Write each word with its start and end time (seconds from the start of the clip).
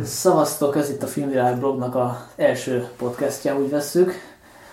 Szavaztok, 0.00 0.76
ez 0.76 0.90
itt 0.90 1.02
a 1.02 1.06
Filmvilág 1.06 1.58
blognak 1.58 1.94
az 1.94 2.10
első 2.36 2.88
podcastja, 2.96 3.58
úgy 3.58 3.70
vesszük. 3.70 4.12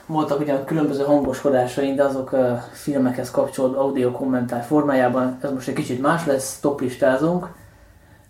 Voltak 0.06 0.40
ugyan 0.40 0.66
különböző 0.66 1.04
hangoskodásaink, 1.04 1.96
de 1.96 2.04
azok 2.04 2.32
a 2.32 2.64
filmekhez 2.72 3.32
kapcsolt 3.32 3.76
audio 3.76 4.12
kommentár 4.12 4.64
formájában. 4.64 5.38
Ez 5.42 5.52
most 5.52 5.68
egy 5.68 5.74
kicsit 5.74 6.02
más 6.02 6.26
lesz, 6.26 6.60
toplistázunk. 6.60 7.50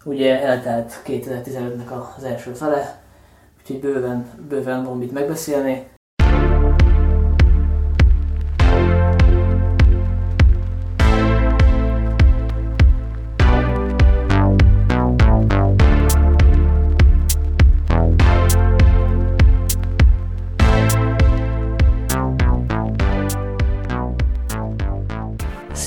Ugye 0.04 0.41
eltelt 0.41 1.02
2015-nek 1.05 2.15
az 2.17 2.23
első 2.23 2.54
fele, 2.54 3.01
úgyhogy 3.62 3.79
bőven, 3.79 4.26
bőven 4.47 4.83
van 4.83 4.97
mit 4.97 5.12
megbeszélni. 5.12 5.87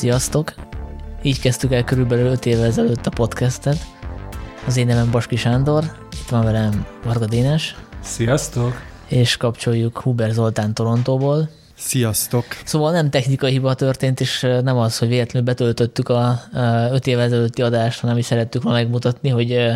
Sziasztok! 0.02 0.55
Így 1.23 1.41
kezdtük 1.41 1.73
el 1.73 1.84
körülbelül 1.84 2.27
5 2.27 2.47
évvel 2.47 2.65
ezelőtt 2.65 3.06
a 3.06 3.11
podcastet. 3.11 3.77
Az 4.66 4.77
én 4.77 4.87
nevem 4.87 5.11
Baski 5.11 5.37
Sándor, 5.37 5.84
itt 6.12 6.28
van 6.28 6.45
velem 6.45 6.87
Varga 7.05 7.27
Dénes. 7.27 7.77
Sziasztok! 8.01 8.73
És 9.09 9.37
kapcsoljuk 9.37 10.01
Huber 10.01 10.30
Zoltán 10.30 10.75
Torontóból. 10.75 11.48
Sziasztok! 11.75 12.45
Szóval 12.65 12.92
nem 12.92 13.11
technikai 13.11 13.51
hiba 13.51 13.75
történt, 13.75 14.20
és 14.20 14.41
nem 14.62 14.77
az, 14.77 14.98
hogy 14.98 15.09
véletlenül 15.09 15.48
betöltöttük 15.48 16.09
a 16.09 16.41
5 16.91 17.06
évvel 17.06 17.25
ezelőtti 17.25 17.62
adást, 17.62 18.00
hanem 18.00 18.16
is 18.16 18.25
szerettük 18.25 18.62
volna 18.62 18.78
megmutatni, 18.78 19.28
hogy 19.28 19.70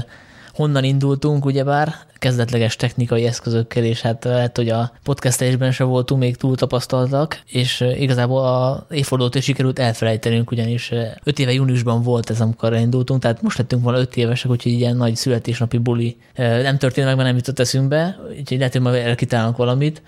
honnan 0.57 0.85
indultunk, 0.85 1.45
ugyebár 1.45 1.95
kezdetleges 2.19 2.77
technikai 2.77 3.25
eszközökkel, 3.25 3.85
és 3.85 4.01
hát 4.01 4.25
lehet, 4.25 4.57
hogy 4.57 4.69
a 4.69 4.93
podcastelésben 5.03 5.73
sem 5.73 5.89
voltunk 5.89 6.21
még 6.21 6.37
túl 6.37 6.57
tapasztaltak, 6.57 7.41
és 7.47 7.85
igazából 7.99 8.45
a 8.45 8.87
évfordulót 8.91 9.35
is 9.35 9.45
sikerült 9.45 9.79
elfelejtenünk, 9.79 10.51
ugyanis 10.51 10.93
5 11.25 11.39
éve 11.39 11.53
júniusban 11.53 12.03
volt 12.03 12.31
ez, 12.31 12.41
amikor 12.41 12.75
indultunk, 12.75 13.21
tehát 13.21 13.43
most 13.43 13.59
lettünk 13.59 13.83
volna 13.83 13.99
5 13.99 14.17
évesek, 14.17 14.51
úgyhogy 14.51 14.73
ilyen 14.73 14.97
nagy 14.97 15.17
születésnapi 15.17 15.79
buli 15.79 16.17
nem 16.37 16.79
történt 16.79 17.07
meg, 17.07 17.17
mert 17.17 17.29
nem 17.29 17.37
jutott 17.37 17.59
eszünkbe, 17.59 18.19
úgyhogy 18.39 18.59
lehet, 18.59 18.73
hogy 18.73 18.83
majd 18.83 19.07
elkitálunk 19.07 19.57
valamit. 19.57 20.03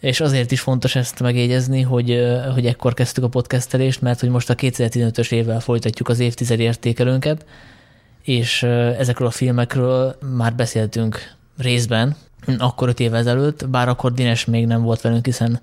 És 0.00 0.20
azért 0.20 0.50
is 0.50 0.60
fontos 0.60 0.96
ezt 0.96 1.20
megjegyezni, 1.20 1.82
hogy, 1.82 2.18
hogy 2.54 2.66
ekkor 2.66 2.94
kezdtük 2.94 3.24
a 3.24 3.28
podcastelést, 3.28 4.00
mert 4.00 4.20
hogy 4.20 4.28
most 4.28 4.50
a 4.50 4.54
2015-ös 4.54 5.32
évvel 5.32 5.60
folytatjuk 5.60 6.08
az 6.08 6.18
évtized 6.18 6.60
értékelőnket, 6.60 7.44
és 8.22 8.62
ezekről 8.62 9.28
a 9.28 9.30
filmekről 9.30 10.16
már 10.36 10.54
beszéltünk 10.54 11.34
részben, 11.58 12.16
akkor 12.58 12.88
öt 12.88 13.00
évvel 13.00 13.18
ezelőtt, 13.18 13.68
bár 13.68 13.88
akkor 13.88 14.12
Dines 14.12 14.44
még 14.44 14.66
nem 14.66 14.82
volt 14.82 15.00
velünk, 15.00 15.24
hiszen 15.24 15.60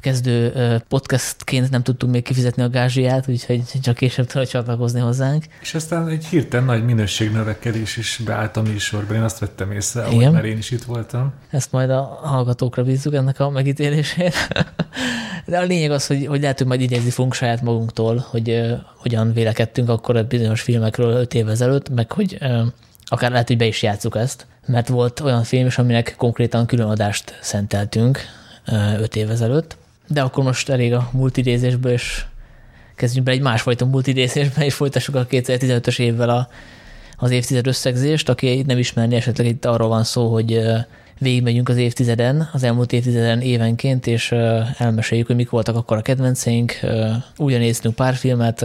kezdő 0.00 0.52
podcastként 0.88 1.70
nem 1.70 1.82
tudtunk 1.82 2.12
még 2.12 2.22
kifizetni 2.22 2.62
a 2.62 2.68
gázsiát, 2.68 3.28
úgyhogy 3.28 3.62
csak 3.82 3.96
később 3.96 4.26
tudott 4.26 4.48
csatlakozni 4.48 5.00
hozzánk. 5.00 5.44
És 5.60 5.74
aztán 5.74 6.08
egy 6.08 6.24
hirtelen 6.24 6.66
nagy 6.66 6.84
minőségnövekedés 6.84 7.96
is 7.96 8.20
beállt 8.24 8.56
a 8.56 8.62
műsorban, 8.62 9.16
én 9.16 9.22
azt 9.22 9.38
vettem 9.38 9.72
észre, 9.72 10.08
Igen. 10.10 10.32
mert 10.32 10.44
én 10.44 10.58
is 10.58 10.70
itt 10.70 10.82
voltam. 10.82 11.32
Ezt 11.50 11.72
majd 11.72 11.90
a 11.90 12.02
hallgatókra 12.22 12.82
bízzuk 12.82 13.14
ennek 13.14 13.40
a 13.40 13.50
megítélését. 13.50 14.34
De 15.46 15.58
a 15.58 15.62
lényeg 15.62 15.90
az, 15.90 16.06
hogy, 16.06 16.26
hogy 16.26 16.40
lehet, 16.40 16.58
hogy 16.58 16.66
majd 16.66 16.80
idézni 16.80 17.10
fogunk 17.10 17.34
saját 17.34 17.62
magunktól, 17.62 18.26
hogy 18.30 18.50
uh, 18.50 18.72
hogyan 18.96 19.32
vélekedtünk 19.32 19.88
akkor 19.88 20.16
a 20.16 20.22
bizonyos 20.22 20.60
filmekről 20.60 21.12
öt 21.12 21.34
évvel 21.34 21.52
ezelőtt, 21.52 21.88
meg 21.88 22.12
hogy 22.12 22.38
uh, 22.40 22.66
akár 23.04 23.30
lehet, 23.30 23.46
hogy 23.46 23.56
be 23.56 23.64
is 23.64 23.82
játsszuk 23.82 24.16
ezt, 24.16 24.46
mert 24.66 24.88
volt 24.88 25.20
olyan 25.20 25.42
film 25.42 25.66
is, 25.66 25.78
aminek 25.78 26.14
konkrétan 26.16 26.66
különadást 26.66 27.38
szenteltünk 27.40 28.20
uh, 28.66 29.00
öt 29.00 29.16
évvel 29.16 29.32
ezelőtt, 29.32 29.76
de 30.08 30.22
akkor 30.22 30.44
most 30.44 30.68
elég 30.68 30.92
a 30.92 31.08
multidézésből, 31.12 31.92
és 31.92 32.24
kezdjünk 32.94 33.26
be 33.26 33.32
egy 33.32 33.40
másfajta 33.40 33.84
multidézésbe, 33.84 34.64
és 34.64 34.74
folytassuk 34.74 35.14
a 35.14 35.26
2015-ös 35.26 35.98
évvel 35.98 36.28
a, 36.28 36.48
az 37.16 37.30
évtized 37.30 37.66
összegzést. 37.66 38.28
Aki 38.28 38.62
nem 38.66 38.78
ismerni, 38.78 39.14
esetleg 39.14 39.46
itt 39.46 39.64
arról 39.64 39.88
van 39.88 40.04
szó, 40.04 40.32
hogy 40.32 40.62
végigmegyünk 41.18 41.68
az 41.68 41.76
évtizeden, 41.76 42.48
az 42.52 42.62
elmúlt 42.62 42.92
évtizeden 42.92 43.40
évenként, 43.40 44.06
és 44.06 44.32
elmeséljük, 44.78 45.26
hogy 45.26 45.36
mik 45.36 45.50
voltak 45.50 45.76
akkor 45.76 45.96
a 45.96 46.02
kedvenceink, 46.02 46.72
újra 47.36 47.58
néztünk 47.58 47.94
pár 47.94 48.14
filmet, 48.14 48.64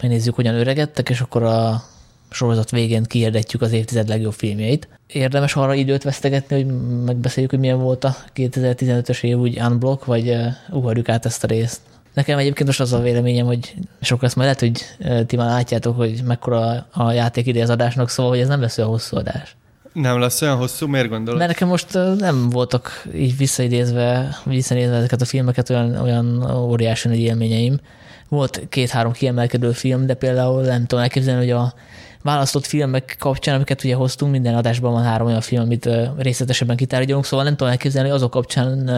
megnézzük, 0.00 0.34
hogyan 0.34 0.54
öregedtek, 0.54 1.08
és 1.08 1.20
akkor 1.20 1.42
a 1.42 1.82
sorozat 2.30 2.70
végén 2.70 3.02
kiérdetjük 3.02 3.62
az 3.62 3.72
évtized 3.72 4.08
legjobb 4.08 4.32
filmjeit. 4.32 4.88
Érdemes 5.06 5.56
arra 5.56 5.74
időt 5.74 6.02
vesztegetni, 6.02 6.56
hogy 6.56 6.66
megbeszéljük, 7.04 7.50
hogy 7.50 7.60
milyen 7.60 7.78
volt 7.78 8.04
a 8.04 8.16
2015-ös 8.34 9.22
év 9.22 9.38
úgy 9.38 9.60
unblock, 9.60 10.04
vagy 10.04 10.36
ugorjuk 10.70 11.08
át 11.08 11.26
ezt 11.26 11.44
a 11.44 11.46
részt. 11.46 11.80
Nekem 12.14 12.38
egyébként 12.38 12.66
most 12.66 12.80
az 12.80 12.92
a 12.92 13.00
véleményem, 13.00 13.46
hogy 13.46 13.74
sok 14.00 14.22
lesz 14.22 14.34
majd 14.34 14.48
lehet, 14.48 14.60
hogy 14.60 15.06
ti 15.26 15.36
már 15.36 15.48
látjátok, 15.48 15.96
hogy 15.96 16.22
mekkora 16.24 16.86
a 16.92 17.12
játék 17.12 17.62
az 17.62 17.70
adásnak, 17.70 18.08
szóval 18.08 18.32
hogy 18.32 18.40
ez 18.40 18.48
nem 18.48 18.60
lesz 18.60 18.78
olyan 18.78 18.90
hosszú 18.90 19.16
adás. 19.16 19.56
Nem 19.92 20.18
lesz 20.18 20.42
olyan 20.42 20.56
hosszú, 20.56 20.86
miért 20.86 21.08
gondolod? 21.08 21.38
Mert 21.38 21.50
nekem 21.50 21.68
most 21.68 21.92
nem 22.18 22.50
voltak 22.50 23.06
így 23.14 23.36
visszaidézve, 23.36 24.36
visszanézve 24.44 24.96
ezeket 24.96 25.20
a 25.20 25.24
filmeket 25.24 25.70
olyan, 25.70 25.96
olyan 25.96 26.50
óriási 26.56 27.08
nagy 27.08 27.18
élményeim. 27.18 27.80
Volt 28.28 28.62
két-három 28.68 29.12
kiemelkedő 29.12 29.72
film, 29.72 30.06
de 30.06 30.14
például 30.14 30.62
nem 30.62 30.86
tudom 30.86 31.02
elképzelni, 31.02 31.40
hogy 31.40 31.50
a 31.50 31.74
választott 32.22 32.66
filmek 32.66 33.16
kapcsán, 33.18 33.54
amiket 33.54 33.84
ugye 33.84 33.94
hoztunk, 33.94 34.32
minden 34.32 34.54
adásban 34.54 34.92
van 34.92 35.02
három 35.02 35.26
olyan 35.26 35.40
film, 35.40 35.62
amit 35.62 35.88
részletesebben 36.16 36.76
kitárgyalunk, 36.76 37.24
szóval 37.24 37.44
nem 37.44 37.56
tudom 37.56 37.72
elképzelni, 37.72 38.08
hogy 38.08 38.16
azok 38.16 38.30
kapcsán 38.30 38.90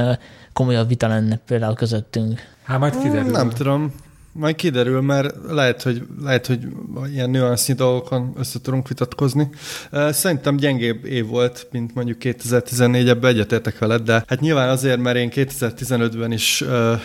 komolyabb 0.53 0.89
vita 0.89 1.09
lenne 1.09 1.39
például 1.47 1.75
közöttünk. 1.75 2.41
Hát 2.63 2.79
majd 2.79 2.99
kiderül. 3.03 3.31
Nem 3.31 3.51
tudom. 3.51 3.95
Majd 4.33 4.57
kiderül, 4.57 5.01
mert 5.01 5.35
lehet, 5.49 5.83
hogy, 5.83 6.03
lehet, 6.23 6.47
hogy 6.47 6.61
ilyen 7.13 7.31
nüansznyi 7.31 7.75
dolgokon 7.75 8.35
össze 8.39 8.61
tudunk 8.61 8.89
vitatkozni. 8.89 9.51
Szerintem 10.11 10.57
gyengébb 10.57 11.05
év 11.05 11.27
volt, 11.27 11.69
mint 11.71 11.95
mondjuk 11.95 12.19
2014-ebben 12.21 13.25
egyetértek 13.25 13.79
veled, 13.79 14.03
de 14.03 14.25
hát 14.27 14.41
nyilván 14.41 14.69
azért, 14.69 15.01
mert 15.01 15.17
én 15.17 15.31
2015-ben 15.35 16.33
is 16.33 16.61
uh, 16.61 17.01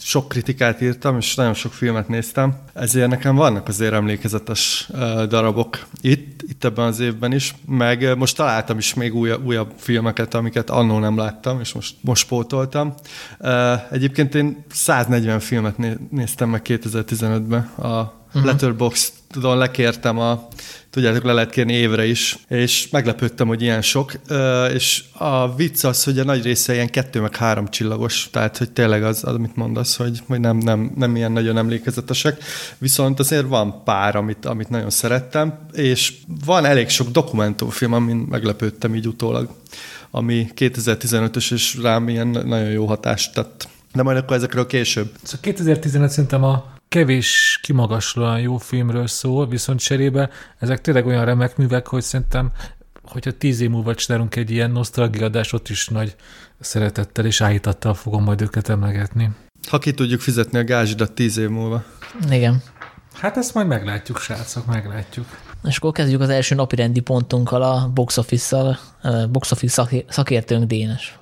sok 0.00 0.28
kritikát 0.28 0.80
írtam, 0.80 1.16
és 1.16 1.34
nagyon 1.34 1.54
sok 1.54 1.72
filmet 1.72 2.08
néztem, 2.08 2.58
ezért 2.72 3.08
nekem 3.08 3.34
vannak 3.34 3.68
azért 3.68 3.92
emlékezetes 3.92 4.88
uh, 4.92 5.22
darabok 5.22 5.86
itt, 6.00 6.42
itt 6.42 6.64
ebben 6.64 6.84
az 6.84 7.00
évben 7.00 7.32
is, 7.32 7.54
meg 7.66 8.16
most 8.16 8.36
találtam 8.36 8.78
is 8.78 8.94
még 8.94 9.14
újabb, 9.14 9.46
újabb 9.46 9.72
filmeket, 9.76 10.34
amiket 10.34 10.70
annó 10.70 10.98
nem 10.98 11.16
láttam, 11.16 11.60
és 11.60 11.72
most, 11.72 11.94
most 12.00 12.28
pótoltam. 12.28 12.94
Uh, 13.38 13.92
egyébként 13.92 14.34
én 14.34 14.64
140 14.72 15.40
filmet 15.40 15.76
néztem 16.10 16.48
meg 16.50 16.59
2015-ben. 16.64 17.70
A 17.76 18.18
uh-huh. 18.34 18.44
Letterboxd-on 18.44 19.58
lekértem 19.58 20.18
a, 20.18 20.48
tudjátok, 20.90 21.24
le 21.24 21.32
lehet 21.32 21.50
kérni 21.50 21.72
évre 21.72 22.06
is, 22.06 22.38
és 22.48 22.88
meglepődtem, 22.90 23.46
hogy 23.46 23.62
ilyen 23.62 23.82
sok, 23.82 24.12
és 24.72 25.04
a 25.12 25.54
vicc 25.54 25.84
az, 25.84 26.04
hogy 26.04 26.18
a 26.18 26.24
nagy 26.24 26.42
része 26.42 26.74
ilyen 26.74 26.90
kettő 26.90 27.20
meg 27.20 27.36
három 27.36 27.68
csillagos, 27.68 28.28
tehát 28.32 28.58
hogy 28.58 28.70
tényleg 28.70 29.04
az, 29.04 29.24
az 29.24 29.34
amit 29.34 29.56
mondasz, 29.56 29.96
hogy, 29.96 30.22
hogy 30.26 30.40
nem, 30.40 30.56
nem, 30.56 30.92
nem 30.96 31.16
ilyen 31.16 31.32
nagyon 31.32 31.56
emlékezetesek, 31.56 32.42
viszont 32.78 33.18
azért 33.18 33.46
van 33.46 33.84
pár, 33.84 34.16
amit, 34.16 34.44
amit 34.44 34.68
nagyon 34.68 34.90
szerettem, 34.90 35.58
és 35.72 36.14
van 36.44 36.64
elég 36.64 36.88
sok 36.88 37.10
dokumentumfilm, 37.10 37.92
amin 37.92 38.16
meglepődtem 38.16 38.94
így 38.94 39.06
utólag, 39.06 39.48
ami 40.10 40.48
2015-ös, 40.56 41.52
és 41.52 41.78
rám 41.82 42.08
ilyen 42.08 42.26
nagyon 42.28 42.70
jó 42.70 42.86
hatást 42.86 43.34
tett. 43.34 43.68
De 43.92 44.02
majd 44.02 44.16
akkor 44.16 44.36
ezekről 44.36 44.66
később. 44.66 45.10
Szóval 45.22 45.40
2015 45.40 46.10
szerintem 46.10 46.44
a 46.44 46.72
kevés 46.88 47.58
kimagaslóan 47.62 48.40
jó 48.40 48.56
filmről 48.56 49.06
szól, 49.06 49.48
viszont 49.48 49.80
cserébe 49.80 50.30
ezek 50.58 50.80
tényleg 50.80 51.06
olyan 51.06 51.24
remek 51.24 51.56
művek, 51.56 51.86
hogy 51.86 52.02
szerintem 52.02 52.52
hogyha 53.02 53.30
tíz 53.30 53.60
év 53.60 53.70
múlva 53.70 53.94
csinálunk 53.94 54.36
egy 54.36 54.50
ilyen 54.50 54.70
nosztalgiadást, 54.70 55.52
ott 55.52 55.68
is 55.68 55.88
nagy 55.88 56.16
szeretettel 56.60 57.24
és 57.26 57.40
áhítattal 57.40 57.94
fogom 57.94 58.22
majd 58.22 58.40
őket 58.40 58.68
emlegetni. 58.68 59.30
Ha 59.68 59.78
ki 59.78 59.92
tudjuk 59.92 60.20
fizetni 60.20 60.58
a 60.58 60.64
gázsidat 60.64 61.12
tíz 61.12 61.36
év 61.36 61.48
múlva. 61.48 61.84
Igen. 62.30 62.62
Hát 63.14 63.36
ezt 63.36 63.54
majd 63.54 63.66
meglátjuk, 63.66 64.18
srácok, 64.18 64.66
meglátjuk. 64.66 65.26
És 65.64 65.76
akkor 65.76 65.92
kezdjük 65.92 66.20
az 66.20 66.28
első 66.28 66.54
napi 66.54 66.76
rendi 66.76 67.00
pontunkkal, 67.00 67.62
a 67.62 67.90
box 67.94 68.16
office-szal, 68.16 68.78
box 69.30 69.50
office 69.50 69.88
szakértőnk 70.08 70.64
Dénes. 70.64 71.18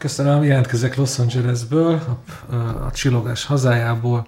Köszönöm, 0.00 0.42
jelentkezek 0.42 0.96
Los 0.96 1.18
Angelesből, 1.18 2.18
a, 2.50 2.54
a, 2.54 2.90
csillogás 2.92 3.44
hazájából. 3.44 4.26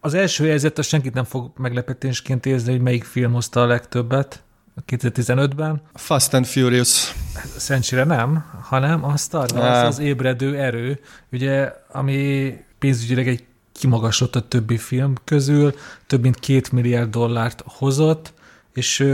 Az 0.00 0.14
első 0.14 0.46
helyzet, 0.46 0.78
a 0.78 0.82
senkit 0.82 1.14
nem 1.14 1.24
fog 1.24 1.50
meglepetésként 1.56 2.46
érzni, 2.46 2.70
hogy 2.70 2.80
melyik 2.80 3.04
film 3.04 3.32
hozta 3.32 3.62
a 3.62 3.66
legtöbbet 3.66 4.42
2015-ben. 4.86 5.82
Fast 5.94 6.34
and 6.34 6.46
Furious. 6.46 7.14
Szerencsére 7.56 8.04
nem, 8.04 8.44
hanem 8.62 9.04
a 9.04 9.16
Star 9.16 9.50
Wars, 9.54 9.86
az 9.86 9.98
ébredő 9.98 10.58
erő, 10.58 11.00
ugye, 11.32 11.72
ami 11.92 12.54
pénzügyileg 12.78 13.28
egy 13.28 13.44
kimagaslott 13.72 14.36
a 14.36 14.48
többi 14.48 14.76
film 14.76 15.14
közül, 15.24 15.74
több 16.06 16.22
mint 16.22 16.38
két 16.38 16.72
milliárd 16.72 17.10
dollárt 17.10 17.62
hozott, 17.66 18.32
és 18.72 19.06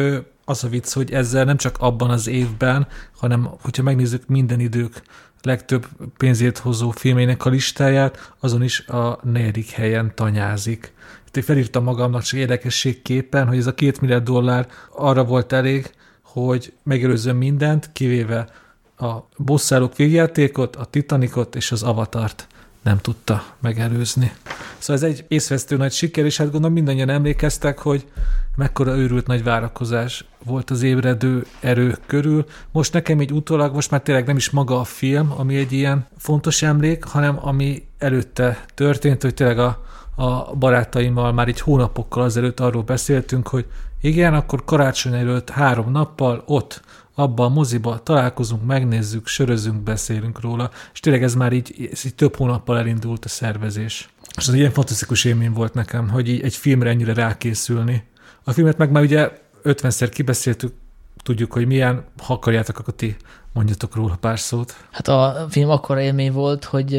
az 0.44 0.64
a 0.64 0.68
vicc, 0.68 0.92
hogy 0.92 1.12
ezzel 1.12 1.44
nem 1.44 1.56
csak 1.56 1.76
abban 1.78 2.10
az 2.10 2.26
évben, 2.26 2.86
hanem 3.18 3.48
hogyha 3.60 3.82
megnézzük 3.82 4.26
minden 4.26 4.60
idők 4.60 5.02
legtöbb 5.46 5.86
pénzért 6.16 6.58
hozó 6.58 6.90
filmének 6.90 7.44
a 7.44 7.50
listáját, 7.50 8.32
azon 8.40 8.62
is 8.62 8.80
a 8.80 9.18
negyedik 9.22 9.70
helyen 9.70 10.12
tanyázik. 10.14 10.92
Itt 11.32 11.44
felírtam 11.44 11.84
magamnak 11.84 12.22
csak 12.22 12.38
érdekességképpen, 12.38 13.46
hogy 13.46 13.56
ez 13.56 13.66
a 13.66 13.74
két 13.74 14.00
milliárd 14.00 14.24
dollár 14.24 14.68
arra 14.90 15.24
volt 15.24 15.52
elég, 15.52 15.90
hogy 16.22 16.72
megelőzzön 16.82 17.36
mindent, 17.36 17.90
kivéve 17.92 18.48
a 18.98 19.14
bosszálók 19.36 19.96
végjátékot, 19.96 20.76
a 20.76 20.84
Titanicot 20.84 21.54
és 21.54 21.72
az 21.72 21.82
Avatart 21.82 22.46
nem 22.86 22.98
tudta 22.98 23.44
megelőzni. 23.60 24.32
Szóval 24.78 25.02
ez 25.02 25.10
egy 25.10 25.24
észvesztő 25.28 25.76
nagy 25.76 25.92
siker, 25.92 26.24
és 26.24 26.36
hát 26.36 26.50
gondolom 26.50 26.72
mindannyian 26.72 27.08
emlékeztek, 27.08 27.78
hogy 27.78 28.06
mekkora 28.56 28.96
őrült 28.96 29.26
nagy 29.26 29.42
várakozás 29.42 30.24
volt 30.44 30.70
az 30.70 30.82
ébredő 30.82 31.46
erő 31.60 31.96
körül. 32.06 32.44
Most 32.72 32.92
nekem 32.92 33.20
így 33.20 33.32
utólag, 33.32 33.74
most 33.74 33.90
már 33.90 34.02
tényleg 34.02 34.26
nem 34.26 34.36
is 34.36 34.50
maga 34.50 34.80
a 34.80 34.84
film, 34.84 35.32
ami 35.36 35.56
egy 35.56 35.72
ilyen 35.72 36.06
fontos 36.18 36.62
emlék, 36.62 37.04
hanem 37.04 37.38
ami 37.40 37.86
előtte 37.98 38.64
történt, 38.74 39.22
hogy 39.22 39.34
tényleg 39.34 39.58
a, 39.58 39.84
a 40.16 40.54
barátaimmal 40.54 41.32
már 41.32 41.48
egy 41.48 41.60
hónapokkal 41.60 42.22
azelőtt 42.22 42.60
arról 42.60 42.82
beszéltünk, 42.82 43.48
hogy 43.48 43.66
igen, 44.00 44.34
akkor 44.34 44.64
karácsony 44.64 45.14
előtt 45.14 45.50
három 45.50 45.90
nappal 45.90 46.42
ott 46.46 46.80
abba 47.18 47.44
a 47.44 47.48
moziba 47.48 48.02
találkozunk, 48.02 48.66
megnézzük, 48.66 49.26
sörözünk, 49.26 49.82
beszélünk 49.82 50.40
róla, 50.40 50.70
és 50.92 51.00
tényleg 51.00 51.22
ez 51.22 51.34
már 51.34 51.52
így, 51.52 51.88
ez 51.92 52.04
így 52.04 52.14
több 52.14 52.36
hónappal 52.36 52.78
elindult 52.78 53.24
a 53.24 53.28
szervezés. 53.28 54.08
És 54.36 54.48
egy 54.48 54.54
ilyen 54.54 54.72
fantasztikus 54.72 55.24
élmény 55.24 55.52
volt 55.52 55.74
nekem, 55.74 56.08
hogy 56.08 56.28
így 56.28 56.40
egy 56.40 56.56
filmre 56.56 56.90
ennyire 56.90 57.14
rákészülni. 57.14 58.04
A 58.44 58.52
filmet 58.52 58.78
meg 58.78 58.90
már 58.90 59.02
ugye 59.02 59.30
50-szer 59.64 60.08
kibeszéltük, 60.12 60.72
tudjuk, 61.22 61.52
hogy 61.52 61.66
milyen, 61.66 62.04
ha 62.22 62.32
akarjátok, 62.32 62.78
akkor 62.78 62.94
ti 62.94 63.16
mondjatok 63.56 63.94
róla 63.94 64.16
pár 64.20 64.38
szót. 64.38 64.74
Hát 64.90 65.08
a 65.08 65.46
film 65.48 65.70
akkora 65.70 66.00
élmény 66.00 66.32
volt, 66.32 66.64
hogy 66.64 66.92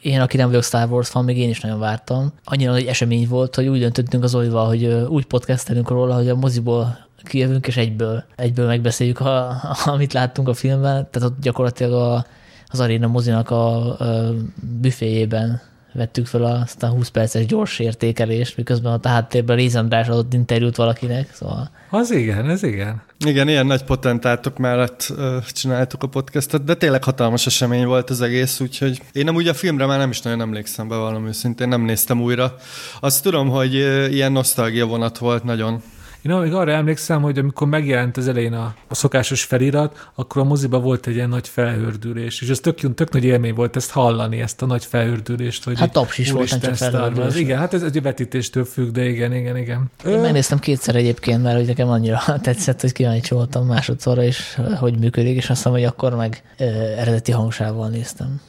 én, 0.00 0.20
aki 0.20 0.36
nem 0.36 0.48
vagyok 0.48 0.62
Star 0.62 0.90
Wars 0.90 1.08
fan, 1.08 1.24
még 1.24 1.38
én 1.38 1.48
is 1.48 1.60
nagyon 1.60 1.78
vártam. 1.78 2.32
Annyira 2.44 2.72
nagy 2.72 2.86
esemény 2.86 3.28
volt, 3.28 3.54
hogy 3.54 3.66
úgy 3.66 3.78
döntöttünk 3.78 4.24
az 4.24 4.34
Olival, 4.34 4.66
hogy 4.66 4.84
úgy 4.86 5.24
podcastelünk 5.24 5.88
róla, 5.88 6.14
hogy 6.14 6.28
a 6.28 6.34
moziból 6.34 6.98
kijövünk, 7.24 7.66
és 7.66 7.76
egyből, 7.76 8.24
egyből 8.36 8.66
megbeszéljük, 8.66 9.20
a, 9.20 9.62
amit 9.84 10.12
láttunk 10.12 10.48
a 10.48 10.54
filmben. 10.54 11.08
Tehát 11.10 11.28
ott 11.28 11.40
gyakorlatilag 11.40 11.92
a, 11.92 12.26
az 12.66 12.80
Arena 12.80 13.06
mozinak 13.06 13.50
a, 13.50 13.98
a 13.98 14.34
büféjében 14.80 15.60
vettük 15.92 16.26
fel 16.26 16.44
azt 16.44 16.82
a 16.82 16.88
20 16.88 17.08
perces 17.08 17.46
gyors 17.46 17.78
értékelést, 17.78 18.56
miközben 18.56 19.00
a 19.02 19.08
háttérben 19.08 19.56
Réz 19.56 19.76
András 19.76 20.08
adott 20.08 20.32
interjút 20.32 20.76
valakinek, 20.76 21.34
szóval... 21.34 21.70
Az 21.90 22.10
igen, 22.10 22.50
ez 22.50 22.62
igen. 22.62 23.02
Igen, 23.26 23.48
ilyen 23.48 23.66
nagy 23.66 23.84
potentátok 23.84 24.58
mellett 24.58 25.12
csináltuk 25.52 26.02
a 26.02 26.06
podcastet, 26.06 26.64
de 26.64 26.74
tényleg 26.74 27.04
hatalmas 27.04 27.46
esemény 27.46 27.86
volt 27.86 28.10
az 28.10 28.20
egész, 28.20 28.60
úgyhogy 28.60 29.02
én 29.12 29.24
nem 29.24 29.34
ugye 29.34 29.50
a 29.50 29.54
filmre 29.54 29.86
már 29.86 29.98
nem 29.98 30.10
is 30.10 30.20
nagyon 30.20 30.40
emlékszem 30.40 30.88
be 30.88 30.96
valami 30.96 31.28
őszintén, 31.28 31.68
nem 31.68 31.82
néztem 31.82 32.20
újra. 32.20 32.54
Azt 33.00 33.22
tudom, 33.22 33.48
hogy 33.48 33.74
ilyen 34.12 34.32
nosztalgia 34.32 34.86
vonat 34.86 35.18
volt 35.18 35.44
nagyon. 35.44 35.82
Én 36.22 36.36
még 36.36 36.54
arra 36.54 36.72
emlékszem, 36.72 37.22
hogy 37.22 37.38
amikor 37.38 37.66
megjelent 37.66 38.16
az 38.16 38.28
elején 38.28 38.52
a, 38.52 38.74
a 38.88 38.94
szokásos 38.94 39.44
felirat, 39.44 40.10
akkor 40.14 40.42
a 40.42 40.44
moziba 40.44 40.80
volt 40.80 41.06
egy 41.06 41.14
ilyen 41.14 41.28
nagy 41.28 41.48
felhördülés, 41.48 42.40
és 42.40 42.48
ez 42.48 42.60
tök, 42.60 42.94
tök 42.94 43.12
nagy 43.12 43.24
élmény 43.24 43.54
volt 43.54 43.76
ezt 43.76 43.90
hallani, 43.90 44.40
ezt 44.40 44.62
a 44.62 44.66
nagy 44.66 44.84
felhördülést. 44.84 45.64
Hogy 45.64 45.78
hát 45.78 45.92
taps 45.92 46.18
is 46.18 46.30
volt, 46.30 46.48
csak 46.48 46.74
felhördülés. 46.74 47.34
Igen, 47.36 47.58
hát 47.58 47.74
ez 47.74 47.82
egy 47.82 48.02
vetítéstől 48.02 48.64
függ, 48.64 48.90
de 48.90 49.08
igen, 49.08 49.34
igen, 49.34 49.56
igen. 49.56 49.90
Én 50.06 50.12
Ö... 50.12 50.20
megnéztem 50.20 50.58
kétszer 50.58 50.94
egyébként, 50.94 51.42
mert 51.42 51.56
hogy 51.56 51.66
nekem 51.66 51.88
annyira 51.88 52.20
tetszett, 52.42 52.80
hogy 52.80 52.92
kíváncsi 52.92 53.34
voltam 53.34 53.66
másodszorra 53.66 54.22
is, 54.22 54.58
hogy 54.78 54.98
működik, 54.98 55.36
és 55.36 55.50
azt 55.50 55.64
mondom, 55.64 55.82
hogy 55.82 55.92
akkor 55.92 56.14
meg 56.14 56.42
ö, 56.58 56.64
eredeti 56.96 57.32
hangsávval 57.32 57.88
néztem. 57.88 58.40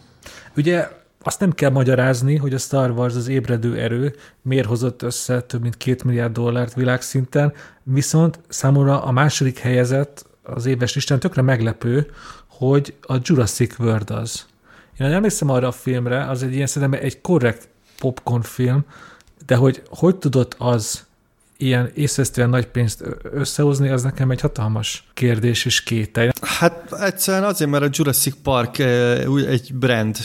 Ugye 0.56 0.88
azt 1.24 1.40
nem 1.40 1.52
kell 1.52 1.70
magyarázni, 1.70 2.36
hogy 2.36 2.54
a 2.54 2.58
Star 2.58 2.92
Wars 2.92 3.16
az 3.16 3.28
ébredő 3.28 3.80
erő 3.80 4.16
miért 4.42 4.68
hozott 4.68 5.02
össze 5.02 5.42
több 5.42 5.62
mint 5.62 5.78
két 5.78 6.04
milliárd 6.04 6.34
dollárt 6.34 6.74
világszinten, 6.74 7.54
viszont 7.84 8.40
számomra 8.48 9.04
a 9.04 9.12
második 9.12 9.60
helyezett 9.60 10.26
az 10.44 10.66
éves 10.66 10.96
listán 10.96 11.20
tökre 11.20 11.42
meglepő, 11.42 12.12
hogy 12.48 12.94
a 13.02 13.16
Jurassic 13.22 13.80
World 13.80 14.10
az. 14.10 14.46
Én 15.00 15.08
emlékszem 15.08 15.50
arra 15.50 15.68
a 15.68 15.72
filmre, 15.72 16.26
az 16.26 16.44
egy 16.44 16.54
ilyen 16.54 16.68
szerintem 16.68 17.00
egy 17.04 17.22
korrekt 17.22 17.68
popcorn 18.00 18.42
film, 18.42 18.86
de 19.46 19.56
hogy 19.56 19.82
hogy 19.90 20.16
tudott 20.16 20.56
az 20.58 21.06
ilyen 21.62 21.92
észvesztően 21.96 22.50
nagy 22.50 22.66
pénzt 22.66 23.04
összehozni, 23.34 23.90
az 23.90 24.04
nekem 24.04 24.32
egy 24.32 24.42
hatalmas 24.42 25.04
kérdés 25.14 25.66
és 25.66 25.84
kétel. 25.84 26.32
Hát 26.42 26.94
egyszerűen 27.02 27.44
azért, 27.44 27.70
mert 27.70 27.84
a 27.84 27.90
Jurassic 27.92 28.36
Park 28.44 28.80
egy 29.48 29.74
brand, 29.74 30.18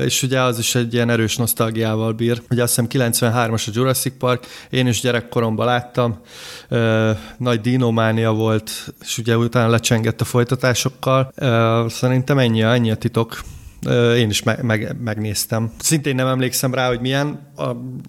és 0.00 0.22
ugye 0.22 0.40
az 0.40 0.58
is 0.58 0.74
egy 0.74 0.94
ilyen 0.94 1.10
erős 1.10 1.36
nosztalgiával 1.36 2.12
bír. 2.12 2.42
Ugye 2.50 2.62
azt 2.62 2.80
hiszem 2.80 3.10
93-as 3.12 3.68
a 3.68 3.70
Jurassic 3.74 4.14
Park, 4.18 4.46
én 4.70 4.86
is 4.86 5.00
gyerekkoromban 5.00 5.66
láttam, 5.66 6.20
nagy 7.38 7.60
dinománia 7.60 8.32
volt, 8.32 8.70
és 9.02 9.18
ugye 9.18 9.36
utána 9.36 9.70
lecsengett 9.70 10.20
a 10.20 10.24
folytatásokkal. 10.24 11.32
Szerintem 11.88 12.38
ennyi, 12.38 12.62
ennyi 12.62 12.90
a 12.90 12.96
titok. 12.96 13.40
Én 14.16 14.28
is 14.28 14.42
meg, 14.42 14.62
meg, 14.62 14.96
megnéztem. 15.00 15.72
Szintén 15.78 16.14
nem 16.14 16.26
emlékszem 16.26 16.74
rá, 16.74 16.88
hogy 16.88 17.00
milyen. 17.00 17.52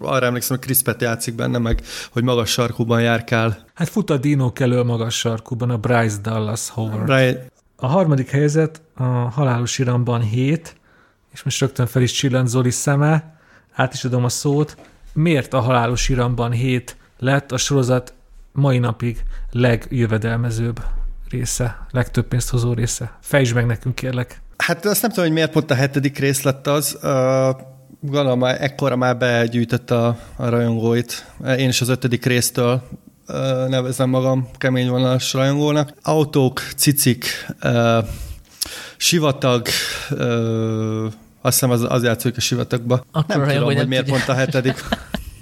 Arra 0.00 0.26
emlékszem, 0.26 0.56
hogy 0.56 0.66
Chris 0.66 0.82
Pratt 0.82 1.00
játszik 1.00 1.34
benne, 1.34 1.58
meg 1.58 1.82
hogy 2.10 2.22
magas 2.22 2.50
sarkúban 2.50 3.00
járkál. 3.00 3.64
Hát 3.74 3.88
fut 3.88 4.10
a 4.10 4.16
Dino 4.16 4.52
elő 4.54 4.82
magas 4.82 5.18
sarkúban, 5.18 5.70
a 5.70 5.76
Bryce 5.76 6.16
Dallas 6.22 6.68
Howard. 6.68 7.04
Brian... 7.04 7.36
A 7.76 7.86
harmadik 7.86 8.30
helyzet 8.30 8.82
a 8.94 9.04
halálos 9.04 9.78
iramban 9.78 10.20
7, 10.20 10.76
és 11.32 11.42
most 11.42 11.60
rögtön 11.60 11.86
fel 11.86 12.02
is 12.02 12.12
csillant 12.12 12.48
Zoli 12.48 12.70
szeme, 12.70 13.38
át 13.72 13.94
is 13.94 14.04
adom 14.04 14.24
a 14.24 14.28
szót. 14.28 14.76
Miért 15.12 15.52
a 15.52 15.60
halálos 15.60 16.08
iramban 16.08 16.50
7 16.50 16.96
lett 17.18 17.52
a 17.52 17.56
sorozat 17.56 18.14
mai 18.52 18.78
napig 18.78 19.22
legjövedelmezőbb 19.50 20.80
része, 21.30 21.86
legtöbb 21.90 22.26
pénzt 22.26 22.50
hozó 22.50 22.72
része? 22.72 23.18
Fejtsd 23.20 23.54
meg 23.54 23.66
nekünk, 23.66 23.94
kérlek. 23.94 24.40
Hát 24.56 24.84
azt 24.84 25.02
nem 25.02 25.10
tudom, 25.10 25.24
hogy 25.24 25.34
miért 25.34 25.50
pont 25.50 25.70
a 25.70 25.74
hetedik 25.74 26.18
rész 26.18 26.42
lett 26.42 26.66
az. 26.66 26.98
Gondolom, 28.00 28.38
már 28.38 28.62
ekkora 28.62 28.96
már 28.96 29.16
begyűjtött 29.16 29.90
a, 29.90 30.18
a 30.36 30.48
rajongóit. 30.48 31.26
Én 31.56 31.68
is 31.68 31.80
az 31.80 31.88
ötödik 31.88 32.24
résztől 32.24 32.82
nevezem 33.68 34.08
magam 34.08 34.48
kemény 34.58 34.88
vonalas 34.88 35.32
rajongónak. 35.32 35.92
Autók, 36.02 36.62
cicik, 36.76 37.46
sivatag, 38.96 39.66
azt 41.40 41.60
hiszem 41.60 41.70
az, 41.70 41.86
az 41.88 42.02
játszik 42.02 42.36
a 42.36 42.40
sivatagba. 42.40 43.04
Akkor 43.12 43.36
nem 43.36 43.48
tudom, 43.48 43.74
hogy 43.74 43.88
miért 43.88 44.08
pont 44.08 44.28
a 44.28 44.34
hetedik. 44.34 44.84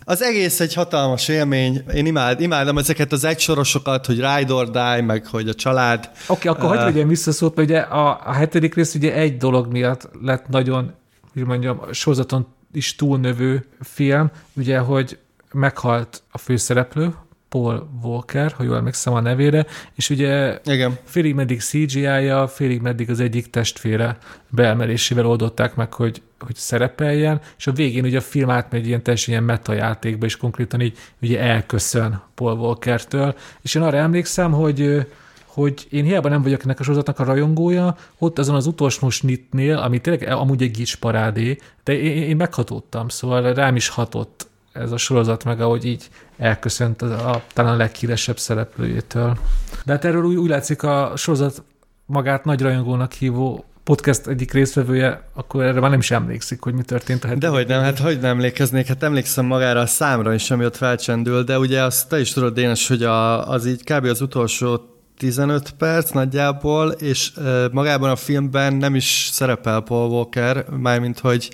Az 0.05 0.23
egész 0.23 0.61
egy 0.61 0.75
hatalmas 0.75 1.29
élmény. 1.29 1.85
Én 1.95 2.07
imád, 2.07 2.41
imádom 2.41 2.79
ezeket 2.79 3.13
az 3.13 3.25
egysorosokat, 3.25 4.07
hogy 4.07 4.17
Ride 4.17 4.53
or 4.53 4.71
Die, 4.71 5.03
meg 5.03 5.27
hogy 5.27 5.49
a 5.49 5.55
család. 5.55 6.11
Oké, 6.27 6.49
okay, 6.49 6.53
akkor 6.53 6.71
uh, 6.71 6.77
hagyd 6.77 6.95
vegyem 6.95 7.09
vissza 7.09 7.33
szót, 7.33 7.57
mert 7.57 7.69
ugye 7.69 7.79
a, 7.79 8.21
a 8.27 8.33
hetedik 8.33 8.75
rész 8.75 8.95
ugye 8.95 9.15
egy 9.15 9.37
dolog 9.37 9.73
miatt 9.73 10.09
lett 10.23 10.49
nagyon, 10.49 10.93
hogy 11.33 11.45
mondjam, 11.45 11.81
sorozaton 11.93 12.47
is 12.73 12.97
túlnövő 12.97 13.67
film, 13.81 14.31
ugye, 14.57 14.79
hogy 14.79 15.19
meghalt 15.53 16.23
a 16.31 16.39
főszereplő, 16.39 17.15
Paul 17.55 17.89
Walker, 18.03 18.53
ha 18.53 18.63
jól 18.63 18.77
emlékszem 18.77 19.13
a 19.13 19.21
nevére, 19.21 19.67
és 19.95 20.11
ugye 20.11 20.59
Igen. 20.65 20.99
félig 21.05 21.35
meddig 21.35 21.61
CGI-ja, 21.61 22.49
félig 22.49 22.81
meddig 22.81 23.11
az 23.11 23.21
egyik 23.21 23.51
testvére 23.51 24.19
beemelésével 24.49 25.27
oldották 25.27 25.75
meg, 25.75 25.93
hogy, 25.93 26.23
hogy 26.39 26.55
szerepeljen, 26.55 27.41
és 27.59 27.67
a 27.67 27.73
végén 27.73 28.05
ugye 28.05 28.19
a 28.19 28.21
film 28.21 28.51
átmegy 28.51 28.87
ilyen 28.87 29.03
teljesen 29.03 29.33
ilyen 29.33 29.45
metajátékba, 29.45 30.27
és 30.27 30.37
konkrétan 30.37 30.81
így 30.81 30.99
ugye 31.23 31.41
elköszön 31.41 32.23
Paul 32.35 32.59
Walkertől, 32.59 33.35
és 33.63 33.75
én 33.75 33.83
arra 33.83 33.97
emlékszem, 33.97 34.53
hogy 34.53 35.07
hogy 35.47 35.87
én 35.91 36.05
hiába 36.05 36.29
nem 36.29 36.43
vagyok 36.43 36.63
ennek 36.65 36.81
a 36.81 36.83
sorozatnak 36.83 37.19
a 37.19 37.25
rajongója, 37.25 37.97
ott 38.19 38.39
azon 38.39 38.55
az 38.55 38.67
utolsó 38.67 39.11
snitnél, 39.11 39.77
ami 39.77 40.01
tényleg 40.01 40.29
amúgy 40.29 40.63
egy 40.63 40.71
gics 40.71 40.97
parádé, 40.97 41.59
de 41.85 41.93
én, 41.93 42.23
én 42.23 42.37
meghatottam, 42.37 43.09
szóval 43.09 43.55
rám 43.55 43.77
is 43.77 43.89
hatott 43.89 44.53
ez 44.75 44.93
a 44.93 44.97
sorozat, 44.97 45.45
meg 45.45 45.61
ahogy 45.61 45.85
így 45.85 46.09
elköszönt 46.39 47.03
a, 47.03 47.31
a 47.31 47.43
talán 47.53 47.75
a 47.75 47.77
leghíresebb 47.77 48.39
szereplőjétől. 48.39 49.39
De 49.85 49.93
hát 49.93 50.05
erről 50.05 50.25
úgy, 50.25 50.37
úgy 50.37 50.49
látszik 50.49 50.83
a 50.83 51.13
sorozat 51.17 51.63
magát 52.07 52.45
nagy 52.45 52.61
rajongónak 52.61 53.13
hívó 53.13 53.65
podcast 53.85 54.27
egyik 54.27 54.53
részvevője, 54.53 55.29
akkor 55.35 55.65
erre 55.65 55.81
már 55.81 55.91
nem 55.91 55.99
is 55.99 56.11
emlékszik, 56.11 56.63
hogy 56.63 56.75
mi 56.75 56.83
történt 56.83 57.25
a 57.25 57.35
De 57.35 57.49
hogy 57.49 57.67
nem, 57.67 57.83
hát 57.83 57.99
hogy 57.99 58.21
nem 58.21 58.31
emlékeznék, 58.31 58.87
hát 58.87 59.03
emlékszem 59.03 59.47
magára 59.47 59.81
a 59.81 59.87
számra 59.87 60.35
is, 60.35 60.51
ami 60.51 60.65
ott 60.65 60.77
felcsendül, 60.77 61.43
de 61.43 61.59
ugye 61.59 61.83
azt 61.83 62.09
te 62.09 62.21
is 62.21 62.33
tudod, 62.33 62.55
Dénes, 62.55 62.89
hogy 62.89 63.03
a, 63.03 63.49
az 63.49 63.67
így 63.67 63.85
kb. 63.85 64.05
az 64.05 64.21
utolsó 64.21 64.94
15 65.19 65.71
perc 65.71 66.11
nagyjából, 66.11 66.91
és 66.91 67.33
magában 67.73 68.11
a 68.11 68.17
filmben 68.17 68.75
nem 68.75 68.95
is 68.95 69.29
szerepel 69.33 69.81
Paul 69.81 70.11
Walker, 70.11 70.67
mármint 70.69 71.19
hogy 71.19 71.51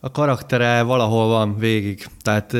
a 0.00 0.10
karaktere 0.10 0.82
valahol 0.82 1.28
van 1.28 1.58
végig. 1.58 2.06
Tehát 2.22 2.56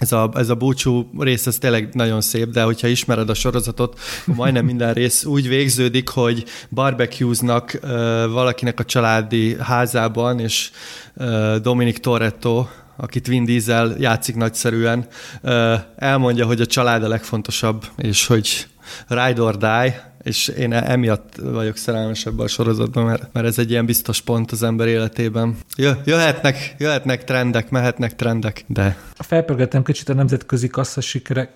ez 0.00 0.12
a, 0.12 0.30
ez 0.34 0.48
a 0.48 0.54
búcsú 0.54 1.10
rész, 1.18 1.46
ez 1.46 1.58
tényleg 1.58 1.88
nagyon 1.92 2.20
szép, 2.20 2.48
de 2.48 2.62
hogyha 2.62 2.86
ismered 2.86 3.28
a 3.28 3.34
sorozatot, 3.34 4.00
majdnem 4.24 4.64
minden 4.64 4.92
rész 4.92 5.24
úgy 5.24 5.48
végződik, 5.48 6.08
hogy 6.08 6.44
barbecueznak 6.68 7.78
uh, 7.82 7.90
valakinek 8.30 8.80
a 8.80 8.84
családi 8.84 9.56
házában, 9.58 10.38
és 10.38 10.70
uh, 11.14 11.56
Dominic 11.56 12.00
Toretto, 12.00 12.66
akit 12.96 13.26
Vin 13.26 13.44
Diesel 13.44 13.94
játszik 13.98 14.34
nagyszerűen, 14.34 15.06
uh, 15.42 15.74
elmondja, 15.96 16.46
hogy 16.46 16.60
a 16.60 16.66
család 16.66 17.02
a 17.04 17.08
legfontosabb, 17.08 17.84
és 17.96 18.26
hogy 18.26 18.66
ride 19.08 19.42
or 19.42 19.56
die, 19.56 20.12
és 20.22 20.48
én 20.48 20.72
emiatt 20.72 21.36
vagyok 21.42 21.76
szerelmes 21.76 22.26
ebben 22.26 22.44
a 22.44 22.48
sorozatban, 22.48 23.04
mert, 23.04 23.32
mert 23.32 23.46
ez 23.46 23.58
egy 23.58 23.70
ilyen 23.70 23.86
biztos 23.86 24.20
pont 24.20 24.50
az 24.52 24.62
ember 24.62 24.88
életében. 24.88 25.56
Jöhetnek, 26.04 26.74
jöhetnek 26.78 27.24
trendek, 27.24 27.70
mehetnek 27.70 28.16
trendek, 28.16 28.64
de... 28.66 28.96
Felpörgettem 29.14 29.82
kicsit 29.82 30.08
a 30.08 30.14
nemzetközi 30.14 30.68
kassza 30.68 31.00
sikerek 31.00 31.50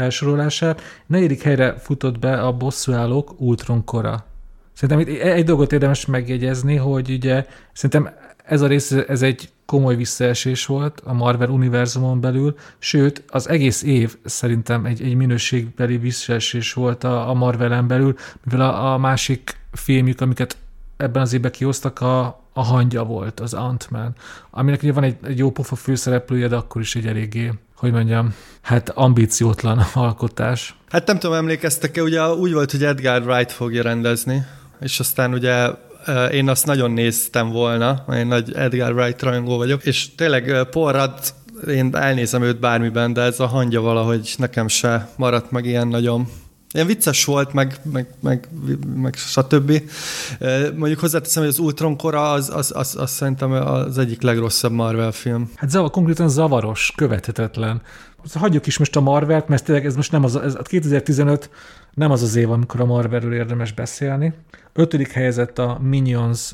felsorolását. 0.00 0.80
Negyedik 1.06 1.42
helyre 1.42 1.74
futott 1.78 2.18
be 2.18 2.40
a 2.40 2.52
bosszúállók 2.52 3.40
Ultron 3.40 3.84
kora. 3.84 4.26
Szerintem 4.72 5.14
itt 5.14 5.20
egy 5.20 5.44
dolgot 5.44 5.72
érdemes 5.72 6.06
megjegyezni, 6.06 6.76
hogy 6.76 7.10
ugye 7.10 7.46
szerintem 7.72 8.14
ez 8.44 8.60
a 8.60 8.66
rész, 8.66 8.90
ez 8.90 9.22
egy 9.22 9.48
komoly 9.70 9.96
visszaesés 9.96 10.66
volt 10.66 11.00
a 11.04 11.12
Marvel 11.12 11.48
univerzumon 11.48 12.20
belül, 12.20 12.56
sőt, 12.78 13.22
az 13.28 13.48
egész 13.48 13.82
év 13.82 14.16
szerintem 14.24 14.84
egy, 14.84 15.02
egy 15.02 15.14
minőségbeli 15.14 15.96
visszaesés 15.96 16.72
volt 16.72 17.04
a, 17.04 17.28
a 17.28 17.34
Marvelen 17.34 17.86
belül, 17.86 18.14
mivel 18.44 18.60
a, 18.60 18.92
a 18.92 18.98
másik 18.98 19.56
filmjük, 19.72 20.20
amiket 20.20 20.56
ebben 20.96 21.22
az 21.22 21.32
évben 21.32 21.50
kihoztak, 21.50 22.00
a, 22.00 22.40
a 22.52 22.62
hangya 22.62 23.04
volt, 23.04 23.40
az 23.40 23.54
Ant-Man, 23.54 24.14
aminek 24.50 24.82
ugye 24.82 24.92
van 24.92 25.04
egy, 25.04 25.16
egy 25.24 25.38
jó 25.38 25.50
pofa 25.50 25.76
főszereplője, 25.76 26.48
de 26.48 26.56
akkor 26.56 26.80
is 26.80 26.96
egy 26.96 27.06
eléggé, 27.06 27.52
hogy 27.74 27.92
mondjam, 27.92 28.34
hát 28.60 28.88
ambíciótlan 28.88 29.78
alkotás. 29.94 30.76
Hát 30.88 31.06
nem 31.06 31.18
tudom, 31.18 31.36
emlékeztek-e, 31.36 32.02
ugye 32.02 32.28
úgy 32.28 32.52
volt, 32.52 32.70
hogy 32.70 32.84
Edgar 32.84 33.22
Wright 33.22 33.52
fogja 33.52 33.82
rendezni, 33.82 34.44
és 34.80 35.00
aztán 35.00 35.32
ugye 35.32 35.70
én 36.32 36.48
azt 36.48 36.66
nagyon 36.66 36.90
néztem 36.90 37.50
volna, 37.50 38.04
én 38.14 38.26
nagy 38.26 38.52
Edgar 38.52 38.92
Wright 38.92 39.22
rajongó 39.22 39.56
vagyok, 39.56 39.84
és 39.84 40.14
tényleg 40.14 40.66
Paul 40.70 40.92
Rudd, 40.92 41.18
én 41.68 41.96
elnézem 41.96 42.42
őt 42.42 42.60
bármiben, 42.60 43.12
de 43.12 43.20
ez 43.20 43.40
a 43.40 43.46
hangja 43.46 43.80
valahogy 43.80 44.34
nekem 44.38 44.68
se 44.68 45.08
maradt 45.16 45.50
meg 45.50 45.64
ilyen 45.64 45.88
nagyon 45.88 46.28
Ilyen 46.72 46.86
vicces 46.86 47.24
volt, 47.24 47.52
meg, 47.52 47.76
meg, 47.92 48.06
meg, 48.20 48.48
meg 48.94 49.14
stb. 49.14 49.82
Mondjuk 50.76 51.00
hozzáteszem, 51.00 51.42
hogy 51.42 51.52
az 51.52 51.58
Ultron 51.58 51.96
kora 51.96 52.30
az, 52.30 52.50
az, 52.54 52.72
az, 52.74 52.96
az 52.98 53.10
szerintem 53.10 53.52
az 53.52 53.98
egyik 53.98 54.22
legrosszabb 54.22 54.72
Marvel 54.72 55.12
film. 55.12 55.50
Hát 55.54 55.70
zavar, 55.70 55.90
konkrétan 55.90 56.28
zavaros, 56.28 56.92
követhetetlen. 56.96 57.82
Hagyjuk 58.34 58.66
is 58.66 58.78
most 58.78 58.96
a 58.96 59.00
Marvelt, 59.00 59.48
mert 59.48 59.64
tényleg 59.64 59.86
ez 59.86 59.96
most 59.96 60.12
nem 60.12 60.24
az, 60.24 60.36
ez 60.36 60.56
2015 60.62 61.50
nem 61.94 62.10
az 62.10 62.22
az 62.22 62.36
év, 62.36 62.50
amikor 62.50 62.80
a 62.80 62.84
Marvelről 62.84 63.34
érdemes 63.34 63.72
beszélni. 63.72 64.32
Ötödik 64.72 65.10
helyezett 65.10 65.58
a 65.58 65.78
Minions 65.82 66.52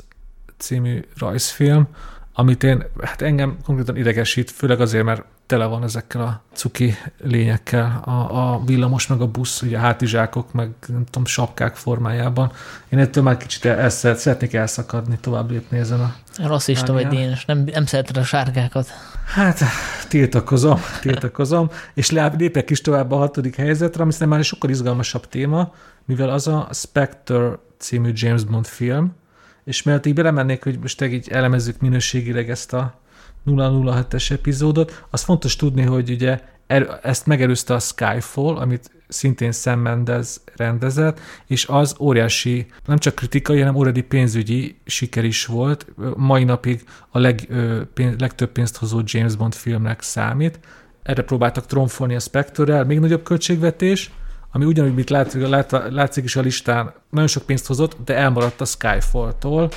című 0.57 1.03
rajzfilm, 1.17 1.87
amit 2.33 2.63
én, 2.63 2.83
hát 3.01 3.21
engem 3.21 3.57
konkrétan 3.63 3.97
idegesít, 3.97 4.51
főleg 4.51 4.81
azért, 4.81 5.03
mert 5.03 5.23
tele 5.47 5.65
van 5.65 5.83
ezekkel 5.83 6.21
a 6.21 6.41
cuki 6.53 6.95
lényekkel, 7.21 8.01
a, 8.05 8.11
a 8.11 8.61
villamos, 8.65 9.07
meg 9.07 9.21
a 9.21 9.27
busz, 9.27 9.61
ugye 9.61 9.77
a 9.77 9.79
hátizsákok, 9.79 10.53
meg 10.53 10.69
nem 10.87 11.05
tudom, 11.05 11.25
sapkák 11.25 11.75
formájában. 11.75 12.51
Én 12.89 12.99
ettől 12.99 13.23
már 13.23 13.37
kicsit 13.37 13.65
el, 13.65 13.89
szeretnék 13.89 14.53
elszakadni, 14.53 15.17
tovább 15.21 15.51
lépni 15.51 15.77
ezen 15.77 15.99
a 15.99 16.15
Rasszista 16.37 16.93
vagy 16.93 17.13
én, 17.13 17.37
nem, 17.45 17.63
nem 17.73 17.85
szereted 17.85 18.17
a 18.17 18.23
sárgákat. 18.23 18.87
Hát, 19.25 19.61
tiltakozom, 20.07 20.79
tiltakozom, 21.01 21.69
és 21.93 22.11
lépek 22.11 22.69
is 22.69 22.81
tovább 22.81 23.11
a 23.11 23.17
hatodik 23.17 23.55
helyzetre, 23.55 24.01
ami 24.01 24.11
szerintem 24.11 24.29
már 24.29 24.39
egy 24.39 24.45
sokkal 24.45 24.69
izgalmasabb 24.69 25.27
téma, 25.27 25.73
mivel 26.05 26.29
az 26.29 26.47
a 26.47 26.67
Spectre 26.71 27.59
című 27.77 28.11
James 28.13 28.43
Bond 28.43 28.65
film, 28.65 29.15
és 29.63 29.83
mert 29.83 30.05
így 30.05 30.13
belemennék, 30.13 30.63
hogy 30.63 30.79
most 30.79 31.01
így 31.01 31.29
elemezzük 31.29 31.79
minőségileg 31.79 32.49
ezt 32.49 32.73
a 32.73 32.99
007-es 33.47 34.31
epizódot, 34.31 35.03
az 35.09 35.21
fontos 35.21 35.55
tudni, 35.55 35.81
hogy 35.81 36.09
ugye 36.09 36.41
er, 36.67 36.99
ezt 37.03 37.25
megerőzte 37.25 37.73
a 37.73 37.79
Skyfall, 37.79 38.55
amit 38.55 38.91
szintén 39.07 39.51
Sam 39.51 39.79
Mendes 39.79 40.35
rendezett, 40.55 41.19
és 41.45 41.65
az 41.67 41.95
óriási, 41.99 42.65
nem 42.85 42.97
csak 42.97 43.15
kritikai, 43.15 43.59
hanem 43.59 43.75
óriási 43.75 44.01
pénzügyi 44.01 44.77
siker 44.85 45.23
is 45.23 45.45
volt. 45.45 45.85
Mai 46.15 46.43
napig 46.43 46.83
a 47.09 47.19
leg, 47.19 47.47
pénz, 47.93 48.19
legtöbb 48.19 48.51
pénzt 48.51 48.77
hozó 48.77 49.01
James 49.05 49.35
Bond 49.35 49.53
filmnek 49.53 50.01
számít. 50.01 50.59
Erre 51.03 51.21
próbáltak 51.21 51.65
tromfolni 51.65 52.15
a 52.15 52.19
spectre 52.19 52.83
még 52.83 52.99
nagyobb 52.99 53.23
költségvetés, 53.23 54.11
ami 54.51 54.65
ugyanúgy, 54.65 54.93
mint 54.93 55.09
látszik, 55.09 55.47
látszik 55.89 56.23
is 56.23 56.35
a 56.35 56.41
listán, 56.41 56.93
nagyon 57.09 57.27
sok 57.27 57.43
pénzt 57.43 57.67
hozott, 57.67 57.97
de 58.05 58.15
elmaradt 58.15 58.61
a 58.61 58.65
Skyfall-tól. 58.65 59.69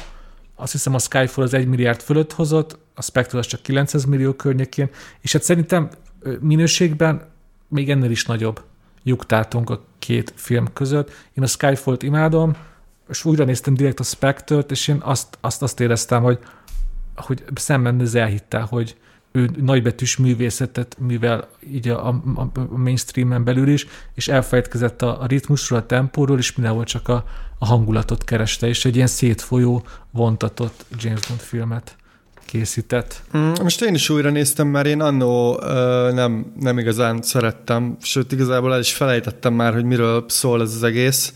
Azt 0.57 0.73
hiszem 0.73 0.95
a 0.95 0.99
Skyfall 0.99 1.45
az 1.45 1.55
1 1.55 1.67
milliárd 1.67 2.01
fölött 2.01 2.33
hozott, 2.33 2.79
a 3.01 3.03
Spectre 3.03 3.39
az 3.39 3.47
csak 3.47 3.63
900 3.63 4.05
millió 4.05 4.33
környékén, 4.33 4.91
és 5.21 5.33
hát 5.33 5.43
szerintem 5.43 5.89
minőségben 6.41 7.29
még 7.69 7.91
ennél 7.91 8.11
is 8.11 8.25
nagyobb 8.25 8.63
lyuktátunk 9.03 9.71
a 9.71 9.85
két 9.99 10.33
film 10.37 10.73
között. 10.73 11.11
Én 11.35 11.45
a 11.45 11.47
Skyfall-t 11.47 12.03
imádom, 12.03 12.57
és 13.09 13.25
újra 13.25 13.45
néztem 13.45 13.75
direkt 13.75 14.01
a 14.01 14.03
Spectre-t, 14.03 14.71
és 14.71 14.89
én 14.89 15.01
azt, 15.03 15.39
azt, 15.41 15.63
azt 15.63 15.81
éreztem, 15.81 16.23
hogy, 16.23 16.39
hogy 17.17 17.45
szemben 17.55 18.01
ez 18.01 18.15
elhitte, 18.15 18.61
hogy 18.61 18.97
ő 19.33 19.51
nagybetűs 19.61 20.17
művészetet 20.17 20.97
művel 20.99 21.49
így 21.71 21.89
a, 21.89 22.09
a, 22.09 22.23
a 22.55 22.77
mainstreamen 22.77 23.45
belül 23.45 23.69
is, 23.69 23.87
és 24.15 24.29
elfelejtkezett 24.29 25.03
a, 25.03 25.23
a 25.23 25.27
ritmusról, 25.27 25.79
a 25.79 25.87
tempóról, 25.87 26.39
és 26.39 26.55
mindenhol 26.55 26.85
csak 26.85 27.09
a, 27.09 27.25
a 27.59 27.67
hangulatot 27.67 28.25
kereste, 28.25 28.67
és 28.67 28.85
egy 28.85 28.95
ilyen 28.97 29.07
szétfolyó, 29.07 29.83
vontatott 30.11 30.85
James 30.99 31.27
Bond 31.27 31.41
filmet 31.41 31.97
készített. 32.51 33.23
Mm, 33.37 33.53
most 33.63 33.83
én 33.83 33.95
is 33.95 34.09
újra 34.09 34.31
néztem, 34.31 34.67
mert 34.67 34.87
én 34.87 35.01
annó 35.01 35.61
nem, 36.13 36.53
nem 36.61 36.79
igazán 36.79 37.23
szerettem, 37.23 37.97
sőt 38.03 38.33
igazából 38.33 38.73
el 38.73 38.81
is 38.81 38.93
felejtettem 38.93 39.55
már, 39.55 39.73
hogy 39.73 39.85
miről 39.85 40.25
szól 40.29 40.63
ez 40.63 40.75
az 40.75 40.83
egész, 40.83 41.33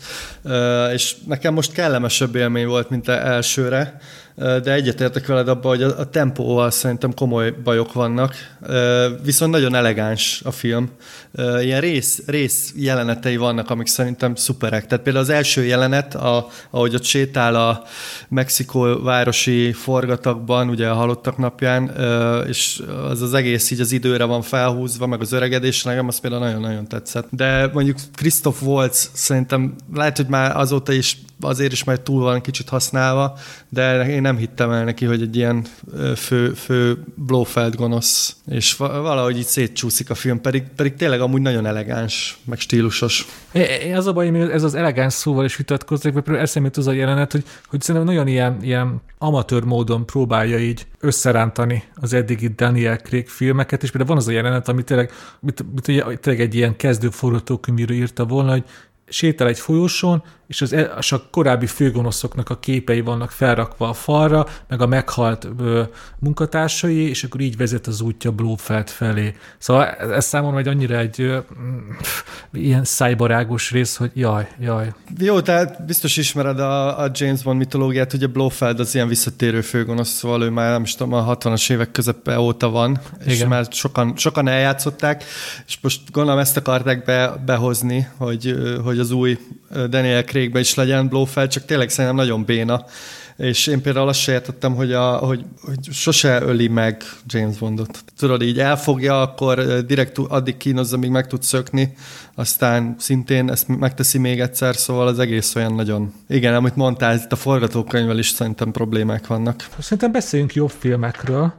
és 0.93 1.15
nekem 1.27 1.53
most 1.53 1.71
kellemesebb 1.71 2.35
élmény 2.35 2.67
volt, 2.67 2.89
mint 2.89 3.07
elsőre, 3.07 3.97
de 4.35 4.73
egyetértek 4.73 5.25
veled 5.25 5.47
abban, 5.47 5.71
hogy 5.71 5.83
a, 5.83 5.99
a 5.99 6.09
tempóval 6.09 6.71
szerintem 6.71 7.13
komoly 7.13 7.51
bajok 7.63 7.93
vannak, 7.93 8.33
viszont 9.23 9.51
nagyon 9.51 9.75
elegáns 9.75 10.41
a 10.45 10.51
film. 10.51 10.89
Ilyen 11.61 11.81
rész, 11.81 12.21
rész 12.25 12.73
jelenetei 12.75 13.37
vannak, 13.37 13.69
amik 13.69 13.87
szerintem 13.87 14.35
szuperek. 14.35 14.87
Tehát 14.87 15.03
például 15.03 15.23
az 15.23 15.31
első 15.31 15.63
jelenet, 15.63 16.15
a, 16.15 16.47
ahogy 16.69 16.95
ott 16.95 17.03
sétál 17.03 17.55
a 17.55 17.83
Mexikó 18.27 19.01
városi 19.03 19.73
forgatagban, 19.73 20.69
ugye 20.69 20.87
a 20.87 20.93
halottak 20.93 21.37
napján, 21.37 21.91
és 22.47 22.81
az 23.09 23.21
az 23.21 23.33
egész 23.33 23.71
így 23.71 23.79
az 23.79 23.91
időre 23.91 24.23
van 24.23 24.41
felhúzva, 24.41 25.07
meg 25.07 25.21
az 25.21 25.31
öregedés, 25.31 25.83
nekem 25.83 26.07
az 26.07 26.19
például 26.19 26.43
nagyon-nagyon 26.43 26.87
tetszett. 26.87 27.27
De 27.31 27.69
mondjuk 27.73 27.97
Christoph 28.15 28.63
Waltz 28.63 29.09
szerintem 29.13 29.75
lehet, 29.93 30.17
hogy 30.17 30.27
már 30.27 30.57
azóta 30.57 30.91
is 30.91 31.17
azért 31.45 31.71
is 31.71 31.83
majd 31.83 32.01
túl 32.01 32.23
van 32.23 32.41
kicsit 32.41 32.69
használva, 32.69 33.37
de 33.69 34.09
én 34.09 34.21
nem 34.21 34.37
hittem 34.37 34.71
el 34.71 34.83
neki, 34.83 35.05
hogy 35.05 35.21
egy 35.21 35.35
ilyen 35.35 35.65
fő, 36.15 36.53
fő 36.53 37.03
Blofeld 37.15 37.75
gonosz, 37.75 38.35
és 38.47 38.75
valahogy 38.75 39.37
így 39.37 39.45
szétcsúszik 39.45 40.09
a 40.09 40.15
film, 40.15 40.41
pedig, 40.41 40.63
pedig 40.75 40.95
tényleg 40.95 41.21
amúgy 41.21 41.41
nagyon 41.41 41.65
elegáns, 41.65 42.37
meg 42.45 42.59
stílusos. 42.59 43.25
É, 43.51 43.93
az 43.93 44.07
a 44.07 44.13
baj, 44.13 44.29
hogy 44.29 44.49
ez 44.49 44.63
az 44.63 44.75
elegáns 44.75 45.13
szóval 45.13 45.45
is 45.45 45.55
vitatkozik, 45.55 46.13
mert 46.13 46.25
például 46.25 46.45
eszembe 46.45 46.69
az 46.75 46.87
a 46.87 46.91
jelenet, 46.91 47.31
hogy, 47.31 47.43
hogy 47.67 47.81
szerintem 47.81 48.13
nagyon 48.13 48.27
ilyen, 48.27 48.57
ilyen 48.61 49.01
amatőr 49.17 49.63
módon 49.63 50.05
próbálja 50.05 50.59
így 50.59 50.87
összerántani 50.99 51.83
az 51.95 52.13
eddigi 52.13 52.47
Daniel 52.47 52.97
Craig 52.97 53.27
filmeket, 53.27 53.83
és 53.83 53.91
például 53.91 54.09
van 54.09 54.21
az 54.21 54.27
a 54.27 54.31
jelenet, 54.31 54.67
ami 54.67 54.83
tényleg, 54.83 55.11
mit, 55.39 55.65
mit, 55.73 56.05
tényleg 56.19 56.41
egy 56.41 56.55
ilyen 56.55 56.75
kezdő 56.75 57.09
forgatókönyvíró 57.09 57.93
írta 57.93 58.25
volna, 58.25 58.51
hogy 58.51 58.63
sétál 59.07 59.47
egy 59.47 59.59
folyosón, 59.59 60.23
és, 60.47 60.61
az, 60.61 60.73
e- 60.73 60.95
és 60.99 61.11
a 61.11 61.23
korábbi 61.31 61.65
főgonoszoknak 61.65 62.49
a 62.49 62.59
képei 62.59 63.01
vannak 63.01 63.31
felrakva 63.31 63.89
a 63.89 63.93
falra, 63.93 64.47
meg 64.67 64.81
a 64.81 64.87
meghalt 64.87 65.47
ö, 65.57 65.83
munkatársai, 66.19 67.09
és 67.09 67.23
akkor 67.23 67.41
így 67.41 67.57
vezet 67.57 67.87
az 67.87 68.01
útja 68.01 68.31
Blófeld 68.31 68.89
felé. 68.89 69.35
Szóval 69.57 69.85
ez, 69.85 70.09
ez 70.09 70.25
számomra 70.25 70.59
egy 70.59 70.67
annyira 70.67 70.97
egy 70.97 71.21
ö, 71.21 71.39
pff, 71.97 72.23
ilyen 72.53 72.83
szájbarágos 72.83 73.71
rész, 73.71 73.95
hogy 73.95 74.11
jaj, 74.13 74.47
jaj. 74.59 74.93
Jó, 75.17 75.41
tehát 75.41 75.85
biztos 75.85 76.17
ismered 76.17 76.59
a, 76.59 77.03
a 77.03 77.09
James 77.13 77.43
Bond 77.43 77.57
mitológiát, 77.57 78.11
hogy 78.11 78.23
a 78.23 78.27
Blofeld 78.27 78.79
az 78.79 78.95
ilyen 78.95 79.07
visszatérő 79.07 79.61
főgonosz, 79.61 80.09
szóval 80.09 80.43
ő 80.43 80.49
már 80.49 80.71
nem 80.71 80.83
is 80.83 80.95
tudom, 80.95 81.13
a 81.13 81.37
60-as 81.37 81.71
évek 81.71 81.91
közepe 81.91 82.39
óta 82.39 82.69
van, 82.69 82.99
és 83.25 83.35
Igen. 83.35 83.47
már 83.47 83.65
sokan, 83.71 84.13
sokan 84.17 84.47
eljátszották, 84.47 85.23
és 85.67 85.77
most 85.81 86.01
gondolom 86.11 86.39
ezt 86.39 86.57
akarták 86.57 87.03
be, 87.03 87.41
behozni, 87.45 88.07
hogy, 88.17 88.55
hogy 88.83 88.99
az 88.99 89.11
új 89.11 89.37
Daniel 89.89 90.23
Craigbe 90.23 90.59
is 90.59 90.73
legyen 90.73 91.07
Blofeld, 91.07 91.49
csak 91.49 91.65
tényleg 91.65 91.89
szerintem 91.89 92.15
nagyon 92.15 92.45
béna. 92.45 92.85
És 93.37 93.67
én 93.67 93.81
például 93.81 94.07
azt 94.07 94.19
se 94.19 94.31
értettem, 94.31 94.75
hogy, 94.75 94.93
a, 94.93 95.17
hogy, 95.17 95.45
hogy 95.61 95.77
sose 95.91 96.41
öli 96.41 96.67
meg 96.67 97.03
James 97.25 97.57
Bondot. 97.57 98.03
Tudod, 98.17 98.41
így 98.41 98.59
elfogja, 98.59 99.21
akkor 99.21 99.85
direkt 99.85 100.17
addig 100.17 100.57
kínozza, 100.57 100.97
míg 100.97 101.09
meg 101.09 101.27
tud 101.27 101.43
szökni, 101.43 101.95
aztán 102.35 102.95
szintén 102.97 103.51
ezt 103.51 103.67
megteszi 103.67 104.17
még 104.17 104.39
egyszer, 104.39 104.75
szóval 104.75 105.07
az 105.07 105.19
egész 105.19 105.55
olyan 105.55 105.73
nagyon... 105.73 106.13
Igen, 106.27 106.55
amit 106.55 106.75
mondtál, 106.75 107.15
itt 107.15 107.31
a 107.31 107.35
forgatókönyvvel 107.35 108.17
is 108.17 108.29
szerintem 108.29 108.71
problémák 108.71 109.27
vannak. 109.27 109.67
Szerintem 109.79 110.11
beszéljünk 110.11 110.53
jobb 110.53 110.71
filmekről. 110.77 111.53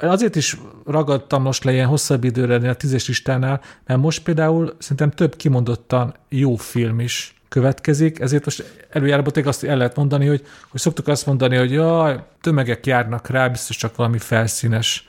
Azért 0.00 0.36
is 0.36 0.56
ragadtam 0.86 1.42
most 1.42 1.64
le 1.64 1.72
ilyen 1.72 1.86
hosszabb 1.86 2.24
időre 2.24 2.70
a 2.70 2.74
tízes 2.74 3.08
listánál, 3.08 3.60
mert 3.86 4.00
most 4.00 4.22
például 4.22 4.76
szerintem 4.78 5.10
több 5.10 5.36
kimondottan 5.36 6.14
jó 6.28 6.56
film 6.56 7.00
is 7.00 7.34
következik, 7.50 8.20
ezért 8.20 8.44
most 8.44 8.86
előjáróban 8.90 9.32
tényleg 9.32 9.52
azt 9.52 9.64
el 9.64 9.76
lehet 9.76 9.96
mondani, 9.96 10.26
hogy, 10.26 10.46
hogy 10.68 10.80
szoktuk 10.80 11.08
azt 11.08 11.26
mondani, 11.26 11.56
hogy 11.56 11.72
jaj, 11.72 12.24
tömegek 12.40 12.86
járnak 12.86 13.28
rá, 13.28 13.48
biztos 13.48 13.76
csak 13.76 13.96
valami 13.96 14.18
felszínes 14.18 15.08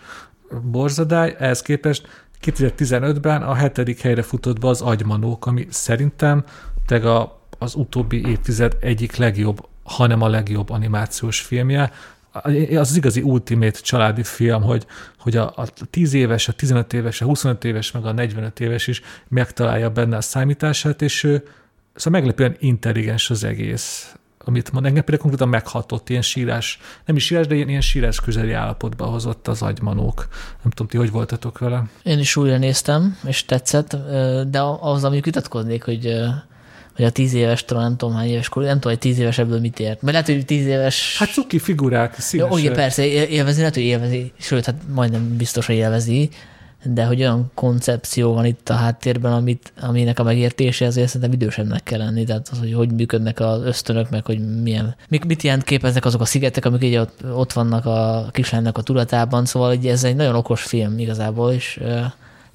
borzadály, 0.62 1.36
ehhez 1.40 1.62
képest 1.62 2.08
2015-ben 2.46 3.42
a 3.42 3.54
hetedik 3.54 4.02
helyre 4.02 4.22
futott 4.22 4.60
be 4.60 4.68
az 4.68 4.82
Agymanók, 4.82 5.46
ami 5.46 5.68
szerintem 5.70 6.44
tényleg 6.86 7.08
a, 7.08 7.42
az 7.58 7.76
utóbbi 7.76 8.28
évtized 8.28 8.78
egyik 8.80 9.16
legjobb, 9.16 9.68
hanem 9.84 10.22
a 10.22 10.28
legjobb 10.28 10.70
animációs 10.70 11.42
filmje. 11.42 11.92
Az 12.32 12.90
az 12.90 12.96
igazi 12.96 13.22
ultimate 13.22 13.80
családi 13.80 14.24
film, 14.24 14.62
hogy, 14.62 14.86
hogy 15.20 15.38
a, 15.38 15.54
a 15.56 15.66
10 15.90 16.14
éves, 16.14 16.48
a 16.48 16.54
15 16.54 16.94
éves, 16.94 17.22
a 17.22 17.26
25 17.26 17.64
éves, 17.64 17.92
meg 17.92 18.06
a 18.06 18.12
45 18.12 18.60
éves 18.60 18.88
is 18.88 19.02
megtalálja 19.28 19.90
benne 19.90 20.18
a 20.18 20.22
számítását, 20.22 21.02
és 21.02 21.24
ő 21.24 21.44
szóval 21.96 22.20
meglepően 22.20 22.56
intelligens 22.60 23.30
az 23.30 23.44
egész 23.44 24.16
amit 24.46 24.72
mond, 24.72 24.86
engem 24.86 25.04
például 25.04 25.22
konkrétan 25.22 25.50
meghatott, 25.50 26.10
ilyen 26.10 26.22
sírás, 26.22 26.80
nem 27.06 27.16
is 27.16 27.26
sírás, 27.26 27.48
de 27.48 27.56
ilyen, 27.56 27.70
ilyen 27.70 27.82
sírás 27.82 28.20
közeli 28.20 28.52
állapotba 28.52 29.06
hozott 29.06 29.48
az 29.48 29.62
agymanók. 29.62 30.28
Nem 30.62 30.72
tudom, 30.72 30.88
ti 30.88 30.98
hogy 30.98 31.12
voltatok 31.12 31.60
vele? 31.60 31.84
Én 32.04 32.20
is 32.20 32.36
újra 32.36 32.58
néztem, 32.58 33.18
és 33.26 33.46
tetszett, 33.46 33.98
de 34.48 34.60
ahhoz, 34.60 35.04
amit 35.04 35.26
vitatkoznék, 35.26 35.84
hogy, 35.84 36.14
hogy 36.96 37.06
a 37.06 37.10
tíz 37.10 37.34
éves, 37.34 37.66
talán 37.66 37.84
nem 37.84 37.98
tudom 37.98 38.16
hány 38.16 38.28
éves 38.28 38.50
kor, 38.50 38.64
nem 38.64 38.74
tudom, 38.74 38.92
hogy 38.92 39.00
tíz 39.00 39.20
éves 39.20 39.38
ebből 39.38 39.60
mit 39.60 39.80
ért. 39.80 40.02
Mert 40.02 40.14
lehet, 40.14 40.28
hogy 40.28 40.46
tíz 40.46 40.66
éves... 40.66 41.18
Hát 41.18 41.32
cuki 41.32 41.60
figurák, 41.60 42.20
színesek. 42.20 42.54
ugye 42.54 42.72
persze, 42.72 43.06
él- 43.06 43.30
élvezi, 43.30 43.60
lehet, 43.60 43.74
hogy 43.74 43.84
élvezi, 43.84 44.32
sőt, 44.40 44.66
hát 44.66 44.76
majdnem 44.94 45.38
biztos, 45.38 45.66
hogy 45.66 45.76
élvezi, 45.76 46.30
de 46.84 47.06
hogy 47.06 47.20
olyan 47.20 47.52
koncepció 47.54 48.34
van 48.34 48.46
itt 48.46 48.70
a 48.70 48.74
háttérben, 48.74 49.34
amit, 49.34 49.74
aminek 49.82 50.20
a 50.20 50.24
megértése 50.24 50.86
azért 50.86 51.08
szerintem 51.08 51.32
idősebbnek 51.32 51.84
kell 51.84 52.00
lenni, 52.00 52.24
tehát 52.24 52.50
az, 52.52 52.60
hogy 52.60 52.74
hogy 52.74 52.92
működnek 52.92 53.40
az 53.40 53.62
ösztönök, 53.64 54.10
meg 54.10 54.26
hogy 54.26 54.62
milyen, 54.62 54.96
mit, 55.08 55.26
mit 55.26 55.42
jelent 55.42 55.64
képeznek 55.64 56.06
azok 56.06 56.22
a 56.22 56.26
szigetek, 56.26 56.66
amik 56.66 56.84
így 56.84 56.96
ott, 56.96 57.20
ott 57.34 57.54
vannak 57.54 57.86
a 57.86 58.30
kislánynak 58.32 58.78
a 58.78 58.82
tudatában, 58.82 59.46
szóval 59.46 59.74
így 59.74 59.88
ez 59.88 60.04
egy 60.04 60.16
nagyon 60.16 60.36
okos 60.36 60.64
film 60.64 61.00
igazából, 61.00 61.52
és 61.52 61.80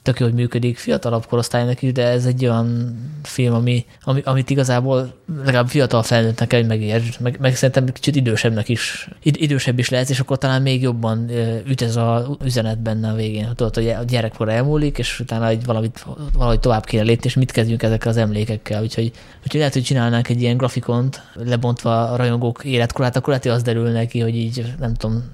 tök 0.07 0.19
hogy 0.19 0.35
működik 0.35 0.79
fiatalabb 0.79 1.27
korosztálynak 1.27 1.83
is, 1.83 1.93
de 1.93 2.07
ez 2.07 2.27
egy 2.27 2.45
olyan 2.45 2.99
film, 3.23 3.55
ami, 3.55 3.85
ami, 4.03 4.21
amit 4.25 4.51
igazából 4.51 5.15
legalább 5.45 5.69
fiatal 5.69 6.03
felnőttnek 6.03 6.49
kell, 6.49 6.61
hogy 6.61 6.69
megértsd, 6.69 7.21
meg, 7.21 7.37
meg 7.41 7.57
szerintem 7.57 7.87
kicsit 7.87 8.17
idősebbnek 8.17 8.69
is, 8.69 9.09
id, 9.23 9.37
idősebb 9.39 9.79
is 9.79 9.89
lehet, 9.89 10.11
és 10.11 10.21
akkor 10.21 10.39
talán 10.39 10.63
még 10.63 10.83
jobban 10.83 11.31
üt 11.67 11.83
ez 11.83 11.97
a 11.97 12.37
üzenet 12.45 12.79
benne 12.79 13.09
a 13.09 13.15
végén. 13.15 13.49
Tudod, 13.55 13.75
hogy 13.75 13.89
a 13.89 14.03
gyerekkor 14.03 14.49
elmúlik, 14.49 14.99
és 14.99 15.21
utána 15.21 15.49
egy 15.49 15.65
valamit, 15.65 16.07
valahogy 16.33 16.61
tovább 16.61 16.85
kéne 16.85 17.03
lépni, 17.03 17.27
és 17.27 17.35
mit 17.35 17.51
kezdjünk 17.51 17.83
ezekkel 17.83 18.11
az 18.11 18.17
emlékekkel. 18.17 18.83
Úgyhogy, 18.83 19.13
úgyhogy 19.43 19.59
lehet, 19.59 19.75
hogy 19.75 19.83
csinálnánk 19.83 20.29
egy 20.29 20.41
ilyen 20.41 20.57
grafikont, 20.57 21.23
lebontva 21.35 22.11
a 22.11 22.17
rajongók 22.17 22.65
életkorát, 22.65 23.17
akkor 23.17 23.29
lehet, 23.29 23.43
hogy 23.43 23.53
az 23.53 23.63
derül 23.63 23.89
neki, 23.89 24.21
hogy 24.21 24.37
így 24.37 24.75
nem 24.79 24.95
tudom, 24.95 25.25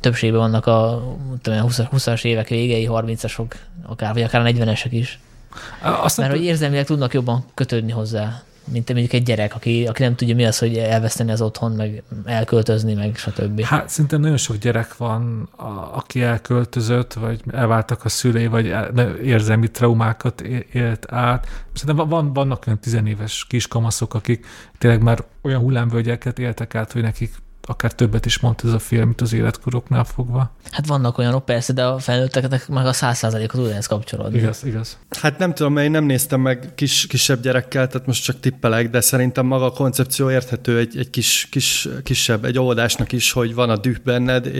többségben 0.00 0.40
vannak 0.40 0.66
a 0.66 1.02
tudom, 1.42 1.58
én, 1.58 1.64
20-as 1.68 1.88
20-as 1.92 2.24
évek 2.24 2.48
végei, 2.48 2.88
30-asok, 2.90 3.46
akár, 3.82 4.12
vagy 4.12 4.22
akár 4.22 4.40
a 4.40 4.50
40-esek 4.50 4.88
is. 4.90 5.18
Azt 5.80 6.16
Mert 6.16 6.30
hogy 6.30 6.44
érzelmileg 6.44 6.84
tudnak 6.84 7.12
jobban 7.12 7.44
kötődni 7.54 7.92
hozzá, 7.92 8.42
mint 8.64 8.88
mondjuk 8.88 9.12
egy 9.12 9.22
gyerek, 9.22 9.54
aki, 9.54 9.86
aki 9.86 10.02
nem 10.02 10.14
tudja 10.14 10.34
mi 10.34 10.44
az, 10.44 10.58
hogy 10.58 10.76
elveszteni 10.76 11.30
az 11.30 11.40
otthon, 11.40 11.72
meg 11.72 12.02
elköltözni, 12.24 12.94
meg 12.94 13.16
stb. 13.16 13.60
Hát 13.60 13.88
szerintem 13.88 14.20
nagyon 14.20 14.36
sok 14.36 14.56
gyerek 14.56 14.96
van, 14.96 15.48
a, 15.56 15.96
aki 15.96 16.22
elköltözött, 16.22 17.12
vagy 17.12 17.40
elváltak 17.52 18.04
a 18.04 18.08
szülei, 18.08 18.46
vagy 18.46 18.74
érzelmi 19.22 19.70
traumákat 19.70 20.40
élt 20.72 21.12
át. 21.12 21.46
Szerintem 21.72 22.08
van, 22.08 22.32
vannak 22.32 22.64
olyan 22.66 22.78
tizenéves 22.78 23.46
kiskamaszok, 23.48 24.14
akik 24.14 24.46
tényleg 24.78 25.02
már 25.02 25.24
olyan 25.42 25.60
hullámvölgyeket 25.60 26.38
éltek 26.38 26.74
át, 26.74 26.92
hogy 26.92 27.02
nekik 27.02 27.34
akár 27.66 27.92
többet 27.92 28.26
is 28.26 28.38
mond 28.38 28.60
ez 28.64 28.72
a 28.72 28.78
film, 28.78 29.06
mint 29.06 29.20
az 29.20 29.32
életkoroknál 29.32 30.04
fogva. 30.04 30.52
Hát 30.70 30.86
vannak 30.86 31.18
olyanok 31.18 31.44
persze, 31.44 31.72
de 31.72 31.84
a 31.84 31.98
felnőtteknek 31.98 32.68
meg 32.68 32.86
a 32.86 32.92
100% 32.92 33.50
az 33.52 33.58
ugyanezt 33.58 33.88
kapcsolódni. 33.88 34.38
Igaz, 34.38 34.64
igaz. 34.64 34.98
Hát 35.10 35.38
nem 35.38 35.54
tudom, 35.54 35.76
én 35.76 35.90
nem 35.90 36.04
néztem 36.04 36.40
meg 36.40 36.72
kis, 36.74 37.06
kisebb 37.06 37.42
gyerekkel, 37.42 37.86
tehát 37.86 38.06
most 38.06 38.22
csak 38.22 38.40
tippelek, 38.40 38.90
de 38.90 39.00
szerintem 39.00 39.46
maga 39.46 39.64
a 39.64 39.70
koncepció 39.70 40.30
érthető 40.30 40.78
egy, 40.78 40.98
egy 40.98 41.10
kis, 41.10 41.48
kis, 41.50 41.88
kisebb, 42.02 42.44
egy 42.44 42.58
óvodásnak 42.58 43.12
is, 43.12 43.32
hogy 43.32 43.54
van 43.54 43.70
a 43.70 43.76
düh 43.76 43.96
benned. 44.04 44.50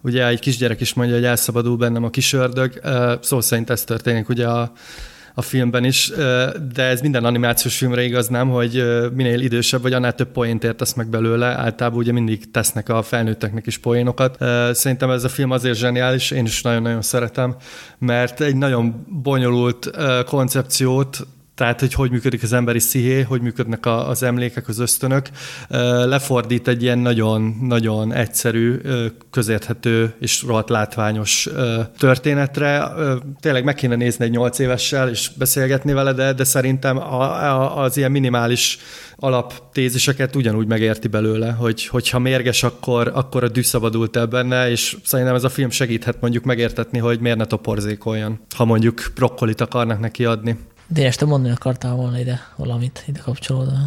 Ugye 0.00 0.26
egy 0.26 0.40
kisgyerek 0.40 0.80
is 0.80 0.94
mondja, 0.94 1.14
hogy 1.14 1.24
elszabadul 1.24 1.76
bennem 1.76 2.04
a 2.04 2.10
kis 2.10 2.32
ördög. 2.32 2.80
Szó 3.20 3.40
szerint 3.40 3.70
ez 3.70 3.84
történik 3.84 4.28
ugye 4.28 4.48
a, 4.48 4.72
a 5.36 5.42
filmben 5.42 5.84
is, 5.84 6.12
de 6.74 6.82
ez 6.82 7.00
minden 7.00 7.24
animációs 7.24 7.76
filmre 7.76 8.02
igaz, 8.02 8.28
nem, 8.28 8.48
hogy 8.48 8.84
minél 9.14 9.40
idősebb 9.40 9.82
vagy, 9.82 9.92
annál 9.92 10.14
több 10.14 10.28
poént 10.32 10.64
értesz 10.64 10.92
meg 10.92 11.08
belőle. 11.08 11.46
Általában 11.46 11.98
ugye 11.98 12.12
mindig 12.12 12.50
tesznek 12.50 12.88
a 12.88 13.02
felnőtteknek 13.02 13.66
is 13.66 13.78
poénokat. 13.78 14.36
Szerintem 14.72 15.10
ez 15.10 15.24
a 15.24 15.28
film 15.28 15.50
azért 15.50 15.78
zseniális, 15.78 16.30
én 16.30 16.44
is 16.44 16.62
nagyon-nagyon 16.62 17.02
szeretem, 17.02 17.56
mert 17.98 18.40
egy 18.40 18.56
nagyon 18.56 19.06
bonyolult 19.22 19.90
koncepciót 20.26 21.26
tehát, 21.54 21.80
hogy 21.80 21.94
hogy 21.94 22.10
működik 22.10 22.42
az 22.42 22.52
emberi 22.52 22.78
szihé, 22.78 23.22
hogy 23.22 23.40
működnek 23.40 23.86
a, 23.86 24.08
az 24.08 24.22
emlékek, 24.22 24.68
az 24.68 24.78
ösztönök, 24.78 25.28
lefordít 26.04 26.68
egy 26.68 26.82
ilyen 26.82 26.98
nagyon-nagyon 26.98 28.12
egyszerű, 28.12 28.80
közérthető 29.30 30.14
és 30.20 30.42
rohadt 30.42 30.68
látványos 30.68 31.48
történetre. 31.98 32.88
Tényleg 33.40 33.64
meg 33.64 33.74
kéne 33.74 33.96
nézni 33.96 34.24
egy 34.24 34.30
nyolc 34.30 34.58
évessel, 34.58 35.08
és 35.08 35.30
beszélgetni 35.38 35.92
vele, 35.92 36.12
de, 36.12 36.32
de 36.32 36.44
szerintem 36.44 36.98
a, 36.98 37.22
a, 37.22 37.82
az 37.82 37.96
ilyen 37.96 38.10
minimális 38.10 38.78
alaptéziseket 39.16 40.36
ugyanúgy 40.36 40.66
megérti 40.66 41.08
belőle, 41.08 41.50
hogy 41.50 41.86
hogyha 41.86 42.18
mérges, 42.18 42.62
akkor, 42.62 43.10
akkor 43.14 43.44
a 43.44 43.48
dű 43.48 43.62
szabadult 43.62 44.16
el 44.16 44.26
benne, 44.26 44.70
és 44.70 44.96
szerintem 45.04 45.34
ez 45.34 45.44
a 45.44 45.48
film 45.48 45.70
segíthet 45.70 46.20
mondjuk 46.20 46.44
megértetni, 46.44 46.98
hogy 46.98 47.20
miért 47.20 47.38
ne 47.38 47.44
toporzékoljon, 47.44 48.40
ha 48.56 48.64
mondjuk 48.64 49.10
brokkolit 49.14 49.60
akarnak 49.60 50.00
neki 50.00 50.24
adni. 50.24 50.58
Dénes, 50.86 51.16
te 51.16 51.24
mondani 51.24 51.54
akartál 51.54 51.94
volna 51.94 52.18
ide 52.18 52.40
valamit, 52.56 53.04
ide 53.06 53.20
kapcsolódva. 53.20 53.78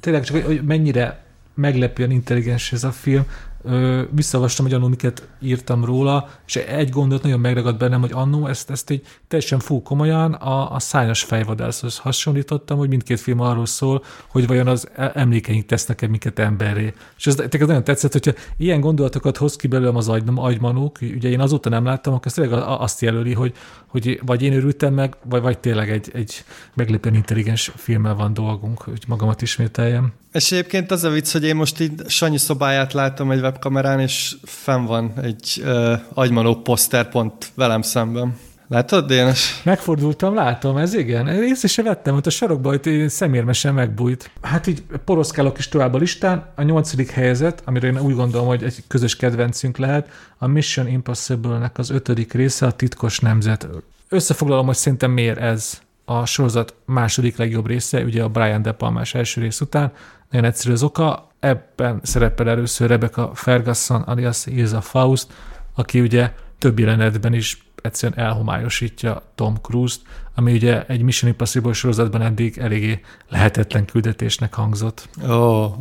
Tényleg 0.00 0.24
csak, 0.24 0.44
hogy- 0.44 0.64
mennyire 0.64 1.22
meglepően 1.54 2.10
intelligens 2.10 2.72
ez 2.72 2.84
a 2.84 2.92
film. 2.92 3.26
Ö, 3.64 4.02
visszaolvastam, 4.10 4.64
hogy 4.64 4.74
annó 4.74 4.88
miket 4.88 5.28
írtam 5.40 5.84
róla, 5.84 6.28
és 6.46 6.56
egy 6.56 6.90
gondolat 6.90 7.22
nagyon 7.22 7.40
megragad 7.40 7.76
bennem, 7.76 8.00
hogy 8.00 8.12
annó 8.12 8.46
ezt, 8.46 8.70
ezt 8.70 8.90
egy 8.90 9.02
teljesen 9.28 9.58
full 9.58 9.82
komolyan 9.82 10.32
a, 10.32 10.74
a 10.74 10.78
szányos 10.78 11.22
fejvadászhoz 11.22 11.98
hasonlítottam, 11.98 12.78
hogy 12.78 12.88
mindkét 12.88 13.20
film 13.20 13.40
arról 13.40 13.66
szól, 13.66 14.04
hogy 14.28 14.46
vajon 14.46 14.66
az 14.66 14.88
e- 14.94 15.12
emlékeink 15.14 15.66
tesznek-e 15.66 16.06
minket 16.06 16.38
emberré. 16.38 16.94
És 17.16 17.26
ez 17.26 17.34
tényleg 17.34 17.68
nagyon 17.68 17.84
tetszett, 17.84 18.12
hogyha 18.12 18.32
ilyen 18.56 18.80
gondolatokat 18.80 19.36
hoz 19.36 19.56
ki 19.56 19.66
belőlem 19.66 19.96
az 19.96 20.08
agy, 20.08 20.22
agymanók, 20.34 20.98
ugye 21.14 21.28
én 21.28 21.40
azóta 21.40 21.68
nem 21.68 21.84
láttam, 21.84 22.14
akkor 22.14 22.26
ez 22.26 22.32
tényleg 22.32 22.62
azt 22.66 23.00
jelöli, 23.00 23.32
hogy, 23.32 23.52
hogy 23.86 24.20
vagy 24.26 24.42
én 24.42 24.52
örültem 24.52 24.94
meg, 24.94 25.16
vagy, 25.24 25.42
vagy 25.42 25.58
tényleg 25.58 25.90
egy, 25.90 26.10
egy 26.14 26.44
meglepően 26.74 27.14
intelligens 27.14 27.72
filmmel 27.76 28.14
van 28.14 28.34
dolgunk, 28.34 28.82
hogy 28.82 29.04
magamat 29.06 29.42
ismételjem. 29.42 30.12
És 30.32 30.52
egyébként 30.52 30.90
az 30.90 31.04
a 31.04 31.10
vicc, 31.10 31.32
hogy 31.32 31.44
én 31.44 31.56
most 31.56 31.80
így 31.80 32.08
Sanyi 32.08 32.38
szobáját 32.38 32.92
látom 32.92 33.30
egy 33.30 33.40
webkamerán, 33.54 34.00
és 34.00 34.36
fenn 34.42 34.84
van 34.84 35.12
egy 35.22 35.62
uh, 35.64 35.92
agymanó 36.14 36.54
poszter 36.54 37.08
pont 37.08 37.50
velem 37.54 37.82
szemben. 37.82 38.36
Látod, 38.68 39.06
Dénes? 39.06 39.60
Megfordultam, 39.64 40.34
látom, 40.34 40.76
ez 40.76 40.94
igen. 40.94 41.28
Észre 41.28 41.68
se 41.68 41.82
vettem, 41.82 42.14
hogy 42.14 42.26
a 42.26 42.30
sarokba, 42.30 42.68
hogy 42.68 43.04
szemérmesen 43.08 43.74
megbújt. 43.74 44.30
Hát 44.42 44.66
így 44.66 44.82
poroszkálok 45.04 45.58
is 45.58 45.68
tovább 45.68 45.94
a 45.94 45.98
listán. 45.98 46.46
A 46.54 46.62
nyolcadik 46.62 47.10
helyzet, 47.10 47.62
amire 47.64 47.86
én 47.86 48.00
úgy 48.00 48.14
gondolom, 48.14 48.46
hogy 48.46 48.62
egy 48.62 48.84
közös 48.88 49.16
kedvencünk 49.16 49.76
lehet, 49.76 50.08
a 50.38 50.46
Mission 50.46 50.88
Impossible-nek 50.88 51.78
az 51.78 51.90
ötödik 51.90 52.32
része, 52.32 52.66
a 52.66 52.72
Titkos 52.72 53.18
Nemzet. 53.18 53.68
Összefoglalom, 54.08 54.66
hogy 54.66 54.76
szerintem 54.76 55.10
miért 55.10 55.38
ez 55.38 55.80
a 56.04 56.26
sorozat 56.26 56.74
második 56.84 57.36
legjobb 57.36 57.66
része, 57.66 58.02
ugye 58.02 58.22
a 58.22 58.28
Brian 58.28 58.62
De 58.62 58.72
Palmás 58.72 59.14
első 59.14 59.40
rész 59.40 59.60
után. 59.60 59.92
Nagyon 60.30 60.46
egyszerű 60.46 60.72
az 60.72 60.82
oka. 60.82 61.28
Ebben 61.44 62.00
szerepel 62.02 62.48
először 62.48 62.88
Rebecca 62.88 63.30
Ferguson, 63.34 64.00
alias 64.00 64.46
Ilza 64.46 64.80
Faust, 64.80 65.26
aki 65.74 66.00
ugye 66.00 66.32
több 66.58 66.78
jelenetben 66.78 67.32
is 67.32 67.66
egyszerűen 67.82 68.26
elhomályosítja 68.26 69.22
Tom 69.34 69.56
Cruise-t, 69.62 70.00
ami 70.34 70.52
ugye 70.52 70.84
egy 70.86 71.02
Mission 71.02 71.30
Impossible 71.30 71.72
sorozatban 71.72 72.22
eddig 72.22 72.58
eléggé 72.58 73.00
lehetetlen 73.28 73.84
küldetésnek 73.84 74.54
hangzott. 74.54 75.08
Ó. 75.28 75.32
Oh. 75.32 75.72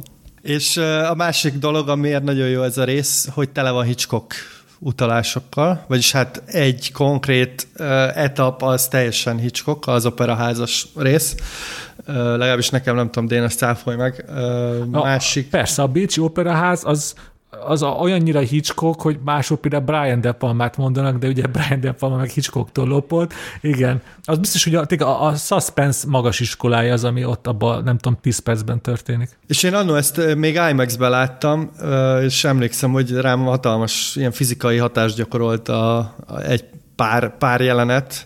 És 0.41 0.77
a 1.09 1.15
másik 1.15 1.53
dolog, 1.53 1.89
amiért 1.89 2.23
nagyon 2.23 2.47
jó 2.47 2.61
ez 2.61 2.77
a 2.77 2.83
rész, 2.83 3.27
hogy 3.31 3.49
tele 3.49 3.71
van 3.71 3.85
Hitchcock 3.85 4.33
utalásokkal, 4.79 5.85
vagyis 5.87 6.11
hát 6.11 6.43
egy 6.45 6.91
konkrét 6.91 7.67
etap 8.15 8.61
az 8.61 8.87
teljesen 8.87 9.37
Hitchcock, 9.37 9.87
az 9.87 10.05
operaházas 10.05 10.87
rész. 10.95 11.35
Uh, 12.07 12.15
legalábbis 12.15 12.69
nekem 12.69 12.95
nem 12.95 13.05
tudom, 13.05 13.27
Dénes 13.27 13.55
cáfolj 13.55 13.95
meg. 13.95 14.25
Uh, 14.29 14.85
másik... 14.85 15.49
Persze, 15.49 15.81
a 15.81 15.87
Bécsi 15.87 16.21
Operaház 16.21 16.81
az 16.85 17.15
az 17.65 17.81
a, 17.81 17.87
olyannyira 17.87 18.39
Hitchcock, 18.39 19.01
hogy 19.01 19.19
mások 19.25 19.61
például 19.61 19.83
Brian 19.83 20.21
De 20.21 20.31
Palmát 20.31 20.77
mondanak, 20.77 21.17
de 21.17 21.27
ugye 21.27 21.47
Brian 21.47 21.79
De 21.79 21.91
Palma 21.91 22.15
meg 22.15 22.29
Hitchcocktól 22.29 22.87
lopott. 22.87 23.33
Igen. 23.61 24.01
Az 24.23 24.37
biztos, 24.37 24.63
hogy 24.63 24.75
a, 24.75 24.85
a, 24.99 25.25
a 25.25 25.35
suspense 25.35 26.07
magas 26.07 26.39
iskolája 26.39 26.93
az, 26.93 27.03
ami 27.03 27.25
ott 27.25 27.47
abban, 27.47 27.83
nem 27.83 27.97
tudom, 27.97 28.17
10 28.21 28.39
percben 28.39 28.81
történik. 28.81 29.29
És 29.47 29.63
én 29.63 29.73
annól 29.73 29.97
ezt 29.97 30.35
még 30.35 30.59
IMAX-ben 30.69 31.09
láttam, 31.09 31.71
és 32.21 32.43
emlékszem, 32.43 32.91
hogy 32.91 33.11
rám 33.11 33.39
hatalmas 33.39 34.15
ilyen 34.15 34.31
fizikai 34.31 34.77
hatást 34.77 35.15
gyakorolt 35.15 35.69
a, 35.69 35.97
a 35.97 36.39
egy 36.47 36.63
pár, 36.95 37.37
pár 37.37 37.61
jelenet. 37.61 38.25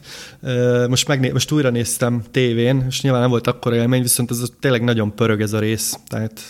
Most, 0.88 1.08
megné- 1.08 1.34
most 1.34 1.52
újra 1.52 1.70
néztem 1.70 2.24
tévén, 2.32 2.86
és 2.90 3.02
nyilván 3.02 3.22
nem 3.22 3.30
volt 3.30 3.48
akkora 3.48 3.76
élmény, 3.76 4.02
viszont 4.02 4.32
ez 4.32 4.44
tényleg 4.60 4.84
nagyon 4.84 5.16
pörög 5.16 5.42
ez 5.42 5.54
a 5.54 5.60
rész, 5.60 5.98
tehát 6.08 6.42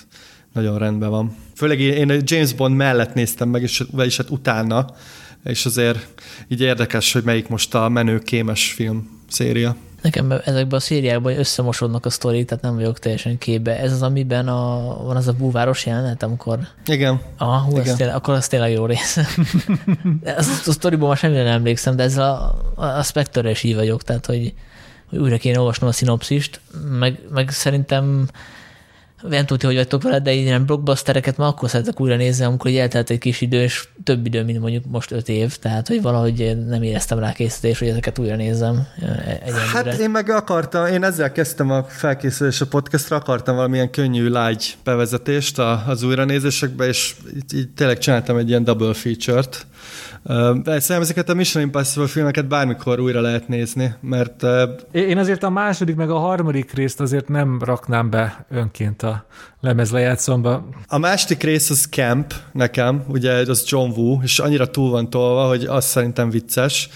nagyon 0.53 0.77
rendben 0.77 1.09
van. 1.09 1.35
Főleg 1.55 1.79
én 1.79 2.21
James 2.23 2.53
Bond 2.53 2.75
mellett 2.75 3.13
néztem 3.13 3.49
meg, 3.49 3.61
és, 3.61 3.83
vagyis 3.91 4.17
hát 4.17 4.29
utána, 4.29 4.85
és 5.43 5.65
azért 5.65 6.07
így 6.47 6.61
érdekes, 6.61 7.13
hogy 7.13 7.23
melyik 7.23 7.47
most 7.47 7.75
a 7.75 7.89
menő 7.89 8.19
kémes 8.19 8.71
film 8.71 9.21
széria. 9.29 9.75
Nekem 10.07 10.31
ezekben 10.31 10.79
a 10.79 10.79
szériákban 10.79 11.37
összemosodnak 11.37 12.05
a 12.05 12.09
sztori, 12.09 12.45
tehát 12.45 12.63
nem 12.63 12.75
vagyok 12.75 12.99
teljesen 12.99 13.37
képbe. 13.37 13.79
Ez 13.79 13.91
az, 13.91 14.01
amiben 14.01 14.47
a, 14.47 14.97
van 15.03 15.15
az 15.15 15.27
a 15.27 15.31
búváros 15.33 15.85
jelenet, 15.85 16.23
amikor... 16.23 16.59
Igen. 16.85 17.21
Ah, 17.37 17.61
hú, 17.61 17.71
Igen. 17.71 17.81
Az 17.81 17.95
tényleg, 17.95 18.15
akkor 18.15 18.33
az 18.33 18.47
tényleg 18.47 18.71
jó 18.71 18.85
rész. 18.85 19.17
az, 20.37 20.63
a 20.65 20.71
sztoriból 20.71 21.07
már 21.07 21.17
semmire 21.17 21.43
nem 21.43 21.53
emlékszem, 21.53 21.95
de 21.95 22.03
ez 22.03 22.17
a, 22.17 22.55
a 22.75 23.03
Spectre 23.03 23.49
is 23.49 23.63
így 23.63 23.75
vagyok, 23.75 24.03
tehát 24.03 24.25
hogy, 24.25 24.53
hogy 25.09 25.19
újra 25.19 25.37
kéne 25.37 25.59
olvasnom 25.59 25.89
a 25.89 25.91
szinopszist, 25.91 26.61
meg, 26.99 27.19
meg 27.29 27.49
szerintem 27.49 28.27
nem 29.21 29.45
tudja, 29.45 29.67
hogy 29.67 29.77
vagytok 29.77 30.03
vele, 30.03 30.19
de 30.19 30.31
ilyen 30.33 30.65
blockbustereket 30.65 31.37
már 31.37 31.47
akkor 31.47 31.69
szeretek 31.69 31.99
újra 31.99 32.15
nézni, 32.15 32.45
amikor 32.45 32.71
eltelt 32.71 33.09
egy 33.09 33.17
kis 33.17 33.41
idő, 33.41 33.61
és 33.61 33.87
több 34.03 34.25
idő, 34.25 34.43
mint 34.43 34.59
mondjuk 34.59 34.83
most 34.87 35.11
öt 35.11 35.29
év, 35.29 35.55
tehát 35.55 35.87
hogy 35.87 36.01
valahogy 36.01 36.57
nem 36.67 36.83
éreztem 36.83 37.19
rá 37.19 37.31
készítés, 37.31 37.79
hogy 37.79 37.87
ezeket 37.87 38.19
újra 38.19 38.35
nézzem. 38.35 38.87
Egyenlőre. 38.99 39.65
Hát 39.73 39.99
én 39.99 40.09
meg 40.09 40.29
akartam, 40.29 40.85
én 40.85 41.03
ezzel 41.03 41.31
kezdtem 41.31 41.71
a 41.71 41.83
felkészülés 41.83 42.61
a 42.61 42.67
podcastra, 42.67 43.15
akartam 43.15 43.55
valamilyen 43.55 43.91
könnyű, 43.91 44.29
lágy 44.29 44.77
bevezetést 44.83 45.59
az 45.87 46.03
újranézésekbe, 46.03 46.87
és 46.87 47.15
így, 47.35 47.57
így 47.59 47.69
tényleg 47.69 47.97
csináltam 47.97 48.37
egy 48.37 48.49
ilyen 48.49 48.63
double 48.63 48.93
feature-t, 48.93 49.65
Szerintem 50.23 51.01
ezeket 51.01 51.29
a 51.29 51.33
Mission 51.33 51.63
Impossible 51.63 52.07
filmeket 52.07 52.47
bármikor 52.47 52.99
újra 52.99 53.21
lehet 53.21 53.47
nézni, 53.47 53.93
mert... 54.01 54.43
Én 54.91 55.17
azért 55.17 55.43
a 55.43 55.49
második 55.49 55.95
meg 55.95 56.09
a 56.09 56.17
harmadik 56.17 56.73
részt 56.73 57.01
azért 57.01 57.27
nem 57.27 57.59
raknám 57.63 58.09
be 58.09 58.45
önként 58.49 59.03
a 59.03 59.25
lemezlejátszomba. 59.61 60.69
A 60.87 60.97
második 60.97 61.43
rész 61.43 61.69
az 61.69 61.87
Camp 61.91 62.33
nekem, 62.51 63.03
ugye 63.07 63.31
az 63.31 63.63
John 63.67 63.91
Woo, 63.99 64.19
és 64.23 64.39
annyira 64.39 64.69
túl 64.69 64.89
van 64.89 65.09
tolva, 65.09 65.47
hogy 65.47 65.63
az 65.63 65.85
szerintem 65.85 66.29
vicces. 66.29 66.89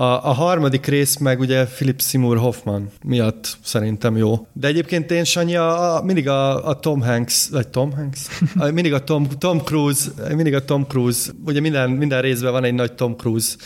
A, 0.00 0.04
a 0.04 0.32
harmadik 0.32 0.86
rész 0.86 1.16
meg 1.16 1.40
ugye 1.40 1.64
Philip 1.64 2.00
Seymour 2.00 2.38
Hoffman 2.38 2.90
miatt 3.04 3.56
szerintem 3.62 4.16
jó. 4.16 4.46
De 4.52 4.66
egyébként 4.66 5.10
én 5.10 5.24
Sanyi 5.24 5.56
a, 5.56 5.96
a, 5.96 6.02
mindig 6.02 6.28
a, 6.28 6.68
a 6.68 6.78
Tom 6.78 7.00
Hanks, 7.00 7.48
vagy 7.50 7.68
Tom 7.68 7.92
Hanks? 7.92 8.20
A, 8.56 8.70
mindig 8.70 8.92
a 8.92 9.04
Tom, 9.04 9.28
Tom 9.38 9.58
Cruise, 9.58 10.10
mindig 10.34 10.54
a 10.54 10.64
Tom 10.64 10.86
Cruise, 10.86 11.30
ugye 11.44 11.60
minden, 11.60 11.90
minden 11.90 12.20
részben 12.20 12.52
van 12.52 12.64
egy 12.64 12.74
nagy 12.74 12.92
Tom 12.92 13.16
Cruise 13.16 13.56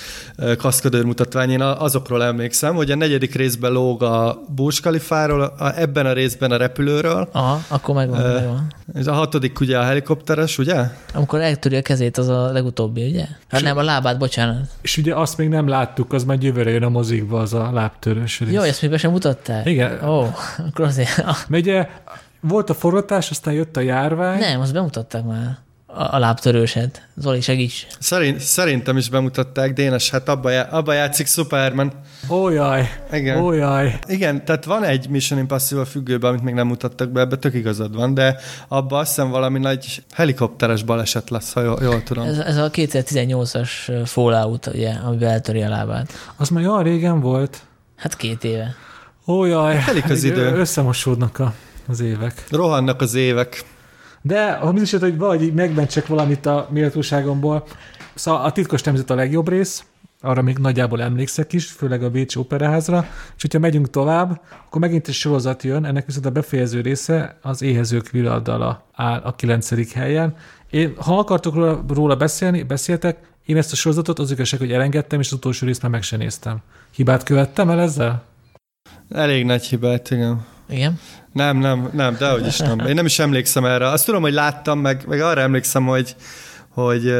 kaszkadőr 0.58 1.04
mutatvány, 1.04 1.50
én 1.50 1.60
azokról 1.60 2.22
emlékszem, 2.24 2.74
hogy 2.74 2.90
a 2.90 2.96
negyedik 2.96 3.34
részben 3.34 3.72
lóg 3.72 4.02
a 4.02 4.42
Burj 4.54 4.80
Khalifáról, 4.80 5.40
a, 5.42 5.78
ebben 5.78 6.06
a 6.06 6.12
részben 6.12 6.50
a 6.50 6.56
repülőről. 6.56 7.28
Aha, 7.32 7.60
akkor 7.68 7.94
megvan, 7.94 8.20
uh, 8.20 8.34
megvan. 8.34 8.72
És 8.94 9.06
a 9.06 9.12
hatodik 9.12 9.60
ugye 9.60 9.78
a 9.78 9.82
helikopteres, 9.82 10.58
ugye? 10.58 10.84
Amikor 11.14 11.40
eltöri 11.40 11.76
a 11.76 11.82
kezét, 11.82 12.18
az 12.18 12.28
a 12.28 12.52
legutóbbi, 12.52 13.08
ugye? 13.08 13.26
Hát 13.48 13.62
nem, 13.62 13.76
a 13.76 13.82
lábát, 13.82 14.18
bocsánat. 14.18 14.68
És 14.82 14.96
ugye 14.96 15.14
azt 15.14 15.36
még 15.36 15.48
nem 15.48 15.68
láttuk, 15.68 16.12
az 16.12 16.21
majd 16.24 16.42
jövőre 16.42 16.70
jön 16.70 16.82
a 16.82 16.88
mozikba, 16.88 17.40
az 17.40 17.54
a 17.54 17.70
lábtörős 17.72 18.40
rész. 18.40 18.52
Jó, 18.52 18.60
ezt 18.60 18.82
még 18.82 18.90
be 18.90 18.96
sem 18.96 19.10
mutatták? 19.10 19.66
Igen. 19.66 20.08
Ó, 20.08 20.20
akkor 20.58 20.84
azért... 20.84 21.16
Mert 21.48 21.62
ugye 21.62 21.88
volt 22.40 22.70
a 22.70 22.74
forgatás, 22.74 23.30
aztán 23.30 23.54
jött 23.54 23.76
a 23.76 23.80
járvány. 23.80 24.38
Nem, 24.38 24.60
azt 24.60 24.72
bemutatták 24.72 25.24
már 25.24 25.58
a, 25.94 26.18
lábtörőset. 26.18 27.08
Zoli, 27.16 27.40
segíts. 27.40 27.86
Szerint, 27.98 28.40
szerintem 28.40 28.96
is 28.96 29.08
bemutatták, 29.08 29.72
Dénes, 29.72 30.10
hát 30.10 30.28
abba, 30.28 30.50
já, 30.50 30.62
abba 30.62 30.92
játszik 30.92 31.26
Superman. 31.26 31.92
Ó 32.28 32.48
jaj, 32.48 32.88
Igen. 33.12 33.38
Ó 33.38 33.52
jaj. 33.52 33.98
Igen, 34.06 34.44
tehát 34.44 34.64
van 34.64 34.84
egy 34.84 35.08
Mission 35.08 35.38
Impossible 35.38 35.84
függőben, 35.84 36.30
amit 36.30 36.42
még 36.42 36.54
nem 36.54 36.66
mutattak 36.66 37.10
be, 37.10 37.20
ebbe 37.20 37.36
tök 37.36 37.54
igazad 37.54 37.94
van, 37.94 38.14
de 38.14 38.36
abban 38.68 39.00
azt 39.00 39.08
hiszem 39.08 39.30
valami 39.30 39.58
nagy 39.58 40.02
helikopteres 40.14 40.82
baleset 40.82 41.30
lesz, 41.30 41.52
ha 41.52 41.62
jól, 41.62 41.78
jól 41.82 42.02
tudom. 42.02 42.26
Ez, 42.26 42.38
ez 42.38 42.56
a 42.56 42.70
2018-as 42.70 44.02
Fallout, 44.04 44.66
ugye, 44.66 44.90
amiben 44.90 45.30
eltöri 45.30 45.62
a 45.62 45.68
lábát. 45.68 46.12
Az 46.36 46.48
már 46.48 46.66
olyan 46.66 46.82
régen 46.82 47.20
volt. 47.20 47.62
Hát 47.96 48.16
két 48.16 48.44
éve. 48.44 48.74
Ó 49.26 49.44
jaj, 49.44 49.82
Telik 49.86 50.10
az 50.10 50.24
idő. 50.24 50.52
összemosódnak 50.54 51.38
a, 51.38 51.52
az 51.88 52.00
évek. 52.00 52.44
Rohannak 52.50 53.00
az 53.00 53.14
évek. 53.14 53.64
De 54.22 54.52
ha 54.52 54.72
biztos, 54.72 55.00
hogy 55.00 55.18
valahogy 55.18 55.54
megmentsek 55.54 56.06
valamit 56.06 56.46
a 56.46 56.68
méltóságomból, 56.70 57.66
szóval 58.14 58.44
a 58.44 58.52
titkos 58.52 58.82
nemzet 58.82 59.10
a 59.10 59.14
legjobb 59.14 59.48
rész, 59.48 59.84
arra 60.24 60.42
még 60.42 60.58
nagyjából 60.58 61.02
emlékszek 61.02 61.52
is, 61.52 61.70
főleg 61.70 62.02
a 62.02 62.10
Bécsi 62.10 62.38
Operaházra, 62.38 63.06
és 63.36 63.42
hogyha 63.42 63.58
megyünk 63.58 63.90
tovább, 63.90 64.40
akkor 64.66 64.80
megint 64.80 65.08
egy 65.08 65.14
sorozat 65.14 65.62
jön, 65.62 65.84
ennek 65.84 66.06
viszont 66.06 66.26
a 66.26 66.30
befejező 66.30 66.80
része 66.80 67.38
az 67.42 67.62
Éhezők 67.62 68.10
viradala 68.10 68.84
áll 68.92 69.20
a 69.20 69.34
kilencedik 69.34 69.92
helyen. 69.92 70.36
Én, 70.70 70.94
ha 70.96 71.18
akartok 71.18 71.54
róla, 71.54 71.84
róla 71.88 72.16
beszélni, 72.16 72.62
beszéltek, 72.62 73.18
én 73.46 73.56
ezt 73.56 73.72
a 73.72 73.76
sorozatot 73.76 74.18
az 74.18 74.30
igazság, 74.30 74.60
hogy 74.60 74.72
elengedtem, 74.72 75.20
és 75.20 75.26
az 75.26 75.32
utolsó 75.32 75.66
részt 75.66 75.82
már 75.82 75.90
meg 75.90 76.02
sem 76.02 76.18
néztem. 76.18 76.58
Hibát 76.90 77.22
követtem 77.22 77.70
el 77.70 77.80
ezzel? 77.80 78.22
Elég 79.10 79.44
nagy 79.44 79.64
hibát, 79.64 80.10
igen. 80.10 80.44
Igen? 80.72 81.00
Nem, 81.32 81.58
nem, 81.58 81.90
nem, 81.92 82.16
dehogy 82.18 82.46
is 82.46 82.58
nem. 82.58 82.78
Én 82.78 82.94
nem 82.94 83.06
is 83.06 83.18
emlékszem 83.18 83.64
erre. 83.64 83.88
Azt 83.88 84.04
tudom, 84.04 84.22
hogy 84.22 84.32
láttam, 84.32 84.78
meg, 84.78 85.04
meg 85.06 85.20
arra 85.20 85.40
emlékszem, 85.40 85.86
hogy, 85.86 86.16
hogy 86.68 87.12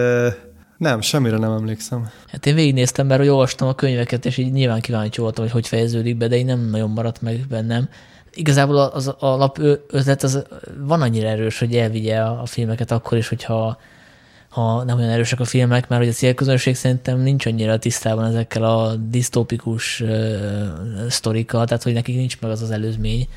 nem, 0.79 1.01
semmire 1.01 1.37
nem 1.37 1.53
emlékszem. 1.53 2.09
Hát 2.29 2.47
én 2.47 2.55
végignéztem, 2.55 3.07
mert 3.07 3.21
hogy 3.21 3.29
olvastam 3.29 3.69
a 3.69 3.75
könyveket, 3.75 4.25
és 4.25 4.37
így 4.37 4.53
nyilván 4.53 4.81
kíváncsi 4.81 5.21
voltam, 5.21 5.45
hogy 5.45 5.53
hogy 5.53 5.67
fejeződik 5.67 6.17
be, 6.17 6.29
de 6.29 6.37
én 6.37 6.45
nem 6.45 6.69
nagyon 6.71 6.91
maradt 6.91 7.23
meg 7.23 7.47
bennem. 7.49 7.89
Igazából 8.35 8.77
az 8.77 9.15
alap 9.19 9.59
ötlet 9.89 10.23
az 10.23 10.45
van 10.79 11.03
annyira 11.03 11.29
erős, 11.29 11.59
hogy 11.59 11.77
elvigye 11.77 12.21
a 12.21 12.47
filmeket 12.47 12.91
akkor 12.91 13.19
is, 13.19 13.29
hogyha 13.29 13.79
ha 14.53 14.85
nem 14.85 14.99
olyan 14.99 15.11
erősek 15.11 15.41
a 15.41 15.45
filmek, 15.45 15.89
mert 15.89 16.01
hogy 16.01 16.11
a 16.11 16.15
célközönség 16.15 16.75
szerintem 16.75 17.21
nincs 17.21 17.47
annyira 17.47 17.79
tisztában 17.79 18.25
ezekkel 18.25 18.65
a 18.65 18.95
disztópikus 18.95 20.01
uh, 20.01 20.11
sztorikkal, 21.09 21.65
tehát 21.65 21.83
hogy 21.83 21.93
nekik 21.93 22.17
nincs 22.17 22.41
meg 22.41 22.51
az 22.51 22.63
az 22.63 22.71
előzmény, 22.71 23.29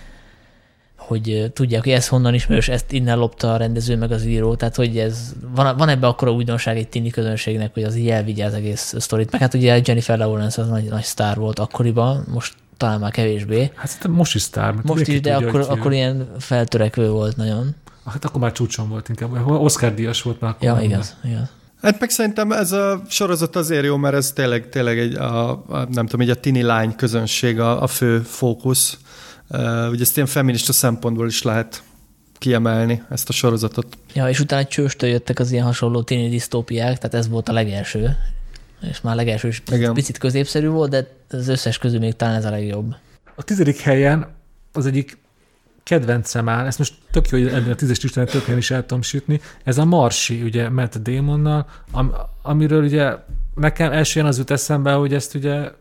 hogy 0.96 1.52
tudják, 1.54 1.84
hogy 1.84 1.92
ez 1.92 2.08
honnan 2.08 2.34
ismerős, 2.34 2.68
ezt 2.68 2.92
innen 2.92 3.18
lopta 3.18 3.54
a 3.54 3.58
rendező 3.58 3.98
meg 3.98 4.12
az 4.12 4.26
író, 4.26 4.56
tehát 4.56 4.76
hogy 4.76 4.98
ez, 4.98 5.34
van, 5.56 5.78
van 5.78 5.90
ebbe 5.90 6.08
akkora 6.08 6.32
újdonság 6.32 6.78
egy 6.78 6.88
tini 6.88 7.10
közönségnek, 7.10 7.74
hogy 7.74 7.84
az 7.84 7.96
így 7.96 8.10
elvigye 8.10 8.46
az 8.46 8.54
egész 8.54 8.94
sztorit. 8.98 9.32
Meg 9.32 9.42
hát 9.42 9.54
ugye 9.54 9.82
Jennifer 9.84 10.18
Lawrence 10.18 10.62
az 10.62 10.68
nagy, 10.68 10.84
nagy 10.84 11.04
sztár 11.04 11.38
volt 11.38 11.60
akkoriban, 11.60 12.26
most 12.34 12.54
talán 12.78 13.00
már 13.00 13.12
kevésbé. 13.12 13.72
Hát 13.76 14.08
most 14.08 14.36
is 14.36 14.42
sztár. 14.42 14.74
Most 14.84 15.08
is, 15.08 15.22
de 15.22 15.34
tudja, 15.34 15.48
akkor, 15.48 15.66
akkor 15.70 15.94
ilyen 15.94 16.28
feltörekvő 16.40 17.10
volt 17.10 17.36
nagyon. 17.36 17.76
Hát 18.06 18.26
akkor 18.26 18.42
már 18.42 18.52
csúcson 18.52 18.90
volt 18.90 19.10
inkább. 19.10 19.48
Oscar 19.48 19.94
díjas 19.94 20.22
volt 20.22 20.40
már. 20.40 20.56
Ja, 20.60 20.80
igaz, 20.82 21.16
igaz. 21.24 21.50
Hát 21.82 22.00
meg 22.00 22.10
szerintem 22.10 22.52
ez 22.52 22.72
a 22.72 23.02
sorozat 23.08 23.56
azért 23.56 23.86
jó, 23.86 23.98
mert 23.98 24.16
ez 24.16 24.32
tényleg, 24.32 24.70
tényleg 24.70 25.00
egy, 25.00 25.16
a, 25.16 25.50
a, 25.52 25.88
nem 25.92 26.06
tudom, 26.06 26.22
egy 26.22 26.30
a 26.30 26.36
tini 26.40 26.62
lány 26.62 26.96
közönség 26.96 27.60
a, 27.60 27.82
a 27.82 27.88
fő 27.88 28.20
fókusz. 28.20 28.98
Uh, 29.50 29.90
ugye 29.90 30.02
ezt 30.02 30.16
ilyen 30.16 30.28
feminista 30.28 30.74
szempontból 30.74 31.28
is 31.28 31.42
lehet 31.42 31.84
kiemelni 32.38 33.04
ezt 33.10 33.30
a 33.30 33.34
sorozatot. 33.34 33.98
Ja, 34.14 34.30
és 34.30 34.40
utána 34.40 34.66
csőstől 34.66 35.10
jöttek 35.10 35.40
az 35.40 35.52
ilyen 35.52 35.66
hasonló 35.66 36.04
tini 36.04 36.30
disztópiák, 36.30 36.98
tehát 36.98 37.14
ez 37.14 37.30
volt 37.30 37.50
a 37.50 37.54
legelső. 37.54 38.18
És 38.90 39.02
már 39.02 39.16
legelső 39.16 39.48
is 39.48 39.64
Igen. 39.72 39.94
picit 39.94 40.18
középszerű 40.18 40.68
volt, 40.68 40.90
de 40.90 41.08
az 41.30 41.48
összes 41.48 41.78
közül 41.78 42.00
még 42.00 42.16
talán 42.16 42.36
ez 42.36 42.46
a 42.46 42.50
legjobb. 42.50 42.96
A 43.36 43.44
tizedik 43.44 43.80
helyen 43.80 44.28
az 44.74 44.86
egyik 44.86 45.18
kedvencem 45.86 46.50
áll, 46.50 46.66
ezt 46.66 46.78
most 46.78 46.94
tök 47.12 47.30
jó, 47.30 47.38
hogy 47.38 47.48
ebben 47.48 47.72
a 47.72 47.76
tízes 47.76 48.02
listán 48.02 48.28
helyen 48.28 48.58
is 48.58 48.72
el 48.72 48.82
tudom 48.82 49.02
sütni, 49.02 49.42
ez 49.64 49.78
a 49.78 49.86
Marsi, 49.86 50.42
ugye 50.42 50.70
Matt 50.70 50.98
Damonnal, 50.98 51.68
am, 51.92 52.14
amiről 52.42 52.84
ugye 52.84 53.16
nekem 53.56 53.92
elsően 53.92 54.26
az 54.26 54.38
jut 54.38 54.52
eszembe, 54.52 54.94
hogy 54.94 55.14
ezt 55.14 55.36
ugye 55.36 55.72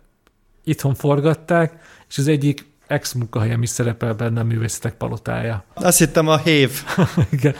itthon 0.64 0.94
forgatták, 0.94 1.82
és 2.08 2.18
az 2.18 2.28
egyik 2.28 2.66
ex 2.86 3.12
munkahelyem 3.12 3.62
is 3.62 3.68
szerepel 3.68 4.14
benne 4.14 4.40
a 4.40 4.44
művészetek 4.44 4.94
palotája. 4.94 5.64
Azt 5.74 5.98
hittem 5.98 6.28
a 6.28 6.36
hév. 6.36 6.70
Igen. 7.30 7.54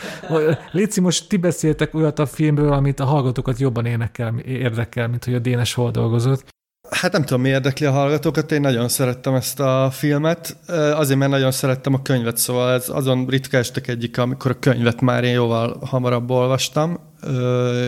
Léci, 0.71 1.01
most 1.01 1.29
ti 1.29 1.37
beszéltek 1.37 1.93
olyat 1.93 2.19
a 2.19 2.25
filmről, 2.25 2.73
amit 2.73 2.99
a 2.99 3.05
hallgatókat 3.05 3.59
jobban 3.59 3.85
énekel, 3.85 4.37
érdekel, 4.37 5.07
mint 5.07 5.25
hogy 5.25 5.33
a 5.33 5.39
Dénes 5.39 5.73
hol 5.73 5.91
dolgozott. 5.91 6.54
Hát 7.01 7.11
nem 7.11 7.23
tudom, 7.23 7.41
mi 7.41 7.49
érdekli 7.49 7.85
a 7.85 7.91
hallgatókat, 7.91 8.51
én 8.51 8.61
nagyon 8.61 8.87
szerettem 8.87 9.33
ezt 9.33 9.59
a 9.59 9.89
filmet, 9.91 10.57
azért, 10.93 11.19
mert 11.19 11.31
nagyon 11.31 11.51
szerettem 11.51 11.93
a 11.93 12.01
könyvet, 12.01 12.37
szóval 12.37 12.73
ez 12.73 12.89
azon 12.89 13.25
ritka 13.29 13.57
estek 13.57 13.87
egyik, 13.87 14.17
amikor 14.17 14.51
a 14.51 14.59
könyvet 14.59 15.01
már 15.01 15.23
én 15.23 15.33
jóval 15.33 15.77
hamarabb 15.85 16.29
olvastam, 16.29 16.99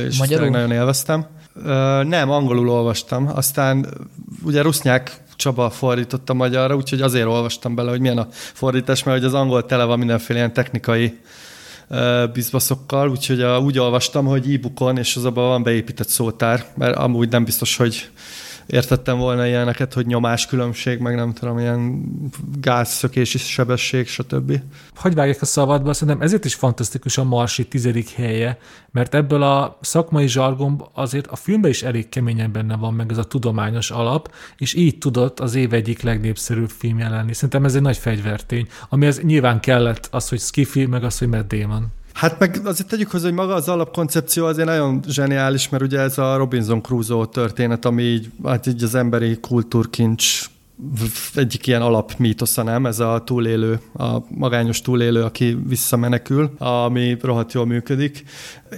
és 0.07 0.17
Magyarul? 0.17 0.49
nagyon 0.49 0.71
élveztem. 0.71 1.25
Nem, 2.03 2.29
angolul 2.29 2.69
olvastam, 2.69 3.31
aztán 3.35 3.87
ugye 4.43 4.61
Rusznyák 4.61 5.21
Csaba 5.35 5.69
fordította 5.69 6.33
magyarra, 6.33 6.75
úgyhogy 6.75 7.01
azért 7.01 7.27
olvastam 7.27 7.75
bele, 7.75 7.89
hogy 7.89 7.99
milyen 7.99 8.17
a 8.17 8.27
fordítás, 8.31 9.03
mert 9.03 9.17
hogy 9.17 9.27
az 9.27 9.33
angol 9.33 9.65
tele 9.65 9.83
van 9.83 9.97
mindenféle 9.97 10.39
ilyen 10.39 10.53
technikai 10.53 11.19
bizbaszokkal, 12.33 13.09
úgyhogy 13.09 13.41
a, 13.41 13.59
úgy 13.59 13.79
olvastam, 13.79 14.25
hogy 14.25 14.53
e-bookon, 14.53 14.97
és 14.97 15.15
az 15.15 15.25
abban 15.25 15.47
van 15.47 15.63
beépített 15.63 16.07
szótár, 16.07 16.65
mert 16.75 16.95
amúgy 16.95 17.29
nem 17.29 17.43
biztos, 17.43 17.75
hogy 17.75 18.09
értettem 18.67 19.17
volna 19.17 19.45
ilyeneket, 19.45 19.93
hogy 19.93 20.05
nyomáskülönbség, 20.05 20.99
meg 20.99 21.15
nem 21.15 21.33
tudom, 21.33 21.59
ilyen 21.59 22.03
gázszökési 22.59 23.37
sebesség, 23.37 24.07
stb. 24.07 24.61
Hogy 24.95 25.13
vágják 25.13 25.41
a 25.41 25.45
szabadba, 25.45 25.93
szerintem 25.93 26.21
ezért 26.21 26.45
is 26.45 26.55
fantasztikus 26.55 27.17
a 27.17 27.23
Marsi 27.23 27.67
tizedik 27.67 28.09
helye, 28.09 28.57
mert 28.91 29.15
ebből 29.15 29.43
a 29.43 29.77
szakmai 29.81 30.27
zsargon 30.27 30.87
azért 30.93 31.27
a 31.27 31.35
filmben 31.35 31.69
is 31.69 31.83
elég 31.83 32.09
keményen 32.09 32.51
benne 32.51 32.75
van 32.75 32.93
meg 32.93 33.11
ez 33.11 33.17
a 33.17 33.23
tudományos 33.23 33.91
alap, 33.91 34.33
és 34.57 34.73
így 34.73 34.97
tudott 34.97 35.39
az 35.39 35.55
év 35.55 35.73
egyik 35.73 36.01
legnépszerűbb 36.01 36.69
film 36.69 36.99
lenni. 36.99 37.33
Szerintem 37.33 37.65
ez 37.65 37.75
egy 37.75 37.81
nagy 37.81 37.97
fegyvertény, 37.97 38.67
ami 38.89 39.05
ez 39.05 39.19
nyilván 39.19 39.59
kellett 39.59 40.07
az, 40.11 40.29
hogy 40.29 40.39
Skiffy, 40.39 40.85
meg 40.85 41.03
az, 41.03 41.17
hogy 41.17 41.27
Matt 41.27 41.53
Damon. 41.53 41.96
Hát 42.17 42.39
meg 42.39 42.59
azért 42.63 42.87
tegyük 42.87 43.11
hozzá, 43.11 43.25
hogy 43.25 43.33
maga 43.33 43.53
az 43.53 43.67
alapkoncepció 43.67 44.45
azért 44.45 44.67
nagyon 44.67 45.01
zseniális, 45.07 45.69
mert 45.69 45.83
ugye 45.83 45.99
ez 45.99 46.17
a 46.17 46.37
Robinson 46.37 46.81
Crusoe 46.81 47.25
történet, 47.25 47.85
ami 47.85 48.03
így, 48.03 48.31
hát 48.43 48.67
így 48.67 48.83
az 48.83 48.95
emberi 48.95 49.39
kultúrkincs 49.39 50.49
egyik 51.35 51.67
ilyen 51.67 51.81
alapmítosza, 51.81 52.63
nem? 52.63 52.85
Ez 52.85 52.99
a 52.99 53.21
túlélő, 53.25 53.79
a 53.97 54.17
magányos 54.29 54.81
túlélő, 54.81 55.23
aki 55.23 55.57
visszamenekül, 55.67 56.51
ami 56.57 57.17
rohadt 57.21 57.53
jól 57.53 57.65
működik. 57.65 58.23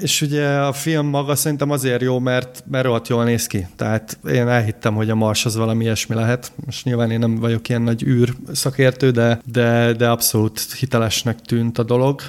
És 0.02 0.22
ugye 0.22 0.48
a 0.48 0.74
film 0.74 1.08
maga 1.08 1.36
szerintem 1.36 1.72
azért 1.72 2.02
jó, 2.02 2.20
mert, 2.20 2.64
mert 2.72 2.86
rohadt 2.86 3.08
jól 3.08 3.24
néz 3.24 3.48
ki. 3.48 3.68
Tehát 3.76 4.20
én 4.30 4.48
elhittem, 4.48 4.96
hogy 4.96 5.10
a 5.10 5.16
Mars 5.16 5.46
az 5.46 5.56
valami 5.56 5.84
ilyesmi 5.84 6.16
lehet. 6.16 6.52
Most 6.66 6.86
nyilván 6.86 7.12
én 7.12 7.20
nem 7.20 7.36
vagyok 7.36 7.70
ilyen 7.70 7.82
nagy 7.82 8.04
űr 8.04 8.34
szakértő, 8.52 9.12
de, 9.12 9.42
de, 9.52 9.94
de 9.94 10.10
abszolút 10.10 10.74
hitelesnek 10.74 11.42
tűnt 11.42 11.78
a 11.78 11.84
dolog. 11.84 12.22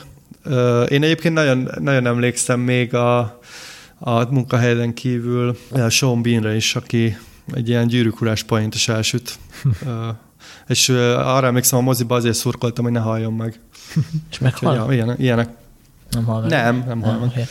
Én 0.88 1.02
egyébként 1.02 1.34
nagyon, 1.34 1.68
nagyon 1.78 2.06
emlékszem 2.06 2.60
még 2.60 2.94
a, 2.94 3.18
a 3.98 4.30
munkahelyen 4.30 4.94
kívül 4.94 5.56
Sean 5.88 6.22
Beanre 6.22 6.54
is, 6.54 6.76
aki 6.76 7.16
egy 7.54 7.68
ilyen 7.68 7.86
gyűrűkurás 7.86 8.42
point 8.42 8.74
is 8.74 8.88
elsüt. 8.88 9.38
és 10.68 10.88
arra 10.88 11.46
emlékszem, 11.46 11.78
a 11.78 11.82
moziba 11.82 12.14
azért 12.14 12.36
szurkoltam, 12.36 12.84
hogy 12.84 12.92
ne 12.92 13.00
halljon 13.00 13.32
meg. 13.32 13.60
És 14.30 14.38
meghal? 14.38 14.74
Ja, 14.74 14.92
ilyen, 14.92 15.14
ilyenek. 15.18 15.48
Nem 16.10 16.24
hal 16.24 16.40
meg. 16.40 16.50
Nem, 16.50 16.84
nem 16.86 17.02
hal 17.02 17.18
meg. 17.18 17.28
Okay. 17.28 17.44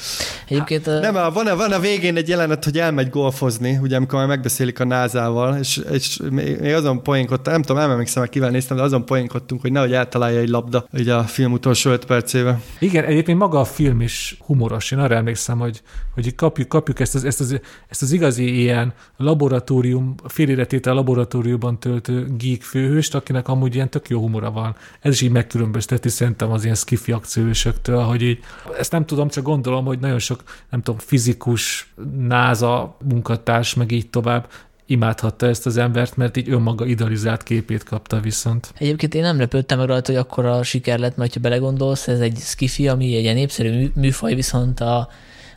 Egyébként... 0.47 0.85
Nem, 0.85 1.13
van, 1.13 1.47
a, 1.47 1.55
van 1.55 1.71
a 1.71 1.79
végén 1.79 2.15
egy 2.15 2.27
jelenet, 2.27 2.63
hogy 2.63 2.77
elmegy 2.77 3.09
golfozni, 3.09 3.77
ugye 3.81 3.95
amikor 3.95 4.19
már 4.19 4.27
megbeszélik 4.27 4.79
a 4.79 4.85
názával, 4.85 5.57
és, 5.57 5.81
és 5.91 6.19
még 6.29 6.73
azon 6.73 7.03
poénkodtam, 7.03 7.53
nem 7.53 7.61
tudom, 7.61 7.81
nem 7.81 7.91
emlékszem, 7.91 8.21
hogy 8.21 8.31
kivel 8.31 8.49
néztem, 8.49 8.77
de 8.77 8.83
azon 8.83 9.05
poénkodtunk, 9.05 9.61
hogy 9.61 9.71
nehogy 9.71 9.93
eltalálja 9.93 10.39
egy 10.39 10.49
labda, 10.49 10.87
ugye 10.93 11.13
a 11.13 11.23
film 11.23 11.51
utolsó 11.51 11.91
öt 11.91 12.05
percével. 12.05 12.61
Igen, 12.79 13.03
egyébként 13.03 13.37
maga 13.37 13.59
a 13.59 13.65
film 13.65 14.01
is 14.01 14.37
humoros. 14.45 14.91
Én 14.91 14.99
arra 14.99 15.15
emlékszem, 15.15 15.59
hogy, 15.59 15.81
hogy 16.13 16.35
kapjuk, 16.35 16.67
kapjuk 16.67 16.99
ezt, 16.99 17.15
az, 17.15 17.23
ezt, 17.23 17.39
az, 17.39 17.59
ezt 17.87 18.01
az 18.01 18.11
igazi 18.11 18.59
ilyen 18.59 18.93
laboratórium, 19.17 20.15
fél 20.27 20.67
a 20.83 20.93
laboratóriumban 20.93 21.79
töltő 21.79 22.27
geek 22.37 22.61
főhőst, 22.61 23.15
akinek 23.15 23.47
amúgy 23.47 23.75
ilyen 23.75 23.89
tök 23.89 24.09
jó 24.09 24.19
humora 24.19 24.51
van. 24.51 24.75
Ez 25.01 25.13
is 25.13 25.21
így 25.21 25.31
megkülönbözteti 25.31 26.09
szerintem 26.09 26.51
az 26.51 26.63
ilyen 26.63 26.75
skifi 26.75 27.11
akciósöktől, 27.11 28.03
hogy 28.03 28.21
így 28.21 28.39
ezt 28.77 28.91
nem 28.91 29.05
tudom, 29.05 29.27
csak 29.27 29.43
gondolom, 29.43 29.85
hogy 29.85 29.99
nagyon 29.99 30.19
sok, 30.19 30.43
nem 30.69 30.81
tudom, 30.81 30.99
fizikus, 30.99 31.93
náza 32.17 32.97
munkatárs, 33.03 33.73
meg 33.73 33.91
így 33.91 34.09
tovább 34.09 34.47
imádhatta 34.85 35.47
ezt 35.47 35.65
az 35.65 35.77
embert, 35.77 36.17
mert 36.17 36.37
így 36.37 36.49
önmaga 36.49 36.85
idealizált 36.85 37.43
képét 37.43 37.83
kapta 37.83 38.19
viszont. 38.19 38.73
Egyébként 38.77 39.13
én 39.13 39.21
nem 39.21 39.39
lepődtem 39.39 39.77
meg 39.77 39.87
rajta, 39.87 40.11
hogy 40.11 40.21
akkor 40.21 40.45
a 40.45 40.63
siker 40.63 40.99
lett, 40.99 41.17
mert 41.17 41.33
ha 41.33 41.39
belegondolsz, 41.39 42.07
ez 42.07 42.19
egy 42.19 42.37
skifi, 42.37 42.87
ami 42.87 43.15
egy 43.15 43.21
ilyen 43.21 43.35
népszerű 43.35 43.91
műfaj, 43.95 44.35
viszont 44.35 44.79
a, 44.79 45.09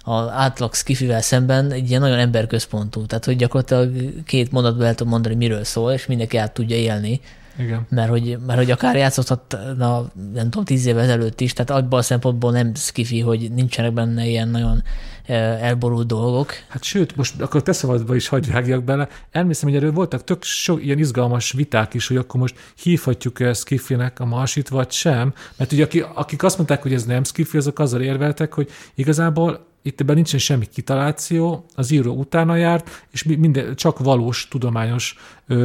a 0.03 0.15
átlag 0.15 0.75
skifivel 0.75 1.21
szemben 1.21 1.71
egy 1.71 1.89
ilyen 1.89 2.01
nagyon 2.01 2.19
emberközpontú. 2.19 3.07
Tehát, 3.07 3.25
hogy 3.25 3.37
gyakorlatilag 3.37 4.23
két 4.25 4.53
mondatban 4.53 4.87
el 4.87 4.95
tudom 4.95 5.13
mondani, 5.13 5.35
miről 5.35 5.65
szól, 5.65 5.93
és 5.93 6.07
mindenki 6.07 6.37
át 6.37 6.53
tudja 6.53 6.77
élni. 6.77 7.21
Igen. 7.59 7.87
Mert 7.89 8.09
hogy, 8.11 8.39
mert 8.47 8.59
hogy 8.59 8.71
akár 8.71 8.97
játszhatna, 8.97 10.11
nem 10.33 10.51
tudom, 10.51 10.65
tíz 10.65 10.87
évvel 10.87 11.03
ezelőtt 11.03 11.41
is, 11.41 11.53
tehát 11.53 11.83
abban 11.83 11.99
a 11.99 12.03
szempontból 12.03 12.53
nem 12.53 12.75
skifi, 12.75 13.21
hogy 13.21 13.53
nincsenek 13.53 13.93
benne 13.93 14.27
ilyen 14.27 14.49
nagyon 14.49 14.83
elborult 15.27 16.07
dolgok. 16.07 16.53
Hát 16.69 16.83
sőt, 16.83 17.17
most 17.17 17.41
akkor 17.41 17.63
te 17.63 17.73
szabadba 17.73 18.15
is 18.15 18.29
hagyj 18.29 18.51
vágjak 18.51 18.85
bele. 18.85 19.09
Elmészem, 19.31 19.69
hogy 19.69 19.79
erről 19.79 19.93
voltak 19.93 20.25
tök 20.25 20.43
sok 20.43 20.85
ilyen 20.85 20.99
izgalmas 20.99 21.53
viták 21.53 21.95
is, 21.95 22.07
hogy 22.07 22.17
akkor 22.17 22.41
most 22.41 22.55
hívhatjuk 22.83 23.41
-e 23.41 23.53
skifinek 23.53 24.21
a 24.21 24.25
marsit, 24.25 24.69
vagy 24.69 24.91
sem. 24.91 25.35
Mert 25.57 25.73
ugye 25.73 25.85
akik, 25.85 26.05
akik 26.15 26.43
azt 26.43 26.57
mondták, 26.57 26.83
hogy 26.83 26.93
ez 26.93 27.05
nem 27.05 27.25
skifi, 27.25 27.57
azok 27.57 27.79
azzal 27.79 28.01
érveltek, 28.01 28.53
hogy 28.53 28.71
igazából 28.95 29.71
itt 29.83 30.01
ebben 30.01 30.15
nincsen 30.15 30.39
semmi 30.39 30.67
kitaláció, 30.67 31.65
az 31.75 31.91
író 31.91 32.15
utána 32.15 32.57
járt, 32.57 33.05
és 33.11 33.23
minden, 33.23 33.75
csak 33.77 33.99
valós 33.99 34.49
tudományos 34.49 35.17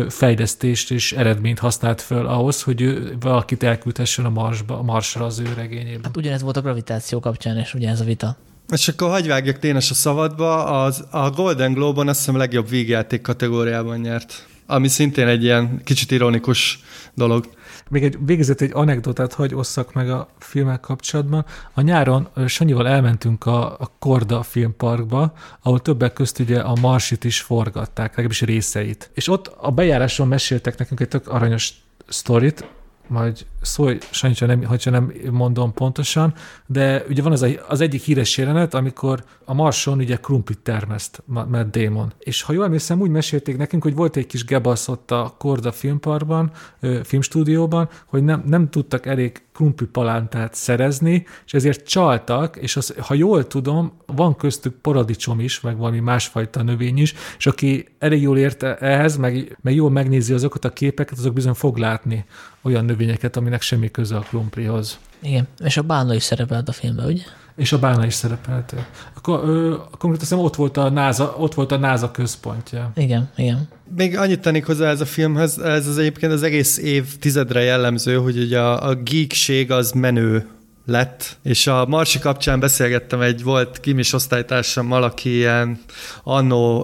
fejlesztést 0.09 0.91
és 0.91 1.11
eredményt 1.11 1.59
használt 1.59 2.01
föl 2.01 2.25
ahhoz, 2.25 2.61
hogy 2.61 2.81
ő 2.81 3.17
valakit 3.19 3.63
elküldhessen 3.63 4.25
a, 4.25 4.29
marsba, 4.29 4.79
a 4.79 4.81
marsra 4.81 5.25
az 5.25 5.39
ő 5.39 5.53
regényében. 5.55 6.03
Hát 6.03 6.17
ugyanez 6.17 6.41
volt 6.41 6.57
a 6.57 6.61
gravitáció 6.61 7.19
kapcsán, 7.19 7.57
és 7.57 7.73
ugyanez 7.73 7.99
a 7.99 8.03
vita. 8.03 8.37
És 8.71 8.87
akkor 8.87 9.09
hagyj 9.09 9.27
vágjak 9.27 9.57
Dénes 9.57 9.89
a 9.91 9.93
szabadba, 9.93 10.83
az, 10.83 11.05
a 11.11 11.29
Golden 11.29 11.73
Globe-on 11.73 12.07
azt 12.07 12.19
hiszem 12.19 12.35
legjobb 12.35 12.69
vígjáték 12.69 13.21
kategóriában 13.21 13.99
nyert, 13.99 14.45
ami 14.65 14.87
szintén 14.87 15.27
egy 15.27 15.43
ilyen 15.43 15.81
kicsit 15.83 16.11
ironikus 16.11 16.79
dolog. 17.13 17.49
Még 17.89 18.03
egy 18.03 18.17
végezett 18.25 18.61
egy 18.61 18.71
anekdotát 18.73 19.33
hagy 19.33 19.55
osszak 19.55 19.93
meg 19.93 20.09
a 20.09 20.27
filmek 20.39 20.79
kapcsolatban. 20.79 21.45
A 21.73 21.81
nyáron 21.81 22.27
Sanyival 22.47 22.87
elmentünk 22.87 23.45
a, 23.45 23.79
a 23.79 23.91
Korda 23.99 24.43
filmparkba, 24.43 25.33
ahol 25.61 25.79
többek 25.79 26.13
közt 26.13 26.39
ugye 26.39 26.59
a 26.59 26.75
Marsit 26.81 27.23
is 27.23 27.41
forgatták, 27.41 28.09
legalábbis 28.09 28.41
részeit. 28.41 29.09
És 29.13 29.27
ott 29.27 29.47
a 29.57 29.71
bejáráson 29.71 30.27
meséltek 30.27 30.77
nekünk 30.77 30.99
egy 30.99 31.07
tök 31.07 31.27
aranyos 31.27 31.73
sztorit, 32.07 32.67
majd 33.07 33.45
szólj, 33.67 33.97
ha 34.39 34.45
nem, 34.45 34.63
hogyha 34.63 34.91
nem 34.91 35.13
mondom 35.31 35.73
pontosan, 35.73 36.33
de 36.65 37.03
ugye 37.09 37.21
van 37.21 37.31
az, 37.31 37.41
a, 37.41 37.47
az 37.67 37.81
egyik 37.81 38.01
híres 38.01 38.37
jelenet, 38.37 38.73
amikor 38.73 39.23
a 39.45 39.53
Marson 39.53 39.97
ugye 39.97 40.15
krumplit 40.15 40.59
termeszt 40.59 41.23
Matt 41.25 41.77
Damon. 41.77 42.13
És 42.19 42.41
ha 42.41 42.53
jól 42.53 42.63
emlékszem, 42.63 43.01
úgy 43.01 43.09
mesélték 43.09 43.57
nekünk, 43.57 43.83
hogy 43.83 43.95
volt 43.95 44.15
egy 44.15 44.27
kis 44.27 44.45
gebasz 44.45 44.87
ott 44.87 45.11
a 45.11 45.35
Korda 45.37 45.71
filmparkban, 45.71 46.51
filmstúdióban, 47.03 47.89
hogy 48.05 48.23
nem, 48.23 48.43
nem 48.45 48.69
tudtak 48.69 49.05
elég 49.05 49.41
krumplipalántát 49.53 50.53
szerezni, 50.53 51.25
és 51.45 51.53
ezért 51.53 51.87
csaltak, 51.87 52.55
és 52.55 52.75
az, 52.75 52.93
ha 52.99 53.13
jól 53.13 53.47
tudom, 53.47 53.91
van 54.05 54.35
köztük 54.35 54.73
paradicsom 54.73 55.39
is, 55.39 55.61
meg 55.61 55.77
valami 55.77 55.99
másfajta 55.99 56.63
növény 56.63 56.97
is, 56.97 57.13
és 57.37 57.47
aki 57.47 57.87
elég 57.99 58.21
jól 58.21 58.37
érte 58.37 58.77
ehhez, 58.77 59.17
meg, 59.17 59.57
meg 59.61 59.75
jól 59.75 59.89
megnézi 59.89 60.33
azokat 60.33 60.65
a 60.65 60.73
képeket, 60.73 61.17
azok 61.17 61.33
bizony 61.33 61.53
fog 61.53 61.77
látni 61.77 62.25
olyan 62.61 62.85
növényeket, 62.85 63.37
aminek 63.37 63.56
semmi 63.61 63.91
köze 63.91 64.15
a 64.15 64.19
krumplihoz. 64.19 64.99
Igen, 65.21 65.47
és 65.63 65.77
a 65.77 65.81
Bána 65.81 66.13
is 66.13 66.23
szerepelt 66.23 66.69
a 66.69 66.71
filmben, 66.71 67.05
ugye? 67.05 67.21
És 67.55 67.71
a 67.71 67.79
Bána 67.79 68.05
is 68.05 68.13
szerepelt. 68.13 68.73
Akkor, 69.15 69.41
ö, 69.43 69.75
konkrétan 69.79 70.19
hiszem 70.19 70.39
ott 70.39 70.55
volt 70.55 70.77
a 70.77 70.89
NASA, 70.89 71.35
ott 71.37 71.53
volt 71.53 71.71
a 71.71 71.77
NASA 71.77 72.11
központja. 72.11 72.91
Igen, 72.95 73.29
igen. 73.35 73.67
Még 73.95 74.17
annyit 74.17 74.39
tennék 74.39 74.65
hozzá 74.65 74.89
ez 74.89 75.01
a 75.01 75.05
filmhez, 75.05 75.57
ez 75.57 75.87
az 75.87 75.97
egyébként 75.97 76.31
az 76.31 76.43
egész 76.43 76.77
év 76.77 77.17
tizedre 77.17 77.61
jellemző, 77.61 78.15
hogy 78.15 78.37
ugye 78.37 78.59
a, 78.59 78.87
a 78.89 78.95
geekség 78.95 79.71
az 79.71 79.91
menő 79.91 80.47
lett, 80.87 81.37
és 81.43 81.67
a 81.67 81.85
Marsi 81.85 82.19
kapcsán 82.19 82.59
beszélgettem 82.59 83.21
egy 83.21 83.43
volt 83.43 83.79
kimis 83.79 84.13
osztálytársammal, 84.13 85.03
aki 85.03 85.35
ilyen 85.35 85.79
annó 86.23 86.81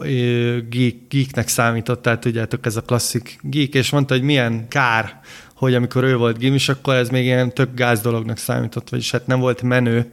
geek, 0.70 0.96
geeknek 1.10 1.48
számított, 1.48 2.02
tehát 2.02 2.20
tudjátok, 2.20 2.66
ez 2.66 2.76
a 2.76 2.82
klasszik 2.82 3.40
geek, 3.42 3.74
és 3.74 3.90
mondta, 3.90 4.14
hogy 4.14 4.24
milyen 4.24 4.68
kár, 4.68 5.20
hogy 5.56 5.76
amikor 5.76 6.04
ő 6.04 6.18
volt 6.18 6.38
gimis, 6.38 6.70
akkor 6.70 6.96
ez 6.96 7.10
még 7.10 7.24
ilyen 7.24 7.54
tök 7.54 7.74
gáz 7.76 8.02
dolognak 8.02 8.38
számított, 8.38 8.90
vagyis 8.90 9.12
hát 9.12 9.28
nem 9.28 9.40
volt 9.40 9.62
menő, 9.62 10.12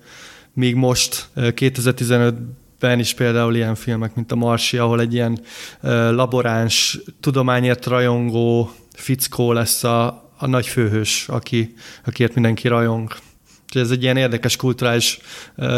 míg 0.53 0.75
most 0.75 1.29
2015 1.55 2.35
ben 2.79 2.99
is 2.99 3.15
például 3.15 3.55
ilyen 3.55 3.75
filmek, 3.75 4.15
mint 4.15 4.33
a 4.33 4.35
Marsi, 4.37 4.79
ahol 4.79 5.01
egy 5.01 5.15
ilyen 5.15 5.41
laboráns, 6.11 6.99
tudományért 7.21 7.87
rajongó 7.87 8.71
fickó 8.95 9.53
lesz 9.53 9.85
a, 9.85 10.07
a 10.39 10.47
nagy 10.47 10.67
főhős, 10.67 11.29
aki, 11.29 11.75
akiért 12.05 12.35
mindenki 12.35 12.69
rajong. 12.69 13.13
Úgyhogy 13.71 13.85
ez 13.85 13.91
egy 13.91 14.03
ilyen 14.03 14.17
érdekes 14.17 14.57
kulturális 14.57 15.21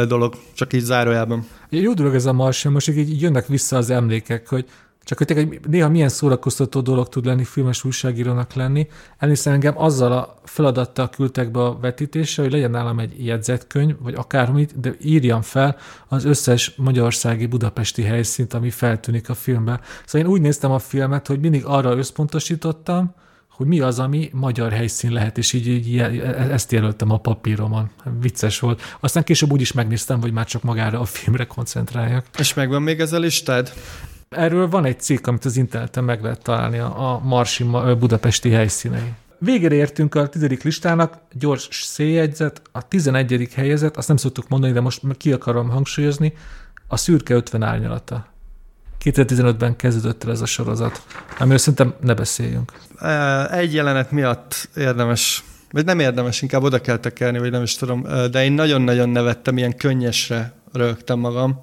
dolog, 0.09 0.35
csak 0.55 0.73
így 0.73 0.81
zárójában. 0.81 1.47
Jó 1.69 1.95
dolog 1.95 2.15
ez 2.15 2.27
a 2.27 2.33
Marsi, 2.33 2.69
most 2.69 2.89
így, 2.89 3.21
jönnek 3.21 3.47
vissza 3.47 3.77
az 3.77 3.91
emlékek, 3.91 4.49
hogy 4.49 4.67
csak 5.05 5.19
hogy 5.19 5.31
egy 5.31 5.61
néha 5.69 5.89
milyen 5.89 6.09
szórakoztató 6.09 6.81
dolog 6.81 7.09
tud 7.09 7.27
lenni 7.27 7.45
filmes 7.45 7.85
újságírónak 7.85 8.53
lenni. 8.53 8.89
Elhiszem 9.19 9.53
engem 9.53 9.79
azzal 9.79 10.13
a 10.13 10.35
feladattal 10.45 11.11
küldtek 11.11 11.51
be 11.51 11.61
a 11.65 11.79
vetítésre, 11.79 12.43
hogy 12.43 12.53
legyen 12.53 12.71
nálam 12.71 12.99
egy 12.99 13.27
jegyzetkönyv, 13.27 13.95
vagy 13.99 14.15
akármit, 14.15 14.81
de 14.81 14.95
írjam 15.03 15.43
fel 15.43 15.77
az 16.09 16.25
összes 16.25 16.75
magyarországi 16.77 17.47
budapesti 17.47 18.03
helyszínt, 18.03 18.55
ami 18.55 18.71
feltűnik 18.71 19.29
a 19.29 19.35
filmben. 19.35 19.81
Szóval 20.05 20.29
én 20.29 20.35
úgy 20.35 20.41
néztem 20.41 20.71
a 20.71 20.79
filmet, 20.79 21.27
hogy 21.27 21.41
mindig 21.41 21.65
arra 21.65 21.97
összpontosítottam, 21.97 23.15
hogy 23.53 23.67
mi 23.67 23.81
az, 23.81 23.99
ami 23.99 24.31
magyar 24.33 24.73
helyszín 24.73 25.13
lehet, 25.13 25.39
és 25.39 25.53
így, 25.53 25.69
így 25.69 25.99
ezt 26.51 26.73
jelöltem 26.73 27.11
a 27.11 27.17
papíromon. 27.17 27.91
Vicces 28.21 28.59
volt. 28.59 28.83
Aztán 29.01 29.25
később 29.25 29.53
úgy 29.53 29.61
is 29.61 29.73
megnéztem, 29.73 30.21
hogy 30.21 30.33
már 30.33 30.47
csak 30.47 30.63
magára 30.63 31.01
a 31.01 31.05
filmre 31.05 31.45
koncentráljak. 31.45 32.27
És 32.39 32.55
megvan 32.55 32.83
még 32.83 33.01
ez 33.01 33.13
a 33.13 33.19
listád? 33.19 33.73
Erről 34.29 34.69
van 34.69 34.85
egy 34.85 35.01
cikk, 35.01 35.27
amit 35.27 35.45
az 35.45 35.57
interneten 35.57 36.05
meg 36.05 36.23
lehet 36.23 36.43
találni, 36.43 36.79
a 36.79 37.21
Marsi 37.25 37.65
budapesti 37.99 38.51
helyszínei. 38.51 39.13
Végére 39.39 39.75
értünk 39.75 40.15
a 40.15 40.29
tizedik 40.29 40.63
listának, 40.63 41.19
gyors 41.33 41.69
széljegyzet, 41.71 42.63
a 42.73 42.89
tizenegyedik 42.89 43.53
helyezett, 43.53 43.97
azt 43.97 44.09
nem 44.09 44.17
szoktuk 44.17 44.49
mondani, 44.49 44.73
de 44.73 44.81
most 44.81 45.03
ki 45.17 45.33
akarom 45.33 45.69
hangsúlyozni, 45.69 46.33
a 46.89 46.97
szürke 46.97 47.35
50 47.35 47.63
árnyalata. 47.63 48.27
2015-ben 49.05 49.77
kezdődött 49.77 50.25
el 50.25 50.31
ez 50.31 50.41
a 50.41 50.47
sorozat, 50.47 51.03
amiről 51.39 51.59
szerintem 51.59 51.95
ne 52.01 52.15
beszéljünk. 52.15 52.73
Egy 53.51 53.75
jelenet 53.75 54.11
miatt 54.11 54.69
érdemes, 54.77 55.45
vagy 55.71 55.85
nem 55.85 55.99
érdemes, 55.99 56.43
inkább 56.43 56.63
oda 56.63 56.81
kell 56.81 56.97
tekerni, 56.97 57.39
vagy 57.39 57.51
nem 57.51 57.63
is 57.63 57.77
tudom, 57.77 58.07
de 58.31 58.45
én 58.45 58.53
nagyon-nagyon 58.53 59.09
nevettem 59.09 59.57
ilyen 59.57 59.77
könnyesre 59.77 60.53
rögtem 60.73 61.19
magam. 61.19 61.61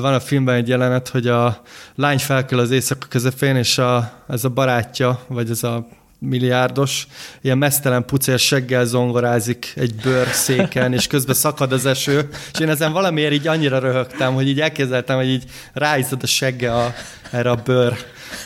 Van 0.00 0.14
a 0.14 0.20
filmben 0.20 0.54
egy 0.54 0.68
jelenet, 0.68 1.08
hogy 1.08 1.26
a 1.26 1.62
lány 1.94 2.18
felkel 2.18 2.58
az 2.58 2.70
éjszaka 2.70 3.06
közepén, 3.08 3.56
és 3.56 3.78
a, 3.78 4.12
ez 4.28 4.44
a 4.44 4.48
barátja, 4.48 5.20
vagy 5.26 5.50
ez 5.50 5.62
a 5.62 5.86
milliárdos, 6.22 7.06
ilyen 7.40 7.58
mesztelen 7.58 8.04
pucér 8.04 8.38
seggel 8.38 8.84
zongorázik 8.84 9.72
egy 9.76 9.94
bőrszéken, 9.94 10.92
és 10.92 11.06
közben 11.06 11.34
szakad 11.34 11.72
az 11.72 11.86
eső, 11.86 12.28
és 12.52 12.58
én 12.60 12.68
ezen 12.68 12.92
valamiért 12.92 13.32
így 13.32 13.46
annyira 13.46 13.78
röhögtem, 13.78 14.34
hogy 14.34 14.48
így 14.48 14.60
elképzeltem, 14.60 15.16
hogy 15.16 15.28
így 15.28 15.44
ráizzad 15.72 16.22
a 16.22 16.26
segge 16.26 16.74
a, 16.74 16.94
erre 17.30 17.50
a 17.50 17.54
bőr 17.64 17.96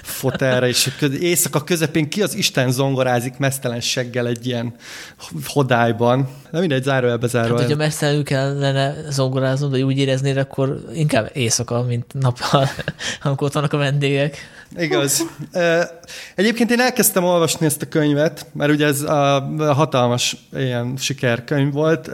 fotelre, 0.02 0.68
és 0.68 0.90
éjszaka 1.20 1.64
közepén 1.64 2.08
ki 2.08 2.22
az 2.22 2.34
Isten 2.34 2.70
zongorázik 2.70 3.38
mesztelen 3.38 3.80
seggel 3.80 4.26
egy 4.26 4.46
ilyen 4.46 4.74
hodályban. 5.44 6.28
De 6.50 6.60
mindegy, 6.60 6.82
zárójelbe 6.82 7.26
zárva. 7.26 7.50
Hát, 7.50 7.60
hogyha 7.60 7.76
mesztelenül 7.76 8.24
kellene 8.24 8.94
zongoráznom, 9.10 9.70
de 9.70 9.78
úgy 9.78 9.98
éreznéd, 9.98 10.36
akkor 10.36 10.84
inkább 10.94 11.30
éjszaka, 11.32 11.82
mint 11.82 12.04
nappal, 12.20 12.68
amikor 13.22 13.46
ott 13.46 13.54
vannak 13.54 13.72
a 13.72 13.76
vendégek. 13.76 14.36
Igaz. 14.78 15.22
Egyébként 16.34 16.70
én 16.70 16.80
elkezdtem 16.80 17.24
olvasni 17.24 17.66
ezt 17.66 17.82
a 17.82 17.88
könyvet, 17.88 18.46
mert 18.52 18.70
ugye 18.70 18.86
ez 18.86 19.02
a 19.02 19.48
hatalmas 19.58 20.36
ilyen 20.56 20.96
sikerkönyv 20.96 21.72
volt. 21.72 22.10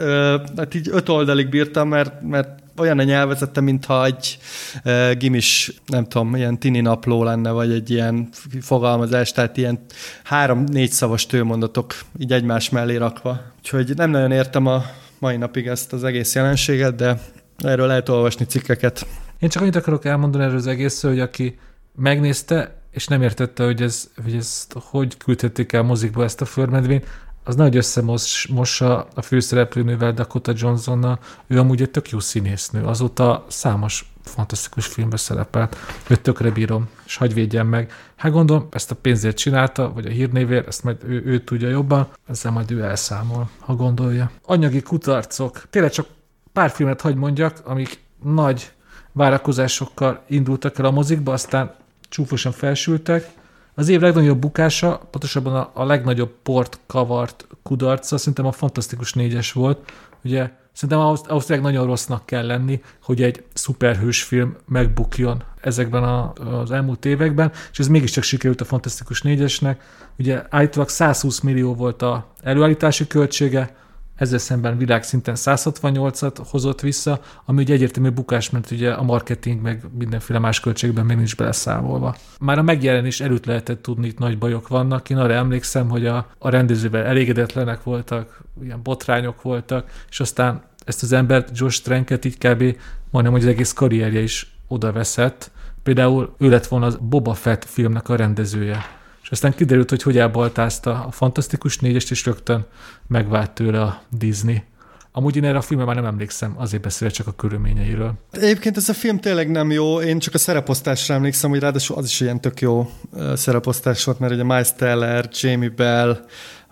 Hát 0.57 0.75
így 0.75 0.89
öt 0.91 1.09
oldalig 1.09 1.49
bírtam, 1.49 1.87
mert, 1.87 2.21
mert 2.21 2.62
olyan 2.77 2.99
a 2.99 3.03
nyelvezete, 3.03 3.61
mintha 3.61 4.05
egy 4.05 4.37
e, 4.83 5.13
gimis, 5.13 5.73
nem 5.85 6.03
tudom, 6.03 6.35
ilyen 6.35 6.59
tini 6.59 6.81
napló 6.81 7.23
lenne, 7.23 7.51
vagy 7.51 7.71
egy 7.71 7.89
ilyen 7.89 8.29
fogalmazás, 8.61 9.31
tehát 9.31 9.57
ilyen 9.57 9.79
három-négy 10.23 10.91
szavas 10.91 11.25
tőmondatok 11.25 11.95
így 12.19 12.31
egymás 12.31 12.69
mellé 12.69 12.95
rakva. 12.95 13.41
Úgyhogy 13.57 13.95
nem 13.95 14.09
nagyon 14.09 14.31
értem 14.31 14.65
a 14.65 14.83
mai 15.19 15.37
napig 15.37 15.67
ezt 15.67 15.93
az 15.93 16.03
egész 16.03 16.35
jelenséget, 16.35 16.95
de 16.95 17.19
erről 17.57 17.87
lehet 17.87 18.09
olvasni 18.09 18.45
cikkeket. 18.45 19.05
Én 19.39 19.49
csak 19.49 19.61
annyit 19.61 19.75
akarok 19.75 20.05
elmondani 20.05 20.43
erről 20.43 20.55
az 20.55 20.67
egészről, 20.67 21.11
hogy 21.11 21.19
aki 21.19 21.59
megnézte, 21.95 22.75
és 22.91 23.07
nem 23.07 23.21
értette, 23.21 23.63
hogy 23.63 23.81
ez, 23.81 24.09
hogy 24.23 24.35
ezt 24.35 24.75
hogy 24.79 25.17
küldhették 25.17 25.73
el 25.73 25.81
mozikba 25.81 26.23
ezt 26.23 26.41
a 26.41 26.45
förmedvényt, 26.45 27.07
az 27.43 27.55
nagy 27.55 27.75
összemossa 27.75 29.07
a 29.13 29.21
főszereplőnővel, 29.21 30.13
Dakota 30.13 30.53
Johnsonnal, 30.55 31.19
ő 31.47 31.59
amúgy 31.59 31.81
egy 31.81 31.91
tök 31.91 32.09
jó 32.09 32.19
színésznő, 32.19 32.83
azóta 32.83 33.45
számos 33.47 34.11
fantasztikus 34.23 34.85
filmbe 34.85 35.17
szerepelt, 35.17 35.77
őt 36.07 36.21
tökre 36.21 36.51
bírom, 36.51 36.89
és 37.05 37.15
hagyj 37.15 37.33
védjen 37.33 37.65
meg. 37.65 37.91
Hát 38.15 38.31
gondolom, 38.31 38.67
ezt 38.71 38.91
a 38.91 38.95
pénzért 38.95 39.37
csinálta, 39.37 39.93
vagy 39.93 40.05
a 40.05 40.09
hírnévért, 40.09 40.67
ezt 40.67 40.83
majd 40.83 40.97
ő, 41.05 41.23
ő 41.25 41.39
tudja 41.43 41.69
jobban, 41.69 42.07
ezzel 42.27 42.51
majd 42.51 42.71
ő 42.71 42.83
elszámol, 42.83 43.49
ha 43.59 43.75
gondolja. 43.75 44.31
Anyagi 44.45 44.81
kutarcok. 44.81 45.69
Tényleg 45.69 45.91
csak 45.91 46.07
pár 46.53 46.69
filmet 46.69 47.01
hagy 47.01 47.15
mondjak, 47.15 47.61
amik 47.63 47.99
nagy 48.23 48.71
várakozásokkal 49.11 50.23
indultak 50.27 50.77
el 50.77 50.85
a 50.85 50.91
mozikba, 50.91 51.33
aztán 51.33 51.75
csúfosan 52.09 52.51
felsültek, 52.51 53.29
az 53.75 53.89
év 53.89 54.01
legnagyobb 54.01 54.39
bukása, 54.39 55.07
pontosabban 55.11 55.55
a, 55.55 55.71
a 55.73 55.85
legnagyobb 55.85 56.33
port 56.43 56.79
kavart 56.87 57.47
kudarca, 57.63 58.17
szerintem 58.17 58.45
a 58.45 58.51
Fantasztikus 58.51 59.13
négyes 59.13 59.51
volt. 59.51 59.91
Ugye 60.23 60.49
szerintem 60.73 61.05
ahhoz, 61.05 61.21
ahhoz 61.27 61.45
tényleg 61.45 61.65
nagyon 61.65 61.85
rossznak 61.85 62.25
kell 62.25 62.45
lenni, 62.45 62.81
hogy 63.03 63.21
egy 63.21 63.43
szuperhős 63.53 64.23
film 64.23 64.55
megbukjon 64.67 65.43
ezekben 65.61 66.03
a, 66.03 66.33
az 66.33 66.71
elmúlt 66.71 67.05
években, 67.05 67.51
és 67.71 67.79
ez 67.79 67.87
mégiscsak 67.87 68.23
sikerült 68.23 68.61
a 68.61 68.65
Fantasztikus 68.65 69.21
négyesnek. 69.21 69.81
Ugye 70.19 70.43
állítólag 70.49 70.89
120 70.89 71.39
millió 71.39 71.75
volt 71.75 72.01
a 72.01 72.33
előállítási 72.41 73.07
költsége, 73.07 73.75
ezzel 74.15 74.37
szemben 74.37 74.77
világszinten 74.77 75.35
168-at 75.37 76.37
hozott 76.49 76.81
vissza, 76.81 77.21
ami 77.45 77.61
ugye 77.61 77.73
egyértelmű 77.73 78.09
bukás, 78.09 78.49
mert 78.49 78.71
ugye 78.71 78.91
a 78.91 79.03
marketing 79.03 79.61
meg 79.61 79.83
mindenféle 79.97 80.39
más 80.39 80.59
költségben 80.59 81.05
még 81.05 81.17
nincs 81.17 81.35
beleszámolva. 81.35 82.15
Már 82.39 82.57
a 82.57 82.61
megjelenés 82.61 83.21
előtt 83.21 83.45
lehetett 83.45 83.81
tudni, 83.81 84.07
itt 84.07 84.17
nagy 84.17 84.37
bajok 84.37 84.67
vannak. 84.67 85.09
Én 85.09 85.17
arra 85.17 85.33
emlékszem, 85.33 85.89
hogy 85.89 86.05
a, 86.05 86.27
a 86.37 86.49
rendezővel 86.49 87.03
elégedetlenek 87.03 87.83
voltak, 87.83 88.41
ilyen 88.63 88.79
botrányok 88.83 89.41
voltak, 89.41 89.89
és 90.09 90.19
aztán 90.19 90.61
ezt 90.85 91.03
az 91.03 91.11
embert, 91.11 91.57
Josh 91.57 91.83
Tranket 91.83 92.25
így 92.25 92.37
kb. 92.37 92.77
majdnem, 93.09 93.33
hogy 93.33 93.41
az 93.41 93.47
egész 93.47 93.73
karrierje 93.73 94.21
is 94.21 94.55
oda 94.67 94.91
veszett. 94.91 95.51
Például 95.83 96.35
ő 96.37 96.49
lett 96.49 96.67
volna 96.67 96.85
az 96.85 96.97
Boba 97.01 97.33
Fett 97.33 97.65
filmnek 97.65 98.09
a 98.09 98.15
rendezője 98.15 99.01
aztán 99.33 99.53
kiderült, 99.55 99.89
hogy 99.89 100.03
hogy 100.03 100.17
elbaltázta 100.17 101.05
a 101.05 101.11
Fantasztikus 101.11 101.79
négyest, 101.79 102.11
és 102.11 102.25
rögtön 102.25 102.65
megvált 103.07 103.51
tőle 103.51 103.81
a 103.81 104.01
Disney. 104.09 104.63
Amúgy 105.11 105.35
én 105.35 105.43
erre 105.43 105.57
a 105.57 105.61
filmre 105.61 105.85
már 105.85 105.95
nem 105.95 106.05
emlékszem, 106.05 106.53
azért 106.57 106.83
beszélek 106.83 107.13
csak 107.13 107.27
a 107.27 107.31
körülményeiről. 107.31 108.13
Egyébként 108.31 108.77
ez 108.77 108.89
a 108.89 108.93
film 108.93 109.19
tényleg 109.19 109.51
nem 109.51 109.71
jó, 109.71 110.01
én 110.01 110.19
csak 110.19 110.33
a 110.33 110.37
szereposztásra 110.37 111.15
emlékszem, 111.15 111.49
hogy 111.49 111.59
ráadásul 111.59 111.97
az 111.97 112.05
is 112.05 112.19
ilyen 112.19 112.41
tök 112.41 112.61
jó 112.61 112.89
szereposztás 113.33 114.03
volt, 114.03 114.19
mert 114.19 114.33
ugye 114.33 114.43
Miles 114.43 114.73
Teller, 114.75 115.29
Jamie 115.41 115.69
Bell, 115.69 116.25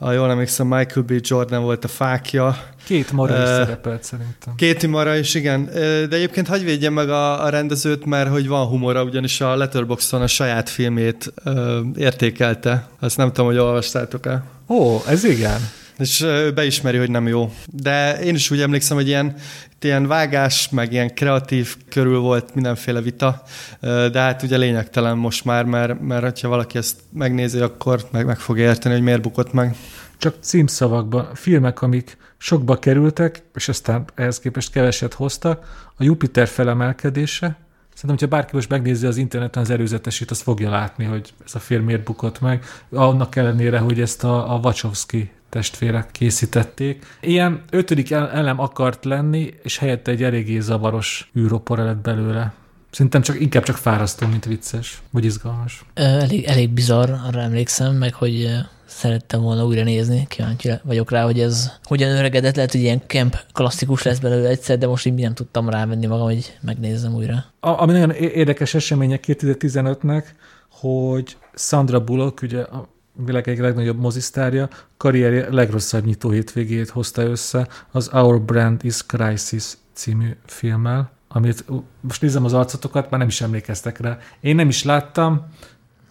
a 0.03 0.11
jól 0.11 0.29
emlékszem, 0.29 0.67
Michael 0.67 1.05
B. 1.05 1.13
Jordan 1.21 1.63
volt 1.63 1.83
a 1.83 1.87
fákja. 1.87 2.57
Két 2.83 3.11
mara 3.11 3.33
is 3.33 3.39
uh, 3.39 3.45
szerepelt 3.45 4.03
szerintem. 4.03 4.55
Két 4.55 4.87
mara 4.87 5.15
is, 5.15 5.33
igen. 5.33 5.69
De 5.73 6.15
egyébként 6.15 6.47
hagyj 6.47 6.63
védjem 6.63 6.93
meg 6.93 7.09
a, 7.09 7.43
a 7.43 7.49
rendezőt, 7.49 8.05
mert 8.05 8.29
hogy 8.29 8.47
van 8.47 8.67
humora, 8.67 9.03
ugyanis 9.03 9.41
a 9.41 9.55
Letterboxdon 9.55 10.21
a 10.21 10.27
saját 10.27 10.69
filmét 10.69 11.33
uh, 11.45 11.77
értékelte. 11.95 12.87
Azt 12.99 13.17
nem 13.17 13.27
tudom, 13.27 13.45
hogy 13.45 13.57
olvastátok-e. 13.57 14.43
Ó, 14.67 15.01
ez 15.07 15.23
igen. 15.23 15.59
És 16.01 16.25
beismeri, 16.55 16.97
hogy 16.97 17.09
nem 17.09 17.27
jó. 17.27 17.51
De 17.65 18.23
én 18.23 18.35
is 18.35 18.51
úgy 18.51 18.61
emlékszem, 18.61 18.97
hogy 18.97 19.07
ilyen, 19.07 19.35
ilyen 19.81 20.07
vágás, 20.07 20.69
meg 20.69 20.91
ilyen 20.91 21.13
kreatív 21.13 21.75
körül 21.89 22.19
volt 22.19 22.55
mindenféle 22.55 23.01
vita, 23.01 23.41
de 23.81 24.19
hát 24.19 24.43
ugye 24.43 24.57
lényegtelen 24.57 25.17
most 25.17 25.45
már, 25.45 25.65
mert, 25.65 26.01
mert 26.01 26.39
ha 26.39 26.47
valaki 26.47 26.77
ezt 26.77 26.99
megnézi, 27.13 27.59
akkor 27.59 28.07
meg, 28.11 28.25
meg 28.25 28.39
fog 28.39 28.57
érteni, 28.57 28.93
hogy 28.93 29.03
miért 29.03 29.21
bukott 29.21 29.53
meg. 29.53 29.75
csak 30.17 30.35
címszavakban, 30.39 31.29
filmek, 31.33 31.81
amik 31.81 32.17
sokba 32.37 32.79
kerültek, 32.79 33.43
és 33.53 33.67
aztán 33.67 34.05
ehhez 34.15 34.39
képest 34.39 34.71
keveset 34.71 35.13
hoztak, 35.13 35.89
a 35.97 36.03
Jupiter 36.03 36.47
felemelkedése, 36.47 37.57
Szerintem, 37.93 38.27
hogyha 38.27 38.37
bárki 38.37 38.55
most 38.55 38.69
megnézi 38.69 39.05
az 39.05 39.17
interneten 39.17 39.61
az 39.61 39.69
előzetesét, 39.69 40.31
az 40.31 40.41
fogja 40.41 40.69
látni, 40.69 41.05
hogy 41.05 41.33
ez 41.45 41.55
a 41.55 41.59
film 41.59 41.83
miért 41.83 42.03
bukott 42.03 42.39
meg, 42.39 42.65
annak 42.91 43.35
ellenére, 43.35 43.79
hogy 43.79 44.01
ezt 44.01 44.23
a, 44.23 44.53
a 44.53 44.59
Wachowski 44.59 45.31
testvérek 45.51 46.11
készítették. 46.11 47.05
Ilyen 47.21 47.63
ötödik 47.69 48.11
elem 48.11 48.59
akart 48.59 49.05
lenni, 49.05 49.53
és 49.63 49.77
helyette 49.77 50.11
egy 50.11 50.23
eléggé 50.23 50.59
zavaros 50.59 51.31
űropor 51.37 51.77
lett 51.77 51.97
belőle. 51.97 52.53
Szerintem 52.91 53.21
csak, 53.21 53.39
inkább 53.39 53.63
csak 53.63 53.75
fárasztó, 53.75 54.27
mint 54.27 54.45
vicces, 54.45 55.01
vagy 55.09 55.25
izgalmas. 55.25 55.85
Elég, 55.93 56.43
elég 56.43 56.69
bizarr, 56.69 57.09
arra 57.27 57.39
emlékszem, 57.39 57.95
meg 57.95 58.13
hogy 58.13 58.49
szerettem 58.85 59.41
volna 59.41 59.65
újra 59.65 59.83
nézni, 59.83 60.25
kíváncsi 60.29 60.69
vagyok 60.83 61.11
rá, 61.11 61.23
hogy 61.23 61.39
ez 61.39 61.71
hogyan 61.83 62.11
öregedett, 62.11 62.55
lehet, 62.55 62.71
hogy 62.71 62.81
ilyen 62.81 63.01
camp 63.07 63.37
klasszikus 63.53 64.03
lesz 64.03 64.19
belőle 64.19 64.49
egyszer, 64.49 64.77
de 64.77 64.87
most 64.87 65.05
így 65.05 65.13
nem 65.13 65.33
tudtam 65.33 65.69
rávenni 65.69 66.05
magam, 66.05 66.25
hogy 66.25 66.57
megnézzem 66.61 67.13
újra. 67.13 67.45
A, 67.59 67.69
ami 67.69 67.91
nagyon 67.91 68.11
érdekes 68.11 68.73
eseménye 68.73 69.19
2015-nek, 69.27 70.23
hogy 70.69 71.37
Sandra 71.53 72.03
Bullock, 72.03 72.41
ugye 72.41 72.61
a 72.61 72.89
világ 73.25 73.47
egyik 73.47 73.61
legnagyobb 73.61 73.99
mozisztárja, 73.99 74.69
karrierje 74.97 75.53
legrosszabb 75.53 76.05
nyitó 76.05 76.29
hétvégét 76.29 76.89
hozta 76.89 77.21
össze 77.21 77.67
az 77.91 78.09
Our 78.13 78.41
Brand 78.41 78.85
is 78.85 79.05
Crisis 79.05 79.73
című 79.93 80.35
filmmel, 80.45 81.11
amit 81.27 81.65
most 82.01 82.21
nézem 82.21 82.45
az 82.45 82.53
arcotokat, 82.53 83.09
már 83.09 83.19
nem 83.19 83.29
is 83.29 83.41
emlékeztek 83.41 83.99
rá. 83.99 84.17
Én 84.39 84.55
nem 84.55 84.67
is 84.67 84.83
láttam. 84.83 85.45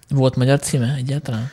Volt 0.09 0.37
magyar 0.37 0.59
címe 0.59 0.95
egyáltalán? 0.95 1.51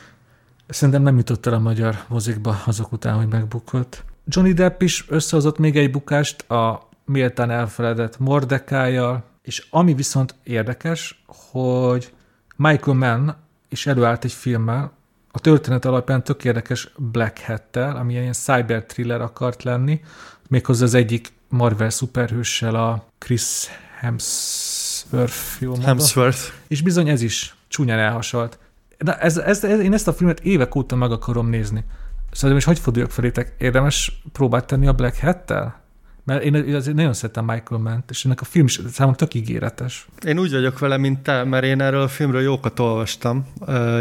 Szerintem 0.68 1.02
nem 1.02 1.16
jutott 1.16 1.46
el 1.46 1.52
a 1.52 1.58
magyar 1.58 2.04
mozikba 2.08 2.62
azok 2.66 2.92
után, 2.92 3.16
hogy 3.16 3.28
megbukott. 3.28 4.04
Johnny 4.26 4.52
Depp 4.52 4.82
is 4.82 5.04
összehozott 5.08 5.58
még 5.58 5.76
egy 5.76 5.90
bukást 5.90 6.50
a 6.50 6.88
méltán 7.04 7.50
elfeledett 7.50 8.18
Mordekájjal, 8.18 9.24
és 9.42 9.66
ami 9.70 9.94
viszont 9.94 10.34
érdekes, 10.42 11.24
hogy 11.26 12.12
Michael 12.56 12.96
Mann 12.96 13.30
is 13.68 13.86
előállt 13.86 14.24
egy 14.24 14.32
filmmel, 14.32 14.92
a 15.30 15.38
történet 15.38 15.84
alapján 15.84 16.24
tök 16.24 16.44
érdekes 16.44 16.90
Black 16.96 17.38
Hat-tel, 17.38 17.96
ami 17.96 18.12
ilyen 18.12 18.32
cyber 18.32 18.84
thriller 18.84 19.20
akart 19.20 19.62
lenni, 19.62 20.00
méghozzá 20.48 20.84
az 20.84 20.94
egyik 20.94 21.32
Marvel 21.48 21.90
szuperhőssel, 21.90 22.74
a 22.74 23.04
Chris 23.18 23.66
Hemsworth, 23.98 25.60
jó 25.60 25.74
Hemsworth. 25.74 26.52
És 26.68 26.82
bizony 26.82 27.08
ez 27.08 27.22
is 27.22 27.54
csúnyán 27.68 27.98
elhasalt. 27.98 28.58
Na, 28.98 29.14
ez, 29.14 29.36
ez, 29.36 29.64
ez, 29.64 29.80
én 29.80 29.92
ezt 29.92 30.08
a 30.08 30.12
filmet 30.12 30.40
évek 30.40 30.74
óta 30.74 30.96
meg 30.96 31.10
akarom 31.10 31.48
nézni. 31.48 31.84
Szerintem 32.30 32.58
is 32.58 32.64
hogy 32.64 32.78
forduljak 32.78 33.10
felétek? 33.10 33.54
Érdemes 33.58 34.22
próbát 34.32 34.66
tenni 34.66 34.86
a 34.86 34.92
Black 34.92 35.20
Hat-tel? 35.20 35.80
Mert 36.28 36.42
én 36.42 36.74
azért 36.74 36.96
nagyon 36.96 37.12
szeretem 37.12 37.44
Michael 37.44 37.80
mann 37.80 37.98
és 38.08 38.24
ennek 38.24 38.40
a 38.40 38.44
film 38.44 38.66
is 38.66 38.80
számomra 38.92 39.18
tök 39.18 39.34
ígéretes. 39.34 40.06
Én 40.26 40.38
úgy 40.38 40.52
vagyok 40.52 40.78
vele, 40.78 40.96
mint 40.96 41.18
te, 41.18 41.44
mert 41.44 41.64
én 41.64 41.80
erről 41.80 42.00
a 42.00 42.08
filmről 42.08 42.40
jókat 42.40 42.78
olvastam, 42.78 43.46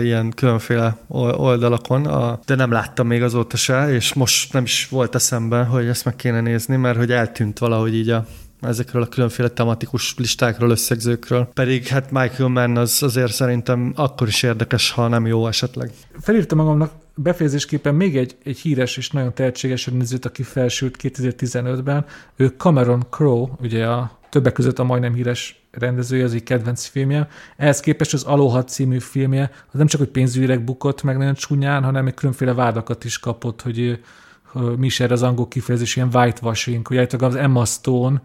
ilyen 0.01 0.31
különféle 0.31 0.97
oldalakon, 1.07 2.03
de 2.45 2.55
nem 2.55 2.71
láttam 2.71 3.07
még 3.07 3.23
azóta 3.23 3.57
se, 3.57 3.93
és 3.93 4.13
most 4.13 4.53
nem 4.53 4.63
is 4.63 4.87
volt 4.89 5.15
eszembe, 5.15 5.63
hogy 5.63 5.85
ezt 5.85 6.05
meg 6.05 6.15
kéne 6.15 6.41
nézni, 6.41 6.75
mert 6.75 6.97
hogy 6.97 7.11
eltűnt 7.11 7.59
valahogy 7.59 7.95
így 7.95 8.09
a 8.09 8.25
ezekről 8.61 9.01
a 9.01 9.07
különféle 9.07 9.49
tematikus 9.49 10.15
listákról, 10.17 10.69
összegzőkről. 10.69 11.49
Pedig 11.53 11.87
hát 11.87 12.11
Michael 12.11 12.49
Mann 12.49 12.77
az 12.77 13.03
azért 13.03 13.31
szerintem 13.31 13.93
akkor 13.95 14.27
is 14.27 14.43
érdekes, 14.43 14.91
ha 14.91 15.07
nem 15.07 15.25
jó 15.25 15.47
esetleg. 15.47 15.91
Felírtam 16.19 16.57
magamnak 16.57 16.91
befejezésképpen 17.17 17.95
még 17.95 18.17
egy, 18.17 18.35
egy 18.43 18.57
híres 18.57 18.97
és 18.97 19.09
nagyon 19.09 19.33
tehetséges 19.33 19.87
rendezőt, 19.87 20.25
aki 20.25 20.43
felsült 20.43 20.97
2015-ben. 21.01 22.05
Ő 22.35 22.53
Cameron 22.57 23.05
Crowe, 23.09 23.51
ugye 23.61 23.87
a 23.87 24.19
többek 24.29 24.53
között 24.53 24.79
a 24.79 24.83
majdnem 24.83 25.13
híres 25.13 25.61
rendezője, 25.71 26.23
az 26.23 26.33
egy 26.33 26.43
kedvenc 26.43 26.85
filmje. 26.85 27.27
Ehhez 27.57 27.79
képest 27.79 28.13
az 28.13 28.23
Aloha 28.23 28.63
című 28.63 28.99
filmje, 28.99 29.51
az 29.71 29.77
nem 29.77 29.87
csak, 29.87 29.99
hogy 29.99 30.09
pénzügyileg 30.09 30.63
bukott 30.63 31.03
meg 31.03 31.17
nagyon 31.17 31.33
csúnyán, 31.33 31.83
hanem 31.83 32.07
egy 32.07 32.13
különféle 32.13 32.53
vádakat 32.53 33.03
is 33.03 33.19
kapott, 33.19 33.61
hogy 33.61 33.99
mi 34.77 34.85
is 34.85 34.99
erre 34.99 35.13
az 35.13 35.23
angol 35.23 35.47
kifejezés, 35.47 35.95
ilyen 35.95 36.09
whitewashing, 36.13 36.87
hogy 36.87 37.15
az 37.19 37.35
Emma 37.35 37.65
Stone, 37.65 38.21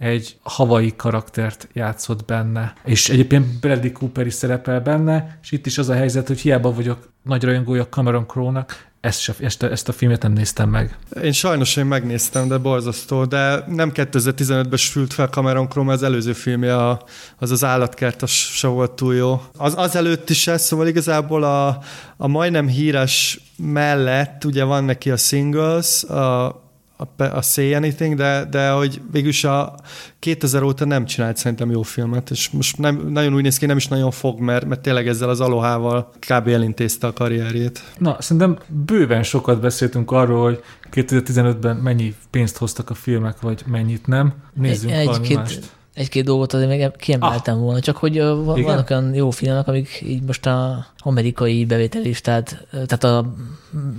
egy 0.00 0.36
havai 0.42 0.92
karaktert 0.96 1.68
játszott 1.72 2.24
benne. 2.24 2.72
És 2.84 3.08
egyébként 3.08 3.60
Bradley 3.60 3.92
Cooper 3.92 4.26
is 4.26 4.34
szerepel 4.34 4.80
benne, 4.80 5.38
és 5.42 5.52
itt 5.52 5.66
is 5.66 5.78
az 5.78 5.88
a 5.88 5.94
helyzet, 5.94 6.26
hogy 6.26 6.40
hiába 6.40 6.72
vagyok 6.72 7.12
nagy 7.22 7.44
rajongója 7.44 7.88
Cameron 7.88 8.26
Crowe-nak, 8.26 8.88
ezt, 9.00 9.20
se, 9.20 9.34
ezt, 9.40 9.62
ezt 9.62 9.88
a 9.88 9.92
filmet 9.92 10.22
nem 10.22 10.32
néztem 10.32 10.68
meg. 10.68 10.96
Én 11.22 11.32
sajnos 11.32 11.76
én 11.76 11.86
megnéztem, 11.86 12.48
de 12.48 12.58
borzasztó, 12.58 13.24
de 13.24 13.64
nem 13.68 13.90
2015-ben 13.94 14.78
sült 14.78 15.12
fel 15.12 15.26
Cameron 15.26 15.68
Crowe, 15.68 15.92
az 15.92 16.02
előző 16.02 16.32
filmje, 16.32 16.76
a, 16.76 17.02
az 17.38 17.50
az 17.50 17.64
állatkert, 17.64 18.22
az 18.22 18.30
se 18.30 18.66
volt 18.66 18.90
túl 18.90 19.14
jó. 19.14 19.42
Az, 19.56 19.74
az 19.76 19.96
előtt 19.96 20.30
is 20.30 20.46
ez, 20.46 20.62
szóval 20.62 20.86
igazából 20.86 21.42
a, 21.42 21.78
a 22.16 22.26
majdnem 22.26 22.68
híres 22.68 23.40
mellett, 23.56 24.44
ugye 24.44 24.64
van 24.64 24.84
neki 24.84 25.10
a 25.10 25.16
Singles, 25.16 26.04
a 26.04 26.69
a, 27.00 27.22
a 27.22 27.42
Say 27.42 27.74
Anything, 27.74 28.14
de, 28.14 28.44
de 28.50 28.70
hogy 28.70 29.02
végülis 29.12 29.44
a 29.44 29.74
2000 30.18 30.62
óta 30.62 30.84
nem 30.84 31.04
csinált 31.04 31.36
szerintem 31.36 31.70
jó 31.70 31.82
filmet, 31.82 32.30
és 32.30 32.50
most 32.50 32.78
nem, 32.78 33.08
nagyon 33.08 33.34
úgy 33.34 33.42
néz 33.42 33.58
ki, 33.58 33.66
nem 33.66 33.76
is 33.76 33.88
nagyon 33.88 34.10
fog, 34.10 34.40
mert, 34.40 34.66
mert 34.66 34.80
tényleg 34.80 35.08
ezzel 35.08 35.28
az 35.28 35.40
alohával 35.40 36.10
kb. 36.18 36.48
elintézte 36.48 37.06
a 37.06 37.12
karrierjét. 37.12 37.82
Na, 37.98 38.16
szerintem 38.20 38.58
bőven 38.66 39.22
sokat 39.22 39.60
beszéltünk 39.60 40.10
arról, 40.10 40.42
hogy 40.42 40.62
2015-ben 40.92 41.76
mennyi 41.76 42.14
pénzt 42.30 42.56
hoztak 42.56 42.90
a 42.90 42.94
filmek, 42.94 43.40
vagy 43.40 43.62
mennyit 43.66 44.06
nem. 44.06 44.34
Nézzünk 44.54 44.92
egy, 44.92 45.06
valami 45.06 45.34
mást 45.34 45.78
egy-két 46.00 46.24
dolgot 46.24 46.52
azért 46.52 46.68
még 46.68 46.90
kiemeltem 46.96 47.54
ah. 47.54 47.60
volna, 47.60 47.80
csak 47.80 47.96
hogy 47.96 48.18
vannak 48.18 48.58
Igen? 48.58 48.84
olyan 48.88 49.14
jó 49.14 49.30
filmek, 49.30 49.68
amik 49.68 50.02
így 50.06 50.22
most 50.22 50.46
a 50.46 50.86
amerikai 50.98 51.64
bevételistát, 51.64 52.66
tehát 52.70 53.04
a 53.04 53.34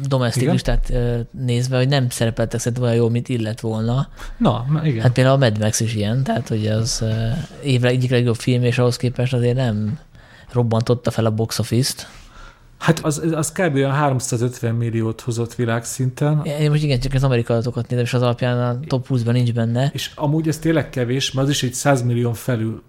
domestic 0.07 0.41
igen? 0.41 0.53
listát 0.53 0.93
nézve, 1.31 1.77
hogy 1.77 1.87
nem 1.87 2.09
szerepeltek 2.09 2.59
szerintem 2.59 2.83
olyan 2.83 2.95
jó, 2.95 3.09
mint 3.09 3.29
illet 3.29 3.59
volna. 3.59 4.07
Na, 4.37 4.65
igen. 4.83 5.01
Hát 5.01 5.11
például 5.11 5.35
a 5.35 5.39
Mad 5.39 5.59
Max 5.59 5.79
is 5.79 5.95
ilyen, 5.95 6.23
tehát 6.23 6.47
hogy 6.47 6.67
az 6.67 7.03
évre 7.63 7.89
egyik 7.89 8.09
legjobb 8.09 8.35
film, 8.35 8.63
és 8.63 8.77
ahhoz 8.77 8.97
képest 8.97 9.33
azért 9.33 9.55
nem 9.55 9.99
robbantotta 10.51 11.11
fel 11.11 11.25
a 11.25 11.31
box 11.31 11.59
office-t. 11.59 12.07
Hát 12.81 12.99
az, 12.99 13.21
az 13.33 13.51
kb. 13.51 13.75
a 13.75 13.89
350 13.89 14.75
milliót 14.75 15.21
hozott 15.21 15.55
világszinten. 15.55 16.45
Én 16.45 16.69
most 16.69 16.83
igen, 16.83 16.99
csak 16.99 17.13
az 17.13 17.23
amerikai 17.23 17.55
adatokat 17.55 17.87
nézem, 17.87 18.05
és 18.05 18.13
az 18.13 18.21
alapján 18.21 18.59
a 18.59 18.79
top 18.87 19.05
20-ban 19.09 19.31
nincs 19.31 19.53
benne. 19.53 19.89
És 19.93 20.11
amúgy 20.15 20.47
ez 20.47 20.57
tényleg 20.57 20.89
kevés, 20.89 21.31
mert 21.31 21.47
az 21.47 21.53
is 21.53 21.63
egy 21.63 21.73
100 21.73 22.01
millió 22.01 22.33
felül 22.33 22.83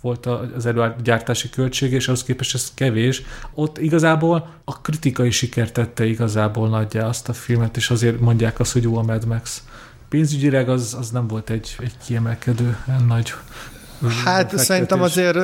volt 0.00 0.26
az 0.56 0.66
előgyártási 0.66 1.50
költség, 1.50 1.92
és 1.92 2.06
ahhoz 2.06 2.22
képest 2.22 2.54
ez 2.54 2.72
kevés. 2.74 3.22
Ott 3.54 3.78
igazából 3.78 4.48
a 4.64 4.80
kritikai 4.80 5.30
siker 5.30 5.72
tette 5.72 6.04
igazából 6.04 6.68
nagyjá 6.68 7.06
azt 7.06 7.28
a 7.28 7.32
filmet, 7.32 7.76
és 7.76 7.90
azért 7.90 8.20
mondják 8.20 8.60
azt, 8.60 8.72
hogy 8.72 8.82
jó 8.82 8.96
a 8.96 9.02
Mad 9.02 9.26
Max. 9.26 9.62
Pénzügyileg 10.08 10.68
az, 10.68 10.96
az 10.98 11.10
nem 11.10 11.26
volt 11.26 11.50
egy, 11.50 11.76
egy 11.80 11.94
kiemelkedő, 12.06 12.76
nagy 13.06 13.32
Hát 14.24 14.36
fektetés. 14.36 14.60
szerintem 14.60 15.02
azért, 15.02 15.38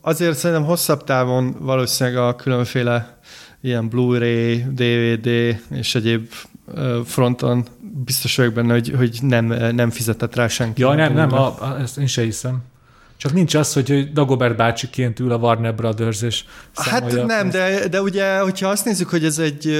azért 0.00 0.36
szerintem 0.38 0.66
hosszabb 0.66 1.04
távon 1.04 1.56
valószínűleg 1.60 2.18
a 2.18 2.36
különféle 2.36 3.15
ilyen 3.66 3.88
Blu-ray, 3.88 4.64
DVD 4.74 5.26
és 5.70 5.94
egyéb 5.94 6.32
fronton 7.04 7.64
biztos 8.04 8.36
vagyok 8.36 8.52
benne, 8.52 8.72
hogy, 8.72 8.92
hogy 8.96 9.18
nem, 9.22 9.44
nem 9.74 9.90
fizetett 9.90 10.34
rá 10.34 10.48
senki. 10.48 10.80
Ja, 10.80 10.94
nem, 10.94 11.12
nem, 11.12 11.32
a, 11.32 11.46
a, 11.46 11.78
ezt 11.80 11.98
én 11.98 12.06
se 12.06 12.22
hiszem. 12.22 12.58
Csak 13.16 13.32
nincs 13.32 13.54
az, 13.54 13.72
hogy 13.72 14.12
Dagobert 14.12 14.56
bácsiként 14.56 15.20
ül 15.20 15.32
a 15.32 15.36
Warner 15.36 15.74
Brothers, 15.74 16.22
és 16.22 16.44
Hát 16.74 17.26
nem, 17.26 17.50
de, 17.50 17.88
de 17.88 18.02
ugye, 18.02 18.38
hogyha 18.38 18.68
azt 18.68 18.84
nézzük, 18.84 19.08
hogy 19.08 19.24
ez 19.24 19.38
egy 19.38 19.76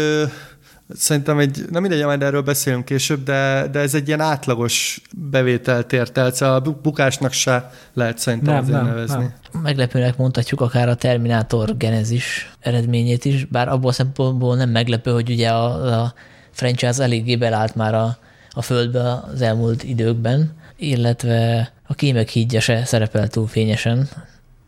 Szerintem 0.94 1.38
egy, 1.38 1.64
nem 1.70 1.82
mindegy, 1.82 2.04
majd 2.04 2.22
erről 2.22 2.42
beszélünk 2.42 2.84
később, 2.84 3.22
de, 3.22 3.68
de 3.72 3.78
ez 3.78 3.94
egy 3.94 4.06
ilyen 4.06 4.20
átlagos 4.20 5.00
bevételt 5.16 5.92
ért 5.92 6.18
el, 6.18 6.32
szóval 6.32 6.54
a 6.54 6.60
bukásnak 6.82 7.32
se 7.32 7.70
lehet 7.92 8.18
szerintem 8.18 8.54
nem, 8.54 8.64
nem, 8.64 8.84
nevezni. 8.86 9.32
Nem. 9.52 9.62
Meglepőnek 9.62 10.16
mondhatjuk 10.16 10.60
akár 10.60 10.88
a 10.88 10.94
Terminátor 10.94 11.76
Genesis 11.76 12.52
eredményét 12.60 13.24
is, 13.24 13.44
bár 13.44 13.68
abból 13.68 13.92
szempontból 13.92 14.56
nem 14.56 14.70
meglepő, 14.70 15.10
hogy 15.12 15.30
ugye 15.30 15.48
a, 15.48 16.00
a 16.02 16.14
franchise 16.50 17.02
eléggé 17.02 17.36
belállt 17.36 17.74
már 17.74 17.94
a, 17.94 18.18
a 18.50 18.62
földbe 18.62 19.22
az 19.32 19.42
elmúlt 19.42 19.82
időkben, 19.82 20.52
illetve 20.76 21.72
a 21.86 21.94
kémek 21.94 22.28
hídja 22.28 22.60
se 22.60 22.84
szerepel 22.84 23.28
túl 23.28 23.46
fényesen, 23.46 24.08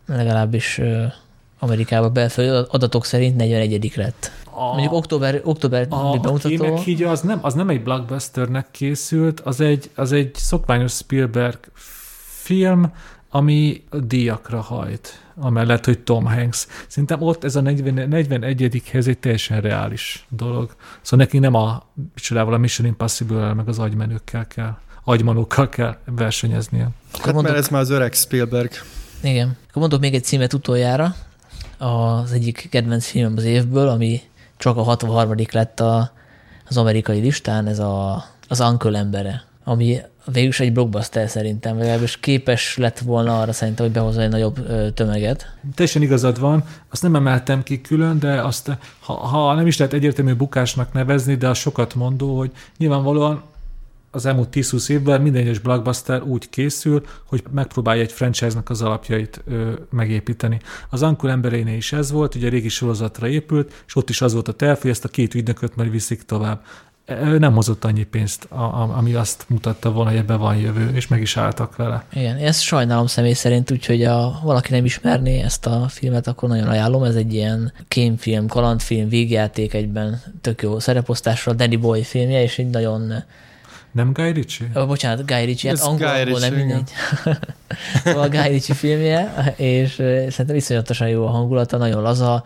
legalábbis 0.05 0.81
Amerikában 1.59 2.13
belföld 2.13 2.67
adatok 2.71 3.05
szerint 3.05 3.35
41 3.35 3.91
lett. 3.95 4.31
A, 4.59 4.71
Mondjuk 4.71 4.93
október, 4.93 5.41
október 5.43 5.87
a, 5.89 6.17
bemutató. 6.17 6.65
A 6.65 7.09
az 7.09 7.21
nem, 7.21 7.39
az 7.41 7.53
nem 7.53 7.69
egy 7.69 7.83
blockbusternek 7.83 8.67
készült, 8.71 9.39
az 9.39 9.59
egy, 9.59 9.89
az 9.95 10.11
egy 10.11 10.35
szokványos 10.35 10.91
Spielberg 10.91 11.59
film, 12.41 12.91
ami 13.29 13.83
díjakra 13.91 14.61
hajt, 14.61 15.23
amellett, 15.35 15.85
hogy 15.85 15.99
Tom 15.99 16.25
Hanks. 16.25 16.67
Szerintem 16.87 17.21
ott 17.21 17.43
ez 17.43 17.55
a 17.55 17.61
40, 17.61 18.07
41. 18.07 18.81
hez 18.91 19.07
egy 19.07 19.17
teljesen 19.17 19.61
reális 19.61 20.25
dolog. 20.29 20.75
Szóval 21.01 21.25
neki 21.25 21.39
nem 21.39 21.53
a, 21.53 21.83
a 22.35 22.57
Mission 22.57 22.87
Impossible 22.87 23.53
meg 23.53 23.67
az 23.67 23.79
agymenőkkel 23.79 24.47
kell, 24.47 24.77
agymanókkal 25.03 25.69
kell 25.69 25.97
versenyeznie. 26.05 26.89
Hát 27.13 27.25
mondok, 27.25 27.43
mert 27.43 27.57
ez 27.57 27.67
már 27.67 27.81
az 27.81 27.89
öreg 27.89 28.13
Spielberg. 28.13 28.71
Igen. 29.23 29.57
Akkor 29.69 29.81
mondok 29.81 29.99
még 29.99 30.13
egy 30.13 30.23
címet 30.23 30.53
utoljára. 30.53 31.15
Az 31.77 32.31
egyik 32.31 32.67
kedvenc 32.69 33.05
filmem 33.05 33.33
az 33.37 33.43
évből, 33.43 33.87
ami 33.87 34.21
csak 34.59 34.77
a 34.77 34.83
63. 34.83 35.35
lett 35.51 35.79
a, 35.79 36.11
az 36.67 36.77
amerikai 36.77 37.19
listán, 37.19 37.67
ez 37.67 37.79
a, 37.79 38.23
az 38.47 38.59
Uncle 38.59 38.97
embere, 38.97 39.43
ami 39.63 39.97
végül 40.31 40.49
is 40.49 40.59
egy 40.59 40.73
blockbuster 40.73 41.29
szerintem, 41.29 41.77
legalábbis 41.77 42.19
képes 42.19 42.77
lett 42.77 42.99
volna 42.99 43.41
arra 43.41 43.51
szerintem, 43.51 43.85
hogy 43.85 43.93
behozza 43.93 44.21
egy 44.21 44.29
nagyobb 44.29 44.65
tömeget. 44.93 45.55
Teljesen 45.75 46.01
igazad 46.01 46.39
van, 46.39 46.63
azt 46.89 47.01
nem 47.01 47.15
emeltem 47.15 47.63
ki 47.63 47.81
külön, 47.81 48.19
de 48.19 48.41
azt, 48.41 48.77
ha, 48.99 49.13
ha 49.13 49.53
nem 49.53 49.67
is 49.67 49.77
lehet 49.77 49.93
egyértelmű 49.93 50.33
bukásnak 50.33 50.93
nevezni, 50.93 51.35
de 51.35 51.47
az 51.47 51.57
sokat 51.57 51.95
mondó, 51.95 52.37
hogy 52.37 52.51
nyilvánvalóan 52.77 53.43
az 54.11 54.25
elmúlt 54.25 54.49
10-20 54.51 54.89
évben 54.89 55.21
minden 55.21 55.41
egyes 55.41 55.59
blockbuster 55.59 56.21
úgy 56.21 56.49
készül, 56.49 57.05
hogy 57.25 57.43
megpróbálja 57.51 58.01
egy 58.01 58.11
franchise-nak 58.11 58.69
az 58.69 58.81
alapjait 58.81 59.41
ö, 59.45 59.71
megépíteni. 59.89 60.59
Az 60.89 61.01
Uncle 61.01 61.31
emberénél 61.31 61.77
is 61.77 61.93
ez 61.93 62.11
volt, 62.11 62.35
ugye 62.35 62.47
a 62.47 62.49
régi 62.49 62.69
sorozatra 62.69 63.27
épült, 63.27 63.83
és 63.87 63.95
ott 63.95 64.09
is 64.09 64.21
az 64.21 64.33
volt 64.33 64.47
a 64.47 64.53
terv, 64.53 64.79
hogy 64.81 64.91
ezt 64.91 65.05
a 65.05 65.09
két 65.09 65.33
ügynököt 65.33 65.75
majd 65.75 65.91
viszik 65.91 66.23
tovább. 66.23 66.61
Ő 67.23 67.37
nem 67.37 67.53
hozott 67.53 67.85
annyi 67.85 68.03
pénzt, 68.03 68.45
a, 68.49 68.61
a, 68.61 68.97
ami 68.97 69.13
azt 69.13 69.45
mutatta 69.47 69.91
volna, 69.91 70.09
hogy 70.09 70.19
ebbe 70.19 70.35
van 70.35 70.55
jövő, 70.55 70.89
és 70.93 71.07
meg 71.07 71.21
is 71.21 71.37
álltak 71.37 71.75
vele. 71.75 72.03
Igen, 72.13 72.37
ezt 72.37 72.61
sajnálom 72.61 73.07
személy 73.07 73.33
szerint, 73.33 73.71
úgyhogy 73.71 74.05
ha 74.05 74.39
valaki 74.43 74.71
nem 74.71 74.85
ismerné 74.85 75.41
ezt 75.41 75.65
a 75.65 75.87
filmet, 75.87 76.27
akkor 76.27 76.49
nagyon 76.49 76.67
ajánlom. 76.67 77.03
Ez 77.03 77.15
egy 77.15 77.33
ilyen 77.33 77.73
kémfilm, 77.87 78.47
kalandfilm, 78.47 79.09
végjáték 79.09 79.73
egyben 79.73 80.21
tök 80.41 80.61
jó 80.61 80.79
szereposztásra, 80.79 81.53
Danny 81.53 81.79
Boy 81.79 82.03
filmje, 82.03 82.41
és 82.41 82.59
egy 82.59 82.69
nagyon 82.69 83.13
nem 83.91 84.13
Guy 84.13 84.31
Ritchie? 84.31 84.67
Oh, 84.73 84.87
bocsánat, 84.87 85.25
Guy 85.25 85.45
Ritchie, 85.45 85.69
hát 85.69 85.79
angolul 85.79 86.39
nem 86.39 86.53
mindegy. 86.53 86.91
a 88.23 88.27
Guy 88.27 88.47
Ritchie 88.47 88.75
filmje, 88.75 89.53
és 89.57 89.93
szerintem 90.29 90.55
iszonyatosan 90.55 91.07
jó 91.07 91.25
a 91.25 91.29
hangulata, 91.29 91.77
nagyon 91.77 92.01
laza, 92.01 92.43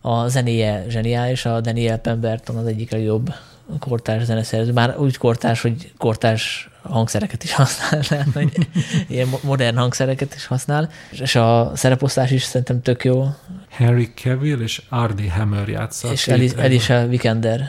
a 0.00 0.28
zenéje 0.28 0.84
zseniális, 0.88 1.44
a 1.44 1.60
Daniel 1.60 1.98
Pemberton 1.98 2.56
az 2.56 2.66
egyik 2.66 2.90
legjobb 2.90 3.34
kortárs 3.78 4.24
zeneszerző, 4.24 4.72
már 4.72 4.98
úgy 4.98 5.16
kortárs, 5.16 5.60
hogy 5.60 5.92
kortárs 5.96 6.70
hangszereket 6.82 7.44
is 7.44 7.52
használ, 7.52 8.02
nem, 8.10 8.30
hogy 8.34 8.68
ilyen 9.08 9.28
modern 9.42 9.76
hangszereket 9.76 10.34
is 10.34 10.46
használ, 10.46 10.90
és 11.10 11.34
a 11.34 11.72
szereposztás 11.74 12.30
is 12.30 12.42
szerintem 12.42 12.82
tök 12.82 13.04
jó. 13.04 13.34
Harry 13.70 14.12
Cavill 14.14 14.60
és 14.60 14.82
Ardy 14.88 15.28
Hammer 15.28 15.68
játsza. 15.68 16.12
És 16.12 16.28
Elisha 16.28 17.06
Vikander 17.06 17.68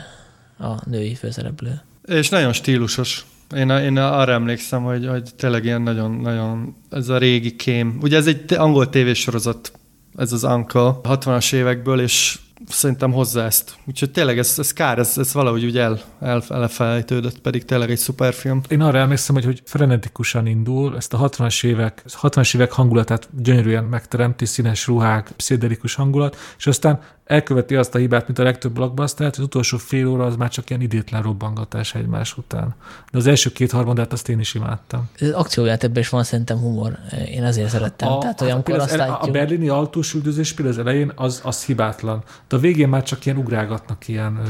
a 0.58 0.74
női 0.84 1.14
főszereplő. 1.14 1.80
És 2.12 2.28
nagyon 2.28 2.52
stílusos. 2.52 3.24
Én, 3.56 3.68
én 3.68 3.96
arra 3.96 4.32
emlékszem, 4.32 4.82
hogy, 4.82 5.06
hogy 5.06 5.34
tényleg 5.36 5.64
ilyen 5.64 5.82
nagyon, 5.82 6.10
nagyon, 6.10 6.76
ez 6.90 7.08
a 7.08 7.18
régi 7.18 7.56
kém. 7.56 7.98
Ugye 8.02 8.16
ez 8.16 8.26
egy 8.26 8.54
angol 8.54 8.88
tévésorozat, 8.88 9.72
ez 10.16 10.32
az 10.32 10.44
Uncle, 10.44 11.00
60-as 11.02 11.52
évekből, 11.52 12.00
és 12.00 12.38
szerintem 12.68 13.12
hozzá 13.12 13.44
ezt. 13.44 13.76
Úgyhogy 13.84 14.10
tényleg 14.10 14.38
ez, 14.38 14.54
ez 14.58 14.72
kár, 14.72 14.98
ez, 14.98 15.18
ez 15.18 15.32
valahogy 15.32 15.64
úgy 15.64 15.78
el, 15.78 16.00
el, 16.20 16.42
elfelejtődött, 16.48 17.38
pedig 17.38 17.64
tényleg 17.64 17.90
egy 17.90 17.98
szuper 17.98 18.34
film. 18.34 18.60
Én 18.68 18.80
arra 18.80 18.98
emlékszem, 18.98 19.34
hogy, 19.34 19.44
hogy 19.44 19.62
frenetikusan 19.64 20.46
indul, 20.46 20.96
ezt 20.96 21.14
a 21.14 21.28
60-as 21.28 21.64
évek, 21.64 22.02
60-as 22.22 22.54
évek 22.54 22.72
hangulatát 22.72 23.28
gyönyörűen 23.42 23.84
megteremti, 23.84 24.46
színes 24.46 24.86
ruhák, 24.86 25.32
pszichedelikus 25.36 25.94
hangulat, 25.94 26.36
és 26.58 26.66
aztán 26.66 27.00
elköveti 27.24 27.76
azt 27.76 27.94
a 27.94 27.98
hibát, 27.98 28.26
mint 28.26 28.38
a 28.38 28.42
legtöbb 28.42 28.72
blockbuster, 28.72 29.26
hogy 29.26 29.34
az 29.38 29.44
utolsó 29.44 29.76
fél 29.76 30.06
óra 30.06 30.24
az 30.24 30.36
már 30.36 30.48
csak 30.48 30.70
ilyen 30.70 30.82
idétlen 30.82 31.22
robbangatás 31.22 31.94
egymás 31.94 32.36
után. 32.36 32.74
De 33.10 33.18
az 33.18 33.26
első 33.26 33.50
két 33.52 33.70
harmadát 33.70 34.12
azt 34.12 34.28
én 34.28 34.40
is 34.40 34.54
imádtam. 34.54 35.10
Az 35.20 35.30
akciójátékben 35.30 36.02
is 36.02 36.08
van 36.08 36.24
szerintem 36.24 36.58
humor. 36.58 36.98
Én 37.28 37.44
ezért 37.44 37.68
szerettem. 37.68 38.08
A, 38.08 38.18
Tehát 38.18 38.40
olyankor 38.40 38.74
azt 38.74 38.96
látjuk... 38.96 39.22
A 39.22 39.30
berlini 39.30 39.68
autós 39.68 40.14
üldözés 40.14 40.52
például 40.52 40.78
az 40.78 40.86
elején 40.86 41.12
az, 41.14 41.40
az 41.44 41.64
hibátlan. 41.64 42.22
De 42.48 42.56
a 42.56 42.58
végén 42.58 42.88
már 42.88 43.02
csak 43.02 43.26
ilyen 43.26 43.38
ugrágatnak 43.38 44.08
ilyen 44.08 44.40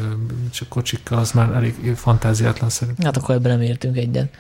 csak 0.51 0.69
kocsikkal, 0.69 1.19
az 1.19 1.33
már 1.33 1.53
elég 1.53 1.95
fantáziátlan 1.97 2.71
szerintem. 2.71 3.05
Hát 3.05 3.17
akkor 3.17 3.35
ebben 3.35 3.53
nem 3.53 3.61
értünk 3.61 3.97
egyet. 3.97 4.35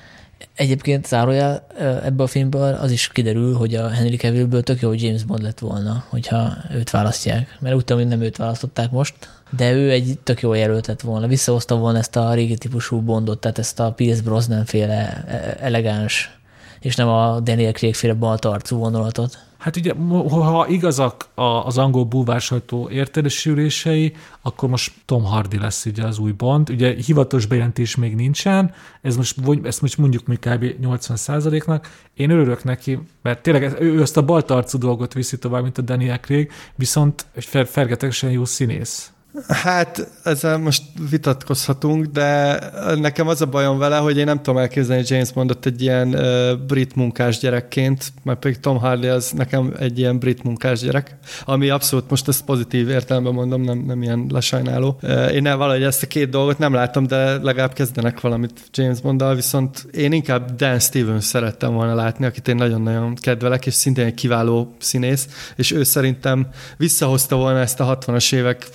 Egyébként 0.55 1.07
zárójel 1.07 1.66
ebből 1.78 2.26
a 2.26 2.28
filmből 2.28 2.74
az 2.74 2.90
is 2.90 3.09
kiderül, 3.09 3.55
hogy 3.55 3.74
a 3.74 3.88
Henry 3.88 4.16
Cavillből 4.16 4.62
tök 4.62 4.80
jó, 4.80 4.88
hogy 4.88 5.03
James 5.03 5.24
Bond 5.24 5.43
lett 5.43 5.59
volna, 5.59 6.05
hogyha 6.09 6.53
őt 6.74 6.90
választják. 6.90 7.57
Mert 7.61 7.74
úgy 7.74 7.84
tudom, 7.84 8.03
hogy 8.03 8.11
nem 8.11 8.20
őt 8.20 8.36
választották 8.36 8.90
most, 8.90 9.14
de 9.57 9.72
ő 9.72 9.90
egy 9.90 10.18
tök 10.22 10.40
jó 10.40 10.55
jelölt 10.55 10.86
lett 10.86 11.01
volna. 11.01 11.26
Visszahozta 11.26 11.76
volna 11.76 11.99
ezt 11.99 12.16
a 12.16 12.34
régi 12.34 12.57
típusú 12.57 13.01
Bondot, 13.01 13.40
tehát 13.40 13.59
ezt 13.59 13.80
a 13.80 13.93
Pierce 13.93 14.22
Brosnan 14.22 14.64
féle 14.64 15.24
e, 15.26 15.57
elegáns, 15.61 16.38
és 16.80 16.97
nem 16.97 17.09
a 17.09 17.40
Daniel 17.40 17.72
Craig 17.72 17.95
féle 17.95 18.14
baltarcú 18.14 18.76
vonulatot. 18.76 19.38
Hát 19.62 19.76
ugye, 19.76 19.92
ha 20.28 20.66
igazak 20.68 21.28
az 21.64 21.78
angol 21.78 22.04
búvársajtó 22.04 22.88
értelesülései, 22.90 24.12
akkor 24.40 24.68
most 24.68 24.92
Tom 25.04 25.24
Hardy 25.24 25.58
lesz 25.58 25.84
ugye 25.84 26.04
az 26.04 26.18
új 26.18 26.32
Bond. 26.32 26.70
Ugye 26.70 26.94
hivatalos 26.94 27.46
bejelentés 27.46 27.96
még 27.96 28.14
nincsen, 28.14 28.74
ez 29.02 29.16
most, 29.16 29.36
ezt 29.62 29.80
most 29.80 29.98
mondjuk 29.98 30.26
mi 30.26 30.36
kb. 30.36 30.64
80 30.80 31.18
nak 31.66 31.88
Én 32.14 32.30
örülök 32.30 32.64
neki, 32.64 32.98
mert 33.22 33.42
tényleg 33.42 33.80
ő 33.80 34.00
ezt 34.00 34.16
a 34.16 34.24
baltarcú 34.24 34.78
dolgot 34.78 35.12
viszi 35.12 35.38
tovább, 35.38 35.62
mint 35.62 35.78
a 35.78 35.82
Daniel 35.82 36.20
Craig, 36.20 36.50
viszont 36.74 37.26
egy 37.34 37.68
fergetegesen 37.68 38.30
jó 38.30 38.44
színész. 38.44 39.12
Hát 39.49 40.11
ezzel 40.24 40.59
most 40.59 40.83
vitatkozhatunk, 41.11 42.07
de 42.07 42.59
nekem 42.95 43.28
az 43.28 43.41
a 43.41 43.47
bajom 43.47 43.78
vele, 43.78 43.97
hogy 43.97 44.16
én 44.18 44.24
nem 44.24 44.37
tudom 44.37 44.59
elképzelni 44.59 45.03
James 45.07 45.33
Bondot 45.33 45.66
egy 45.66 45.83
ilyen 45.83 46.09
uh, 46.09 46.59
brit 46.66 46.95
munkás 46.95 47.39
gyerekként, 47.39 48.12
mert 48.22 48.39
pedig 48.39 48.61
Tom 48.61 48.78
Hardy 48.78 49.07
az 49.07 49.30
nekem 49.30 49.74
egy 49.78 49.99
ilyen 49.99 50.18
brit 50.18 50.43
munkás 50.43 50.80
gyerek, 50.80 51.16
ami 51.45 51.70
abszolút 51.70 52.11
most 52.11 52.28
ezt 52.28 52.45
pozitív 52.45 52.89
értelemben 52.89 53.33
mondom, 53.33 53.62
nem, 53.62 53.78
nem 53.78 54.03
ilyen 54.03 54.26
lesajnáló. 54.28 54.99
Uh, 55.03 55.35
én 55.35 55.43
nem 55.43 55.59
valahogy 55.59 55.83
ezt 55.83 56.03
a 56.03 56.07
két 56.07 56.28
dolgot 56.28 56.59
nem 56.59 56.74
látom, 56.74 57.07
de 57.07 57.43
legalább 57.43 57.72
kezdenek 57.72 58.20
valamit 58.20 58.61
James 58.72 59.01
Bonddal, 59.01 59.35
viszont 59.35 59.87
én 59.93 60.12
inkább 60.12 60.55
Dan 60.57 60.78
Stevens 60.78 61.24
szerettem 61.24 61.72
volna 61.72 61.95
látni, 61.95 62.26
akit 62.26 62.49
én 62.49 62.57
nagyon-nagyon 62.57 63.14
kedvelek, 63.14 63.66
és 63.66 63.74
szintén 63.74 64.07
egy 64.07 64.14
kiváló 64.14 64.74
színész, 64.78 65.53
és 65.57 65.70
ő 65.70 65.83
szerintem 65.83 66.47
visszahozta 66.76 67.37
volna 67.37 67.59
ezt 67.59 67.80
a 67.80 67.99
60-as 67.99 68.35
évek 68.35 68.68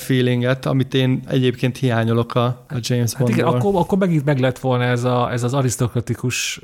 feelinget, 0.00 0.66
amit 0.66 0.94
én 0.94 1.22
egyébként 1.28 1.76
hiányolok 1.76 2.34
a, 2.34 2.44
a 2.44 2.78
James 2.80 3.16
Bondból. 3.16 3.44
Hát 3.44 3.52
igen, 3.52 3.60
akkor, 3.60 3.80
akkor 3.80 3.98
megint 3.98 4.24
meg 4.24 4.38
lett 4.38 4.58
volna 4.58 4.84
ez, 4.84 5.04
a, 5.04 5.32
ez 5.32 5.42
az 5.42 5.54
arisztokratikus 5.54 6.60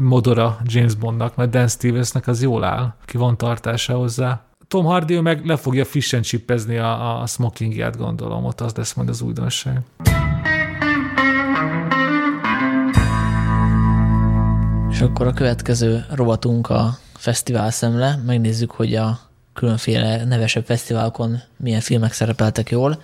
modora 0.00 0.58
James 0.64 0.94
Bondnak, 0.94 1.36
mert 1.36 1.50
Dan 1.50 1.68
Stevensnek 1.68 2.26
az 2.26 2.42
jól 2.42 2.64
áll, 2.64 2.94
ki 3.04 3.16
van 3.16 3.36
tartása 3.36 3.96
hozzá. 3.96 4.42
Tom 4.68 4.84
Hardy 4.84 5.20
meg 5.20 5.44
le 5.44 5.56
fogja 5.56 5.84
fish 5.84 6.14
and 6.14 6.24
chippezni 6.24 6.76
a, 6.76 7.20
a 7.20 7.26
smokingját, 7.26 7.96
gondolom, 7.96 8.44
ott 8.44 8.60
az 8.60 8.74
lesz 8.74 8.94
majd 8.94 9.08
az 9.08 9.22
újdonság. 9.22 9.82
És 14.90 15.00
akkor 15.00 15.26
a 15.26 15.32
következő 15.32 16.04
rovatunk 16.10 16.70
a 16.70 16.98
fesztivál 17.14 17.70
szemle. 17.70 18.20
Megnézzük, 18.26 18.70
hogy 18.70 18.94
a 18.94 19.18
különféle 19.60 20.24
nevesebb 20.24 20.64
fesztiválokon 20.64 21.40
milyen 21.56 21.80
filmek 21.80 22.12
szerepeltek 22.12 22.70
jól. 22.70 23.02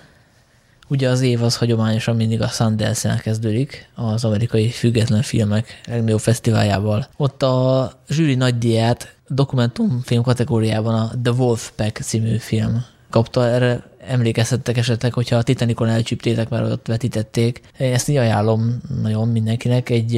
Ugye 0.88 1.08
az 1.08 1.20
év 1.20 1.42
az 1.42 1.56
hagyományosan 1.56 2.16
mindig 2.16 2.42
a 2.42 2.46
Sundance-en 2.46 3.18
kezdődik, 3.18 3.88
az 3.94 4.24
amerikai 4.24 4.68
független 4.68 5.22
filmek 5.22 5.80
legnagyobb 5.86 6.20
fesztiváljával. 6.20 7.06
Ott 7.16 7.42
a 7.42 7.92
zsűri 8.08 8.34
nagydíját 8.34 9.14
dokumentumfilm 9.28 10.22
kategóriában 10.22 10.94
a 10.94 11.10
The 11.22 11.32
Wolf 11.32 11.70
Pack 11.76 11.98
című 12.02 12.36
film 12.36 12.84
kapta. 13.10 13.46
Erre 13.46 13.82
emlékezhettek 14.06 14.76
esetleg, 14.76 15.12
hogyha 15.12 15.36
a 15.36 15.42
Titanicon 15.42 15.88
elcsíptétek, 15.88 16.48
mert 16.48 16.70
ott 16.70 16.86
vetítették. 16.86 17.60
Ezt 17.78 18.08
így 18.08 18.16
ajánlom 18.16 18.80
nagyon 19.02 19.28
mindenkinek. 19.28 19.90
Egy 19.90 20.12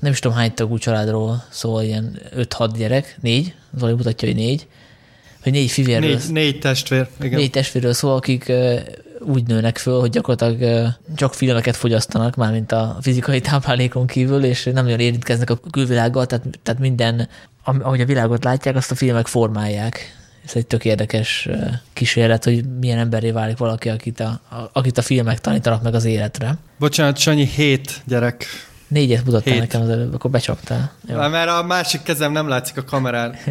nem 0.00 0.12
is 0.12 0.18
tudom 0.18 0.36
hány 0.36 0.54
tagú 0.54 0.78
családról 0.78 1.44
szól, 1.48 1.82
ilyen 1.82 2.18
5-6 2.36 2.70
gyerek, 2.76 3.18
négy, 3.20 3.54
Zoli 3.78 3.92
mutatja, 3.92 4.28
hogy 4.28 4.36
négy, 4.36 4.66
hogy 5.42 5.52
négy 5.52 5.70
fivérről... 5.70 6.08
Négy, 6.08 6.32
négy 6.32 6.58
testvér, 6.58 7.08
igen. 7.22 7.38
Négy 7.38 7.50
testvérről 7.50 7.92
szól, 7.92 8.14
akik 8.14 8.52
úgy 9.20 9.46
nőnek 9.46 9.78
föl, 9.78 10.00
hogy 10.00 10.10
gyakorlatilag 10.10 10.86
csak 11.16 11.34
filmeket 11.34 11.76
fogyasztanak, 11.76 12.36
már 12.36 12.52
mint 12.52 12.72
a 12.72 12.96
fizikai 13.00 13.40
táplálékon 13.40 14.06
kívül, 14.06 14.44
és 14.44 14.64
nem 14.64 14.84
nagyon 14.84 15.00
érintkeznek 15.00 15.50
a 15.50 15.60
külvilággal, 15.70 16.26
tehát, 16.26 16.44
tehát 16.62 16.80
minden, 16.80 17.28
ahogy 17.64 18.00
a 18.00 18.04
világot 18.04 18.44
látják, 18.44 18.76
azt 18.76 18.90
a 18.90 18.94
filmek 18.94 19.26
formálják. 19.26 20.18
Ez 20.44 20.52
egy 20.54 20.66
tök 20.66 20.84
érdekes 20.84 21.48
kísérlet, 21.92 22.44
hogy 22.44 22.64
milyen 22.80 22.98
emberré 22.98 23.30
válik 23.30 23.56
valaki, 23.56 23.88
akit 23.88 24.20
a, 24.20 24.40
akit 24.72 24.98
a 24.98 25.02
filmek 25.02 25.40
tanítanak 25.40 25.82
meg 25.82 25.94
az 25.94 26.04
életre. 26.04 26.58
Bocsánat, 26.78 27.18
Sanyi, 27.18 27.46
hét 27.46 28.02
gyerek 28.06 28.46
Négyet 28.90 29.24
mutattál 29.24 29.52
Hét. 29.52 29.62
nekem 29.62 29.80
az 29.80 29.88
előbb, 29.88 30.14
akkor 30.14 30.30
becsaptál. 30.30 30.92
Jó. 31.06 31.16
Mert 31.16 31.48
a 31.48 31.62
másik 31.62 32.02
kezem 32.02 32.32
nem 32.32 32.48
látszik 32.48 32.76
a 32.76 32.84
kamerán. 32.84 33.34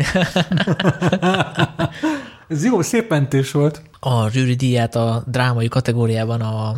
Ez 2.47 2.65
jó, 2.65 2.81
szép 2.81 3.09
mentés 3.09 3.51
volt. 3.51 3.81
A 3.99 4.29
zsűri 4.29 4.53
díját 4.55 4.95
a 4.95 5.23
drámai 5.27 5.67
kategóriában 5.67 6.41
a 6.41 6.75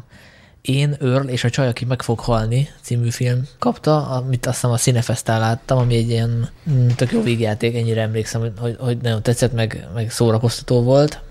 Én, 0.62 0.96
Earl 1.02 1.28
és 1.28 1.44
a 1.44 1.50
csaj, 1.50 1.68
aki 1.68 1.86
meg 1.86 2.02
fog 2.02 2.20
halni 2.20 2.70
című 2.82 3.10
film 3.10 3.48
kapta, 3.60 4.08
amit 4.08 4.46
azt 4.46 4.56
hiszem 4.56 4.72
a 4.72 4.78
Cinefestán 4.78 5.40
láttam, 5.40 5.78
ami 5.78 5.96
egy 5.96 6.10
ilyen 6.10 6.50
mm, 6.72 6.88
tök 6.88 7.12
jó 7.12 7.22
vígjáték, 7.22 7.76
ennyire 7.76 8.02
emlékszem, 8.02 8.42
hogy- 8.42 8.54
hogy, 8.60 8.76
hogy 8.80 8.98
nagyon 8.98 9.22
tetszett, 9.24 9.54
meg, 9.54 9.88
meg 9.94 10.12
szórakoztató 10.12 10.82
volt. 10.84 11.22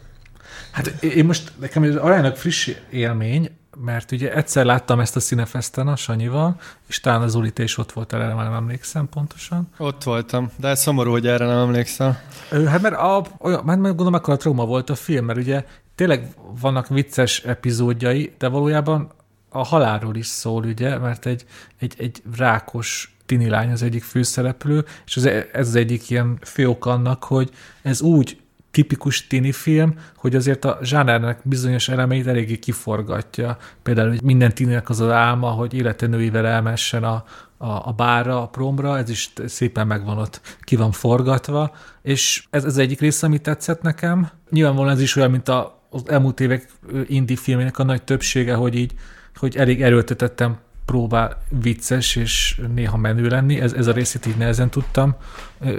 Hát 0.70 0.86
én 1.02 1.24
most, 1.24 1.52
nekem 1.60 1.82
ez 1.82 1.94
aránylag 1.96 2.36
friss 2.36 2.70
élmény, 2.90 3.50
mert 3.84 4.12
ugye 4.12 4.34
egyszer 4.34 4.64
láttam 4.64 5.00
ezt 5.00 5.16
a 5.16 5.20
Cinefesten 5.20 5.88
a 5.88 5.96
Sanyival, 5.96 6.60
és 6.86 7.00
talán 7.00 7.22
az 7.22 7.38
te 7.54 7.62
is 7.62 7.78
ott 7.78 7.92
voltál, 7.92 8.22
erre 8.22 8.34
már 8.34 8.44
nem 8.44 8.54
emlékszem 8.54 9.08
pontosan. 9.08 9.68
Ott 9.76 10.02
voltam, 10.02 10.50
de 10.56 10.74
szomorú, 10.74 11.10
hogy 11.10 11.26
erre 11.26 11.46
nem 11.46 11.58
emlékszel. 11.58 12.22
Ö, 12.50 12.64
Hát 12.64 12.82
mert, 12.82 12.94
a, 12.94 13.24
olyan, 13.38 13.58
hát 13.66 13.78
meg 13.78 13.80
gondolom, 13.80 14.14
akkor 14.14 14.34
a 14.34 14.36
trauma 14.36 14.64
volt 14.64 14.90
a 14.90 14.94
film, 14.94 15.24
mert 15.24 15.38
ugye 15.38 15.64
tényleg 15.94 16.34
vannak 16.60 16.88
vicces 16.88 17.40
epizódjai, 17.40 18.32
de 18.38 18.48
valójában 18.48 19.12
a 19.48 19.64
halálról 19.64 20.16
is 20.16 20.26
szól, 20.26 20.64
ugye, 20.64 20.98
mert 20.98 21.26
egy, 21.26 21.44
egy, 21.78 21.94
egy 21.98 22.22
rákos 22.36 23.16
tini 23.26 23.48
lány 23.48 23.70
az 23.70 23.82
egyik 23.82 24.02
főszereplő, 24.02 24.84
és 25.06 25.16
ez, 25.16 25.24
ez 25.52 25.68
az 25.68 25.74
egyik 25.74 26.10
ilyen 26.10 26.38
fő 26.42 26.68
ok 26.68 26.86
annak, 26.86 27.24
hogy 27.24 27.50
ez 27.82 28.00
úgy 28.00 28.39
tipikus 28.70 29.26
tini 29.26 29.52
film, 29.52 29.94
hogy 30.16 30.36
azért 30.36 30.64
a 30.64 30.78
zsánernek 30.82 31.40
bizonyos 31.42 31.88
elemeit 31.88 32.26
eléggé 32.26 32.58
kiforgatja. 32.58 33.56
Például, 33.82 34.08
hogy 34.08 34.22
minden 34.22 34.54
tininek 34.54 34.88
az 34.88 35.00
az 35.00 35.10
álma, 35.10 35.50
hogy 35.50 35.74
életenőivel 35.74 36.46
elmessen 36.46 37.04
a, 37.04 37.24
a, 37.56 37.88
a 37.88 37.92
bárra, 37.96 38.42
a 38.42 38.48
promra, 38.48 38.98
ez 38.98 39.08
is 39.10 39.32
szépen 39.46 39.86
megvan 39.86 40.18
ott, 40.18 40.40
ki 40.60 40.76
van 40.76 40.92
forgatva, 40.92 41.74
és 42.02 42.46
ez 42.50 42.64
az 42.64 42.78
egyik 42.78 43.00
része, 43.00 43.26
ami 43.26 43.38
tetszett 43.38 43.82
nekem. 43.82 44.30
Nyilvánvalóan 44.50 44.92
ez 44.92 45.00
is 45.00 45.16
olyan, 45.16 45.30
mint 45.30 45.48
a, 45.48 45.86
az 45.90 46.02
elmúlt 46.06 46.40
évek 46.40 46.68
indie 47.06 47.36
filmének 47.36 47.78
a 47.78 47.84
nagy 47.84 48.02
többsége, 48.02 48.54
hogy 48.54 48.74
így, 48.74 48.92
hogy 49.34 49.56
elég 49.56 49.82
erőltetettem 49.82 50.58
próbál 50.90 51.42
vicces 51.48 52.16
és 52.16 52.60
néha 52.74 52.96
menő 52.96 53.28
lenni. 53.28 53.60
Ez, 53.60 53.72
ez 53.72 53.86
a 53.86 53.92
részét 53.92 54.26
így 54.26 54.36
nehezen 54.36 54.70
tudtam 54.70 55.14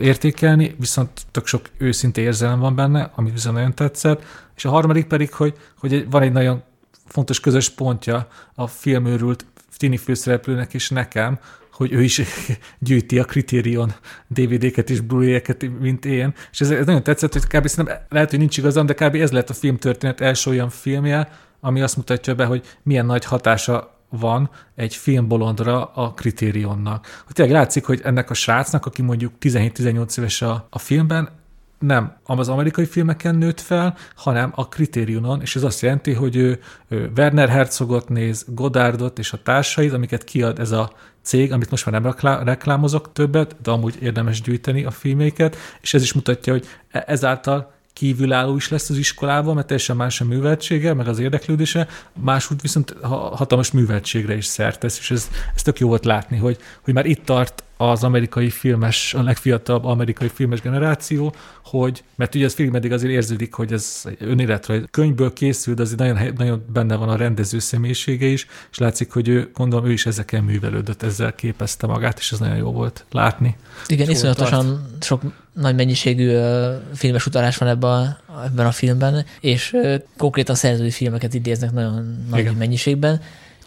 értékelni, 0.02 0.76
viszont 0.80 1.10
tök 1.32 1.48
sok 1.48 1.70
őszinte 1.78 2.22
érzelem 2.22 2.60
van 2.60 2.76
benne, 2.76 3.12
ami 3.16 3.32
viszont 3.32 3.56
nagyon 3.56 3.74
tetszett. 3.74 4.24
És 4.56 4.66
a 4.66 4.70
harmadik 4.70 5.06
pedig, 5.06 5.34
hogy, 5.34 5.58
hogy 5.78 6.10
van 6.10 6.22
egy 6.22 6.32
nagyon 6.32 6.64
fontos 7.06 7.40
közös 7.40 7.70
pontja 7.70 8.28
a 8.56 8.68
filmőrült 8.68 9.46
tini 9.78 9.98
főszereplőnek 9.98 10.74
és 10.74 10.90
nekem, 10.90 11.40
hogy 11.72 11.92
ő 11.92 12.04
is 12.04 12.22
gyűjti 12.80 13.20
a 13.20 13.26
Criterion 13.26 13.94
DVD-ket 14.28 14.90
és 14.90 15.00
Blu-ray-eket, 15.00 15.66
mint 15.80 16.06
én, 16.06 16.34
és 16.52 16.62
ez, 16.62 16.70
ez 16.70 16.86
nagyon 16.86 17.04
tetszett, 17.04 17.34
hogy 17.34 17.48
kb. 17.48 17.68
szerintem 17.68 17.98
lehet, 18.10 18.30
hogy 18.30 18.40
nincs 18.40 18.58
igazam, 18.58 18.86
de 18.86 18.94
kb. 18.94 19.16
ez 19.16 19.32
lett 19.32 19.50
a 19.50 19.54
filmtörténet 19.54 20.22
első 20.22 20.50
olyan 20.50 20.70
filmje, 20.70 21.30
ami 21.60 21.82
azt 21.82 21.98
mutatja 21.98 22.36
be, 22.36 22.46
hogy 22.46 22.66
milyen 22.84 23.06
nagy 23.06 23.26
hatása 23.26 23.91
van 24.12 24.50
egy 24.76 24.96
filmbolondra 24.96 25.86
a 25.86 26.14
Criterionnak. 26.14 27.22
Hogy 27.26 27.36
tényleg 27.36 27.56
látszik, 27.56 27.86
hogy 27.86 28.02
ennek 28.04 28.30
a 28.30 28.34
srácnak, 28.34 28.86
aki 28.86 29.02
mondjuk 29.02 29.34
17-18 29.42 30.18
éves 30.18 30.42
a, 30.42 30.68
a 30.70 30.80
filmben, 30.80 31.30
nem 31.82 32.18
az 32.24 32.50
amerikai 32.50 32.86
filmeken 32.86 33.36
nőtt 33.36 33.60
fel, 33.60 33.98
hanem 34.16 34.52
a 34.56 34.68
Criterionon, 34.68 35.42
és 35.42 35.56
ez 35.56 35.64
azt 35.64 35.82
jelenti, 35.82 36.14
hogy 36.14 36.36
ő, 36.36 36.60
ő 36.88 37.12
Werner 37.18 37.50
Herzogot 37.50 38.10
néz, 38.10 38.46
Godardot 38.48 39.20
és 39.20 39.34
a 39.34 39.42
társait, 39.44 39.94
amiket 39.94 40.24
kiad 40.24 40.60
ez 40.60 40.72
a 40.72 40.92
cég, 41.22 41.52
amit 41.52 41.70
most 41.70 41.86
már 41.86 42.02
nem 42.02 42.12
reklá- 42.12 42.44
reklámozok 42.44 43.12
többet, 43.14 43.56
de 43.62 43.72
amúgy 43.72 43.98
érdemes 44.02 44.42
gyűjteni 44.42 44.84
a 44.86 44.92
filméket, 44.92 45.56
és 45.82 45.94
ez 45.94 46.02
is 46.02 46.14
mutatja, 46.14 46.54
hogy 46.54 46.66
e- 46.92 47.04
ezáltal 47.08 47.74
kívülálló 48.02 48.56
is 48.56 48.70
lesz 48.70 48.90
az 48.90 48.98
iskolában, 48.98 49.56
mert 49.56 49.68
teljesen 49.68 49.96
más 49.96 50.22
a 50.22 50.26
műveltsége, 50.26 50.94
meg 50.94 51.08
az 51.08 51.20
érdeklődése, 51.20 51.88
máshogy 52.14 52.62
viszont 52.62 52.96
ha- 53.02 53.36
hatalmas 53.36 53.72
műveltségre 53.72 54.36
is 54.36 54.46
szert 54.46 54.80
tesz, 54.80 55.00
és 55.00 55.12
ez, 55.12 55.30
ez 55.56 55.62
tök 55.62 55.80
jó 55.80 55.88
volt 55.88 56.06
látni, 56.06 56.38
hogy, 56.38 56.58
hogy 56.82 56.94
már 56.94 57.06
itt 57.06 57.26
tart 57.26 57.64
az 57.90 58.04
amerikai 58.04 58.50
filmes, 58.50 59.14
a 59.14 59.24
legfiatalabb 59.24 59.86
amerikai 59.86 60.30
filmes 60.34 60.62
generáció, 60.62 61.34
hogy, 61.66 62.04
mert 62.16 62.36
ugye 62.36 62.46
az 62.46 62.54
film 62.54 62.76
eddig 62.76 62.92
azért 62.92 63.14
érződik, 63.14 63.54
hogy 63.54 63.74
ez 63.74 64.02
egy 64.06 64.18
önéletrajz 64.20 64.84
könyvből 64.92 65.34
készül, 65.34 65.74
de 65.74 65.82
azért 65.82 66.00
nagyon, 66.00 66.34
nagyon 66.38 66.66
benne 66.74 66.96
van 66.96 67.10
a 67.10 67.16
rendező 67.16 67.60
személyisége 67.60 68.26
is, 68.26 68.48
és 68.72 68.78
látszik, 68.78 69.12
hogy 69.12 69.28
ő, 69.28 69.50
gondolom, 69.54 69.86
ő 69.86 69.92
is 69.92 70.06
ezeken 70.06 70.44
művelődött, 70.44 71.04
ezzel 71.04 71.36
képezte 71.36 71.88
magát, 71.88 72.20
és 72.20 72.32
ez 72.32 72.40
nagyon 72.40 72.58
jó 72.58 72.72
volt 72.72 73.06
látni. 73.12 73.56
Igen, 73.88 74.06
Hol 74.06 74.16
iszonyatosan 74.16 74.88
sok 75.02 75.22
nagy 75.54 75.76
mennyiségű 75.76 76.38
filmes 76.94 77.26
utalás 77.26 77.58
van 77.58 77.70
ebben 77.70 77.90
a, 77.90 78.18
ebben 78.46 78.66
a 78.66 78.72
filmben, 78.72 79.26
és 79.40 79.76
konkrétan 80.18 80.56
szerzői 80.56 80.92
filmeket 80.92 81.34
idéznek 81.34 81.72
nagyon 81.72 82.26
nagy 82.30 82.40
Igen. 82.40 82.56
mennyiségben, 82.56 83.22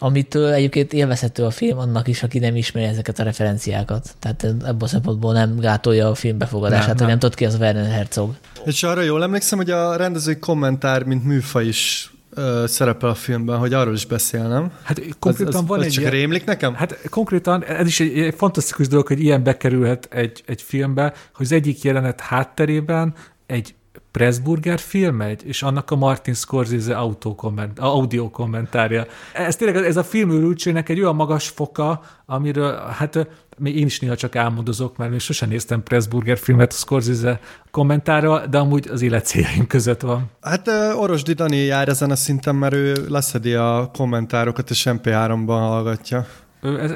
amitől 0.05 0.51
egyébként 0.51 0.93
élvezhető 0.93 1.43
a 1.43 1.49
film 1.49 1.77
annak 1.77 2.07
is, 2.07 2.23
aki 2.23 2.39
nem 2.39 2.55
ismeri 2.55 2.85
ezeket 2.85 3.19
a 3.19 3.23
referenciákat. 3.23 4.15
Tehát 4.19 4.43
ebből 4.43 4.75
a 4.79 4.87
szempontból 4.87 5.33
nem 5.33 5.59
gátolja 5.59 6.09
a 6.09 6.15
film 6.15 6.37
befogadását, 6.37 6.85
Nem, 6.85 6.95
hogy 6.95 6.99
nem. 6.99 7.09
nem 7.09 7.19
tudod 7.19 7.35
ki 7.35 7.45
az 7.45 7.55
Werner 7.55 7.91
Herzog. 7.91 8.35
És 8.65 8.83
arra 8.83 9.01
jól 9.01 9.23
emlékszem, 9.23 9.57
hogy 9.57 9.69
a 9.69 9.95
rendezői 9.95 10.37
kommentár, 10.39 11.03
mint 11.03 11.25
műfaj 11.25 11.65
is 11.65 12.11
ö, 12.33 12.63
szerepel 12.67 13.09
a 13.09 13.15
filmben, 13.15 13.57
hogy 13.57 13.73
arról 13.73 13.93
is 13.93 14.05
beszélnem. 14.05 14.71
Hát 14.83 15.01
konkrétan 15.19 15.53
az, 15.53 15.61
az, 15.61 15.67
van 15.67 15.79
az 15.79 15.85
egy 15.85 15.91
csak 15.91 16.09
rémlik 16.09 16.45
nekem? 16.45 16.73
Hát 16.73 16.99
konkrétan 17.09 17.63
ez 17.63 17.87
is 17.87 17.99
egy, 17.99 18.19
egy 18.19 18.35
fantasztikus 18.37 18.87
dolog, 18.87 19.07
hogy 19.07 19.19
ilyen 19.19 19.43
bekerülhet 19.43 20.07
egy, 20.11 20.43
egy 20.45 20.61
filmbe, 20.61 21.13
hogy 21.33 21.45
az 21.45 21.51
egyik 21.51 21.83
jelenet 21.83 22.21
hátterében 22.21 23.13
egy 23.45 23.75
Pressburger 24.15 24.79
film 24.79 25.15
megy, 25.15 25.41
és 25.45 25.63
annak 25.63 25.91
a 25.91 25.95
Martin 25.95 26.33
Scorsese 26.33 26.97
autó 26.97 27.35
komment, 27.35 27.79
audio 27.79 28.29
kommentárja. 28.29 29.05
Ez 29.33 29.55
tényleg 29.55 29.85
ez 29.85 29.97
a 29.97 30.03
filmőrültségnek 30.03 30.89
egy 30.89 30.99
olyan 30.99 31.15
magas 31.15 31.47
foka, 31.49 32.01
amiről 32.25 32.77
hát 32.97 33.27
még 33.57 33.77
én 33.77 33.85
is 33.85 33.99
néha 33.99 34.15
csak 34.15 34.35
álmodozok, 34.35 34.97
mert 34.97 35.11
még 35.11 35.19
sosem 35.19 35.49
néztem 35.49 35.83
Pressburger 35.83 36.37
filmet 36.37 36.71
a 36.71 36.75
Scorsese 36.75 37.39
kommentára, 37.71 38.47
de 38.47 38.57
amúgy 38.57 38.87
az 38.91 39.01
élet 39.01 39.25
céljaim 39.25 39.67
között 39.67 40.01
van. 40.01 40.29
Hát 40.41 40.67
ö, 40.67 40.93
Orosdi 40.93 41.33
Dani 41.33 41.57
jár 41.57 41.87
ezen 41.87 42.11
a 42.11 42.15
szinten, 42.15 42.55
mert 42.55 42.73
ő 42.73 42.93
leszedi 43.07 43.53
a 43.53 43.89
kommentárokat, 43.93 44.69
és 44.69 44.87
MP3-ban 44.89 45.45
hallgatja. 45.45 46.25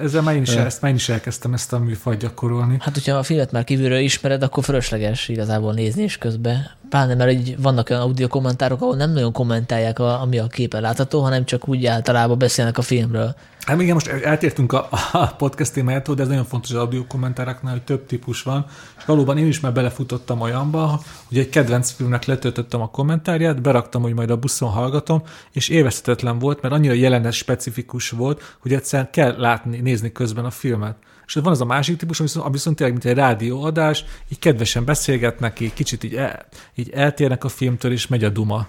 Ezzel 0.03 0.21
már 0.21 0.35
én 0.35 0.41
is, 0.41 0.55
ezt 0.55 0.81
már 0.81 0.91
én 0.91 0.97
is 0.97 1.09
elkezdtem 1.09 1.53
ezt 1.53 1.73
a 1.73 1.79
műfajt 1.79 2.19
gyakorolni. 2.19 2.77
Hát, 2.79 2.93
hogyha 2.93 3.17
a 3.17 3.23
filmet 3.23 3.51
már 3.51 3.63
kívülről 3.63 3.99
ismered, 3.99 4.43
akkor 4.43 4.63
fölösleges 4.63 5.27
igazából 5.27 5.73
nézni 5.73 6.03
is 6.03 6.17
közben. 6.17 6.71
Pláne, 6.89 7.15
mert 7.15 7.31
így 7.31 7.61
vannak 7.61 7.89
olyan 7.89 8.01
audio 8.01 8.27
kommentárok, 8.27 8.81
ahol 8.81 8.95
nem 8.95 9.11
nagyon 9.11 9.31
kommentálják, 9.31 9.99
a, 9.99 10.21
ami 10.21 10.39
a 10.39 10.47
képen 10.47 10.81
látható, 10.81 11.21
hanem 11.21 11.45
csak 11.45 11.67
úgy 11.67 11.85
általában 11.85 12.37
beszélnek 12.37 12.77
a 12.77 12.81
filmről. 12.81 13.35
Hát 13.65 13.81
igen, 13.81 13.93
most 13.93 14.07
eltértünk 14.07 14.73
a, 14.73 14.87
a 15.11 15.27
podcast 15.27 15.73
témájától, 15.73 16.15
de 16.15 16.21
ez 16.21 16.27
nagyon 16.27 16.45
fontos 16.45 16.71
az 16.71 16.77
audio 16.77 17.05
kommentáraknál, 17.07 17.71
hogy 17.71 17.81
több 17.81 18.05
típus 18.05 18.43
van. 18.43 18.65
És 18.97 19.05
valóban 19.05 19.37
én 19.37 19.47
is 19.47 19.59
már 19.59 19.73
belefutottam 19.73 20.41
olyanba, 20.41 21.01
hogy 21.27 21.37
egy 21.37 21.49
kedvenc 21.49 21.91
filmnek 21.91 22.25
letöltöttem 22.25 22.81
a 22.81 22.89
kommentárját, 22.89 23.61
beraktam, 23.61 24.01
hogy 24.01 24.13
majd 24.13 24.29
a 24.29 24.37
buszon 24.37 24.69
hallgatom, 24.69 25.23
és 25.51 25.69
élvezhetetlen 25.69 26.39
volt, 26.39 26.61
mert 26.61 26.73
annyira 26.73 26.93
jelenet 26.93 27.33
specifikus 27.33 28.09
volt, 28.09 28.57
hogy 28.59 28.73
egyszerűen 28.73 29.09
kell 29.11 29.35
látni, 29.37 29.79
nézni 29.79 30.11
közben 30.11 30.45
a 30.45 30.51
filmet. 30.51 30.95
És 31.25 31.33
van 31.33 31.45
az 31.45 31.61
a 31.61 31.65
másik 31.65 31.97
típus, 31.97 32.19
ami 32.19 32.27
viszont, 32.27 32.45
ami 32.45 32.55
viszont 32.55 32.75
tényleg, 32.75 32.97
mint 32.97 33.09
egy 33.09 33.17
rádióadás, 33.17 34.05
így 34.29 34.39
kedvesen 34.39 34.85
beszélgetnek, 34.85 35.59
így 35.59 35.73
kicsit 35.73 36.03
így, 36.03 36.15
el, 36.15 36.45
így 36.75 36.89
eltérnek 36.89 37.43
a 37.43 37.49
filmtől, 37.49 37.91
és 37.91 38.07
megy 38.07 38.23
a 38.23 38.29
duma. 38.29 38.67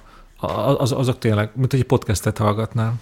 Az, 0.79 0.93
azok 0.93 1.19
tényleg, 1.19 1.51
mint 1.55 1.71
hogy 1.71 1.81
egy 1.81 1.87
podcastet 1.87 2.39
hallgatnál. 2.39 2.95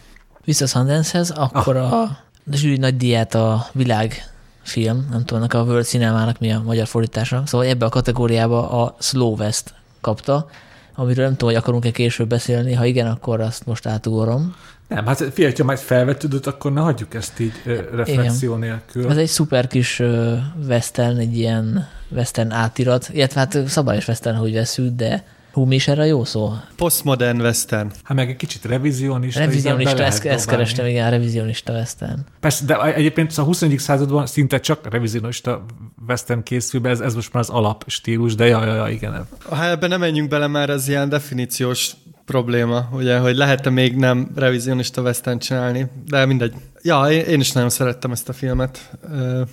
Vissza 0.45 0.67
Sundance-hez, 0.67 1.31
akkor 1.31 1.77
Ah. 1.77 1.93
a, 1.93 2.19
zsűri 2.53 2.77
nagy 2.77 2.97
díját 2.97 3.35
a 3.35 3.67
világ 3.73 4.31
film, 4.63 5.09
nem 5.11 5.25
tudom, 5.25 5.47
a 5.51 5.57
World 5.57 5.85
Cinema-nak 5.85 6.39
mi 6.39 6.53
a 6.53 6.61
magyar 6.65 6.87
fordítása, 6.87 7.43
szóval 7.47 7.67
ebbe 7.67 7.85
a 7.85 7.89
kategóriába 7.89 8.71
a 8.83 8.97
Slow 9.01 9.37
West 9.37 9.75
kapta, 10.01 10.49
amiről 10.95 11.25
nem 11.25 11.37
tudom, 11.37 11.49
hogy 11.55 11.63
akarunk-e 11.63 11.91
később 11.91 12.29
beszélni, 12.29 12.73
ha 12.75 12.85
igen, 12.85 13.07
akkor 13.07 13.41
azt 13.41 13.67
most 13.67 13.87
átugorom. 13.87 14.55
Nem, 14.89 15.07
hát 15.07 15.25
figyelj, 15.33 15.55
ha 15.59 15.65
majd 15.65 15.79
felvetődött, 15.79 16.47
akkor 16.47 16.73
ne 16.73 16.81
hagyjuk 16.81 17.15
ezt 17.15 17.41
így 17.41 17.53
ö, 17.65 17.81
reflexió 17.95 18.55
nélkül. 18.55 19.11
Ez 19.11 19.17
egy 19.17 19.27
szuper 19.27 19.67
kis 19.67 19.99
ö, 19.99 20.35
western, 20.69 21.17
egy 21.19 21.37
ilyen 21.37 21.89
western 22.09 22.51
átirat, 22.51 23.09
illetve 23.13 23.41
hát 23.41 23.59
szabályos 23.67 24.09
western, 24.09 24.37
hogy 24.37 24.53
veszünk, 24.53 24.97
de 24.97 25.25
hú, 25.59 25.65
mi 25.65 25.75
is 25.75 25.89
erre 25.89 26.07
jó 26.07 26.25
szó? 26.25 26.53
Postmodern 26.77 27.41
western. 27.41 27.91
Hát 28.03 28.17
meg 28.17 28.29
egy 28.29 28.37
kicsit 28.37 28.65
revizionista. 28.65 29.41
Revizionista, 29.41 30.05
ezt, 30.05 30.25
ezt 30.25 30.49
kerestem, 30.49 30.87
igen, 30.87 31.11
revizionista 31.11 31.73
western. 31.73 32.19
Persze, 32.41 32.65
de 32.65 32.95
egyébként 32.95 33.33
a 33.37 33.43
21. 33.43 33.79
században 33.79 34.27
szinte 34.27 34.61
csak 34.61 34.91
revizionista 34.91 35.65
western 36.09 36.43
készül 36.43 36.81
be, 36.81 36.89
ez, 36.89 37.01
ez 37.01 37.15
most 37.15 37.33
már 37.33 37.43
az 37.43 37.51
alap 37.51 37.85
stílus, 37.87 38.35
de 38.35 38.47
ja, 38.47 38.65
ja, 38.65 38.75
ja 38.75 38.89
igen. 38.89 39.27
Ha 39.49 39.69
ebbe 39.69 39.87
nem 39.87 40.01
menjünk 40.01 40.29
bele, 40.29 40.47
mert 40.47 40.71
ez 40.71 40.89
ilyen 40.89 41.09
definíciós 41.09 41.93
probléma, 42.29 42.89
ugye, 42.93 43.19
hogy 43.19 43.37
lehet-e 43.37 43.71
még 43.71 43.97
nem 43.97 44.29
revizionista 44.35 45.03
western 45.03 45.39
csinálni, 45.39 45.87
de 46.07 46.27
mindegy. 46.27 46.55
Ja, 46.83 47.11
én, 47.11 47.41
is 47.41 47.53
nagyon 47.53 47.71
szerettem 47.71 48.11
ezt 48.11 48.29
a 48.29 48.33
filmet. 48.33 48.91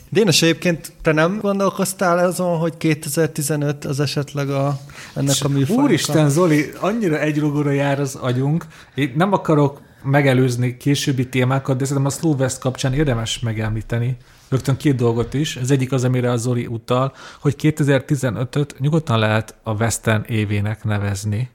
Dénes, 0.10 0.42
egyébként 0.42 0.94
te 1.02 1.12
nem 1.12 1.40
gondolkoztál 1.42 2.18
azon, 2.18 2.58
hogy 2.58 2.78
2015 2.78 3.86
az 3.86 4.00
esetleg 4.00 4.50
a, 4.50 4.80
ennek 5.16 5.36
a 5.44 5.48
műfajnak? 5.48 5.86
Úristen, 5.86 6.30
Zoli, 6.30 6.72
annyira 6.80 7.20
egyrugóra 7.20 7.72
jár 7.72 8.00
az 8.00 8.16
agyunk. 8.16 8.66
Én 8.96 9.14
nem 9.16 9.34
akarok 9.34 9.82
megelőzni 10.04 10.78
későbbi 10.78 11.30
témákat, 11.30 11.78
de 11.78 11.86
szerintem 11.86 12.12
a 12.12 12.16
Slow 12.20 12.36
West 12.36 12.60
kapcsán 12.60 12.94
érdemes 12.94 13.40
megemlíteni, 13.40 14.18
rögtön 14.50 14.78
két 14.78 14.96
dolgot 14.96 15.34
is. 15.34 15.56
Ez 15.56 15.72
egyik 15.72 15.92
az, 15.92 16.04
amire 16.04 16.32
a 16.32 16.38
Zoli 16.38 16.66
utal, 16.66 17.14
hogy 17.40 17.56
2015-öt 17.62 18.76
nyugodtan 18.80 19.20
lehet 19.20 19.56
a 19.64 19.74
Western 19.74 20.24
évének 20.28 20.84
nevezni. 20.84 21.50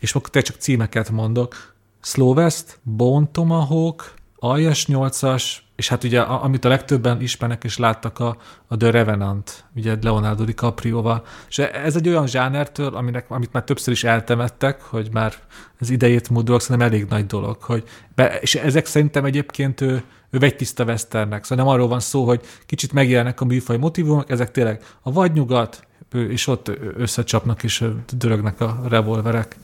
És 0.00 0.14
akkor 0.14 0.30
te 0.30 0.40
csak 0.40 0.56
címeket 0.56 1.10
mondok. 1.10 1.74
Slow 2.02 2.34
West, 2.34 2.78
Bone 2.82 3.26
Tomahawk, 3.32 4.14
Aljas 4.42 4.86
8-as, 4.88 5.56
és 5.76 5.88
hát 5.88 6.04
ugye 6.04 6.20
amit 6.20 6.64
a 6.64 6.68
legtöbben 6.68 7.20
ismernek 7.20 7.64
és 7.64 7.78
láttak 7.78 8.18
a, 8.18 8.36
a 8.66 8.76
The 8.76 8.90
Revenant, 8.90 9.64
ugye 9.76 9.96
Leonardo 10.02 10.44
DiCaprio-val. 10.44 11.24
És 11.48 11.58
ez 11.58 11.96
egy 11.96 12.08
olyan 12.08 12.26
zsánertől, 12.26 12.94
aminek, 12.94 13.30
amit 13.30 13.52
már 13.52 13.64
többször 13.64 13.92
is 13.92 14.04
eltemettek, 14.04 14.82
hogy 14.82 15.08
már 15.12 15.34
ez 15.80 15.90
idejét 15.90 16.30
múlva, 16.30 16.58
szerintem 16.58 16.88
elég 16.88 17.06
nagy 17.08 17.26
dolog. 17.26 17.62
Hogy 17.62 17.84
be, 18.14 18.38
és 18.40 18.54
ezek 18.54 18.86
szerintem 18.86 19.24
egyébként 19.24 19.80
ő, 19.80 20.02
ő 20.30 20.38
vegytiszta 20.38 20.84
westernnek. 20.84 21.44
Szóval 21.44 21.64
nem 21.64 21.74
arról 21.74 21.88
van 21.88 22.00
szó, 22.00 22.24
hogy 22.24 22.40
kicsit 22.66 22.92
megjelennek 22.92 23.40
a 23.40 23.44
műfaj 23.44 23.76
motivumok, 23.76 24.30
ezek 24.30 24.50
tényleg 24.50 24.82
a 25.02 25.12
vadnyugat, 25.12 25.86
és 26.12 26.46
ott 26.46 26.70
összecsapnak 26.96 27.62
és 27.62 27.84
dörögnek 28.16 28.60
a 28.60 28.80
revolverek. 28.88 29.56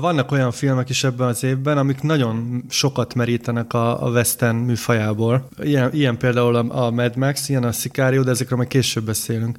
Vannak 0.00 0.32
olyan 0.32 0.50
filmek 0.50 0.88
is 0.88 1.04
ebben 1.04 1.28
az 1.28 1.44
évben, 1.44 1.78
amik 1.78 2.02
nagyon 2.02 2.64
sokat 2.68 3.14
merítenek 3.14 3.72
a, 3.72 4.06
a 4.06 4.10
western 4.10 4.56
műfajából. 4.56 5.48
Ilyen, 5.62 5.92
ilyen 5.92 6.16
például 6.16 6.54
a, 6.54 6.84
a 6.86 6.90
Mad 6.90 7.16
Max, 7.16 7.48
ilyen 7.48 7.64
a 7.64 7.72
Sicario, 7.72 8.22
de 8.22 8.30
ezekről 8.30 8.58
majd 8.58 8.70
később 8.70 9.04
beszélünk. 9.04 9.56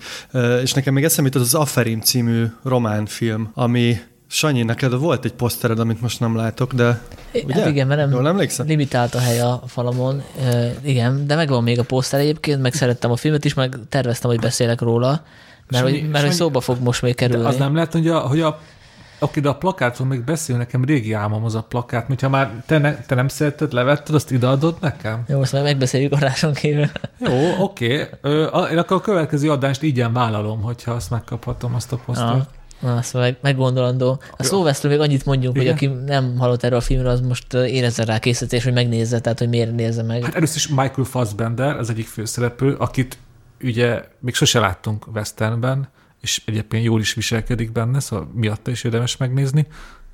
És 0.61 0.73
nekem 0.73 0.93
még 0.93 1.03
eszembe 1.03 1.29
jutott 1.33 1.47
az 1.47 1.53
Aferim 1.53 1.99
című 2.01 2.45
románfilm, 2.63 3.51
ami 3.53 3.99
Sanyi, 4.31 4.63
neked 4.63 4.93
volt 4.93 5.25
egy 5.25 5.33
posztered, 5.33 5.79
amit 5.79 6.01
most 6.01 6.19
nem 6.19 6.35
látok, 6.35 6.73
de 6.73 7.01
ugye? 7.33 7.53
Hát 7.53 7.67
igen, 7.67 7.87
mert 7.87 7.99
nem 7.99 8.11
Jól 8.11 8.27
emlékszem? 8.27 8.67
limitált 8.67 9.15
a 9.15 9.19
hely 9.19 9.39
a 9.39 9.63
falamon. 9.67 10.23
E, 10.41 10.73
igen, 10.83 11.27
de 11.27 11.35
megvan 11.35 11.63
még 11.63 11.79
a 11.79 11.83
poszter 11.83 12.19
egyébként, 12.19 12.61
meg 12.61 12.73
szerettem 12.73 13.11
a 13.11 13.15
filmet 13.15 13.45
is, 13.45 13.53
meg 13.53 13.75
terveztem, 13.89 14.29
hogy 14.29 14.39
beszélek 14.39 14.81
róla, 14.81 15.23
mert, 15.69 15.85
Sanyi, 15.85 16.01
mert 16.01 16.25
hogy 16.25 16.33
szóba 16.33 16.59
fog 16.59 16.81
most 16.81 17.01
még 17.01 17.15
kerülni. 17.15 17.45
Az 17.45 17.57
nem 17.57 17.73
lehet, 17.73 17.91
hogy 17.91 18.07
a, 18.07 18.19
hogy 18.19 18.41
a 18.41 18.59
Oké, 19.21 19.39
de 19.39 19.49
a 19.49 19.55
plakátról 19.55 20.07
még 20.07 20.23
beszél, 20.23 20.57
nekem 20.57 20.85
régi 20.85 21.13
álmom 21.13 21.43
az 21.43 21.55
a 21.55 21.61
plakát, 21.61 22.05
hogyha 22.07 22.29
már 22.29 22.63
te, 22.65 22.77
ne, 22.77 22.95
te 22.95 23.15
nem 23.15 23.27
szeretted, 23.27 23.73
levetted, 23.73 24.15
azt 24.15 24.31
ideadod 24.31 24.75
nekem? 24.81 25.23
Jó, 25.27 25.37
most 25.37 25.51
már 25.51 25.63
megbeszéljük 25.63 26.11
adáson 26.11 26.53
kívül. 26.53 26.85
Jó, 27.19 27.63
oké. 27.63 28.07
Én 28.71 28.77
akkor 28.77 28.97
a 28.97 29.01
következő 29.01 29.51
adást 29.51 29.83
így 29.83 30.05
vállalom, 30.13 30.61
hogyha 30.61 30.91
azt 30.91 31.09
megkaphatom, 31.09 31.75
azt 31.75 31.91
a 31.91 31.99
posztert. 32.05 32.49
Na, 32.79 32.95
azt 32.95 33.13
meg, 33.13 33.37
meggondolandó. 33.41 34.21
A 34.37 34.43
szóvesztről 34.43 34.91
még 34.91 35.01
annyit 35.01 35.25
mondjuk, 35.25 35.55
Igen? 35.55 35.65
hogy 35.65 35.75
aki 35.75 36.01
nem 36.05 36.37
hallott 36.37 36.63
erről 36.63 36.77
a 36.77 36.81
filmről, 36.81 37.11
az 37.11 37.21
most 37.21 37.53
érezze 37.53 38.03
rá 38.03 38.19
készítés, 38.19 38.63
hogy 38.63 38.73
megnézze, 38.73 39.19
tehát 39.19 39.39
hogy 39.39 39.49
miért 39.49 39.75
nézze 39.75 40.03
meg. 40.03 40.23
Hát 40.23 40.35
először 40.35 40.55
is 40.55 40.67
Michael 40.67 41.03
Fassbender, 41.03 41.77
az 41.77 41.89
egyik 41.89 42.07
főszereplő, 42.07 42.75
akit 42.77 43.17
ugye 43.63 44.03
még 44.19 44.33
sose 44.33 44.59
láttunk 44.59 45.07
Westernben, 45.13 45.89
és 46.21 46.41
egyébként 46.45 46.83
jól 46.83 46.99
is 46.99 47.13
viselkedik 47.13 47.71
benne, 47.71 47.99
szóval 47.99 48.31
miatta 48.33 48.71
is 48.71 48.83
érdemes 48.83 49.17
megnézni. 49.17 49.67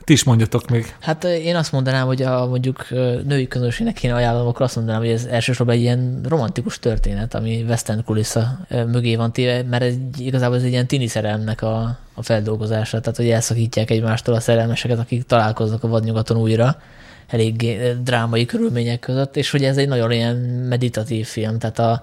Ti 0.04 0.14
is 0.14 0.24
mondjatok 0.24 0.70
még. 0.70 0.96
Hát 1.00 1.24
én 1.24 1.56
azt 1.56 1.72
mondanám, 1.72 2.06
hogy 2.06 2.22
a 2.22 2.46
mondjuk 2.48 2.90
női 3.26 3.48
közönségnek 3.48 3.94
kéne 3.94 4.14
ajánlom, 4.14 4.48
akkor 4.48 4.62
azt 4.62 4.76
mondanám, 4.76 5.02
hogy 5.02 5.10
ez 5.10 5.26
elsősorban 5.26 5.76
egy 5.76 5.82
ilyen 5.82 6.22
romantikus 6.28 6.80
történet, 6.80 7.34
ami 7.34 7.64
western 7.68 8.04
kulissza 8.04 8.60
mögé 8.70 9.16
van 9.16 9.34
téve, 9.34 9.64
mert 9.64 9.84
ez, 9.84 9.94
igazából 10.18 10.56
ez 10.58 10.64
egy 10.64 10.72
ilyen 10.72 10.88
tini 10.88 11.08
szerelmnek 11.08 11.62
a, 11.62 12.00
a 12.14 12.24
feldolgozása, 12.24 13.00
tehát 13.00 13.18
hogy 13.18 13.30
elszakítják 13.30 13.90
egymástól 13.90 14.36
a 14.36 14.40
szerelmeseket, 14.40 15.00
akik 15.00 15.24
találkoznak 15.24 15.84
a 15.84 15.88
vadnyugaton 15.88 16.38
újra 16.38 16.82
elég 17.28 17.78
drámai 18.04 18.46
körülmények 18.46 19.00
között, 19.00 19.38
és 19.38 19.52
hogy 19.52 19.64
ez 19.64 19.78
egy 19.78 19.88
nagyon 19.88 20.12
ilyen 20.12 20.36
meditatív 20.70 21.26
film, 21.26 21.60
tehát 21.60 21.80
a, 21.80 22.02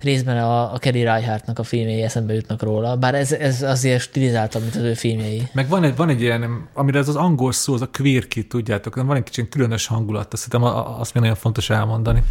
részben 0.00 0.38
a, 0.38 0.74
a 0.74 0.78
Kelly 0.78 1.02
Reichardtnak 1.02 1.58
a 1.58 1.62
filmjei 1.62 2.02
eszembe 2.02 2.34
jutnak 2.34 2.62
róla, 2.62 2.96
bár 2.96 3.14
ez, 3.14 3.32
ez 3.32 3.62
azért 3.62 4.02
stilizáltabb, 4.02 4.62
mint 4.62 4.74
az 4.74 4.82
ő 4.82 4.94
filmjei. 4.94 5.48
Meg 5.52 5.68
van 5.68 5.84
egy, 5.84 5.96
van 5.96 6.08
egy 6.08 6.20
ilyen, 6.20 6.68
amire 6.74 6.98
ez 6.98 7.08
az 7.08 7.16
angol 7.16 7.52
szó, 7.52 7.74
az 7.74 7.82
a 7.82 7.88
queer 7.92 8.28
kit, 8.28 8.48
tudjátok, 8.48 8.94
van 8.94 9.16
egy 9.16 9.22
kicsit 9.22 9.48
különös 9.48 9.86
hangulat, 9.86 10.32
azt 10.32 10.44
hiszem 10.44 10.62
azt 11.00 11.14
még 11.14 11.22
nagyon 11.22 11.38
fontos 11.38 11.70
elmondani. 11.70 12.22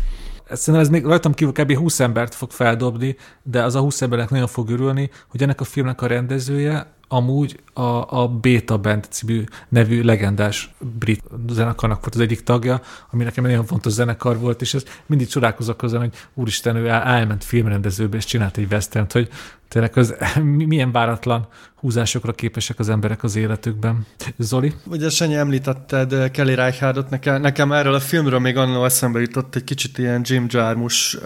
Szerintem 0.51 0.83
ez 0.83 0.89
még 0.89 1.05
rajtam 1.05 1.33
kívül 1.33 1.53
kb. 1.53 1.75
20 1.75 1.99
embert 1.99 2.35
fog 2.35 2.51
feldobni, 2.51 3.15
de 3.43 3.63
az 3.63 3.75
a 3.75 3.79
20 3.79 4.01
embernek 4.01 4.29
nagyon 4.29 4.47
fog 4.47 4.69
örülni, 4.69 5.09
hogy 5.27 5.43
ennek 5.43 5.61
a 5.61 5.63
filmnek 5.63 6.01
a 6.01 6.07
rendezője 6.07 6.96
amúgy 7.07 7.59
a, 7.73 8.21
a 8.21 8.27
Beta 8.27 8.77
Band 8.77 9.05
című 9.09 9.43
nevű 9.69 10.01
legendás 10.01 10.73
brit 10.99 11.23
zenekarnak 11.49 11.99
volt 11.99 12.15
az 12.15 12.19
egyik 12.19 12.43
tagja, 12.43 12.81
ami 13.11 13.23
nekem 13.23 13.43
nagyon 13.43 13.65
fontos 13.65 13.91
zenekar 13.91 14.39
volt, 14.39 14.61
és 14.61 14.73
ez 14.73 14.83
mindig 15.05 15.27
csodálkozok 15.27 15.83
azon, 15.83 15.99
hogy 15.99 16.13
úristen, 16.33 16.75
ő 16.75 16.87
elment 16.87 17.43
filmrendezőbe, 17.43 18.17
és 18.17 18.25
csinált 18.25 18.57
egy 18.57 18.71
westernt, 18.71 19.11
hogy 19.11 19.29
tényleg 19.67 19.97
az, 19.97 20.15
milyen 20.43 20.91
váratlan 20.91 21.47
húzásokra 21.75 22.33
képesek 22.33 22.79
az 22.79 22.89
emberek 22.89 23.23
az 23.23 23.35
életükben. 23.35 24.05
Zoli? 24.37 24.73
Ugye 24.85 25.09
Sanyi 25.09 25.35
említetted 25.35 26.31
Kelly 26.31 26.55
Reichardt, 26.55 27.09
nekem, 27.09 27.41
nekem 27.41 27.71
erről 27.71 27.93
a 27.93 27.99
filmről 27.99 28.39
még 28.39 28.57
annól 28.57 28.85
eszembe 28.85 29.19
jutott 29.19 29.55
egy 29.55 29.63
kicsit 29.63 29.97
ilyen 29.97 30.21
Jim 30.23 30.45
Jarmusch, 30.49 31.17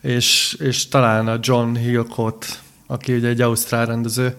és, 0.00 0.56
és 0.60 0.88
talán 0.88 1.28
a 1.28 1.38
John 1.40 1.74
Hillcoat 1.74 2.64
aki 2.86 3.14
ugye 3.14 3.28
egy 3.28 3.40
ausztrál 3.40 3.86
rendező. 3.86 4.36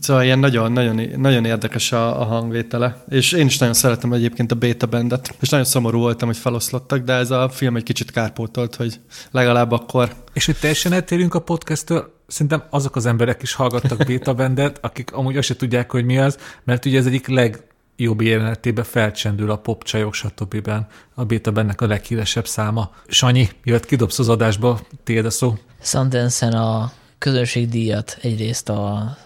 Szóval 0.00 0.22
ilyen 0.22 0.38
nagyon, 0.38 0.72
nagyon, 0.72 1.00
nagyon 1.16 1.44
érdekes 1.44 1.92
a, 1.92 2.20
a 2.20 2.24
hangvétele. 2.24 3.04
És 3.08 3.32
én 3.32 3.46
is 3.46 3.58
nagyon 3.58 3.74
szeretem 3.74 4.12
egyébként 4.12 4.52
a 4.52 4.54
Beta 4.54 4.86
Bandet, 4.86 5.34
és 5.40 5.48
nagyon 5.48 5.66
szomorú 5.66 5.98
voltam, 5.98 6.28
hogy 6.28 6.36
feloszlottak, 6.36 7.04
de 7.04 7.12
ez 7.12 7.30
a 7.30 7.48
film 7.48 7.76
egy 7.76 7.82
kicsit 7.82 8.10
kárpótolt, 8.10 8.74
hogy 8.74 9.00
legalább 9.30 9.72
akkor. 9.72 10.14
És 10.32 10.46
hogy 10.46 10.56
teljesen 10.56 10.92
eltérünk 10.92 11.34
a 11.34 11.40
podcasttől, 11.40 12.12
szerintem 12.26 12.62
azok 12.70 12.96
az 12.96 13.06
emberek 13.06 13.42
is 13.42 13.54
hallgattak 13.54 14.04
Beta 14.06 14.34
Bandet, 14.44 14.78
akik 14.82 15.12
amúgy 15.12 15.36
azt 15.36 15.46
se 15.46 15.56
tudják, 15.56 15.90
hogy 15.90 16.04
mi 16.04 16.18
az, 16.18 16.38
mert 16.64 16.84
ugye 16.84 16.98
ez 16.98 17.06
egyik 17.06 17.28
leg 17.28 17.64
jobb 17.96 18.20
jelenetében 18.20 18.84
felcsendül 18.84 19.50
a 19.50 19.56
pop 19.56 19.84
csajok, 19.84 20.14
stb. 20.14 20.70
A 21.14 21.24
Beta 21.24 21.50
bennek 21.50 21.80
a 21.80 21.86
leghíresebb 21.86 22.46
száma. 22.46 22.90
Sanyi, 23.06 23.48
jöhet 23.64 23.84
kidobsz 23.84 24.18
az 24.18 24.28
adásba, 24.28 24.80
tiéd 25.04 25.24
a 25.24 25.30
szó. 25.30 25.54
sundance 25.82 26.46
a 26.46 26.92
közönségdíjat 27.24 28.18
egyrészt 28.22 28.68
a 28.68 29.16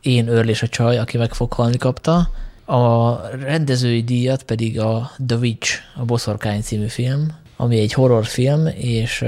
Én 0.00 0.28
Örlés 0.28 0.62
a 0.62 0.68
csaj, 0.68 0.98
aki 0.98 1.16
meg 1.16 1.32
fog 1.32 1.52
halni 1.52 1.76
kapta, 1.76 2.30
a 2.64 3.16
rendezői 3.28 4.02
díjat 4.02 4.42
pedig 4.42 4.80
a 4.80 5.10
The 5.26 5.36
Witch, 5.36 5.74
a 5.96 6.04
Boszorkány 6.04 6.60
című 6.60 6.86
film, 6.86 7.36
ami 7.56 7.78
egy 7.78 7.92
horrorfilm, 7.92 8.66
és 8.66 9.24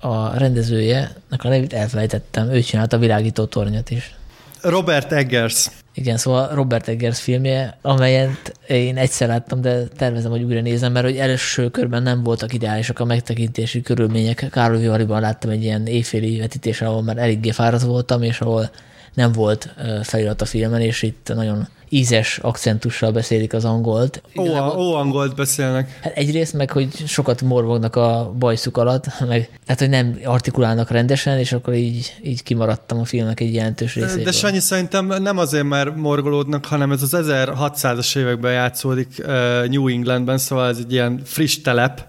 a 0.00 0.38
rendezője, 0.38 1.16
a 1.30 1.48
nevét 1.48 1.72
elfelejtettem, 1.72 2.50
ő 2.50 2.60
csinálta 2.60 2.96
a 2.96 3.00
világító 3.00 3.44
tornyot 3.44 3.90
is. 3.90 4.14
Robert 4.62 5.12
Eggers. 5.12 5.68
Igen, 6.00 6.16
szóval 6.16 6.54
Robert 6.54 6.88
Eggers 6.88 7.20
filmje, 7.20 7.78
amelyet 7.82 8.52
én 8.66 8.96
egyszer 8.96 9.28
láttam, 9.28 9.60
de 9.60 9.84
tervezem, 9.96 10.30
hogy 10.30 10.42
újra 10.42 10.60
nézem, 10.60 10.92
mert 10.92 11.04
hogy 11.04 11.16
első 11.16 11.68
körben 11.68 12.02
nem 12.02 12.22
voltak 12.22 12.52
ideálisak 12.52 12.98
a 12.98 13.04
megtekintési 13.04 13.82
körülmények. 13.82 14.46
Károly 14.50 14.80
Vivariban 14.80 15.20
láttam 15.20 15.50
egy 15.50 15.62
ilyen 15.62 15.86
éjféli 15.86 16.38
vetítés, 16.38 16.82
ahol 16.82 17.02
már 17.02 17.18
eléggé 17.18 17.50
fáradt 17.50 17.82
voltam, 17.82 18.22
és 18.22 18.40
ahol 18.40 18.70
nem 19.14 19.32
volt 19.32 19.74
felirat 20.02 20.40
a 20.40 20.44
filmen, 20.44 20.80
és 20.80 21.02
itt 21.02 21.32
nagyon 21.34 21.68
ízes 21.92 22.38
akcentussal 22.38 23.10
beszélik 23.12 23.52
az 23.52 23.64
angolt. 23.64 24.22
Ó, 24.36 24.42
ó 24.76 24.94
angolt 24.94 25.34
beszélnek. 25.34 25.98
Hát 26.02 26.16
egyrészt 26.16 26.52
meg, 26.52 26.70
hogy 26.70 26.88
sokat 27.06 27.42
morvognak 27.42 27.96
a 27.96 28.34
bajszuk 28.38 28.76
alatt, 28.76 29.06
meg 29.28 29.50
tehát, 29.64 29.80
hogy 29.80 29.88
nem 29.88 30.18
artikulálnak 30.24 30.90
rendesen, 30.90 31.38
és 31.38 31.52
akkor 31.52 31.74
így, 31.74 32.16
így 32.22 32.42
kimaradtam 32.42 32.98
a 33.00 33.04
filmnek 33.04 33.40
egy 33.40 33.54
jelentős 33.54 33.94
részéből. 33.94 34.24
De 34.24 34.32
Sanyi 34.32 34.58
szerintem 34.58 35.06
nem 35.06 35.38
azért, 35.38 35.64
mert 35.64 35.96
morgolódnak, 35.96 36.64
hanem 36.64 36.92
ez 36.92 37.02
az 37.02 37.16
1600-as 37.16 38.16
években 38.16 38.52
játszódik 38.52 39.22
New 39.68 39.88
Englandben, 39.88 40.38
szóval 40.38 40.68
ez 40.68 40.78
egy 40.78 40.92
ilyen 40.92 41.20
friss 41.24 41.60
telep, 41.60 42.06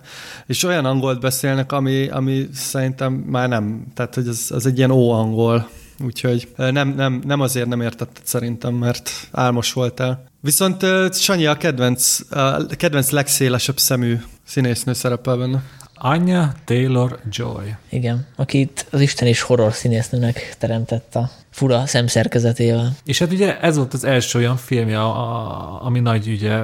és 0.48 0.64
olyan 0.64 0.86
angolt 0.86 1.20
beszélnek, 1.20 1.72
ami, 1.72 2.08
ami 2.08 2.48
szerintem 2.54 3.14
már 3.14 3.50
nem, 3.50 3.84
tehát 3.96 4.16
hogy 4.16 4.28
ez, 4.28 4.46
az 4.50 4.66
egy 4.66 4.78
ilyen 4.78 4.92
ó-angol. 4.92 5.70
Úgyhogy 6.04 6.48
nem, 6.56 6.88
nem, 6.88 7.22
nem 7.26 7.42
azért 7.42 7.68
nem 7.68 7.82
értetted 7.82 8.26
szerintem, 8.26 8.74
mert 8.74 9.12
álmos 9.32 9.74
voltál. 9.74 10.24
Viszont 10.40 10.86
Sanyi 11.14 11.46
a 11.46 11.58
kedvenc, 11.58 12.20
a 12.30 12.66
kedvenc 12.78 13.10
legszélesebb 13.10 13.78
szemű 13.78 14.18
színésznő 14.46 14.94
szerepel 14.94 15.38
benne. 15.38 15.64
Anya 15.94 16.54
Taylor-Joy. 16.66 17.76
Igen, 17.90 18.28
akit 18.36 18.88
az 18.92 19.02
Isten 19.02 19.28
és 19.28 19.42
horror 19.42 19.74
színésznőnek 19.74 20.56
teremtett 20.58 21.16
a 21.16 21.30
fura 21.50 21.86
szemszerkezetével. 21.86 22.96
És 23.06 23.20
hát 23.20 23.32
ugye 23.32 23.60
ez 23.60 23.76
volt 23.76 23.94
az 23.94 24.04
első 24.04 24.40
olyan 24.40 24.58
filmje, 24.58 25.02
a, 25.02 25.86
ami 25.86 26.00
nagy 26.00 26.28
ugye 26.28 26.64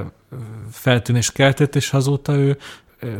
feltűnés 0.71 1.31
keltett, 1.31 1.75
és 1.75 1.93
azóta 1.93 2.33
ő 2.33 2.57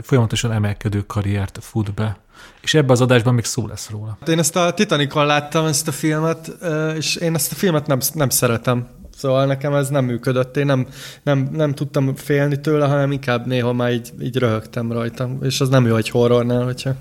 folyamatosan 0.01 0.51
emelkedő 0.51 1.01
karriert 1.01 1.57
fut 1.61 1.93
be. 1.93 2.18
És 2.62 2.74
ebbe 2.74 2.92
az 2.92 3.02
adásban 3.02 3.34
még 3.34 3.46
szó 3.46 3.68
lesz 3.68 3.90
róla. 3.90 4.18
Én 4.28 4.40
ezt 4.40 4.56
a 4.56 4.74
Titanicon 4.74 5.26
láttam, 5.26 5.66
ezt 5.66 5.88
a 5.88 5.92
filmet, 5.92 6.52
és 6.96 7.16
én 7.16 7.36
ezt 7.36 7.52
a 7.52 7.56
filmet 7.56 7.88
nem, 7.88 8.00
nem 8.14 8.30
szeretem. 8.30 8.88
Szóval 9.18 9.46
nekem 9.46 9.74
ez 9.74 9.90
nem 9.90 10.06
működött. 10.06 10.58
Én 10.58 10.66
nem, 10.66 10.88
nem, 11.24 11.50
nem 11.52 11.74
tudtam 11.74 12.16
félni 12.16 12.62
tőle, 12.62 12.86
hanem 12.86 13.12
inkább 13.12 13.46
néha 13.46 13.74
már 13.74 13.92
így, 13.92 14.12
így 14.22 14.38
röhögtem 14.38 14.92
rajta. 14.92 15.30
És 15.42 15.60
az 15.62 15.70
nem 15.70 15.86
jó 15.86 15.96
egy 15.96 16.10
horrornál, 16.10 16.64
hogyha... 16.64 16.94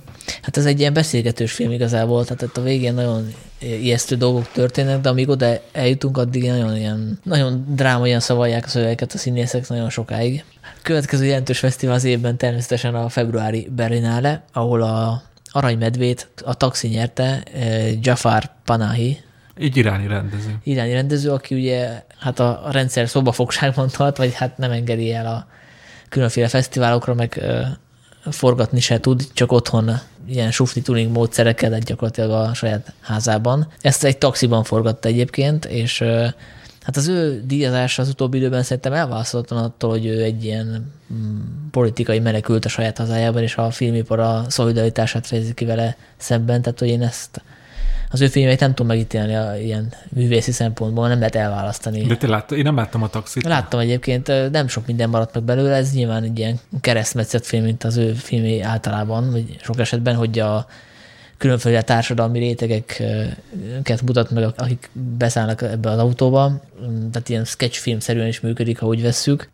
Hát 0.43 0.57
ez 0.57 0.65
egy 0.65 0.81
ilyen 0.81 0.93
beszélgetős 0.93 1.53
film 1.53 1.71
igazából, 1.71 2.25
tehát 2.25 2.43
itt 2.43 2.57
a 2.57 2.63
végén 2.63 2.95
nagyon 2.95 3.35
ijesztő 3.59 4.17
dolgok 4.17 4.49
történnek, 4.53 5.01
de 5.01 5.09
amíg 5.09 5.29
oda 5.29 5.61
eljutunk, 5.73 6.19
addig 6.19 6.47
nagyon 6.47 6.77
ilyen, 6.77 7.19
nagyon 7.23 7.65
drámaian 7.69 8.21
szavalják 8.21 8.65
a 8.65 8.69
szövegeket 8.69 9.13
a 9.13 9.19
színészek 9.19 9.69
nagyon 9.69 9.91
sokáig. 9.91 10.45
Következő 10.87 11.25
jelentős 11.25 11.59
fesztivál 11.59 11.95
az 11.95 12.05
évben 12.05 12.37
természetesen 12.37 12.95
a 12.95 13.09
februári 13.09 13.69
Berlinale, 13.77 14.45
ahol 14.53 14.83
a 14.83 15.23
Aranymedvét 15.51 16.29
a 16.45 16.55
taxi 16.55 16.89
nyerte, 16.89 17.43
eh, 17.55 18.03
Jafar 18.03 18.51
Panahi, 18.65 19.21
egy 19.57 19.77
iráni 19.77 20.07
rendező. 20.07 20.59
Iráni 20.63 20.93
rendező, 20.93 21.31
aki 21.31 21.55
ugye 21.55 22.03
hát 22.19 22.39
a, 22.39 22.69
rendszer 22.71 23.09
szobafogságban 23.09 23.89
tart, 23.89 24.17
vagy 24.17 24.35
hát 24.35 24.59
nem 24.59 24.71
engedi 24.71 25.13
el 25.13 25.27
a 25.27 25.47
különféle 26.09 26.49
fesztiválokra, 26.49 27.15
meg 27.15 27.37
ö, 27.41 27.61
forgatni 28.31 28.81
se 28.81 29.01
tud, 29.01 29.23
csak 29.33 29.53
otthon 29.53 29.91
ilyen 30.27 30.51
sufni 30.51 30.83
tuning 30.83 31.13
módszerekkel, 31.13 31.71
de 31.71 31.79
gyakorlatilag 31.79 32.31
a 32.31 32.55
saját 32.55 32.93
házában. 33.01 33.69
Ezt 33.81 34.05
egy 34.05 34.19
taxiban 34.19 34.65
forgatta 34.65 35.09
egyébként, 35.09 35.65
és 35.65 36.01
ö, 36.01 36.27
hát 36.87 36.97
az 36.97 37.09
ő 37.09 37.43
díjazása 37.47 38.03
az 38.03 38.09
utóbbi 38.09 38.39
időben 38.39 38.63
szerintem 38.63 38.93
elválasztottan 38.93 39.59
attól, 39.59 39.91
hogy 39.91 40.07
ő 40.07 40.23
egy 40.23 40.45
ilyen 40.45 40.93
mm, 41.13 41.39
politikai 41.71 42.19
menekült 42.19 42.65
a 42.65 42.69
saját 42.69 42.99
hazájában, 42.99 43.43
és 43.43 43.57
a 43.57 43.71
filmipar 43.71 44.19
a 44.19 44.45
szolidaritását 44.49 45.27
fejezi 45.27 45.55
ki 45.55 45.65
vele 45.65 45.97
szemben, 46.17 46.63
tehát 46.63 46.79
hogy 46.79 46.89
én 46.89 47.03
ezt 47.03 47.43
az 48.11 48.21
ő 48.21 48.27
filmjeit 48.27 48.61
nem 48.61 48.71
tudom 48.71 48.87
megítélni 48.87 49.35
a 49.35 49.57
ilyen 49.57 49.93
művészi 50.09 50.53
szempontból, 50.53 51.09
nem 51.09 51.19
lehet 51.19 51.35
elválasztani. 51.35 52.03
De 52.03 52.17
te 52.17 52.29
láttad, 52.29 52.59
én 52.59 52.65
nem 52.65 52.77
láttam 52.77 53.03
a 53.03 53.09
taxit. 53.09 53.45
Láttam 53.45 53.81
egyébként, 53.81 54.51
nem 54.51 54.69
sok 54.69 54.87
minden 54.87 55.09
maradt 55.09 55.35
meg 55.35 55.43
belőle, 55.43 55.75
ez 55.75 55.93
nyilván 55.93 56.23
egy 56.23 56.39
ilyen 56.39 56.61
keresztmetszett 56.81 57.47
film, 57.47 57.65
mint 57.65 57.85
az 57.85 57.97
ő 57.97 58.13
filmé 58.13 58.61
általában, 58.61 59.31
vagy 59.31 59.57
sok 59.63 59.79
esetben, 59.79 60.15
hogy 60.15 60.39
a 60.39 60.67
különféle 61.37 61.83
társadalmi 61.83 62.39
rétegeket 62.39 64.03
mutat 64.05 64.31
meg, 64.31 64.53
akik 64.57 64.91
beszállnak 65.19 65.63
ebbe 65.63 65.91
az 65.91 65.99
autóba, 65.99 66.61
tehát 67.11 67.29
ilyen 67.29 67.45
sketchfilm-szerűen 67.45 68.27
is 68.27 68.41
működik, 68.41 68.79
ha 68.79 68.87
úgy 68.87 69.03
vesszük. 69.03 69.49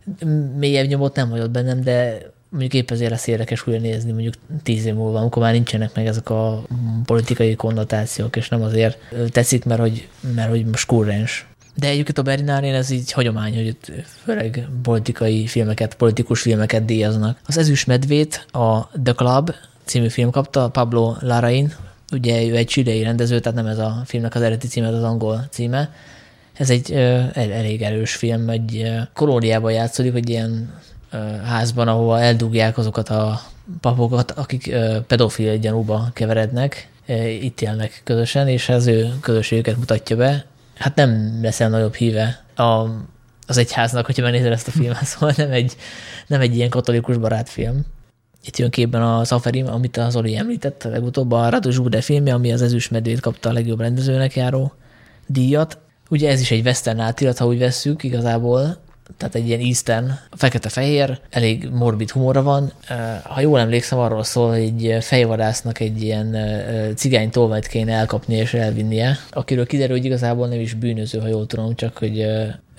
Mélyebb 0.59 0.87
nyomot 0.87 1.17
nem 1.17 1.31
hagyott 1.31 1.51
bennem, 1.51 1.81
de 1.83 2.31
mondjuk 2.49 2.75
épp 2.75 2.91
ezért 2.91 3.11
lesz 3.11 3.27
érdekes 3.27 3.67
újra 3.67 3.81
nézni 3.81 4.13
mondjuk 4.13 4.35
tíz 4.63 4.85
év 4.85 4.95
múlva, 4.95 5.19
amikor 5.19 5.43
már 5.43 5.53
nincsenek 5.53 5.95
meg 5.95 6.07
ezek 6.07 6.31
a 6.31 6.63
politikai 7.05 7.55
konnotációk, 7.55 8.37
és 8.37 8.49
nem 8.49 8.63
azért 8.63 8.99
tetszik, 9.29 9.65
mert 9.65 9.81
hogy, 9.81 10.09
mert 10.35 10.49
hogy 10.49 10.65
most 10.65 10.87
kurrens. 10.87 11.47
De 11.75 11.89
egyébként 11.89 12.19
a 12.19 12.23
Berlinálén 12.23 12.75
ez 12.75 12.91
így 12.91 13.13
hagyomány, 13.13 13.55
hogy 13.55 13.67
itt 13.67 13.93
főleg 14.25 14.69
politikai 14.83 15.47
filmeket, 15.47 15.95
politikus 15.95 16.41
filmeket 16.41 16.85
díjaznak. 16.85 17.39
Az 17.47 17.59
Ezüst 17.59 17.87
Medvét 17.87 18.47
a 18.51 18.89
The 19.03 19.13
Club 19.13 19.51
című 19.85 20.09
film 20.09 20.31
kapta, 20.31 20.69
Pablo 20.69 21.15
Larraín, 21.21 21.75
ugye 22.13 22.45
ő 22.45 22.57
egy 22.57 22.67
csilei 22.67 23.03
rendező, 23.03 23.41
tehát 23.41 23.59
nem 23.63 23.67
ez 23.67 23.79
a 23.79 24.03
filmnek 24.05 24.35
az 24.35 24.41
eredeti 24.41 24.67
címe, 24.67 24.89
az 24.89 25.03
angol 25.03 25.47
címe. 25.51 25.93
Ez 26.53 26.71
egy 26.71 26.93
ö, 26.93 27.21
elég 27.35 27.83
erős 27.83 28.15
film, 28.15 28.49
egy 28.49 28.91
kolóniában 29.15 29.73
játszódik, 29.73 30.13
hogy 30.13 30.29
ilyen 30.29 30.81
házban, 31.45 31.89
ahova 31.89 32.21
eldugják 32.21 32.79
azokat 32.79 33.09
a 33.09 33.41
papokat, 33.81 34.31
akik 34.31 34.75
pedofil 35.07 35.57
gyanúba 35.57 36.09
keverednek, 36.13 36.89
itt 37.41 37.61
élnek 37.61 38.01
közösen, 38.05 38.49
és 38.49 38.69
az 38.69 38.87
ő 38.87 39.15
közösségüket 39.21 39.77
mutatja 39.77 40.17
be. 40.17 40.45
Hát 40.75 40.95
nem 40.95 41.39
leszel 41.43 41.69
nagyobb 41.69 41.95
híve 41.95 42.45
a, 42.57 42.63
az 43.47 43.57
egyháznak, 43.57 44.07
hogyha 44.07 44.23
megnézel 44.23 44.53
ezt 44.53 44.69
a 44.69 44.71
filmet, 44.71 45.05
szóval 45.11 45.35
nem 45.37 45.51
egy, 45.51 45.77
nem 46.27 46.41
egy 46.41 46.57
ilyen 46.57 46.71
katolikus 46.71 47.17
barátfilm. 47.17 47.85
Itt 48.45 48.57
jön 48.57 48.71
képben 48.71 49.03
a 49.03 49.25
Safari, 49.25 49.61
amit 49.61 49.97
az 49.97 50.17
Oli 50.17 50.37
említett 50.37 50.83
legutóbb, 50.83 51.33
a 51.33 51.49
Radu 51.49 51.71
Zsude 51.71 52.01
filmje, 52.01 52.35
ami 52.35 52.53
az 52.53 52.63
Ezüstmedvét 52.63 53.21
kapta 53.21 53.49
a 53.49 53.53
legjobb 53.53 53.81
rendezőnek 53.81 54.37
járó 54.37 54.73
díjat. 55.27 55.79
Ugye 56.11 56.31
ez 56.31 56.41
is 56.41 56.51
egy 56.51 56.65
western 56.65 56.99
átirat, 56.99 57.39
ha 57.39 57.47
úgy 57.47 57.59
vesszük, 57.59 58.03
igazából 58.03 58.77
tehát 59.17 59.35
egy 59.35 59.47
ilyen 59.47 59.61
Eastern, 59.61 60.11
fekete-fehér, 60.31 61.21
elég 61.31 61.69
morbid 61.73 62.11
humora 62.11 62.43
van. 62.43 62.73
Ha 63.23 63.41
jól 63.41 63.61
emlékszem, 63.61 63.99
arról 63.99 64.23
szól, 64.23 64.49
hogy 64.49 64.61
egy 64.61 65.05
fejvadásznak 65.05 65.81
egy 65.81 66.03
ilyen 66.03 66.37
cigány 66.97 67.31
tolvajt 67.31 67.67
kéne 67.67 67.93
elkapni 67.93 68.35
és 68.35 68.55
elvinnie, 68.55 69.19
akiről 69.31 69.67
kiderül, 69.67 69.97
hogy 69.97 70.05
igazából 70.05 70.49
nem 70.49 70.61
is 70.61 70.75
bűnöző, 70.75 71.19
ha 71.19 71.27
jól 71.27 71.47
tudom, 71.47 71.75
csak 71.75 71.99
hogy 71.99 72.27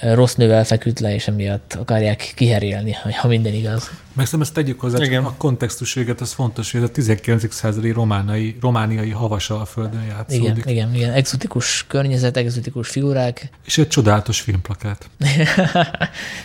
rossz 0.04 0.34
nővel 0.36 0.66
feküdt 0.66 0.99
le, 0.99 1.14
és 1.14 1.28
emiatt 1.28 1.74
akarják 1.74 2.34
kiherélni, 2.36 2.91
ha 2.91 3.28
minden 3.28 3.54
igaz. 3.54 3.89
Meg 4.14 4.26
szerintem 4.26 4.41
ezt 4.41 4.54
tegyük 4.54 4.80
hozzá, 4.80 5.04
Igen. 5.04 5.24
a 5.24 5.34
kontextus 5.38 5.93
véget, 5.93 6.22
az 6.22 6.32
fontos, 6.32 6.72
hogy 6.72 6.82
ez 6.82 6.89
a 6.89 6.91
19. 6.91 7.54
századi 7.54 7.91
románai, 7.91 8.58
romániai 8.62 9.10
havasalföldön 9.10 10.04
játszódik. 10.04 10.43
Igen, 10.43 10.62
igen, 10.66 10.95
igen, 10.95 11.14
exotikus 11.14 11.86
környezet, 11.88 12.38
exotikus 12.38 12.89
figurák. 12.89 13.49
És 13.66 13.78
egy 13.78 13.88
csodálatos 13.88 14.41
filmplakát. 14.41 15.10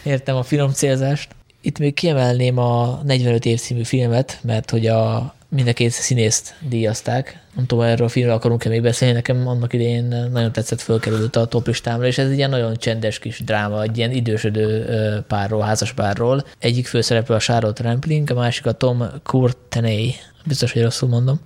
Értem 0.02 0.36
a 0.36 0.42
finom 0.42 0.72
célzást. 0.72 1.28
Itt 1.60 1.78
még 1.78 1.94
kiemelném 1.94 2.58
a 2.58 3.00
45 3.04 3.44
év 3.44 3.60
című 3.60 3.82
filmet, 3.82 4.38
mert 4.42 4.70
hogy 4.70 4.86
a 4.86 5.34
mind 5.48 5.68
a 5.68 5.72
két 5.72 5.90
színészt 5.90 6.54
díjazták. 6.60 7.42
Nem 7.58 7.66
tudom, 7.66 7.84
erről 7.84 8.06
a 8.06 8.08
filmről 8.08 8.34
akarunk-e 8.34 8.68
még 8.68 8.82
beszélni, 8.82 9.14
nekem 9.14 9.48
annak 9.48 9.72
idején 9.72 10.04
nagyon 10.32 10.52
tetszett, 10.52 10.80
fölkerült 10.80 11.36
a 11.36 11.46
top 11.46 11.66
listámra, 11.66 12.06
és 12.06 12.18
ez 12.18 12.30
egy 12.30 12.36
ilyen 12.36 12.50
nagyon 12.50 12.76
csendes 12.76 13.18
kis 13.18 13.40
dráma, 13.44 13.82
egy 13.82 13.98
ilyen 13.98 14.10
idősödő 14.10 14.84
párról, 15.28 15.62
házas 15.62 15.92
párról. 15.92 16.44
Egyik 16.58 16.86
főszereplő 16.86 17.34
a 17.34 17.38
Charlotte 17.38 17.82
Rampling, 17.82 18.30
a 18.30 18.34
másik 18.34 18.66
a 18.66 18.72
Tom 18.72 19.04
Courtenay. 19.22 20.14
Biztos, 20.44 20.72
hogy 20.72 20.82
rosszul 20.82 21.08
mondom. 21.08 21.40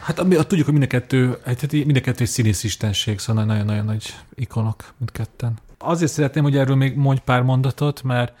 Hát 0.00 0.18
ami, 0.18 0.36
tudjuk, 0.36 0.64
hogy 0.64 0.72
mind 0.78 0.84
a 0.84 0.86
kettő, 0.86 1.38
hát 1.44 1.72
mind 1.72 1.96
a 1.96 2.00
kettő 2.00 2.22
egy 2.22 2.30
színészistenség, 2.30 3.18
szóval 3.18 3.44
nagyon-nagyon 3.44 3.84
nagy 3.84 4.14
ikonok 4.34 4.94
mindketten. 4.98 5.58
Azért 5.78 6.12
szeretném, 6.12 6.42
hogy 6.42 6.56
erről 6.56 6.76
még 6.76 6.96
mondj 6.96 7.20
pár 7.24 7.42
mondatot, 7.42 8.02
mert 8.02 8.32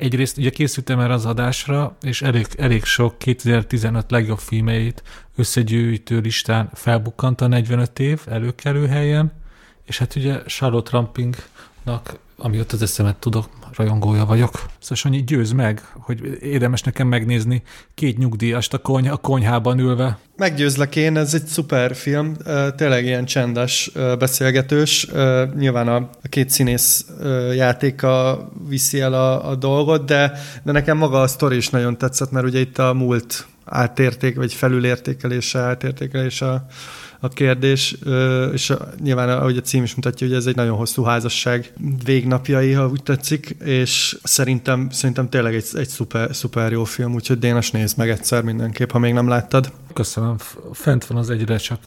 egyrészt 0.00 0.36
ugye 0.36 0.50
készültem 0.50 1.00
erre 1.00 1.12
az 1.12 1.26
adásra, 1.26 1.96
és 2.02 2.22
elég, 2.22 2.46
elég 2.58 2.84
sok 2.84 3.18
2015 3.18 4.10
legjobb 4.10 4.38
filmeit 4.38 5.02
összegyűjtő 5.36 6.18
listán 6.18 6.70
felbukkant 6.74 7.40
a 7.40 7.46
45 7.46 7.98
év 7.98 8.20
előkelő 8.28 8.86
helyen, 8.86 9.32
és 9.84 9.98
hát 9.98 10.16
ugye 10.16 10.42
Charlotte 10.42 10.90
Rampingnak, 10.92 12.18
amiatt 12.42 12.72
az 12.72 12.82
eszemet 12.82 13.16
tudok, 13.16 13.48
rajongója 13.76 14.24
vagyok. 14.24 14.52
Szóval 14.52 14.96
Sanyi, 14.96 15.24
győz 15.24 15.52
meg, 15.52 15.82
hogy 15.92 16.38
érdemes 16.42 16.82
nekem 16.82 17.08
megnézni 17.08 17.62
két 17.94 18.18
nyugdíjast 18.18 18.74
a, 18.74 18.78
kony, 18.78 19.08
a 19.08 19.16
konyhában 19.16 19.78
ülve. 19.78 20.18
Meggyőzlek 20.36 20.96
én, 20.96 21.16
ez 21.16 21.34
egy 21.34 21.46
szuper 21.46 21.94
film, 21.94 22.36
tényleg 22.76 23.04
ilyen 23.04 23.24
csendes, 23.24 23.90
beszélgetős. 24.18 25.06
Nyilván 25.56 25.88
a, 25.88 25.96
a 25.96 26.28
két 26.28 26.50
színész 26.50 27.06
játéka 27.54 28.38
viszi 28.68 29.00
el 29.00 29.12
a, 29.12 29.48
a 29.50 29.54
dolgot, 29.54 30.04
de, 30.04 30.32
de 30.62 30.72
nekem 30.72 30.96
maga 30.96 31.20
a 31.20 31.26
sztori 31.26 31.56
is 31.56 31.68
nagyon 31.68 31.98
tetszett, 31.98 32.30
mert 32.30 32.46
ugye 32.46 32.60
itt 32.60 32.78
a 32.78 32.92
múlt 32.92 33.46
átérték, 33.64 34.36
vagy 34.36 34.54
felülértékelése, 34.54 35.58
átértékelése 35.58 36.66
a, 37.20 37.28
kérdés, 37.28 37.96
és 38.52 38.72
nyilván, 39.02 39.28
ahogy 39.28 39.56
a 39.56 39.60
cím 39.60 39.82
is 39.82 39.94
mutatja, 39.94 40.26
hogy 40.26 40.36
ez 40.36 40.46
egy 40.46 40.56
nagyon 40.56 40.76
hosszú 40.76 41.02
házasság 41.02 41.72
végnapjai, 42.04 42.72
ha 42.72 42.88
úgy 42.88 43.02
tetszik, 43.02 43.56
és 43.64 44.18
szerintem, 44.22 44.90
szerintem 44.90 45.28
tényleg 45.28 45.54
egy, 45.54 45.64
egy 45.72 45.88
szuper, 45.88 46.34
szuper 46.34 46.72
jó 46.72 46.84
film, 46.84 47.14
úgyhogy 47.14 47.38
Dénes 47.38 47.70
nézd 47.70 47.96
meg 47.96 48.10
egyszer 48.10 48.42
mindenképp, 48.42 48.90
ha 48.90 48.98
még 48.98 49.12
nem 49.12 49.28
láttad. 49.28 49.72
Köszönöm. 49.92 50.36
Fent 50.72 51.04
van 51.04 51.18
az 51.18 51.30
egyre 51.30 51.56
csak 51.56 51.78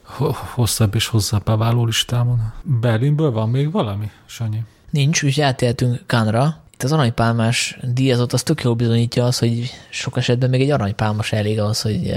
hosszabb 0.53 0.95
és 0.95 1.07
hosszabbá 1.07 1.55
váló 1.55 1.85
listámon. 1.85 2.53
Berlinből 2.63 3.31
van 3.31 3.49
még 3.49 3.71
valami, 3.71 4.11
Sanyi? 4.25 4.63
Nincs, 4.89 5.23
úgyhogy 5.23 5.43
átéltünk 5.43 6.01
Kanra. 6.05 6.61
Itt 6.73 6.83
az 6.83 6.91
aranypálmás 6.91 7.77
díjazott, 7.81 8.33
az 8.33 8.43
tök 8.43 8.63
jól 8.63 8.73
bizonyítja 8.73 9.25
az, 9.25 9.39
hogy 9.39 9.71
sok 9.89 10.17
esetben 10.17 10.49
még 10.49 10.61
egy 10.61 10.71
aranypálmas 10.71 11.31
elég 11.31 11.59
az, 11.59 11.81
hogy 11.81 12.13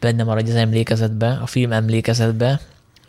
benne 0.00 0.24
maradj 0.24 0.50
az 0.50 0.56
emlékezetbe, 0.56 1.38
a 1.42 1.46
film 1.46 1.72
emlékezetbe. 1.72 2.60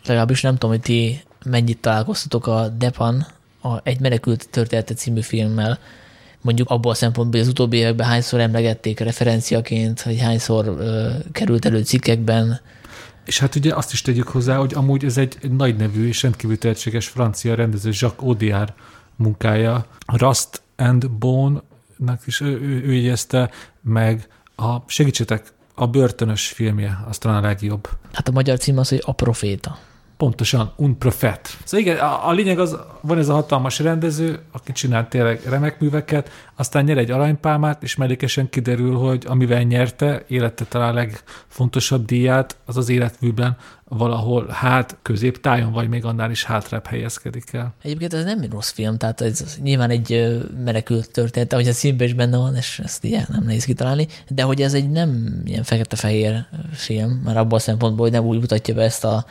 Legalábbis 0.06 0.40
nem 0.40 0.52
tudom, 0.52 0.70
hogy 0.70 0.80
ti 0.80 1.22
mennyit 1.44 1.78
találkoztatok 1.78 2.46
a 2.46 2.68
Depan, 2.68 3.26
a 3.62 3.80
Egy 3.82 4.00
menekült 4.00 4.48
története 4.50 4.94
című 4.94 5.20
filmmel, 5.20 5.78
mondjuk 6.40 6.70
abból 6.70 6.92
a 6.92 6.94
szempontból, 6.94 7.40
hogy 7.40 7.48
az 7.48 7.54
utóbbi 7.54 7.76
években 7.76 8.06
hányszor 8.06 8.40
emlegették 8.40 9.00
referenciaként, 9.00 10.00
hogy 10.00 10.20
hányszor 10.20 10.66
ö, 10.66 11.10
került 11.32 11.64
elő 11.64 11.82
cikkekben. 11.82 12.60
És 13.24 13.38
hát 13.38 13.54
ugye 13.54 13.74
azt 13.74 13.92
is 13.92 14.02
tegyük 14.02 14.28
hozzá, 14.28 14.56
hogy 14.56 14.74
amúgy 14.74 15.04
ez 15.04 15.18
egy 15.18 15.36
nagy 15.50 15.76
nevű 15.76 16.08
és 16.08 16.22
rendkívül 16.22 16.58
tehetséges 16.58 17.08
francia 17.08 17.54
rendező 17.54 17.90
Jacques 17.92 18.28
Audiard 18.28 18.72
munkája. 19.16 19.86
Rust 20.06 20.62
and 20.76 21.10
Bone-nak 21.10 22.26
is 22.26 22.40
ő, 22.40 22.60
ő, 22.60 22.82
ő 22.84 22.92
jegyezte, 22.92 23.50
meg 23.82 24.28
a, 24.56 24.76
segítsetek, 24.86 25.52
a 25.80 25.86
börtönös 25.86 26.48
filmje, 26.48 26.98
az 27.08 27.18
talán 27.18 27.44
a 27.44 27.46
legjobb. 27.46 27.88
Hát 28.12 28.28
a 28.28 28.32
magyar 28.32 28.58
cím 28.58 28.78
az, 28.78 28.88
hogy 28.88 29.02
A 29.04 29.12
Proféta. 29.12 29.78
Pontosan, 30.20 30.72
un 30.76 30.98
profet. 30.98 31.56
Szóval 31.64 31.86
igen, 31.86 31.98
a, 31.98 32.28
a 32.28 32.32
lényeg 32.32 32.58
az, 32.58 32.76
van 33.00 33.18
ez 33.18 33.28
a 33.28 33.32
hatalmas 33.32 33.78
rendező, 33.78 34.38
aki 34.52 34.72
csinál 34.72 35.08
tényleg 35.08 35.40
remek 35.48 35.80
műveket, 35.80 36.30
aztán 36.56 36.84
nyer 36.84 36.98
egy 36.98 37.10
aranypálmát, 37.10 37.82
és 37.82 37.96
mellékesen 37.96 38.48
kiderül, 38.48 38.96
hogy 38.96 39.24
amivel 39.26 39.62
nyerte, 39.62 40.24
élete 40.28 40.64
talán 40.64 40.94
legfontosabb 40.94 42.04
díját, 42.04 42.56
az 42.64 42.76
az 42.76 42.88
életműben 42.88 43.56
valahol 43.84 44.46
hát 44.48 44.96
középtájon, 45.02 45.72
vagy 45.72 45.88
még 45.88 46.04
annál 46.04 46.30
is 46.30 46.44
hátrább 46.44 46.86
helyezkedik 46.86 47.52
el. 47.52 47.74
Egyébként 47.82 48.14
ez 48.14 48.24
nem 48.24 48.40
egy 48.40 48.50
rossz 48.50 48.70
film, 48.70 48.98
tehát 48.98 49.20
ez 49.20 49.58
nyilván 49.62 49.90
egy 49.90 50.38
menekült 50.64 51.10
történet, 51.10 51.52
ahogy 51.52 51.68
a 51.68 51.72
színben 51.72 52.06
is 52.06 52.14
benne 52.14 52.36
van, 52.36 52.56
és 52.56 52.80
ezt 52.84 53.04
ilyen 53.04 53.26
nem 53.28 53.44
nehéz 53.44 53.64
kitalálni, 53.64 54.06
de 54.28 54.42
hogy 54.42 54.62
ez 54.62 54.74
egy 54.74 54.90
nem 54.90 55.42
ilyen 55.44 55.62
fekete-fehér 55.62 56.46
film, 56.72 57.10
mert 57.24 57.36
abban 57.36 57.58
a 57.58 57.62
szempontból, 57.62 58.04
hogy 58.04 58.14
nem 58.14 58.24
úgy 58.24 58.40
mutatja 58.40 58.74
be 58.74 58.82
ezt 58.82 59.04
a 59.04 59.24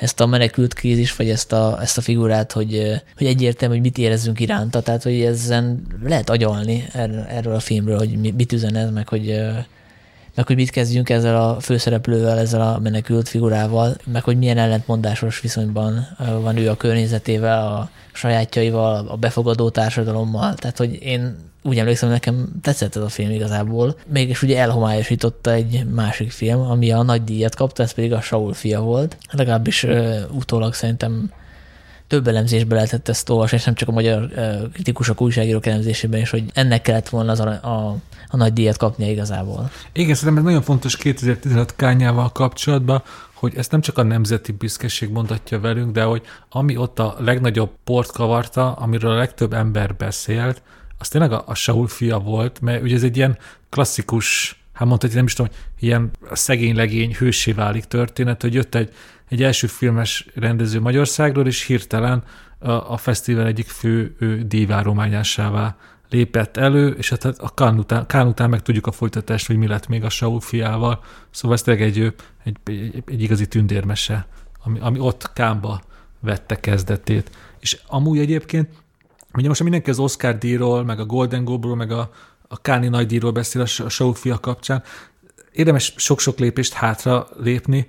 ezt 0.00 0.20
a 0.20 0.26
menekült 0.26 0.74
krízis, 0.74 1.16
vagy 1.16 1.30
ezt 1.30 1.52
a, 1.52 1.78
ezt 1.80 1.98
a 1.98 2.00
figurát, 2.00 2.52
hogy, 2.52 3.02
hogy 3.16 3.26
egyértelmű, 3.26 3.74
hogy 3.74 3.82
mit 3.82 3.98
érezzünk 3.98 4.40
iránta, 4.40 4.80
tehát 4.80 5.02
hogy 5.02 5.20
ezen 5.20 5.82
lehet 6.04 6.30
agyalni 6.30 6.84
erről 7.28 7.54
a 7.54 7.60
filmről, 7.60 7.98
hogy 7.98 8.34
mit 8.34 8.52
üzen 8.52 8.76
ez, 8.76 8.90
meg 8.90 9.08
hogy, 9.08 9.40
meg 10.34 10.46
hogy 10.46 10.56
mit 10.56 10.70
kezdjünk 10.70 11.08
ezzel 11.08 11.48
a 11.48 11.60
főszereplővel, 11.60 12.38
ezzel 12.38 12.60
a 12.60 12.78
menekült 12.78 13.28
figurával, 13.28 13.96
meg 14.12 14.22
hogy 14.22 14.38
milyen 14.38 14.58
ellentmondásos 14.58 15.40
viszonyban 15.40 16.06
van 16.40 16.56
ő 16.56 16.70
a 16.70 16.76
környezetével, 16.76 17.66
a 17.66 17.90
sajátjaival, 18.12 19.08
a 19.08 19.16
befogadó 19.16 19.70
társadalommal. 19.70 20.54
Tehát, 20.54 20.76
hogy 20.76 21.02
én 21.02 21.36
úgy 21.62 21.78
emlékszem, 21.78 22.08
nekem 22.08 22.48
tetszett 22.62 22.96
ez 22.96 23.02
a 23.02 23.08
film 23.08 23.30
igazából. 23.30 23.96
Mégis 24.06 24.42
ugye 24.42 24.58
elhomályosította 24.58 25.52
egy 25.52 25.86
másik 25.94 26.30
film, 26.30 26.60
ami 26.60 26.92
a 26.92 27.02
nagy 27.02 27.24
díjat 27.24 27.54
kapta, 27.54 27.82
ez 27.82 27.92
pedig 27.92 28.12
a 28.12 28.20
Saul 28.20 28.52
fia 28.52 28.80
volt. 28.80 29.16
Legalábbis 29.30 29.82
uh, 29.82 30.20
utólag 30.32 30.74
szerintem 30.74 31.30
több 32.10 32.28
elemzésbe 32.28 32.74
lehetett 32.74 33.08
ezt 33.08 33.28
olvasni, 33.28 33.56
és 33.56 33.64
nem 33.64 33.74
csak 33.74 33.88
a 33.88 33.92
magyar 33.92 34.28
kritikusok, 34.72 35.20
újságírók 35.20 35.66
elemzésében 35.66 36.20
is, 36.20 36.30
hogy 36.30 36.44
ennek 36.54 36.82
kellett 36.82 37.08
volna 37.08 37.30
az 37.30 37.40
a, 37.40 37.48
a, 37.48 37.96
a 38.28 38.36
nagy 38.36 38.52
díjat 38.52 38.76
kapnia 38.76 39.10
igazából. 39.10 39.70
Igen, 39.92 40.14
szerintem 40.14 40.36
ez 40.36 40.44
nagyon 40.44 40.62
fontos 40.62 40.96
2016 40.96 41.76
kányával 41.76 42.32
kapcsolatban, 42.32 43.02
hogy 43.34 43.52
ezt 43.56 43.70
nem 43.70 43.80
csak 43.80 43.98
a 43.98 44.02
nemzeti 44.02 44.52
büszkeség 44.52 45.10
mondatja 45.10 45.60
velünk, 45.60 45.92
de 45.92 46.02
hogy 46.02 46.22
ami 46.48 46.76
ott 46.76 46.98
a 46.98 47.16
legnagyobb 47.18 47.70
port 47.84 48.12
kavarta, 48.12 48.72
amiről 48.72 49.10
a 49.10 49.16
legtöbb 49.16 49.52
ember 49.52 49.94
beszélt, 49.94 50.62
az 51.00 51.08
tényleg 51.08 51.32
a, 51.32 51.42
a 51.46 51.54
Saul 51.54 51.88
fia 51.88 52.18
volt, 52.18 52.60
mert 52.60 52.82
ugye 52.82 52.94
ez 52.94 53.02
egy 53.02 53.16
ilyen 53.16 53.38
klasszikus, 53.68 54.60
hát 54.72 54.88
mondhatni, 54.88 55.16
nem 55.16 55.24
is 55.24 55.32
tudom, 55.32 55.52
ilyen 55.78 56.10
szegény 56.32 56.74
legény 56.74 57.14
hősé 57.14 57.52
válik 57.52 57.84
történet, 57.84 58.42
hogy 58.42 58.54
jött 58.54 58.74
egy, 58.74 58.92
egy 59.28 59.42
első 59.42 59.66
filmes 59.66 60.26
rendező 60.34 60.80
Magyarországról, 60.80 61.46
és 61.46 61.64
hirtelen 61.64 62.22
a, 62.58 62.70
a 62.70 62.96
fesztivál 62.96 63.46
egyik 63.46 63.66
fő 63.66 64.16
díjvárományásává 64.46 65.76
lépett 66.10 66.56
elő, 66.56 66.88
és 66.88 67.10
hát 67.10 67.24
a 67.24 67.54
Kán 67.54 67.78
után, 67.78 68.06
Kán 68.06 68.26
után 68.26 68.50
meg 68.50 68.62
tudjuk 68.62 68.86
a 68.86 68.92
folytatást, 68.92 69.46
hogy 69.46 69.56
mi 69.56 69.66
lett 69.66 69.86
még 69.86 70.04
a 70.04 70.08
Saul 70.08 70.40
fiával. 70.40 71.02
Szóval 71.30 71.56
ez 71.56 71.62
tényleg 71.62 71.82
egy, 71.82 72.14
egy, 72.44 72.56
egy, 72.64 73.02
egy 73.06 73.22
igazi 73.22 73.48
tündérmese, 73.48 74.26
ami, 74.62 74.78
ami 74.80 74.98
ott 74.98 75.32
Kánba 75.32 75.80
vette 76.20 76.60
kezdetét. 76.60 77.30
És 77.60 77.78
amúgy 77.86 78.18
egyébként 78.18 78.68
Ugye 79.34 79.48
most 79.48 79.62
mindenki 79.62 79.90
az 79.90 79.98
Oscar 79.98 80.38
díjról, 80.38 80.84
meg 80.84 81.00
a 81.00 81.06
Golden 81.06 81.44
Globe-ról, 81.44 81.76
meg 81.76 81.90
a, 81.92 82.10
a 82.48 82.60
Káni 82.60 82.88
nagy 82.88 83.06
díjról 83.06 83.32
beszél 83.32 83.62
a, 83.62 83.82
a 83.84 83.88
Sofia 83.88 84.38
kapcsán. 84.38 84.82
Érdemes 85.52 85.94
sok-sok 85.96 86.38
lépést 86.38 86.72
hátra 86.72 87.28
lépni. 87.36 87.86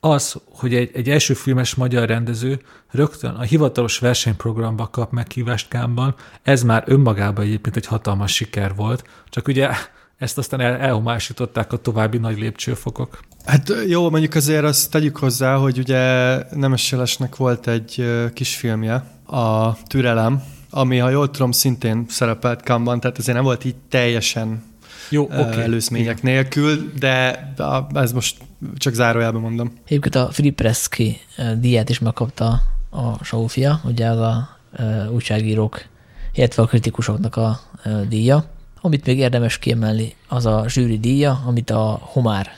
Az, 0.00 0.40
hogy 0.52 0.74
egy, 0.74 0.90
egy 0.94 1.08
első 1.08 1.34
filmes 1.34 1.74
magyar 1.74 2.08
rendező 2.08 2.62
rögtön 2.90 3.34
a 3.34 3.42
hivatalos 3.42 3.98
versenyprogramba 3.98 4.86
kap 4.86 5.12
meghívást 5.12 5.68
Kámban, 5.68 6.14
ez 6.42 6.62
már 6.62 6.84
önmagában 6.86 7.44
egyébként 7.44 7.76
egy 7.76 7.86
hatalmas 7.86 8.34
siker 8.34 8.74
volt. 8.74 9.04
Csak 9.28 9.48
ugye 9.48 9.70
ezt 10.16 10.38
aztán 10.38 10.60
el, 10.60 10.76
elhomásították 10.76 11.72
a 11.72 11.76
további 11.76 12.18
nagy 12.18 12.38
lépcsőfokok. 12.38 13.20
Hát 13.44 13.72
jó, 13.88 14.10
mondjuk 14.10 14.34
azért 14.34 14.64
azt 14.64 14.90
tegyük 14.90 15.16
hozzá, 15.16 15.56
hogy 15.56 15.78
ugye 15.78 16.36
Nemes 16.50 16.90
Jelesnek 16.90 17.36
volt 17.36 17.66
egy 17.66 18.04
kis 18.34 18.56
filmje, 18.56 18.94
a 19.26 19.76
Türelem, 19.82 20.42
ami, 20.74 20.98
ha 20.98 21.08
jól 21.10 21.30
tudom, 21.30 21.50
szintén 21.50 22.04
szerepelt 22.08 22.62
Kanban, 22.62 23.00
tehát 23.00 23.18
ezért 23.18 23.36
nem 23.36 23.44
volt 23.44 23.64
így 23.64 23.74
teljesen 23.88 24.62
jó, 25.10 25.24
okay. 25.24 25.62
előzmények 25.62 26.18
Igen. 26.18 26.32
nélkül, 26.32 26.92
de 26.98 27.52
ez 27.94 28.12
most 28.12 28.36
csak 28.76 28.94
zárójában 28.94 29.40
mondom. 29.40 29.72
Egyébként 29.84 30.14
a 30.14 30.28
Fripreski 30.30 31.20
díját 31.58 31.88
is 31.88 31.98
megkapta 31.98 32.62
a 32.90 33.24
Sófia, 33.24 33.80
ugye 33.84 34.06
az 34.06 34.18
a 34.18 34.58
újságírók, 35.10 35.84
illetve 36.34 36.62
a 36.62 36.66
kritikusoknak 36.66 37.36
a 37.36 37.60
díja. 38.08 38.44
Amit 38.80 39.06
még 39.06 39.18
érdemes 39.18 39.58
kiemelni, 39.58 40.14
az 40.28 40.46
a 40.46 40.64
zsűri 40.68 40.98
díja, 40.98 41.42
amit 41.46 41.70
a 41.70 41.98
Homár 42.02 42.50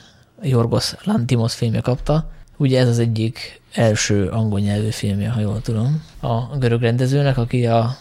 Jorgos 0.43 0.95
Lantimos 1.05 1.55
filmje 1.55 1.81
kapta. 1.81 2.31
Ugye 2.57 2.81
ez 2.81 2.89
az 2.89 2.99
egyik 2.99 3.61
első 3.73 4.29
angol 4.29 4.61
nyelvű 4.61 4.91
filmje, 4.91 5.31
ha 5.31 5.41
jól 5.41 5.61
tudom, 5.61 6.03
a 6.21 6.57
görög 6.59 6.81
rendezőnek, 6.81 7.39
aki 7.39 7.67
a 7.67 7.97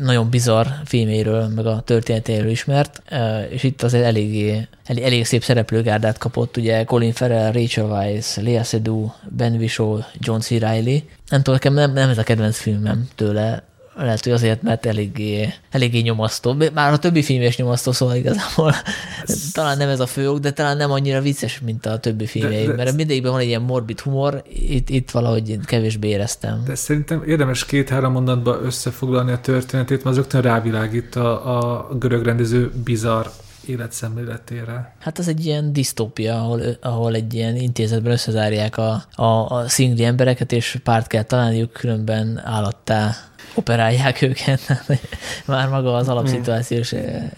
nagyon 0.00 0.30
bizarr 0.30 0.66
filméről, 0.84 1.48
meg 1.48 1.66
a 1.66 1.80
történetéről 1.80 2.50
ismert, 2.50 3.02
és 3.50 3.62
itt 3.62 3.82
azért 3.82 4.04
eléggé, 4.04 4.68
elég, 4.84 5.04
elég 5.04 5.24
szép 5.24 5.42
szereplőgárdát 5.42 6.18
kapott, 6.18 6.56
ugye 6.56 6.84
Colin 6.84 7.12
Farrell, 7.12 7.52
Rachel 7.52 7.84
Weisz, 7.84 8.36
Lea 8.36 8.62
Seydoux, 8.62 9.14
Ben 9.28 9.52
Whishaw, 9.52 9.98
John 10.18 10.40
C. 10.40 10.50
Reilly. 10.50 11.04
Nem 11.28 11.42
tudom, 11.42 11.54
nekem 11.54 11.74
nem, 11.74 11.92
nem 11.92 12.08
ez 12.08 12.18
a 12.18 12.22
kedvenc 12.22 12.58
filmem 12.58 13.08
tőle, 13.14 13.62
lehet, 13.94 14.24
hogy 14.24 14.32
azért, 14.32 14.62
mert 14.62 14.86
eléggé, 14.86 15.54
eléggé 15.70 16.00
nyomasztó. 16.00 16.56
Már 16.74 16.92
a 16.92 16.98
többi 16.98 17.22
film 17.22 17.42
is 17.42 17.56
nyomasztó, 17.56 17.92
szóval 17.92 18.16
igazából 18.16 18.74
talán 19.52 19.76
nem 19.76 19.88
ez 19.88 20.00
a 20.00 20.06
fő 20.06 20.30
ok, 20.30 20.38
de 20.38 20.50
talán 20.50 20.76
nem 20.76 20.90
annyira 20.90 21.20
vicces, 21.20 21.60
mint 21.60 21.86
a 21.86 21.98
többi 21.98 22.26
filmjeik, 22.26 22.76
mert 22.76 22.96
mindegyikben 22.96 23.32
van 23.32 23.40
egy 23.40 23.46
ilyen 23.46 23.62
morbid 23.62 24.00
humor, 24.00 24.42
itt, 24.68 24.88
itt 24.88 25.10
valahogy 25.10 25.58
kevésbé 25.64 26.08
éreztem. 26.08 26.62
De 26.66 26.74
szerintem 26.74 27.22
érdemes 27.26 27.64
két-három 27.64 28.12
mondatba 28.12 28.60
összefoglalni 28.62 29.32
a 29.32 29.40
történetét, 29.40 30.04
mert 30.04 30.06
az 30.06 30.16
rögtön 30.16 30.40
rávilágít 30.42 31.16
a, 31.16 31.58
a 31.58 31.88
görög 31.98 32.24
rendező 32.24 32.72
bizarr 32.84 33.26
életszemléletére. 33.66 34.96
Hát 34.98 35.18
az 35.18 35.28
egy 35.28 35.46
ilyen 35.46 35.72
disztópia, 35.72 36.40
ahol, 36.40 36.60
ahol 36.80 37.14
egy 37.14 37.34
ilyen 37.34 37.56
intézetben 37.56 38.12
összezárják 38.12 38.76
a, 38.76 39.04
a, 39.14 39.24
a 39.24 39.68
szingli 39.68 40.04
embereket, 40.04 40.52
és 40.52 40.78
párt 40.84 41.06
kell 41.06 41.22
találniuk, 41.22 41.72
különben 41.72 42.40
állattá 42.44 43.14
operálják 43.54 44.22
őket. 44.22 44.60
Már 45.46 45.68
maga 45.68 45.94
az 45.94 46.08
alapszituáció 46.08 46.78
is 46.78 46.92
eh, 46.92 47.30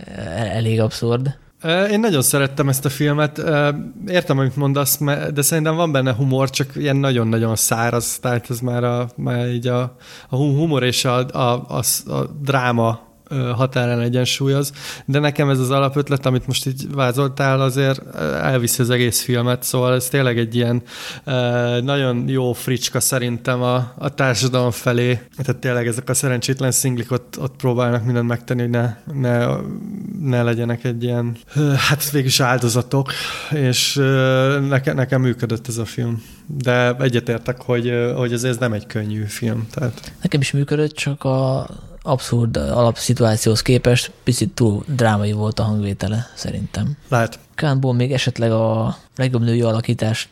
elég 0.56 0.80
abszurd. 0.80 1.36
Én 1.90 2.00
nagyon 2.00 2.22
szerettem 2.22 2.68
ezt 2.68 2.84
a 2.84 2.88
filmet. 2.88 3.42
Értem, 4.06 4.38
amit 4.38 4.56
mondasz, 4.56 4.98
de 5.34 5.42
szerintem 5.42 5.74
van 5.74 5.92
benne 5.92 6.12
humor, 6.14 6.50
csak 6.50 6.76
ilyen 6.76 6.96
nagyon-nagyon 6.96 7.56
száraz, 7.56 8.18
tehát 8.18 8.50
ez 8.50 8.60
már, 8.60 8.84
a, 8.84 9.08
már 9.16 9.48
így 9.48 9.66
a, 9.66 9.96
a 10.28 10.36
humor 10.36 10.82
és 10.82 11.04
a, 11.04 11.26
a, 11.26 11.64
a, 11.68 12.12
a 12.12 12.26
dráma 12.40 13.00
határán 13.54 14.00
egyensúlyoz, 14.00 14.72
de 15.04 15.18
nekem 15.18 15.48
ez 15.48 15.58
az 15.58 15.70
alapötlet, 15.70 16.26
amit 16.26 16.46
most 16.46 16.66
így 16.66 16.86
vázoltál, 16.92 17.60
azért 17.60 18.16
elviszi 18.34 18.82
az 18.82 18.90
egész 18.90 19.22
filmet, 19.22 19.62
szóval 19.62 19.94
ez 19.94 20.08
tényleg 20.08 20.38
egy 20.38 20.54
ilyen 20.54 20.82
nagyon 21.84 22.28
jó 22.28 22.52
fricska 22.52 23.00
szerintem 23.00 23.62
a, 23.62 23.92
a 23.98 24.14
társadalom 24.14 24.70
felé. 24.70 25.20
Tehát 25.36 25.60
tényleg 25.60 25.86
ezek 25.86 26.08
a 26.08 26.14
szerencsétlen 26.14 26.70
szinglik 26.70 27.10
ott, 27.10 27.38
ott 27.40 27.56
próbálnak 27.56 28.04
mindent 28.04 28.28
megtenni, 28.28 28.60
hogy 28.60 28.70
ne, 28.70 28.96
ne, 29.12 29.46
ne 30.20 30.42
legyenek 30.42 30.84
egy 30.84 31.02
ilyen, 31.02 31.36
hát 31.88 32.10
végülis 32.10 32.40
áldozatok, 32.40 33.10
és 33.50 33.94
nekem, 34.68 34.94
nekem 34.96 35.20
működött 35.20 35.68
ez 35.68 35.78
a 35.78 35.84
film. 35.84 36.22
De 36.46 36.96
egyetértek, 36.98 37.62
hogy, 37.62 37.92
hogy 38.16 38.32
ez, 38.32 38.44
ez 38.44 38.56
nem 38.56 38.72
egy 38.72 38.86
könnyű 38.86 39.22
film. 39.22 39.66
Tehát. 39.70 40.12
Nekem 40.22 40.40
is 40.40 40.52
működött, 40.52 40.92
csak 40.92 41.24
a 41.24 41.66
abszurd 42.06 42.56
alapszituációhoz 42.56 43.62
képest 43.62 44.10
picit 44.22 44.50
túl 44.54 44.84
drámai 44.86 45.32
volt 45.32 45.58
a 45.58 45.62
hangvétele, 45.62 46.26
szerintem. 46.34 46.96
Lehet. 47.08 47.38
Kánból 47.54 47.94
még 47.94 48.12
esetleg 48.12 48.52
a 48.52 48.96
legjobb 49.16 49.42
női 49.42 49.62
alakítást 49.62 50.28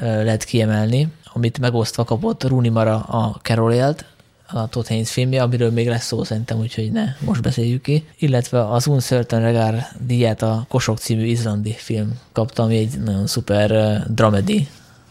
lehet 0.00 0.44
kiemelni, 0.44 1.08
amit 1.32 1.58
megosztva 1.58 2.04
kapott 2.04 2.44
Rooney 2.44 2.70
Mara 2.70 3.00
a 3.00 3.38
Carol 3.42 3.72
élt, 3.72 4.04
a 4.46 4.66
Todd 4.68 4.86
Haynes 4.88 5.10
filmje, 5.10 5.42
amiről 5.42 5.70
még 5.70 5.88
lesz 5.88 6.06
szó 6.06 6.24
szerintem, 6.24 6.58
úgyhogy 6.58 6.92
ne, 6.92 7.04
most 7.18 7.42
beszéljük 7.42 7.82
ki. 7.82 8.04
Illetve 8.18 8.68
az 8.68 8.86
Uncertain 8.86 9.42
Regard 9.42 9.82
díját 10.06 10.42
a 10.42 10.64
Kosok 10.68 10.98
című 10.98 11.24
izlandi 11.24 11.72
film 11.72 12.18
kapta, 12.32 12.62
ami 12.62 12.76
egy 12.76 12.98
nagyon 12.98 13.26
szuper 13.26 13.70
uh, 13.70 14.14
dramedy. 14.14 14.68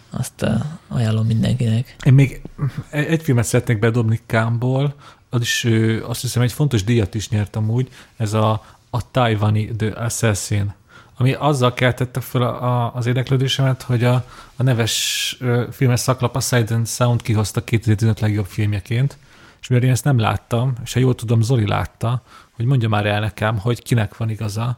Azt 0.09 0.41
uh, 0.41 0.49
ajánlom 0.87 1.25
mindenkinek. 1.25 1.95
Én 2.03 2.13
még 2.13 2.41
egy 2.89 3.21
filmet 3.21 3.45
szeretnék 3.45 3.79
bedobni 3.79 4.19
Kámból, 4.25 4.95
az 5.33 5.41
is 5.41 5.67
azt 6.07 6.21
hiszem 6.21 6.41
egy 6.41 6.51
fontos 6.51 6.83
díjat 6.83 7.15
is 7.15 7.29
nyert 7.29 7.55
amúgy, 7.55 7.89
ez 8.17 8.33
a, 8.33 8.65
a 8.89 9.11
Taiwani 9.11 9.75
The 9.75 9.91
Assassin 9.95 10.73
ami 11.21 11.33
azzal 11.33 11.73
keltette 11.73 12.19
fel 12.19 12.41
a, 12.41 12.63
a, 12.63 12.91
az 12.95 13.05
érdeklődésemet, 13.05 13.81
hogy 13.81 14.03
a, 14.03 14.25
a 14.55 14.63
neves 14.63 15.37
filmes 15.71 15.99
szaklap 15.99 16.35
a 16.35 16.55
and 16.69 16.87
Sound 16.87 17.21
kihozta 17.21 17.63
2015 17.63 18.19
legjobb 18.19 18.45
filmjeként, 18.45 19.17
és 19.61 19.67
mivel 19.67 19.83
én 19.83 19.91
ezt 19.91 20.03
nem 20.03 20.19
láttam, 20.19 20.73
és 20.83 20.93
ha 20.93 20.99
jól 20.99 21.15
tudom, 21.15 21.41
Zoli 21.41 21.67
látta, 21.67 22.21
hogy 22.51 22.65
mondja 22.65 22.89
már 22.89 23.05
el 23.05 23.19
nekem, 23.19 23.57
hogy 23.57 23.83
kinek 23.83 24.17
van 24.17 24.29
igaza, 24.29 24.77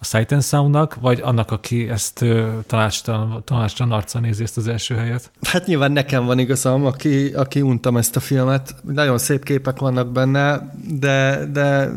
a 0.00 0.04
Sight 0.04 0.32
and 0.32 0.42
Soundnak, 0.42 0.94
vagy 1.00 1.20
annak, 1.20 1.50
aki 1.50 1.88
ezt 1.88 2.24
tanácstalan, 2.66 3.42
tanácstalan 3.44 3.92
arca 3.92 4.18
nézi 4.18 4.42
ezt 4.42 4.56
az 4.56 4.68
első 4.68 4.94
helyet? 4.94 5.30
Hát 5.42 5.66
nyilván 5.66 5.92
nekem 5.92 6.24
van 6.24 6.38
igazam, 6.38 6.84
aki, 6.84 7.26
aki 7.26 7.60
untam 7.60 7.96
ezt 7.96 8.16
a 8.16 8.20
filmet. 8.20 8.74
Nagyon 8.82 9.18
szép 9.18 9.44
képek 9.44 9.78
vannak 9.78 10.12
benne, 10.12 10.74
de, 10.98 11.46
de 11.52 11.90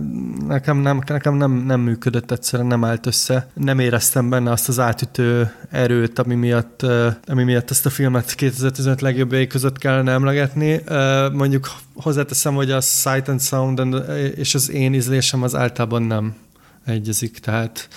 nekem, 0.48 0.78
nem, 0.78 1.02
nekem 1.08 1.36
nem, 1.36 1.52
nem 1.52 1.80
működött 1.80 2.32
egyszerűen, 2.32 2.68
nem 2.68 2.84
állt 2.84 3.06
össze. 3.06 3.48
Nem 3.54 3.80
éreztem 3.80 4.30
benne 4.30 4.52
azt 4.52 4.68
az 4.68 4.80
átütő 4.80 5.52
erőt, 5.70 6.20
ami 6.20 6.36
miatt, 6.36 6.86
ami 7.28 7.44
miatt 7.44 7.70
ezt 7.70 7.86
a 7.86 7.90
filmet 7.90 8.36
2015 8.36 9.02
legjobb 9.02 9.48
között 9.48 9.78
kellene 9.78 10.12
emlegetni. 10.12 10.84
Mondjuk 11.34 11.72
hozzáteszem, 11.96 12.56
hogy 12.56 12.72
a 12.72 12.82
Sight 12.82 13.28
and 13.28 13.42
Sound 13.42 13.82
és 14.36 14.56
az 14.56 14.72
én 14.72 14.94
ízlésem 14.94 15.44
az 15.44 15.56
általában 15.56 16.02
nem 16.02 16.36
egyezik. 16.86 17.40
Tehát 17.40 17.88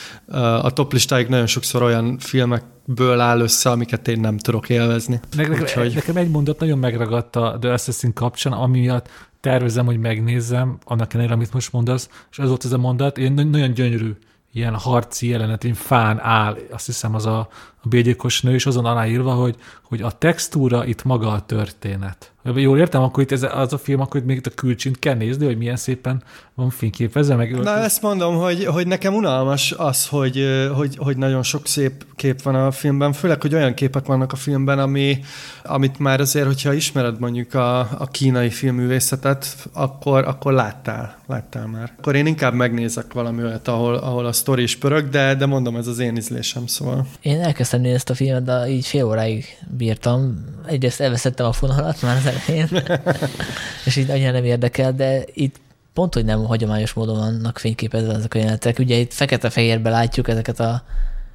a 0.63 0.73
top 0.73 0.93
listáig 0.93 1.27
nagyon 1.27 1.47
sokszor 1.47 1.83
olyan 1.83 2.19
filmekből 2.19 3.21
áll 3.21 3.41
össze, 3.41 3.71
amiket 3.71 4.09
én 4.09 4.21
nem 4.21 4.39
tudok 4.39 4.69
élvezni. 4.69 5.21
Nekem, 5.37 5.61
Úgyhogy... 5.61 5.95
nekem 5.95 6.17
egy 6.17 6.31
mondat 6.31 6.61
nagyon 6.61 6.79
megragadt 6.79 7.37
a 7.37 7.57
The 7.61 7.73
Assassin 7.73 8.13
kapcsán, 8.13 8.53
ami 8.53 8.81
miatt 8.81 9.09
tervezem, 9.41 9.87
hogy 9.87 9.99
megnézzem, 9.99 10.79
annak 10.85 11.15
ellenére, 11.15 11.35
amit 11.35 11.53
most 11.53 11.73
mondasz, 11.73 12.09
és 12.31 12.39
az 12.39 12.49
volt 12.49 12.65
ez 12.65 12.73
a 12.73 12.79
mondat, 12.79 13.19
én 13.19 13.33
nagyon 13.33 13.73
gyönyörű 13.73 14.17
ilyen 14.53 14.75
harci 14.75 15.29
jelenet, 15.29 15.65
egy 15.65 15.77
fán 15.77 16.21
áll, 16.21 16.57
azt 16.71 16.87
hiszem 16.87 17.15
az 17.15 17.27
a, 17.27 17.49
a 17.87 17.89
bégyékos 17.89 18.43
nő, 18.43 18.55
és 18.55 18.67
azon 18.67 18.85
aláírva, 18.85 19.33
hogy, 19.33 19.57
hogy 19.83 20.03
a 20.03 20.11
textúra 20.11 20.87
itt 20.87 21.05
maga 21.05 21.29
a 21.29 21.41
történet. 21.47 22.33
Jól 22.55 22.79
értem, 22.79 23.03
akkor 23.03 23.23
itt 23.23 23.33
ez, 23.33 23.43
az 23.43 23.73
a 23.73 23.79
film, 23.79 24.01
akkor 24.01 24.21
itt 24.21 24.27
még 24.27 24.37
itt 24.37 24.47
a 24.47 24.51
külcsint 24.51 24.99
kell 24.99 25.15
nézni, 25.15 25.45
hogy 25.47 25.59
milyen 25.59 25.77
szépen 25.77 26.23
van 26.55 26.71
fényképezve. 26.71 27.37
Meg 27.37 27.59
Na 27.59 27.79
ezt 27.79 28.03
mondom, 28.03 28.37
hogy, 28.37 28.65
hogy 28.65 28.87
nekem 28.87 29.15
unalmas 29.15 29.73
az, 29.73 30.07
hogy, 30.07 30.45
hogy, 30.75 30.97
hogy 30.97 31.17
nagyon 31.17 31.43
sok 31.43 31.67
szép 31.67 32.05
kép 32.17 32.43
van 32.43 32.55
a 32.55 32.71
filmben, 32.71 33.13
főleg, 33.13 33.41
hogy 33.41 33.55
olyan 33.55 33.75
képek 33.75 34.07
vannak 34.07 34.33
a 34.33 34.37
filmben, 34.37 34.79
ami, 34.79 35.19
amit 35.65 35.99
már 35.99 36.21
azért, 36.21 36.47
hogyha 36.47 36.73
ismered 36.73 37.21
mondjuk 37.21 37.55
a, 37.55 37.79
a 37.79 38.09
kínai 38.11 38.51
filmművészetet, 38.51 39.69
akkor, 39.73 40.25
akkor 40.25 40.53
láttál, 40.53 41.19
láttál 41.27 41.67
már. 41.67 41.93
Akkor 41.99 42.15
én 42.15 42.27
inkább 42.27 42.55
megnézek 42.55 43.13
valami 43.13 43.43
olyat, 43.43 43.69
ahol, 43.69 43.95
ahol 43.95 44.27
a 44.27 44.33
sztori 44.33 44.63
is 44.63 44.77
pörög, 44.77 45.09
de, 45.09 45.35
de 45.35 45.47
mondom, 45.47 45.77
ez 45.77 45.87
az 45.87 45.99
én 45.99 46.17
ízlésem, 46.17 46.67
szóval. 46.67 47.07
Én 47.21 47.41
elkezdtem 47.41 47.76
nézni 47.81 47.95
ezt 47.95 48.11
a 48.11 48.15
filmet, 48.15 48.43
de 48.43 48.69
így 48.69 48.87
fél 48.87 49.05
óráig 49.05 49.45
bírtam. 49.77 50.45
Egyrészt 50.67 51.01
elveszettem 51.01 51.47
a 51.47 51.53
fonalat 51.53 52.03
már 52.03 52.17
az 52.17 52.27
elején, 52.27 52.69
és 53.87 53.97
így 53.97 54.11
annyira 54.11 54.31
nem 54.31 54.45
érdekel, 54.45 54.93
de 54.93 55.25
itt 55.33 55.57
pont, 55.93 56.15
hogy 56.15 56.25
nem 56.25 56.45
hagyományos 56.45 56.93
módon 56.93 57.17
vannak 57.17 57.59
fényképezve 57.59 58.15
ezek 58.15 58.35
a 58.35 58.39
jelenetek. 58.39 58.79
Ugye 58.79 58.97
itt 58.97 59.13
fekete-fehérben 59.13 59.93
látjuk 59.93 60.29
ezeket 60.29 60.61
a... 60.61 60.83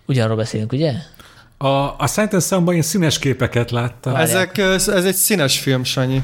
Ugyanarról 0.06 0.38
beszélünk, 0.38 0.72
ugye? 0.72 0.94
A, 1.58 1.96
a 1.98 2.08
Sight 2.08 2.52
and 2.52 2.70
én 2.70 2.82
színes 2.82 3.20
képeket 3.20 3.72
láttam. 3.72 4.16
Ezek, 4.16 4.58
ez 4.58 4.88
egy 4.88 5.16
színes 5.16 5.60
film, 5.60 5.84
Sanyi. 5.84 6.24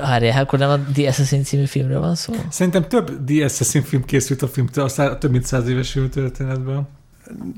Várjál, 0.00 0.42
akkor 0.42 0.58
nem 0.58 0.70
a 0.70 0.78
The 0.92 1.08
Assassin 1.08 1.44
című 1.44 1.64
filmről 1.64 2.00
van 2.00 2.14
szó? 2.14 2.34
Szerintem 2.50 2.88
több 2.88 3.24
The 3.26 3.44
Assassin 3.44 3.82
film 3.82 4.04
készült 4.04 4.42
a 4.42 4.48
film, 4.48 4.68
a 4.96 5.18
több 5.18 5.30
mint 5.30 5.44
száz 5.44 5.68
éves 5.68 5.90
film 5.90 6.10
történetben. 6.10 6.88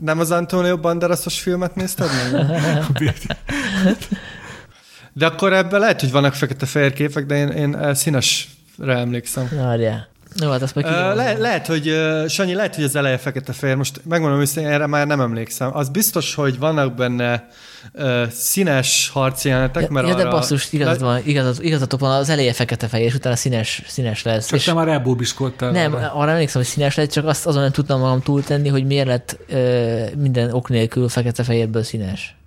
Nem 0.01 0.19
az 0.19 0.31
Antonio 0.31 0.79
Banderasos 0.79 1.41
filmet 1.41 1.75
nézted 1.75 2.09
meg? 2.33 2.47
De 5.12 5.27
akkor 5.27 5.53
ebben 5.53 5.81
lehet, 5.81 6.01
hogy 6.01 6.11
vannak 6.11 6.35
fekete-fehér 6.35 6.93
képek, 6.93 7.27
de 7.27 7.37
én, 7.37 7.49
én 7.49 7.95
színesre 7.95 8.97
emlékszem. 8.97 9.49
Várjál. 9.53 10.09
Jó, 10.43 10.51
hát 10.51 10.62
azt 10.62 10.74
meg 10.74 10.84
uh, 10.84 10.91
le, 10.91 11.32
lehet, 11.39 11.66
hogy 11.66 11.89
uh, 11.89 12.26
Sanyi, 12.26 12.55
lehet, 12.55 12.74
hogy 12.74 12.84
az 12.84 12.97
eleje 12.97 13.18
fekete-fehér. 13.18 13.76
Most 13.76 14.01
megmondom 14.05 14.41
őszintén, 14.41 14.72
erre 14.72 14.86
már 14.86 15.07
nem 15.07 15.20
emlékszem. 15.20 15.76
Az 15.76 15.89
biztos, 15.89 16.34
hogy 16.34 16.59
vannak 16.59 16.95
benne 16.95 17.49
uh, 17.95 18.28
színes 18.30 19.11
harcjelenetek, 19.12 19.89
mert 19.89 20.07
ja, 20.07 20.14
arra... 20.14 20.22
de 20.22 20.30
basszus, 20.30 20.72
igazad 20.72 21.01
van, 21.01 21.20
igazad, 21.24 21.64
igazatok 21.64 22.01
van, 22.01 22.11
az 22.11 22.28
eleje 22.28 22.53
fekete-fehér, 22.53 23.07
és 23.07 23.14
utána 23.14 23.36
színes, 23.36 23.82
színes 23.86 24.22
lesz. 24.22 24.47
Csak 24.47 24.59
és 24.59 24.64
te 24.64 24.72
már 24.72 24.89
elbúbiskoltál. 24.89 25.70
Nem, 25.70 25.95
arra. 25.95 26.12
arra 26.12 26.30
emlékszem, 26.30 26.61
hogy 26.61 26.70
színes 26.70 26.95
lett, 26.95 27.11
csak 27.11 27.26
azt 27.26 27.47
azon 27.47 27.62
nem 27.62 27.72
tudtam 27.72 28.01
magam 28.01 28.22
túltenni, 28.22 28.68
hogy 28.68 28.86
miért 28.86 29.07
lett 29.07 29.39
uh, 29.51 30.14
minden 30.16 30.53
ok 30.53 30.68
nélkül 30.68 31.09
fekete-fehérből 31.09 31.82
színes. 31.82 32.38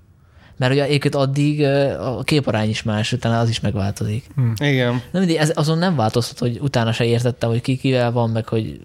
Mert 0.62 0.74
ugye 0.74 0.84
egyébként 0.84 1.16
addig 1.16 1.64
a 2.00 2.24
képarány 2.24 2.70
is 2.70 2.84
más, 2.84 3.12
utána 3.12 3.40
az 3.40 3.50
is 3.50 3.60
megváltozik. 3.60 4.26
Hmm. 4.36 4.54
Igen. 4.58 4.92
Nem 4.92 5.22
mindig, 5.22 5.36
ez, 5.36 5.52
azon 5.56 5.78
nem 5.78 5.96
változtat, 5.96 6.40
hogy 6.40 6.60
utána 6.62 6.92
se 6.92 7.06
értettem, 7.06 7.50
hogy 7.50 7.62
ki 7.62 7.78
kivel 7.78 8.12
van, 8.12 8.30
meg 8.30 8.48
hogy 8.48 8.82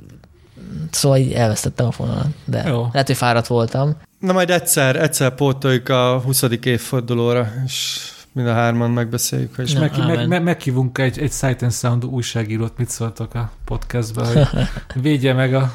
szóval 0.90 1.18
így 1.18 1.32
elvesztettem 1.32 1.86
a 1.86 1.90
fonalat, 1.90 2.26
de 2.44 2.62
Jó. 2.66 2.88
lehet, 2.92 3.06
hogy 3.06 3.16
fáradt 3.16 3.46
voltam. 3.46 3.96
Na 4.18 4.32
majd 4.32 4.50
egyszer, 4.50 4.96
egyszer 4.96 5.34
pótoljuk 5.34 5.88
a 5.88 6.20
20. 6.24 6.42
évfordulóra, 6.62 7.52
és 7.66 7.98
mind 8.32 8.48
a 8.48 8.52
hárman 8.52 8.90
megbeszéljük. 8.90 9.54
És 9.58 9.72
meg, 9.72 9.92
meg, 9.98 10.28
meg, 10.28 10.42
meghívunk 10.42 10.98
egy, 10.98 11.18
egy 11.18 11.32
Sight 11.32 11.62
and 11.62 11.72
Sound 11.72 12.04
újságírót, 12.04 12.78
mit 12.78 12.88
szóltok 12.88 13.34
a 13.34 13.50
podcastbe, 13.64 14.26
hogy 14.26 14.66
védje 15.02 15.32
meg 15.32 15.54
a 15.54 15.72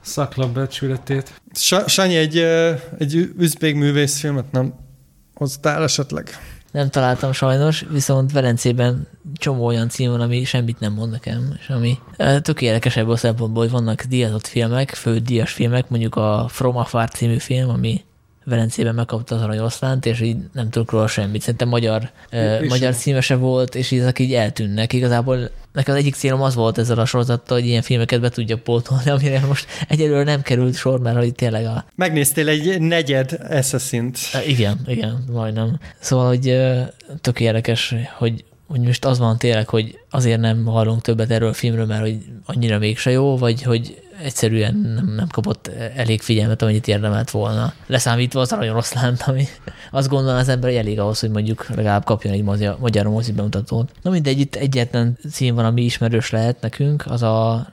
szaklap 0.00 0.50
becsületét. 0.50 1.40
Sanyi, 1.86 2.16
egy, 2.16 2.36
egy 2.98 3.14
üzbég 3.38 3.74
művészfilmet 3.74 4.52
nem 4.52 4.82
hoztál 5.34 5.82
esetleg? 5.82 6.30
Nem 6.70 6.90
találtam 6.90 7.32
sajnos, 7.32 7.84
viszont 7.90 8.32
Velencében 8.32 9.06
csomó 9.34 9.64
olyan 9.64 9.88
cím 9.88 10.10
van, 10.10 10.20
ami 10.20 10.44
semmit 10.44 10.80
nem 10.80 10.92
mond 10.92 11.10
nekem, 11.10 11.56
és 11.60 11.68
ami 11.68 11.98
tök 12.42 12.62
érdekesebb 12.62 13.08
a 13.08 13.16
szempontból, 13.16 13.62
hogy 13.62 13.72
vannak 13.72 14.02
díjazott 14.02 14.46
filmek, 14.46 14.94
fő 14.94 15.22
filmek, 15.44 15.88
mondjuk 15.88 16.16
a 16.16 16.46
From 16.48 16.76
Afar 16.76 17.08
című 17.08 17.38
film, 17.38 17.68
ami 17.68 18.04
Velencében 18.44 18.94
megkapta 18.94 19.34
az 19.34 19.42
aranyoszlánt, 19.42 20.06
és 20.06 20.20
így 20.20 20.36
nem 20.52 20.70
tudok 20.70 20.90
róla 20.90 21.06
semmit. 21.06 21.40
Szerintem 21.40 21.68
magyar, 21.68 22.10
uh, 22.32 22.66
magyar 22.68 22.94
címese 22.94 23.36
volt, 23.36 23.74
és 23.74 23.92
ezek 23.92 24.18
így 24.18 24.34
eltűnnek. 24.34 24.92
Igazából 24.92 25.50
nekem 25.72 25.94
az 25.94 26.00
egyik 26.00 26.14
célom 26.14 26.42
az 26.42 26.54
volt 26.54 26.78
ezzel 26.78 26.98
a 26.98 27.04
sorozattal, 27.04 27.58
hogy 27.58 27.66
ilyen 27.66 27.82
filmeket 27.82 28.20
be 28.20 28.28
tudja 28.28 28.58
pótolni, 28.58 29.10
amire 29.10 29.40
most 29.46 29.66
egyelőre 29.88 30.22
nem 30.22 30.42
került 30.42 30.76
sor, 30.76 31.00
mert 31.00 31.16
hogy 31.16 31.34
tényleg 31.34 31.66
a... 31.66 31.84
Megnéztél 31.94 32.48
egy 32.48 32.80
negyed 32.80 33.38
Assassin-t. 33.50 34.18
Igen, 34.46 34.80
igen, 34.86 35.24
majdnem. 35.32 35.78
Szóval, 35.98 36.26
hogy 36.26 36.60
tök 37.20 37.40
érdekes, 37.40 37.94
hogy 38.16 38.44
hogy 38.66 38.80
most 38.80 39.04
az 39.04 39.18
van 39.18 39.38
tényleg, 39.38 39.68
hogy 39.68 39.98
azért 40.10 40.40
nem 40.40 40.64
hallunk 40.64 41.02
többet 41.02 41.30
erről 41.30 41.48
a 41.48 41.52
filmről, 41.52 41.86
mert 41.86 42.00
hogy 42.00 42.18
annyira 42.44 42.78
mégse 42.78 43.10
jó, 43.10 43.36
vagy 43.36 43.62
hogy 43.62 44.02
egyszerűen 44.24 44.74
nem, 44.74 45.14
nem 45.16 45.26
kapott 45.28 45.70
elég 45.96 46.20
figyelmet, 46.20 46.62
amennyit 46.62 46.88
érdemelt 46.88 47.30
volna. 47.30 47.72
Leszámítva 47.86 48.40
az 48.40 48.50
nagyon 48.50 48.74
rossz 48.74 48.92
lánt, 48.92 49.22
ami 49.22 49.46
azt 49.90 50.08
gondolom 50.08 50.36
az 50.36 50.48
ember, 50.48 50.70
hogy 50.70 50.78
elég 50.78 51.00
ahhoz, 51.00 51.20
hogy 51.20 51.30
mondjuk 51.30 51.66
legalább 51.68 52.04
kapjon 52.04 52.32
egy 52.32 52.42
magyar, 52.42 52.76
magyar 52.80 53.06
mozi 53.06 53.32
bemutatót. 53.32 53.92
Na 54.02 54.10
mindegy, 54.10 54.40
itt 54.40 54.54
egyetlen 54.54 55.18
cím 55.30 55.54
van, 55.54 55.64
ami 55.64 55.82
ismerős 55.82 56.30
lehet 56.30 56.60
nekünk, 56.60 57.04
az 57.06 57.22
a 57.22 57.66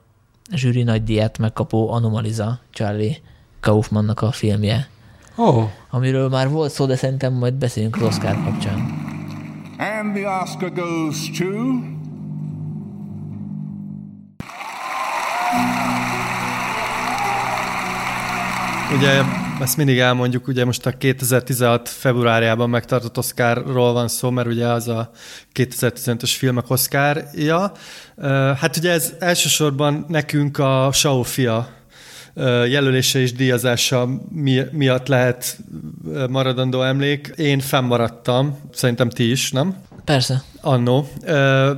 zsűri 0.53 0.83
nagy 0.83 1.03
diát 1.03 1.37
megkapó 1.37 1.91
Anomaliza 1.91 2.59
Charlie 2.71 3.17
Kaufmannak 3.59 4.21
a 4.21 4.31
filmje. 4.31 4.87
Oh. 5.35 5.69
Amiről 5.89 6.29
már 6.29 6.49
volt 6.49 6.71
szó, 6.71 6.85
de 6.85 6.95
szerintem 6.95 7.33
majd 7.33 7.53
beszéljünk 7.53 7.95
az 7.95 8.01
Oscar 8.01 8.43
kapcsán. 8.43 9.09
And 9.77 10.15
the 10.15 10.41
Oscar 10.41 10.73
goes 10.73 11.29
to 11.37 11.45
Ugye 18.97 19.21
ezt 19.59 19.77
mindig 19.77 19.99
elmondjuk, 19.99 20.47
ugye 20.47 20.65
most 20.65 20.85
a 20.85 20.91
2016 20.97 21.89
februárjában 21.89 22.69
megtartott 22.69 23.17
Oscarról 23.17 23.93
van 23.93 24.07
szó, 24.07 24.29
mert 24.29 24.47
ugye 24.47 24.67
az 24.67 24.87
a 24.87 25.11
2015-ös 25.53 26.33
filmek 26.37 26.69
Oscarja. 26.69 27.71
Hát 28.59 28.77
ugye 28.77 28.91
ez 28.91 29.13
elsősorban 29.19 30.05
nekünk 30.07 30.57
a 30.57 30.89
Saufia 30.93 31.69
jelölése 32.67 33.19
és 33.19 33.33
díjazása 33.33 34.09
miatt 34.71 35.07
lehet 35.07 35.57
maradandó 36.29 36.81
emlék. 36.81 37.33
Én 37.35 37.59
fennmaradtam, 37.59 38.59
szerintem 38.73 39.09
ti 39.09 39.31
is, 39.31 39.51
nem? 39.51 39.75
Persze. 40.05 40.43
Annó, 40.61 41.07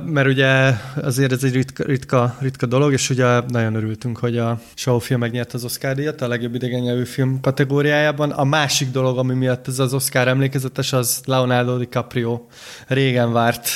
mert 0.04 0.26
ugye 0.26 0.72
azért 1.02 1.32
ez 1.32 1.44
egy 1.44 1.52
ritka, 1.52 1.84
ritka, 1.84 2.36
ritka 2.40 2.66
dolog, 2.66 2.92
és 2.92 3.10
ugye 3.10 3.40
nagyon 3.48 3.74
örültünk, 3.74 4.18
hogy 4.18 4.38
a 4.38 4.60
Show 4.74 4.98
film 4.98 5.20
megnyerte 5.20 5.52
az 5.54 5.64
Oscar 5.64 5.94
díjat 5.94 6.20
a 6.20 6.28
legjobb 6.28 6.54
idegen 6.54 6.80
nyelvű 6.80 7.04
film 7.04 7.40
kategóriájában. 7.40 8.30
A 8.30 8.44
másik 8.44 8.90
dolog, 8.90 9.18
ami 9.18 9.34
miatt 9.34 9.68
ez 9.68 9.78
az 9.78 9.94
Oscar 9.94 10.28
emlékezetes, 10.28 10.92
az 10.92 11.20
Leonardo 11.24 11.76
DiCaprio 11.76 12.40
régen 12.86 13.32
várt 13.32 13.68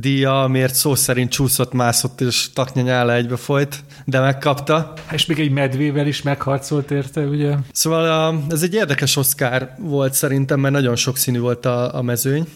díja, 0.00 0.42
amiért 0.42 0.74
szó 0.74 0.94
szerint 0.94 1.30
csúszott, 1.30 1.72
mászott 1.72 2.20
és 2.20 2.52
taknyanyála 2.52 3.14
egybe 3.14 3.36
folyt, 3.36 3.84
de 4.04 4.20
megkapta. 4.20 4.92
És 5.12 5.26
még 5.26 5.38
egy 5.38 5.50
medvével 5.50 6.06
is 6.06 6.22
megharcolt 6.22 6.90
érte, 6.90 7.20
ugye? 7.20 7.54
Szóval 7.72 8.44
ez 8.50 8.62
egy 8.62 8.74
érdekes 8.74 9.16
Oscar 9.16 9.70
volt 9.78 10.14
szerintem, 10.14 10.60
mert 10.60 10.74
nagyon 10.74 10.96
sokszínű 10.96 11.38
volt 11.38 11.66
a, 11.66 11.94
a 11.94 12.02
mezőny. 12.02 12.46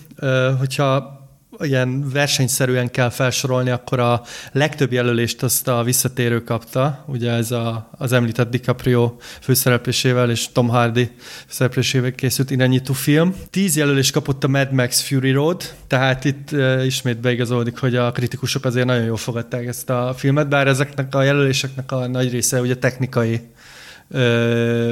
Hogyha 0.59 1.22
ilyen 1.59 2.11
versenyszerűen 2.11 2.91
kell 2.91 3.11
felsorolni, 3.11 3.71
akkor 3.71 4.01
a 4.01 4.23
legtöbb 4.53 4.93
jelölést 4.93 5.43
azt 5.43 5.69
a 5.69 5.83
visszatérő 5.83 6.45
kapta, 6.45 7.05
ugye 7.07 7.31
ez 7.31 7.51
a, 7.51 7.89
az 7.99 8.13
említett 8.13 8.51
DiCaprio 8.51 9.17
főszereplésével 9.41 10.31
és 10.31 10.53
Tom 10.53 10.69
Hardy 10.69 11.11
főszereplésével 11.47 12.13
készült 12.13 12.51
irányító 12.51 12.93
film. 12.93 13.35
Tíz 13.51 13.77
jelölést 13.77 14.13
kapott 14.13 14.45
a 14.45 14.49
Mad 14.49 14.73
Max 14.73 15.01
Fury 15.01 15.31
Road, 15.31 15.63
tehát 15.87 16.25
itt 16.25 16.53
uh, 16.53 16.85
ismét 16.85 17.21
beigazolódik, 17.21 17.79
hogy 17.79 17.97
a 17.97 18.13
kritikusok 18.13 18.65
azért 18.65 18.87
nagyon 18.87 19.05
jól 19.05 19.17
fogadták 19.17 19.67
ezt 19.67 19.91
a 19.91 20.15
filmet, 20.17 20.49
bár 20.49 20.67
ezeknek 20.67 21.15
a 21.15 21.23
jelöléseknek 21.23 21.93
a 21.93 22.07
nagy 22.07 22.31
része 22.31 22.61
ugye 22.61 22.77
technikai 22.77 23.41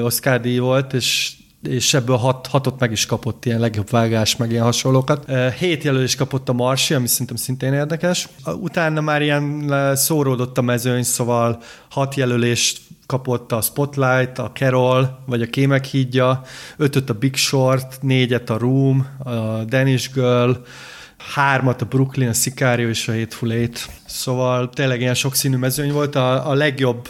Oscar 0.02 0.40
díj 0.40 0.58
volt, 0.58 0.92
és 0.92 1.32
és 1.62 1.94
ebből 1.94 2.16
hat, 2.16 2.46
hatot 2.46 2.80
meg 2.80 2.92
is 2.92 3.06
kapott 3.06 3.44
ilyen 3.44 3.60
legjobb 3.60 3.90
vágás, 3.90 4.36
meg 4.36 4.50
ilyen 4.50 4.64
hasonlókat. 4.64 5.30
Hét 5.58 5.82
jelölés 5.82 6.14
kapott 6.14 6.48
a 6.48 6.52
Marsi, 6.52 6.94
ami 6.94 7.06
szerintem 7.06 7.36
szintén 7.36 7.72
érdekes. 7.72 8.28
Utána 8.44 9.00
már 9.00 9.22
ilyen 9.22 9.72
szóródott 9.96 10.58
a 10.58 10.62
mezőny, 10.62 11.02
szóval 11.02 11.62
hat 11.90 12.14
jelölést 12.14 12.80
kapott 13.06 13.52
a 13.52 13.60
Spotlight, 13.60 14.38
a 14.38 14.50
Carol, 14.54 15.22
vagy 15.26 15.42
a 15.42 15.46
Kémek 15.46 15.84
hídja, 15.84 16.42
ötöt 16.76 17.10
a 17.10 17.14
Big 17.14 17.36
Short, 17.36 17.98
négyet 18.02 18.50
a 18.50 18.58
Room, 18.58 19.06
a 19.18 19.64
Danish 19.64 20.12
Girl, 20.14 20.50
hármat 21.34 21.82
a 21.82 21.84
Brooklyn, 21.84 22.28
a 22.28 22.32
Sicario 22.32 22.88
és 22.88 23.08
a 23.08 23.12
Hateful 23.12 23.52
Eight. 23.52 23.90
Szóval 24.06 24.70
tényleg 24.70 25.00
ilyen 25.00 25.14
sokszínű 25.14 25.56
mezőny 25.56 25.92
volt. 25.92 26.14
A, 26.14 26.50
a 26.50 26.54
legjobb 26.54 27.08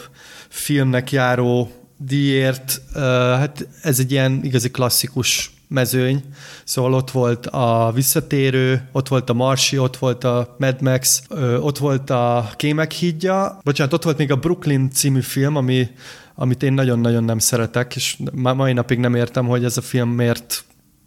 filmnek 0.49 1.13
járó 1.13 1.71
díjért, 2.05 2.83
hát 2.95 3.69
ez 3.83 3.99
egy 3.99 4.11
ilyen 4.11 4.41
igazi 4.43 4.71
klasszikus 4.71 5.51
mezőny, 5.69 6.23
szóval 6.65 6.95
ott 6.95 7.11
volt 7.11 7.47
a 7.47 7.91
Visszatérő, 7.95 8.89
ott 8.93 9.09
volt 9.09 9.31
a 9.31 9.33
Marsi, 9.33 9.79
ott 9.79 9.97
volt 9.97 10.25
a 10.25 10.57
Mad 10.59 10.81
Max, 10.81 11.23
ott 11.61 11.79
volt 11.79 12.11
a 12.11 12.51
Kémek 12.57 12.93
hídja, 12.93 13.61
bocsánat, 13.65 13.93
ott 13.93 14.03
volt 14.03 14.19
még 14.19 14.31
a 14.31 14.37
Brooklyn 14.37 14.91
című 14.91 15.21
film, 15.21 15.57
ami, 15.57 15.89
amit 16.35 16.63
én 16.63 16.73
nagyon-nagyon 16.73 17.25
nem 17.25 17.39
szeretek, 17.39 17.97
és 17.97 18.17
mai 18.33 18.73
napig 18.73 18.99
nem 18.99 19.15
értem, 19.15 19.47
hogy 19.47 19.65
ez 19.65 19.77
a 19.77 19.81
film 19.81 20.09
miért 20.09 20.65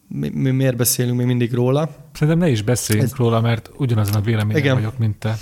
mi, 0.08 0.30
mi 0.30 0.52
miért 0.52 0.76
beszélünk 0.76 1.18
még 1.18 1.26
mindig 1.26 1.54
róla. 1.54 1.90
Szerintem 2.14 2.38
ne 2.38 2.50
is 2.50 2.62
beszéljünk 2.62 3.10
ez... 3.12 3.18
róla, 3.18 3.42
mert 3.42 3.70
ugyanazon 3.78 4.16
a 4.16 4.22
véleményen 4.22 4.76
vagyok, 4.76 4.98
mint 4.98 5.16
te. 5.16 5.38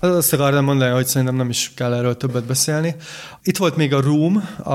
Azt 0.00 0.32
akartam 0.32 0.64
mondani, 0.64 0.92
hogy 0.92 1.06
szerintem 1.06 1.36
nem 1.36 1.48
is 1.48 1.72
kell 1.74 1.94
erről 1.94 2.16
többet 2.16 2.44
beszélni. 2.44 2.94
Itt 3.42 3.56
volt 3.56 3.76
még 3.76 3.94
a 3.94 4.00
Room, 4.00 4.36
a, 4.64 4.72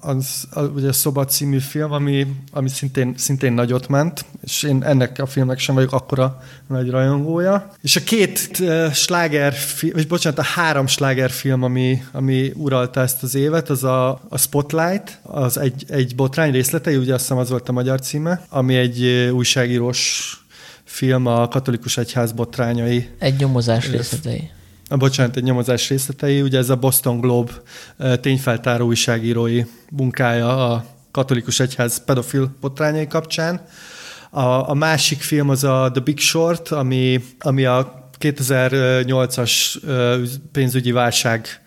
az, 0.00 0.48
a, 0.50 0.60
ugye 0.60 0.88
a 0.88 0.92
Szoba 0.92 1.24
című 1.24 1.58
film, 1.58 1.92
ami, 1.92 2.26
ami 2.52 2.68
szintén, 2.68 3.14
szintén 3.16 3.52
nagyot 3.52 3.88
ment, 3.88 4.24
és 4.42 4.62
én 4.62 4.82
ennek 4.84 5.18
a 5.18 5.26
filmnek 5.26 5.58
sem 5.58 5.74
vagyok 5.74 5.92
akkora 5.92 6.42
nagy 6.68 6.90
rajongója. 6.90 7.72
És 7.82 7.96
a 7.96 8.00
két 8.00 8.50
uh, 8.60 8.92
sláger, 8.92 9.54
vagy 9.92 10.06
bocsánat, 10.06 10.38
a 10.38 10.42
három 10.42 10.86
slágerfilm, 10.86 11.62
ami, 11.62 12.02
ami 12.12 12.52
uralta 12.54 13.00
ezt 13.00 13.22
az 13.22 13.34
évet, 13.34 13.70
az 13.70 13.84
a, 13.84 14.20
a 14.28 14.38
Spotlight, 14.38 15.20
az 15.22 15.58
egy, 15.58 15.84
egy 15.88 16.14
botrány 16.14 16.52
részletei, 16.52 16.96
ugye 16.96 17.12
azt 17.12 17.22
hiszem 17.22 17.38
az 17.38 17.50
volt 17.50 17.68
a 17.68 17.72
magyar 17.72 18.00
címe, 18.00 18.46
ami 18.48 18.76
egy 18.76 19.30
újságírós 19.32 20.34
film 21.00 21.26
a 21.26 21.48
katolikus 21.48 21.96
egyház 21.96 22.32
botrányai. 22.32 23.08
Egy 23.18 23.36
nyomozás 23.36 23.90
részletei. 23.90 24.50
A, 24.88 24.96
bocsánat, 24.96 25.36
egy 25.36 25.42
nyomozás 25.42 25.88
részletei. 25.88 26.42
Ugye 26.42 26.58
ez 26.58 26.68
a 26.68 26.76
Boston 26.76 27.20
Globe 27.20 27.52
tényfeltáró 28.20 28.86
újságírói 28.86 29.64
munkája 29.90 30.72
a 30.72 30.84
katolikus 31.10 31.60
egyház 31.60 32.04
pedofil 32.04 32.56
botrányai 32.60 33.06
kapcsán. 33.06 33.60
A, 34.30 34.70
a 34.70 34.74
másik 34.74 35.20
film 35.20 35.48
az 35.48 35.64
a 35.64 35.90
The 35.92 36.02
Big 36.02 36.18
Short, 36.18 36.68
ami, 36.68 37.24
ami 37.38 37.64
a 37.64 38.10
2008-as 38.18 39.76
pénzügyi 40.52 40.92
válság 40.92 41.62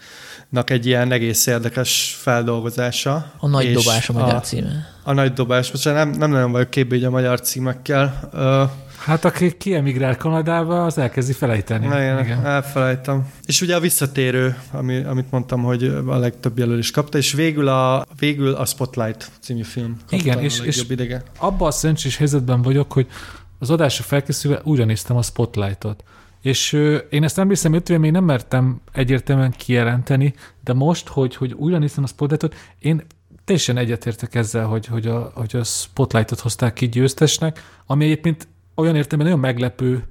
egy 0.66 0.86
ilyen 0.86 1.12
egész 1.12 1.46
érdekes 1.46 2.18
feldolgozása. 2.20 3.32
A 3.40 3.48
nagy 3.48 3.74
dobás 3.74 4.10
a 4.10 4.14
magyar 4.14 4.36
a, 4.36 4.40
címe. 4.40 4.88
A 5.04 5.14
nagy 5.14 5.34
dobás, 5.34 5.72
most 5.72 5.86
nem, 5.86 6.10
nem 6.10 6.32
nagyon 6.32 6.52
vagyok 6.52 6.70
képbe 6.70 7.08
a 7.08 7.10
magyar 7.10 7.42
címekkel. 7.42 8.30
Hát 9.06 9.26
aki 9.26 9.58
kiemigrál 9.58 10.18
Kanadába, 10.18 10.86
az 10.86 10.98
elkezdi 10.98 11.34
felejteni. 11.34 11.86
Igen, 11.86 12.20
Igen. 12.20 12.46
elfelejtem. 12.46 13.28
És 13.46 13.62
ugye 13.62 13.76
a 13.76 13.80
visszatérő, 13.80 14.58
ami, 14.72 15.04
amit 15.04 15.32
mondtam, 15.32 15.64
hogy 15.64 15.84
a 16.06 16.18
legtöbb 16.18 16.58
jelölés 16.58 16.92
kapta, 16.92 17.18
és 17.18 17.34
végül 17.34 17.68
a, 17.68 18.06
végül 18.20 18.54
a 18.54 18.66
Spotlight 18.66 19.32
című 19.42 19.64
film. 19.64 19.98
Igen, 20.10 20.40
és, 20.40 20.60
és 20.60 20.86
abban 21.38 21.68
a 21.68 21.72
szerencsés 21.72 22.18
helyzetben 22.18 22.62
vagyok, 22.62 22.94
hogy 22.94 23.08
az 23.60 23.70
adásra 23.70 24.04
felkészülve 24.04 24.62
újra 24.64 24.86
néztem 24.86 25.16
a 25.16 25.22
Spotlightot. 25.22 26.04
És 26.42 26.72
én 27.10 27.24
ezt 27.24 27.40
emlékszem, 27.40 27.74
ötven 27.74 28.00
még 28.00 28.12
nem 28.12 28.24
mertem 28.24 28.82
egyértelműen 28.92 29.52
kijelenteni, 29.52 30.34
de 30.64 30.74
most, 30.74 31.08
hogy, 31.08 31.36
hogy 31.36 31.54
újra 31.54 31.78
néztem 31.78 32.04
a 32.04 32.08
Spotlightot, 32.08 32.56
én 32.80 33.04
teljesen 33.46 33.78
egyetértek 33.78 34.36
ezzel, 34.36 34.66
hogy, 34.66 34.86
hogy, 34.86 35.08
a, 35.08 35.32
hogy 35.36 35.56
a 35.56 35.64
Spotlightot 35.64 36.40
hozták 36.40 36.74
ki 36.74 36.90
győztesnek, 36.90 37.64
ami 37.86 38.04
egyébként 38.04 38.48
olyan 38.76 38.95
értelemben 38.95 39.34
nagyon 39.34 39.40
meglepő 39.40 40.08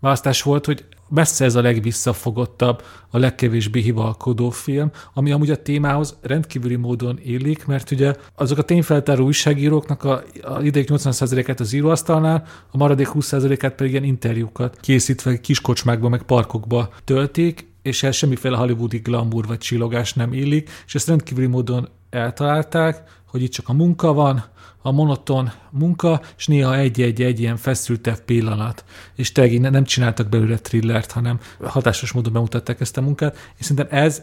választás 0.00 0.42
volt, 0.42 0.66
hogy 0.66 0.84
messze 1.08 1.44
ez 1.44 1.54
a 1.54 1.60
legvisszafogottabb, 1.60 2.82
a 3.10 3.18
legkevésbé 3.18 3.80
hivalkodó 3.80 4.50
film, 4.50 4.90
ami 5.14 5.32
amúgy 5.32 5.50
a 5.50 5.62
témához 5.62 6.16
rendkívüli 6.20 6.76
módon 6.76 7.18
illik, 7.22 7.66
mert 7.66 7.90
ugye 7.90 8.14
azok 8.34 8.58
a 8.58 8.62
tényfeltáró 8.62 9.24
újságíróknak 9.24 10.04
a, 10.04 10.22
a 10.42 10.62
ideig 10.62 10.88
80%-át 10.90 11.60
az 11.60 11.72
íróasztalnál, 11.72 12.46
a 12.70 12.76
maradék 12.76 13.08
20%-át 13.14 13.74
pedig 13.74 13.92
ilyen 13.92 14.04
interjúkat 14.04 14.78
készítve 14.80 15.40
kiskocsmákba, 15.40 16.08
meg 16.08 16.22
parkokba 16.22 16.88
töltik, 17.04 17.66
és 17.82 18.02
ez 18.02 18.14
semmiféle 18.16 18.56
hollywoodi 18.56 18.98
glamour 18.98 19.46
vagy 19.46 19.58
csillogás 19.58 20.12
nem 20.12 20.32
illik, 20.32 20.70
és 20.86 20.94
ezt 20.94 21.08
rendkívüli 21.08 21.46
módon 21.46 21.88
eltalálták, 22.10 23.02
hogy 23.28 23.42
itt 23.42 23.52
csak 23.52 23.68
a 23.68 23.72
munka 23.72 24.12
van, 24.12 24.44
a 24.82 24.90
monoton 24.90 25.50
munka, 25.70 26.20
és 26.36 26.46
néha 26.46 26.76
egy-egy-egy 26.76 27.40
ilyen 27.40 27.56
feszültebb 27.56 28.20
pillanat. 28.20 28.84
És 29.14 29.32
tényleg 29.32 29.60
nem 29.60 29.84
csináltak 29.84 30.28
belőle 30.28 30.58
thrillert, 30.58 31.12
hanem 31.12 31.38
hatásos 31.62 32.12
módon 32.12 32.32
bemutatták 32.32 32.80
ezt 32.80 32.96
a 32.96 33.00
munkát. 33.00 33.52
És 33.58 33.64
szerintem 33.64 33.98
ez, 33.98 34.22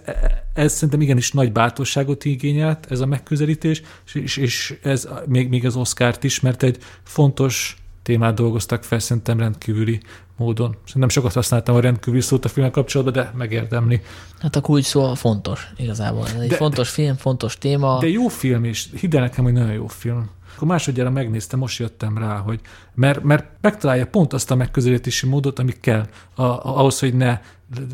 ez 0.53 0.73
szerintem 0.73 1.01
igenis 1.01 1.31
nagy 1.31 1.51
bátorságot 1.51 2.25
igényelt, 2.25 2.87
ez 2.89 2.99
a 2.99 3.05
megközelítés, 3.05 3.81
és, 4.13 4.37
és 4.37 4.79
ez 4.81 5.07
még, 5.25 5.49
még 5.49 5.65
az 5.65 5.75
Oscar-t 5.75 6.23
is, 6.23 6.39
mert 6.39 6.63
egy 6.63 6.77
fontos 7.03 7.77
témát 8.03 8.35
dolgoztak 8.35 8.83
fel, 8.83 8.99
szerintem 8.99 9.39
rendkívüli 9.39 10.01
módon. 10.37 10.75
Szerintem 10.85 11.09
sokat 11.09 11.33
használtam 11.33 11.75
a 11.75 11.79
rendkívüli 11.79 12.21
szót 12.21 12.45
a 12.45 12.47
filmmel 12.47 12.71
kapcsolatban, 12.71 13.23
de 13.23 13.31
megérdemli. 13.35 14.01
Hát 14.39 14.55
a 14.55 14.61
kulcs 14.61 14.85
szó 14.85 15.13
fontos 15.13 15.67
igazából. 15.77 16.27
Ez 16.27 16.41
egy 16.41 16.49
de, 16.49 16.55
fontos 16.55 16.89
film, 16.89 17.15
fontos 17.15 17.57
téma. 17.57 17.97
De 17.99 18.07
jó 18.07 18.27
film 18.27 18.63
is. 18.63 18.89
Hidd 18.99 19.15
el 19.15 19.21
nekem, 19.21 19.43
hogy 19.43 19.53
nagyon 19.53 19.73
jó 19.73 19.87
film. 19.87 20.29
Akkor 20.55 20.67
másodjára 20.67 21.09
megnéztem, 21.09 21.59
most 21.59 21.79
jöttem 21.79 22.17
rá, 22.17 22.37
hogy 22.37 22.59
mert, 22.93 23.23
mert 23.23 23.45
megtalálja 23.61 24.07
pont 24.07 24.33
azt 24.33 24.51
a 24.51 24.55
megközelítési 24.55 25.27
módot, 25.27 25.59
ami 25.59 25.71
kell 25.81 26.07
a, 26.35 26.41
a, 26.43 26.77
ahhoz, 26.77 26.99
hogy 26.99 27.13
ne 27.13 27.39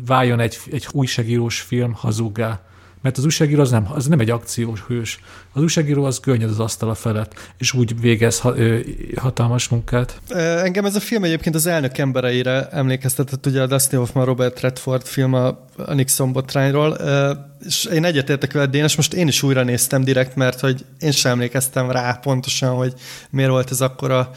váljon 0.06 0.40
egy, 0.40 0.58
egy 0.70 0.86
újságírós 0.92 1.60
film 1.60 1.92
hazuggá. 1.92 2.60
Mert 3.02 3.18
az 3.18 3.24
újságíró 3.24 3.60
az 3.60 3.70
nem, 3.70 3.86
az 3.92 4.06
nem 4.06 4.20
egy 4.20 4.30
akciós 4.30 4.80
hős. 4.86 5.20
Az 5.52 5.62
újságíró 5.62 6.04
az 6.04 6.20
könnyed 6.20 6.50
az 6.50 6.58
asztala 6.58 6.94
felett, 6.94 7.52
és 7.58 7.72
úgy 7.72 8.00
végez 8.00 8.38
ha, 8.38 8.56
ö, 8.56 8.78
hatalmas 9.16 9.68
munkát. 9.68 10.20
Engem 10.62 10.84
ez 10.84 10.96
a 10.96 11.00
film 11.00 11.24
egyébként 11.24 11.54
az 11.54 11.66
elnök 11.66 11.98
embereire 11.98 12.68
emlékeztetett, 12.68 13.46
ugye 13.46 13.62
a 13.62 13.66
Dustin 13.66 13.98
Hoffman 13.98 14.24
Robert 14.24 14.60
Redford 14.60 15.06
film 15.06 15.34
a, 15.34 15.46
a 15.76 15.94
Nixon 15.94 16.32
botrányról, 16.32 16.98
és 17.66 17.84
én 17.84 18.04
egyetértek 18.04 18.52
veled, 18.52 18.70
Dénes, 18.70 18.96
most 18.96 19.14
én 19.14 19.28
is 19.28 19.42
újra 19.42 19.62
néztem 19.62 20.04
direkt, 20.04 20.36
mert 20.36 20.60
hogy 20.60 20.84
én 20.98 21.10
sem 21.10 21.32
emlékeztem 21.32 21.90
rá 21.90 22.12
pontosan, 22.12 22.74
hogy 22.74 22.92
miért 23.30 23.50
volt 23.50 23.70
ez 23.70 23.80
akkora 23.80 24.30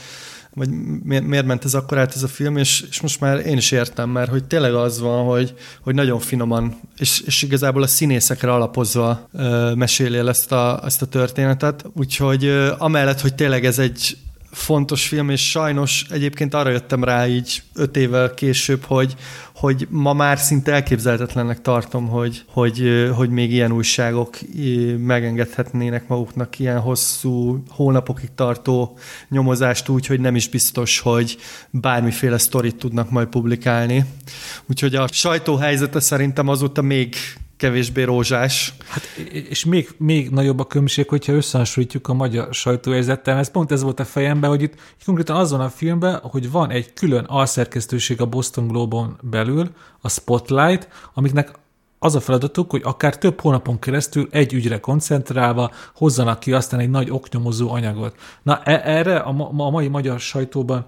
vagy 0.55 0.69
miért, 1.03 1.45
ment 1.45 1.65
ez 1.65 1.73
akkor 1.73 1.97
át 1.97 2.15
ez 2.15 2.23
a 2.23 2.27
film, 2.27 2.57
és, 2.57 2.85
és 2.89 3.01
most 3.01 3.19
már 3.19 3.45
én 3.45 3.57
is 3.57 3.71
értem, 3.71 4.09
mert 4.09 4.29
hogy 4.29 4.43
tényleg 4.43 4.73
az 4.73 4.99
van, 4.99 5.25
hogy, 5.25 5.53
hogy 5.81 5.95
nagyon 5.95 6.19
finoman, 6.19 6.79
és, 6.97 7.21
és 7.25 7.41
igazából 7.41 7.83
a 7.83 7.87
színészekre 7.87 8.53
alapozva 8.53 9.29
ö, 9.33 9.73
meséli 9.73 10.17
el 10.17 10.29
ezt 10.29 10.51
a, 10.51 10.81
ezt 10.85 11.01
a 11.01 11.05
történetet, 11.05 11.85
úgyhogy 11.93 12.45
ö, 12.45 12.73
amellett, 12.77 13.21
hogy 13.21 13.35
tényleg 13.35 13.65
ez 13.65 13.79
egy 13.79 14.17
fontos 14.51 15.07
film, 15.07 15.29
és 15.29 15.49
sajnos 15.49 16.05
egyébként 16.09 16.53
arra 16.53 16.69
jöttem 16.69 17.03
rá 17.03 17.27
így 17.27 17.63
öt 17.73 17.97
évvel 17.97 18.33
később, 18.33 18.83
hogy, 18.83 19.15
hogy 19.65 19.87
ma 19.89 20.13
már 20.13 20.39
szinte 20.39 20.71
elképzelhetetlennek 20.71 21.61
tartom, 21.61 22.07
hogy, 22.07 22.43
hogy, 22.47 23.09
hogy 23.15 23.29
még 23.29 23.51
ilyen 23.51 23.71
újságok 23.71 24.37
megengedhetnének 24.97 26.07
maguknak 26.07 26.59
ilyen 26.59 26.79
hosszú, 26.79 27.63
hónapokig 27.69 28.29
tartó 28.35 28.97
nyomozást 29.29 29.89
úgy, 29.89 30.05
hogy 30.05 30.19
nem 30.19 30.35
is 30.35 30.49
biztos, 30.49 30.99
hogy 30.99 31.37
bármiféle 31.69 32.37
sztorit 32.37 32.75
tudnak 32.75 33.09
majd 33.09 33.27
publikálni. 33.27 34.05
Úgyhogy 34.69 34.95
a 34.95 35.07
sajtóhelyzete 35.11 35.99
szerintem 35.99 36.47
azóta 36.47 36.81
még 36.81 37.15
kevésbé 37.57 38.03
rózsás. 38.03 38.73
Hát, 38.87 39.03
és 39.49 39.65
még, 39.65 39.89
még 39.97 40.29
nagyobb 40.29 40.59
a 40.59 40.65
különbség, 40.65 41.09
hogyha 41.09 41.33
összehasonlítjuk 41.33 42.07
a 42.07 42.13
magyar 42.13 42.53
sajtóérzettel. 42.53 43.37
Ez 43.37 43.51
pont 43.51 43.71
ez 43.71 43.81
volt 43.81 43.99
a 43.99 44.05
fejemben, 44.05 44.49
hogy 44.49 44.61
itt 44.61 44.75
konkrétan 45.05 45.35
azon 45.35 45.59
a 45.59 45.69
filmben, 45.69 46.19
hogy 46.21 46.51
van 46.51 46.69
egy 46.69 46.93
külön 46.93 47.23
alszerkesztőség 47.23 48.21
a 48.21 48.25
Boston 48.25 48.67
Globe-on 48.67 49.19
belül, 49.21 49.69
a 50.01 50.09
Spotlight, 50.09 50.87
amiknek 51.13 51.51
az 51.99 52.15
a 52.15 52.19
feladatuk, 52.19 52.71
hogy 52.71 52.81
akár 52.83 53.17
több 53.17 53.41
hónapon 53.41 53.79
keresztül 53.79 54.27
egy 54.31 54.53
ügyre 54.53 54.79
koncentrálva 54.79 55.71
hozzanak 55.95 56.39
ki 56.39 56.51
aztán 56.51 56.79
egy 56.79 56.89
nagy 56.89 57.11
oknyomozó 57.11 57.71
anyagot. 57.71 58.15
Na 58.43 58.61
e- 58.63 58.81
erre 58.85 59.17
a, 59.17 59.31
ma- 59.31 59.65
a 59.65 59.69
mai 59.69 59.87
magyar 59.87 60.19
sajtóban, 60.19 60.85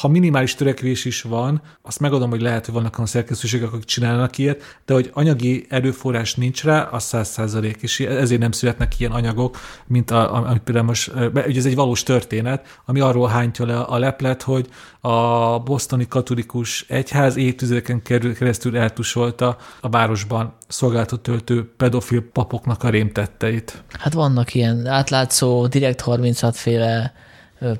ha, 0.00 0.08
minimális 0.08 0.54
törekvés 0.54 1.04
is 1.04 1.22
van, 1.22 1.62
azt 1.82 2.00
megadom, 2.00 2.30
hogy 2.30 2.40
lehet, 2.40 2.64
hogy 2.64 2.74
vannak 2.74 2.98
a 2.98 3.06
szerkesztőségek, 3.06 3.72
akik 3.72 3.84
csinálnak 3.84 4.38
ilyet, 4.38 4.80
de 4.86 4.94
hogy 4.94 5.10
anyagi 5.14 5.66
erőforrás 5.68 6.34
nincs 6.34 6.64
rá, 6.64 6.82
az 6.82 7.02
száz 7.02 7.28
százalék, 7.28 7.76
és 7.80 8.00
ezért 8.00 8.40
nem 8.40 8.52
születnek 8.52 9.00
ilyen 9.00 9.12
anyagok, 9.12 9.56
mint 9.86 10.10
a, 10.10 10.34
a, 10.34 10.48
amit 10.48 10.62
például 10.62 10.86
most, 10.86 11.12
ugye 11.46 11.58
ez 11.58 11.66
egy 11.66 11.74
valós 11.74 12.02
történet, 12.02 12.80
ami 12.84 13.00
arról 13.00 13.28
hántja 13.28 13.66
le 13.66 13.80
a 13.80 13.98
leplet, 13.98 14.42
hogy 14.42 14.68
a 15.00 15.58
bosztoni 15.58 16.08
katolikus 16.08 16.84
egyház 16.88 17.36
évtizedeken 17.36 18.02
keresztül 18.02 18.76
eltusolta 18.76 19.56
a 19.80 19.88
városban 19.88 20.41
szolgáltat 20.68 21.20
töltő 21.20 21.72
pedofil 21.76 22.22
papoknak 22.32 22.82
a 22.82 22.88
rémtetteit. 22.88 23.82
Hát 23.98 24.12
vannak 24.12 24.54
ilyen 24.54 24.86
átlátszó, 24.86 25.66
direkt 25.66 26.00
36 26.00 26.56
féle 26.56 27.12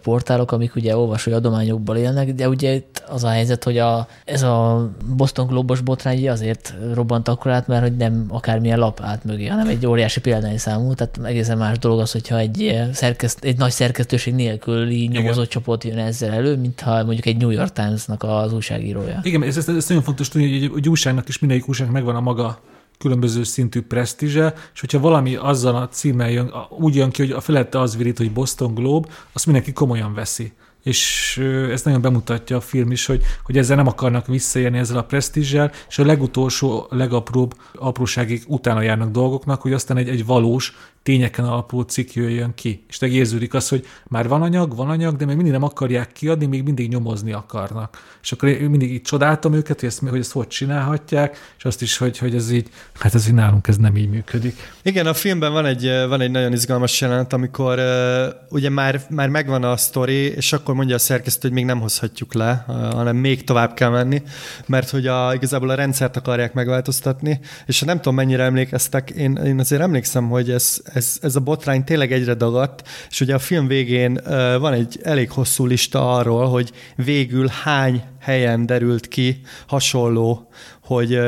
portálok, 0.02 0.52
amik 0.52 0.74
ugye 0.74 0.96
olvasói 0.96 1.32
adományokból 1.32 1.96
élnek, 1.96 2.32
de 2.32 2.48
ugye 2.48 2.74
itt 2.74 3.04
az 3.08 3.24
a 3.24 3.28
helyzet, 3.28 3.64
hogy 3.64 3.78
a, 3.78 4.08
ez 4.24 4.42
a 4.42 4.90
Boston 5.16 5.46
Globos 5.46 5.80
botrány 5.80 6.28
azért 6.28 6.74
robbant 6.94 7.28
akkor 7.28 7.50
át, 7.50 7.66
mert 7.66 7.82
hogy 7.82 7.96
nem 7.96 8.24
akármilyen 8.28 8.78
lap 8.78 9.00
át 9.02 9.24
mögé, 9.24 9.46
hanem 9.46 9.66
egy 9.66 9.86
óriási 9.86 10.20
példányszámú, 10.20 10.94
tehát 10.94 11.18
egészen 11.22 11.58
más 11.58 11.78
dolog 11.78 12.00
az, 12.00 12.12
hogyha 12.12 12.38
egy, 12.38 12.82
szerkeszt, 12.92 13.44
egy 13.44 13.58
nagy 13.58 13.70
szerkesztőség 13.70 14.34
nélküli 14.34 15.06
nyomozott 15.06 15.48
csoport 15.48 15.84
jön 15.84 15.98
ezzel 15.98 16.32
elő, 16.32 16.56
mintha 16.56 17.04
mondjuk 17.04 17.26
egy 17.26 17.36
New 17.36 17.50
York 17.50 17.72
Times-nak 17.72 18.22
az 18.22 18.52
újságírója. 18.52 19.20
Igen, 19.22 19.42
ez, 19.42 19.56
ez, 19.56 19.68
ez 19.68 19.88
nagyon 19.88 20.02
fontos 20.02 20.28
tudni, 20.28 20.48
hogy 20.48 20.62
egy, 20.62 20.70
egy 20.76 20.88
újságnak 20.88 21.28
is 21.28 21.38
mindegyik 21.38 21.68
újságnak 21.68 21.94
megvan 21.94 22.16
a 22.16 22.20
maga 22.20 22.60
különböző 23.02 23.42
szintű 23.42 23.80
presztízse, 23.80 24.54
és 24.74 24.80
hogyha 24.80 25.00
valami 25.00 25.34
azzal 25.34 25.76
a 25.76 25.88
címmel 25.88 26.30
jön, 26.30 26.52
úgy 26.68 26.94
jön 26.94 27.10
ki, 27.10 27.22
hogy 27.22 27.30
a 27.30 27.40
felette 27.40 27.80
az 27.80 27.96
virít, 27.96 28.18
hogy 28.18 28.32
Boston 28.32 28.74
Globe, 28.74 29.08
azt 29.32 29.46
mindenki 29.46 29.72
komolyan 29.72 30.14
veszi. 30.14 30.52
És 30.82 31.36
ez 31.70 31.82
nagyon 31.82 32.00
bemutatja 32.00 32.56
a 32.56 32.60
film 32.60 32.90
is, 32.90 33.06
hogy, 33.06 33.22
hogy 33.44 33.58
ezzel 33.58 33.76
nem 33.76 33.86
akarnak 33.86 34.26
visszaérni 34.26 34.78
ezzel 34.78 34.96
a 34.96 35.04
presztízsel, 35.04 35.72
és 35.88 35.98
a 35.98 36.04
legutolsó, 36.04 36.86
legapróbb 36.90 37.54
apróságig 37.74 38.42
utána 38.46 38.82
járnak 38.82 39.10
dolgoknak, 39.10 39.62
hogy 39.62 39.72
aztán 39.72 39.96
egy, 39.96 40.08
egy 40.08 40.26
valós, 40.26 40.76
tényeken 41.02 41.44
alapuló 41.44 41.82
cikk 41.82 42.12
jöjjön 42.12 42.54
ki. 42.54 42.84
És 42.88 42.98
te 42.98 43.06
érződik 43.06 43.54
az, 43.54 43.68
hogy 43.68 43.86
már 44.08 44.28
van 44.28 44.42
anyag, 44.42 44.76
van 44.76 44.88
anyag, 44.88 45.16
de 45.16 45.24
még 45.24 45.34
mindig 45.34 45.52
nem 45.52 45.62
akarják 45.62 46.12
kiadni, 46.12 46.46
még 46.46 46.62
mindig 46.62 46.88
nyomozni 46.88 47.32
akarnak. 47.32 48.16
És 48.22 48.32
akkor 48.32 48.48
én 48.48 48.70
mindig 48.70 48.92
így 48.92 49.02
csodáltam 49.02 49.52
őket, 49.54 49.80
hogy 49.80 49.88
ezt, 49.88 50.02
hogy 50.08 50.18
ezt 50.18 50.32
hogy 50.32 50.46
csinálhatják, 50.46 51.54
és 51.58 51.64
azt 51.64 51.82
is, 51.82 51.96
hogy, 51.96 52.18
hogy 52.18 52.34
ez 52.34 52.50
így, 52.50 52.68
hát 52.98 53.14
ez 53.14 53.26
így 53.26 53.34
nálunk 53.34 53.68
ez 53.68 53.76
nem 53.76 53.96
így 53.96 54.10
működik. 54.10 54.72
Igen, 54.82 55.06
a 55.06 55.14
filmben 55.14 55.52
van 55.52 55.66
egy, 55.66 55.82
van 56.08 56.20
egy 56.20 56.30
nagyon 56.30 56.52
izgalmas 56.52 57.00
jelenet, 57.00 57.32
amikor 57.32 57.78
uh, 57.78 58.34
ugye 58.48 58.70
már, 58.70 59.00
már 59.10 59.28
megvan 59.28 59.64
a 59.64 59.76
sztori, 59.76 60.14
és 60.14 60.52
akkor 60.52 60.74
mondja 60.74 60.94
a 60.94 60.98
szerkesztő, 60.98 61.48
hogy 61.48 61.56
még 61.56 61.64
nem 61.64 61.80
hozhatjuk 61.80 62.34
le, 62.34 62.64
uh, 62.68 62.92
hanem 62.92 63.16
még 63.16 63.44
tovább 63.44 63.74
kell 63.74 63.90
menni, 63.90 64.22
mert 64.66 64.90
hogy 64.90 65.06
a, 65.06 65.34
igazából 65.34 65.70
a 65.70 65.74
rendszert 65.74 66.16
akarják 66.16 66.52
megváltoztatni, 66.54 67.40
és 67.66 67.80
nem 67.80 67.96
tudom 67.96 68.14
mennyire 68.14 68.42
emlékeztek, 68.42 69.10
én, 69.10 69.36
én 69.36 69.58
azért 69.58 69.82
emlékszem, 69.82 70.28
hogy 70.28 70.50
ez, 70.50 70.80
ez, 70.92 71.16
ez 71.20 71.36
a 71.36 71.40
botrány 71.40 71.84
tényleg 71.84 72.12
egyre 72.12 72.34
dagadt, 72.34 72.88
és 73.10 73.20
ugye 73.20 73.34
a 73.34 73.38
film 73.38 73.66
végén 73.66 74.20
van 74.58 74.72
egy 74.72 75.00
elég 75.02 75.30
hosszú 75.30 75.66
lista 75.66 76.14
arról, 76.16 76.48
hogy 76.48 76.72
végül 76.96 77.46
hány 77.46 78.02
helyen 78.20 78.66
derült 78.66 79.08
ki 79.08 79.40
hasonló, 79.66 80.48
hogy, 80.82 81.18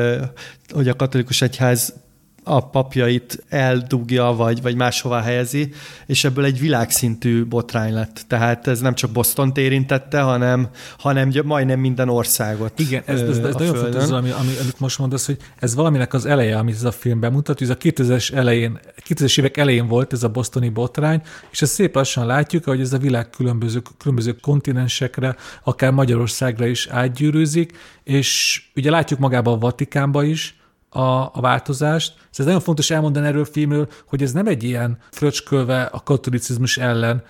hogy 0.69 0.89
a 0.89 0.97
katolikus 0.97 1.43
egyház 1.43 1.95
a 2.45 2.69
papjait 2.69 3.45
eldugja, 3.49 4.25
vagy, 4.25 4.63
vagy 4.63 4.75
máshová 4.77 5.23
helyezi, 5.23 5.73
és 6.07 6.25
ebből 6.25 6.45
egy 6.45 6.61
világszintű 6.61 7.45
botrány 7.45 7.93
lett. 7.93 8.25
Tehát 8.27 8.67
ez 8.67 8.81
nem 8.81 8.95
csak 8.95 9.11
Boston 9.11 9.53
érintette, 9.55 10.21
hanem, 10.21 10.69
hanem 10.99 11.33
majdnem 11.45 11.81
minden 11.81 12.09
országot. 12.09 12.79
Igen, 12.79 13.03
ez, 13.07 13.21
ez, 13.21 13.39
ez 13.39 13.55
nagyon 13.55 13.75
fontos, 13.75 14.11
ami, 14.11 14.31
ami, 14.31 14.53
amit 14.61 14.81
most 14.81 14.99
mondasz, 14.99 15.27
hogy 15.27 15.37
ez 15.59 15.75
valaminek 15.75 16.15
az 16.15 16.27
eleje, 16.27 16.59
amit 16.59 16.75
ez 16.75 16.85
a 16.85 16.93
film 16.93 17.21
bemutat, 17.21 17.61
ez 17.61 17.71
a 17.71 17.77
2000-es, 17.77 18.35
elején, 18.35 18.79
2000-es 19.09 19.39
évek 19.39 19.57
elején 19.57 19.87
volt 19.87 20.13
ez 20.13 20.23
a 20.23 20.29
bosztoni 20.29 20.69
botrány, 20.69 21.23
és 21.51 21.63
ezt 21.63 21.73
szép 21.73 21.95
lassan 21.95 22.27
látjuk, 22.27 22.65
hogy 22.65 22.81
ez 22.81 22.93
a 22.93 22.99
világ 22.99 23.31
különböző, 23.31 23.83
különböző 23.99 24.37
kontinensekre, 24.41 25.37
akár 25.63 25.93
Magyarországra 25.93 26.67
is 26.67 26.87
átgyűrűzik, 26.87 27.73
és 28.05 28.63
ugye 28.77 28.91
látjuk 28.91 29.19
magában 29.19 29.55
a 29.55 29.59
Vatikánba 29.59 30.25
is, 30.25 30.57
a, 30.95 31.31
a 31.33 31.41
változást. 31.41 32.13
Szóval 32.13 32.29
ez 32.37 32.45
nagyon 32.45 32.61
fontos 32.61 32.91
elmondani 32.91 33.27
erről 33.27 33.41
a 33.41 33.45
filmről, 33.45 33.89
hogy 34.07 34.23
ez 34.23 34.33
nem 34.33 34.47
egy 34.47 34.63
ilyen 34.63 34.99
fröcskölve 35.11 35.83
a 35.83 36.03
katolicizmus 36.03 36.79
ellen 36.79 37.23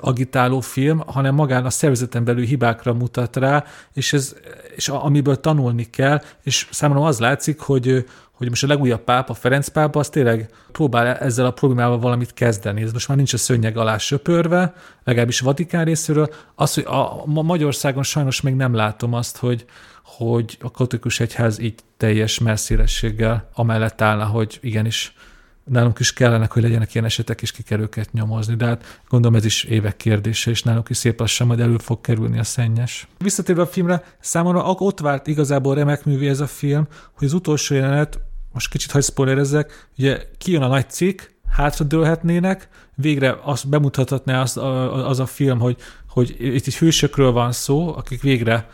agitáló 0.00 0.60
film, 0.60 1.02
hanem 1.06 1.34
magán 1.34 1.64
a 1.64 1.70
szervezeten 1.70 2.24
belül 2.24 2.44
hibákra 2.44 2.94
mutat 2.94 3.36
rá, 3.36 3.64
és, 3.92 4.12
ez, 4.12 4.34
és 4.76 4.88
amiből 4.88 5.40
tanulni 5.40 5.90
kell, 5.90 6.22
és 6.42 6.68
számomra 6.70 7.04
az 7.04 7.18
látszik, 7.18 7.60
hogy, 7.60 8.04
hogy 8.32 8.48
most 8.48 8.64
a 8.64 8.66
legújabb 8.66 9.00
pápa, 9.00 9.34
Ferenc 9.34 9.68
pápa, 9.68 9.98
az 9.98 10.08
tényleg 10.08 10.50
próbál 10.72 11.06
ezzel 11.06 11.46
a 11.46 11.50
problémával 11.50 11.98
valamit 11.98 12.34
kezdeni. 12.34 12.82
Ez 12.82 12.92
most 12.92 13.08
már 13.08 13.16
nincs 13.16 13.32
a 13.32 13.36
szönnyeg 13.36 13.76
alá 13.76 13.98
söpörve, 13.98 14.74
legalábbis 15.04 15.40
a 15.40 15.44
Vatikán 15.44 15.84
részéről. 15.84 16.28
Az, 16.54 16.74
hogy 16.74 16.84
a, 16.84 17.22
a 17.22 17.26
Magyarországon 17.26 18.02
sajnos 18.02 18.40
még 18.40 18.54
nem 18.54 18.74
látom 18.74 19.14
azt, 19.14 19.36
hogy, 19.36 19.64
hogy 20.04 20.58
a 20.60 20.70
katolikus 20.70 21.20
egyház 21.20 21.58
így 21.58 21.74
teljes 21.96 22.38
messzélességgel 22.38 23.48
amellett 23.54 24.00
állna, 24.00 24.24
hogy 24.24 24.58
igenis 24.62 25.14
nálunk 25.68 25.98
is 25.98 26.12
kellene, 26.12 26.46
hogy 26.50 26.62
legyenek 26.62 26.94
ilyen 26.94 27.06
esetek, 27.06 27.42
és 27.42 27.52
ki 27.52 27.62
kell 27.62 27.80
őket 27.80 28.12
nyomozni. 28.12 28.54
De 28.54 28.66
hát 28.66 29.00
gondolom 29.08 29.36
ez 29.36 29.44
is 29.44 29.64
évek 29.64 29.96
kérdése, 29.96 30.50
és 30.50 30.62
nálunk 30.62 30.88
is 30.88 30.96
szép 30.96 31.20
lassan 31.20 31.46
majd 31.46 31.60
elő 31.60 31.76
fog 31.78 32.00
kerülni 32.00 32.38
a 32.38 32.44
szennyes. 32.44 33.08
Visszatérve 33.18 33.62
a 33.62 33.66
filmre, 33.66 34.02
számomra 34.20 34.62
ott 34.62 35.00
várt 35.00 35.26
igazából 35.26 35.74
remek 35.74 36.04
művé 36.04 36.28
ez 36.28 36.40
a 36.40 36.46
film, 36.46 36.86
hogy 37.12 37.26
az 37.26 37.32
utolsó 37.32 37.74
jelenet, 37.74 38.20
most 38.52 38.70
kicsit 38.70 38.90
hagy 38.90 39.04
spoilerezzek, 39.04 39.88
ugye 39.98 40.22
kijön 40.38 40.62
a 40.62 40.68
nagy 40.68 40.90
cikk, 40.90 41.20
hátradőlhetnének, 41.50 42.68
végre 42.94 43.38
azt 43.42 43.68
bemutathatná 43.68 44.40
az, 44.40 44.56
az 45.06 45.20
a 45.20 45.26
film, 45.26 45.58
hogy, 45.58 45.76
hogy 46.08 46.36
itt 46.38 46.66
egy 46.66 46.76
hősökről 46.76 47.32
van 47.32 47.52
szó, 47.52 47.96
akik 47.96 48.22
végre 48.22 48.68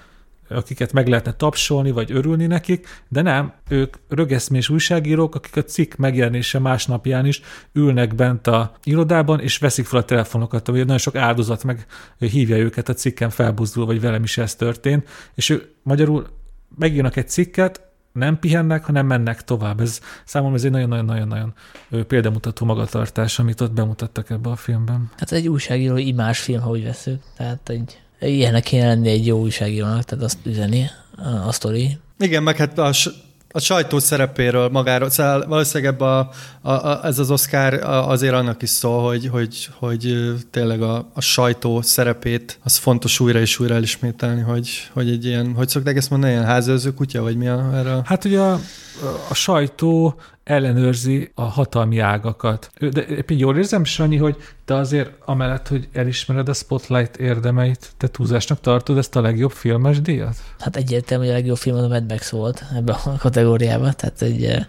akiket 0.48 0.92
meg 0.92 1.08
lehetne 1.08 1.32
tapsolni, 1.32 1.90
vagy 1.90 2.12
örülni 2.12 2.46
nekik, 2.46 3.02
de 3.08 3.22
nem, 3.22 3.52
ők 3.68 3.96
rögeszmés 4.08 4.68
újságírók, 4.68 5.34
akik 5.34 5.56
a 5.56 5.64
cikk 5.64 5.94
megjelenése 5.94 6.58
másnapján 6.58 7.26
is 7.26 7.40
ülnek 7.72 8.14
bent 8.14 8.46
a 8.46 8.72
irodában, 8.84 9.40
és 9.40 9.58
veszik 9.58 9.86
fel 9.86 10.00
a 10.00 10.04
telefonokat, 10.04 10.66
vagy 10.66 10.78
nagyon 10.78 10.98
sok 10.98 11.16
áldozat 11.16 11.64
meg 11.64 11.86
hívja 12.18 12.56
őket 12.56 12.88
a 12.88 12.94
cikken 12.94 13.30
felbuzdul, 13.30 13.86
vagy 13.86 14.00
velem 14.00 14.22
is 14.22 14.38
ez 14.38 14.54
történt, 14.54 15.08
és 15.34 15.48
ő 15.48 15.70
magyarul 15.82 16.26
megírnak 16.78 17.16
egy 17.16 17.28
cikket, 17.28 17.92
nem 18.12 18.38
pihennek, 18.38 18.84
hanem 18.84 19.06
mennek 19.06 19.44
tovább. 19.44 19.80
Ez 19.80 20.00
számomra 20.24 20.56
ez 20.56 20.64
egy 20.64 20.70
nagyon-nagyon-nagyon 20.70 21.54
példamutató 22.06 22.66
magatartás, 22.66 23.38
amit 23.38 23.60
ott 23.60 23.72
bemutattak 23.72 24.30
ebbe 24.30 24.50
a 24.50 24.56
filmben. 24.56 25.10
Hát 25.16 25.32
egy 25.32 25.48
újságíró 25.48 25.96
imás 25.96 26.40
film, 26.40 26.60
ha 26.60 26.70
úgy 26.70 26.84
veszük. 26.84 27.22
Tehát 27.36 27.68
egy 27.68 28.03
ilyenek 28.26 28.62
kéne 28.62 28.86
lenni 28.86 29.08
egy 29.08 29.26
jó 29.26 29.40
újságírónak, 29.40 30.04
tehát 30.04 30.24
azt 30.24 30.38
üzeni 30.42 30.90
a, 31.16 31.46
a 31.46 31.52
sztori. 31.52 31.98
Igen, 32.18 32.42
meg 32.42 32.56
hát 32.56 32.78
a, 32.78 32.90
a 33.56 33.58
sajtó 33.58 33.98
szerepéről 33.98 34.68
magáról, 34.68 35.10
szóval 35.10 35.46
valószínűleg 35.46 35.94
ebbe 35.94 36.04
a, 36.04 36.30
a, 36.60 36.70
a, 36.70 37.00
ez 37.04 37.18
az 37.18 37.30
Oscar 37.30 37.74
azért 37.84 38.34
annak 38.34 38.62
is 38.62 38.70
szól, 38.70 39.02
hogy, 39.02 39.26
hogy, 39.26 39.68
hogy 39.78 40.32
tényleg 40.50 40.82
a, 40.82 41.10
a 41.14 41.20
sajtó 41.20 41.82
szerepét 41.82 42.58
az 42.62 42.76
fontos 42.76 43.20
újra 43.20 43.40
és 43.40 43.58
újra 43.58 43.74
elismételni, 43.74 44.40
hogy, 44.40 44.88
hogy 44.92 45.10
egy 45.10 45.24
ilyen, 45.24 45.54
hogy 45.54 45.68
szokták 45.68 45.96
ezt 45.96 46.10
mondani, 46.10 46.32
ilyen 46.32 46.44
házőrző 46.44 46.94
kutya, 46.94 47.22
vagy 47.22 47.36
mi 47.36 47.48
a, 47.48 47.70
erre? 47.74 48.00
Hát 48.04 48.24
ugye 48.24 48.40
a, 48.40 48.60
a 49.28 49.34
sajtó 49.34 50.20
ellenőrzi 50.44 51.30
a 51.34 51.42
hatalmi 51.42 51.98
ágakat. 51.98 52.70
De 52.90 53.04
jól 53.28 53.56
érzem, 53.56 53.84
Sanyi, 53.84 54.16
hogy 54.16 54.36
te 54.64 54.74
azért 54.74 55.10
amellett, 55.24 55.68
hogy 55.68 55.88
elismered 55.92 56.48
a 56.48 56.52
Spotlight 56.52 57.16
érdemeit, 57.16 57.92
te 57.96 58.08
túlzásnak 58.08 58.60
tartod 58.60 58.98
ezt 58.98 59.16
a 59.16 59.20
legjobb 59.20 59.50
filmes 59.50 60.00
díjat? 60.00 60.36
Hát 60.58 60.76
egyértelmű, 60.76 61.24
hogy 61.24 61.32
a 61.32 61.36
legjobb 61.36 61.56
film 61.56 61.76
az 61.76 61.82
a 61.82 61.88
Mad 61.88 62.10
Max 62.10 62.30
volt 62.30 62.64
ebbe 62.76 62.92
a 62.92 63.16
kategóriába, 63.18 63.92
tehát 63.92 64.22
egy, 64.22 64.66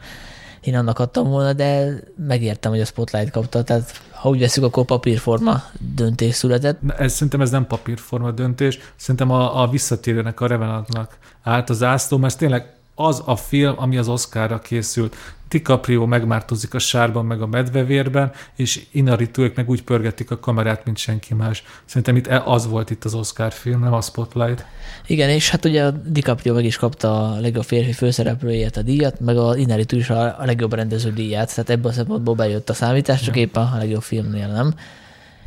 én 0.61 0.75
annak 0.75 0.99
adtam 0.99 1.29
volna, 1.29 1.53
de 1.53 1.99
megértem, 2.27 2.71
hogy 2.71 2.81
a 2.81 2.85
Spotlight 2.85 3.31
kapta, 3.31 3.63
tehát 3.63 4.01
ha 4.11 4.29
úgy 4.29 4.39
veszük, 4.39 4.63
akkor 4.63 4.85
papírforma 4.85 5.63
döntés 5.95 6.35
született. 6.35 6.79
Ez, 6.97 7.13
szerintem 7.13 7.41
ez 7.41 7.49
nem 7.49 7.67
papírforma 7.67 8.31
döntés, 8.31 8.79
szerintem 8.95 9.31
a, 9.31 9.61
a 9.61 9.67
visszatérőnek, 9.67 10.39
a 10.39 10.47
Revenantnak 10.47 11.17
állt 11.43 11.69
az 11.69 11.83
ászló, 11.83 12.17
mert 12.17 12.33
ez 12.33 12.39
tényleg 12.39 12.74
az 12.95 13.21
a 13.25 13.35
film, 13.35 13.73
ami 13.77 13.97
az 13.97 14.07
Oscarra 14.07 14.59
készült. 14.59 15.15
DiCaprio 15.49 16.05
megmártozik 16.05 16.73
a 16.73 16.79
sárban, 16.79 17.25
meg 17.25 17.41
a 17.41 17.47
medvevérben, 17.47 18.31
és 18.55 18.85
Inaritu 18.91 19.47
meg 19.55 19.69
úgy 19.69 19.83
pörgetik 19.83 20.31
a 20.31 20.39
kamerát, 20.39 20.85
mint 20.85 20.97
senki 20.97 21.33
más. 21.33 21.63
Szerintem 21.85 22.15
itt 22.15 22.27
az 22.27 22.67
volt 22.67 22.89
itt 22.89 23.03
az 23.03 23.13
Oscar 23.13 23.51
film, 23.51 23.79
nem 23.79 23.93
a 23.93 24.01
Spotlight. 24.01 24.65
Igen, 25.07 25.29
és 25.29 25.49
hát 25.49 25.65
ugye 25.65 25.85
a 25.85 25.91
DiCaprio 25.91 26.53
meg 26.53 26.65
is 26.65 26.77
kapta 26.77 27.31
a 27.31 27.39
legjobb 27.39 27.63
férfi 27.63 27.91
főszereplőjét 27.91 28.77
a 28.77 28.81
díjat, 28.81 29.19
meg 29.19 29.37
a 29.37 29.57
Inaritu 29.57 29.95
is 29.95 30.09
a 30.09 30.35
legjobb 30.39 30.73
rendező 30.73 31.11
díját, 31.13 31.49
tehát 31.49 31.69
ebből 31.69 31.91
a 31.91 31.93
szempontból 31.93 32.35
bejött 32.35 32.69
a 32.69 32.73
számítás, 32.73 33.21
csak 33.21 33.35
éppen 33.35 33.63
a 33.63 33.77
legjobb 33.77 34.03
filmnél 34.03 34.47
nem 34.47 34.73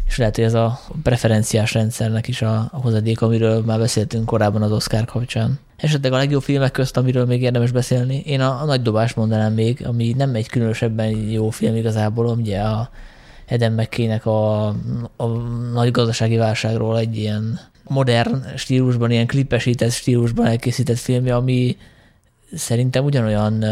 és 0.06 0.16
lehet, 0.16 0.34
hogy 0.34 0.44
ez 0.44 0.54
a 0.54 0.80
preferenciás 1.02 1.72
rendszernek 1.72 2.28
is 2.28 2.42
a, 2.42 2.68
a 2.72 2.80
hozadék, 2.80 3.20
amiről 3.20 3.62
már 3.64 3.78
beszéltünk 3.78 4.24
korábban 4.24 4.62
az 4.62 4.72
Oscar 4.72 5.04
kapcsán. 5.04 5.58
Esetleg 5.78 6.12
a 6.12 6.16
legjobb 6.16 6.42
filmek 6.42 6.70
közt, 6.70 6.96
amiről 6.96 7.24
még 7.24 7.42
érdemes 7.42 7.70
beszélni, 7.70 8.22
én 8.26 8.40
a, 8.40 8.62
a 8.62 8.64
Nagy 8.64 8.82
Dobás 8.82 9.14
mondanám 9.14 9.52
még, 9.52 9.86
ami 9.86 10.14
nem 10.16 10.34
egy 10.34 10.48
különösebben 10.48 11.10
jó 11.10 11.50
film 11.50 11.76
igazából, 11.76 12.26
ugye 12.26 12.60
a 12.60 12.90
Eden 13.46 13.72
mckay 13.72 14.08
a, 14.08 14.66
a 15.16 15.26
nagy 15.72 15.90
gazdasági 15.90 16.36
válságról 16.36 16.98
egy 16.98 17.16
ilyen 17.16 17.60
modern 17.84 18.44
stílusban, 18.56 19.10
ilyen 19.10 19.26
klipesített 19.26 19.90
stílusban 19.90 20.46
elkészített 20.46 20.98
filmje, 20.98 21.36
ami 21.36 21.76
szerintem 22.54 23.04
ugyanolyan 23.04 23.64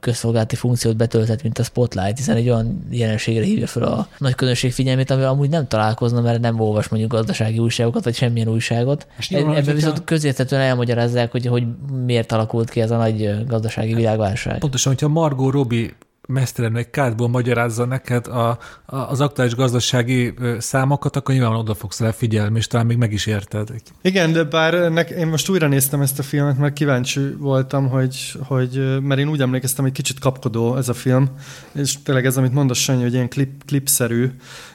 közszolgálati 0.00 0.56
funkciót 0.56 0.96
betölthet, 0.96 1.42
mint 1.42 1.58
a 1.58 1.62
Spotlight, 1.62 2.16
hiszen 2.16 2.36
egy 2.36 2.48
olyan 2.48 2.86
jelenségre 2.90 3.44
hívja 3.44 3.66
fel 3.66 3.82
a 3.82 4.08
nagy 4.18 4.34
közönség 4.34 4.72
figyelmét, 4.72 5.10
amivel 5.10 5.30
amúgy 5.30 5.48
nem 5.48 5.68
találkozna, 5.68 6.20
mert 6.20 6.40
nem 6.40 6.60
olvas 6.60 6.88
mondjuk 6.88 7.12
gazdasági 7.12 7.58
újságokat, 7.58 8.04
vagy 8.04 8.14
semmilyen 8.14 8.48
újságot. 8.48 9.06
És 9.18 9.30
e- 9.30 9.36
Ebben 9.38 9.74
viszont 9.74 9.98
a... 9.98 10.04
közérthetően 10.04 10.62
elmagyarázzák, 10.62 11.30
hogy, 11.30 11.46
hogy 11.46 11.64
miért 12.04 12.32
alakult 12.32 12.70
ki 12.70 12.80
ez 12.80 12.90
a 12.90 12.96
nagy 12.96 13.46
gazdasági 13.46 13.94
világválság. 13.94 14.58
Pontosan, 14.58 14.92
hogyha 14.92 15.08
Margot 15.08 15.52
Robbie 15.52 15.90
mesztelenül 16.28 16.78
egy 16.78 16.90
kádból 16.90 17.28
magyarázza 17.28 17.84
neked 17.84 18.26
a, 18.26 18.48
a, 18.48 18.58
az 18.96 19.20
aktuális 19.20 19.54
gazdasági 19.54 20.34
számokat, 20.58 21.16
akkor 21.16 21.34
nyilván 21.34 21.54
oda 21.54 21.74
fogsz 21.74 22.00
rá 22.00 22.10
figyelni, 22.10 22.58
és 22.58 22.66
talán 22.66 22.86
még 22.86 22.96
meg 22.96 23.12
is 23.12 23.26
érted. 23.26 23.68
Igen, 24.02 24.32
de 24.32 24.44
bár 24.44 24.90
nek, 24.90 25.10
én 25.10 25.26
most 25.26 25.48
újra 25.48 25.68
néztem 25.68 26.00
ezt 26.00 26.18
a 26.18 26.22
filmet, 26.22 26.58
mert 26.58 26.72
kíváncsi 26.72 27.20
voltam, 27.38 27.88
hogy, 27.88 28.32
hogy 28.46 29.00
mert 29.02 29.20
én 29.20 29.28
úgy 29.28 29.40
emlékeztem, 29.40 29.84
hogy 29.84 29.92
kicsit 29.92 30.18
kapkodó 30.18 30.76
ez 30.76 30.88
a 30.88 30.94
film, 30.94 31.28
és 31.72 32.02
tényleg 32.02 32.26
ez, 32.26 32.36
amit 32.36 32.52
mondasz, 32.52 32.78
Sanyi, 32.78 33.02
hogy 33.02 33.12
ilyen 33.12 33.28
klip, 33.28 33.64
klipszerű, 33.64 34.30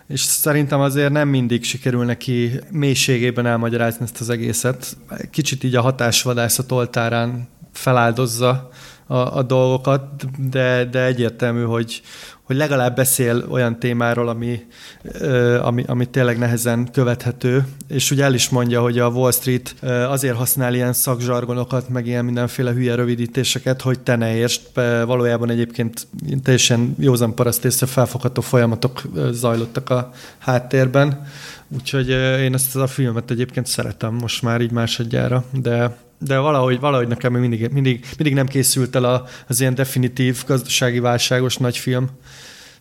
és 0.08 0.22
szerintem 0.22 0.80
azért 0.80 1.12
nem 1.12 1.28
mindig 1.28 1.64
sikerül 1.64 2.06
neki 2.06 2.52
mélységében 2.72 3.46
elmagyarázni 3.46 4.04
ezt 4.04 4.20
az 4.20 4.30
egészet. 4.30 4.98
Kicsit 5.32 5.64
így 5.64 5.76
a 5.76 5.82
hatásvadászat 5.82 6.72
oltárán 6.72 7.48
feláldozza 7.72 8.70
a, 9.14 9.38
a 9.38 9.44
dolgokat, 9.44 10.26
de, 10.50 10.86
de 10.86 11.06
egyértelmű, 11.06 11.64
hogy, 11.64 12.02
hogy 12.44 12.56
legalább 12.56 12.96
beszél 12.96 13.46
olyan 13.50 13.80
témáról, 13.80 14.30
ami, 14.30 14.66
ami, 15.62 15.84
ami 15.88 16.06
tényleg 16.06 16.38
nehezen 16.38 16.92
követhető, 16.92 17.66
és 17.88 18.12
ugye 18.12 18.24
el 18.24 18.34
is 18.34 18.50
mondja, 18.50 18.82
hogy 18.82 19.00
a 19.00 19.08
Wall 19.08 19.32
Street 19.32 19.76
azért 20.10 20.36
használ 20.36 20.74
ilyen 20.74 20.94
szakzsargonokat, 20.94 21.90
meg 21.90 22.08
ilyen 22.08 22.26
mindenféle 22.26 22.72
hülye 22.72 22.96
rövidítéseket, 22.96 23.82
hogy 23.82 24.00
te 24.00 24.16
ne 24.16 24.36
értsd, 24.36 24.62
valójában 25.06 25.50
egyébként 25.50 26.08
teljesen 26.44 26.96
józan 27.00 27.36
paraszt 27.36 27.66
észre 27.66 27.86
felfogható 27.86 28.42
folyamatok 28.42 29.02
zajlottak 29.32 29.90
a 29.90 30.12
háttérben, 30.38 31.28
úgyhogy 31.68 32.10
én 32.40 32.54
ezt 32.54 32.76
a 32.76 32.88
filmet 32.88 33.32
egyébként 33.32 33.68
szeretem 33.68 34.14
most 34.14 34.42
már 34.42 34.62
így 34.62 34.72
másodjára, 34.72 35.44
de 35.52 35.98
de 36.26 36.38
valahogy, 36.38 36.80
valahogy 36.80 37.08
nekem 37.08 37.34
mindig, 37.34 37.70
mindig, 37.72 38.06
mindig 38.18 38.34
nem 38.34 38.48
készült 38.48 38.96
el 38.96 39.04
a, 39.04 39.26
az 39.48 39.60
ilyen 39.60 39.76
definitív 39.76 40.44
gazdasági 40.48 41.00
válságos 41.00 41.58
nagy 41.58 41.78
film. 41.78 42.10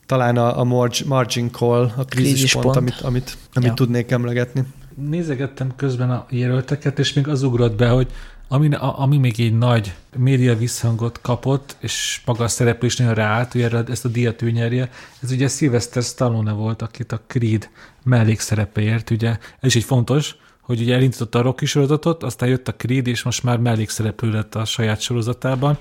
Talán 0.05 0.37
a, 0.37 0.59
a 0.59 0.63
margin 1.05 1.51
call, 1.51 1.91
a 1.95 2.05
krízispont, 2.05 2.63
pont, 2.65 2.77
amit, 2.77 2.99
amit, 3.01 3.37
amit 3.53 3.69
ja. 3.69 3.73
tudnék 3.73 4.11
emlegetni. 4.11 4.63
Nézegettem 4.95 5.73
közben 5.75 6.11
a 6.11 6.25
jelölteket, 6.29 6.99
és 6.99 7.13
még 7.13 7.27
az 7.27 7.43
ugrott 7.43 7.75
be, 7.75 7.89
hogy 7.89 8.07
ami, 8.47 8.69
ami 8.79 9.17
még 9.17 9.39
egy 9.39 9.57
nagy 9.57 9.93
média 10.17 10.57
visszhangot 10.57 11.21
kapott, 11.21 11.75
és 11.79 12.21
maga 12.25 12.43
a 12.43 12.49
nagyon 12.97 13.13
ráállt, 13.13 13.51
hogy 13.51 13.61
erre 13.61 13.83
ezt 13.87 14.05
a 14.05 14.09
díjat 14.09 14.41
ő 14.41 14.51
nyerje, 14.51 14.89
ez 15.21 15.31
ugye 15.31 15.47
Sylvester 15.47 16.03
Stallone 16.03 16.51
volt, 16.51 16.81
akit 16.81 17.11
a 17.11 17.21
Creed 17.27 17.69
mellékszerepeért, 18.03 19.09
ugye 19.09 19.29
ez 19.29 19.37
is 19.59 19.75
egy 19.75 19.83
fontos, 19.83 20.35
hogy 20.63 20.81
ugye 20.81 20.95
elindította 20.95 21.39
a 21.39 21.41
Rocky 21.41 21.65
sorozatot, 21.65 22.23
aztán 22.23 22.49
jött 22.49 22.67
a 22.67 22.75
Creed, 22.75 23.07
és 23.07 23.23
most 23.23 23.43
már 23.43 23.57
mellékszereplő 23.57 24.31
lett 24.31 24.55
a 24.55 24.65
saját 24.65 25.01
sorozatában, 25.01 25.77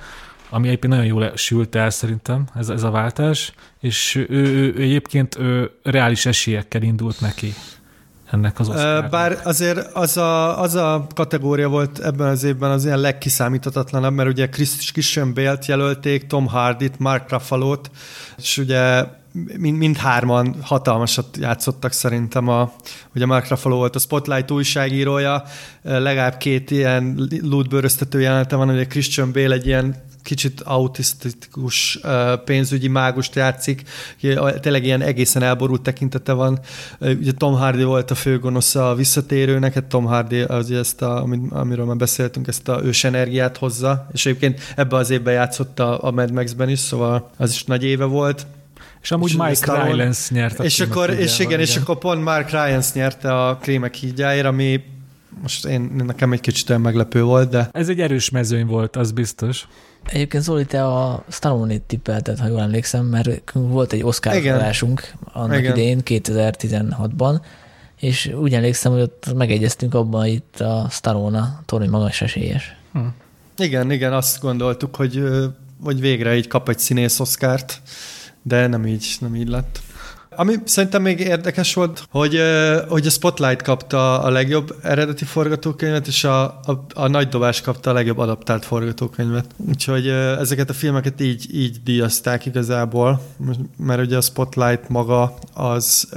ami 0.50 0.66
egyébként 0.66 0.92
nagyon 0.92 1.08
jól 1.08 1.32
sült 1.36 1.74
el 1.74 1.90
szerintem, 1.90 2.44
ez, 2.54 2.68
ez 2.68 2.82
a 2.82 2.90
váltás, 2.90 3.52
és 3.80 4.14
ő, 4.14 4.26
ő, 4.28 4.74
ő 4.76 4.82
egyébként 4.82 5.38
ő 5.38 5.70
reális 5.82 6.26
esélyekkel 6.26 6.82
indult 6.82 7.20
neki 7.20 7.54
ennek 8.30 8.60
az 8.60 8.68
Oscar. 8.68 9.08
Bár 9.08 9.40
azért 9.44 9.94
az 9.94 10.16
a, 10.16 10.60
az 10.60 10.74
a 10.74 11.06
kategória 11.14 11.68
volt 11.68 11.98
ebben 11.98 12.28
az 12.28 12.44
évben 12.44 12.70
az 12.70 12.84
ilyen 12.84 13.00
legkiszámíthatatlanabb, 13.00 14.14
mert 14.14 14.28
ugye 14.28 14.48
Christian 14.92 15.34
Bale-t 15.34 15.66
jelölték, 15.66 16.26
Tom 16.26 16.46
Hardy-t, 16.46 16.98
Mark 16.98 17.30
Ruffalo-t, 17.30 17.90
és 18.36 18.58
ugye 18.58 19.04
mind, 19.32 19.78
mindhárman 19.78 20.56
hatalmasat 20.62 21.36
játszottak 21.36 21.92
szerintem. 21.92 22.48
A, 22.48 22.72
ugye 23.14 23.26
Mark 23.26 23.48
Ruffalo 23.48 23.76
volt 23.76 23.96
a 23.96 23.98
Spotlight 23.98 24.50
újságírója, 24.50 25.42
legalább 25.82 26.36
két 26.36 26.70
ilyen 26.70 27.28
lútbőröztető 27.42 28.20
jelenete 28.20 28.56
van, 28.56 28.68
ugye 28.68 28.86
Christian 28.86 29.32
Bale 29.32 29.54
egy 29.54 29.66
ilyen 29.66 30.10
kicsit 30.22 30.60
autisztikus 30.60 31.98
pénzügyi 32.44 32.88
mágust 32.88 33.34
játszik, 33.34 33.82
tényleg 34.60 34.84
ilyen 34.84 35.00
egészen 35.00 35.42
elborult 35.42 35.82
tekintete 35.82 36.32
van. 36.32 36.60
Ugye 37.00 37.32
Tom 37.32 37.54
Hardy 37.54 37.82
volt 37.82 38.10
a 38.10 38.14
főgonosza 38.14 38.90
a 38.90 38.94
visszatérőnek, 38.94 39.74
hát 39.74 39.84
Tom 39.84 40.04
Hardy 40.04 40.40
az 40.40 40.70
ezt, 40.70 41.02
a, 41.02 41.26
amiről 41.50 41.84
már 41.84 41.96
beszéltünk, 41.96 42.48
ezt 42.48 42.68
a 42.68 42.80
ős 42.84 43.04
energiát 43.04 43.56
hozza, 43.56 44.06
és 44.12 44.26
egyébként 44.26 44.60
ebbe 44.76 44.96
az 44.96 45.10
évben 45.10 45.34
játszott 45.34 45.78
a, 45.78 46.04
a 46.04 46.10
Mad 46.10 46.32
Max-ben 46.32 46.68
is, 46.68 46.78
szóval 46.78 47.30
az 47.36 47.50
is 47.50 47.64
nagy 47.64 47.84
éve 47.84 48.04
volt. 48.04 48.46
És 49.02 49.10
amúgy 49.10 49.30
és 49.30 49.36
Mike 49.36 49.84
Rylance 49.84 50.34
nyerte. 50.34 50.64
És 50.64 50.80
akkor, 50.80 51.10
és 51.10 51.34
igen, 51.38 51.50
igen, 51.50 51.60
és 51.60 51.76
akkor 51.76 51.98
pont 51.98 52.22
Mark 52.22 52.50
Rylance 52.50 52.90
nyerte 52.94 53.46
a 53.46 53.56
Krémek 53.56 53.94
hídjáért, 53.94 54.46
ami 54.46 54.80
most 55.42 55.64
én, 55.64 55.80
nekem 56.06 56.32
egy 56.32 56.40
kicsit 56.40 56.68
olyan 56.68 56.80
meglepő 56.80 57.22
volt, 57.22 57.48
de... 57.48 57.68
Ez 57.72 57.88
egy 57.88 58.00
erős 58.00 58.30
mezőny 58.30 58.66
volt, 58.66 58.96
az 58.96 59.12
biztos. 59.12 59.68
Egyébként 60.04 60.42
Zoli, 60.42 60.64
te 60.64 60.86
a 60.86 61.24
Stallone-t 61.28 61.82
tippelted, 61.82 62.38
ha 62.38 62.46
jól 62.46 62.60
emlékszem, 62.60 63.04
mert 63.04 63.52
volt 63.52 63.92
egy 63.92 64.02
Oscar 64.02 64.40
felásunk 64.40 65.12
annak 65.32 65.58
Igen. 65.58 65.72
idején, 65.72 66.00
2016-ban, 66.04 67.40
és 68.00 68.32
úgy 68.40 68.54
emlékszem, 68.54 68.92
hogy 68.92 69.00
ott 69.00 69.34
megegyeztünk 69.34 69.94
abban, 69.94 70.20
hogy 70.20 70.32
itt 70.32 70.60
a 70.60 70.86
Stallone, 70.90 71.60
Tony 71.66 71.88
magas 71.88 72.20
esélyes. 72.20 72.76
Hm. 72.92 72.98
Igen, 73.58 73.90
igen, 73.90 74.12
azt 74.12 74.40
gondoltuk, 74.40 74.96
hogy, 74.96 75.22
hogy 75.82 76.00
végre 76.00 76.36
így 76.36 76.46
kap 76.46 76.68
egy 76.68 76.78
színész 76.78 77.20
Oscárt, 77.20 77.80
de 78.42 78.66
nem 78.66 78.86
így, 78.86 79.16
nem 79.20 79.34
így 79.34 79.48
lett. 79.48 79.80
Ami 80.36 80.54
szerintem 80.64 81.02
még 81.02 81.20
érdekes 81.20 81.74
volt, 81.74 82.06
hogy, 82.10 82.40
hogy 82.88 83.06
a 83.06 83.10
Spotlight 83.10 83.62
kapta 83.62 84.20
a 84.20 84.30
legjobb 84.30 84.74
eredeti 84.82 85.24
forgatókönyvet, 85.24 86.06
és 86.06 86.24
a, 86.24 86.44
a, 86.44 86.84
a 86.94 87.08
Nagy 87.08 87.28
Dobás 87.28 87.60
kapta 87.60 87.90
a 87.90 87.92
legjobb 87.92 88.18
adaptált 88.18 88.64
forgatókönyvet. 88.64 89.46
Úgyhogy 89.56 90.08
ezeket 90.38 90.70
a 90.70 90.72
filmeket 90.72 91.20
így, 91.20 91.54
így 91.54 91.82
díjazták 91.84 92.46
igazából, 92.46 93.22
mert 93.76 94.00
ugye 94.00 94.16
a 94.16 94.20
Spotlight 94.20 94.88
maga 94.88 95.34
az 95.54 96.08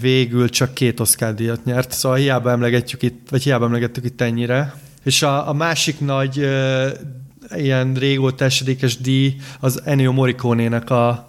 végül 0.00 0.48
csak 0.48 0.74
két 0.74 1.00
Oscar 1.00 1.34
díjat 1.34 1.64
nyert, 1.64 1.92
szóval 1.92 2.18
hiába 2.18 2.50
emlegetjük 2.50 3.02
itt, 3.02 3.26
vagy 3.30 3.42
hiába 3.42 3.64
emlegettük 3.64 4.04
itt 4.04 4.20
ennyire. 4.20 4.74
És 5.02 5.22
a, 5.22 5.48
a 5.48 5.52
másik 5.52 6.00
nagy 6.00 6.48
ilyen 7.56 7.94
régóta 7.94 8.44
esedékes 8.44 8.98
díj 8.98 9.36
az 9.60 9.80
Ennio 9.84 10.12
Morricone-nek 10.12 10.90
a 10.90 11.27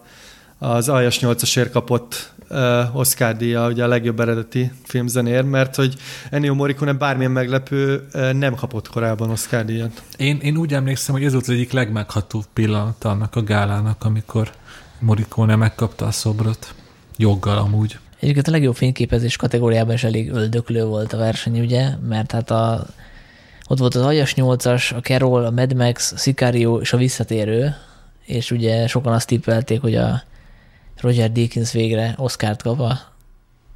az 0.60 0.90
aljas 0.90 1.20
8-asért 1.22 1.70
kapott 1.72 2.34
uh, 2.50 2.96
Oscar 2.96 3.38
díja 3.38 3.68
ugye 3.68 3.84
a 3.84 3.88
legjobb 3.88 4.20
eredeti 4.20 4.72
filmzenér, 4.84 5.44
mert 5.44 5.76
hogy 5.76 5.96
Ennio 6.30 6.54
Morricone 6.54 6.94
bármilyen 6.94 7.32
meglepő 7.32 8.08
uh, 8.14 8.34
nem 8.34 8.56
kapott 8.56 8.90
korábban 8.90 9.30
Oscar 9.30 9.66
díjat. 9.66 10.04
Én, 10.18 10.40
én 10.42 10.58
úgy 10.58 10.74
emlékszem, 10.74 11.16
hogy 11.16 11.24
ez 11.24 11.32
volt 11.32 11.44
az 11.44 11.54
egyik 11.54 11.72
legmeghatóbb 11.72 12.46
pillanat 12.54 13.04
annak 13.04 13.36
a 13.36 13.44
gálának, 13.44 14.04
amikor 14.04 14.52
Morricone 15.00 15.56
megkapta 15.56 16.06
a 16.06 16.12
szobrot. 16.12 16.74
Joggal 17.18 17.58
amúgy. 17.58 17.98
Egyébként 18.20 18.48
a 18.48 18.52
legjobb 18.52 18.76
fényképezés 18.76 19.36
kategóriában 19.36 19.94
is 19.94 20.04
elég 20.04 20.32
öldöklő 20.32 20.86
volt 20.86 21.14
a 21.14 21.18
verseny, 21.18 21.60
ugye, 21.60 21.90
mert 22.08 22.32
hát 22.32 22.52
a, 22.52 22.86
ott 23.68 23.80
volt 23.80 23.96
az 23.96 24.02
Ajas 24.02 24.34
8-as, 24.36 24.96
a 24.96 25.00
Carol, 25.00 25.46
a 25.46 25.50
Mad 25.50 25.74
Max, 25.74 26.12
a 26.12 26.18
Sicario 26.18 26.78
és 26.78 26.94
a 26.94 26.98
Visszatérő, 26.98 27.76
és 28.26 28.52
ugye 28.52 28.88
sokan 28.88 29.14
azt 29.14 29.28
tippelték, 29.28 29.82
hogy 29.82 29.96
a 29.96 30.24
Roger 31.02 31.32
Deakins 31.32 31.72
végre 31.72 32.14
Oscárt 32.18 32.62
kap 32.62 32.80
a 32.80 33.00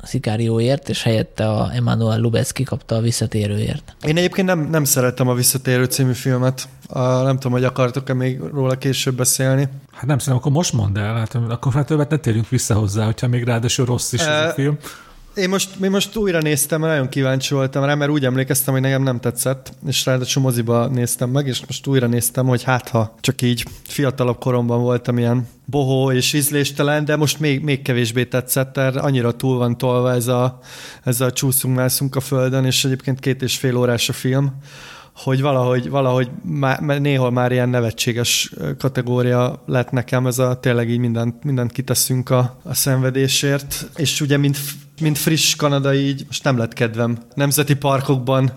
Szikárióért, 0.03 0.89
és 0.89 1.03
helyette 1.03 1.49
a 1.49 1.71
Emmanuel 1.73 2.19
Lubecki 2.19 2.63
kapta 2.63 2.95
a 2.95 3.01
Visszatérőért. 3.01 3.95
Én 4.05 4.17
egyébként 4.17 4.47
nem, 4.47 4.59
nem 4.59 4.83
szerettem 4.83 5.27
a 5.27 5.33
Visszatérő 5.33 5.85
című 5.85 6.13
filmet. 6.13 6.67
A, 6.87 6.99
nem 6.99 7.35
tudom, 7.35 7.51
hogy 7.51 7.63
akartok-e 7.63 8.13
még 8.13 8.39
róla 8.39 8.77
később 8.77 9.15
beszélni. 9.15 9.67
Hát 9.91 10.05
nem 10.05 10.17
szerintem, 10.17 10.35
akkor 10.35 10.51
most 10.51 10.73
mondd 10.73 10.97
el, 10.97 11.15
hát 11.15 11.35
akkor 11.35 11.73
hát 11.73 11.85
többet 11.85 12.09
ne 12.09 12.17
térjünk 12.17 12.49
vissza 12.49 12.73
hozzá, 12.73 13.05
hogyha 13.05 13.27
még 13.27 13.43
ráadásul 13.43 13.85
rossz 13.85 14.13
is 14.13 14.21
e, 14.21 14.31
ez 14.31 14.49
a 14.49 14.53
film. 14.53 14.77
Én 15.35 15.49
most, 15.49 15.75
én 15.83 15.89
most 15.89 16.15
újra 16.15 16.39
néztem, 16.39 16.79
mert 16.79 16.93
nagyon 16.93 17.09
kíváncsi 17.09 17.53
voltam 17.53 17.83
rá, 17.83 17.95
mert 17.95 18.11
úgy 18.11 18.25
emlékeztem, 18.25 18.73
hogy 18.73 18.81
nekem 18.83 19.03
nem 19.03 19.19
tetszett, 19.19 19.73
és 19.87 20.05
ráadásul 20.05 20.41
moziba 20.41 20.87
néztem 20.87 21.29
meg, 21.29 21.47
és 21.47 21.65
most 21.65 21.87
újra 21.87 22.07
néztem, 22.07 22.45
hogy 22.45 22.63
hát 22.63 22.89
ha 22.89 23.15
csak 23.21 23.41
így 23.41 23.65
fiatalabb 23.83 24.39
koromban 24.39 24.81
voltam 24.81 25.17
ilyen 25.17 25.47
bohó 25.65 26.11
és 26.11 26.33
ízléstelen, 26.33 27.05
de 27.05 27.15
most 27.15 27.39
még, 27.39 27.61
még 27.63 27.81
kevésbé 27.81 28.25
tetszett, 28.25 28.75
mert 28.75 28.95
annyira 28.95 29.31
túl 29.31 29.57
van 29.57 29.77
tolva 29.77 30.11
ez 30.11 30.27
a, 30.27 30.59
ez 31.03 31.21
a 31.21 31.31
csúszunk, 31.31 31.75
mászunk 31.75 32.15
a 32.15 32.19
földön, 32.19 32.65
és 32.65 32.85
egyébként 32.85 33.19
két 33.19 33.41
és 33.41 33.57
fél 33.57 33.77
órás 33.77 34.09
a 34.09 34.13
film, 34.13 34.53
hogy 35.15 35.41
valahogy, 35.41 35.89
valahogy 35.89 36.29
má, 36.43 36.79
néhol 36.99 37.31
már 37.31 37.51
ilyen 37.51 37.69
nevetséges 37.69 38.53
kategória 38.77 39.63
lett 39.65 39.91
nekem, 39.91 40.27
ez 40.27 40.39
a 40.39 40.59
tényleg 40.59 40.89
így 40.89 40.99
mindent, 40.99 41.43
mindent 41.43 41.71
kiteszünk 41.71 42.29
a, 42.29 42.59
a 42.63 42.73
szenvedésért, 42.73 43.89
és 43.95 44.21
ugye 44.21 44.37
mint, 44.37 44.57
mint 45.01 45.17
friss 45.17 45.55
kanadai 45.55 46.07
így 46.07 46.23
most 46.27 46.43
nem 46.43 46.57
lett 46.57 46.73
kedvem 46.73 47.17
nemzeti 47.33 47.75
parkokban 47.75 48.51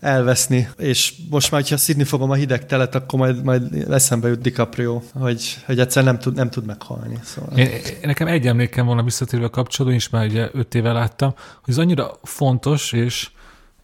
elveszni, 0.00 0.68
és 0.78 1.14
most 1.30 1.50
már, 1.50 1.60
hogyha 1.60 1.76
szidni 1.76 2.04
fogom 2.04 2.30
a 2.30 2.34
hideg 2.34 2.66
telet, 2.66 2.94
akkor 2.94 3.18
majd, 3.18 3.44
majd 3.44 3.86
eszembe 3.90 4.28
jut 4.28 4.40
DiCaprio, 4.40 5.02
hogy, 5.14 5.56
hogy 5.66 5.80
egyszer 5.80 6.04
nem 6.04 6.18
tud, 6.18 6.34
nem 6.34 6.50
tud 6.50 6.66
meghalni. 6.66 7.18
Szóval. 7.22 7.58
Én, 7.58 7.70
nekem 8.02 8.26
egy 8.26 8.46
emlékem 8.46 8.86
volna 8.86 9.02
visszatérve 9.02 9.48
kapcsolatban, 9.48 10.00
és 10.00 10.08
már 10.08 10.26
ugye 10.26 10.48
öt 10.52 10.74
éve 10.74 10.92
láttam, 10.92 11.34
hogy 11.64 11.74
ez 11.74 11.78
annyira 11.78 12.18
fontos, 12.22 12.92
és 12.92 13.30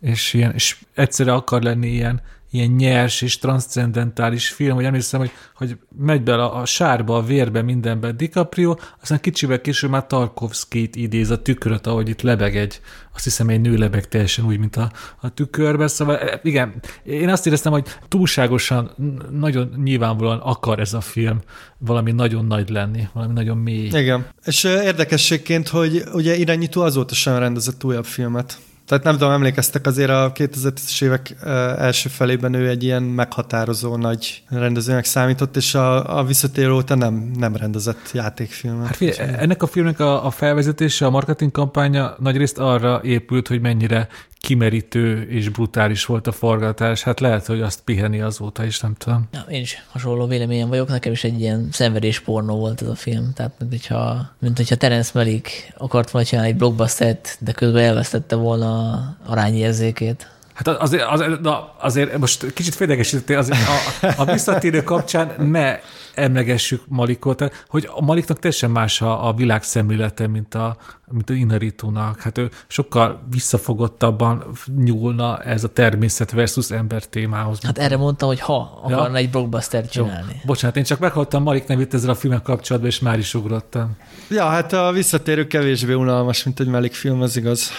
és, 0.01 0.35
ilyen, 0.35 0.53
és 0.55 0.77
egyszerre 0.95 1.33
akar 1.33 1.63
lenni 1.63 1.89
ilyen, 1.89 2.23
ilyen 2.51 2.71
nyers 2.71 3.23
és 3.23 3.39
transzcendentális 3.39 4.49
film, 4.49 4.75
hogy 4.75 4.85
emlékszem, 4.85 5.21
hogy, 5.21 5.31
hogy 5.55 5.77
megy 5.99 6.23
bele 6.23 6.43
a, 6.43 6.61
a 6.61 6.65
sárba, 6.65 7.17
a 7.17 7.23
vérbe, 7.23 7.63
mindenbe 7.63 8.13
DiCaprio, 8.13 8.77
aztán 9.03 9.21
kicsivel 9.21 9.61
később 9.61 9.91
már 9.91 10.07
Tarkovsky-t 10.07 10.97
idéz 10.97 11.31
a 11.31 11.43
tükröt, 11.43 11.87
ahogy 11.87 12.09
itt 12.09 12.23
lebeg 12.23 12.57
egy, 12.57 12.81
azt 13.15 13.25
hiszem 13.25 13.49
egy 13.49 13.61
nő 13.61 13.77
lebeg 13.77 14.09
teljesen 14.09 14.45
úgy, 14.45 14.59
mint 14.59 14.77
a, 14.77 14.93
a 15.21 15.29
tükörbe, 15.29 15.87
szóval 15.87 16.19
e, 16.19 16.41
igen, 16.43 16.75
én 17.05 17.29
azt 17.29 17.47
éreztem, 17.47 17.73
hogy 17.73 17.87
túlságosan, 18.09 18.91
nagyon 19.31 19.75
nyilvánvalóan 19.83 20.39
akar 20.39 20.79
ez 20.79 20.93
a 20.93 21.01
film 21.01 21.41
valami 21.79 22.13
nagyon 22.13 22.47
nagy 22.47 22.69
lenni, 22.69 23.09
valami 23.13 23.33
nagyon 23.33 23.57
mély. 23.57 23.87
Igen, 23.87 24.27
és 24.45 24.65
érdekességként, 24.65 25.69
hogy 25.69 26.03
ugye 26.13 26.37
irányító 26.37 26.83
azóta 26.83 27.15
sem 27.15 27.39
rendezett 27.39 27.85
újabb 27.85 28.05
filmet. 28.05 28.59
Tehát 28.89 29.05
nem 29.05 29.13
tudom, 29.13 29.31
emlékeztek 29.33 29.87
azért 29.87 30.11
a 30.11 30.33
2010-es 30.35 31.03
évek 31.05 31.37
első 31.79 32.09
felében 32.09 32.55
ő 32.55 32.69
egy 32.69 32.83
ilyen 32.83 33.03
meghatározó 33.03 33.97
nagy 33.97 34.43
rendezőnek 34.49 35.05
számított, 35.05 35.57
és 35.57 35.75
a, 35.75 36.19
a 36.19 36.25
visszatérő 36.25 36.73
óta 36.73 36.95
nem, 36.95 37.31
nem 37.39 37.57
rendezett 37.57 38.11
játékfilmet. 38.13 38.87
Hát 38.87 38.97
figyelj, 38.97 39.31
ennek 39.39 39.63
a 39.63 39.67
filmnek 39.67 40.01
a, 40.01 40.27
a 40.27 40.31
felvezetése, 40.31 41.07
a 41.07 41.11
marketing 41.11 41.51
kampánya 41.51 42.15
nagyrészt 42.19 42.59
arra 42.59 43.01
épült, 43.03 43.49
hogy 43.49 43.61
mennyire 43.61 44.09
kimerítő 44.41 45.23
és 45.31 45.49
brutális 45.49 46.05
volt 46.05 46.27
a 46.27 46.33
forgatás. 46.33 47.03
Hát 47.03 47.21
lehet, 47.21 47.47
hogy 47.47 47.61
azt 47.61 47.81
piheni 47.81 48.21
azóta 48.21 48.65
is, 48.65 48.81
nem 48.81 48.95
tudom. 48.99 49.29
Ja, 49.33 49.45
én 49.49 49.61
is 49.61 49.83
hasonló 49.89 50.27
véleményem 50.27 50.69
vagyok. 50.69 50.89
Nekem 50.89 51.13
is 51.13 51.25
egy 51.25 51.41
ilyen 51.41 51.69
szenvedés 51.73 52.21
pornó 52.21 52.57
volt 52.57 52.83
ez 52.83 52.89
a 52.89 52.95
film. 52.95 53.33
Tehát, 53.35 53.53
mint 53.59 53.71
hogyha, 53.71 54.31
mint 54.39 54.57
hogyha 54.57 54.77
Terence 54.77 55.11
Malick 55.15 55.73
akart 55.77 56.11
volna 56.11 56.29
csinálni 56.29 56.51
egy 56.51 56.57
blockbustert, 56.57 57.37
de 57.41 57.53
közben 57.53 57.85
elvesztette 57.85 58.37
volna 58.37 59.03
arányérzékét. 59.27 60.31
Hát 60.59 60.69
azért, 60.69 61.03
azért, 61.03 61.41
na, 61.41 61.75
azért 61.81 62.19
most 62.19 62.53
kicsit 62.53 62.75
fédegesítettél, 62.75 63.39
azért 63.39 63.59
a, 63.69 64.15
a 64.17 64.25
visszatérő 64.25 64.83
kapcsán 64.83 65.35
ne 65.39 65.79
emlegessük 66.15 66.83
Malikot, 66.89 67.65
hogy 67.69 67.89
a 67.93 68.01
Maliknak 68.01 68.39
teljesen 68.39 68.71
más 68.71 69.03
a, 69.03 69.29
a 69.29 69.33
világ 69.33 69.63
szemlélete, 69.63 70.27
mint 70.27 70.55
a, 70.55 70.77
mint 71.11 71.31
a 71.31 71.33
Inaritónak. 71.33 72.21
Hát 72.21 72.39
ő 72.39 72.51
sokkal 72.67 73.23
visszafogottabban 73.31 74.45
nyúlna 74.77 75.39
ez 75.39 75.65
a 75.65 75.69
természet 75.69 76.31
versus 76.31 76.71
ember 76.71 77.05
témához. 77.05 77.59
Hát 77.63 77.79
erre 77.79 77.97
mondtam, 77.97 78.29
hogy 78.29 78.41
ha 78.41 78.81
akarna 78.83 79.09
ja. 79.09 79.17
egy 79.17 79.31
blockbuster 79.31 79.89
csinálni. 79.89 80.33
Jó. 80.33 80.41
Bocsánat, 80.45 80.77
én 80.77 80.85
csak 80.85 80.99
meghallottam 80.99 81.43
Malik 81.43 81.67
nevét 81.67 81.95
ezzel 81.95 82.11
a 82.11 82.15
filmek 82.15 82.43
kapcsolatban, 82.43 82.91
és 82.91 82.99
már 82.99 83.19
is 83.19 83.35
ugrottam. 83.35 83.97
Ja, 84.31 84.45
hát 84.45 84.73
a 84.73 84.93
visszatérő 84.93 85.47
kevésbé 85.47 85.93
unalmas, 85.93 86.45
mint 86.45 86.61
egy 86.61 86.69
Malik 86.69 86.95
film, 86.95 87.23
az 87.23 87.37
igaz. 87.37 87.71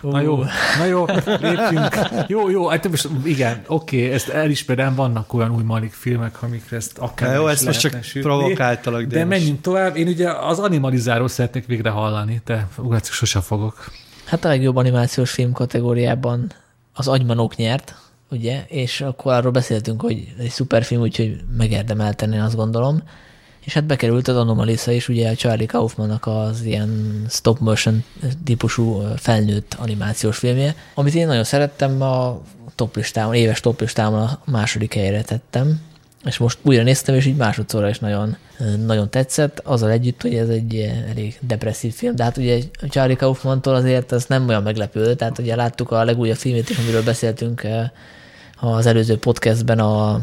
Na 0.00 0.20
jó, 0.20 0.44
na 0.78 0.84
jó, 0.84 1.04
lépjünk. 1.40 1.88
Jó, 2.26 2.50
jó, 2.50 2.68
hát 2.68 2.88
most 2.88 3.08
igen, 3.24 3.62
oké, 3.66 4.02
okay, 4.02 4.12
ezt 4.12 4.28
elismerem, 4.28 4.94
vannak 4.94 5.34
olyan 5.34 5.54
új 5.54 5.62
Malik 5.62 5.92
filmek, 5.92 6.42
amikre 6.42 6.76
ezt 6.76 6.98
akár 6.98 7.34
Jó, 7.34 7.46
ezt 7.46 7.64
most 7.64 7.80
csak 7.80 8.02
sütni, 8.02 8.20
provokáltalak. 8.20 9.02
De, 9.02 9.18
de 9.18 9.24
menjünk 9.24 9.60
tovább. 9.60 9.96
Én 9.96 10.08
ugye 10.08 10.30
az 10.30 10.58
animalizáról 10.58 11.28
szeretnék 11.28 11.66
végre 11.66 11.90
hallani, 11.90 12.40
de 12.44 12.68
ugrálcik 12.76 13.12
sose 13.12 13.40
fogok. 13.40 13.90
Hát 14.24 14.44
a 14.44 14.48
legjobb 14.48 14.76
animációs 14.76 15.30
film 15.30 15.52
kategóriában 15.52 16.52
az 16.92 17.08
Agymanok 17.08 17.56
nyert, 17.56 17.94
ugye, 18.30 18.64
és 18.68 19.00
akkor 19.00 19.32
arról 19.32 19.52
beszéltünk, 19.52 20.00
hogy 20.00 20.34
egy 20.38 20.50
szuper 20.50 20.84
film, 20.84 21.00
úgyhogy 21.00 21.36
megérdemelten, 21.56 22.32
azt 22.32 22.56
gondolom 22.56 23.02
és 23.66 23.72
hát 23.72 23.84
bekerült 23.84 24.28
az 24.28 24.36
Anomalisa 24.36 24.90
is, 24.90 25.08
ugye 25.08 25.30
a 25.30 25.34
Charlie 25.34 25.66
Kaufmannak 25.66 26.26
az 26.26 26.62
ilyen 26.62 27.24
stop 27.28 27.58
motion 27.58 28.04
típusú 28.44 29.02
felnőtt 29.16 29.74
animációs 29.78 30.38
filmje, 30.38 30.74
amit 30.94 31.14
én 31.14 31.26
nagyon 31.26 31.44
szerettem, 31.44 32.02
a 32.02 32.40
top 32.74 32.96
listámon, 32.96 33.34
éves 33.34 33.60
top 33.60 33.80
listámon 33.80 34.22
a 34.22 34.38
második 34.44 34.94
helyre 34.94 35.22
tettem, 35.22 35.80
és 36.24 36.38
most 36.38 36.58
újra 36.62 36.82
néztem, 36.82 37.14
és 37.14 37.26
így 37.26 37.36
másodszorra 37.36 37.88
is 37.88 37.98
nagyon, 37.98 38.36
nagyon 38.86 39.10
tetszett, 39.10 39.60
azzal 39.64 39.90
együtt, 39.90 40.22
hogy 40.22 40.34
ez 40.34 40.48
egy 40.48 40.92
elég 41.08 41.38
depresszív 41.40 41.94
film, 41.94 42.16
de 42.16 42.22
hát 42.22 42.36
ugye 42.36 42.58
Charlie 42.88 43.16
Kaufmantól 43.16 43.74
azért 43.74 44.12
ez 44.12 44.24
nem 44.28 44.48
olyan 44.48 44.62
meglepő, 44.62 45.14
tehát 45.14 45.38
ugye 45.38 45.56
láttuk 45.56 45.90
a 45.90 46.04
legújabb 46.04 46.36
filmét 46.36 46.70
is, 46.70 46.78
amiről 46.78 47.02
beszéltünk 47.02 47.66
az 48.60 48.86
előző 48.86 49.18
podcastben, 49.18 49.78
a 49.78 50.20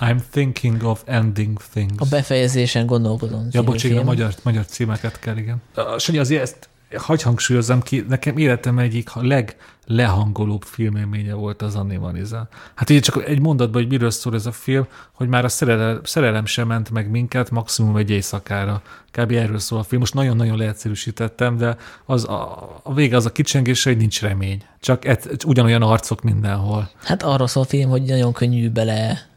I'm 0.00 0.18
thinking 0.30 0.82
of 0.82 1.02
ending 1.06 1.58
things. 1.72 1.92
A 1.96 2.04
befejezésen 2.10 2.86
gondolkodom. 2.86 3.48
Ja, 3.50 3.62
bocs, 3.62 3.84
igen, 3.84 3.98
a 3.98 4.02
magyar, 4.02 4.34
magyar 4.42 4.66
címeket 4.66 5.18
kell, 5.18 5.36
igen. 5.36 5.62
Sanyi, 5.98 6.18
azért 6.18 6.42
ezt 6.42 6.68
hagy 6.96 7.22
hangsúlyozzam 7.22 7.82
ki, 7.82 8.04
nekem 8.08 8.36
életem 8.36 8.78
egyik 8.78 9.10
leglehangolóbb 9.14 10.62
filmélménye 10.62 11.34
volt 11.34 11.62
az 11.62 11.74
Animaliza. 11.74 12.48
Hát 12.74 12.90
így 12.90 13.00
csak 13.00 13.24
egy 13.28 13.40
mondatban, 13.40 13.82
hogy 13.82 13.90
miről 13.90 14.10
szól 14.10 14.34
ez 14.34 14.46
a 14.46 14.52
film, 14.52 14.86
hogy 15.12 15.28
már 15.28 15.44
a 15.44 15.48
szerelem, 15.48 16.00
szerelem 16.04 16.46
sem 16.46 16.66
ment 16.66 16.90
meg 16.90 17.10
minket, 17.10 17.50
maximum 17.50 17.96
egy 17.96 18.10
éjszakára. 18.10 18.82
Kb. 19.10 19.32
erről 19.32 19.58
szól 19.58 19.78
a 19.78 19.82
film. 19.82 20.00
Most 20.00 20.14
nagyon-nagyon 20.14 20.56
leegyszerűsítettem, 20.56 21.56
de 21.56 21.76
az 22.04 22.28
a, 22.28 22.80
a 22.82 22.94
vége 22.94 23.16
az 23.16 23.26
a 23.26 23.32
kicsengése, 23.32 23.90
hogy 23.90 23.98
nincs 23.98 24.20
remény. 24.20 24.62
Csak 24.80 25.04
et, 25.04 25.44
ugyanolyan 25.46 25.82
arcok 25.82 26.22
mindenhol. 26.22 26.90
Hát 27.02 27.22
arról 27.22 27.46
szól 27.46 27.62
a 27.62 27.66
film, 27.66 27.90
hogy 27.90 28.02
nagyon 28.02 28.32
könnyű 28.32 28.70
bele 28.70 29.32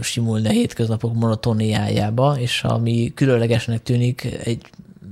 simulni 0.00 0.48
a 0.48 0.50
hétköznapok 0.50 1.14
monotóniájába, 1.14 2.36
és 2.38 2.64
ami 2.64 3.12
különlegesnek 3.14 3.82
tűnik 3.82 4.38
egy 4.44 4.60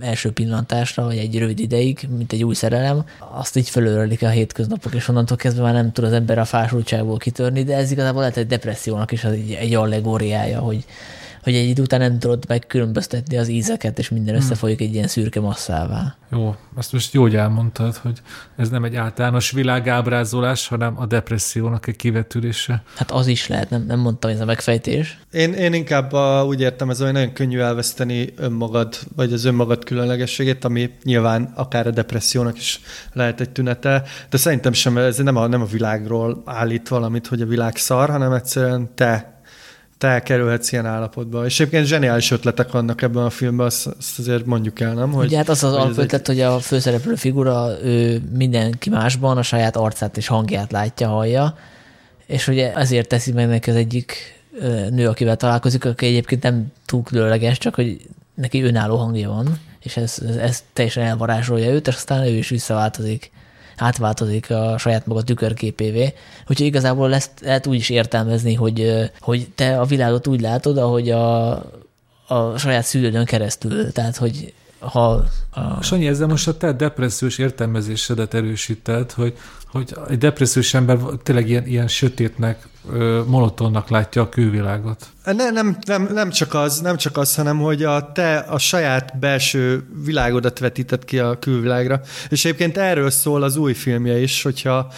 első 0.00 0.32
pillantásra, 0.32 1.04
vagy 1.04 1.16
egy 1.16 1.38
rövid 1.38 1.58
ideig, 1.58 2.08
mint 2.16 2.32
egy 2.32 2.44
új 2.44 2.54
szerelem, 2.54 3.04
azt 3.18 3.56
így 3.56 3.68
fölölelik 3.68 4.22
a 4.22 4.28
hétköznapok, 4.28 4.94
és 4.94 5.08
onnantól 5.08 5.36
kezdve 5.36 5.62
már 5.62 5.74
nem 5.74 5.92
tud 5.92 6.04
az 6.04 6.12
ember 6.12 6.38
a 6.38 6.44
fásultságból 6.44 7.16
kitörni, 7.16 7.62
de 7.62 7.76
ez 7.76 7.90
igazából 7.90 8.20
lehet 8.20 8.36
egy 8.36 8.46
depressziónak 8.46 9.12
is 9.12 9.24
egy, 9.24 9.52
egy 9.52 9.74
allegóriája, 9.74 10.58
hogy, 10.60 10.84
hogy 11.42 11.54
egy 11.54 11.68
idő 11.68 11.82
után 11.82 12.00
nem 12.00 12.18
tudod 12.18 12.44
megkülönböztetni 12.48 13.36
az 13.36 13.48
ízeket, 13.48 13.98
és 13.98 14.08
minden 14.08 14.34
összefolyik 14.34 14.80
egy 14.80 14.94
ilyen 14.94 15.08
szürke 15.08 15.40
masszává. 15.40 16.16
Jó, 16.30 16.56
ezt 16.78 16.92
most 16.92 17.12
jó, 17.12 17.22
hogy 17.22 17.36
elmondtad, 17.36 17.96
hogy 17.96 18.22
ez 18.56 18.68
nem 18.68 18.84
egy 18.84 18.96
általános 18.96 19.50
világábrázolás, 19.50 20.68
hanem 20.68 21.00
a 21.00 21.06
depressziónak 21.06 21.86
egy 21.86 21.96
kivetülése. 21.96 22.82
Hát 22.96 23.10
az 23.10 23.26
is 23.26 23.46
lehet, 23.46 23.70
nem, 23.70 23.84
nem 23.86 23.98
mondtam, 23.98 24.30
ez 24.30 24.40
a 24.40 24.44
megfejtés. 24.44 25.18
Én, 25.32 25.52
én 25.52 25.72
inkább 25.72 26.12
a, 26.12 26.44
úgy 26.46 26.60
értem, 26.60 26.90
ez 26.90 27.00
olyan 27.00 27.12
nagyon 27.12 27.32
könnyű 27.32 27.58
elveszteni 27.58 28.32
önmagad, 28.36 28.98
vagy 29.16 29.32
az 29.32 29.44
önmagad 29.44 29.84
különlegességét, 29.84 30.64
ami 30.64 30.90
nyilván 31.02 31.52
akár 31.54 31.86
a 31.86 31.90
depressziónak 31.90 32.56
is 32.56 32.80
lehet 33.12 33.40
egy 33.40 33.50
tünete, 33.50 34.02
de 34.30 34.36
szerintem 34.36 34.72
sem, 34.72 34.98
ez 34.98 35.18
nem 35.18 35.36
a, 35.36 35.46
nem 35.46 35.60
a 35.60 35.66
világról 35.66 36.42
állít 36.44 36.88
valamit, 36.88 37.26
hogy 37.26 37.40
a 37.40 37.46
világ 37.46 37.76
szar, 37.76 38.10
hanem 38.10 38.32
egyszerűen 38.32 38.90
te 38.94 39.37
te 39.98 40.22
kerülhetsz 40.22 40.72
ilyen 40.72 40.86
állapotba. 40.86 41.44
És 41.44 41.60
egyébként 41.60 41.86
zseniális 41.86 42.30
ötletek 42.30 42.70
vannak 42.70 43.02
ebben 43.02 43.22
a 43.22 43.30
filmben, 43.30 43.66
azt, 43.66 43.86
azt 43.86 44.18
azért 44.18 44.46
mondjuk 44.46 44.80
el, 44.80 44.94
nem? 44.94 45.12
Hogy, 45.12 45.26
Ugye 45.26 45.36
hát 45.36 45.48
az 45.48 45.64
az 45.64 45.72
alapötlet, 45.72 46.28
egy... 46.28 46.36
hogy 46.36 46.40
a 46.40 46.58
főszereplő 46.58 47.14
figura 47.14 47.68
ő 47.82 48.22
mindenki 48.32 48.90
másban 48.90 49.36
a 49.36 49.42
saját 49.42 49.76
arcát 49.76 50.16
és 50.16 50.26
hangját 50.26 50.72
látja, 50.72 51.08
hallja, 51.08 51.56
és 52.26 52.48
ugye 52.48 52.74
ezért 52.74 53.08
teszi 53.08 53.32
meg 53.32 53.48
neki 53.48 53.70
az 53.70 53.76
egyik 53.76 54.36
nő, 54.90 55.08
akivel 55.08 55.36
találkozik, 55.36 55.84
aki 55.84 56.06
egyébként 56.06 56.42
nem 56.42 56.72
túl 56.86 57.02
különleges, 57.02 57.58
csak 57.58 57.74
hogy 57.74 58.00
neki 58.34 58.62
önálló 58.62 58.96
hangja 58.96 59.28
van, 59.28 59.58
és 59.82 59.96
ez, 59.96 60.18
ez, 60.28 60.36
ez 60.36 60.64
teljesen 60.72 61.04
elvarázsolja 61.04 61.70
őt, 61.70 61.88
és 61.88 61.94
aztán 61.94 62.24
ő 62.24 62.36
is 62.36 62.48
visszaváltozik 62.48 63.30
átváltozik 63.78 64.50
a 64.50 64.78
saját 64.78 65.06
maga 65.06 65.22
tükörképévé. 65.22 66.14
Úgyhogy 66.40 66.66
igazából 66.66 67.14
ezt 67.14 67.30
lehet 67.42 67.66
úgy 67.66 67.76
is 67.76 67.88
értelmezni, 67.88 68.54
hogy, 68.54 69.10
hogy 69.20 69.48
te 69.54 69.80
a 69.80 69.84
világot 69.84 70.26
úgy 70.26 70.40
látod, 70.40 70.78
ahogy 70.78 71.10
a, 71.10 71.50
a 72.26 72.56
saját 72.56 72.84
szülődön 72.84 73.24
keresztül. 73.24 73.92
Tehát, 73.92 74.16
hogy 74.16 74.52
ha... 74.78 75.24
A... 75.50 75.82
Sanyi, 75.82 76.06
ezzel 76.06 76.26
most 76.26 76.48
a 76.48 76.56
te 76.56 76.72
depressziós 76.72 77.38
értelmezésedet 77.38 78.34
erősíted, 78.34 79.12
hogy, 79.12 79.36
hogy 79.66 79.94
egy 80.08 80.18
depressziós 80.18 80.74
ember 80.74 80.98
tényleg 81.22 81.48
ilyen, 81.48 81.66
ilyen 81.66 81.88
sötétnek, 81.88 82.66
monotonnak 83.26 83.88
látja 83.88 84.22
a 84.22 84.28
külvilágot. 84.28 85.06
Ne, 85.32 85.50
nem, 85.50 85.76
nem, 85.86 86.08
nem, 86.12 86.30
csak 86.30 86.54
az, 86.54 86.80
nem 86.80 86.96
csak 86.96 87.16
az, 87.16 87.34
hanem 87.34 87.58
hogy 87.58 87.82
a 87.82 88.12
te 88.12 88.36
a 88.36 88.58
saját 88.58 89.18
belső 89.18 89.86
világodat 90.04 90.58
vetített 90.58 91.04
ki 91.04 91.18
a 91.18 91.38
külvilágra. 91.38 92.00
És 92.28 92.44
egyébként 92.44 92.76
erről 92.76 93.10
szól 93.10 93.42
az 93.42 93.56
új 93.56 93.72
filmje 93.72 94.20
is, 94.20 94.42
hogyha, 94.42 94.92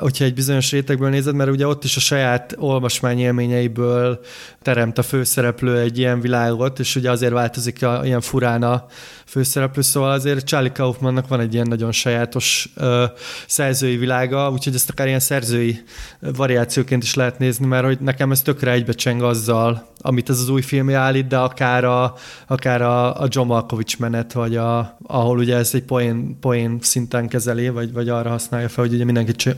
hogyha 0.00 0.24
egy 0.24 0.34
bizonyos 0.34 0.70
rétegből 0.70 1.08
nézed, 1.08 1.34
mert 1.34 1.50
ugye 1.50 1.66
ott 1.66 1.84
is 1.84 1.96
a 1.96 2.00
saját 2.00 2.54
olvasmány 2.58 3.18
élményeiből 3.18 4.20
teremt 4.62 4.98
a 4.98 5.02
főszereplő 5.02 5.78
egy 5.78 5.98
ilyen 5.98 6.20
világot, 6.20 6.78
és 6.78 6.96
ugye 6.96 7.10
azért 7.10 7.32
változik 7.32 7.82
a, 7.82 8.00
ilyen 8.04 8.20
furán 8.20 8.62
a 8.62 8.86
főszereplő, 9.26 9.82
szóval 9.82 10.10
azért 10.10 10.46
Charlie 10.46 10.72
Kaufmannak 10.72 11.28
van 11.28 11.40
egy 11.40 11.54
ilyen 11.54 11.66
nagyon 11.66 11.92
sajátos 11.92 12.68
uh, 12.76 13.02
szerzői 13.46 13.96
világa, 13.96 14.50
úgyhogy 14.50 14.74
ezt 14.74 14.90
akár 14.90 15.06
ilyen 15.06 15.20
szerzői 15.20 15.82
variációként 16.20 17.02
is 17.02 17.14
lehet 17.14 17.38
nézni, 17.38 17.66
mert 17.66 17.84
hogy 17.84 17.98
nekem 18.00 18.30
ez 18.30 18.42
tökre 18.42 18.70
egybecseng 18.70 19.22
azzal, 19.22 19.63
amit 20.00 20.30
ez 20.30 20.38
az 20.38 20.48
új 20.48 20.62
filmje 20.62 20.96
állít, 20.96 21.26
de 21.26 21.38
akár 21.38 21.84
a, 21.84 22.14
akár 22.46 22.82
a, 22.82 23.20
a 23.20 23.26
John 23.28 23.46
Malkovich 23.46 24.00
menet, 24.00 24.32
vagy 24.32 24.56
a, 24.56 24.96
ahol 25.02 25.38
ugye 25.38 25.56
ez 25.56 25.70
egy 25.74 25.82
poén, 25.82 26.38
poén 26.40 26.78
szinten 26.80 27.28
kezeli, 27.28 27.68
vagy, 27.68 27.92
vagy 27.92 28.08
arra 28.08 28.30
használja 28.30 28.68
fel, 28.68 28.84
hogy 28.84 28.94
ugye 28.94 29.04
mindenki 29.04 29.54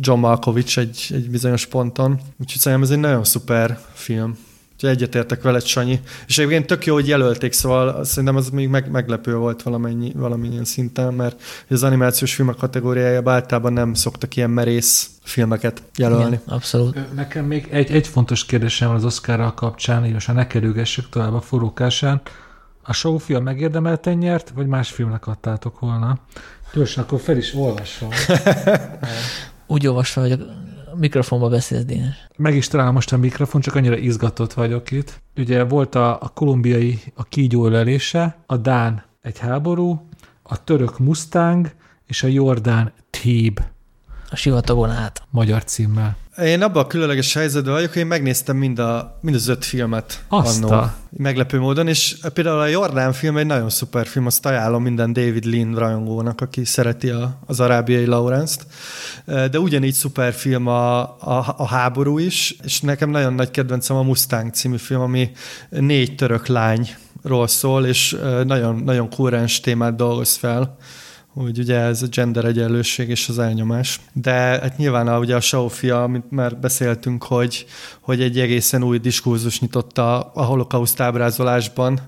John 0.00 0.20
Malkovich 0.20 0.78
egy, 0.78 1.06
egy 1.10 1.30
bizonyos 1.30 1.66
ponton. 1.66 2.20
Úgyhogy 2.40 2.60
szerintem 2.60 2.86
ez 2.86 2.94
egy 2.94 3.02
nagyon 3.02 3.24
szuper 3.24 3.78
film. 3.92 4.38
Úgyhogy 4.80 4.96
egyetértek 4.96 5.42
veled, 5.42 5.64
Sanyi. 5.64 6.00
És 6.26 6.38
egyébként 6.38 6.66
tök 6.66 6.86
jó, 6.86 6.94
hogy 6.94 7.08
jelölték, 7.08 7.52
szóval 7.52 8.04
szerintem 8.04 8.36
az 8.36 8.48
még 8.48 8.68
meg, 8.68 8.90
meglepő 8.90 9.36
volt 9.36 9.62
valamennyi, 9.62 10.12
valamilyen 10.16 10.64
szinten, 10.64 11.14
mert 11.14 11.42
az 11.68 11.82
animációs 11.82 12.34
filmek 12.34 12.56
kategóriájában 12.56 13.34
általában 13.34 13.72
nem 13.72 13.94
szoktak 13.94 14.36
ilyen 14.36 14.50
merész 14.50 15.10
filmeket 15.22 15.82
jelölni. 15.96 16.24
Igen, 16.26 16.40
abszolút. 16.46 17.14
Nekem 17.14 17.44
még 17.44 17.68
egy, 17.70 17.90
egy 17.90 18.06
fontos 18.06 18.46
kérdésem 18.46 18.88
van 18.88 18.96
az 18.96 19.04
Oscarral 19.04 19.54
kapcsán, 19.54 20.04
és 20.04 20.28
a 20.28 20.32
ne 20.32 20.46
kerülgessük 20.46 21.08
tovább 21.08 21.34
a 21.34 21.40
forrókásán. 21.40 22.20
A 22.82 22.92
showfilm 22.92 23.42
megérdemelten 23.42 24.14
nyert, 24.14 24.52
vagy 24.54 24.66
más 24.66 24.90
filmnek 24.90 25.26
adtátok 25.26 25.80
volna? 25.80 26.18
Gyorsan, 26.72 27.02
akkor 27.02 27.20
fel 27.20 27.36
is 27.36 27.54
olvasom. 27.54 28.08
Úgy 29.66 29.86
olvasva 29.86 30.20
vagyok 30.20 30.40
mikrofonba 31.00 31.48
beszélsz, 31.48 31.84
Dénes. 31.84 32.28
Meg 32.36 32.54
is 32.54 32.68
találom 32.68 32.94
most 32.94 33.12
a 33.12 33.16
mikrofon, 33.16 33.60
csak 33.60 33.74
annyira 33.74 33.96
izgatott 33.96 34.52
vagyok 34.52 34.90
itt. 34.90 35.20
Ugye 35.36 35.64
volt 35.64 35.94
a, 35.94 36.22
a 36.22 36.28
kolumbiai 36.28 36.98
a 37.14 37.24
kígyó 37.24 37.66
ölelése, 37.66 38.36
a 38.46 38.56
Dán 38.56 39.04
egy 39.22 39.38
háború, 39.38 40.08
a 40.42 40.64
török 40.64 40.98
Mustang 40.98 41.70
és 42.06 42.22
a 42.22 42.26
Jordán 42.26 42.92
Tib. 43.10 43.60
A 44.30 44.36
sivatagon 44.36 44.90
át. 44.90 45.22
Magyar 45.30 45.64
címmel. 45.64 46.16
Én 46.38 46.62
abban 46.62 46.84
a 46.84 46.86
különleges 46.86 47.34
helyzetben 47.34 47.72
vagyok, 47.72 47.88
hogy 47.88 48.00
én 48.00 48.06
megnéztem 48.06 48.56
mind, 48.56 48.78
a, 48.78 49.18
mind 49.20 49.36
az 49.36 49.48
öt 49.48 49.64
filmet 49.64 50.24
Azt 50.28 50.62
annó, 50.62 50.72
a... 50.74 50.94
meglepő 51.10 51.58
módon, 51.58 51.88
és 51.88 52.16
például 52.32 52.58
a 52.58 52.66
Jordán 52.66 53.12
film 53.12 53.36
egy 53.36 53.46
nagyon 53.46 53.70
szuper 53.70 54.06
film, 54.06 54.26
azt 54.26 54.46
ajánlom 54.46 54.82
minden 54.82 55.12
David 55.12 55.44
Lean 55.44 55.74
rajongónak, 55.74 56.40
aki 56.40 56.64
szereti 56.64 57.08
a, 57.08 57.38
az 57.46 57.60
arábiai 57.60 58.04
Lawrence-t. 58.04 58.66
De 59.24 59.58
ugyanígy 59.58 59.94
szuper 59.94 60.32
film 60.32 60.66
a, 60.66 61.00
a, 61.00 61.54
a 61.56 61.66
háború 61.66 62.18
is, 62.18 62.56
és 62.64 62.80
nekem 62.80 63.10
nagyon 63.10 63.32
nagy 63.32 63.50
kedvencem 63.50 63.96
a 63.96 64.02
Mustang 64.02 64.52
című 64.52 64.76
film, 64.76 65.00
ami 65.00 65.30
négy 65.68 66.14
török 66.14 66.46
lányról 66.46 67.46
szól, 67.46 67.86
és 67.86 68.16
nagyon, 68.44 68.76
nagyon 68.84 69.10
kúrens 69.10 69.60
témát 69.60 69.96
dolgoz 69.96 70.34
fel 70.36 70.76
hogy 71.34 71.58
ugye 71.58 71.78
ez 71.78 72.02
a 72.02 72.06
gender 72.06 72.44
egyenlőség 72.44 73.08
és 73.08 73.28
az 73.28 73.38
elnyomás. 73.38 74.00
De 74.12 74.32
hát 74.32 74.76
nyilván 74.76 75.08
a, 75.08 75.18
ugye 75.18 75.36
a 75.36 75.40
Sofia, 75.40 76.02
amit 76.02 76.30
már 76.30 76.56
beszéltünk, 76.56 77.24
hogy, 77.24 77.66
hogy 78.00 78.22
egy 78.22 78.38
egészen 78.38 78.82
új 78.82 78.98
diskurzus 78.98 79.60
nyitotta 79.60 80.20
a 80.20 80.42
holokauszt 80.42 81.00
ábrázolásban. 81.00 82.00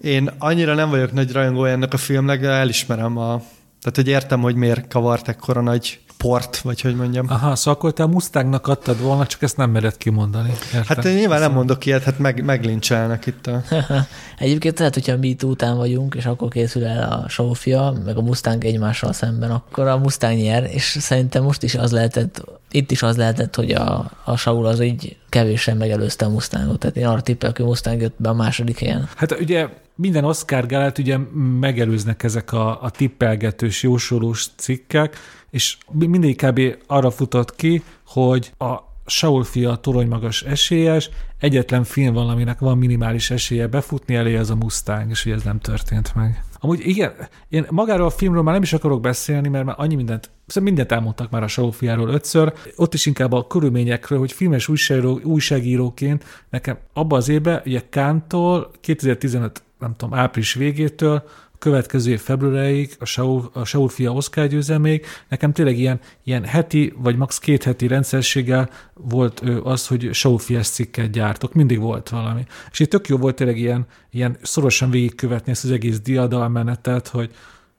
Én 0.00 0.30
annyira 0.38 0.74
nem 0.74 0.90
vagyok 0.90 1.12
nagy 1.12 1.32
rajongó 1.32 1.64
ennek 1.64 1.92
a 1.92 1.96
filmnek, 1.96 2.40
de 2.40 2.48
elismerem 2.48 3.16
a, 3.16 3.42
tehát, 3.80 3.96
hogy 3.96 4.08
értem, 4.08 4.40
hogy 4.40 4.54
miért 4.54 4.88
kavart 4.88 5.28
ekkora 5.28 5.60
nagy 5.60 6.00
port, 6.22 6.58
vagy 6.58 6.80
hogy 6.80 6.96
mondjam. 6.96 7.26
Aha, 7.28 7.54
szóval 7.56 7.74
akkor 7.74 7.92
te 7.92 8.02
a 8.02 8.06
Mustangnak 8.06 8.66
adtad 8.66 9.00
volna, 9.00 9.26
csak 9.26 9.42
ezt 9.42 9.56
nem 9.56 9.70
mered 9.70 9.96
kimondani. 9.96 10.48
Értem? 10.48 10.82
Hát 10.96 11.04
én 11.04 11.14
nyilván 11.14 11.40
nem 11.40 11.52
mondok 11.52 11.86
ilyet, 11.86 12.02
hát 12.02 12.18
meg, 12.18 12.44
meglincselnek 12.44 13.26
itt 13.26 13.46
a... 13.46 13.62
Egyébként 14.38 14.78
lehet, 14.78 14.94
hogyha 14.94 15.16
mi 15.16 15.36
után 15.42 15.76
vagyunk, 15.76 16.14
és 16.14 16.26
akkor 16.26 16.48
készül 16.48 16.84
el 16.84 17.12
a 17.12 17.28
Sofia, 17.28 17.94
meg 18.04 18.16
a 18.16 18.22
Mustang 18.22 18.64
egymással 18.64 19.12
szemben, 19.12 19.50
akkor 19.50 19.86
a 19.86 19.98
Mustang 19.98 20.38
nyer, 20.38 20.68
és 20.72 20.96
szerintem 21.00 21.42
most 21.42 21.62
is 21.62 21.74
az 21.74 21.92
lehetett, 21.92 22.44
itt 22.70 22.90
is 22.90 23.02
az 23.02 23.16
lehetett, 23.16 23.54
hogy 23.54 23.70
a, 23.70 24.10
a 24.24 24.36
Saul 24.36 24.66
az 24.66 24.80
így 24.80 25.16
kevésen 25.28 25.76
megelőzte 25.76 26.24
a 26.24 26.28
Mustangot. 26.28 26.78
Tehát 26.78 26.96
én 26.96 27.06
arra 27.06 27.20
tippelek, 27.20 27.56
hogy 27.56 27.66
Mustang 27.66 28.00
jött 28.00 28.14
be 28.16 28.28
a 28.28 28.34
második 28.34 28.78
helyen. 28.78 29.08
Hát 29.16 29.40
ugye 29.40 29.68
minden 29.94 30.24
Oscar 30.24 30.66
gálát 30.66 30.98
ugye 30.98 31.18
megelőznek 31.60 32.22
ezek 32.22 32.52
a, 32.52 32.82
a 32.82 32.90
tippelgetős, 32.90 33.82
jósolós 33.82 34.46
cikkek, 34.56 35.16
és 35.50 35.76
mindig 35.92 36.36
kb. 36.36 36.60
arra 36.86 37.10
futott 37.10 37.56
ki, 37.56 37.82
hogy 38.06 38.52
a 38.58 38.88
Saul 39.06 39.44
fia 39.44 39.74
toronymagas 39.74 40.42
esélyes, 40.42 41.10
egyetlen 41.38 41.84
film 41.84 42.14
van, 42.14 42.28
aminek 42.28 42.58
van 42.58 42.78
minimális 42.78 43.30
esélye 43.30 43.66
befutni 43.66 44.14
elé, 44.14 44.36
az 44.36 44.50
a 44.50 44.54
Mustang, 44.54 45.10
és 45.10 45.22
hogy 45.22 45.32
ez 45.32 45.42
nem 45.42 45.58
történt 45.58 46.14
meg. 46.14 46.44
Amúgy 46.62 46.86
igen, 46.86 47.12
én 47.48 47.66
magáról 47.70 48.06
a 48.06 48.10
filmről 48.10 48.42
már 48.42 48.52
nem 48.52 48.62
is 48.62 48.72
akarok 48.72 49.00
beszélni, 49.00 49.48
mert 49.48 49.64
már 49.64 49.74
annyi 49.78 49.94
mindent, 49.94 50.30
szóval 50.46 50.64
mindent 50.64 50.92
elmondtak 50.92 51.30
már 51.30 51.42
a 51.42 51.46
Saul 51.46 51.72
fiáról 51.72 52.08
ötször, 52.08 52.52
ott 52.76 52.94
is 52.94 53.06
inkább 53.06 53.32
a 53.32 53.46
körülményekről, 53.46 54.18
hogy 54.18 54.32
filmes 54.32 54.68
újságíró, 54.68 55.20
újságíróként 55.22 56.24
nekem 56.50 56.78
abban 56.92 57.18
az 57.18 57.28
évben, 57.28 57.62
ugye 57.64 57.82
Kántól 57.88 58.70
2015 58.80 59.62
nem 59.78 59.96
tudom, 59.96 60.18
április 60.18 60.54
végétől 60.54 61.22
következő 61.60 62.10
év 62.10 62.20
februárig 62.20 62.96
a 62.98 63.04
Saul, 63.04 63.50
a 63.52 63.64
Saul 63.64 63.88
fia 63.88 64.12
Oscar 64.12 64.46
győzelméig, 64.46 65.06
nekem 65.28 65.52
tényleg 65.52 65.78
ilyen, 65.78 66.00
ilyen 66.24 66.44
heti, 66.44 66.92
vagy 66.96 67.16
max. 67.16 67.38
két 67.38 67.62
heti 67.62 67.86
rendszerséggel 67.86 68.70
volt 68.94 69.40
az, 69.62 69.86
hogy 69.86 70.08
Saul 70.12 70.38
fias 70.38 70.68
cikket 70.68 71.10
gyártok, 71.10 71.54
mindig 71.54 71.80
volt 71.80 72.08
valami. 72.08 72.46
És 72.70 72.78
itt 72.78 72.90
tök 72.90 73.08
jó 73.08 73.16
volt 73.16 73.36
tényleg 73.36 73.58
ilyen, 73.58 73.86
ilyen 74.10 74.36
szorosan 74.42 74.90
végigkövetni 74.90 75.52
ezt 75.52 75.64
az 75.64 75.70
egész 75.70 76.00
diadalmenetet, 76.00 77.08
hogy 77.08 77.30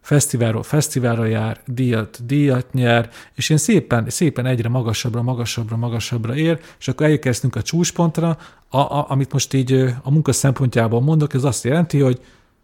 fesztiválról 0.01 0.63
fesztiválra 0.63 1.25
jár, 1.25 1.59
díjat, 1.65 2.25
díjat 2.25 2.73
nyer, 2.73 3.09
és 3.35 3.49
én 3.49 3.57
szépen, 3.57 4.09
szépen 4.09 4.45
egyre 4.45 4.69
magasabbra, 4.69 5.21
magasabbra, 5.21 5.75
magasabbra 5.75 6.35
ér, 6.35 6.59
és 6.79 6.87
akkor 6.87 7.05
elkezdtünk 7.05 7.55
a 7.55 7.61
csúcspontra, 7.61 8.37
a, 8.69 8.77
a, 8.77 9.05
amit 9.09 9.33
most 9.33 9.53
így 9.53 9.73
a 10.03 10.11
munka 10.11 10.31
szempontjából 10.31 11.01
mondok, 11.01 11.33
ez 11.33 11.43
azt 11.43 11.63
jelenti, 11.63 11.99
hogy 11.99 12.21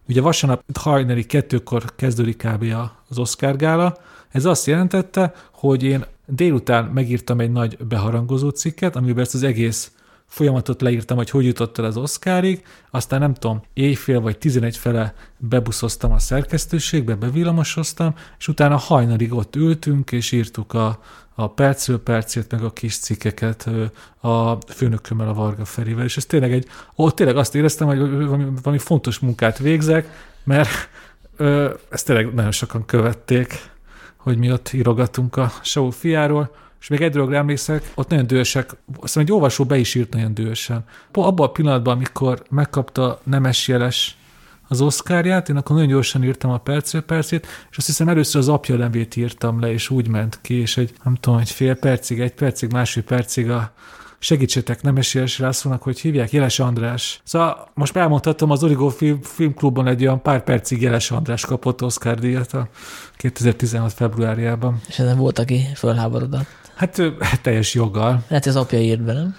Ugye 0.08 0.22
vasárnap 0.22 0.78
hajnali 0.78 1.24
kettőkor 1.24 1.96
kezdődik 1.96 2.38
kb. 2.38 2.76
az 3.10 3.18
Oscar 3.18 3.56
gála. 3.56 3.98
Ez 4.30 4.46
azt 4.46 4.66
jelentette, 4.66 5.34
hogy 5.52 5.84
én 5.84 6.06
délután 6.26 6.86
megírtam 6.86 7.40
egy 7.40 7.52
nagy 7.52 7.78
beharangozó 7.78 8.50
cikket, 8.50 8.96
amiben 8.96 9.24
ezt 9.24 9.34
az 9.34 9.44
egész 9.44 9.92
folyamatot 10.28 10.82
leírtam, 10.82 11.18
hogy 11.18 11.30
hogy 11.30 11.46
jutott 11.46 11.78
el 11.78 11.86
az 11.86 11.98
Oscarig, 11.98 12.64
aztán 12.90 13.20
nem 13.20 13.34
tudom, 13.34 13.62
éjfél 13.74 14.20
vagy 14.20 14.38
11 14.38 14.78
fele 14.78 15.14
bebuszoztam 15.38 16.12
a 16.12 16.20
szerkesztőségbe, 16.20 17.16
bevillamosoztam, 17.16 18.16
és 18.38 18.48
utána 18.48 18.76
hajnalig 18.78 19.34
ott 19.34 19.56
ültünk, 19.56 20.12
és 20.12 20.32
írtuk 20.32 20.74
a, 20.74 21.00
a 21.36 21.50
percről 21.50 22.04
percét, 22.04 22.52
meg 22.52 22.64
a 22.64 22.74
kis 22.74 22.98
cikkeket 22.98 23.70
a 24.20 24.58
főnökömmel, 24.62 25.28
a 25.28 25.34
Varga 25.34 25.66
Ferivel, 25.66 26.06
és 26.06 26.18
ez 26.18 26.26
tényleg 26.26 26.52
egy, 26.52 26.68
ott 26.96 27.16
tényleg 27.16 27.38
azt 27.38 27.56
éreztem, 27.56 27.88
hogy 27.88 28.00
valami, 28.00 28.46
valami 28.64 28.82
fontos 28.82 29.20
munkát 29.20 29.58
végzek, 29.58 30.10
mert 30.44 30.90
ö, 31.38 31.74
ezt 31.90 32.06
tényleg 32.06 32.34
nagyon 32.34 32.52
sokan 32.52 32.86
követték, 32.86 33.70
hogy 34.18 34.38
mi 34.38 34.52
ott 34.52 34.74
írogatunk 34.74 35.36
a 35.36 35.52
show 35.62 35.90
fiáról, 35.90 36.56
és 36.80 36.88
még 36.88 37.02
egy 37.02 37.12
dologra 37.12 37.36
emlékszek, 37.36 37.92
ott 37.96 38.10
nagyon 38.10 38.28
dühösek, 38.28 38.76
aztán 39.00 39.24
egy 39.24 39.32
olvasó 39.32 39.66
be 39.66 39.78
is 39.78 39.96
írt 39.96 40.14
nagyon 40.14 40.34
dühösen. 40.34 40.84
Abban 41.14 41.48
a 41.48 41.52
pillanatban, 41.52 41.96
amikor 41.96 42.44
megkapta 42.50 43.20
Nemes 43.24 43.68
Jeles 43.68 44.18
az 44.68 44.82
oszkárját, 44.82 45.50
én 45.50 45.56
akkor 45.56 45.76
nagyon 45.76 45.92
gyorsan 45.92 46.24
írtam 46.24 46.52
a 46.52 46.58
percről 46.58 47.02
percét, 47.02 47.48
és 47.72 47.78
azt 47.78 47.88
hiszem 47.88 48.08
először 48.08 48.42
az 48.42 48.50
apja 48.50 48.76
nevét 48.76 49.16
írtam 49.16 49.60
le, 49.60 49.72
és 49.72 49.90
úgy 49.90 50.08
ment 50.08 50.40
ki, 50.42 50.54
és 50.54 50.78
egy, 50.78 50.94
nem 51.04 51.16
tudom, 51.16 51.40
egy 51.40 51.52
fél 51.52 51.76
percig, 51.76 52.20
egy 52.20 52.34
percig, 52.34 52.72
másfél 52.72 53.04
percig 53.04 53.50
a 53.50 53.72
segítsetek, 54.20 54.82
nem 54.82 54.98
esélyes 54.98 55.40
rászólnak, 55.40 55.84
hogy 55.84 56.00
hívják, 56.00 56.32
Jeles 56.32 56.60
András. 56.60 57.22
Szóval 57.24 57.70
most 57.74 57.96
elmondhatom, 57.96 58.52
az 58.52 58.64
Origo 58.64 58.90
film, 58.90 59.22
Filmklubban 59.22 59.88
egy 59.88 60.02
olyan 60.02 60.22
pár 60.22 60.44
percig 60.44 60.82
Jeles 60.82 61.12
András 61.12 61.46
kapott 61.46 61.84
Oscar 61.84 62.20
díjat 62.20 62.54
a 62.54 62.68
2016 63.16 63.94
februárjában. 63.94 64.82
És 64.88 65.00
ezen 65.00 65.18
volt, 65.18 65.40
aki 65.40 65.66
fölháborodott. 65.76 66.67
Hát 66.78 67.02
teljes 67.42 67.74
joggal. 67.74 68.24
Lehet, 68.28 68.46
az 68.46 68.56
apja 68.56 68.80
írt 68.80 69.02
be, 69.02 69.14
nem? 69.14 69.36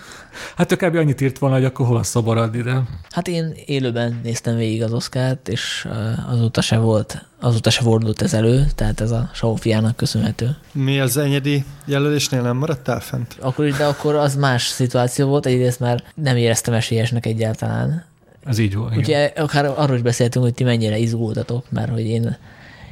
Hát 0.56 0.72
ő 0.72 0.76
kb. 0.76 0.96
annyit 0.96 1.20
írt 1.20 1.38
volna, 1.38 1.54
hogy 1.54 1.64
akkor 1.64 1.86
hol 1.86 1.96
a 1.96 2.02
szabad 2.02 2.54
ide. 2.54 2.82
Hát 3.10 3.28
én 3.28 3.52
élőben 3.66 4.20
néztem 4.22 4.56
végig 4.56 4.82
az 4.82 4.92
oszkárt, 4.92 5.48
és 5.48 5.88
azóta 6.28 6.60
se 6.60 6.78
volt, 6.78 7.24
azóta 7.40 7.70
se 7.70 7.82
fordult 7.82 8.22
ez 8.22 8.34
elő, 8.34 8.66
tehát 8.74 9.00
ez 9.00 9.10
a 9.10 9.30
Sófiának 9.34 9.96
köszönhető. 9.96 10.56
Mi 10.72 11.00
az 11.00 11.16
enyedi 11.16 11.64
jelölésnél 11.84 12.42
nem 12.42 12.56
maradtál 12.56 13.00
fent? 13.00 13.36
Akkor 13.40 13.66
is, 13.66 13.76
de 13.76 13.84
akkor 13.84 14.14
az 14.14 14.36
más 14.36 14.66
szituáció 14.66 15.28
volt, 15.28 15.46
egyrészt 15.46 15.80
már 15.80 16.02
nem 16.14 16.36
éreztem 16.36 16.74
esélyesnek 16.74 17.26
egyáltalán. 17.26 18.04
Ez 18.44 18.58
így 18.58 18.74
volt. 18.74 18.96
Ugye 18.96 19.32
akár 19.36 19.64
arról 19.76 19.96
is 19.96 20.02
beszéltünk, 20.02 20.44
hogy 20.44 20.54
ti 20.54 20.64
mennyire 20.64 20.98
izgultatok, 20.98 21.70
mert 21.70 21.90
hogy 21.90 22.06
én 22.06 22.36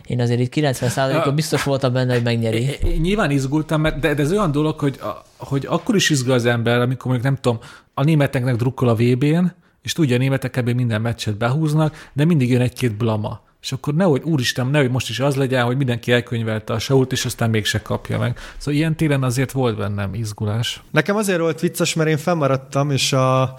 én 0.07 0.21
azért 0.21 0.41
itt 0.41 0.53
90%-ban 0.57 1.35
biztos 1.35 1.63
voltam 1.63 1.93
benne, 1.93 2.13
hogy 2.13 2.23
megnyeri. 2.23 2.69
Nyilván 3.01 3.31
izgultam, 3.31 3.81
mert 3.81 3.99
de, 3.99 4.15
de 4.15 4.23
ez 4.23 4.33
olyan 4.33 4.53
dolog, 4.53 4.81
hogy, 4.81 5.01
hogy 5.37 5.67
akkor 5.69 5.95
is 5.95 6.11
izgul 6.11 6.33
az 6.33 6.45
ember, 6.45 6.81
amikor 6.81 7.05
mondjuk 7.05 7.23
nem 7.23 7.39
tudom, 7.41 7.59
a 7.95 8.05
németeknek 8.05 8.57
drukkol 8.57 8.89
a 8.89 8.95
VB-n, 8.95 9.47
és 9.83 9.93
tudja, 9.93 10.15
a 10.15 10.19
németek 10.19 10.57
ebből 10.57 10.75
minden 10.75 11.01
meccset 11.01 11.37
behúznak, 11.37 12.11
de 12.13 12.25
mindig 12.25 12.51
jön 12.51 12.61
egy-két 12.61 12.97
blama. 12.97 13.41
És 13.67 13.73
akkor 13.73 13.95
nehogy, 13.95 14.23
úristen, 14.25 14.67
nehogy 14.67 14.91
most 14.91 15.09
is 15.09 15.21
az 15.21 15.35
legyen, 15.37 15.65
hogy 15.65 15.77
mindenki 15.77 16.13
elkönyvelte 16.13 16.73
a 16.73 16.79
sault, 16.79 17.13
és 17.13 17.25
aztán 17.25 17.51
mégse 17.51 17.83
kapja 17.83 18.19
meg. 18.19 18.39
Szóval 18.57 18.75
ilyen 18.75 18.97
téren 18.97 19.23
azért 19.23 19.53
volt 19.53 19.77
bennem 19.77 20.15
izgulás. 20.15 20.83
Nekem 20.91 21.17
azért 21.17 21.39
volt 21.39 21.61
vicces, 21.61 21.95
mert 21.95 22.09
én 22.09 22.17
fennmaradtam, 22.17 22.91
és 22.91 23.13
a, 23.13 23.55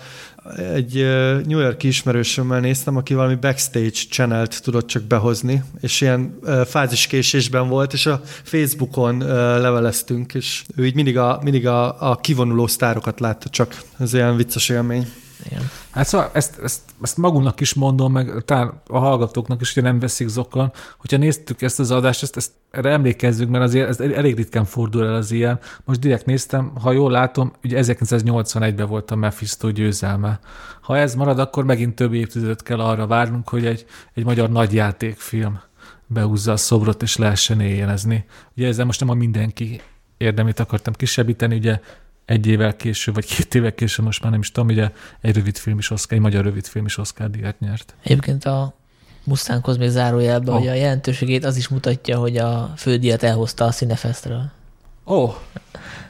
egy 0.74 0.94
New 1.46 1.60
York 1.60 1.84
ismerősömmel 1.84 2.60
néztem, 2.60 2.98
aki 2.98 3.14
valami 3.14 3.36
backstage 3.36 3.90
channelt 3.90 4.64
tudott 4.64 4.88
csak 4.88 5.04
behozni, 5.04 5.64
és 5.82 6.02
ilyen 6.02 6.40
fáziskésésben 6.66 7.68
volt, 7.68 7.94
és 7.94 8.06
a 8.06 8.22
Facebookon 8.24 9.18
leveleztünk, 9.62 10.34
és 10.34 10.64
ő 10.76 10.86
így 10.86 10.96
mindig 10.96 11.18
a, 11.18 11.40
mindig 11.44 11.68
a, 11.68 12.12
a 12.12 12.16
kivonuló 12.16 12.68
sztárokat 12.68 13.20
látta 13.20 13.50
csak. 13.50 13.82
Ez 14.00 14.14
ilyen 14.14 14.36
vicces 14.36 14.70
élmény. 14.70 15.08
Igen. 15.50 15.70
Hát 15.90 16.08
szóval 16.08 16.30
ezt, 16.34 16.60
ezt, 16.60 16.82
ezt 17.02 17.18
magunknak 17.18 17.60
is 17.60 17.74
mondom, 17.74 18.12
meg 18.12 18.32
talán 18.46 18.82
a 18.88 18.98
hallgatóknak 18.98 19.62
is, 19.62 19.74
hogy 19.74 19.84
nem 19.84 20.00
veszik 20.00 20.28
zokon, 20.28 20.72
hogyha 20.98 21.18
néztük 21.18 21.62
ezt 21.62 21.80
az 21.80 21.92
adást, 21.92 22.24
ezt, 22.24 22.38
ezt 22.38 22.52
erre 22.72 22.90
emlékezzük, 22.90 23.50
mert 23.50 23.64
azért 23.64 23.90
ez 23.90 24.00
elég 24.00 24.36
ritkán 24.36 24.66
fordul 24.66 25.06
el 25.06 25.16
az 25.16 25.32
ilyen. 25.32 25.60
Most 25.86 26.00
direkt 26.00 26.26
néztem, 26.26 26.72
ha 26.82 26.92
jól 26.92 27.12
látom, 27.12 27.52
ugye 27.64 27.84
1981-ben 27.84 28.88
volt 28.88 29.12
a 29.12 29.16
Mephisto 29.16 29.70
győzelme. 29.70 30.40
Ha 30.82 30.98
ez 30.98 31.16
marad, 31.16 31.40
akkor 31.40 31.64
megint 31.64 31.96
több 31.96 32.14
évtizedet 32.14 32.64
kell 32.64 32.80
arra 32.80 33.08
várnunk, 33.08 33.50
hogy 33.50 33.66
egy, 33.66 33.86
egy 34.14 34.24
magyar 34.24 34.50
nagyjátékfilm 34.50 35.60
behúzza 36.08 36.52
a 36.52 36.58
szobrot, 36.58 37.02
és 37.02 37.18
lehessen 37.18 37.60
éjjelezni. 37.60 38.26
Ugye 38.56 38.68
ezzel 38.68 38.86
most 38.86 39.00
nem 39.00 39.10
a 39.10 39.14
mindenki 39.14 39.82
érdemét 40.18 40.60
akartam 40.60 40.94
kisebbíteni, 40.94 41.56
ugye 41.56 41.80
egy 42.28 42.48
évvel 42.48 42.76
később, 42.76 43.14
vagy 43.14 43.26
két 43.26 43.56
évvel 43.56 43.74
később, 43.74 44.06
most 44.06 44.22
már 44.22 44.32
nem 44.32 44.40
is 44.40 44.52
tudom, 44.52 44.70
ugye 44.70 44.92
egy 45.22 45.36
rövid 45.36 45.58
film 45.58 45.78
is 45.78 45.90
Oscar, 45.90 46.18
egy 46.18 46.24
magyar 46.24 46.44
rövid 46.44 46.66
film 46.66 46.86
is 46.86 46.98
Oscar 46.98 47.30
díjat 47.30 47.60
nyert. 47.60 47.96
Egyébként 48.04 48.46
a 48.46 48.74
Mustanghoz 49.24 49.78
még 49.78 49.90
zárójelben, 49.90 50.54
oh. 50.54 50.60
hogy 50.60 50.68
a 50.68 50.74
jelentőségét 50.74 51.46
az 51.46 51.58
is 51.58 51.68
mutatja, 51.68 52.18
hogy 52.18 52.38
a 52.38 52.74
fődíjat 52.76 53.24
elhozta 53.24 53.66
a 53.66 53.72
Cinefestről. 53.72 54.52
Ó, 55.06 55.24
oh. 55.24 55.36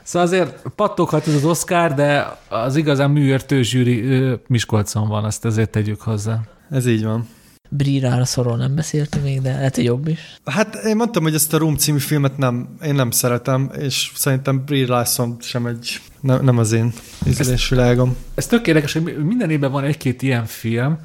szóval 0.03 0.27
azért 0.27 0.61
pattoghat 0.75 1.27
ez 1.27 1.33
az 1.33 1.45
Oscar, 1.45 1.93
de 1.93 2.37
az 2.49 2.75
igazán 2.75 3.11
műértő 3.11 3.61
zsűri 3.61 4.23
Miskolcon 4.47 5.07
van, 5.07 5.23
azt 5.23 5.45
ezért 5.45 5.69
tegyük 5.69 6.01
hozzá. 6.01 6.41
Ez 6.69 6.85
így 6.85 7.03
van. 7.03 7.27
Brie 7.69 8.25
szorról 8.25 8.57
nem 8.57 8.75
beszéltünk 8.75 9.23
még, 9.23 9.41
de 9.41 9.51
lehet, 9.51 9.75
hogy 9.75 9.83
jobb 9.83 10.07
is. 10.07 10.19
Hát 10.45 10.75
én 10.75 10.95
mondtam, 10.95 11.23
hogy 11.23 11.33
ezt 11.33 11.53
a 11.53 11.57
Room 11.57 11.75
című 11.75 11.99
filmet 11.99 12.37
nem, 12.37 12.77
én 12.83 12.95
nem 12.95 13.11
szeretem, 13.11 13.71
és 13.79 14.11
szerintem 14.15 14.63
Brie 14.65 14.87
Larson 14.87 15.37
sem 15.41 15.65
egy, 15.65 16.01
nem, 16.21 16.43
nem 16.43 16.57
az 16.57 16.71
én 16.71 16.93
ízlésvilágom. 17.27 18.15
Ez 18.35 18.47
tök 18.47 18.67
érdekes, 18.67 18.93
hogy 18.93 19.17
minden 19.25 19.49
évben 19.49 19.71
van 19.71 19.83
egy-két 19.83 20.21
ilyen 20.21 20.45
film, 20.45 20.97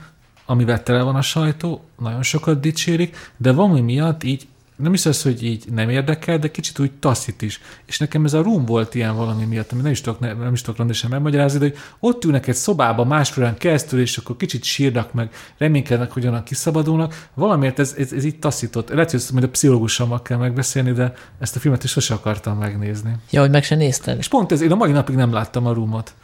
amivel 0.47 0.83
tele 0.83 1.03
van 1.03 1.15
a 1.15 1.23
sajtó, 1.23 1.85
nagyon 1.99 2.23
sokat 2.23 2.61
dicsérik, 2.61 3.33
de 3.37 3.53
valami 3.53 3.81
miatt 3.81 4.23
így 4.23 4.47
nem 4.83 4.93
is 4.93 5.07
az, 5.07 5.23
hogy 5.23 5.45
így 5.45 5.65
nem 5.71 5.89
érdekel, 5.89 6.39
de 6.39 6.51
kicsit 6.51 6.79
úgy 6.79 6.93
taszít 6.93 7.43
is. 7.43 7.61
És 7.87 7.99
nekem 7.99 8.25
ez 8.25 8.33
a 8.33 8.43
room 8.43 8.65
volt 8.65 8.95
ilyen 8.95 9.17
valami 9.17 9.45
miatt, 9.45 9.73
ami 9.73 9.83
nem 9.83 9.91
is 9.91 10.01
tudok, 10.01 10.21
nem, 10.21 10.39
nem 10.39 10.53
is 10.53 10.61
tudok 10.61 10.77
rendesen 10.77 11.11
megmagyarázni, 11.11 11.59
de 11.59 11.65
hogy 11.65 11.77
ott 12.01 12.25
ülnek 12.25 12.47
egy 12.47 12.55
szobába 12.55 13.05
másfélön 13.05 13.57
keresztül, 13.57 14.01
és 14.01 14.17
akkor 14.17 14.37
kicsit 14.37 14.65
sírnak 14.65 15.13
meg, 15.13 15.31
reménykednek, 15.59 16.13
hogy 16.13 16.27
onnan 16.27 16.43
kiszabadulnak. 16.43 17.29
Valamiért 17.35 17.79
ez, 17.79 17.95
ez, 17.99 18.13
ez 18.13 18.25
így 18.25 18.39
taszított. 18.39 18.89
Lehet, 18.89 19.11
hogy 19.11 19.21
ezt 19.21 19.33
majd 19.33 19.45
a 19.45 19.49
pszichológusommal 19.49 20.23
kell 20.23 20.39
megbeszélni, 20.39 20.93
de 20.93 21.13
ezt 21.39 21.57
a 21.57 21.59
filmet 21.59 21.85
is 21.85 21.91
sose 21.91 22.15
akartam 22.15 22.59
megnézni. 22.59 23.17
Ja, 23.31 23.41
hogy 23.41 23.51
meg 23.51 23.65
se 23.65 23.75
nézted. 23.75 24.19
És 24.19 24.29
pont 24.29 24.53
ez, 24.53 24.61
én 24.61 24.73
a 24.73 24.77
mai 24.77 24.93
napig 24.93 25.15
nem 25.15 25.33
láttam 25.33 25.67
a 25.67 25.73
roomot. 25.73 26.15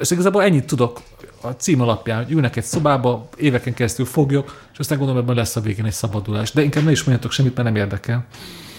És 0.00 0.10
igazából 0.10 0.42
ennyit 0.42 0.66
tudok 0.66 1.02
a 1.42 1.48
cím 1.56 1.80
alapján, 1.80 2.24
hogy 2.24 2.32
ülnek 2.32 2.56
egy 2.56 2.64
szobába, 2.64 3.28
éveken 3.36 3.74
keresztül 3.74 4.06
fogjuk, 4.06 4.66
és 4.72 4.78
aztán 4.78 4.98
gondolom, 4.98 5.26
hogy 5.26 5.36
lesz 5.36 5.56
a 5.56 5.60
végén 5.60 5.84
egy 5.84 5.92
szabadulás. 5.92 6.52
De 6.52 6.62
inkább 6.62 6.84
ne 6.84 6.90
is 6.90 7.04
mondjatok 7.04 7.32
semmit, 7.32 7.54
mert 7.54 7.68
nem 7.68 7.76
érdekel. 7.76 8.26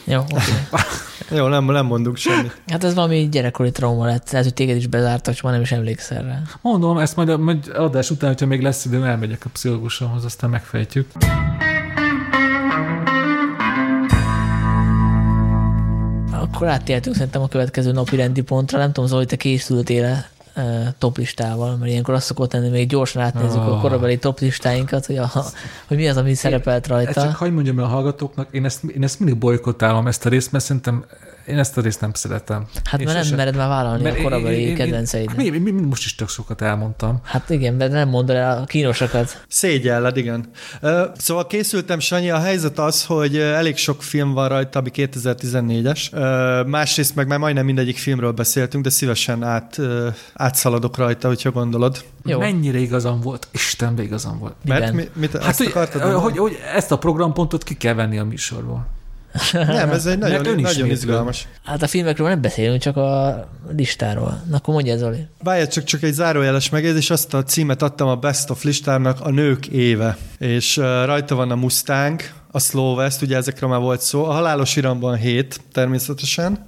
Jó, 0.03 0.19
oké. 0.19 0.35
Okay. 0.35 0.85
Jó, 1.37 1.47
nem, 1.47 1.65
nem 1.65 1.85
mondunk 1.85 2.17
semmit. 2.17 2.61
Hát 2.67 2.83
ez 2.83 2.93
valami 2.93 3.29
gyerekkori 3.29 3.71
trauma 3.71 4.05
lett. 4.05 4.31
Lehet, 4.31 4.45
hogy 4.45 4.53
téged 4.53 4.75
is 4.75 4.87
bezártak, 4.87 5.33
csak 5.33 5.43
már 5.43 5.53
nem 5.53 5.61
is 5.61 5.71
emlékszel 5.71 6.23
rá. 6.23 6.41
Mondom, 6.61 6.97
ezt 6.97 7.15
majd, 7.15 7.39
majd 7.39 7.71
adás 7.75 8.09
után, 8.09 8.29
hogyha 8.29 8.45
még 8.45 8.61
lesz 8.61 8.85
idő, 8.85 9.05
elmegyek 9.05 9.45
a 9.45 9.49
pszichológusomhoz, 9.53 10.25
aztán 10.25 10.49
megfejtjük. 10.49 11.11
Akkor 16.31 16.67
áttértünk 16.67 17.15
szerintem 17.15 17.41
a 17.41 17.47
következő 17.47 17.91
napi 17.91 18.15
rendi 18.15 18.41
pontra. 18.41 18.77
Nem 18.77 18.91
tudom, 18.91 19.09
Zoli, 19.09 19.25
te 19.25 19.35
készültél 19.35 20.25
toplistával, 20.97 21.75
mert 21.75 21.91
ilyenkor 21.91 22.13
azt 22.13 22.25
szokott 22.25 22.49
tenni, 22.49 22.69
még 22.69 22.87
gyorsan 22.87 23.21
átnézzük 23.21 23.59
oh. 23.59 23.67
a 23.67 23.73
ah. 23.73 23.81
korabeli 23.81 24.17
toplistáinkat, 24.17 25.05
hogy, 25.05 25.17
a, 25.17 25.31
hogy 25.87 25.97
mi 25.97 26.07
az, 26.07 26.17
ami 26.17 26.33
szerepelt 26.33 26.87
rajta. 26.87 27.09
Ezt 27.09 27.27
csak 27.27 27.35
hagyd 27.35 27.53
mondjam 27.53 27.79
el 27.79 27.85
a 27.85 27.87
hallgatóknak, 27.87 28.47
én 28.51 28.65
ezt, 28.65 28.83
én 28.83 29.03
ezt 29.03 29.19
mindig 29.19 29.37
bolykottálom, 29.37 30.07
ezt 30.07 30.25
a 30.25 30.29
részt, 30.29 30.51
mert 30.51 30.63
szerintem 30.63 31.05
én 31.47 31.59
ezt 31.59 31.77
a 31.77 31.81
részt 31.81 32.01
nem 32.01 32.13
szeretem. 32.13 32.65
Hát 32.83 33.03
mert 33.03 33.23
nem 33.23 33.35
mered 33.35 33.55
már 33.55 33.67
vállalni 33.67 34.03
mert 34.03 34.19
a 34.19 34.21
korabeli 34.21 34.73
kedvenceid. 34.73 35.35
Mi, 35.35 35.49
mi, 35.49 35.71
mi, 35.71 35.81
most 35.81 36.05
is 36.05 36.15
tök 36.15 36.29
sokat 36.29 36.61
elmondtam. 36.61 37.19
Hát 37.23 37.49
igen, 37.49 37.77
de 37.77 37.87
nem 37.87 38.09
mondod 38.09 38.35
el 38.35 38.61
a 38.61 38.65
kínosakat. 38.65 39.43
Szégyelled, 39.47 40.17
igen. 40.17 40.49
Szóval 41.17 41.47
készültem, 41.47 41.99
Sanyi, 41.99 42.29
a 42.29 42.39
helyzet 42.39 42.79
az, 42.79 43.05
hogy 43.05 43.37
elég 43.37 43.77
sok 43.77 44.03
film 44.03 44.33
van 44.33 44.47
rajta, 44.47 44.79
ami 44.79 44.89
2014-es. 44.93 46.65
Másrészt 46.67 47.15
meg 47.15 47.27
már 47.27 47.39
majdnem 47.39 47.65
mindegyik 47.65 47.97
filmről 47.97 48.31
beszéltünk, 48.31 48.83
de 48.83 48.89
szívesen 48.89 49.43
át, 49.43 49.79
átszaladok 50.33 50.97
rajta, 50.97 51.27
hogyha 51.27 51.51
gondolod. 51.51 52.03
Jó. 52.25 52.39
Mennyire 52.39 52.77
igazam 52.77 53.21
volt? 53.21 53.47
Isten 53.51 53.99
igazam 53.99 54.39
volt. 54.39 54.55
Mert 54.65 54.93
mi, 54.93 55.09
mit, 55.13 55.37
hát, 55.37 55.57
hogy, 55.57 55.71
hogy, 56.01 56.37
hogy, 56.37 56.57
ezt 56.75 56.91
a 56.91 56.97
programpontot 56.97 57.63
ki 57.63 57.73
kell 57.77 57.93
venni 57.93 58.17
a 58.17 58.23
műsorból. 58.23 58.87
Nem, 59.51 59.89
ez 59.89 60.05
egy 60.05 60.17
nagyon, 60.17 60.61
nagyon 60.61 60.89
izgalmas. 60.89 61.47
Hát 61.63 61.81
a 61.81 61.87
filmekről 61.87 62.27
nem 62.27 62.41
beszélünk, 62.41 62.81
csak 62.81 62.97
a 62.97 63.47
listáról. 63.75 64.43
Na 64.49 64.55
akkor 64.55 64.73
mondja 64.73 64.97
Zoli. 64.97 65.27
Várjál, 65.43 65.67
csak, 65.67 65.83
csak 65.83 66.03
egy 66.03 66.13
zárójeles 66.13 66.69
megjegyzés, 66.69 67.09
azt 67.09 67.33
a 67.33 67.43
címet 67.43 67.81
adtam 67.81 68.07
a 68.07 68.15
Best 68.15 68.49
of 68.49 68.63
listának 68.63 69.21
a 69.21 69.29
nők 69.29 69.67
éve. 69.67 70.17
És 70.39 70.77
uh, 70.77 70.85
rajta 71.05 71.35
van 71.35 71.51
a 71.51 71.55
Mustang, 71.55 72.21
a 72.55 72.59
Slow 72.59 72.95
West, 72.95 73.21
ugye 73.21 73.35
ezekről 73.35 73.69
már 73.69 73.79
volt 73.79 74.01
szó, 74.01 74.25
a 74.25 74.31
Halálos 74.31 74.75
Iramban 74.75 75.15
7 75.15 75.61
természetesen, 75.71 76.65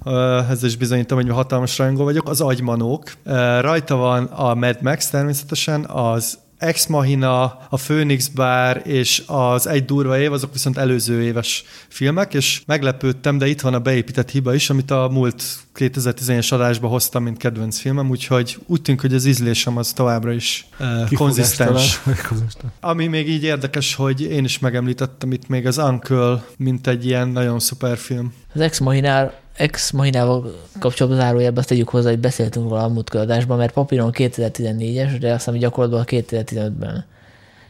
ezzel 0.50 0.68
is 0.68 0.76
bizonyítom, 0.76 1.18
hogy 1.18 1.30
hatalmas 1.30 1.78
rajongó 1.78 2.04
vagyok, 2.04 2.28
az 2.28 2.40
Agymanók, 2.40 3.12
rajta 3.60 3.96
van 3.96 4.24
a 4.24 4.54
Mad 4.54 4.82
Max 4.82 5.08
természetesen, 5.10 5.84
az 5.84 6.38
Ex 6.58 6.86
Machina, 6.86 7.42
a 7.68 7.76
Phoenix 7.76 8.28
Bar 8.28 8.82
és 8.84 9.22
az 9.26 9.66
Egy 9.66 9.84
durva 9.84 10.18
év, 10.18 10.32
azok 10.32 10.52
viszont 10.52 10.76
előző 10.76 11.22
éves 11.22 11.64
filmek, 11.88 12.34
és 12.34 12.62
meglepődtem, 12.66 13.38
de 13.38 13.46
itt 13.46 13.60
van 13.60 13.74
a 13.74 13.78
beépített 13.78 14.30
hiba 14.30 14.54
is, 14.54 14.70
amit 14.70 14.90
a 14.90 15.08
múlt 15.12 15.44
2011-es 15.74 16.52
adásba 16.52 16.88
hoztam, 16.88 17.22
mint 17.22 17.36
kedvenc 17.36 17.78
filmem, 17.78 18.10
úgyhogy 18.10 18.58
úgy 18.66 18.82
tűnik, 18.82 19.00
hogy 19.00 19.14
az 19.14 19.24
ízlésem 19.24 19.76
az 19.76 19.92
továbbra 19.92 20.32
is 20.32 20.66
uh, 20.80 21.12
konzisztens. 21.12 22.00
Ami 22.80 23.06
még 23.06 23.28
így 23.28 23.42
érdekes, 23.42 23.94
hogy 23.94 24.22
én 24.22 24.44
is 24.44 24.58
megemlítettem 24.58 25.32
itt 25.32 25.48
még 25.48 25.66
az 25.66 25.78
Uncle, 25.78 26.44
mint 26.56 26.86
egy 26.86 27.06
ilyen 27.06 27.28
nagyon 27.28 27.58
szuper 27.58 27.96
film. 27.96 28.32
Az 28.54 28.60
Ex 28.60 28.78
Machinál 28.78 29.44
Ex 29.56 29.90
Machinával 29.90 30.54
kapcsolatban 30.78 31.20
zárójelben 31.20 31.58
azt 31.58 31.68
tegyük 31.68 31.88
hozzá, 31.88 32.08
hogy 32.08 32.18
beszéltünk 32.18 32.68
róla 32.68 32.82
a 32.82 32.88
múltkor 32.88 33.26
mert 33.48 33.72
papíron 33.72 34.10
2014-es, 34.14 35.16
de 35.20 35.32
aztán 35.32 35.58
gyakorlatban 35.58 36.04
2015-ben 36.06 37.04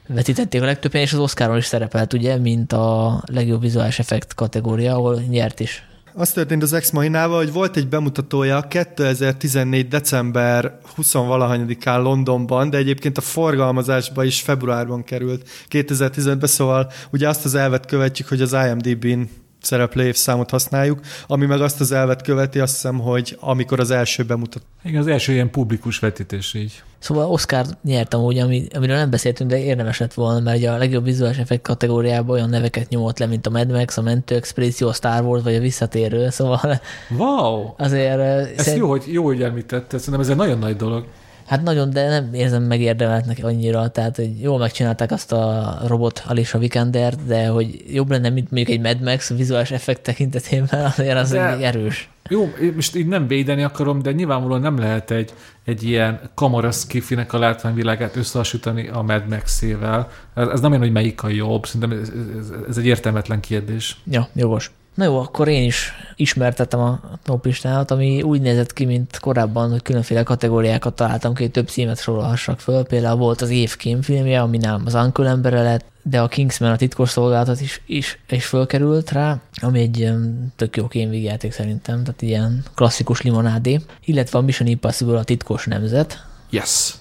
vetítették 0.09 0.63
a 0.63 0.65
legtöbben, 0.65 1.01
és 1.01 1.13
az 1.13 1.19
Oscaron 1.19 1.57
is 1.57 1.65
szerepelt, 1.65 2.13
ugye, 2.13 2.37
mint 2.37 2.73
a 2.73 3.23
legjobb 3.27 3.61
vizuális 3.61 3.99
effekt 3.99 4.35
kategória, 4.35 4.95
ahol 4.95 5.21
nyert 5.29 5.61
is. 5.61 5.87
Az 6.15 6.33
történt 6.33 6.63
az 6.63 6.73
Ex 6.73 6.91
Machinával, 6.91 7.37
hogy 7.37 7.53
volt 7.53 7.77
egy 7.77 7.89
bemutatója 7.89 8.61
2014. 8.61 9.89
december 9.89 10.79
20-valahanyadikán 10.97 12.03
Londonban, 12.03 12.71
de 12.71 12.77
egyébként 12.77 13.19
a 13.19 13.21
forgalmazásba 13.21 14.25
is 14.25 14.41
februárban 14.41 15.05
került 15.05 15.49
2015-ben, 15.71 16.49
szóval 16.49 16.93
ugye 17.11 17.29
azt 17.29 17.45
az 17.45 17.55
elvet 17.55 17.87
követjük, 17.87 18.29
hogy 18.29 18.41
az 18.41 18.53
IMDb-n 18.53 19.21
szereplő 19.67 20.05
évszámot 20.05 20.51
használjuk, 20.51 21.01
ami 21.27 21.47
meg 21.47 21.61
azt 21.61 21.81
az 21.81 21.93
elvet 21.93 22.23
követi, 22.23 22.59
azt 22.59 22.73
hiszem, 22.73 22.99
hogy 22.99 23.37
amikor 23.41 23.81
az 23.81 23.91
első 23.91 24.23
bemutat. 24.23 24.63
Igen, 24.85 25.01
az 25.01 25.07
első 25.07 25.33
ilyen 25.33 25.51
publikus 25.51 25.99
vetítés 25.99 26.55
így. 26.55 26.83
Szóval 26.99 27.31
Oscar 27.31 27.67
nyertem 27.83 28.21
úgy, 28.21 28.39
ami, 28.39 28.67
amiről 28.75 28.97
nem 28.97 29.11
beszéltünk, 29.11 29.51
de 29.51 29.59
érdemes 29.59 29.99
lett 29.99 30.15
volna, 30.15 30.41
mert 30.41 30.57
ugye 30.57 30.71
a 30.71 30.77
legjobb 30.77 31.05
vizuális 31.05 31.39
effekt 31.39 31.63
kategóriában 31.63 32.37
olyan 32.37 32.49
neveket 32.49 32.89
nyomott 32.89 33.19
le, 33.19 33.27
mint 33.27 33.47
a 33.47 33.51
Mad 33.51 33.71
Max, 33.71 33.97
a 33.97 34.03
Mentő 34.03 34.35
Expressio, 34.35 34.89
a 34.89 34.93
Star 34.93 35.25
Wars, 35.25 35.43
vagy 35.43 35.55
a 35.55 35.61
Visszatérő, 35.61 36.31
szóval 36.31 36.81
wow! 37.19 37.75
azért... 37.77 38.19
Ez 38.19 38.63
szerint... 38.63 38.77
jó, 38.77 38.89
hogy, 38.89 39.05
jó, 39.07 39.25
hogy 39.25 39.43
említette, 39.43 39.99
szerintem 39.99 40.21
ez 40.21 40.29
egy 40.29 40.37
nagyon 40.37 40.59
nagy 40.59 40.77
dolog. 40.77 41.07
Hát 41.47 41.63
nagyon, 41.63 41.91
de 41.91 42.09
nem 42.09 42.35
érzem 42.35 42.63
megérdemeltnek 42.63 43.39
annyira, 43.43 43.89
tehát 43.89 44.17
hogy 44.17 44.41
jól 44.41 44.59
megcsinálták 44.59 45.11
azt 45.11 45.33
a 45.33 45.77
robot 45.87 46.23
Alicia 46.27 46.59
vikander 46.59 47.15
de 47.27 47.47
hogy 47.47 47.85
jobb 47.93 48.11
lenne, 48.11 48.29
mint 48.29 48.51
mondjuk 48.51 48.77
egy 48.77 48.83
Mad 48.83 49.01
Max 49.01 49.33
vizuális 49.33 49.71
effekt 49.71 50.03
tekintetében, 50.03 50.85
azért 50.97 51.17
az 51.17 51.31
de, 51.31 51.53
egy 51.53 51.63
erős. 51.63 52.11
Jó, 52.29 52.53
most 52.75 52.97
így 52.97 53.07
nem 53.07 53.27
védeni 53.27 53.63
akarom, 53.63 54.03
de 54.03 54.13
nyilvánvalóan 54.13 54.61
nem 54.61 54.79
lehet 54.79 55.11
egy, 55.11 55.33
egy 55.65 55.83
ilyen 55.83 56.21
kamaraszkifinek 56.35 57.33
a 57.33 57.39
látványvilágát 57.39 58.17
összehasonlítani 58.17 58.89
a 58.89 59.03
Mad 59.03 59.29
Max-ével. 59.29 60.09
Ez, 60.35 60.49
ez 60.49 60.61
nem 60.61 60.71
olyan, 60.71 60.83
hogy 60.83 60.93
melyik 60.93 61.23
a 61.23 61.29
jobb, 61.29 61.67
szerintem 61.67 61.99
ez, 61.99 62.13
ez, 62.39 62.53
ez 62.69 62.77
egy 62.77 62.87
értelmetlen 62.87 63.41
kérdés. 63.41 63.97
Ja, 64.11 64.29
jogos. 64.35 64.71
Na 64.97 65.05
jó, 65.05 65.19
akkor 65.19 65.49
én 65.49 65.65
is 65.65 65.93
ismertettem 66.15 66.81
a 66.81 67.01
toplistámat, 67.23 67.91
ami 67.91 68.23
úgy 68.23 68.41
nézett 68.41 68.73
ki, 68.73 68.85
mint 68.85 69.19
korábban, 69.19 69.71
hogy 69.71 69.83
különféle 69.83 70.23
kategóriákat 70.23 70.95
találtam 70.95 71.35
ki, 71.35 71.43
hogy 71.43 71.51
több 71.51 71.69
címet 71.69 72.01
sorolhassak 72.01 72.61
föl. 72.61 72.85
Például 72.85 73.17
volt 73.17 73.41
az 73.41 73.51
év 73.51 73.77
filmje, 74.01 74.41
ami 74.41 74.57
nem 74.57 74.83
az 74.85 74.95
Uncle 74.95 75.29
embere 75.29 75.63
lett, 75.63 75.85
de 76.03 76.21
a 76.21 76.29
Kingsman 76.29 76.71
a 76.71 76.77
titkos 76.77 77.11
szolgálatot 77.11 77.61
is, 77.61 77.81
is, 77.87 78.19
is 78.29 78.47
fölkerült 78.47 79.11
rá, 79.11 79.41
ami 79.61 79.81
egy 79.81 80.03
um, 80.03 80.53
tök 80.57 80.77
jó 80.77 80.87
kémvégjáték 80.87 81.53
szerintem, 81.53 82.05
tehát 82.05 82.23
ilyen 82.23 82.65
klasszikus 82.75 83.23
limonádé, 83.23 83.81
illetve 84.05 84.39
a 84.39 84.43
Mission 84.43 84.69
Impossible 84.69 85.19
a 85.19 85.25
titkos 85.25 85.65
nemzet. 85.65 86.25
Yes. 86.51 86.95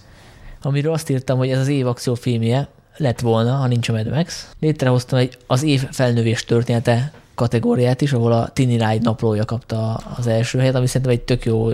Amiről 0.61 0.93
azt 0.93 1.09
írtam, 1.09 1.38
hogy 1.38 1.49
ez 1.49 1.59
az 1.59 1.67
év 1.67 1.88
akciófilmje 1.88 2.67
lett 2.97 3.19
volna, 3.19 3.55
ha 3.55 3.67
nincs 3.67 3.89
a 3.89 3.93
Mad 3.93 4.09
Max. 4.09 4.49
Létrehoztam 4.59 5.19
egy 5.19 5.38
az 5.47 5.63
év 5.63 5.84
felnövés 5.91 6.45
története 6.45 7.11
kategóriát 7.35 8.01
is, 8.01 8.13
ahol 8.13 8.31
a 8.31 8.49
Tini 8.49 8.71
Ride 8.71 8.99
naplója 9.01 9.45
kapta 9.45 9.93
az 9.93 10.27
első 10.27 10.59
helyet, 10.59 10.75
ami 10.75 10.87
szerintem 10.87 11.11
egy 11.11 11.21
tök 11.21 11.45
jó 11.45 11.69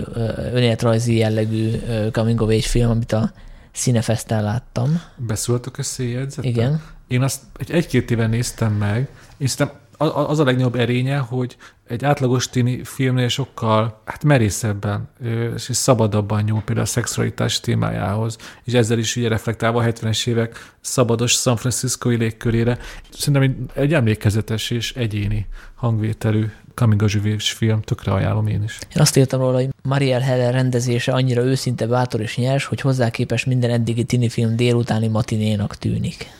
önéletrajzi 0.52 1.16
jellegű 1.16 1.70
coming 2.12 2.40
of 2.40 2.48
age 2.48 2.60
film, 2.60 2.90
amit 2.90 3.12
a 3.12 3.32
Cinefesten 3.72 4.42
láttam. 4.42 5.02
Beszóltok 5.16 5.78
összejegyzettel? 5.78 6.50
Igen. 6.50 6.82
Én 7.08 7.22
azt 7.22 7.40
egy, 7.58 7.70
egy-két 7.70 8.10
éve 8.10 8.26
néztem 8.26 8.72
meg, 8.72 9.08
és 9.36 9.50
szerintem 9.50 9.80
az 10.10 10.38
a 10.38 10.44
legnagyobb 10.44 10.74
erénye, 10.74 11.18
hogy 11.18 11.56
egy 11.86 12.04
átlagos 12.04 12.48
tini 12.48 12.84
filmnél 12.84 13.28
sokkal 13.28 14.00
hát 14.04 14.24
merészebben 14.24 15.08
és 15.54 15.68
szabadabban 15.72 16.42
nyúl 16.42 16.62
például 16.62 16.86
a 16.86 16.90
szexualitás 16.90 17.60
témájához, 17.60 18.36
és 18.64 18.72
ezzel 18.72 18.98
is 18.98 19.16
ugye 19.16 19.28
reflektálva 19.28 19.82
a 19.82 19.84
70-es 19.84 20.26
évek 20.26 20.72
szabados 20.80 21.32
San 21.32 21.56
Francisco-i 21.56 22.16
légkörére. 22.16 22.78
Szerintem 23.10 23.42
egy, 23.42 23.56
egy 23.82 23.94
emlékezetes 23.94 24.70
és 24.70 24.94
egyéni 24.94 25.46
hangvételű 25.74 26.50
coming 26.74 27.10
film, 27.38 27.80
tökre 27.80 28.12
ajánlom 28.12 28.46
én 28.46 28.62
is. 28.62 28.78
Én 28.94 29.02
azt 29.02 29.16
írtam 29.16 29.40
róla, 29.40 29.56
hogy 29.56 29.68
Mariel 29.82 30.20
Heller 30.20 30.52
rendezése 30.52 31.12
annyira 31.12 31.42
őszinte, 31.42 31.86
bátor 31.86 32.20
és 32.20 32.36
nyers, 32.36 32.64
hogy 32.64 32.80
hozzá 32.80 33.10
képes 33.10 33.44
minden 33.44 33.70
eddigi 33.70 34.04
tini 34.04 34.28
film 34.28 34.56
délutáni 34.56 35.08
matinénak 35.08 35.76
tűnik. 35.76 36.30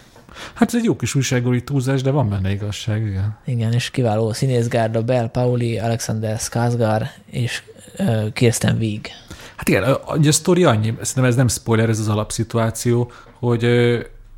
Hát 0.54 0.68
ez 0.68 0.74
egy 0.74 0.84
jó 0.84 0.96
kis 0.96 1.14
újságolí 1.14 1.62
túlzás, 1.62 2.02
de 2.02 2.10
van 2.10 2.28
benne 2.28 2.50
igazság, 2.50 3.06
igen. 3.06 3.38
Igen, 3.44 3.72
és 3.72 3.90
kiváló 3.90 4.32
színészgárda, 4.32 5.02
Bell 5.02 5.30
Pauli, 5.30 5.78
Alexander 5.78 6.38
Skarsgård 6.38 7.06
és 7.26 7.62
uh, 7.98 8.32
Kirsten 8.32 8.76
Wiig. 8.76 9.08
Hát 9.56 9.68
igen, 9.68 9.82
a, 9.82 10.00
a 10.06 10.32
sztori 10.32 10.64
annyi, 10.64 10.94
szerintem 11.00 11.24
ez 11.24 11.36
nem 11.36 11.48
spoiler, 11.48 11.88
ez 11.88 11.98
az 11.98 12.08
alapszituáció, 12.08 13.10
hogy 13.38 13.64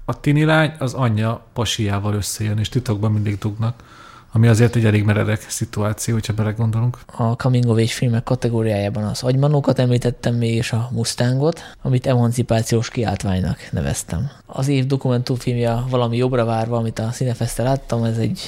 a 0.04 0.20
tini 0.20 0.44
lány 0.44 0.72
az 0.78 0.94
anyja 0.94 1.44
pasiával 1.52 2.14
összejön, 2.14 2.58
és 2.58 2.68
titokban 2.68 3.12
mindig 3.12 3.38
dugnak 3.38 3.82
ami 4.36 4.48
azért 4.48 4.76
egy 4.76 4.84
elég 4.84 5.04
meredek 5.04 5.46
szituáció, 5.48 6.14
hogyha 6.14 6.32
belegondolunk. 6.32 6.98
A 7.06 7.36
Coming 7.36 7.66
of 7.66 7.76
Age 7.76 7.86
filmek 7.86 8.22
kategóriájában 8.22 9.04
az 9.04 9.22
agymanókat 9.22 9.78
említettem 9.78 10.34
még, 10.34 10.54
és 10.54 10.72
a 10.72 10.88
Mustangot, 10.92 11.60
amit 11.82 12.06
emancipációs 12.06 12.88
kiáltványnak 12.88 13.68
neveztem. 13.70 14.30
Az 14.46 14.68
év 14.68 14.86
dokumentumfilmje 14.86 15.74
valami 15.90 16.16
jobbra 16.16 16.44
várva, 16.44 16.76
amit 16.76 16.98
a 16.98 17.08
Cinefeste 17.08 17.62
láttam, 17.62 18.04
ez 18.04 18.16
egy 18.16 18.40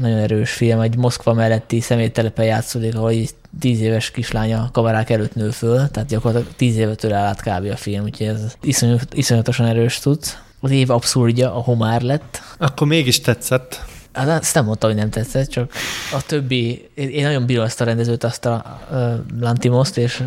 nagyon 0.00 0.18
erős 0.18 0.52
film, 0.52 0.80
egy 0.80 0.96
Moszkva 0.96 1.32
melletti 1.32 1.80
személytelepen 1.80 2.44
játszódik, 2.44 2.94
ahol 2.94 3.10
egy 3.10 3.30
tíz 3.60 3.80
éves 3.80 4.10
kislánya 4.10 4.68
kamerák 4.72 5.10
előtt 5.10 5.34
nő 5.34 5.50
föl, 5.50 5.88
tehát 5.88 6.08
gyakorlatilag 6.08 6.54
tíz 6.56 6.76
évetől 6.76 7.12
áll 7.12 7.26
át 7.26 7.40
kb. 7.40 7.70
a 7.72 7.76
film, 7.76 8.04
úgyhogy 8.04 8.26
ez 8.26 8.56
iszonyat, 8.60 9.14
iszonyatosan 9.14 9.66
erős 9.66 9.98
tud. 9.98 10.18
Az 10.60 10.70
év 10.70 10.90
abszurdja 10.90 11.54
a 11.54 11.60
homár 11.60 12.02
lett. 12.02 12.40
Akkor 12.58 12.86
mégis 12.86 13.20
tetszett. 13.20 13.84
Hát 14.18 14.40
azt 14.40 14.54
nem 14.54 14.64
mondta, 14.64 14.86
hogy 14.86 14.96
nem 14.96 15.10
tetszett, 15.10 15.48
csak 15.48 15.72
a 16.12 16.22
többi, 16.26 16.88
én 16.94 17.24
nagyon 17.24 17.46
bírom 17.46 17.64
ezt 17.64 17.80
a 17.80 17.84
rendezőt, 17.84 18.24
azt 18.24 18.44
a 18.44 18.80
uh, 18.90 19.40
Lantimoszt, 19.40 19.98
és 19.98 20.22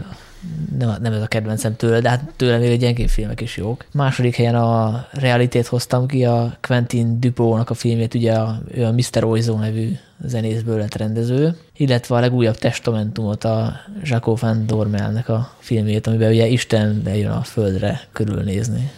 nem, 0.78 0.96
nem 1.02 1.14
ez 1.14 1.22
a 1.22 1.28
kedvencem 1.28 1.76
tőle, 1.76 2.00
de 2.00 2.10
hát 2.10 2.34
tőle 2.36 2.58
még 2.58 2.72
a 2.72 2.76
gyengébb 2.76 3.08
filmek 3.08 3.42
is 3.42 3.58
jók. 3.58 3.86
Második 3.92 4.36
helyen 4.36 4.56
a 4.56 5.06
realitét 5.12 5.68
hoztam 5.68 6.08
ki, 6.08 6.26
a 6.26 6.58
Quentin 6.62 7.20
Dupont-nak 7.20 7.70
a 7.70 7.74
filmét, 7.74 8.14
ugye 8.14 8.34
a, 8.34 8.62
ő 8.72 8.84
a 8.86 8.92
Mr. 8.92 9.24
Oizo 9.24 9.58
nevű 9.58 9.92
zenészből 10.26 10.78
lett 10.78 10.96
rendező, 10.96 11.58
illetve 11.78 12.16
a 12.16 12.20
legújabb 12.20 12.58
testamentumot, 12.58 13.44
a 13.44 13.74
Jaco 14.04 14.36
van 14.36 14.66
Dormelnek 14.68 15.30
a 15.30 15.54
filmét, 15.60 16.08
amiben 16.08 16.32
ugye 16.32 16.48
Isten 16.48 17.02
lejön 17.06 17.32
a 17.32 17.42
földre 17.42 18.02
körülnézni 18.12 18.92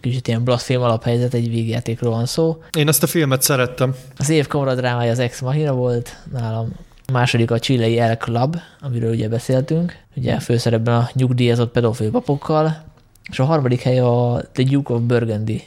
kicsit 0.00 0.28
ilyen 0.28 0.44
blasfém 0.44 0.80
alaphelyzet, 0.80 1.34
egy 1.34 1.50
végjátékról 1.50 2.10
van 2.10 2.26
szó. 2.26 2.62
Én 2.76 2.88
ezt 2.88 3.02
a 3.02 3.06
filmet 3.06 3.42
szerettem. 3.42 3.94
Az 4.16 4.28
év 4.28 4.46
kamaradrámája 4.46 5.10
az 5.10 5.18
Ex 5.18 5.40
Machina 5.40 5.72
volt, 5.72 6.16
nálam 6.32 6.72
a 7.06 7.12
második 7.12 7.50
a 7.50 7.58
Chilei 7.58 7.98
El 7.98 8.16
Club, 8.16 8.56
amiről 8.80 9.12
ugye 9.12 9.28
beszéltünk, 9.28 9.96
ugye 10.16 10.38
főszerepben 10.38 10.94
a 10.94 11.08
nyugdíjazott 11.12 11.72
pedofil 11.72 12.10
papokkal, 12.10 12.84
és 13.30 13.38
a 13.38 13.44
harmadik 13.44 13.80
hely 13.80 13.98
a 13.98 14.42
The 14.52 14.64
Duke 14.64 14.94
of 14.94 15.00
Burgundy, 15.00 15.62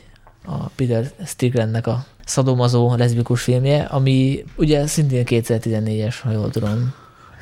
a 0.45 0.69
Peter 0.76 1.11
Stricklandnek 1.26 1.88
a 1.88 2.06
szadomazó 2.26 2.95
leszbikus 2.95 3.41
filmje, 3.41 3.84
ami 3.84 4.43
ugye 4.57 4.88
szintén 4.88 5.23
2014-es, 5.27 6.15
ha 6.23 6.31
jól 6.31 6.49
tudom. 6.49 6.93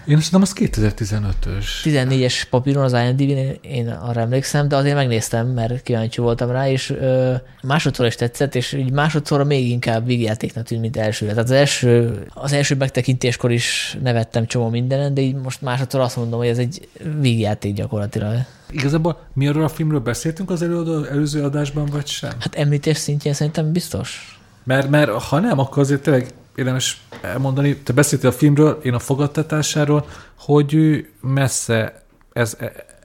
Én 0.10 0.18
azt 0.18 0.34
az 0.34 0.54
2015-ös. 0.56 1.66
14-es 1.84 2.44
papíron 2.50 2.84
az 2.84 2.94
IMDb-n, 2.94 3.68
én 3.68 3.90
arra 3.90 4.22
emlékszem, 4.22 4.68
de 4.68 4.76
azért 4.76 4.96
megnéztem, 4.96 5.48
mert 5.48 5.82
kíváncsi 5.82 6.22
voltam 6.22 6.52
rá, 6.52 6.70
és 6.70 6.90
ö, 6.90 7.34
másodszor 7.62 8.06
is 8.06 8.16
tetszett, 8.16 8.56
és 8.56 8.74
így 8.74 8.92
másodszorra 8.92 9.44
még 9.44 9.70
inkább 9.70 10.06
vígjátéknak 10.06 10.66
tűnt, 10.66 10.82
mint 10.82 10.98
elsőre. 10.98 11.32
Tehát 11.32 11.50
az 11.50 11.56
első, 11.56 12.24
az 12.34 12.54
első 12.54 12.76
megtekintéskor 12.76 13.52
is 13.52 13.98
nevettem 14.02 14.46
csomó 14.46 14.70
mindenen, 14.70 15.14
de 15.14 15.22
így 15.22 15.36
most 15.36 15.62
másodszor 15.62 16.00
azt 16.00 16.16
mondom, 16.16 16.40
hogy 16.40 16.48
ez 16.48 16.58
egy 16.58 16.88
vígjáték 17.20 17.74
gyakorlatilag. 17.74 18.36
Igazából 18.72 19.20
mi 19.34 19.48
arról 19.48 19.64
a 19.64 19.70
filmről 19.70 20.00
beszéltünk 20.00 20.50
az 20.50 20.62
előadó, 20.62 21.04
előző 21.04 21.44
adásban, 21.44 21.86
vagy 21.86 22.08
sem? 22.08 22.32
Hát 22.40 22.56
említés 22.56 22.98
szintjén 22.98 23.34
szerintem 23.34 23.72
biztos. 23.72 24.40
Mert, 24.64 24.90
mert 24.90 25.12
ha 25.12 25.40
nem, 25.40 25.60
akkor 25.60 25.82
azért 25.82 26.02
tényleg 26.02 26.34
érdemes 26.60 27.02
elmondani, 27.22 27.76
te 27.76 27.94
beszéltél 27.94 28.30
a 28.30 28.34
filmről, 28.34 28.80
én 28.84 28.94
a 28.94 29.00
fogadtatásáról, 29.00 30.06
hogy 30.38 31.06
messze 31.22 32.04
ez, 32.34 32.58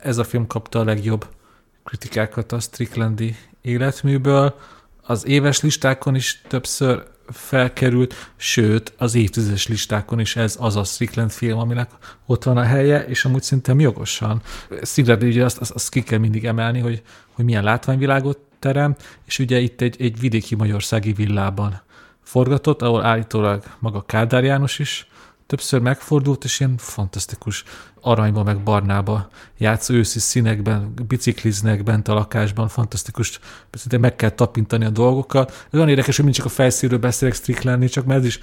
ez 0.03 0.19
a 0.19 0.25
film 0.25 0.47
kapta 0.47 0.79
a 0.79 0.85
legjobb 0.85 1.27
kritikákat 1.85 2.53
a 2.53 2.61
Stricklandi 2.61 3.37
életműből. 3.63 4.59
Az 5.03 5.27
éves 5.27 5.61
listákon 5.61 6.15
is 6.15 6.43
többször 6.49 7.05
felkerült, 7.29 8.15
sőt, 8.37 8.93
az 8.97 9.15
évtizedes 9.15 9.69
listákon 9.69 10.21
is 10.21 10.37
ez 10.37 10.57
az 10.61 10.77
a 10.77 10.85
Strickland 10.85 11.31
film, 11.31 11.59
aminek 11.59 11.91
ott 12.27 12.45
van 12.45 12.57
a 12.57 12.63
helye, 12.63 13.05
és 13.05 13.25
amúgy 13.25 13.43
szerintem 13.43 13.81
jogosan. 13.81 14.43
Strickland 14.83 15.23
ugye 15.23 15.45
azt, 15.45 15.59
azt, 15.59 15.71
azt 15.71 15.91
ki 15.91 16.03
kell 16.03 16.19
mindig 16.19 16.45
emelni, 16.45 16.79
hogy, 16.79 17.03
hogy 17.33 17.45
milyen 17.45 17.65
látványvilágot 17.65 18.39
terem, 18.59 18.97
és 19.25 19.39
ugye 19.39 19.59
itt 19.59 19.81
egy, 19.81 19.97
egy 19.99 20.21
vidéki 20.21 20.55
magyarországi 20.55 21.13
villában 21.13 21.83
forgatott, 22.25 22.83
ahol 22.83 23.05
állítólag 23.05 23.63
maga 23.79 24.03
Kádár 24.03 24.45
János 24.45 24.79
is 24.79 25.09
többször 25.47 25.81
megfordult, 25.81 26.45
és 26.45 26.61
ilyen 26.61 26.77
fantasztikus 26.77 27.65
aranyba 28.01 28.43
meg 28.43 28.63
barnába 28.63 29.29
játszó 29.59 29.95
őszi 29.95 30.19
színekben, 30.19 30.95
bicikliznek 31.09 31.83
bent 31.83 32.09
a 32.09 32.15
lakásban, 32.15 32.69
fantasztikus, 32.69 33.41
szinte 33.71 33.99
meg 33.99 34.17
kell 34.17 34.31
tapintani 34.31 34.85
a 34.85 34.91
dolgokat. 34.91 35.51
Ez 35.51 35.75
olyan 35.79 35.89
érdekes, 35.89 36.17
hogy 36.17 36.25
mind 36.25 36.37
csak 36.37 36.47
a 36.47 36.49
fejszínről 36.49 36.99
beszélek 36.99 37.35
Stricklandni, 37.35 37.89
csak 37.89 38.05
mert 38.05 38.21
ez 38.21 38.27
is 38.27 38.39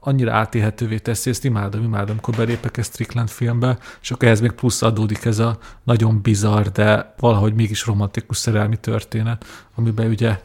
annyira 0.00 0.32
átélhetővé 0.32 0.98
teszi, 0.98 1.30
ezt 1.30 1.44
imádom, 1.44 1.82
imádom, 1.82 2.10
amikor 2.10 2.34
belépek 2.34 2.76
egy 2.76 2.84
Strickland 2.84 3.28
filmbe, 3.28 3.78
és 4.02 4.10
akkor 4.10 4.26
ehhez 4.26 4.40
még 4.40 4.52
plusz 4.52 4.82
adódik 4.82 5.24
ez 5.24 5.38
a 5.38 5.58
nagyon 5.84 6.22
bizarr, 6.22 6.66
de 6.66 7.14
valahogy 7.18 7.54
mégis 7.54 7.86
romantikus 7.86 8.36
szerelmi 8.36 8.76
történet, 8.76 9.44
amiben 9.74 10.08
ugye 10.08 10.38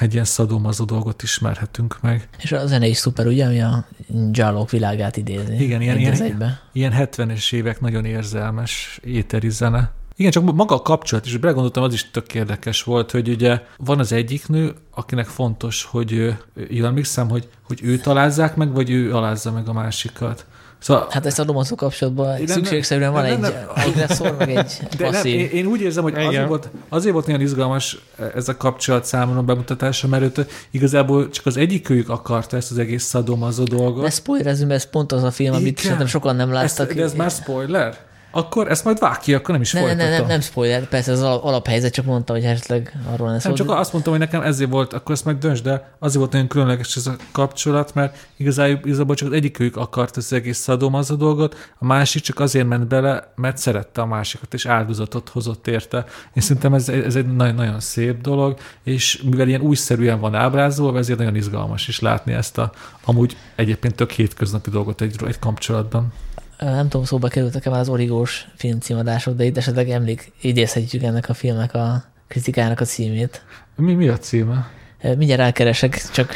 egy 0.00 0.12
ilyen 0.12 0.24
szadomazó 0.24 0.84
dolgot 0.84 1.22
ismerhetünk 1.22 1.98
meg. 2.00 2.28
És 2.38 2.52
a 2.52 2.66
zene 2.66 2.86
is 2.86 2.96
szuper, 2.96 3.26
ugye, 3.26 3.46
ami 3.46 3.60
a 3.60 3.86
dzsálók 4.08 4.70
világát 4.70 5.16
idézi. 5.16 5.62
Igen, 5.62 5.80
ilyen, 5.80 5.98
ilyen, 5.98 6.58
ilyen 6.72 6.92
70-es 6.96 7.52
évek 7.52 7.80
nagyon 7.80 8.04
érzelmes 8.04 9.00
éteri 9.04 9.50
zene. 9.50 9.90
Igen, 10.16 10.32
csak 10.32 10.54
maga 10.54 10.74
a 10.74 10.82
kapcsolat, 10.82 11.26
és 11.26 11.36
belegondoltam, 11.36 11.82
az 11.82 11.92
is 11.92 12.10
tök 12.10 12.34
érdekes 12.34 12.82
volt, 12.82 13.10
hogy 13.10 13.28
ugye 13.28 13.62
van 13.76 13.98
az 13.98 14.12
egyik 14.12 14.48
nő, 14.48 14.74
akinek 14.94 15.26
fontos, 15.26 15.84
hogy 15.84 16.36
jól 16.68 16.86
emlékszem, 16.86 17.28
hogy, 17.28 17.48
hogy 17.62 17.80
ő 17.82 17.98
talázzák 17.98 18.56
meg, 18.56 18.72
vagy 18.72 18.90
ő 18.90 19.14
alázza 19.14 19.52
meg 19.52 19.68
a 19.68 19.72
másikat. 19.72 20.46
Szóval, 20.80 21.06
hát 21.10 21.26
ezt 21.26 21.38
a 21.38 21.44
romaszó 21.44 21.74
kapcsolatban 21.74 22.36
nem, 22.36 22.46
szükségszerűen 22.46 23.12
van 23.12 23.22
nem, 23.22 23.44
egy 23.44 23.54
agresszor, 23.74 24.36
meg 24.38 24.56
egy 24.56 24.72
de 24.98 25.10
nem, 25.10 25.26
én, 25.26 25.48
én 25.48 25.66
úgy 25.66 25.80
érzem, 25.80 26.02
hogy 26.02 26.14
azért 26.14 26.48
volt, 26.48 26.68
azért 26.88 27.12
volt 27.12 27.26
nagyon 27.26 27.40
izgalmas 27.40 27.98
ez 28.34 28.48
a 28.48 28.56
kapcsolat 28.56 29.04
számomra 29.04 29.42
bemutatása, 29.42 30.06
mert 30.06 30.22
őt 30.22 30.50
igazából 30.70 31.30
csak 31.30 31.46
az 31.46 31.56
egyikőjük 31.56 32.08
akarta 32.08 32.56
ezt 32.56 32.70
az 32.70 32.78
egész 32.78 33.04
szadomazó 33.04 33.64
dolgot. 33.64 34.02
De 34.02 34.10
spoilerezünk, 34.10 34.70
ez 34.70 34.90
pont 34.90 35.12
az 35.12 35.22
a 35.22 35.30
film, 35.30 35.54
amit 35.54 35.66
Igen. 35.66 35.82
szerintem 35.82 36.06
sokan 36.06 36.36
nem 36.36 36.52
láttak. 36.52 36.88
Ezt, 36.88 36.96
de 36.96 37.02
ez 37.02 37.14
már 37.14 37.30
spoiler? 37.30 38.09
Akkor 38.30 38.70
ezt 38.70 38.84
majd 38.84 38.98
vág 38.98 39.18
ki, 39.18 39.34
akkor 39.34 39.50
nem 39.50 39.60
is 39.60 39.72
ne, 39.72 39.80
folytatom. 39.80 40.06
Ne, 40.06 40.18
nem, 40.18 40.26
nem 40.26 40.40
spoiler, 40.40 40.88
persze 40.88 41.12
az 41.12 41.22
alaphelyzet, 41.22 41.92
csak 41.92 42.04
mondta, 42.04 42.32
hogy 42.32 42.44
esetleg 42.44 42.92
arról 43.12 43.30
lesz. 43.30 43.44
Nem, 43.44 43.54
csak 43.54 43.70
azt 43.70 43.92
mondtam, 43.92 44.12
hogy 44.12 44.22
nekem 44.22 44.42
ezért 44.42 44.70
volt, 44.70 44.92
akkor 44.92 45.14
ezt 45.14 45.24
majd 45.24 45.38
döntsd, 45.38 45.64
de 45.64 45.94
azért 45.98 46.18
volt 46.18 46.32
nagyon 46.32 46.48
különleges 46.48 46.96
ez 46.96 47.06
a 47.06 47.16
kapcsolat, 47.32 47.94
mert 47.94 48.28
igazából, 48.36 48.80
igazából 48.84 49.14
csak 49.14 49.28
az 49.28 49.34
egyikük 49.34 49.76
akart 49.76 50.16
az 50.16 50.32
egész 50.32 50.58
szadom 50.58 50.94
az 50.94 51.10
a 51.10 51.14
dolgot, 51.14 51.72
a 51.78 51.84
másik 51.84 52.22
csak 52.22 52.40
azért 52.40 52.68
ment 52.68 52.86
bele, 52.86 53.32
mert 53.36 53.58
szerette 53.58 54.00
a 54.00 54.06
másikat, 54.06 54.54
és 54.54 54.66
áldozatot 54.66 55.28
hozott 55.28 55.66
érte. 55.66 56.04
Én 56.34 56.42
szerintem 56.42 56.74
ez, 56.74 56.88
ez 56.88 57.16
egy 57.16 57.36
nagyon, 57.36 57.54
nagyon 57.54 57.80
szép 57.80 58.20
dolog, 58.20 58.58
és 58.84 59.22
mivel 59.30 59.48
ilyen 59.48 59.60
újszerűen 59.60 60.20
van 60.20 60.34
ábrázolva, 60.34 60.98
ezért 60.98 61.18
nagyon 61.18 61.36
izgalmas 61.36 61.88
is 61.88 62.00
látni 62.00 62.32
ezt 62.32 62.58
a 62.58 62.72
amúgy 63.04 63.36
egyébként 63.54 63.94
tök 63.94 64.10
hétköznapi 64.10 64.70
dolgot 64.70 65.00
egy, 65.00 65.16
egy 65.26 65.38
kapcsolatban 65.38 66.12
nem 66.60 66.88
tudom, 66.88 67.06
szóba 67.06 67.28
kerültek-e 67.28 67.70
már 67.70 67.80
az 67.80 67.88
origós 67.88 68.48
filmcímadások, 68.56 69.36
de 69.36 69.44
itt 69.44 69.56
esetleg 69.56 69.90
emlék, 69.90 70.32
idézhetjük 70.40 71.02
ennek 71.02 71.28
a 71.28 71.34
filmnek 71.34 71.74
a 71.74 72.04
kritikának 72.28 72.80
a 72.80 72.84
címét. 72.84 73.42
Mi, 73.76 73.94
mi 73.94 74.08
a 74.08 74.18
címe? 74.18 74.70
Mindjárt 75.02 75.40
elkeresek, 75.40 76.10
csak... 76.10 76.32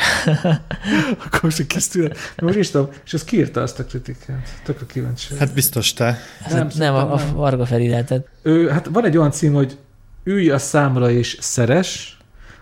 Akkor 1.24 1.42
most 1.42 1.66
készül. 1.66 2.10
Most 2.36 2.56
is 2.56 2.70
tudom, 2.70 2.88
és 3.04 3.12
ez 3.12 3.24
kiírta 3.24 3.62
azt 3.62 3.78
a 3.78 3.84
kritikát. 3.84 4.48
Tök 4.64 4.80
a 4.80 4.86
kíváncsi. 4.86 5.34
Hát 5.38 5.54
biztos 5.54 5.92
te. 5.92 6.18
Nem, 6.50 6.68
nem, 6.76 6.94
a, 6.94 7.12
a 7.12 7.32
Varga 7.32 7.66
Feri 7.66 7.88
lehetett. 7.88 8.28
Ő, 8.42 8.68
hát 8.68 8.86
van 8.86 9.04
egy 9.04 9.16
olyan 9.16 9.30
cím, 9.30 9.52
hogy 9.52 9.76
ülj 10.24 10.50
a 10.50 10.58
számra 10.58 11.10
és 11.10 11.36
szeres, 11.40 12.18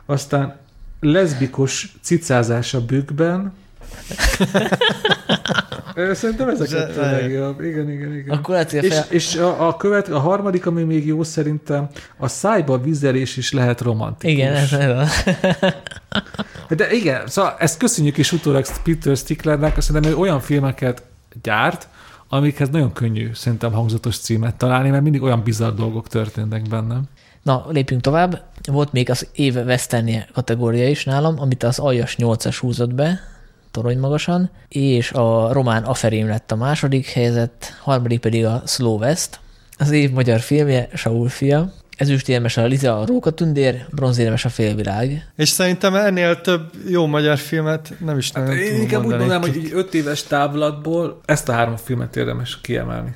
aztán 0.07 0.57
leszbikus 1.01 1.95
cicázás 2.01 2.75
a 2.75 2.85
bükkben, 2.85 3.53
Szerintem 6.13 6.49
ez 6.49 6.61
a 6.61 6.65
kettő 6.65 7.01
legjobb. 7.01 7.61
Igen, 7.61 7.91
igen, 7.91 8.15
igen. 8.15 8.37
Akkor 8.37 8.55
lehet, 8.55 8.73
és, 8.73 8.95
fel... 8.95 9.05
és 9.09 9.37
a, 9.37 9.67
a, 9.67 9.77
követ, 9.77 10.09
a 10.09 10.19
harmadik, 10.19 10.67
ami 10.67 10.83
még 10.83 11.07
jó 11.07 11.23
szerintem, 11.23 11.89
a 12.17 12.29
szájba 12.29 12.81
vizelés 12.81 13.37
is 13.37 13.53
lehet 13.53 13.81
romantikus. 13.81 14.35
Igen, 14.35 14.55
ez 14.55 14.71
van. 14.71 15.07
De 16.77 16.93
igen, 16.93 17.27
szóval 17.27 17.55
ezt 17.59 17.79
köszönjük 17.79 18.17
is 18.17 18.33
utólag 18.33 18.65
Peter 18.85 19.17
Sticklernek, 19.17 19.81
szerintem 19.81 20.13
ő 20.13 20.17
olyan 20.17 20.41
filmeket 20.41 21.03
gyárt, 21.43 21.89
amikhez 22.29 22.69
nagyon 22.69 22.93
könnyű 22.93 23.31
szerintem 23.35 23.73
hangzatos 23.73 24.19
címet 24.19 24.55
találni, 24.55 24.91
mert 24.91 25.03
mindig 25.03 25.23
olyan 25.23 25.43
bizarr 25.43 25.75
dolgok 25.75 26.09
történnek 26.09 26.69
bennem. 26.69 27.03
Na, 27.43 27.67
lépjünk 27.69 28.03
tovább. 28.03 28.43
Volt 28.71 28.93
még 28.93 29.11
az 29.11 29.29
év 29.33 29.55
western 29.55 30.11
kategória 30.33 30.89
is 30.89 31.05
nálam, 31.05 31.41
amit 31.41 31.63
az 31.63 31.79
Aljas 31.79 32.17
8-as 32.19 32.57
húzott 32.61 32.95
be, 32.95 33.21
torony 33.73 33.99
magasan, 33.99 34.51
és 34.69 35.13
a 35.13 35.53
román 35.53 35.83
Aferim 35.83 36.27
lett 36.27 36.53
a 36.53 36.57
második 36.57 37.07
helyzet, 37.07 37.77
harmadik 37.81 38.21
pedig 38.21 38.45
a 38.45 38.63
Slow 38.67 38.99
West. 38.99 39.41
Az 39.79 39.91
év 39.91 40.11
magyar 40.11 40.41
filmje 40.41 40.89
Saul 40.95 41.29
fia, 41.29 41.73
ezüstérmes 41.97 42.57
a 42.57 42.65
Liza 42.65 43.01
a 43.01 43.07
Rókatündér, 43.07 43.87
bronzérmes 43.91 44.45
a 44.45 44.49
Félvilág. 44.49 45.31
És 45.37 45.49
szerintem 45.49 45.95
ennél 45.95 46.41
több 46.41 46.71
jó 46.89 47.07
magyar 47.07 47.39
filmet 47.39 47.95
nem 47.99 48.19
is 48.19 48.33
hát 48.33 48.53
Én 48.53 48.81
inkább 48.81 49.05
úgy 49.05 49.09
mondanám, 49.09 49.41
hogy 49.41 49.71
öt 49.73 49.95
éves 49.95 50.23
távlatból 50.23 51.21
ezt 51.25 51.49
a 51.49 51.53
három 51.53 51.77
filmet 51.77 52.17
érdemes 52.17 52.61
kiemelni 52.61 53.15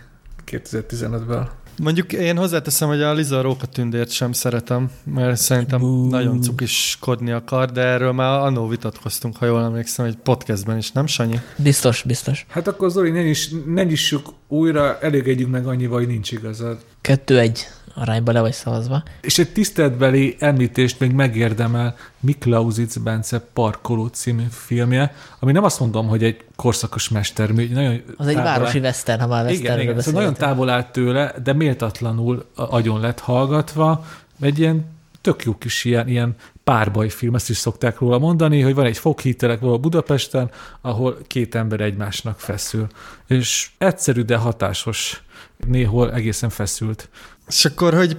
2015-ből. 0.51 1.47
Mondjuk 1.79 2.13
én 2.13 2.37
hozzáteszem, 2.37 2.89
hogy 2.89 3.03
a 3.03 3.13
Liza 3.13 3.41
Róka 3.41 3.67
tündért 3.67 4.11
sem 4.11 4.33
szeretem, 4.33 4.91
mert 5.05 5.37
szerintem 5.37 5.81
Bú. 5.81 6.09
nagyon 6.09 6.41
cukiskodni 6.41 7.31
akar, 7.31 7.71
de 7.71 7.81
erről 7.81 8.13
már 8.13 8.41
annó 8.41 8.69
vitatkoztunk, 8.69 9.37
ha 9.37 9.47
jól 9.47 9.63
emlékszem, 9.63 10.07
egy 10.07 10.17
podcastben 10.17 10.77
is, 10.77 10.93
nem 10.93 11.07
Sanyi? 11.07 11.41
Biztos, 11.57 12.03
biztos. 12.03 12.47
Hát 12.49 12.69
akkor 12.69 12.91
Zoli, 12.91 13.11
ne, 13.11 13.21
is, 13.21 13.51
ne 13.67 13.85
nyissuk 13.85 14.33
újra, 14.49 14.99
elégedjünk 15.01 15.51
meg 15.51 15.67
annyival, 15.67 15.99
hogy 15.99 16.07
nincs 16.07 16.33
igazad. 16.33 16.79
Kettő-egy 17.01 17.67
arányba 17.99 18.33
le 18.33 18.41
vagy 18.41 18.53
szavazva. 18.53 19.03
És 19.21 19.39
egy 19.39 19.53
tiszteletbeli 19.53 20.37
említést 20.39 21.01
még 21.01 21.13
megérdemel 21.13 21.97
Miklausitz 22.21 22.97
Bence 22.97 23.39
Parkoló 23.53 24.07
című 24.07 24.47
filmje, 24.51 25.15
ami 25.39 25.53
nem 25.53 25.65
azt 25.65 25.81
mondom, 25.81 26.07
hogy 26.07 26.25
egy 26.25 26.45
korszakos 26.57 27.09
mestermű. 27.09 27.69
Nagyon 27.73 28.03
az 28.17 28.27
egy 28.27 28.35
városi 28.35 28.79
western, 28.79 29.21
ha 29.21 29.27
már 29.27 29.51
Igen, 29.51 29.81
igen 29.81 30.01
szóval 30.01 30.21
nagyon 30.21 30.37
távol 30.37 30.69
állt 30.69 30.87
tőle, 30.87 31.35
de 31.43 31.53
méltatlanul 31.53 32.47
agyon 32.55 33.01
lett 33.01 33.21
hallgatva. 33.21 34.05
Egy 34.41 34.59
ilyen 34.59 34.95
tök 35.21 35.43
jó 35.43 35.59
kis 35.59 35.85
ilyen, 35.85 36.09
ilyen 36.09 36.35
párbaj 36.65 37.09
film, 37.09 37.35
ezt 37.35 37.51
is 37.51 37.57
szokták 37.57 37.99
róla 37.99 38.19
mondani, 38.19 38.61
hogy 38.61 38.75
van 38.75 38.85
egy 38.85 38.99
foghítelek 38.99 39.61
valahol 39.61 39.81
Budapesten, 39.81 40.51
ahol 40.81 41.19
két 41.27 41.55
ember 41.55 41.81
egymásnak 41.81 42.41
feszül. 42.41 42.87
És 43.27 43.71
egyszerű, 43.79 44.23
de 44.23 44.37
hatásos, 44.37 45.23
néhol 45.67 46.13
egészen 46.13 46.51
feszült 46.51 47.09
és 47.49 47.65
akkor, 47.65 47.95
hogy 47.95 48.17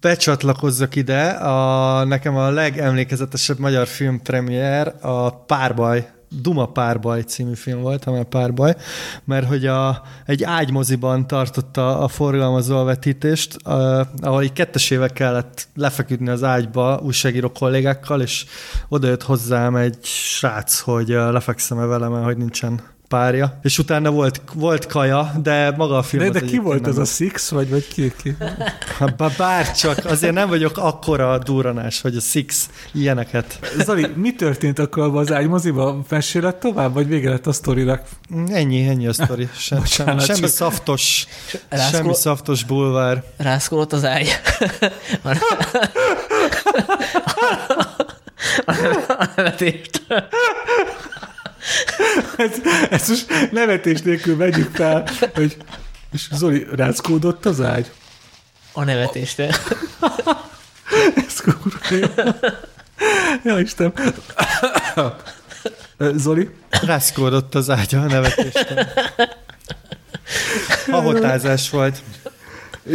becsatlakozzak 0.00 0.96
ide, 0.96 1.28
a, 1.28 2.04
nekem 2.04 2.36
a 2.36 2.50
legemlékezetesebb 2.50 3.58
magyar 3.58 3.86
filmpremiér 3.86 4.94
a 5.00 5.30
Párbaj 5.30 6.08
Duma 6.30 6.66
Párbaj 6.66 7.22
című 7.22 7.54
film 7.54 7.80
volt, 7.80 8.04
amely 8.04 8.24
Párbaj, 8.24 8.76
mert 9.24 9.46
hogy 9.46 9.66
a, 9.66 10.02
egy 10.26 10.44
ágymoziban 10.44 11.26
tartotta 11.26 11.98
a 11.98 12.08
forgalmazó 12.08 12.76
a 12.76 12.84
vetítést, 12.84 13.54
a, 13.56 14.08
ahol 14.20 14.42
így 14.42 14.52
kettesével 14.52 15.10
kellett 15.10 15.68
lefeküdni 15.74 16.28
az 16.28 16.42
ágyba 16.42 17.00
újságíró 17.02 17.52
kollégákkal, 17.52 18.20
és 18.20 18.44
oda 18.88 19.08
jött 19.08 19.22
hozzám 19.22 19.76
egy 19.76 19.98
srác, 20.02 20.78
hogy 20.78 21.08
lefekszem-e 21.08 21.84
velem, 21.84 22.22
hogy 22.22 22.36
nincsen 22.36 22.80
párja, 23.08 23.58
és 23.62 23.78
utána 23.78 24.10
volt, 24.10 24.40
volt 24.54 24.86
kaja, 24.86 25.32
de 25.42 25.70
maga 25.76 25.96
a 25.96 26.02
film... 26.02 26.22
De, 26.22 26.40
de 26.40 26.46
ki 26.46 26.58
volt 26.58 26.86
az 26.86 26.98
a 26.98 27.04
Six, 27.04 27.48
vagy, 27.48 27.70
vagy 27.70 27.88
ki? 27.88 28.12
ki? 28.22 28.36
Bárcsak, 29.36 30.04
azért 30.04 30.34
nem 30.34 30.48
vagyok 30.48 30.78
akkora 30.78 31.38
durranás, 31.38 32.00
hogy 32.00 32.16
a 32.16 32.20
Six 32.20 32.70
ilyeneket. 32.92 33.58
Zoli, 33.84 34.06
mi 34.14 34.34
történt 34.34 34.78
akkor 34.78 35.16
az 35.16 35.32
ágymoziban? 35.32 36.04
Mesélet 36.08 36.56
tovább, 36.56 36.94
vagy 36.94 37.08
vége 37.08 37.30
lett 37.30 37.46
a 37.46 37.52
sztorinak? 37.52 38.02
Ennyi, 38.48 38.88
ennyi 38.88 39.06
a 39.06 39.12
sztori. 39.12 39.48
Sem, 39.58 39.78
Bocsánat, 39.78 40.24
semmi 40.24 40.40
csak... 40.40 40.48
szaftos, 40.48 41.26
Rászkol... 41.68 42.00
semmi 42.00 42.14
szaftos 42.14 42.64
bulvár. 42.64 43.24
Rászkolott 43.36 43.92
az 43.92 44.04
ágy. 44.04 44.28
a 49.18 49.28
nevetést. 49.36 50.06
ez, 52.36 52.50
ez 52.90 53.08
most 53.08 53.50
nevetés 53.52 54.00
nélkül 54.00 54.36
vegyük 54.36 54.74
fel, 54.74 55.08
hogy 55.34 55.56
és 56.12 56.28
Zoli 56.32 56.66
ráckódott 56.76 57.46
az 57.46 57.60
ágy. 57.60 57.90
A 58.72 58.84
nevetéstől. 58.84 59.50
ez 61.26 61.40
kurva 61.40 61.78
Ja, 63.44 63.58
Isten. 63.58 63.92
Zoli? 65.98 66.50
Rászkódott 66.70 67.54
az 67.54 67.70
ágya 67.70 68.00
a 68.00 68.06
nevetéstől. 68.06 68.86
Havotázás 70.90 71.70
volt. 71.70 72.02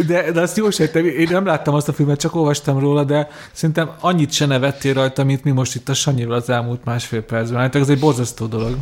De, 0.06 0.30
de 0.30 0.40
azt 0.40 0.56
jól 0.56 0.70
sejtem, 0.70 1.06
én 1.06 1.28
nem 1.30 1.46
láttam 1.46 1.74
azt 1.74 1.88
a 1.88 1.92
filmet, 1.92 2.20
csak 2.20 2.34
olvastam 2.34 2.78
róla, 2.78 3.04
de 3.04 3.28
szerintem 3.52 3.90
annyit 4.00 4.32
se 4.32 4.46
nevettél 4.46 4.94
rajta, 4.94 5.24
mint 5.24 5.44
mi 5.44 5.50
most 5.50 5.74
itt 5.74 5.88
a 5.88 5.94
Sanyival 5.94 6.36
az 6.36 6.50
elmúlt 6.50 6.84
másfél 6.84 7.22
percben. 7.22 7.60
Hát 7.60 7.74
ez 7.74 7.88
egy 7.88 7.98
borzasztó 7.98 8.46
dolog. 8.46 8.76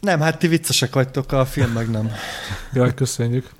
Nem, 0.00 0.20
hát 0.20 0.38
ti 0.38 0.46
viccesek 0.46 0.94
vagytok, 0.94 1.32
a 1.32 1.44
film 1.44 1.70
meg 1.70 1.90
nem. 1.90 2.10
Jaj, 2.72 2.94
köszönjük. 2.94 3.50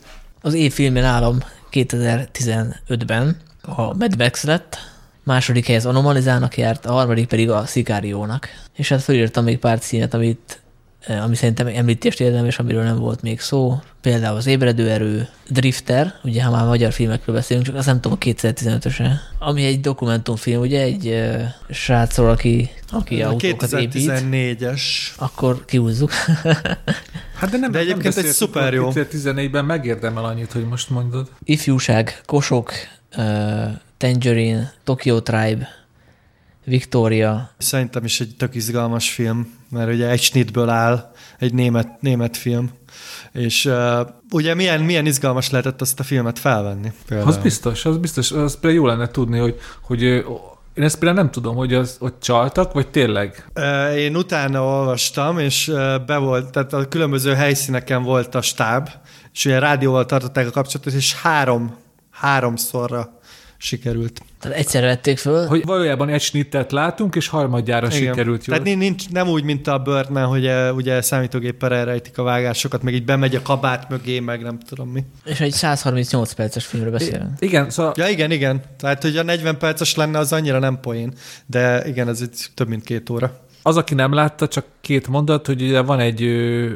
Az 0.41 0.55
év 0.55 0.73
filmje 0.73 1.03
nálam 1.03 1.39
2015-ben 1.73 3.37
a 3.63 3.95
Mad 3.95 4.19
Max 4.19 4.45
lett, 4.45 4.79
második 5.25 5.67
hely 5.67 5.77
az 5.77 5.87
Anomalizának 5.87 6.57
járt, 6.57 6.87
a 6.87 6.93
harmadik 6.93 7.29
pedig 7.29 7.51
a 7.51 7.67
Szikáriónak. 7.67 8.49
És 8.77 8.89
hát 8.89 9.03
felírtam 9.03 9.45
még 9.45 9.59
pár 9.59 9.79
színet, 9.81 10.15
amit 10.15 10.61
ami 11.09 11.35
szerintem 11.35 11.67
említést 11.67 12.21
érdemes, 12.21 12.59
amiről 12.59 12.83
nem 12.83 12.99
volt 12.99 13.23
még 13.23 13.41
szó. 13.41 13.81
Például 14.01 14.37
az 14.37 14.47
Ébredő 14.47 14.91
Erő, 14.91 15.29
Drifter, 15.49 16.15
ugye 16.25 16.43
ha 16.43 16.51
már 16.51 16.67
magyar 16.67 16.93
filmekről 16.93 17.35
beszélünk, 17.35 17.67
csak 17.67 17.75
azt 17.75 17.87
nem 17.87 18.01
tudom, 18.01 18.19
a 18.21 18.25
2015-öse, 18.25 19.11
ami 19.39 19.65
egy 19.65 19.81
dokumentumfilm, 19.81 20.61
ugye 20.61 20.81
egy 20.81 21.07
uh, 21.07 21.43
srácról, 21.71 22.31
aki, 22.31 22.71
aki 22.91 23.23
a 23.23 23.29
autókat 23.29 23.73
épít. 23.73 24.11
2014-es. 24.11 24.83
Akkor 25.17 25.65
kiúzzuk. 25.65 26.13
hát 27.41 27.51
de 27.51 27.59
nem, 27.59 27.71
de 27.71 27.79
egyébként 27.79 28.15
nem 28.15 28.25
egy 28.25 28.31
szuper 28.31 28.75
jó. 28.75 28.91
2014-ben 28.95 29.65
megérdemel 29.65 30.25
annyit, 30.25 30.53
hogy 30.53 30.65
most 30.65 30.91
mondod. 30.91 31.31
Ifjúság, 31.45 32.21
Kosok, 32.25 32.73
uh, 33.17 33.25
Tangerine, 33.97 34.73
Tokyo 34.85 35.21
Tribe, 35.21 35.69
Victoria. 36.65 37.51
Szerintem 37.59 38.05
is 38.05 38.21
egy 38.21 38.35
tök 38.37 38.55
izgalmas 38.55 39.11
film, 39.11 39.56
mert 39.71 39.93
ugye 39.93 40.09
egy 40.09 40.23
snitből 40.23 40.69
áll, 40.69 41.13
egy 41.39 41.55
német, 41.55 42.01
német 42.01 42.37
film. 42.37 42.71
És 43.33 43.65
uh, 43.65 44.01
ugye 44.31 44.55
milyen, 44.55 44.81
milyen 44.81 45.07
izgalmas 45.07 45.51
lehetett 45.51 45.81
azt 45.81 46.01
a 46.01 46.03
filmet 46.03 46.39
felvenni? 46.39 46.93
Például. 47.09 47.29
Az 47.29 47.37
biztos, 47.37 47.85
az 47.85 47.97
biztos. 47.97 48.33
Az 48.33 48.59
például 48.61 48.83
jó 48.83 48.87
lenne 48.87 49.09
tudni, 49.09 49.39
hogy, 49.39 49.59
hogy 49.83 50.03
én 50.77 50.85
ezt 50.85 50.99
például 50.99 51.21
nem 51.21 51.31
tudom, 51.31 51.57
hogy 51.57 51.75
az 51.75 51.97
hogy 52.01 52.19
csaltak, 52.19 52.73
vagy 52.73 52.89
tényleg? 52.89 53.51
Én 53.97 54.17
utána 54.17 54.65
olvastam, 54.65 55.39
és 55.39 55.73
be 56.07 56.17
volt, 56.17 56.51
tehát 56.51 56.73
a 56.73 56.89
különböző 56.89 57.35
helyszíneken 57.35 58.03
volt 58.03 58.35
a 58.35 58.43
stáb, 58.43 58.89
és 59.33 59.45
ugye 59.45 59.59
rádióval 59.59 60.07
tartották 60.07 60.47
a 60.47 60.51
kapcsolatot, 60.51 60.93
és 60.93 61.15
három, 61.15 61.77
háromszorra 62.11 63.16
sikerült. 63.67 64.21
Tehát 64.41 64.57
egyszerre 64.57 64.87
vették 64.87 65.19
föl. 65.19 65.47
Hogy 65.47 65.65
valójában 65.65 66.09
egy 66.09 66.21
snittet 66.21 66.73
látunk, 66.73 67.15
és 67.15 67.29
harmadjára 67.29 67.87
Igen. 67.87 67.99
sikerült 67.99 68.47
jól. 68.47 68.59
Tehát 68.59 68.79
nincs, 68.79 69.09
nem 69.11 69.29
úgy, 69.29 69.45
mint 69.45 69.67
a 69.67 69.79
Birdman, 69.79 70.27
hogy 70.27 70.47
e, 70.47 70.73
ugye 70.73 71.01
számítógéppel 71.01 71.75
elrejtik 71.75 72.19
a 72.19 72.23
vágásokat, 72.23 72.83
meg 72.83 72.95
így 72.95 73.05
bemegy 73.05 73.35
a 73.35 73.43
kabát 73.43 73.89
mögé, 73.89 74.21
meg 74.21 74.43
nem 74.43 74.59
tudom 74.59 74.89
mi. 74.89 75.05
És 75.25 75.41
egy 75.41 75.53
138 75.53 76.33
perces 76.33 76.67
filmről 76.67 76.93
beszélünk. 76.93 77.31
Igen, 77.39 77.71
szóval... 77.71 77.93
Ja, 77.97 78.09
igen, 78.09 78.31
igen. 78.31 78.63
Tehát, 78.79 79.03
hogy 79.03 79.17
a 79.17 79.23
40 79.23 79.59
perces 79.59 79.95
lenne, 79.95 80.19
az 80.19 80.33
annyira 80.33 80.59
nem 80.59 80.81
poén. 80.81 81.13
De 81.47 81.87
igen, 81.87 82.09
ez 82.09 82.21
egy 82.21 82.47
több 82.55 82.69
mint 82.69 82.85
két 82.85 83.11
óra. 83.11 83.46
Az, 83.67 83.77
aki 83.77 83.95
nem 83.95 84.13
látta, 84.13 84.49
csak 84.49 84.65
két 84.81 85.09
mondat, 85.09 85.47
hogy 85.47 85.63
ugye 85.63 85.81
van 85.81 86.01
egy, 86.01 86.21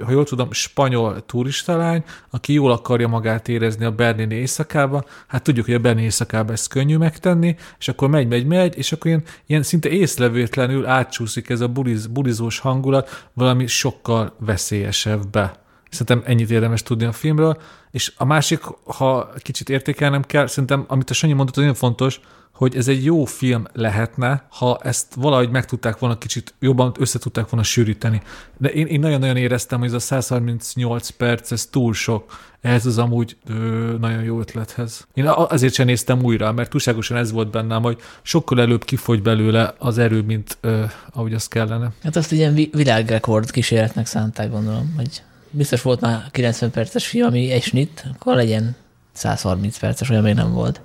ha 0.05 0.11
jól 0.11 0.25
tudom, 0.25 0.53
spanyol 0.53 1.27
turistalány, 1.27 2.05
aki 2.31 2.53
jól 2.53 2.71
akarja 2.71 3.09
magát 3.09 3.49
érezni 3.49 3.85
a 3.85 3.91
berlini 3.91 4.35
éjszakába. 4.35 5.05
Hát 5.27 5.43
tudjuk, 5.43 5.65
hogy 5.67 5.75
a 5.75 5.79
berlini 5.79 6.05
éjszakába 6.05 6.53
ezt 6.53 6.69
könnyű 6.69 6.97
megtenni, 6.97 7.57
és 7.79 7.89
akkor 7.89 8.09
megy, 8.09 8.29
megy, 8.29 8.47
megy, 8.47 8.79
és 8.79 8.93
akkor 8.93 9.07
ilyen, 9.07 9.23
ilyen 9.47 9.63
szinte 9.63 9.89
észlevőtlenül 9.89 10.87
átcsúszik 10.87 11.49
ez 11.49 11.61
a 11.61 11.69
buliz, 11.69 12.07
bulizós 12.07 12.59
hangulat 12.59 13.29
valami 13.33 13.67
sokkal 13.67 14.35
veszélyesebbe. 14.39 15.53
Szerintem 15.91 16.23
ennyit 16.27 16.51
érdemes 16.51 16.83
tudni 16.83 17.05
a 17.05 17.13
filmről. 17.13 17.61
És 17.91 18.13
a 18.17 18.25
másik, 18.25 18.63
ha 18.85 19.31
kicsit 19.37 19.69
értékelnem 19.69 20.23
kell, 20.23 20.47
szerintem, 20.47 20.85
amit 20.89 21.11
a 21.11 21.15
Sanyi 21.15 21.33
mondott, 21.33 21.57
nagyon 21.57 21.75
fontos, 21.75 22.21
hogy 22.61 22.77
ez 22.77 22.89
egy 22.89 23.05
jó 23.05 23.25
film 23.25 23.67
lehetne, 23.73 24.45
ha 24.49 24.81
ezt 24.83 25.15
valahogy 25.15 25.51
meg 25.51 25.65
tudták 25.65 25.99
volna 25.99 26.19
kicsit 26.19 26.55
jobban 26.59 26.95
össze 26.99 27.19
tudták 27.19 27.49
volna 27.49 27.67
sűríteni. 27.67 28.23
De 28.57 28.69
én, 28.69 28.87
én 28.87 29.01
nagyon-nagyon 29.01 29.37
éreztem, 29.37 29.79
hogy 29.79 29.89
ez 29.89 29.95
a 29.95 29.99
138 29.99 31.09
perc, 31.09 31.51
ez 31.51 31.67
túl 31.67 31.95
sok 31.95 32.39
ehhez 32.61 32.87
az 32.87 32.99
amúgy 32.99 33.37
ö, 33.49 33.55
nagyon 34.01 34.23
jó 34.23 34.41
ötlethez. 34.41 35.07
Én 35.15 35.27
azért 35.27 35.75
sem 35.75 35.87
néztem 35.87 36.23
újra, 36.23 36.53
mert 36.53 36.71
túlságosan 36.71 37.17
ez 37.17 37.33
volt 37.33 37.51
bennem, 37.51 37.83
hogy 37.83 37.99
sokkal 38.23 38.61
előbb 38.61 38.85
kifogy 38.85 39.23
belőle 39.23 39.75
az 39.79 39.99
erő, 39.99 40.23
mint 40.23 40.59
ö, 40.61 40.85
ahogy 41.13 41.35
az 41.35 41.49
kellene. 41.49 41.93
Hát 42.03 42.17
azt 42.17 42.33
ilyen 42.33 42.55
világrekord 42.55 43.51
kísérletnek 43.51 44.07
szánták, 44.07 44.51
gondolom, 44.51 44.95
hogy 44.97 45.23
biztos 45.51 45.83
volt 45.83 46.01
már 46.01 46.29
90 46.31 46.71
perces 46.71 47.07
film, 47.07 47.27
ami 47.27 47.51
egy 47.51 47.63
snit, 47.63 48.05
akkor 48.15 48.35
legyen 48.35 48.77
130 49.13 49.79
perces, 49.79 50.11
olyan 50.11 50.23
még 50.23 50.35
nem 50.35 50.53
volt. 50.53 50.81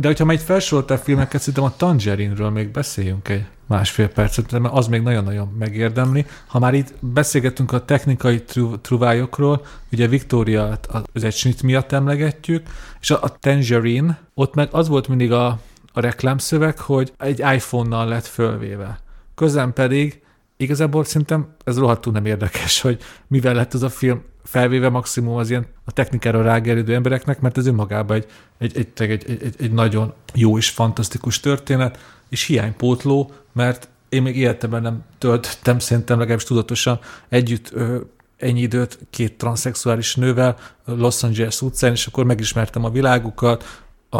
De 0.00 0.06
hogyha 0.08 0.24
majd 0.24 0.40
felsoroltál 0.40 0.98
filmeket, 0.98 1.40
szerintem 1.40 1.64
a 1.64 1.76
Tangerine-ről 1.76 2.50
még 2.50 2.68
beszéljünk 2.68 3.28
egy 3.28 3.44
másfél 3.66 4.08
percet, 4.08 4.58
mert 4.58 4.74
az 4.74 4.86
még 4.86 5.02
nagyon-nagyon 5.02 5.54
megérdemli. 5.58 6.26
Ha 6.46 6.58
már 6.58 6.74
itt 6.74 6.94
beszélgetünk 7.00 7.72
a 7.72 7.84
technikai 7.84 8.42
truvályokról, 8.80 9.64
ugye 9.92 10.08
Victoria 10.08 10.78
az 11.12 11.24
egy 11.24 11.34
snit 11.34 11.62
miatt 11.62 11.92
emlegetjük, 11.92 12.66
és 13.00 13.10
a, 13.10 13.22
a 13.22 13.38
Tangerine, 13.38 14.18
ott 14.34 14.54
meg 14.54 14.68
az 14.72 14.88
volt 14.88 15.08
mindig 15.08 15.32
a, 15.32 15.46
a 15.92 16.00
reklámszöveg, 16.00 16.78
hogy 16.78 17.12
egy 17.18 17.38
iPhone-nal 17.38 18.06
lett 18.06 18.26
fölvéve. 18.26 19.00
Közben 19.34 19.72
pedig 19.72 20.22
igazából 20.60 21.04
szerintem 21.04 21.54
ez 21.64 21.78
rohadtul 21.78 22.12
nem 22.12 22.26
érdekes, 22.26 22.80
hogy 22.80 22.98
mivel 23.26 23.54
lett 23.54 23.74
az 23.74 23.82
a 23.82 23.88
film 23.88 24.22
felvéve 24.44 24.88
maximum 24.88 25.36
az 25.36 25.50
ilyen 25.50 25.66
a 25.84 25.92
technikára 25.92 26.42
rágerülő 26.42 26.94
embereknek, 26.94 27.40
mert 27.40 27.58
ez 27.58 27.66
önmagában 27.66 28.16
egy, 28.16 28.26
egy, 28.58 28.76
egy, 28.76 29.10
egy, 29.10 29.24
egy, 29.42 29.54
egy, 29.58 29.72
nagyon 29.72 30.12
jó 30.34 30.56
és 30.56 30.70
fantasztikus 30.70 31.40
történet, 31.40 31.98
és 32.28 32.44
hiánypótló, 32.44 33.32
mert 33.52 33.88
én 34.08 34.22
még 34.22 34.36
életemben 34.36 34.82
nem 34.82 35.04
töltöttem, 35.18 35.78
szerintem 35.78 36.18
legalábbis 36.18 36.46
tudatosan 36.46 36.98
együtt 37.28 37.72
ö, 37.72 38.00
ennyi 38.36 38.60
időt 38.60 38.98
két 39.10 39.38
transzexuális 39.38 40.14
nővel 40.14 40.56
Los 40.84 41.22
Angeles 41.22 41.62
utcán, 41.62 41.92
és 41.92 42.06
akkor 42.06 42.24
megismertem 42.24 42.84
a 42.84 42.90
világukat, 42.90 43.64
a, 44.10 44.18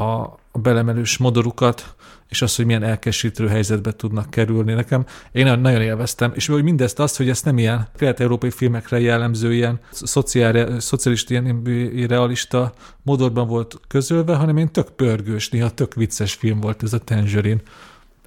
a 0.52 0.58
belemenős 0.62 1.16
modorukat, 1.16 1.94
és 2.30 2.42
az, 2.42 2.56
hogy 2.56 2.66
milyen 2.66 2.82
elkesítő 2.82 3.48
helyzetbe 3.48 3.92
tudnak 3.92 4.30
kerülni. 4.30 4.72
Nekem 4.72 5.04
én 5.32 5.58
nagyon 5.60 5.82
élveztem, 5.82 6.32
és 6.34 6.46
hogy 6.46 6.62
mindezt 6.62 6.98
azt, 6.98 7.16
hogy 7.16 7.28
ezt 7.28 7.44
nem 7.44 7.58
ilyen 7.58 7.88
kelet-európai 7.96 8.50
filmekre 8.50 9.00
jellemző 9.00 9.54
ilyen 9.54 9.80
szociál, 9.90 10.80
szocialista, 10.80 11.34
ilyen 11.34 12.08
realista 12.08 12.72
modorban 13.02 13.48
volt 13.48 13.80
közölve, 13.88 14.34
hanem 14.34 14.56
én 14.56 14.72
tök 14.72 14.90
pörgős, 14.90 15.48
néha 15.48 15.70
tök 15.70 15.94
vicces 15.94 16.34
film 16.34 16.60
volt 16.60 16.82
ez 16.82 16.92
a 16.92 16.98
Tangerine. 16.98 17.60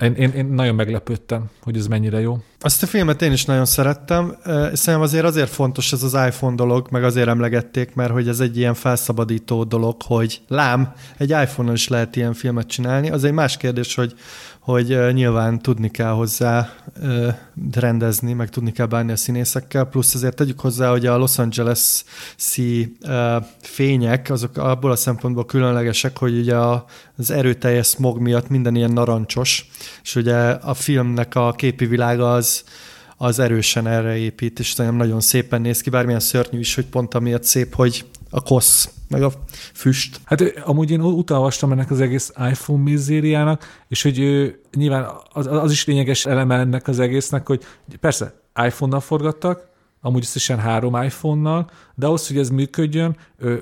Én, 0.01 0.13
én, 0.13 0.29
én 0.29 0.45
nagyon 0.45 0.75
meglepődtem, 0.75 1.49
hogy 1.61 1.77
ez 1.77 1.87
mennyire 1.87 2.19
jó. 2.19 2.37
Azt 2.59 2.83
a 2.83 2.85
filmet 2.85 3.21
én 3.21 3.31
is 3.31 3.45
nagyon 3.45 3.65
szerettem. 3.65 4.35
Szerintem 4.45 5.01
azért 5.01 5.25
azért 5.25 5.49
fontos 5.49 5.93
ez 5.93 6.03
az 6.03 6.13
iPhone 6.13 6.55
dolog, 6.55 6.87
meg 6.91 7.03
azért 7.03 7.27
emlegették, 7.27 7.95
mert 7.95 8.11
hogy 8.11 8.27
ez 8.27 8.39
egy 8.39 8.57
ilyen 8.57 8.73
felszabadító 8.73 9.63
dolog, 9.63 10.01
hogy 10.01 10.41
lám, 10.47 10.93
egy 11.17 11.29
iPhone-on 11.29 11.73
is 11.73 11.87
lehet 11.87 12.15
ilyen 12.15 12.33
filmet 12.33 12.67
csinálni. 12.67 13.09
Az 13.09 13.23
egy 13.23 13.31
más 13.31 13.57
kérdés, 13.57 13.95
hogy 13.95 14.13
hogy 14.63 15.13
nyilván 15.13 15.61
tudni 15.61 15.91
kell 15.91 16.11
hozzá 16.11 16.73
rendezni, 17.71 18.33
meg 18.33 18.49
tudni 18.49 18.71
kell 18.71 18.85
bánni 18.85 19.11
a 19.11 19.15
színészekkel, 19.15 19.85
plusz 19.85 20.15
azért 20.15 20.35
tegyük 20.35 20.59
hozzá, 20.59 20.89
hogy 20.89 21.05
a 21.05 21.17
Los 21.17 21.37
Angeles-i 21.37 22.97
fények, 23.61 24.29
azok 24.29 24.57
abból 24.57 24.91
a 24.91 24.95
szempontból 24.95 25.45
különlegesek, 25.45 26.17
hogy 26.17 26.37
ugye 26.37 26.55
az 27.17 27.31
erőteljes 27.31 27.87
smog 27.87 28.19
miatt 28.19 28.49
minden 28.49 28.75
ilyen 28.75 28.91
narancsos, 28.91 29.69
és 30.03 30.15
ugye 30.15 30.37
a 30.49 30.73
filmnek 30.73 31.35
a 31.35 31.51
képi 31.51 31.85
világa 31.85 32.33
az, 32.33 32.63
az 33.17 33.39
erősen 33.39 33.87
erre 33.87 34.17
épít, 34.17 34.59
és 34.59 34.75
nagyon 34.75 35.21
szépen 35.21 35.61
néz 35.61 35.81
ki, 35.81 35.89
bármilyen 35.89 36.19
szörnyű 36.19 36.59
is, 36.59 36.75
hogy 36.75 36.85
pont 36.85 37.13
amiatt 37.13 37.43
szép, 37.43 37.75
hogy 37.75 38.05
a 38.33 38.41
kosz, 38.41 38.89
meg 39.09 39.23
a 39.23 39.31
füst. 39.73 40.19
Hát 40.23 40.41
amúgy 40.65 40.91
én 40.91 41.01
utalvastam 41.01 41.71
ennek 41.71 41.91
az 41.91 42.01
egész 42.01 42.31
iPhone 42.49 42.83
mizériának, 42.83 43.83
és 43.87 44.01
hogy 44.01 44.19
ő, 44.19 44.59
nyilván 44.75 45.07
az, 45.33 45.47
az 45.47 45.71
is 45.71 45.85
lényeges 45.85 46.25
eleme 46.25 46.55
ennek 46.55 46.87
az 46.87 46.99
egésznek, 46.99 47.47
hogy 47.47 47.63
persze 47.99 48.33
iPhone-nal 48.65 48.99
forgattak, 48.99 49.71
amúgy 50.01 50.21
összesen 50.21 50.59
három 50.59 51.03
iPhone-nal, 51.03 51.69
de 51.95 52.05
ahhoz, 52.05 52.27
hogy 52.27 52.37
ez 52.37 52.49
működjön, 52.49 53.17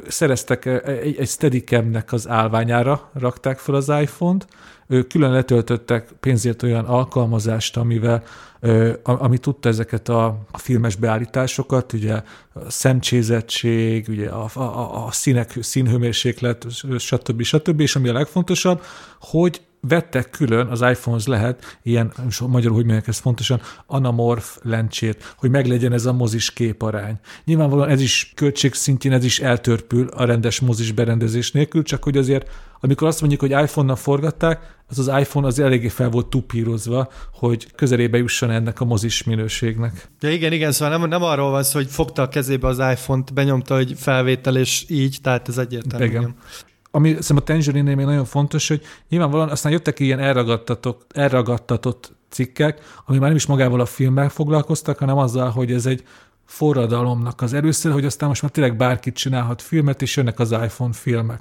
szereztek 0.07 0.65
egy, 0.65 1.15
egy 1.17 1.27
Steadicam-nek 1.27 2.13
az 2.13 2.27
állványára, 2.27 3.09
rakták 3.13 3.57
fel 3.57 3.75
az 3.75 3.89
iPhone-t, 3.89 4.47
külön 5.07 5.31
letöltöttek 5.31 6.11
pénzért 6.19 6.63
olyan 6.63 6.85
alkalmazást, 6.85 7.77
amivel 7.77 8.23
ami 9.03 9.37
tudta 9.37 9.69
ezeket 9.69 10.09
a, 10.09 10.37
filmes 10.53 10.95
beállításokat, 10.95 11.93
ugye 11.93 12.13
a 12.13 12.23
szemcsézettség, 12.67 14.05
ugye 14.09 14.29
a, 14.29 14.49
a, 14.53 15.05
a 15.05 15.11
színek, 15.11 15.57
színhőmérséklet, 15.61 16.65
stb. 16.97 17.41
stb. 17.41 17.79
És 17.79 17.95
ami 17.95 18.09
a 18.09 18.13
legfontosabb, 18.13 18.81
hogy 19.19 19.61
vettek 19.81 20.29
külön, 20.29 20.67
az 20.67 20.81
iPhones 20.81 21.27
lehet 21.27 21.79
ilyen, 21.83 22.13
magyarul 22.47 22.75
hogy 22.75 22.85
mondják 22.85 23.07
ez 23.07 23.17
fontosan, 23.17 23.61
anamorf 23.85 24.57
lencsét, 24.61 25.35
hogy 25.37 25.49
meglegyen 25.49 25.93
ez 25.93 26.05
a 26.05 26.13
mozis 26.13 26.53
képarány. 26.53 27.19
Nyilvánvalóan 27.45 27.89
ez 27.89 28.01
is 28.01 28.31
költségszintjén, 28.35 29.13
ez 29.13 29.23
is 29.23 29.39
eltörpül 29.39 30.07
a 30.07 30.25
rendes 30.25 30.59
mozis 30.59 30.91
berendezés 30.91 31.51
nélkül, 31.51 31.83
csak 31.83 32.03
hogy 32.03 32.17
azért 32.17 32.49
amikor 32.83 33.07
azt 33.07 33.19
mondjuk, 33.19 33.41
hogy 33.41 33.51
iPhone-nal 33.51 33.95
forgatták, 33.95 34.79
az 34.87 34.99
az 34.99 35.07
iPhone 35.19 35.47
az 35.47 35.59
eléggé 35.59 35.87
fel 35.87 36.09
volt 36.09 36.27
tupírozva, 36.27 37.11
hogy 37.33 37.71
közelébe 37.75 38.17
jusson 38.17 38.51
ennek 38.51 38.81
a 38.81 38.85
mozis 38.85 39.23
minőségnek. 39.23 40.07
Ja, 40.19 40.31
igen, 40.31 40.51
igen, 40.51 40.71
szóval 40.71 40.97
nem, 40.97 41.09
nem 41.09 41.23
arról 41.23 41.51
van 41.51 41.63
szó, 41.63 41.77
hogy 41.77 41.89
fogta 41.89 42.21
a 42.21 42.27
kezébe 42.29 42.67
az 42.67 42.79
iPhone-t, 42.79 43.33
benyomta, 43.33 43.75
hogy 43.75 43.93
felvétel, 43.97 44.57
és 44.57 44.85
így, 44.87 45.17
tehát 45.21 45.47
ez 45.47 45.57
egyértelmű. 45.57 46.05
Igen 46.05 46.35
ami 46.91 47.09
szerintem 47.09 47.37
a 47.37 47.41
tangerine 47.41 47.95
még 47.95 48.05
nagyon 48.05 48.25
fontos, 48.25 48.67
hogy 48.67 48.81
nyilvánvalóan 49.09 49.49
aztán 49.49 49.71
jöttek 49.71 49.99
ilyen 49.99 50.19
elragadtatott, 50.19 51.11
elragadtatott 51.13 52.13
cikkek, 52.29 52.79
ami 53.05 53.17
már 53.17 53.27
nem 53.27 53.37
is 53.37 53.45
magával 53.45 53.79
a 53.79 53.85
filmmel 53.85 54.29
foglalkoztak, 54.29 54.97
hanem 54.97 55.17
azzal, 55.17 55.49
hogy 55.49 55.71
ez 55.71 55.85
egy 55.85 56.03
forradalomnak 56.51 57.41
az 57.41 57.53
először, 57.53 57.91
hogy 57.91 58.05
aztán 58.05 58.29
most 58.29 58.41
már 58.41 58.51
tényleg 58.51 58.75
bárkit 58.75 59.15
csinálhat 59.15 59.61
filmet, 59.61 60.01
és 60.01 60.15
jönnek 60.15 60.39
az 60.39 60.51
iPhone 60.51 60.93
filmek. 60.93 61.39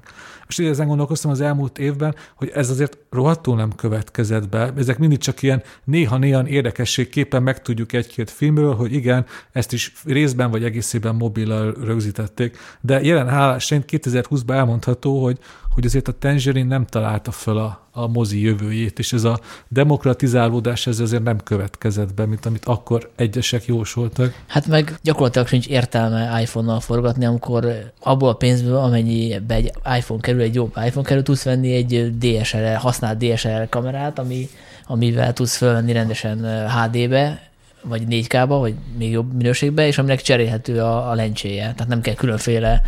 És 0.49 0.59
így 0.59 0.67
ezen 0.67 0.87
gondolkoztam 0.87 1.31
az 1.31 1.41
elmúlt 1.41 1.79
évben, 1.79 2.15
hogy 2.35 2.51
ez 2.55 2.71
azért 2.71 2.99
rohadtul 3.11 3.57
nem 3.57 3.75
következett 3.75 4.49
be. 4.49 4.73
Ezek 4.77 4.99
mindig 4.99 5.19
csak 5.19 5.43
ilyen 5.43 5.63
néha-néha 5.85 6.49
érdekességképpen 6.49 7.43
megtudjuk 7.43 7.93
egy-két 7.93 8.31
filmről, 8.31 8.75
hogy 8.75 8.93
igen, 8.93 9.27
ezt 9.53 9.73
is 9.73 9.93
részben 10.05 10.51
vagy 10.51 10.65
egészében 10.65 11.15
mobillal 11.15 11.75
rögzítették, 11.85 12.59
de 12.81 13.03
jelen 13.03 13.29
hálás 13.29 13.65
szerint 13.65 13.89
2020-ban 13.93 14.51
elmondható, 14.51 15.23
hogy 15.23 15.39
hogy 15.81 15.89
azért 15.89 16.09
a 16.09 16.19
Tangerine 16.19 16.69
nem 16.69 16.87
találta 16.87 17.31
föl 17.31 17.59
a, 17.59 17.87
a 17.93 18.07
mozi 18.07 18.43
jövőjét, 18.43 18.99
és 18.99 19.13
ez 19.13 19.25
a 19.25 19.41
demokratizálódás 19.69 20.87
ez 20.87 20.99
azért 20.99 21.23
nem 21.23 21.39
következett 21.39 22.15
be, 22.15 22.27
mint 22.27 22.47
amit 22.47 22.65
akkor 22.65 23.11
egyesek 23.17 23.65
jósoltak. 23.65 24.35
Hát 24.47 24.67
meg 24.67 24.95
gyakorlatilag 25.03 25.47
sincs 25.47 25.67
értelme 25.67 26.41
iPhone-nal 26.43 26.81
forgatni, 26.81 27.25
amikor 27.25 27.93
abból 28.01 28.29
a 28.29 28.35
pénzből, 28.35 28.77
amennyibe 28.77 29.55
egy 29.55 29.73
iPhone 29.97 30.21
kerül, 30.21 30.41
egy 30.41 30.55
jobb 30.55 30.73
iPhone 30.87 31.07
kerül, 31.07 31.23
tudsz 31.23 31.45
venni 31.45 31.75
egy 31.75 32.19
DSLR, 32.19 32.77
használt 32.77 33.19
DSLR 33.19 33.69
kamerát, 33.69 34.19
ami, 34.19 34.49
amivel 34.87 35.33
tudsz 35.33 35.57
fölvenni 35.57 35.93
rendesen 35.93 36.67
HD-be, 36.69 37.51
vagy 37.83 38.03
4K-ba, 38.11 38.57
vagy 38.59 38.75
még 38.99 39.11
jobb 39.11 39.35
minőségbe, 39.35 39.87
és 39.87 39.99
aminek 39.99 40.21
cserélhető 40.21 40.81
a, 40.81 41.11
a 41.11 41.15
lencséje. 41.15 41.63
Tehát 41.63 41.89
nem 41.89 42.01
kell 42.01 42.15
különféle 42.15 42.83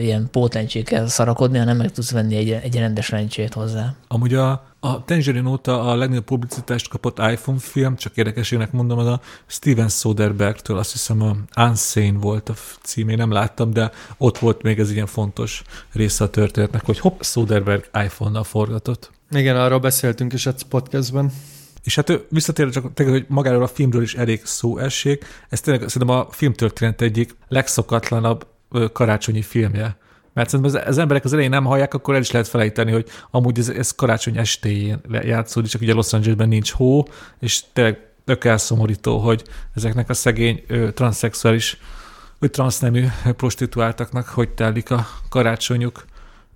ilyen 0.00 0.28
pótlencsékkel 0.30 1.08
szarakodni, 1.08 1.58
hanem 1.58 1.76
meg 1.76 1.92
tudsz 1.92 2.10
venni 2.10 2.36
egy, 2.36 2.50
egy 2.50 2.76
rendes 2.76 3.08
lencsét 3.08 3.54
hozzá. 3.54 3.94
Amúgy 4.08 4.34
a, 4.34 4.50
a 4.80 5.04
Tangerine 5.04 5.48
óta 5.48 5.82
a 5.90 5.96
legnagyobb 5.96 6.24
publicitást 6.24 6.88
kapott 6.88 7.18
iPhone 7.18 7.58
film, 7.58 7.96
csak 7.96 8.16
érdekesének 8.16 8.72
mondom, 8.72 8.98
az 8.98 9.06
a 9.06 9.20
Steven 9.46 9.88
Soderbergh-től, 9.88 10.78
azt 10.78 10.92
hiszem 10.92 11.22
a 11.22 11.36
Unsane 11.62 12.18
volt 12.18 12.48
a 12.48 12.54
címé, 12.82 13.14
nem 13.14 13.32
láttam, 13.32 13.72
de 13.72 13.90
ott 14.18 14.38
volt 14.38 14.62
még 14.62 14.78
ez 14.78 14.90
ilyen 14.90 15.06
fontos 15.06 15.62
része 15.92 16.24
a 16.24 16.30
történetnek, 16.30 16.84
hogy 16.84 16.98
hopp, 16.98 17.20
Soderbergh 17.20 17.86
iPhone-nal 18.04 18.44
forgatott. 18.44 19.10
Igen, 19.30 19.56
arról 19.56 19.78
beszéltünk 19.78 20.32
is 20.32 20.46
egy 20.46 20.62
podcastben. 20.62 21.32
És 21.82 21.94
hát 21.94 22.24
visszatérve 22.28 22.72
csak 22.72 22.94
tényleg, 22.94 23.14
hogy 23.14 23.26
magáról 23.28 23.62
a 23.62 23.66
filmről 23.66 24.02
is 24.02 24.14
elég 24.14 24.44
szó 24.44 24.78
essék, 24.78 25.24
ez 25.48 25.60
tényleg 25.60 25.88
szerintem 25.88 26.16
a 26.16 26.26
filmtörténet 26.30 27.00
egyik 27.00 27.36
legszokatlanabb 27.48 28.46
karácsonyi 28.92 29.42
filmje. 29.42 29.96
Mert 30.32 30.48
szerintem 30.48 30.80
az, 30.80 30.88
az 30.88 30.98
emberek 30.98 31.24
az 31.24 31.32
elején 31.32 31.50
nem 31.50 31.64
hallják, 31.64 31.94
akkor 31.94 32.14
el 32.14 32.20
is 32.20 32.30
lehet 32.30 32.48
felejteni, 32.48 32.92
hogy 32.92 33.08
amúgy 33.30 33.58
ez, 33.58 33.68
ez 33.68 33.90
karácsony 33.90 34.36
estéjén 34.36 35.00
játszódik, 35.10 35.70
csak 35.70 35.80
ugye 35.80 35.92
Los 35.92 36.12
Angelesben 36.12 36.48
nincs 36.48 36.70
hó, 36.72 37.06
és 37.40 37.62
tényleg 37.72 37.98
tök 38.24 38.44
elszomorító, 38.44 39.18
hogy 39.18 39.44
ezeknek 39.74 40.08
a 40.08 40.14
szegény 40.14 40.64
ö, 40.66 40.92
transzexuális, 40.92 41.78
vagy 42.38 42.50
transznemű 42.50 43.06
prostituáltaknak 43.36 44.26
hogy 44.26 44.48
telik 44.48 44.90
a 44.90 45.06
karácsonyuk. 45.28 46.04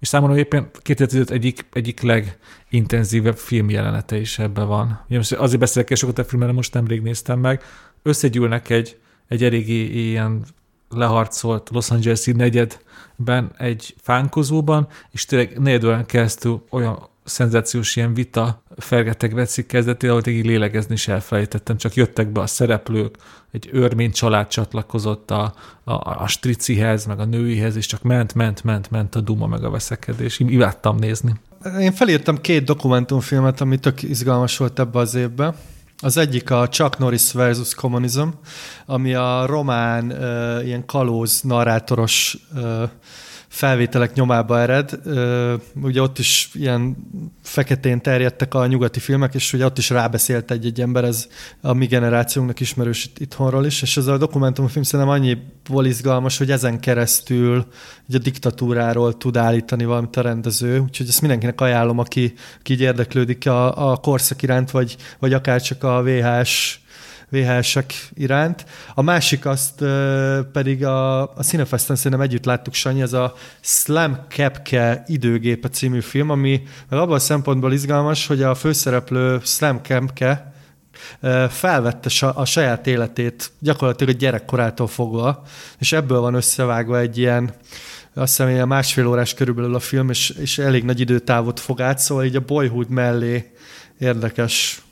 És 0.01 0.09
számomra 0.09 0.39
éppen 0.39 0.71
2015 0.83 1.31
egyik, 1.31 1.67
egyik 1.73 2.01
legintenzívebb 2.01 3.37
filmjelenete 3.37 4.17
is 4.17 4.39
ebben 4.39 4.67
van. 4.67 5.05
Ugye 5.07 5.17
most 5.17 5.33
azért 5.33 5.61
beszélek 5.61 5.95
sokat 5.95 6.19
a 6.19 6.25
filmben, 6.25 6.55
most 6.55 6.75
nemrég 6.75 7.03
néztem 7.03 7.39
meg. 7.39 7.63
Összegyűlnek 8.03 8.71
egy, 8.71 8.99
egy 9.29 9.45
eléggé 9.45 9.85
ilyen 9.85 10.45
leharcolt 10.91 11.71
Los 11.73 11.91
Angeles-i 11.91 12.33
negyedben 12.33 13.51
egy 13.59 13.95
fánkozóban, 14.03 14.89
és 15.11 15.25
tényleg 15.25 15.59
negyedben 15.59 16.07
keresztül 16.07 16.65
olyan 16.71 17.09
szenzációs 17.25 17.97
ilyen 17.97 18.15
vita 18.15 18.63
fergeteg 18.77 19.35
vetszik 19.35 19.67
kezdetére, 19.67 20.13
ahogy 20.13 20.27
így 20.27 20.45
lélegezni 20.45 20.95
is 20.95 21.09
elfelejtettem, 21.09 21.77
csak 21.77 21.95
jöttek 21.95 22.29
be 22.29 22.41
a 22.41 22.47
szereplők, 22.47 23.17
egy 23.53 23.69
örmény 23.73 24.13
család 24.13 24.47
csatlakozott 24.47 25.31
a, 25.31 25.55
a, 25.85 25.93
a 26.23 26.27
stricihez, 26.27 27.07
meg 27.07 27.21
a 27.21 27.25
nőihez, 27.25 27.77
és 27.77 27.87
csak 27.87 28.03
ment, 28.03 28.35
ment, 28.35 28.65
ment, 28.65 28.91
ment 28.91 29.15
a 29.15 29.21
duma, 29.21 29.47
meg 29.47 29.65
a 29.65 29.71
veszekedés. 29.71 30.39
Imádtam 30.39 30.97
nézni. 30.97 31.35
Én 31.81 31.93
felírtam 31.93 32.41
két 32.41 32.65
dokumentumfilmet, 32.65 33.61
ami 33.61 33.79
tök 33.79 34.03
izgalmas 34.03 34.57
volt 34.57 34.79
ebbe 34.79 34.99
az 34.99 35.15
évben. 35.15 35.55
Az 36.01 36.17
egyik 36.17 36.51
a 36.51 36.69
Chuck 36.69 36.99
Norris 36.99 37.33
versus 37.33 37.75
Communism, 37.75 38.29
ami 38.87 39.15
a 39.15 39.47
román 39.47 40.11
uh, 40.11 40.67
ilyen 40.67 40.87
kalóz 40.87 41.41
narrátoros 41.41 42.37
uh, 42.55 42.83
felvételek 43.49 44.15
nyomába 44.15 44.61
ered. 44.61 45.01
Ugye 45.83 46.03
ott 46.03 46.19
is 46.19 46.51
ilyen 46.55 46.97
feketén 47.43 48.01
terjedtek 48.01 48.55
a 48.55 48.67
nyugati 48.67 49.01
filmek, 49.01 49.35
és 49.35 49.53
ugye 49.53 49.65
ott 49.65 49.79
is 49.79 49.91
rábeszélt 49.91 50.51
egy-egy 50.51 50.81
ember, 50.81 51.05
ez 51.05 51.29
a 51.61 51.73
mi 51.73 51.87
generációnknak 51.87 52.61
ismerős 52.61 53.11
itthonról 53.19 53.67
is, 53.67 53.83
és 53.83 53.97
ez 53.97 54.07
a 54.07 54.19
dokumentumfilm 54.19 54.85
szerintem 54.85 55.15
annyiból 55.15 55.87
izgalmas, 55.87 56.39
hogy 56.39 56.51
ezen 56.51 56.81
keresztül 56.81 57.67
ugye 58.09 58.19
a 58.19 58.21
diktatúráról 58.21 59.17
tud 59.17 59.37
állítani 59.37 59.85
valamit 59.85 60.17
a 60.17 60.21
rendező, 60.21 60.79
úgyhogy 60.79 61.09
ezt 61.09 61.21
mindenkinek 61.21 61.61
ajánlom, 61.61 61.99
aki, 61.99 62.35
aki 62.59 62.73
így 62.73 62.81
érdeklődik 62.81 63.47
a, 63.47 63.91
a 63.91 63.97
korszak 63.97 64.43
iránt, 64.43 64.71
vagy, 64.71 64.97
vagy 65.19 65.33
akár 65.33 65.63
csak 65.63 65.85
a 65.85 66.03
VHS 66.03 66.81
VHS-ek 67.31 67.95
iránt. 68.15 68.65
A 68.95 69.03
másik 69.03 69.47
azt 69.47 69.85
pedig 70.53 70.85
a, 70.85 71.21
a 71.21 71.43
Cinefesten 71.43 71.97
szerintem 71.97 72.21
együtt 72.21 72.45
láttuk, 72.45 72.75
Sanyi, 72.75 73.03
ez 73.03 73.13
a 73.13 73.35
Slam 73.61 74.19
Kepke 74.29 75.03
időgépe 75.07 75.69
című 75.69 76.01
film, 76.01 76.31
ami 76.31 76.63
abban 76.89 77.15
a 77.15 77.19
szempontból 77.19 77.73
izgalmas, 77.73 78.27
hogy 78.27 78.43
a 78.43 78.55
főszereplő 78.55 79.41
Slam 79.43 79.83
Kepke 79.83 80.53
felvette 81.49 82.27
a 82.35 82.45
saját 82.45 82.87
életét 82.87 83.51
gyakorlatilag 83.59 84.15
a 84.15 84.19
gyerekkorától 84.19 84.87
fogva, 84.87 85.43
és 85.79 85.93
ebből 85.93 86.21
van 86.21 86.35
összevágva 86.35 86.99
egy 86.99 87.19
ilyen 87.19 87.55
azt 88.15 88.37
hiszem 88.37 88.53
ilyen 88.53 88.69
másfél 88.69 89.07
órás 89.07 89.35
körülbelül 89.35 89.75
a 89.75 89.79
film, 89.79 90.11
és, 90.11 90.31
és 90.31 90.59
elég 90.59 90.85
nagy 90.85 91.01
időtávot 91.01 91.61
fog 91.61 91.81
át, 91.81 91.99
szóval 91.99 92.25
így 92.25 92.37
a 92.37 92.45
Boyhood 92.47 92.89
mellé 92.89 93.53
érdekes 93.99 94.83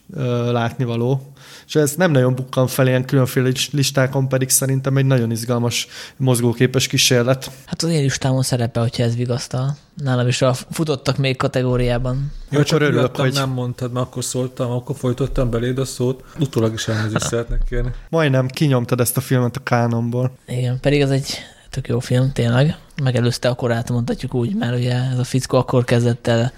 látnivaló 0.50 1.32
és 1.66 1.74
ez 1.74 1.94
nem 1.94 2.10
nagyon 2.10 2.34
bukkan 2.34 2.66
fel 2.66 2.86
ilyen 2.86 3.04
különféle 3.04 3.50
listákon, 3.70 4.28
pedig 4.28 4.48
szerintem 4.48 4.96
egy 4.96 5.06
nagyon 5.06 5.30
izgalmas, 5.30 5.88
mozgóképes 6.16 6.86
kísérlet. 6.86 7.50
Hát 7.64 7.82
az 7.82 7.88
én 7.88 8.02
listámon 8.02 8.42
szerepel, 8.42 8.82
hogyha 8.82 9.02
ez 9.02 9.16
vigasztal. 9.16 9.76
Nálam 9.94 10.28
is 10.28 10.42
a 10.42 10.54
futottak 10.54 11.16
még 11.16 11.36
kategóriában. 11.36 12.32
Jó, 12.50 12.62
csak 12.62 12.80
örülök, 12.80 13.16
hogy... 13.16 13.32
Nem 13.32 13.50
mondtad, 13.50 13.92
mert 13.92 14.06
akkor 14.06 14.24
szóltam, 14.24 14.70
akkor 14.70 14.96
folytottam 14.96 15.50
beléd 15.50 15.78
a 15.78 15.84
szót. 15.84 16.24
Utólag 16.40 16.72
is 16.72 16.88
elnézést 16.88 17.28
szeretnek 17.30 17.62
kérni. 17.68 17.90
Majdnem 18.08 18.46
kinyomtad 18.46 19.00
ezt 19.00 19.16
a 19.16 19.20
filmet 19.20 19.56
a 19.56 19.62
kánomból. 19.62 20.36
Igen, 20.46 20.80
pedig 20.80 21.00
ez 21.00 21.10
egy 21.10 21.38
tök 21.70 21.88
jó 21.88 21.98
film, 21.98 22.32
tényleg. 22.32 22.76
Megelőzte 23.02 23.48
a 23.48 23.54
korát, 23.54 23.90
mondhatjuk 23.90 24.34
úgy, 24.34 24.54
mert 24.54 24.76
ugye 24.76 24.92
ez 24.92 25.18
a 25.18 25.24
fickó 25.24 25.58
akkor 25.58 25.84
kezdett 25.84 26.26
el 26.26 26.52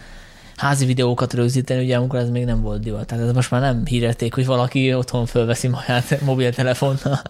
házi 0.58 0.86
videókat 0.86 1.32
rögzíteni, 1.34 1.84
ugye 1.84 1.96
amikor 1.96 2.18
ez 2.18 2.30
még 2.30 2.44
nem 2.44 2.62
volt 2.62 2.80
divat. 2.80 3.06
Tehát 3.06 3.24
ez 3.24 3.32
most 3.32 3.50
már 3.50 3.60
nem 3.60 3.86
hírették, 3.86 4.34
hogy 4.34 4.46
valaki 4.46 4.94
otthon 4.94 5.26
fölveszi 5.26 5.68
maját 5.68 6.20
mobiltelefonnal, 6.20 7.22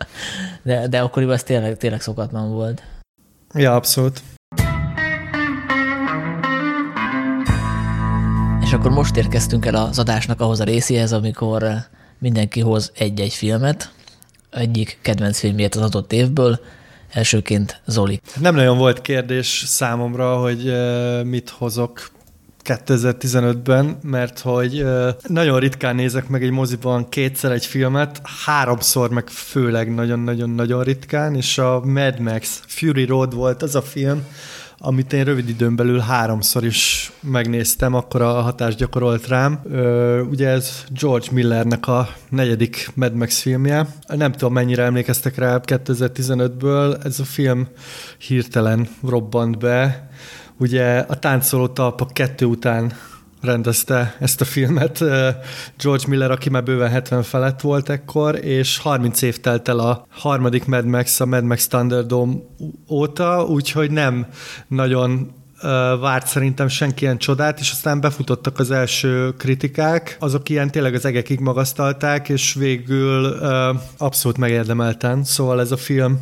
de, 0.63 0.89
de 0.89 1.01
akkoriban 1.01 1.35
ez 1.35 1.43
tényleg, 1.43 1.77
tényleg 1.77 2.01
szokatlan 2.01 2.51
volt. 2.51 2.83
Ja, 3.55 3.75
abszolút. 3.75 4.23
És 8.63 8.73
akkor 8.73 8.91
most 8.91 9.17
érkeztünk 9.17 9.67
el 9.67 9.75
az 9.75 9.99
adásnak 9.99 10.41
ahhoz 10.41 10.61
a 10.61 10.65
részéhez, 10.65 11.13
amikor 11.13 11.65
mindenki 12.19 12.61
hoz 12.61 12.93
egy-egy 12.95 13.33
filmet, 13.33 13.93
egyik 14.51 14.99
kedvenc 15.03 15.39
filmjét 15.39 15.75
az 15.75 15.83
adott 15.83 16.13
évből, 16.13 16.61
elsőként 17.13 17.81
Zoli. 17.87 18.21
Nem 18.41 18.55
nagyon 18.55 18.79
volt 18.79 19.01
kérdés 19.01 19.65
számomra, 19.67 20.37
hogy 20.37 20.73
mit 21.25 21.51
hozok 21.51 22.11
2015-ben, 22.69 23.99
mert 24.03 24.39
hogy 24.39 24.85
nagyon 25.27 25.59
ritkán 25.59 25.95
nézek 25.95 26.29
meg 26.29 26.43
egy 26.43 26.51
moziban 26.51 27.09
kétszer 27.09 27.53
egy 27.53 27.67
filmet, 27.67 28.21
háromszor 28.45 29.11
meg 29.11 29.29
főleg 29.29 29.95
nagyon-nagyon-nagyon 29.95 30.83
ritkán, 30.83 31.35
és 31.35 31.59
a 31.59 31.81
Mad 31.85 32.21
Max 32.21 32.63
Fury 32.67 33.05
Road 33.05 33.35
volt 33.35 33.63
az 33.63 33.75
a 33.75 33.83
film, 33.83 34.23
amit 34.81 35.13
én 35.13 35.25
rövid 35.25 35.49
időn 35.49 35.77
belül 35.77 35.99
háromszor 35.99 36.65
is 36.65 37.13
megnéztem, 37.21 37.95
akkor 37.95 38.23
a 38.23 38.41
hatást 38.41 38.77
gyakorolt 38.77 39.27
rám. 39.27 39.61
Ugye 40.31 40.49
ez 40.49 40.85
George 41.01 41.27
Millernek 41.31 41.87
a 41.87 42.09
negyedik 42.29 42.91
Mad 42.95 43.15
Max 43.15 43.41
filmje. 43.41 43.87
Nem 44.07 44.33
tudom, 44.33 44.53
mennyire 44.53 44.83
emlékeztek 44.83 45.37
rá 45.37 45.61
2015-ből. 45.65 47.05
Ez 47.05 47.21
a 47.21 47.25
film 47.25 47.69
hirtelen 48.19 48.89
robbant 49.03 49.59
be. 49.59 50.11
Ugye 50.59 50.99
a 50.99 51.15
táncoló 51.15 51.69
talpak 51.69 52.13
kettő 52.13 52.45
után 52.45 52.93
rendezte 53.41 54.17
ezt 54.21 54.41
a 54.41 54.45
filmet 54.45 54.99
George 55.79 56.05
Miller, 56.09 56.31
aki 56.31 56.51
már 56.51 56.63
bőven 56.63 56.91
70 56.91 57.23
felett 57.23 57.61
volt 57.61 57.89
ekkor, 57.89 58.45
és 58.45 58.79
30 58.79 59.23
év 59.23 59.41
telt 59.41 59.69
el 59.69 59.79
a 59.79 60.07
harmadik 60.09 60.65
Mad 60.67 60.85
Max, 60.85 61.21
a 61.21 61.27
Mad 61.27 61.45
Max 61.45 61.67
Thunderdome 61.67 62.35
óta, 62.89 63.45
úgyhogy 63.45 63.91
nem 63.91 64.27
nagyon 64.69 65.33
várt 66.01 66.27
szerintem 66.27 66.69
senki 66.69 67.05
ilyen 67.05 67.19
csodát, 67.19 67.61
és 67.61 67.71
aztán 67.71 68.01
befutottak 68.01 68.59
az 68.59 68.71
első 68.71 69.35
kritikák, 69.39 70.17
azok 70.21 70.49
ilyen 70.49 70.71
tényleg 70.71 70.95
az 70.95 71.05
egekig 71.05 71.41
magasztalták, 71.41 72.29
és 72.29 72.55
végül 72.55 73.25
abszolút 73.97 74.39
megérdemelten, 74.39 75.25
szóval 75.25 75.61
ez 75.61 75.73
a 75.73 75.77
film 75.77 76.19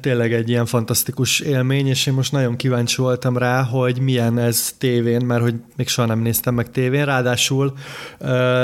tényleg 0.00 0.32
egy 0.32 0.48
ilyen 0.48 0.66
fantasztikus 0.66 1.40
élmény, 1.40 1.86
és 1.86 2.06
én 2.06 2.14
most 2.14 2.32
nagyon 2.32 2.56
kíváncsi 2.56 3.02
voltam 3.02 3.38
rá, 3.38 3.62
hogy 3.62 4.00
milyen 4.00 4.38
ez 4.38 4.74
tévén, 4.78 5.24
mert 5.24 5.42
hogy 5.42 5.54
még 5.76 5.88
soha 5.88 6.08
nem 6.08 6.20
néztem 6.20 6.54
meg 6.54 6.70
tévén, 6.70 7.04
ráadásul 7.04 7.72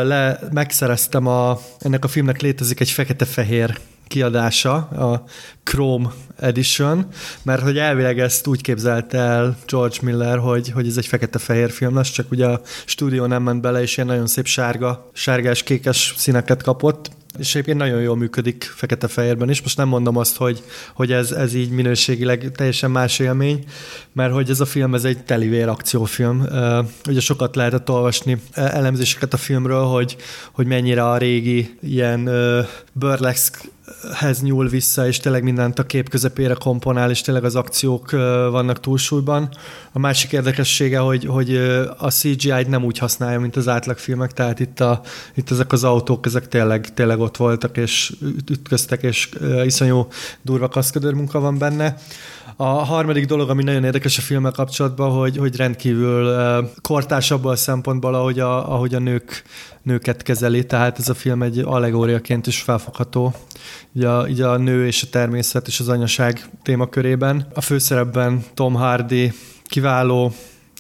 le, 0.03 0.39
megszereztem 0.53 1.27
a, 1.27 1.59
ennek 1.79 2.05
a 2.05 2.09
filmnek 2.09 2.41
létezik 2.41 2.81
egy 2.81 2.91
fekete-fehér 2.91 3.79
kiadása, 4.13 4.75
a 4.77 5.25
Chrome 5.65 6.13
Edition, 6.37 7.07
mert 7.43 7.63
hogy 7.63 7.79
elvileg 7.79 8.21
ezt 8.21 8.47
úgy 8.47 8.61
képzelte 8.61 9.19
el 9.19 9.57
George 9.67 9.97
Miller, 10.03 10.39
hogy, 10.39 10.71
hogy 10.71 10.87
ez 10.87 10.97
egy 10.97 11.07
fekete-fehér 11.07 11.71
film 11.71 11.95
lesz, 11.95 12.11
csak 12.11 12.31
ugye 12.31 12.47
a 12.47 12.61
stúdió 12.85 13.27
nem 13.27 13.43
ment 13.43 13.61
bele, 13.61 13.83
és 13.83 13.97
ilyen 13.97 14.09
nagyon 14.09 14.27
szép 14.27 14.47
sárga, 14.47 15.11
sárgás-kékes 15.13 16.15
színeket 16.17 16.63
kapott, 16.63 17.11
és 17.39 17.55
egyébként 17.55 17.79
nagyon 17.79 18.01
jól 18.01 18.17
működik 18.17 18.73
fekete-fehérben 18.77 19.51
is. 19.51 19.63
Most 19.63 19.77
nem 19.77 19.89
mondom 19.89 20.17
azt, 20.17 20.37
hogy, 20.37 20.63
hogy 20.95 21.13
ez, 21.13 21.31
ez 21.31 21.55
így 21.55 21.71
minőségileg 21.71 22.51
teljesen 22.57 22.91
más 22.91 23.19
élmény, 23.19 23.65
mert 24.13 24.33
hogy 24.33 24.51
ez 24.51 24.61
a 24.61 24.65
film, 24.65 24.95
ez 24.95 25.05
egy 25.05 25.25
telivér 25.25 25.69
akciófilm. 25.69 26.47
Ugye 27.09 27.21
sokat 27.21 27.57
lehetett 27.57 27.91
olvasni 27.91 28.41
elemzéseket 28.53 29.33
a 29.33 29.37
filmről, 29.37 29.85
hogy, 29.85 30.17
hogy 30.53 30.67
mennyire 30.67 31.05
a 31.09 31.17
régi 31.17 31.79
ilyen 31.81 32.31
burlesque 32.93 33.61
hez 34.15 34.43
nyúl 34.43 34.69
vissza, 34.69 35.07
és 35.07 35.19
tényleg 35.19 35.43
mindent 35.43 35.79
a 35.79 35.83
kép 35.83 36.09
közepére 36.09 36.55
komponál, 36.55 37.11
és 37.11 37.21
tényleg 37.21 37.45
az 37.45 37.55
akciók 37.55 38.11
vannak 38.51 38.81
túlsúlyban. 38.81 39.49
A 39.93 39.99
másik 39.99 40.33
érdekessége, 40.33 40.99
hogy, 40.99 41.25
hogy 41.25 41.57
a 41.99 42.11
CGI-t 42.11 42.69
nem 42.69 42.85
úgy 42.85 42.99
használja, 42.99 43.41
mint 43.41 43.57
az 43.57 43.69
átlagfilmek, 43.69 44.33
tehát 44.33 44.61
itt, 44.61 44.81
a, 44.81 45.01
itt 45.35 45.51
ezek 45.51 45.73
az 45.73 45.85
autók, 45.85 46.27
ezek 46.27 46.49
tényleg, 46.49 46.95
tényleg 46.95 47.21
ott 47.21 47.37
voltak, 47.37 47.77
és 47.77 48.13
ütköztek, 48.51 49.03
és 49.03 49.29
iszonyú 49.65 50.07
durva 50.43 50.69
kaszködőr 50.69 51.13
munka 51.13 51.41
van 51.41 51.59
benne. 51.59 51.97
A 52.57 52.65
harmadik 52.65 53.27
dolog, 53.27 53.51
ami 53.51 53.63
nagyon 53.63 53.85
érdekes 53.85 54.19
a 54.19 54.21
filmmel 54.21 54.53
kapcsolatban, 54.53 55.11
hogy, 55.11 55.37
hogy 55.37 55.57
rendkívül 55.57 56.37
kortárs 56.83 57.31
abban 57.31 57.53
a 57.53 57.57
szempontból, 57.57 58.15
ahogy 58.15 58.41
a, 58.41 58.73
ahogy 58.73 58.95
a 58.95 58.99
nők, 58.99 59.43
nőket 59.83 60.23
kezeli, 60.23 60.67
tehát 60.67 60.99
ez 60.99 61.09
a 61.09 61.15
film 61.15 61.43
egy 61.43 61.59
allegóriaként 61.59 62.47
is 62.47 62.61
felfogható 62.61 63.35
így 63.93 64.05
a, 64.05 64.29
így 64.29 64.41
a 64.41 64.57
nő 64.57 64.87
és 64.87 65.03
a 65.03 65.07
természet 65.11 65.67
és 65.67 65.81
az 65.81 65.89
anyaság 65.89 66.49
témakörében. 66.63 67.47
A 67.55 67.61
főszerepben 67.61 68.45
Tom 68.55 68.75
Hardy 68.75 69.33
kiváló, 69.65 70.33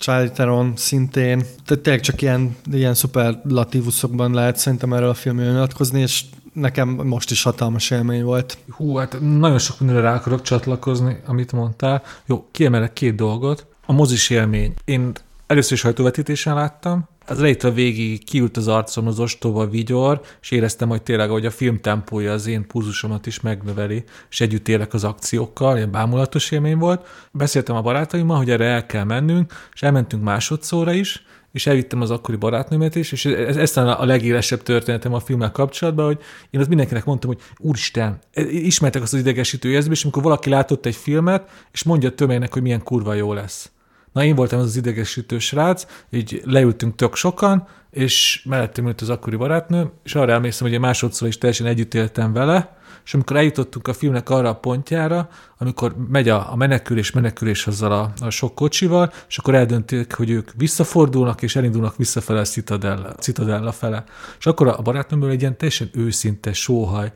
Charlie 0.03 0.31
Theron 0.31 0.73
szintén, 0.77 1.39
tehát 1.67 1.83
tényleg 1.83 2.03
csak 2.03 2.23
ilyen, 2.23 2.57
ilyen 2.73 2.95
szuperlatívuszokban 2.95 4.35
lehet 4.35 4.57
szerintem 4.57 4.93
erről 4.93 5.09
a 5.09 5.15
filmről 5.15 5.53
nyilatkozni, 5.53 6.01
és 6.01 6.25
nekem 6.53 6.89
most 6.89 7.31
is 7.31 7.43
hatalmas 7.43 7.91
élmény 7.91 8.25
volt. 8.25 8.59
Hú, 8.69 8.97
hát 8.97 9.17
nagyon 9.21 9.59
sok 9.59 9.79
mindenre 9.79 10.03
rá 10.03 10.15
akarok 10.15 10.43
csatlakozni, 10.43 11.21
amit 11.27 11.53
mondtál. 11.53 12.03
Jó, 12.27 12.47
kiemelek 12.51 12.93
két 12.93 13.15
dolgot. 13.15 13.67
A 13.87 13.93
mozis 13.93 14.31
élmény. 14.31 14.75
Én 14.85 15.13
először 15.47 15.73
is 15.73 15.83
hajtóvetítésen 15.83 16.55
láttam, 16.55 17.09
az 17.27 17.39
elejétől 17.39 17.73
végig 17.73 18.25
kiült 18.25 18.57
az 18.57 18.69
arcom 18.69 19.07
az 19.07 19.19
ostoba 19.19 19.69
vigyor, 19.69 20.21
és 20.41 20.51
éreztem, 20.51 20.89
hogy 20.89 21.03
tényleg, 21.03 21.31
hogy 21.31 21.47
a 21.47 21.51
film 21.51 21.81
tempója 21.81 22.33
az 22.33 22.47
én 22.47 22.67
pulzusomat 22.67 23.27
is 23.27 23.41
megnöveli, 23.41 24.05
és 24.31 24.41
együtt 24.41 24.69
élek 24.69 24.95
az 24.95 25.05
akciókkal, 25.05 25.77
ilyen 25.77 25.91
bámulatos 25.91 26.51
élmény 26.51 26.79
volt. 26.79 27.07
Beszéltem 27.31 27.77
a 27.77 27.83
barátaimmal, 27.83 28.37
hogy 28.37 28.51
erre 28.51 28.65
el 28.65 28.87
kell 28.87 29.05
mennünk, 29.05 29.53
és 29.75 29.83
elmentünk 29.83 30.23
másodszóra 30.23 30.93
is, 30.93 31.25
és 31.53 31.67
elvittem 31.67 32.01
az 32.01 32.11
akkori 32.11 32.37
barátnőmet 32.37 32.95
is, 32.95 33.13
és 33.13 33.25
ez, 33.25 33.57
ez 33.57 33.77
a 33.77 34.05
legélesebb 34.05 34.63
történetem 34.63 35.15
a 35.15 35.21
filmmel 35.21 35.51
kapcsolatban, 35.51 36.07
hogy 36.07 36.19
én 36.51 36.61
az 36.61 36.67
mindenkinek 36.67 37.05
mondtam, 37.05 37.31
hogy 37.31 37.41
úristen, 37.59 38.19
ismertek 38.51 39.03
azt 39.03 39.13
az 39.13 39.21
idegesítő 39.21 39.71
érzést, 39.71 39.93
és 39.93 40.03
amikor 40.03 40.23
valaki 40.23 40.51
látott 40.51 40.87
egy 40.87 40.97
filmet, 40.97 41.67
és 41.73 41.83
mondja 41.83 42.11
tömegnek, 42.11 42.53
hogy 42.53 42.63
milyen 42.63 42.83
kurva 42.83 43.15
jó 43.15 43.33
lesz. 43.33 43.72
Na 44.13 44.25
én 44.25 44.35
voltam 44.35 44.59
az 44.59 44.65
az 44.65 44.77
idegesítő 44.77 45.39
srác, 45.39 45.87
így 46.11 46.43
leültünk 46.45 46.95
tök 46.95 47.15
sokan, 47.15 47.67
és 47.91 48.43
mellettem 48.49 48.87
ült 48.87 49.01
az 49.01 49.09
akkori 49.09 49.37
barátnő, 49.37 49.91
és 50.05 50.15
arra 50.15 50.33
emlékszem, 50.33 50.67
hogy 50.67 50.75
én 50.75 50.81
másodszor 50.81 51.29
is 51.29 51.39
teljesen 51.39 51.67
együtt 51.67 51.95
éltem 51.95 52.33
vele, 52.33 52.77
és 53.05 53.15
amikor 53.15 53.37
eljutottunk 53.37 53.89
a 53.89 53.93
filmnek 53.93 54.31
arra 54.31 54.49
a 54.49 54.55
pontjára, 54.55 55.29
amikor 55.59 55.95
megy 56.09 56.29
a, 56.29 56.53
a 56.53 56.57
menekülés, 56.57 57.11
menekülés 57.11 57.67
azzal 57.67 57.93
a, 57.93 58.13
a 58.21 58.31
sok 58.31 58.55
kocsival, 58.55 59.13
és 59.29 59.39
akkor 59.39 59.55
eldöntik, 59.55 60.15
hogy 60.15 60.31
ők 60.31 60.51
visszafordulnak, 60.57 61.43
és 61.43 61.57
elindulnak 61.57 61.97
visszafele 61.97 62.41
a 62.41 62.45
Citadella, 62.45 63.15
Citadella 63.15 63.73
fele. 63.73 64.05
És 64.39 64.47
akkor 64.47 64.69
a 64.69 64.83
barátnőmből 64.83 65.31
egy 65.31 65.41
ilyen 65.41 65.57
teljesen 65.57 65.91
őszinte 65.93 66.53
sóhaj 66.53 67.13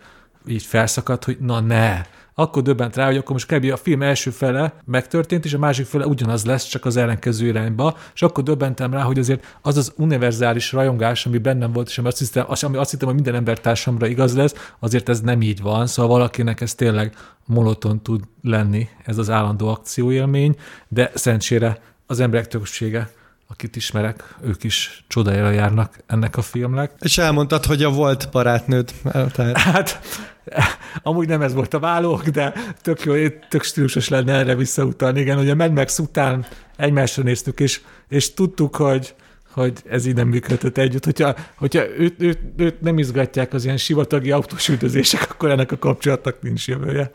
így 0.46 0.62
felszakadt, 0.62 1.24
hogy 1.24 1.36
na 1.40 1.60
ne, 1.60 2.00
akkor 2.38 2.62
döbbent 2.62 2.96
rá, 2.96 3.06
hogy 3.06 3.16
akkor 3.16 3.32
most 3.32 3.52
kb. 3.52 3.72
a 3.72 3.76
film 3.76 4.02
első 4.02 4.30
fele 4.30 4.74
megtörtént, 4.84 5.44
és 5.44 5.54
a 5.54 5.58
másik 5.58 5.86
fele 5.86 6.06
ugyanaz 6.06 6.44
lesz, 6.44 6.64
csak 6.64 6.84
az 6.84 6.96
ellenkező 6.96 7.46
irányba, 7.46 7.96
és 8.14 8.22
akkor 8.22 8.44
döbbentem 8.44 8.92
rá, 8.92 9.02
hogy 9.02 9.18
azért 9.18 9.58
az 9.62 9.76
az 9.76 9.92
univerzális 9.96 10.72
rajongás, 10.72 11.26
ami 11.26 11.38
bennem 11.38 11.72
volt, 11.72 11.88
és 11.88 11.98
ami 11.98 12.08
azt 12.08 12.18
hittem, 12.18 12.44
ami 12.60 12.76
azt 12.76 12.90
hittem 12.90 13.06
hogy 13.06 13.16
minden 13.16 13.34
embertársamra 13.34 14.06
igaz 14.06 14.36
lesz, 14.36 14.72
azért 14.78 15.08
ez 15.08 15.20
nem 15.20 15.42
így 15.42 15.60
van, 15.60 15.86
szóval 15.86 16.16
valakinek 16.16 16.60
ez 16.60 16.74
tényleg 16.74 17.14
monoton 17.46 18.02
tud 18.02 18.22
lenni, 18.42 18.88
ez 19.04 19.18
az 19.18 19.30
állandó 19.30 19.68
akcióélmény, 19.68 20.56
de 20.88 21.10
szerencsére 21.14 21.78
az 22.06 22.20
emberek 22.20 22.48
többsége 22.48 23.10
akit 23.48 23.76
ismerek, 23.76 24.34
ők 24.42 24.64
is 24.64 25.04
csodájára 25.08 25.50
járnak 25.50 25.98
ennek 26.06 26.36
a 26.36 26.42
filmnek. 26.42 26.92
És 26.98 27.18
elmondtad, 27.18 27.64
hogy 27.64 27.82
a 27.82 27.90
volt 27.90 28.28
barátnőd. 28.32 28.92
Tehát... 29.32 30.00
Hát, 30.46 30.80
amúgy 31.02 31.28
nem 31.28 31.42
ez 31.42 31.54
volt 31.54 31.74
a 31.74 31.78
válók, 31.78 32.28
de 32.28 32.52
tök 32.82 33.04
jó, 33.04 33.14
tök 33.48 33.62
stílusos 33.62 34.08
lenne 34.08 34.32
erre 34.32 34.54
visszautalni. 34.54 35.20
Igen, 35.20 35.36
hogy 35.36 35.50
a 35.50 35.54
Mad 35.54 35.72
Max 35.72 35.98
után 35.98 36.46
egymásra 36.76 37.22
néztük, 37.22 37.60
és, 37.60 37.80
és 38.08 38.34
tudtuk, 38.34 38.76
hogy, 38.76 39.14
hogy 39.56 39.72
ez 39.88 40.06
így 40.06 40.14
nem 40.14 40.28
működött 40.28 40.78
együtt. 40.78 41.04
Hogyha, 41.04 41.34
hogyha 41.56 41.98
őt, 41.98 42.22
őt, 42.22 42.38
őt 42.56 42.80
nem 42.80 42.98
izgatják 42.98 43.52
az 43.52 43.64
ilyen 43.64 43.76
sivatagi 43.76 44.30
autós 44.30 44.68
üldözések, 44.68 45.30
akkor 45.30 45.50
ennek 45.50 45.72
a 45.72 45.78
kapcsolatnak 45.78 46.42
nincs 46.42 46.68
jövője. 46.68 47.10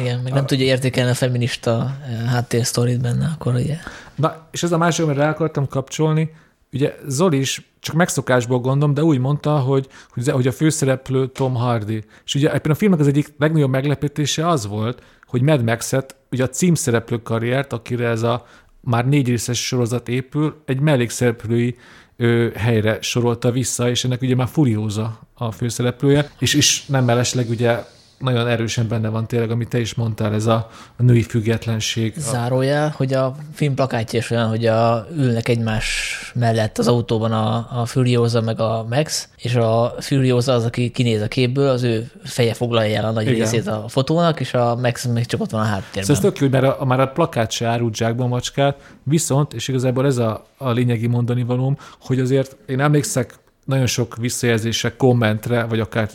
Igen, 0.00 0.20
meg 0.20 0.32
nem 0.32 0.42
a... 0.42 0.46
tudja 0.46 0.64
értékelni 0.64 1.10
a 1.10 1.14
feminista 1.14 1.96
eh, 2.06 2.30
háttérsztorit 2.30 3.00
benne, 3.00 3.30
akkor 3.34 3.54
ugye. 3.54 3.76
Na, 4.14 4.48
és 4.50 4.62
ez 4.62 4.72
a 4.72 4.78
másik, 4.78 5.04
amire 5.04 5.20
rá 5.20 5.30
akartam 5.30 5.68
kapcsolni, 5.68 6.30
ugye 6.72 6.94
Zoli 7.06 7.38
is 7.38 7.70
csak 7.80 7.94
megszokásból 7.94 8.58
gondolom, 8.58 8.94
de 8.94 9.02
úgy 9.02 9.18
mondta, 9.18 9.58
hogy, 9.58 9.88
hogy 10.30 10.46
a 10.46 10.52
főszereplő 10.52 11.26
Tom 11.26 11.54
Hardy. 11.54 12.04
És 12.24 12.34
ugye 12.34 12.52
ebben 12.52 12.70
a 12.70 12.74
filmnek 12.74 13.00
az 13.00 13.06
egyik 13.06 13.34
legnagyobb 13.38 13.70
meglepetése 13.70 14.48
az 14.48 14.66
volt, 14.66 15.02
hogy 15.26 15.42
Mad 15.42 15.62
Max-et, 15.62 16.16
ugye 16.30 16.42
a 16.42 16.48
címszereplő 16.48 17.22
karriert, 17.22 17.72
akire 17.72 18.08
ez 18.08 18.22
a 18.22 18.46
már 18.86 19.08
négy 19.08 19.28
részes 19.28 19.66
sorozat 19.66 20.08
épül, 20.08 20.62
egy 20.64 20.80
mellékszereplői 20.80 21.76
ö, 22.16 22.48
helyre 22.54 22.98
sorolta 23.00 23.50
vissza, 23.50 23.90
és 23.90 24.04
ennek 24.04 24.22
ugye 24.22 24.34
már 24.34 24.48
Furiosa 24.48 25.20
a 25.34 25.50
főszereplője, 25.50 26.30
és 26.38 26.54
is 26.54 26.84
nem 26.86 27.04
mellesleg 27.04 27.48
ugye 27.48 27.84
nagyon 28.18 28.48
erősen 28.48 28.88
benne 28.88 29.08
van 29.08 29.26
tényleg, 29.26 29.50
amit 29.50 29.68
te 29.68 29.80
is 29.80 29.94
mondtál, 29.94 30.34
ez 30.34 30.46
a, 30.46 30.70
a 30.96 31.02
női 31.02 31.22
függetlenség. 31.22 32.14
Zárójel, 32.16 32.92
hogy 32.96 33.12
a 33.12 33.34
film 33.52 33.74
plakátja 33.74 34.18
is 34.18 34.30
olyan, 34.30 34.48
hogy 34.48 34.66
a, 34.66 35.06
ülnek 35.16 35.48
egymás 35.48 36.14
mellett 36.34 36.78
az 36.78 36.88
autóban 36.88 37.32
a, 37.32 37.80
a 37.80 37.86
Furiosa 37.86 38.40
meg 38.40 38.60
a 38.60 38.86
Max, 38.90 39.28
és 39.36 39.54
a 39.54 39.94
Furiosa 39.98 40.52
az, 40.52 40.64
aki 40.64 40.90
kinéz 40.90 41.20
a 41.20 41.28
képből, 41.28 41.68
az 41.68 41.82
ő 41.82 42.10
feje 42.24 42.54
foglalja 42.54 42.98
el 42.98 43.04
a 43.04 43.10
nagy 43.10 43.26
Igen. 43.26 43.36
részét 43.36 43.66
a 43.66 43.84
fotónak, 43.88 44.40
és 44.40 44.54
a 44.54 44.76
Max 44.76 45.04
meg 45.04 45.26
csak 45.26 45.40
ott 45.40 45.50
van 45.50 45.60
a 45.60 45.64
háttérben. 45.64 46.02
Szóval 46.04 46.16
ez 46.16 46.22
tök 46.22 46.38
jó, 46.38 46.48
mert 46.48 46.80
a, 46.80 46.84
már 46.84 47.00
a 47.00 47.06
plakát 47.06 47.50
se 47.50 47.66
árult 47.66 47.96
zsákba 47.96 48.24
a 48.24 48.28
macskát, 48.28 48.76
viszont, 49.02 49.54
és 49.54 49.68
igazából 49.68 50.06
ez 50.06 50.16
a, 50.16 50.46
a 50.56 50.70
lényegi 50.70 51.06
mondani 51.06 51.42
valóm, 51.42 51.76
hogy 52.00 52.20
azért 52.20 52.56
én 52.66 52.80
emlékszek 52.80 53.34
nagyon 53.66 53.86
sok 53.86 54.16
visszajelzésre, 54.16 54.96
kommentre, 54.96 55.64
vagy 55.64 55.80
akár 55.80 56.10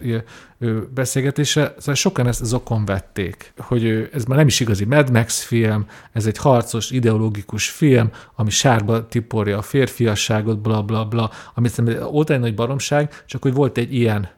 beszélgetésre, 0.94 1.73
szóval 1.78 1.95
sokan 1.95 2.28
ezt 2.28 2.45
zokon 2.45 2.86
vették, 2.86 3.53
hogy 3.57 4.10
ez 4.14 4.26
már 4.26 4.38
nem 4.38 4.48
is 4.48 4.60
igazi 4.60 4.86
Mad 4.86 5.11
Max 5.11 5.44
film, 5.44 5.86
ez 6.11 6.26
egy 6.26 6.38
harcos, 6.38 6.91
ideológikus 6.91 7.69
film, 7.69 8.10
ami 8.36 8.49
sárba 8.49 9.07
tiporja 9.07 9.57
a 9.57 9.61
férfiasságot, 9.61 10.60
bla 10.60 10.82
bla 10.82 11.06
bla, 11.06 11.32
ami 11.53 11.68
szerintem 11.68 12.07
óta 12.07 12.34
egy 12.34 12.40
nagy 12.40 12.56
baromság, 12.56 13.23
csak 13.26 13.41
hogy 13.41 13.53
volt 13.53 13.78
egy 13.78 13.94
ilyen 13.94 14.30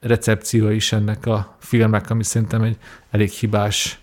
recepció 0.00 0.68
is 0.68 0.92
ennek 0.92 1.26
a 1.26 1.56
filmnek, 1.60 2.10
ami 2.10 2.24
szerintem 2.24 2.62
egy 2.62 2.76
elég 3.10 3.30
hibás 3.30 3.98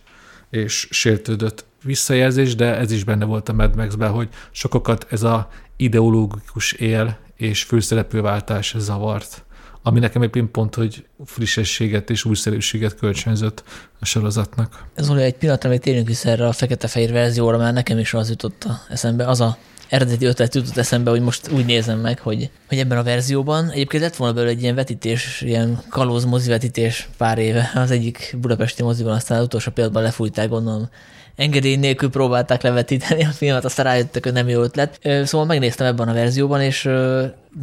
és 0.50 0.88
sértődött 0.92 1.66
visszajelzés, 1.84 2.56
de 2.56 2.78
ez 2.78 2.92
is 2.92 3.04
benne 3.04 3.26
volt 3.26 3.50
a 3.50 3.54
Mad 3.54 3.76
Max-ben, 3.76 4.12
hogy 4.12 4.30
sokakat 4.52 5.06
ez 5.10 5.24
a 5.24 5.50
ideológikus 5.78 6.72
él 6.72 7.18
és 7.44 7.64
főszereplőváltás 7.64 8.76
zavart, 8.78 9.44
ami 9.82 10.00
nekem 10.00 10.22
egy 10.22 10.44
pont, 10.52 10.76
hogy 10.76 11.06
frissességet 11.26 12.10
és 12.10 12.26
újszerűséget 12.26 12.96
kölcsönzött 12.96 13.64
a 14.00 14.06
sorozatnak. 14.06 14.86
Olyan 15.10 15.18
egy 15.18 15.36
pillanatra, 15.36 15.70
még 15.70 15.80
térjünk 15.80 16.08
vissza 16.08 16.30
erre 16.30 16.48
a 16.48 16.52
fekete-fehér 16.52 17.12
verzióra, 17.12 17.58
mert 17.58 17.74
nekem 17.74 17.98
is 17.98 18.14
az 18.14 18.30
jutott 18.30 18.68
eszembe, 18.90 19.28
az 19.28 19.42
a 19.42 19.58
eredeti 19.90 20.26
ötlet 20.26 20.56
jutott 20.56 20.78
eszembe, 20.78 21.10
hogy 21.10 21.22
most 21.22 21.52
úgy 21.52 21.66
nézem 21.66 22.00
meg, 22.00 22.20
hogy, 22.20 22.50
hogy 22.68 22.78
ebben 22.78 22.98
a 22.98 23.04
verzióban 23.04 23.70
egyébként 23.70 24.04
lett 24.04 24.16
volna 24.16 24.34
belőle 24.34 24.52
egy 24.52 24.62
ilyen 24.62 24.76
vetítés, 24.76 25.42
ilyen 25.42 25.82
kalóz 25.90 26.26
mozi 26.26 26.50
vetítés 26.50 27.10
pár 27.18 27.38
éve 27.38 27.72
az 27.76 27.92
egyik 27.92 28.36
budapesti 28.42 28.84
moziban, 28.84 29.14
aztán 29.14 29.38
az 29.38 29.44
utolsó 29.44 29.72
pillanatban 29.72 30.04
lefújták, 30.04 30.50
gondolom 30.50 30.90
engedély 31.36 31.76
nélkül 31.76 32.10
próbálták 32.10 32.62
levetíteni 32.62 33.24
a 33.24 33.30
filmet, 33.30 33.66
aztán 33.66 33.86
rájöttek, 33.86 34.24
hogy 34.24 34.34
nem 34.34 34.50
jó 34.50 34.62
ötlet. 34.62 35.00
Szóval 35.24 35.48
megnéztem 35.48 35.88
ebben 35.88 36.08
a 36.08 36.14
verzióban, 36.14 36.62
és 36.62 36.90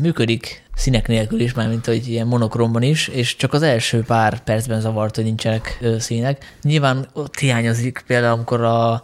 működik 0.00 0.68
színek 0.74 1.08
nélkül 1.08 1.40
is, 1.40 1.54
mármint 1.54 1.86
hogy 1.86 2.08
ilyen 2.08 2.26
monokromban 2.26 2.82
is, 2.82 3.08
és 3.08 3.36
csak 3.36 3.52
az 3.52 3.62
első 3.62 4.02
pár 4.02 4.42
percben 4.42 4.80
zavart, 4.80 5.14
hogy 5.14 5.24
nincsenek 5.24 5.78
színek. 5.98 6.54
Nyilván 6.62 7.08
ott 7.12 7.38
hiányozik 7.38 8.04
például, 8.06 8.32
amikor 8.32 8.60
a 8.64 9.02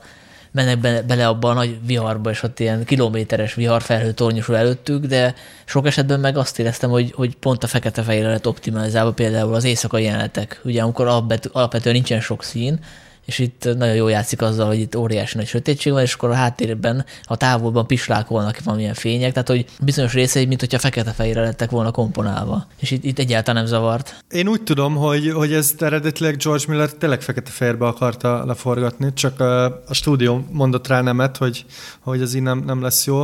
mennek 0.52 0.78
bele, 0.78 1.02
bele 1.02 1.28
abba 1.28 1.50
a 1.50 1.52
nagy 1.52 1.78
viharba, 1.86 2.30
és 2.30 2.42
ott 2.42 2.60
ilyen 2.60 2.84
kilométeres 2.84 3.54
viharfelhő 3.54 4.12
tornyosul 4.12 4.56
előttük, 4.56 5.04
de 5.04 5.34
sok 5.64 5.86
esetben 5.86 6.20
meg 6.20 6.36
azt 6.36 6.58
éreztem, 6.58 6.90
hogy, 6.90 7.12
hogy 7.14 7.36
pont 7.36 7.64
a 7.64 7.66
fekete-fehérre 7.66 8.28
lett 8.28 8.46
optimalizálva 8.46 9.12
például 9.12 9.54
az 9.54 9.64
éjszakai 9.64 10.04
jelenetek, 10.04 10.60
ugye 10.64 10.82
amikor 10.82 11.06
alapvetően 11.52 11.94
nincsen 11.94 12.20
sok 12.20 12.44
szín, 12.44 12.78
és 13.26 13.38
itt 13.38 13.64
nagyon 13.64 13.94
jól 13.94 14.10
játszik 14.10 14.42
azzal, 14.42 14.66
hogy 14.66 14.78
itt 14.78 14.96
óriási 14.96 15.36
nagy 15.36 15.46
sötétség 15.46 15.92
van, 15.92 16.02
és 16.02 16.14
akkor 16.14 16.30
a 16.30 16.34
háttérben, 16.34 17.04
a 17.24 17.36
távolban 17.36 17.86
pislákolnak 17.86 18.58
valamilyen 18.64 18.94
fények, 18.94 19.32
tehát 19.32 19.48
hogy 19.48 19.64
bizonyos 19.80 20.12
részei, 20.12 20.46
mint 20.46 20.60
hogyha 20.60 20.78
fekete-fehérre 20.78 21.40
lettek 21.40 21.70
volna 21.70 21.90
komponálva. 21.90 22.66
És 22.80 22.90
itt, 22.90 23.04
itt 23.04 23.18
egyáltalán 23.18 23.62
nem 23.62 23.70
zavart. 23.70 24.24
Én 24.30 24.48
úgy 24.48 24.62
tudom, 24.62 24.94
hogy, 24.94 25.32
hogy 25.32 25.52
ez 25.52 25.74
eredetileg 25.78 26.36
George 26.36 26.64
Miller 26.68 26.92
tényleg 26.92 27.22
fekete-fehérbe 27.22 27.86
akarta 27.86 28.44
leforgatni, 28.44 29.12
csak 29.12 29.40
a, 29.40 29.64
a 29.64 29.94
stúdió 29.94 30.44
mondott 30.50 30.86
rá 30.86 31.00
nemet, 31.00 31.36
hogy, 31.36 31.64
hogy 32.00 32.20
ez 32.20 32.34
így 32.34 32.42
nem, 32.42 32.62
nem 32.66 32.82
lesz 32.82 33.06
jó. 33.06 33.22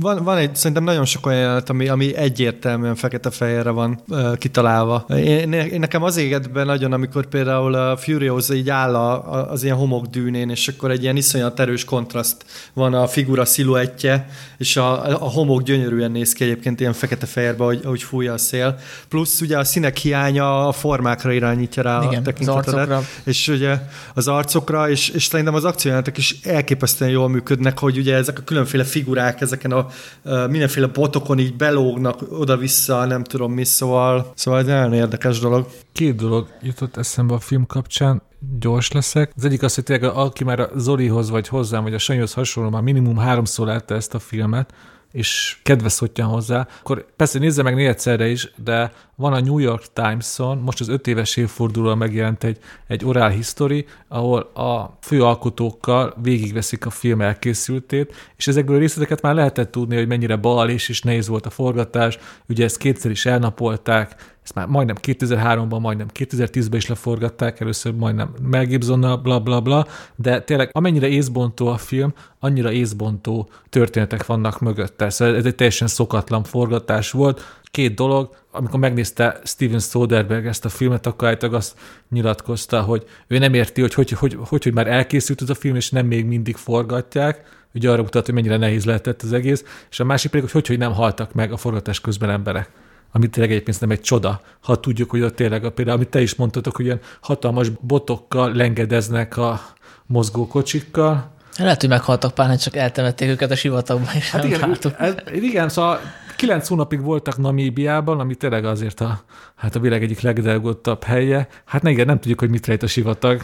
Van, 0.00 0.24
van 0.24 0.36
egy, 0.36 0.56
szerintem 0.56 0.84
nagyon 0.84 1.04
sok 1.04 1.26
olyan 1.26 1.38
jelenet, 1.38 1.70
ami, 1.70 1.88
ami 1.88 2.16
egyértelműen 2.16 2.94
fekete-fehérre 2.94 3.70
van 3.70 4.00
uh, 4.08 4.36
kitalálva. 4.36 5.04
Én, 5.08 5.52
én, 5.52 5.78
nekem 5.78 6.02
az 6.02 6.16
éget 6.16 6.52
be 6.52 6.64
nagyon, 6.64 6.92
amikor 6.92 7.26
például 7.26 7.74
a 7.74 7.96
Furiosa 7.96 8.54
így 8.54 8.70
áll 8.70 8.94
a, 8.94 9.38
a 9.38 9.39
az 9.48 9.62
ilyen 9.62 9.76
homokdűnén, 9.76 10.50
és 10.50 10.68
akkor 10.68 10.90
egy 10.90 11.02
ilyen 11.02 11.16
iszonyat 11.16 11.60
erős 11.60 11.84
kontraszt 11.84 12.44
van 12.72 12.94
a 12.94 13.06
figura 13.06 13.44
sziluettje, 13.44 14.28
és 14.58 14.76
a, 14.76 15.22
a 15.22 15.28
homok 15.28 15.62
gyönyörűen 15.62 16.10
néz 16.10 16.32
ki 16.32 16.44
egyébként 16.44 16.80
ilyen 16.80 16.92
fekete-fehérbe, 16.92 17.62
ahogy, 17.62 17.80
ahogy 17.84 18.02
fújja 18.02 18.32
a 18.32 18.38
szél. 18.38 18.78
Plusz 19.08 19.40
ugye 19.40 19.58
a 19.58 19.64
színek 19.64 19.96
hiánya 19.96 20.68
a 20.68 20.72
formákra 20.72 21.32
irányítja 21.32 21.82
rá 21.82 22.02
Igen, 22.02 22.20
a 22.20 22.22
tekintetedet. 22.22 23.04
És 23.24 23.48
ugye 23.48 23.78
az 24.14 24.28
arcokra, 24.28 24.90
és, 24.90 25.08
és 25.08 25.24
szerintem 25.24 25.54
az 25.54 25.64
akciójátok 25.64 26.16
is 26.18 26.40
elképesztően 26.42 27.10
jól 27.10 27.28
működnek, 27.28 27.78
hogy 27.78 27.98
ugye 27.98 28.14
ezek 28.14 28.38
a 28.38 28.42
különféle 28.42 28.84
figurák 28.84 29.40
ezeken 29.40 29.72
a, 29.72 29.86
a 30.22 30.46
mindenféle 30.46 30.86
botokon 30.86 31.38
így 31.38 31.56
belógnak 31.56 32.18
oda-vissza, 32.30 33.04
nem 33.04 33.24
tudom 33.24 33.52
mi, 33.52 33.64
szóval, 33.64 34.32
szóval 34.34 34.60
ez 34.60 34.66
nagyon 34.66 34.92
érdekes 34.92 35.38
dolog. 35.38 35.66
Két 35.92 36.16
dolog 36.16 36.48
jutott 36.62 36.96
eszembe 36.96 37.34
a 37.34 37.40
film 37.40 37.66
kapcsán 37.66 38.22
gyors 38.58 38.92
leszek. 38.92 39.32
Az 39.36 39.44
egyik 39.44 39.62
az, 39.62 39.74
hogy 39.74 39.84
tényleg 39.84 40.10
aki 40.10 40.44
már 40.44 40.60
a 40.60 40.70
Zolihoz 40.76 41.30
vagy 41.30 41.48
hozzám, 41.48 41.82
vagy 41.82 41.94
a 41.94 41.98
Sanyihoz 41.98 42.32
hasonló, 42.32 42.70
már 42.70 42.82
minimum 42.82 43.16
háromszor 43.16 43.66
látta 43.66 43.94
ezt 43.94 44.14
a 44.14 44.18
filmet, 44.18 44.74
és 45.12 45.58
kedve 45.62 45.88
szottyan 45.88 46.28
hozzá, 46.28 46.68
akkor 46.80 47.06
persze 47.16 47.38
nézze 47.38 47.62
meg 47.62 47.74
négyszerre 47.74 48.28
is, 48.28 48.52
de 48.56 48.92
van 49.20 49.32
a 49.32 49.40
New 49.40 49.58
York 49.58 49.84
Times-on, 49.92 50.58
most 50.58 50.80
az 50.80 50.88
öt 50.88 51.06
éves 51.06 51.36
évfordulóra 51.36 51.94
megjelent 51.94 52.44
egy, 52.44 52.58
egy 52.86 53.04
oral 53.04 53.28
history, 53.28 53.86
ahol 54.08 54.40
a 54.40 54.98
főalkotókkal 55.00 56.14
végigveszik 56.22 56.86
a 56.86 56.90
film 56.90 57.20
elkészültét, 57.20 58.14
és 58.36 58.46
ezekből 58.46 58.76
a 58.76 58.78
részleteket 58.78 59.22
már 59.22 59.34
lehetett 59.34 59.70
tudni, 59.70 59.96
hogy 59.96 60.06
mennyire 60.06 60.36
bal 60.36 60.68
és, 60.68 60.88
és 60.88 61.02
nehéz 61.02 61.28
volt 61.28 61.46
a 61.46 61.50
forgatás, 61.50 62.18
ugye 62.48 62.64
ezt 62.64 62.76
kétszer 62.76 63.10
is 63.10 63.26
elnapolták, 63.26 64.14
ezt 64.42 64.54
már 64.54 64.66
majdnem 64.66 64.96
2003-ban, 65.02 65.80
majdnem 65.80 66.06
2010-ben 66.14 66.78
is 66.78 66.86
leforgatták, 66.86 67.60
először 67.60 67.94
majdnem 67.94 68.34
Mel 68.42 68.64
Gibsonnal, 68.64 69.16
bla 69.16 69.40
bla 69.40 69.60
bla, 69.60 69.86
de 70.16 70.40
tényleg 70.40 70.70
amennyire 70.72 71.08
észbontó 71.08 71.66
a 71.66 71.76
film, 71.76 72.12
annyira 72.38 72.72
észbontó 72.72 73.48
történetek 73.68 74.26
vannak 74.26 74.60
mögötte. 74.60 75.10
Szóval 75.10 75.36
ez 75.36 75.44
egy 75.44 75.54
teljesen 75.54 75.88
szokatlan 75.88 76.42
forgatás 76.42 77.10
volt. 77.10 77.58
Két 77.70 77.94
dolog, 77.94 78.36
amikor 78.50 78.80
megnézte 78.80 79.40
Steven 79.44 79.78
Soderbergh 79.78 80.46
ezt 80.46 80.64
a 80.64 80.68
filmet, 80.68 81.06
akkor 81.06 81.28
állítólag 81.28 81.54
azt 81.54 81.78
nyilatkozta, 82.10 82.80
hogy 82.80 83.04
ő 83.26 83.38
nem 83.38 83.54
érti, 83.54 83.80
hogy 83.80 83.94
hogy, 83.94 84.10
hogy, 84.10 84.36
hogy, 84.38 84.62
hogy 84.62 84.74
már 84.74 84.86
elkészült 84.86 85.42
ez 85.42 85.50
a 85.50 85.54
film, 85.54 85.74
és 85.76 85.90
nem 85.90 86.06
még 86.06 86.26
mindig 86.26 86.56
forgatják, 86.56 87.58
ugye 87.74 87.90
arra 87.90 88.02
mutat, 88.02 88.24
hogy 88.24 88.34
mennyire 88.34 88.56
nehéz 88.56 88.84
lehetett 88.84 89.22
az 89.22 89.32
egész, 89.32 89.64
és 89.90 90.00
a 90.00 90.04
másik 90.04 90.30
pedig, 90.30 90.44
hogy 90.44 90.52
hogy, 90.52 90.66
hogy 90.66 90.78
nem 90.78 90.92
haltak 90.92 91.32
meg 91.32 91.52
a 91.52 91.56
forgatás 91.56 92.00
közben 92.00 92.30
emberek. 92.30 92.70
Ami 93.12 93.28
tényleg 93.28 93.52
egyébként 93.52 93.80
nem 93.80 93.90
egy 93.90 94.00
csoda, 94.00 94.40
ha 94.60 94.80
tudjuk, 94.80 95.10
hogy 95.10 95.22
ott 95.22 95.36
tényleg, 95.36 95.68
például, 95.68 95.96
amit 95.96 96.08
te 96.08 96.20
is 96.20 96.34
mondtatok, 96.34 96.76
hogy 96.76 96.84
ilyen 96.84 97.00
hatalmas 97.20 97.68
botokkal 97.68 98.52
lengedeznek 98.54 99.36
a 99.36 99.60
mozgókocsikkal. 100.06 101.30
Lehet, 101.62 101.80
hogy 101.80 101.88
meghaltak 101.88 102.34
pár, 102.34 102.56
csak 102.56 102.76
eltemették 102.76 103.28
őket 103.28 103.50
a 103.50 103.56
sivatagban, 103.56 104.14
és 104.14 104.30
hát 104.30 104.44
igen, 104.44 104.78
ez, 104.98 105.14
igen, 105.32 105.68
szóval 105.68 106.00
kilenc 106.36 106.68
hónapig 106.68 107.00
voltak 107.00 107.36
Namíbiában, 107.36 108.20
ami 108.20 108.34
tényleg 108.34 108.64
azért 108.64 109.00
a, 109.00 109.20
hát 109.60 109.76
a 109.76 109.80
világ 109.80 110.02
egyik 110.02 110.20
legdelgottabb 110.20 111.02
helye. 111.04 111.48
Hát 111.64 111.88
igen, 111.88 112.06
nem 112.06 112.18
tudjuk, 112.18 112.40
hogy 112.40 112.50
mit 112.50 112.66
rejt 112.66 112.82
a 112.82 112.86
sivatag. 112.86 113.42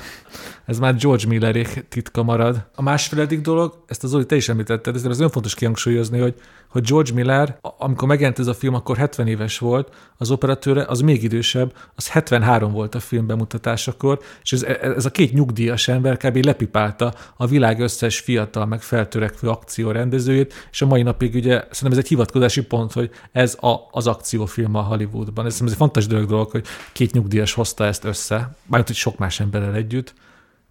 Ez 0.64 0.78
már 0.78 0.97
George 0.97 1.26
Millerék 1.26 1.84
titka 1.88 2.22
marad. 2.22 2.66
A 2.74 2.82
másfeledik 2.82 3.40
dolog, 3.40 3.84
ezt 3.86 4.05
az 4.05 4.10
Zoli 4.10 4.26
te 4.26 4.36
is 4.36 4.48
említetted, 4.48 4.94
ez 4.94 5.02
nagyon 5.02 5.30
fontos 5.30 5.55
kihangsúlyozni, 5.55 6.18
hogy 6.18 6.34
hogy 6.76 6.86
George 6.86 7.12
Miller, 7.12 7.59
amikor 7.78 8.09
megjelent 8.09 8.38
ez 8.38 8.47
a 8.47 8.55
film, 8.55 8.74
akkor 8.74 8.97
70 8.97 9.26
éves 9.26 9.59
volt, 9.59 9.94
az 10.16 10.30
operatőre, 10.30 10.84
az 10.88 11.01
még 11.01 11.22
idősebb, 11.22 11.72
az 11.94 12.09
73 12.09 12.72
volt 12.72 12.94
a 12.94 13.01
film 13.01 13.26
bemutatásakor, 13.26 14.20
és 14.43 14.52
ez, 14.52 14.62
ez 14.62 15.05
a 15.05 15.10
két 15.10 15.32
nyugdíjas 15.32 15.88
ember 15.88 16.16
kb. 16.16 16.44
lepipálta 16.44 17.14
a 17.36 17.47
világ 17.47 17.80
összes 17.80 18.18
fiatal, 18.18 18.66
meg 18.66 18.82
feltörekvő 18.82 19.48
akciórendezőjét, 19.48 20.55
és 20.70 20.82
a 20.82 20.86
mai 20.86 21.02
napig 21.02 21.34
ugye 21.34 21.59
szerintem 21.59 21.90
ez 21.90 21.98
egy 21.98 22.09
hivatkozási 22.09 22.62
pont, 22.62 22.93
hogy 22.93 23.10
ez 23.32 23.56
a, 23.60 23.74
az 23.90 24.06
akciófilm 24.06 24.74
a 24.74 24.82
Hollywoodban. 24.82 25.47
Ez, 25.47 25.60
ez 25.64 25.70
egy 25.70 25.76
fontos 26.06 26.28
dolog, 26.28 26.50
hogy 26.50 26.64
két 26.92 27.12
nyugdíjas 27.12 27.52
hozta 27.52 27.84
ezt 27.84 28.04
össze, 28.04 28.36
bármint, 28.36 28.86
hogy 28.86 28.96
sok 28.96 29.18
más 29.18 29.40
emberrel 29.40 29.74
együtt. 29.74 30.14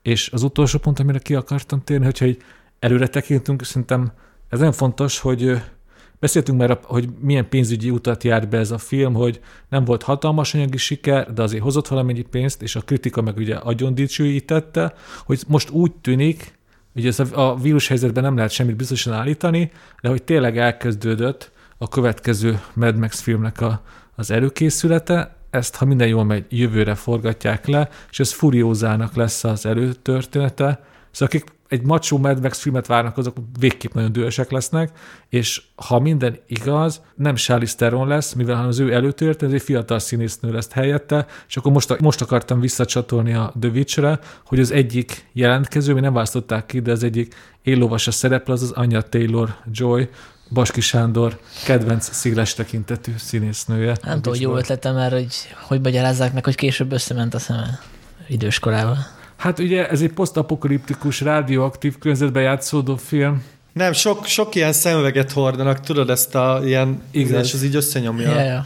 És 0.01 0.29
az 0.31 0.43
utolsó 0.43 0.79
pont, 0.79 0.99
amire 0.99 1.19
ki 1.19 1.35
akartam 1.35 1.83
térni, 1.83 2.05
hogyha 2.05 2.25
egy 2.25 2.41
előre 2.79 3.07
tekintünk, 3.07 3.63
szerintem 3.63 4.11
ez 4.49 4.57
nagyon 4.57 4.73
fontos, 4.73 5.19
hogy 5.19 5.61
Beszéltünk 6.19 6.59
már, 6.59 6.79
hogy 6.83 7.09
milyen 7.19 7.49
pénzügyi 7.49 7.89
utat 7.89 8.23
járt 8.23 8.49
be 8.49 8.57
ez 8.57 8.71
a 8.71 8.77
film, 8.77 9.13
hogy 9.13 9.39
nem 9.69 9.85
volt 9.85 10.03
hatalmas 10.03 10.53
anyagi 10.53 10.77
siker, 10.77 11.33
de 11.33 11.41
azért 11.41 11.63
hozott 11.63 11.87
valamennyi 11.87 12.21
pénzt, 12.21 12.61
és 12.61 12.75
a 12.75 12.81
kritika 12.81 13.21
meg 13.21 13.37
ugye 13.37 13.55
agyon 13.55 13.95
dicsőítette, 13.95 14.93
hogy 15.25 15.43
most 15.47 15.69
úgy 15.69 15.91
tűnik, 15.91 16.57
hogy 16.93 17.07
ez 17.07 17.19
a, 17.19 17.49
a 17.49 17.55
vírus 17.55 17.87
helyzetben 17.87 18.23
nem 18.23 18.35
lehet 18.35 18.51
semmit 18.51 18.75
biztosan 18.75 19.13
állítani, 19.13 19.71
de 20.01 20.09
hogy 20.09 20.23
tényleg 20.23 20.57
elkezdődött 20.57 21.51
a 21.77 21.87
következő 21.87 22.61
Mad 22.73 22.97
Max 22.97 23.21
filmnek 23.21 23.61
a, 23.61 23.81
az 24.15 24.31
előkészülete. 24.31 25.35
ezt, 25.49 25.75
ha 25.75 25.85
minden 25.85 26.07
jól 26.07 26.23
megy, 26.23 26.45
jövőre 26.49 26.95
forgatják 26.95 27.67
le, 27.67 27.89
és 28.11 28.19
ez 28.19 28.31
Furiózának 28.31 29.15
lesz 29.15 29.43
az 29.43 29.65
előtörténete. 29.65 30.83
Szóval 31.11 31.27
akik 31.27 31.55
egy 31.67 31.81
macsó 31.85 32.17
Mad 32.17 32.41
Max 32.41 32.59
filmet 32.59 32.87
várnak, 32.87 33.17
azok 33.17 33.37
végképp 33.59 33.93
nagyon 33.93 34.11
dühösek 34.11 34.51
lesznek, 34.51 34.97
és 35.29 35.61
ha 35.75 35.99
minden 35.99 36.37
igaz, 36.47 37.01
nem 37.15 37.35
Charlize 37.35 37.75
Theron 37.75 38.07
lesz, 38.07 38.33
mivel 38.33 38.67
az 38.67 38.79
ő 38.79 38.93
előtörténet, 38.93 39.55
egy 39.55 39.61
fiatal 39.61 39.99
színésznő 39.99 40.51
lesz 40.51 40.71
helyette, 40.71 41.25
és 41.47 41.57
akkor 41.57 41.71
most, 41.71 41.99
most 41.99 42.21
akartam 42.21 42.59
visszacsatolni 42.59 43.33
a 43.33 43.53
The 43.59 43.69
Witch-re, 43.69 44.19
hogy 44.45 44.59
az 44.59 44.71
egyik 44.71 45.29
jelentkező, 45.33 45.93
mi 45.93 45.99
nem 45.99 46.13
választották 46.13 46.65
ki, 46.65 46.79
de 46.79 46.91
az 46.91 47.03
egyik 47.03 47.35
éllovas 47.63 48.07
a 48.07 48.11
szereplő, 48.11 48.53
az 48.53 48.61
az 48.61 48.71
Anya 48.71 49.01
Taylor-Joy, 49.01 50.09
Baski 50.49 50.81
Sándor 50.81 51.39
kedvenc 51.65 52.15
széles 52.15 52.53
tekintetű 52.53 53.11
színésznője. 53.17 53.97
Nem 54.03 54.21
tudom, 54.21 54.41
jó 54.41 54.55
ötletem 54.55 54.95
mert 54.95 55.13
hogy 55.13 55.35
hogy 55.61 55.81
magyarázzák 55.81 56.33
meg, 56.33 56.43
hogy 56.43 56.55
később 56.55 56.91
összement 56.91 57.33
a 57.33 57.39
szeme 57.39 57.79
időskorával. 58.27 58.97
Hát 59.35 59.59
ugye 59.59 59.89
ez 59.89 60.01
egy 60.01 60.11
posztapokaliptikus, 60.13 61.21
rádióaktív 61.21 61.97
környezetben 61.97 62.43
játszódó 62.43 62.95
film, 62.95 63.43
nem, 63.75 63.93
sok, 63.93 64.25
sok 64.25 64.55
ilyen 64.55 64.73
szemüveget 64.73 65.31
hordanak, 65.31 65.79
tudod, 65.79 66.09
ezt 66.09 66.35
a 66.35 66.61
ilyen, 66.65 67.01
Igen. 67.11 67.43
és 67.43 67.53
az 67.53 67.63
így 67.63 67.75
összenyomja. 67.75 68.29
Yeah, 68.29 68.45
yeah. 68.45 68.65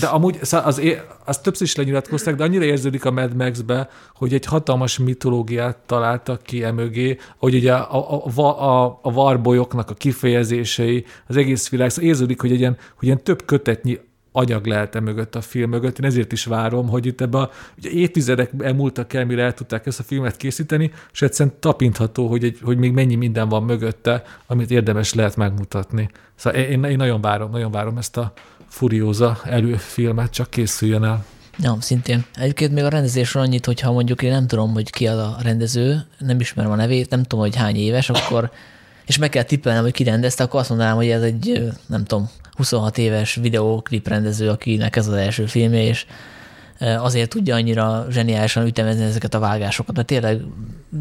De 0.00 0.06
amúgy 0.06 0.38
az, 0.40 0.82
az 1.24 1.38
többször 1.38 1.66
is 1.66 1.74
lenyilatkozták, 1.74 2.34
de 2.34 2.44
annyira 2.44 2.64
érződik 2.64 3.04
a 3.04 3.10
Mad 3.10 3.34
Max-be, 3.36 3.88
hogy 4.14 4.34
egy 4.34 4.44
hatalmas 4.44 4.98
mitológiát 4.98 5.76
találtak 5.86 6.42
ki 6.42 6.64
emögé, 6.64 7.18
hogy 7.38 7.54
ugye 7.54 7.72
a, 7.72 8.26
a, 8.36 8.48
a, 8.52 8.98
a 9.02 9.12
varbolyoknak 9.12 9.90
a 9.90 9.94
kifejezései, 9.94 11.04
az 11.26 11.36
egész 11.36 11.68
világ, 11.68 11.90
szóval 11.90 12.10
érződik, 12.10 12.40
hogy, 12.40 12.52
egy 12.52 12.60
ilyen, 12.60 12.76
hogy 12.94 13.06
ilyen 13.06 13.22
több 13.22 13.44
kötetnyi 13.44 13.98
agyag 14.36 14.66
lehet 14.66 14.94
-e 14.94 15.00
mögött 15.00 15.34
a 15.34 15.40
film 15.40 15.70
mögött. 15.70 15.98
Én 15.98 16.04
ezért 16.04 16.32
is 16.32 16.44
várom, 16.44 16.88
hogy 16.88 17.06
itt 17.06 17.20
ebbe 17.20 17.38
a 17.38 17.50
ugye 17.78 17.90
évtizedek 17.90 18.50
elmúltak 18.58 19.12
el, 19.12 19.24
mire 19.24 19.42
el 19.42 19.54
tudták 19.54 19.86
ezt 19.86 19.98
a 19.98 20.02
filmet 20.02 20.36
készíteni, 20.36 20.90
és 21.12 21.22
egyszerűen 21.22 21.54
tapintható, 21.60 22.28
hogy, 22.28 22.44
egy, 22.44 22.58
hogy 22.62 22.76
még 22.76 22.92
mennyi 22.92 23.14
minden 23.14 23.48
van 23.48 23.62
mögötte, 23.62 24.22
amit 24.46 24.70
érdemes 24.70 25.14
lehet 25.14 25.36
megmutatni. 25.36 26.10
Szóval 26.34 26.60
én, 26.60 26.84
én 26.84 26.96
nagyon 26.96 27.20
várom, 27.20 27.50
nagyon 27.50 27.70
várom 27.70 27.98
ezt 27.98 28.16
a 28.16 28.32
furióza 28.68 29.38
előfilmet, 29.44 30.30
csak 30.30 30.50
készüljön 30.50 31.04
el. 31.04 31.24
Ja, 31.58 31.76
szintén. 31.80 32.24
Egyébként 32.34 32.72
még 32.72 32.84
a 32.84 32.88
rendezésről 32.88 33.42
annyit, 33.42 33.66
hogyha 33.66 33.92
mondjuk 33.92 34.22
én 34.22 34.30
nem 34.30 34.46
tudom, 34.46 34.72
hogy 34.72 34.90
ki 34.90 35.06
a 35.06 35.36
rendező, 35.42 36.06
nem 36.18 36.40
ismerem 36.40 36.70
a 36.70 36.76
nevét, 36.76 37.10
nem 37.10 37.22
tudom, 37.22 37.44
hogy 37.44 37.56
hány 37.56 37.76
éves, 37.76 38.10
akkor 38.10 38.50
és 39.06 39.18
meg 39.18 39.28
kell 39.28 39.42
tippelnem, 39.42 39.82
hogy 39.82 39.92
ki 39.92 40.04
rendezte, 40.04 40.44
akkor 40.44 40.60
azt 40.60 40.68
mondanám, 40.68 40.96
hogy 40.96 41.08
ez 41.08 41.22
egy, 41.22 41.72
nem 41.86 42.04
tudom, 42.04 42.30
26 42.54 42.98
éves 42.98 43.34
videóklip 43.34 44.08
rendező, 44.08 44.48
akinek 44.48 44.96
ez 44.96 45.06
az 45.06 45.14
első 45.14 45.46
filmje, 45.46 45.82
és 45.82 46.06
azért 46.78 47.30
tudja 47.30 47.54
annyira 47.54 48.06
zseniálisan 48.10 48.66
ütemezni 48.66 49.04
ezeket 49.04 49.34
a 49.34 49.38
vágásokat, 49.38 49.96
mert 49.96 50.06
tényleg 50.06 50.40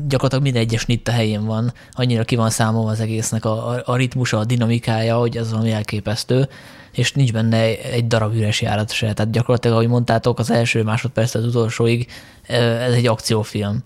gyakorlatilag 0.07 0.43
minden 0.43 0.61
egyes 0.61 0.85
nitt 0.85 1.09
helyén 1.09 1.45
van, 1.45 1.73
annyira 1.91 2.23
ki 2.23 2.35
van 2.35 2.49
számolva 2.49 2.89
az 2.89 2.99
egésznek 2.99 3.45
a, 3.45 3.81
a, 3.85 3.95
ritmusa, 3.95 4.37
a 4.37 4.45
dinamikája, 4.45 5.17
hogy 5.17 5.37
ez 5.37 5.51
valami 5.51 5.71
elképesztő, 5.71 6.47
és 6.91 7.13
nincs 7.13 7.31
benne 7.31 7.57
egy 7.81 8.07
darab 8.07 8.35
üres 8.35 8.61
járat 8.61 8.91
se. 8.91 9.13
Tehát 9.13 9.31
gyakorlatilag, 9.31 9.75
ahogy 9.75 9.89
mondtátok, 9.89 10.39
az 10.39 10.51
első 10.51 10.83
másodperc 10.83 11.33
az 11.33 11.45
utolsóig 11.45 12.07
ez 12.47 12.93
egy 12.93 13.07
akciófilm. 13.07 13.83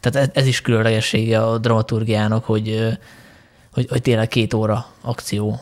Tehát 0.00 0.28
ez, 0.28 0.42
ez 0.42 0.46
is 0.46 0.60
különlegessége 0.60 1.44
a 1.44 1.58
dramaturgiának, 1.58 2.44
hogy, 2.44 2.98
hogy, 3.72 3.86
hogy 3.88 4.02
tényleg 4.02 4.28
két 4.28 4.54
óra 4.54 4.86
akció 5.00 5.60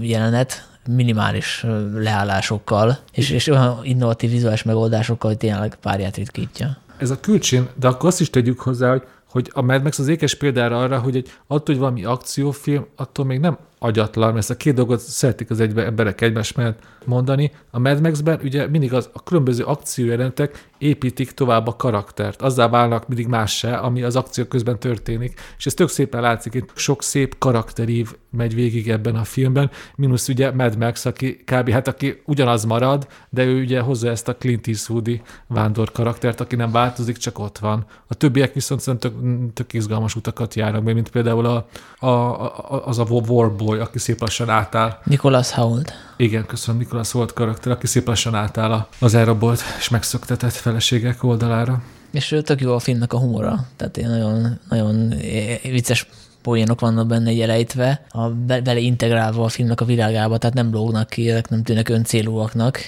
jelenet, 0.00 0.67
minimális 0.96 1.66
leállásokkal, 1.94 2.98
és, 3.12 3.30
és 3.30 3.46
olyan 3.46 3.80
innovatív 3.82 4.30
vizuális 4.30 4.62
megoldásokkal, 4.62 5.30
hogy 5.30 5.38
tényleg 5.38 5.76
párját 5.80 6.16
ritkítja. 6.16 6.76
Ez 6.96 7.10
a 7.10 7.20
külcsén, 7.20 7.68
de 7.74 7.88
akkor 7.88 8.08
azt 8.08 8.20
is 8.20 8.30
tegyük 8.30 8.60
hozzá, 8.60 8.90
hogy 8.90 9.02
hogy 9.30 9.50
a 9.54 9.62
Mad 9.62 9.82
Max 9.82 9.98
az 9.98 10.08
ékes 10.08 10.34
példára 10.34 10.78
arra, 10.80 10.98
hogy 10.98 11.16
egy, 11.16 11.32
attól, 11.46 11.74
hogy 11.74 11.78
valami 11.78 12.04
akciófilm, 12.04 12.86
attól 12.96 13.24
még 13.24 13.40
nem 13.40 13.58
agyatlan, 13.78 14.26
mert 14.26 14.38
ezt 14.38 14.50
a 14.50 14.56
két 14.56 14.74
dolgot 14.74 15.00
szeretik 15.00 15.50
az 15.50 15.60
egybe 15.60 15.84
emberek 15.84 16.20
egymás 16.20 16.52
mellett 16.52 16.78
mondani. 17.08 17.50
A 17.70 17.78
Mad 17.78 18.00
Max-ben 18.00 18.40
ugye 18.42 18.66
mindig 18.66 18.94
az, 18.94 19.10
a 19.12 19.22
különböző 19.22 19.64
akciójelentek 19.64 20.68
építik 20.78 21.30
tovább 21.30 21.66
a 21.66 21.76
karaktert. 21.76 22.42
Azzá 22.42 22.68
válnak 22.68 23.08
mindig 23.08 23.26
más 23.26 23.56
se, 23.56 23.76
ami 23.76 24.02
az 24.02 24.16
akció 24.16 24.44
közben 24.44 24.78
történik. 24.78 25.40
És 25.58 25.66
ez 25.66 25.74
tök 25.74 25.88
szépen 25.88 26.20
látszik, 26.20 26.54
itt 26.54 26.70
sok 26.74 27.02
szép 27.02 27.38
karakterív 27.38 28.14
megy 28.30 28.54
végig 28.54 28.90
ebben 28.90 29.16
a 29.16 29.24
filmben, 29.24 29.70
mínusz 29.96 30.28
ugye 30.28 30.52
Mad 30.52 30.76
Max, 30.76 31.04
aki 31.04 31.44
kb. 31.44 31.70
hát 31.70 31.88
aki 31.88 32.22
ugyanaz 32.24 32.64
marad, 32.64 33.06
de 33.30 33.44
ő 33.44 33.60
ugye 33.60 33.80
hozza 33.80 34.08
ezt 34.08 34.28
a 34.28 34.36
Clint 34.36 34.66
Eastwoodi 34.66 35.22
vándor 35.46 35.92
karaktert, 35.92 36.40
aki 36.40 36.56
nem 36.56 36.70
változik, 36.70 37.16
csak 37.16 37.38
ott 37.38 37.58
van. 37.58 37.86
A 38.06 38.14
többiek 38.14 38.54
viszont 38.54 38.98
tök, 38.98 39.14
tök 39.54 39.72
izgalmas 39.72 40.16
utakat 40.16 40.54
járnak 40.54 40.82
mint 40.82 41.10
például 41.10 41.46
a, 41.46 41.66
a, 41.98 42.08
a, 42.08 42.86
az 42.86 42.98
a 42.98 43.04
Warboy, 43.10 43.78
aki 43.78 43.98
szép 43.98 44.20
lassan 44.20 44.48
átáll. 44.48 44.98
Nicholas 45.04 45.52
Hoult. 45.52 46.07
Igen, 46.20 46.46
köszönöm, 46.46 46.80
Nicholas 46.80 47.10
Hoult 47.10 47.32
karakter, 47.32 47.72
aki 47.72 47.86
szép 47.86 48.06
lassan 48.06 48.34
átáll 48.34 48.86
az 48.98 49.14
elrabolt 49.14 49.62
és 49.78 49.88
megszöktetett 49.88 50.52
feleségek 50.52 51.24
oldalára. 51.24 51.82
És 52.12 52.36
tök 52.44 52.60
jó 52.60 52.74
a 52.74 52.78
filmnek 52.78 53.12
a 53.12 53.18
humora, 53.18 53.66
tehát 53.76 53.96
nagyon, 53.96 54.58
nagyon 54.68 55.14
vicces 55.62 56.06
poénok 56.42 56.80
vannak 56.80 57.06
benne 57.06 57.32
jelejtve, 57.32 58.04
a 58.08 58.28
be, 58.28 58.60
beleintegrálva 58.60 59.44
a 59.44 59.48
filmnek 59.48 59.80
a 59.80 59.84
világába, 59.84 60.38
tehát 60.38 60.56
nem 60.56 60.72
lógnak 60.72 61.08
ki, 61.08 61.32
nem 61.48 61.62
tűnnek 61.62 61.88
öncélúaknak, 61.88 62.78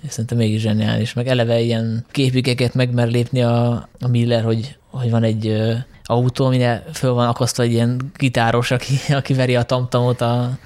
és 0.00 0.10
szerintem 0.10 0.38
mégis 0.38 0.60
zseniális. 0.60 1.12
Meg 1.12 1.26
eleve 1.26 1.60
ilyen 1.60 2.04
képükeket 2.10 2.74
megmer 2.74 3.08
lépni 3.08 3.42
a, 3.42 3.88
a 4.00 4.08
Miller, 4.08 4.44
hogy, 4.44 4.76
hogy 4.90 5.10
van 5.10 5.22
egy 5.22 5.46
ö, 5.46 5.74
autó, 6.04 6.44
amire 6.44 6.84
föl 6.92 7.12
van 7.12 7.28
akasztva 7.28 7.62
egy 7.62 7.72
ilyen 7.72 8.12
gitáros, 8.16 8.70
aki, 8.70 8.94
aki 9.12 9.34
veri 9.34 9.56
a 9.56 9.62
tamtamot 9.62 10.20
a, 10.20 10.58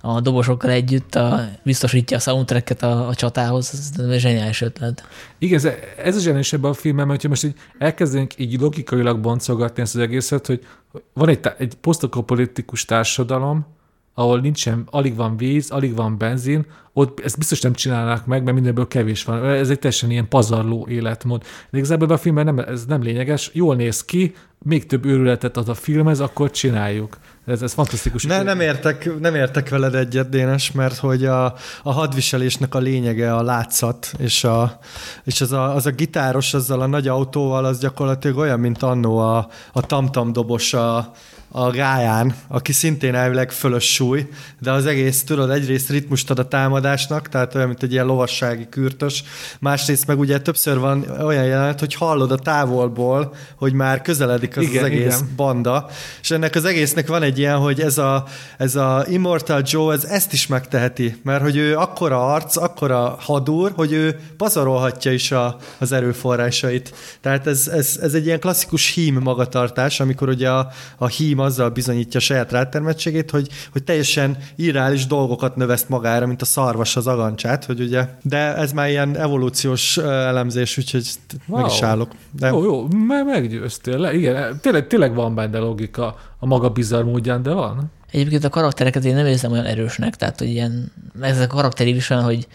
a 0.00 0.20
dobosokkal 0.20 0.70
együtt 0.70 1.14
a, 1.14 1.48
biztosítja 1.62 2.16
a 2.16 2.20
soundtracket 2.20 2.82
a, 2.82 3.08
a 3.08 3.14
csatához, 3.14 3.70
ez 3.72 4.10
egy 4.10 4.20
zseniális 4.20 4.60
ötlet. 4.60 5.04
Igen, 5.38 5.56
ez, 5.56 5.68
ez 6.04 6.16
a 6.16 6.20
zseniális 6.20 6.52
ebben 6.52 6.70
a 6.70 6.74
filmben, 6.74 7.06
hogyha 7.06 7.28
most 7.28 7.44
így 7.44 7.54
elkezdenénk 7.78 8.38
így 8.38 8.60
logikailag 8.60 9.20
boncolgatni 9.20 9.82
ezt 9.82 9.94
az 9.94 10.00
egészet, 10.00 10.46
hogy 10.46 10.66
van 11.12 11.28
egy, 11.28 11.40
egy 11.58 11.74
posztokopolitikus 11.74 12.84
társadalom, 12.84 13.66
ahol 14.18 14.40
nincsen, 14.40 14.86
alig 14.90 15.16
van 15.16 15.36
víz, 15.36 15.70
alig 15.70 15.94
van 15.94 16.18
benzin, 16.18 16.66
ott 16.92 17.20
ezt 17.20 17.38
biztos 17.38 17.60
nem 17.60 17.72
csinálnak 17.72 18.26
meg, 18.26 18.42
mert 18.42 18.54
mindenből 18.54 18.88
kevés 18.88 19.24
van. 19.24 19.44
Ez 19.44 19.70
egy 19.70 19.78
teljesen 19.78 20.10
ilyen 20.10 20.28
pazarló 20.28 20.86
életmód. 20.90 21.42
De 21.70 21.78
igazából 21.78 22.10
a 22.10 22.16
filmben 22.16 22.44
nem, 22.44 22.58
ez 22.58 22.84
nem 22.84 23.02
lényeges, 23.02 23.50
jól 23.52 23.76
néz 23.76 24.04
ki, 24.04 24.34
még 24.64 24.86
több 24.86 25.04
őrületet 25.04 25.56
ad 25.56 25.68
a 25.68 25.74
filmhez, 25.74 26.20
akkor 26.20 26.50
csináljuk. 26.50 27.18
Ez, 27.46 27.62
ez 27.62 27.72
fantasztikus. 27.72 28.24
Ne, 28.24 28.42
nem, 28.42 28.60
értek, 28.60 29.18
nem 29.20 29.34
értek 29.34 29.68
veled 29.68 29.94
egyet, 29.94 30.28
Dénes, 30.28 30.72
mert 30.72 30.96
hogy 30.96 31.24
a, 31.24 31.54
a 31.82 31.92
hadviselésnek 31.92 32.74
a 32.74 32.78
lényege 32.78 33.34
a 33.34 33.42
látszat, 33.42 34.12
és, 34.18 34.44
a, 34.44 34.78
és 35.24 35.40
az, 35.40 35.52
a, 35.52 35.74
az 35.74 35.86
a 35.86 35.90
gitáros 35.90 36.54
azzal 36.54 36.80
a 36.80 36.86
nagy 36.86 37.08
autóval, 37.08 37.64
az 37.64 37.78
gyakorlatilag 37.78 38.36
olyan, 38.36 38.60
mint 38.60 38.82
annó 38.82 39.18
a, 39.18 39.48
a 39.72 39.80
tamtam 39.80 40.32
dobos 40.32 40.74
a, 40.74 41.12
a 41.50 41.70
gáján, 41.70 42.34
aki 42.48 42.72
szintén 42.72 43.14
elvileg 43.14 43.50
fölös 43.50 43.94
súly, 43.94 44.28
de 44.60 44.72
az 44.72 44.86
egész, 44.86 45.24
tudod, 45.24 45.50
egyrészt 45.50 45.90
ritmust 45.90 46.30
ad 46.30 46.38
a 46.38 46.48
támadásnak, 46.48 47.28
tehát 47.28 47.54
olyan, 47.54 47.66
mint 47.66 47.82
egy 47.82 47.92
ilyen 47.92 48.06
lovassági 48.06 48.66
kürtös, 48.68 49.24
másrészt 49.60 50.06
meg 50.06 50.18
ugye 50.18 50.40
többször 50.40 50.78
van 50.78 51.04
olyan 51.22 51.44
jelenet, 51.44 51.80
hogy 51.80 51.94
hallod 51.94 52.32
a 52.32 52.36
távolból, 52.36 53.34
hogy 53.56 53.72
már 53.72 54.02
közeledik 54.02 54.56
az, 54.56 54.62
igen, 54.62 54.84
az 54.84 54.90
egész 54.90 55.16
igen. 55.16 55.32
banda, 55.36 55.88
és 56.20 56.30
ennek 56.30 56.54
az 56.54 56.64
egésznek 56.64 57.08
van 57.08 57.22
egy 57.22 57.38
ilyen, 57.38 57.56
hogy 57.56 57.80
ez 57.80 57.98
a, 57.98 58.24
ez 58.58 58.76
a 58.76 59.04
Immortal 59.08 59.62
Joe, 59.64 59.94
ez 59.94 60.04
ezt 60.04 60.32
is 60.32 60.46
megteheti, 60.46 61.20
mert 61.22 61.42
hogy 61.42 61.56
ő 61.56 61.76
akkora 61.76 62.32
arc, 62.32 62.56
akkora 62.56 63.16
hadúr, 63.20 63.72
hogy 63.74 63.92
ő 63.92 64.20
pazarolhatja 64.36 65.12
is 65.12 65.32
a, 65.32 65.56
az 65.78 65.92
erőforrásait. 65.92 66.94
Tehát 67.20 67.46
ez, 67.46 67.68
ez, 67.68 67.98
ez 68.02 68.14
egy 68.14 68.26
ilyen 68.26 68.40
klasszikus 68.40 68.94
hím 68.94 69.18
magatartás, 69.22 70.00
amikor 70.00 70.28
ugye 70.28 70.50
a, 70.50 70.68
a 70.96 71.06
hím 71.06 71.37
film 71.38 71.50
azzal 71.50 71.70
bizonyítja 71.70 72.20
saját 72.20 72.52
rátermettségét, 72.52 73.30
hogy, 73.30 73.48
hogy 73.72 73.84
teljesen 73.84 74.36
irreális 74.56 75.06
dolgokat 75.06 75.56
növeszt 75.56 75.88
magára, 75.88 76.26
mint 76.26 76.42
a 76.42 76.44
szarvas 76.44 76.96
az 76.96 77.06
agancsát, 77.06 77.64
hogy 77.64 77.80
ugye, 77.80 78.08
de 78.22 78.56
ez 78.56 78.72
már 78.72 78.88
ilyen 78.88 79.16
evolúciós 79.16 79.96
elemzés, 79.98 80.78
úgyhogy 80.78 81.06
wow. 81.46 81.60
meg 81.60 81.70
is 81.70 81.82
állok. 81.82 82.10
De... 82.32 82.48
Jó, 82.48 82.64
jó, 82.64 82.86
meg, 83.06 83.24
meggyőztél 83.26 83.98
le. 83.98 84.14
Igen, 84.14 84.58
tényleg, 84.60 84.86
tényleg 84.86 85.14
van 85.14 85.34
benne 85.34 85.58
logika 85.58 86.16
a 86.38 86.46
maga 86.46 86.68
bizarr 86.68 87.04
módján, 87.04 87.42
de 87.42 87.52
van. 87.52 87.90
Egyébként 88.10 88.44
a 88.44 88.48
karaktereket 88.48 89.04
én 89.04 89.14
nem 89.14 89.26
érzem 89.26 89.52
olyan 89.52 89.64
erősnek, 89.64 90.16
tehát 90.16 90.38
hogy 90.38 90.48
ilyen, 90.48 90.92
ez 91.20 91.40
a 91.40 91.46
karakteri 91.46 91.94
is 91.94 92.10
olyan, 92.10 92.22
hogy 92.22 92.46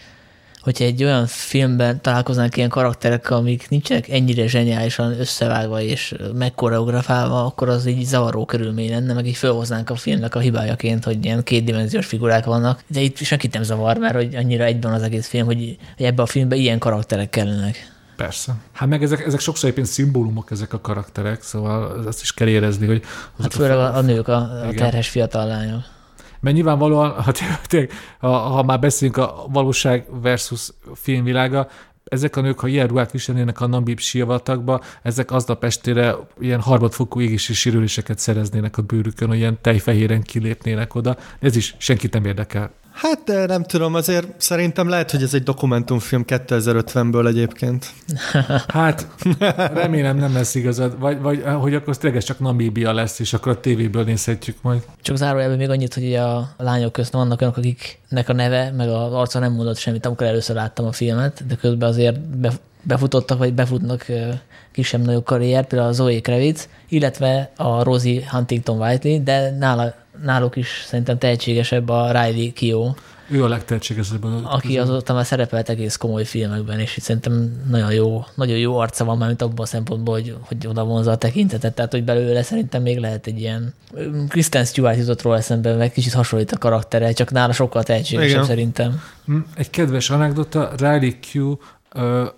hogyha 0.64 0.84
egy 0.84 1.04
olyan 1.04 1.26
filmben 1.26 2.00
találkoznánk 2.00 2.56
ilyen 2.56 2.68
karakterekkel, 2.68 3.36
amik 3.36 3.68
nincsenek 3.68 4.08
ennyire 4.08 4.46
zseniálisan 4.46 5.20
összevágva 5.20 5.80
és 5.80 6.14
megkoreografálva, 6.34 7.44
akkor 7.44 7.68
az 7.68 7.86
így 7.86 8.04
zavaró 8.04 8.44
körülmény 8.44 8.90
lenne, 8.90 9.12
meg 9.12 9.26
így 9.26 9.36
felhoznánk 9.36 9.90
a 9.90 9.96
filmnek 9.96 10.34
a 10.34 10.38
hibájaként, 10.38 11.04
hogy 11.04 11.24
ilyen 11.24 11.42
kétdimenziós 11.42 12.06
figurák 12.06 12.44
vannak. 12.44 12.82
De 12.86 13.00
itt 13.00 13.16
senkit 13.16 13.52
nem 13.52 13.62
zavar, 13.62 13.98
mert 13.98 14.14
hogy 14.14 14.34
annyira 14.34 14.64
egyben 14.64 14.92
az 14.92 15.02
egész 15.02 15.28
film, 15.28 15.46
hogy, 15.46 15.76
hogy 15.96 16.06
ebbe 16.06 16.22
a 16.22 16.26
filmbe 16.26 16.56
ilyen 16.56 16.78
karakterek 16.78 17.30
kellenek. 17.30 17.92
Persze. 18.16 18.54
Hát 18.72 18.88
meg 18.88 19.02
ezek, 19.02 19.26
ezek 19.26 19.40
sokszor 19.40 19.70
éppen 19.70 19.84
szimbólumok, 19.84 20.50
ezek 20.50 20.72
a 20.72 20.80
karakterek, 20.80 21.42
szóval 21.42 22.06
azt 22.06 22.22
is 22.22 22.32
kell 22.32 22.48
érezni, 22.48 22.86
hogy... 22.86 23.02
Hát 23.42 23.54
főleg 23.54 23.76
a, 23.76 23.96
a 23.96 24.00
nők, 24.00 24.28
a, 24.28 24.36
a 24.68 24.72
terhes 24.76 25.08
fiatal 25.08 25.46
lányok. 25.46 25.82
Mert 26.44 26.56
nyilvánvalóan, 26.56 27.10
ha, 27.10 27.32
tényleg, 27.66 27.90
ha, 28.18 28.28
ha 28.28 28.62
már 28.62 28.78
beszélünk 28.78 29.16
a 29.16 29.46
valóság 29.48 30.06
versus 30.22 30.68
filmvilága, 30.94 31.68
ezek 32.04 32.36
a 32.36 32.40
nők, 32.40 32.60
ha 32.60 32.66
ilyen 32.66 32.86
ruhát 32.86 33.10
viselnének 33.10 33.60
a 33.60 33.66
Nambib 33.66 33.98
sivatagba, 33.98 34.80
ezek 35.02 35.30
aznap 35.30 35.64
estére 35.64 36.14
ilyen 36.40 36.60
harmadfokú 36.60 37.20
égési 37.20 37.52
sérüléseket 37.52 38.18
szereznének 38.18 38.78
a 38.78 38.82
bőrükön, 38.82 39.28
hogy 39.28 39.36
ilyen 39.36 39.58
tejfehéren 39.60 40.22
kilépnének 40.22 40.94
oda. 40.94 41.16
Ez 41.38 41.56
is 41.56 41.74
senkit 41.78 42.12
nem 42.12 42.24
érdekel. 42.24 42.70
Hát 42.94 43.46
nem 43.46 43.62
tudom, 43.62 43.94
azért 43.94 44.26
szerintem 44.36 44.88
lehet, 44.88 45.10
hogy 45.10 45.22
ez 45.22 45.34
egy 45.34 45.42
dokumentumfilm 45.42 46.24
2050-ből 46.26 47.26
egyébként. 47.26 47.86
Hát 48.68 49.06
remélem 49.74 50.16
nem 50.16 50.32
lesz 50.32 50.54
igazad, 50.54 50.98
vagy, 50.98 51.20
vagy 51.20 51.42
hogy 51.60 51.74
akkor 51.74 51.96
tényleg 51.96 52.22
csak 52.22 52.38
Namíbia 52.38 52.92
lesz, 52.92 53.18
és 53.18 53.32
akkor 53.32 53.52
a 53.52 53.60
tévéből 53.60 54.04
nézhetjük 54.04 54.56
majd. 54.62 54.82
Csak 55.02 55.16
zárójelben 55.16 55.58
még 55.58 55.70
annyit, 55.70 55.94
hogy 55.94 56.14
a 56.14 56.54
lányok 56.56 56.92
közt 56.92 57.12
vannak 57.12 57.40
olyanok, 57.40 57.58
akiknek 57.58 58.28
a 58.28 58.32
neve, 58.32 58.70
meg 58.70 58.88
az 58.88 59.12
arca 59.12 59.38
nem 59.38 59.52
mondott 59.52 59.76
semmit, 59.76 60.06
amikor 60.06 60.26
először 60.26 60.56
láttam 60.56 60.86
a 60.86 60.92
filmet, 60.92 61.46
de 61.46 61.54
közben 61.54 61.88
azért 61.88 62.18
befutottak, 62.82 63.38
vagy 63.38 63.54
befutnak 63.54 64.06
kisebb-nagyobb 64.72 65.24
karriert, 65.24 65.68
például 65.68 65.90
a 65.90 65.92
Zoe 65.92 66.20
Kravitz, 66.20 66.68
illetve 66.88 67.52
a 67.56 67.82
Rosie 67.82 68.28
Huntington 68.30 68.80
Whiteley, 68.80 69.22
de 69.22 69.50
nála 69.50 69.94
náluk 70.22 70.56
is 70.56 70.84
szerintem 70.86 71.18
tehetségesebb 71.18 71.88
a 71.88 72.10
Riley 72.10 72.52
Kio. 72.52 72.94
Ő 73.28 73.44
a 73.44 73.48
legtehetségesebb. 73.48 74.24
Aki 74.42 74.78
azóta 74.78 75.14
már 75.14 75.24
szerepelt 75.24 75.68
egész 75.68 75.96
komoly 75.96 76.24
filmekben, 76.24 76.80
és 76.80 76.96
itt 76.96 77.02
szerintem 77.02 77.62
nagyon 77.68 77.92
jó, 77.92 78.24
nagyon 78.34 78.56
jó 78.56 78.76
arca 78.76 79.04
van, 79.04 79.18
mint 79.18 79.42
abban 79.42 79.64
a 79.64 79.66
szempontból, 79.66 80.14
hogy, 80.14 80.36
hogy 80.40 80.66
oda 80.66 80.84
vonza 80.84 81.10
a 81.10 81.16
tekintetet, 81.16 81.74
tehát 81.74 81.92
hogy 81.92 82.04
belőle 82.04 82.42
szerintem 82.42 82.82
még 82.82 82.98
lehet 82.98 83.26
egy 83.26 83.40
ilyen 83.40 83.74
Kristen 84.28 84.64
Stewart 84.64 84.98
jutott 84.98 85.22
róla 85.22 85.36
eszembe, 85.36 85.74
meg 85.74 85.92
kicsit 85.92 86.12
hasonlít 86.12 86.52
a 86.52 86.58
karaktere, 86.58 87.12
csak 87.12 87.30
nála 87.30 87.52
sokkal 87.52 87.82
tehetségesebb 87.82 88.30
Igen. 88.30 88.44
szerintem. 88.44 89.02
Mm, 89.30 89.38
egy 89.56 89.70
kedves 89.70 90.10
anekdota, 90.10 90.70
Riley 90.76 91.12
Q 91.32 91.58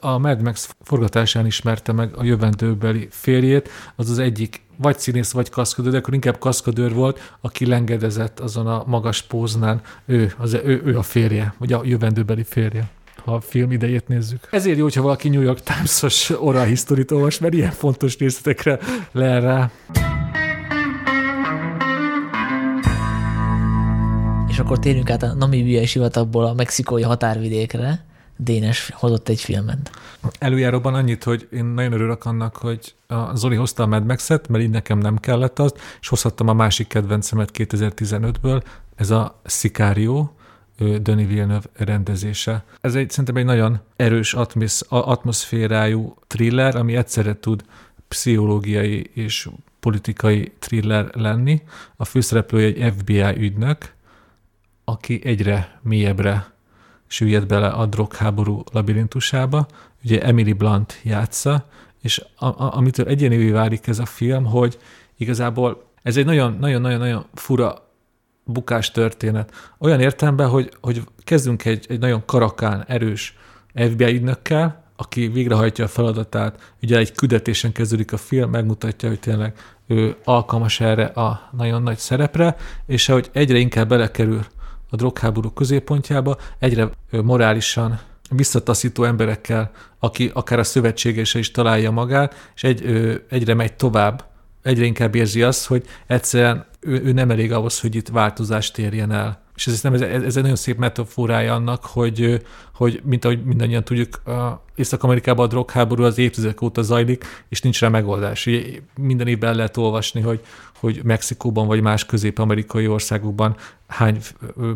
a 0.01 0.19
Mad 0.19 0.43
Max 0.43 0.77
forgatásán 0.83 1.47
ismerte 1.47 1.93
meg 1.93 2.15
a 2.17 2.25
jövendőbeli 2.25 3.09
férjét, 3.11 3.71
az 3.97 4.11
az 4.11 4.19
egyik 4.19 4.65
vagy 4.77 4.99
színész, 4.99 5.33
vagy 5.33 5.51
kaszkadőr, 5.51 5.93
de 5.93 5.99
akkor 5.99 6.15
inkább 6.15 6.39
kaszkadőr 6.39 6.95
volt, 6.95 7.37
aki 7.41 7.67
lengedezett 7.67 8.41
azon 8.41 8.67
a 8.67 8.85
magas 8.87 9.23
póznán. 9.23 9.81
Ő, 10.07 10.33
az, 10.39 10.55
ő, 10.55 10.83
ő 10.85 10.99
a 10.99 11.03
férje, 11.03 11.55
vagy 11.59 11.73
a 11.73 11.81
jövendőbeli 11.85 12.45
férje 12.45 12.91
ha 13.25 13.35
a 13.35 13.41
film 13.41 13.71
idejét 13.73 14.09
nézzük. 14.09 14.49
Ezért 14.51 14.77
jó, 14.77 14.83
hogyha 14.83 15.03
valaki 15.03 15.29
New 15.29 15.41
York 15.41 15.61
Times-os 15.61 16.31
oral 16.31 16.65
historit 16.65 17.11
olvas, 17.11 17.39
mert 17.39 17.55
ilyen 17.55 17.71
fontos 17.71 18.19
részletekre 18.19 18.79
le 19.13 19.41
rá. 19.41 19.71
És 24.49 24.59
akkor 24.59 24.79
térjünk 24.79 25.11
át 25.11 25.23
a 25.23 25.35
namibiai 25.35 25.87
sivatagból 25.87 26.45
a 26.45 26.55
mexikói 26.55 27.03
határvidékre, 27.03 28.05
Dénes 28.37 28.91
hozott 28.95 29.29
egy 29.29 29.41
filmet. 29.41 29.91
Előjáróban 30.39 30.95
annyit, 30.95 31.25
hogy 31.25 31.49
én 31.53 31.65
nagyon 31.65 31.93
örülök 31.93 32.25
annak, 32.25 32.57
hogy 32.57 32.95
a 33.07 33.37
Zoli 33.37 33.57
hozta 33.57 33.83
a 33.83 33.87
Mad 33.87 34.07
Max-et, 34.07 34.49
mert 34.49 34.65
így 34.65 34.71
nekem 34.71 34.99
nem 34.99 35.17
kellett 35.17 35.59
az, 35.59 35.75
és 36.01 36.09
hozhattam 36.09 36.49
a 36.49 36.53
másik 36.53 36.87
kedvencemet 36.87 37.51
2015-ből, 37.55 38.63
ez 38.97 39.11
a 39.11 39.41
Sicario, 39.45 40.29
Denis 41.03 41.27
Villeneuve 41.27 41.67
rendezése. 41.73 42.65
Ez 42.81 42.95
egy 42.95 43.11
szerintem 43.11 43.37
egy 43.37 43.45
nagyon 43.45 43.81
erős 43.97 44.35
atmisz, 44.35 44.85
atmoszférájú 44.89 46.17
thriller, 46.27 46.77
ami 46.77 46.97
egyszerre 46.97 47.39
tud 47.41 47.65
pszichológiai 48.09 49.11
és 49.15 49.49
politikai 49.81 50.53
thriller 50.59 51.11
lenni. 51.13 51.63
A 51.97 52.05
főszereplője 52.05 52.67
egy 52.67 52.93
FBI 52.99 53.45
ügynök, 53.45 53.95
aki 54.85 55.21
egyre 55.25 55.79
mélyebbre 55.83 56.55
süllyed 57.07 57.47
bele 57.47 57.69
a 57.69 57.87
drogháború 57.87 58.63
labirintusába. 58.73 59.67
Ugye 60.05 60.23
Emily 60.23 60.53
Blunt 60.53 61.01
játsza, 61.03 61.67
és 62.03 62.25
a, 62.37 62.47
a, 62.47 62.77
amitől 62.77 63.07
egyenévé 63.07 63.51
válik 63.51 63.87
ez 63.87 63.99
a 63.99 64.07
film, 64.07 64.45
hogy 64.45 64.79
igazából 65.17 65.85
ez 66.03 66.17
egy 66.17 66.25
nagyon-nagyon-nagyon 66.25 67.27
fura 67.35 67.87
bukás 68.45 68.91
történet. 68.91 69.53
Olyan 69.79 70.01
értelemben, 70.01 70.49
hogy, 70.49 70.73
hogy 70.81 71.03
kezdünk 71.25 71.65
egy, 71.65 71.87
egy 71.89 71.99
nagyon 71.99 72.23
karakán, 72.25 72.85
erős 72.87 73.37
FBI 73.75 74.15
ügynökkel, 74.15 74.85
aki 74.97 75.29
végrehajtja 75.29 75.85
a 75.85 75.89
feladatát. 75.89 76.75
Ugye 76.83 76.99
egy 76.99 77.13
küldetésen 77.13 77.73
kezdődik 77.73 78.13
a 78.13 78.17
film, 78.17 78.51
megmutatja, 78.51 79.09
hogy 79.09 79.21
tényleg 79.21 79.55
ő 79.87 80.17
alkalmas 80.25 80.81
erre 80.81 81.05
a 81.05 81.51
nagyon 81.57 81.83
nagy 81.83 81.99
szerepre, 81.99 82.57
és 82.87 83.09
ahogy 83.09 83.31
egyre 83.33 83.59
inkább 83.59 83.89
belekerül 83.89 84.45
a 84.91 84.97
drogháború 84.97 85.51
középpontjába, 85.51 86.37
egyre 86.59 86.91
morálisan 87.11 88.01
visszataszító 88.31 89.05
emberekkel, 89.05 89.71
aki 89.99 90.31
akár 90.35 90.59
a 90.59 90.65
szövetségese 90.65 91.39
is 91.39 91.51
találja 91.51 91.91
magát, 91.91 92.51
és 92.55 92.65
egy, 92.65 92.85
egyre 93.29 93.55
megy 93.55 93.73
tovább, 93.73 94.25
egyre 94.63 94.85
inkább 94.85 95.15
érzi 95.15 95.43
azt, 95.43 95.67
hogy 95.67 95.85
egyszerűen 96.07 96.65
ő, 96.81 97.03
ő 97.05 97.13
nem 97.13 97.31
elég 97.31 97.53
ahhoz, 97.53 97.81
hogy 97.81 97.95
itt 97.95 98.09
változást 98.09 98.79
érjen 98.79 99.13
el. 99.13 99.45
És 99.57 99.67
ez, 99.67 99.83
nem, 99.83 99.95
ez, 99.95 100.01
ez 100.01 100.37
egy 100.37 100.43
nagyon 100.43 100.57
szép 100.57 100.79
metaforája 100.79 101.55
annak, 101.55 101.85
hogy, 101.85 102.43
hogy 102.75 103.01
mint 103.05 103.25
ahogy 103.25 103.45
mindannyian 103.45 103.85
tudjuk, 103.85 104.23
Észak-Amerikában 104.75 105.45
a 105.45 105.49
drogháború 105.49 106.03
az 106.03 106.19
évtizedek 106.19 106.63
óta 106.63 106.83
zajlik, 106.83 107.25
és 107.49 107.61
nincs 107.61 107.81
rá 107.81 107.89
megoldás. 107.89 108.47
Ugye 108.47 108.63
minden 109.01 109.27
évben 109.27 109.55
lehet 109.55 109.77
olvasni, 109.77 110.21
hogy, 110.21 110.41
hogy 110.79 111.01
Mexikóban 111.05 111.67
vagy 111.67 111.81
más 111.81 112.07
közép-amerikai 112.07 112.87
országokban 112.87 113.57
hány, 113.87 114.21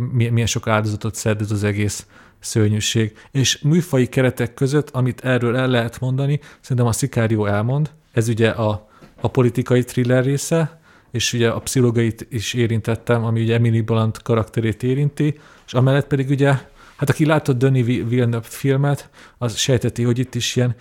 milyen 0.09 0.47
sok 0.47 0.66
áldozatot 0.66 1.15
szed 1.15 1.40
az 1.40 1.65
egész 1.65 2.07
szörnyűség. 2.39 3.16
És 3.31 3.59
műfai 3.59 4.07
keretek 4.07 4.55
között, 4.55 4.90
amit 4.90 5.20
erről 5.20 5.57
el 5.57 5.69
lehet 5.69 6.01
mondani, 6.01 6.40
szerintem 6.61 6.86
a 6.86 6.93
Sicario 6.93 7.44
elmond, 7.44 7.90
ez 8.12 8.28
ugye 8.28 8.48
a, 8.48 8.89
a 9.20 9.28
politikai 9.28 9.85
thriller 9.85 10.24
része, 10.24 10.80
és 11.11 11.32
ugye 11.32 11.49
a 11.49 11.59
pszichológait 11.59 12.27
is 12.31 12.55
érintettem, 12.55 13.24
ami 13.24 13.41
ugye 13.43 13.55
Emily 13.55 13.81
Blunt 13.81 14.23
karakterét 14.23 14.82
érinti, 14.82 15.41
és 15.66 15.73
amellett 15.73 16.07
pedig 16.07 16.28
ugye, 16.31 16.49
hát 16.97 17.11
aki 17.11 17.27
látott 17.27 17.59
Denis 17.59 17.85
Villeneuve 17.85 18.47
filmet, 18.49 19.11
az 19.39 19.57
sejteti, 19.57 20.03
hogy 20.03 20.19
itt 20.19 20.35
is 20.35 20.57
ilyen 20.57 20.74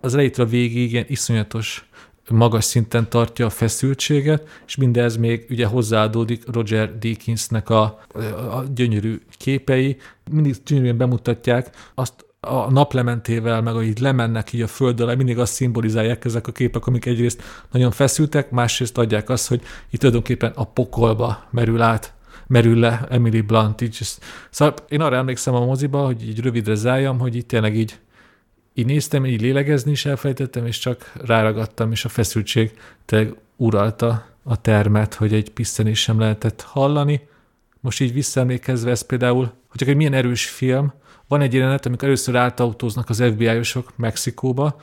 az 0.00 0.12
elejétől 0.12 0.46
a 0.46 0.48
végig 0.48 0.92
ilyen 0.92 1.04
iszonyatos 1.08 1.86
magas 2.30 2.64
szinten 2.64 3.08
tartja 3.08 3.46
a 3.46 3.50
feszültséget, 3.50 4.48
és 4.66 4.76
mindez 4.76 5.16
még 5.16 5.46
ugye 5.50 5.66
hozzáadódik 5.66 6.52
Roger 6.52 6.98
Deakinsnek 6.98 7.70
a, 7.70 7.82
a 8.50 8.64
gyönyörű 8.74 9.20
képei, 9.36 9.96
mindig 10.30 10.56
gyönyörűen 10.66 10.96
bemutatják 10.96 11.76
azt 11.94 12.26
a 12.46 12.70
naplementével, 12.70 13.62
meg 13.62 13.74
ahogy 13.74 13.98
lemennek 13.98 14.52
így 14.52 14.62
a 14.62 14.66
föld 14.66 15.00
alá, 15.00 15.14
mindig 15.14 15.38
azt 15.38 15.52
szimbolizálják 15.52 16.24
ezek 16.24 16.46
a 16.46 16.52
képek, 16.52 16.86
amik 16.86 17.06
egyrészt 17.06 17.42
nagyon 17.70 17.90
feszültek, 17.90 18.50
másrészt 18.50 18.98
adják 18.98 19.28
azt, 19.28 19.48
hogy 19.48 19.62
itt 19.90 19.98
tulajdonképpen 19.98 20.52
a 20.54 20.64
pokolba 20.64 21.46
merül 21.50 21.82
át 21.82 22.14
merül 22.46 22.78
le 22.78 23.06
Emily 23.10 23.40
Blunt. 23.40 23.80
Így, 23.80 23.98
szóval 24.50 24.74
én 24.88 25.00
arra 25.00 25.16
emlékszem 25.16 25.54
a 25.54 25.64
moziba, 25.64 26.04
hogy 26.04 26.28
így 26.28 26.40
rövidre 26.40 26.74
zájam, 26.74 27.18
hogy 27.18 27.36
itt 27.36 27.48
tényleg 27.48 27.76
így 27.76 27.98
így 28.74 28.86
néztem, 28.86 29.26
így 29.26 29.40
lélegezni 29.40 29.90
is 29.90 30.04
elfejtettem, 30.04 30.66
és 30.66 30.78
csak 30.78 31.12
ráragadtam, 31.24 31.92
és 31.92 32.04
a 32.04 32.08
feszültség 32.08 32.78
tényleg 33.04 33.34
uralta 33.56 34.26
a 34.42 34.60
termet, 34.60 35.14
hogy 35.14 35.34
egy 35.34 35.50
pisztenés 35.50 36.00
sem 36.00 36.18
lehetett 36.18 36.62
hallani. 36.62 37.28
Most 37.80 38.00
így 38.00 38.12
visszaemlékezve 38.12 38.90
ez 38.90 39.02
például, 39.02 39.44
hogy 39.68 39.78
csak 39.78 39.88
egy 39.88 39.96
milyen 39.96 40.12
erős 40.12 40.48
film, 40.48 40.92
van 41.32 41.40
egy 41.40 41.54
jelenet, 41.54 41.86
amikor 41.86 42.04
először 42.04 42.36
átautóznak 42.36 43.08
az 43.08 43.22
FBI-osok 43.32 43.92
Mexikóba, 43.96 44.76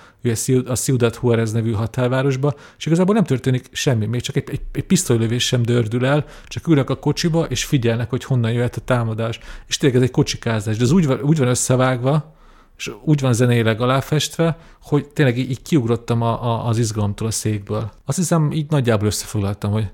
a 0.66 0.76
Ciudad 0.76 1.20
Juarez 1.22 1.52
nevű 1.52 1.72
határvárosba, 1.72 2.54
és 2.78 2.86
igazából 2.86 3.16
nem 3.16 3.24
történik 3.24 3.70
semmi, 3.72 4.06
még 4.06 4.22
csak 4.22 4.36
egy, 4.36 4.50
egy, 4.50 4.62
egy 4.72 4.84
pisztolylövés 4.84 5.46
sem 5.46 5.62
dördül 5.62 6.06
el, 6.06 6.26
csak 6.46 6.68
ülnek 6.68 6.90
a 6.90 6.96
kocsiba, 6.96 7.46
és 7.46 7.66
figyelnek, 7.66 8.10
hogy 8.10 8.24
honnan 8.24 8.52
jöhet 8.52 8.76
a 8.76 8.82
támadás. 8.82 9.40
És 9.68 9.78
tényleg 9.78 9.98
ez 9.98 10.06
egy 10.06 10.14
kocsikázás, 10.14 10.78
de 10.78 10.84
az 10.84 10.92
úgy 10.92 11.08
van, 11.08 11.22
úgy 11.22 11.38
van 11.38 11.48
összevágva, 11.48 12.36
és 12.78 12.92
úgy 13.04 13.22
van 13.22 13.34
zeneileg 13.34 13.82
aláfestve, 13.82 14.58
hogy 14.82 15.08
tényleg 15.08 15.38
így, 15.38 15.50
így 15.50 15.62
kiugrottam 15.62 16.22
a, 16.22 16.44
a, 16.44 16.68
az 16.68 16.78
izgalomtól 16.78 17.28
a 17.28 17.32
székből. 17.32 17.92
Azt 18.06 18.18
hiszem, 18.18 18.52
így 18.52 18.70
nagyjából 18.70 19.08
összefoglaltam, 19.08 19.72
hogy, 19.72 19.92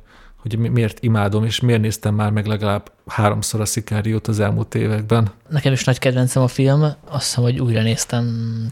hogy 0.48 0.58
miért 0.58 1.04
imádom, 1.04 1.46
és 1.46 1.60
miért 1.60 1.82
néztem 1.82 2.16
már 2.16 2.32
meg 2.32 2.46
legalább 2.46 2.92
háromszor 3.08 3.62
a 3.62 3.66
Szikáriót 3.66 4.28
az 4.28 4.40
elmúlt 4.40 4.76
években. 4.76 5.32
Nekem 5.50 5.74
is 5.74 5.84
nagy 5.84 6.00
kedvencem 6.00 6.44
a 6.44 6.48
film, 6.48 6.82
azt 6.82 7.26
hiszem, 7.26 7.44
hogy 7.44 7.60
újra 7.60 7.82
néztem 7.82 8.26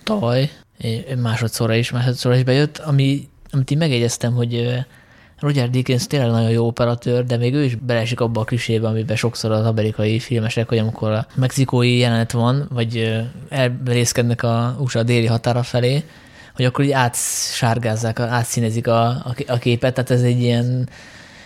tavaly, 0.04 0.50
másodszorra 1.22 1.76
is, 1.76 1.92
másodszorra 1.92 2.36
is 2.38 2.44
bejött, 2.44 2.78
ami, 2.78 3.28
amit 3.52 3.72
én 3.72 3.78
megjegyeztem, 3.78 4.34
hogy 4.34 4.84
Roger 5.40 5.70
Dickens 5.70 6.08
tényleg 6.08 6.30
nagyon 6.30 6.50
jó 6.50 6.66
operatőr, 6.66 7.26
de 7.26 7.38
még 7.38 7.54
ő 7.54 7.64
is 7.64 7.76
beleesik 7.76 8.20
abba 8.20 8.42
a 8.42 8.44
klisébe, 8.44 8.88
amiben 8.88 9.16
sokszor 9.16 9.52
az 9.52 9.66
amerikai 9.66 10.20
filmesek, 10.20 10.70
hogy 10.70 10.78
amikor 10.78 11.12
a 11.12 11.28
mexikói 11.36 11.98
jelenet 11.98 12.32
van, 12.32 12.70
vagy 12.74 13.22
elrészkednek 13.50 14.44
a 14.44 14.76
USA 14.80 15.04
déli 15.04 15.26
határa 15.26 15.64
felé, 15.64 16.04
hogy 16.56 16.66
akkor 16.66 16.86
így 16.86 16.92
átsárgázzák, 16.92 18.20
átszínezik 18.20 18.88
a, 18.88 19.06
a 19.48 19.58
képet, 19.58 19.94
tehát 19.94 20.12
ez 20.12 20.22
egy 20.22 20.42
ilyen 20.42 20.90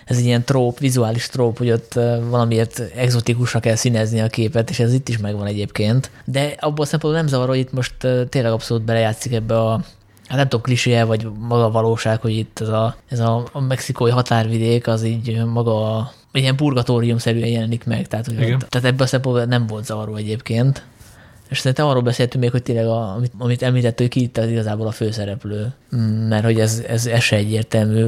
ez 0.07 0.17
egy 0.17 0.25
ilyen 0.25 0.43
tróp, 0.43 0.79
vizuális 0.79 1.27
tróp, 1.27 1.57
hogy 1.57 1.71
ott 1.71 1.93
valamiért 2.29 2.79
exotikusra 2.95 3.59
kell 3.59 3.75
színezni 3.75 4.19
a 4.19 4.27
képet, 4.27 4.69
és 4.69 4.79
ez 4.79 4.93
itt 4.93 5.09
is 5.09 5.17
megvan 5.17 5.47
egyébként. 5.47 6.11
De 6.25 6.55
abból 6.59 6.85
a 6.85 6.87
szempontból 6.87 7.21
nem 7.21 7.31
zavar, 7.31 7.47
hogy 7.47 7.57
itt 7.57 7.71
most 7.71 7.95
tényleg 8.29 8.51
abszolút 8.51 8.83
belejátszik 8.83 9.33
ebbe 9.33 9.59
a 9.59 9.81
hát 10.27 10.37
nem 10.37 10.47
tudom, 10.47 10.61
klisé 10.61 11.01
vagy 11.01 11.27
maga 11.39 11.65
a 11.65 11.71
valóság, 11.71 12.21
hogy 12.21 12.37
itt 12.37 12.59
ez 12.59 12.67
a, 12.67 12.95
ez 13.09 13.19
a, 13.19 13.47
a 13.51 13.61
mexikói 13.61 14.11
határvidék, 14.11 14.87
az 14.87 15.03
így 15.03 15.43
maga 15.45 15.97
a, 15.97 16.11
ilyen 16.31 16.55
purgatórium-szerűen 16.55 17.47
jelenik 17.47 17.85
meg, 17.85 18.07
tehát, 18.07 18.25
hogy 18.25 18.35
ott, 18.35 18.69
tehát 18.69 18.87
ebben 18.87 19.05
a 19.05 19.05
szempontból 19.05 19.45
nem 19.45 19.67
volt 19.67 19.85
zavaró 19.85 20.15
egyébként. 20.15 20.83
És 21.49 21.57
szerintem 21.57 21.85
arról 21.87 22.01
beszéltünk 22.01 22.43
még, 22.43 22.51
hogy 22.51 22.63
tényleg, 22.63 22.85
a, 22.85 23.13
amit, 23.13 23.31
amit 23.37 23.61
említett, 23.61 23.97
hogy 23.97 24.07
ki 24.07 24.21
itt 24.21 24.37
az 24.37 24.49
igazából 24.49 24.87
a 24.87 24.91
főszereplő, 24.91 25.73
mert 26.29 26.43
hogy 26.43 26.59
ez, 26.59 26.83
ez, 26.87 27.05
ez 27.05 27.21
se 27.21 27.35
egyértelmű, 27.35 28.05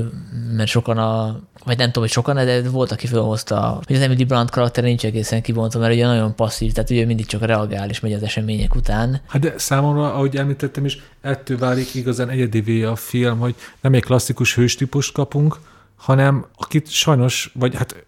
mert 0.55 0.69
sokan 0.69 0.97
a, 0.97 1.39
vagy 1.65 1.77
nem 1.77 1.87
tudom, 1.87 2.03
hogy 2.03 2.11
sokan, 2.11 2.35
de 2.35 2.69
volt, 2.69 2.91
aki 2.91 3.07
felhozta, 3.07 3.81
hogy 3.85 3.95
az 3.95 4.01
Emily 4.01 4.23
Blunt 4.23 4.49
karakter 4.49 4.83
nincs 4.83 5.05
egészen 5.05 5.41
kibontva, 5.41 5.79
mert 5.79 5.93
ugye 5.93 6.05
nagyon 6.05 6.35
passzív, 6.35 6.71
tehát 6.71 6.89
ugye 6.89 7.05
mindig 7.05 7.25
csak 7.25 7.45
reagál 7.45 7.89
és 7.89 7.99
megy 7.99 8.13
az 8.13 8.23
események 8.23 8.75
után. 8.75 9.21
Hát 9.27 9.41
de 9.41 9.53
számomra, 9.57 10.13
ahogy 10.13 10.35
említettem 10.35 10.85
is, 10.85 10.97
ettől 11.21 11.57
válik 11.57 11.95
igazán 11.95 12.29
egyedivé 12.29 12.83
a 12.83 12.95
film, 12.95 13.39
hogy 13.39 13.55
nem 13.81 13.93
egy 13.93 14.03
klasszikus 14.03 14.55
hőstípust 14.55 15.13
kapunk, 15.13 15.57
hanem 15.95 16.45
akit 16.57 16.91
sajnos, 16.91 17.51
vagy 17.53 17.75
hát 17.75 18.05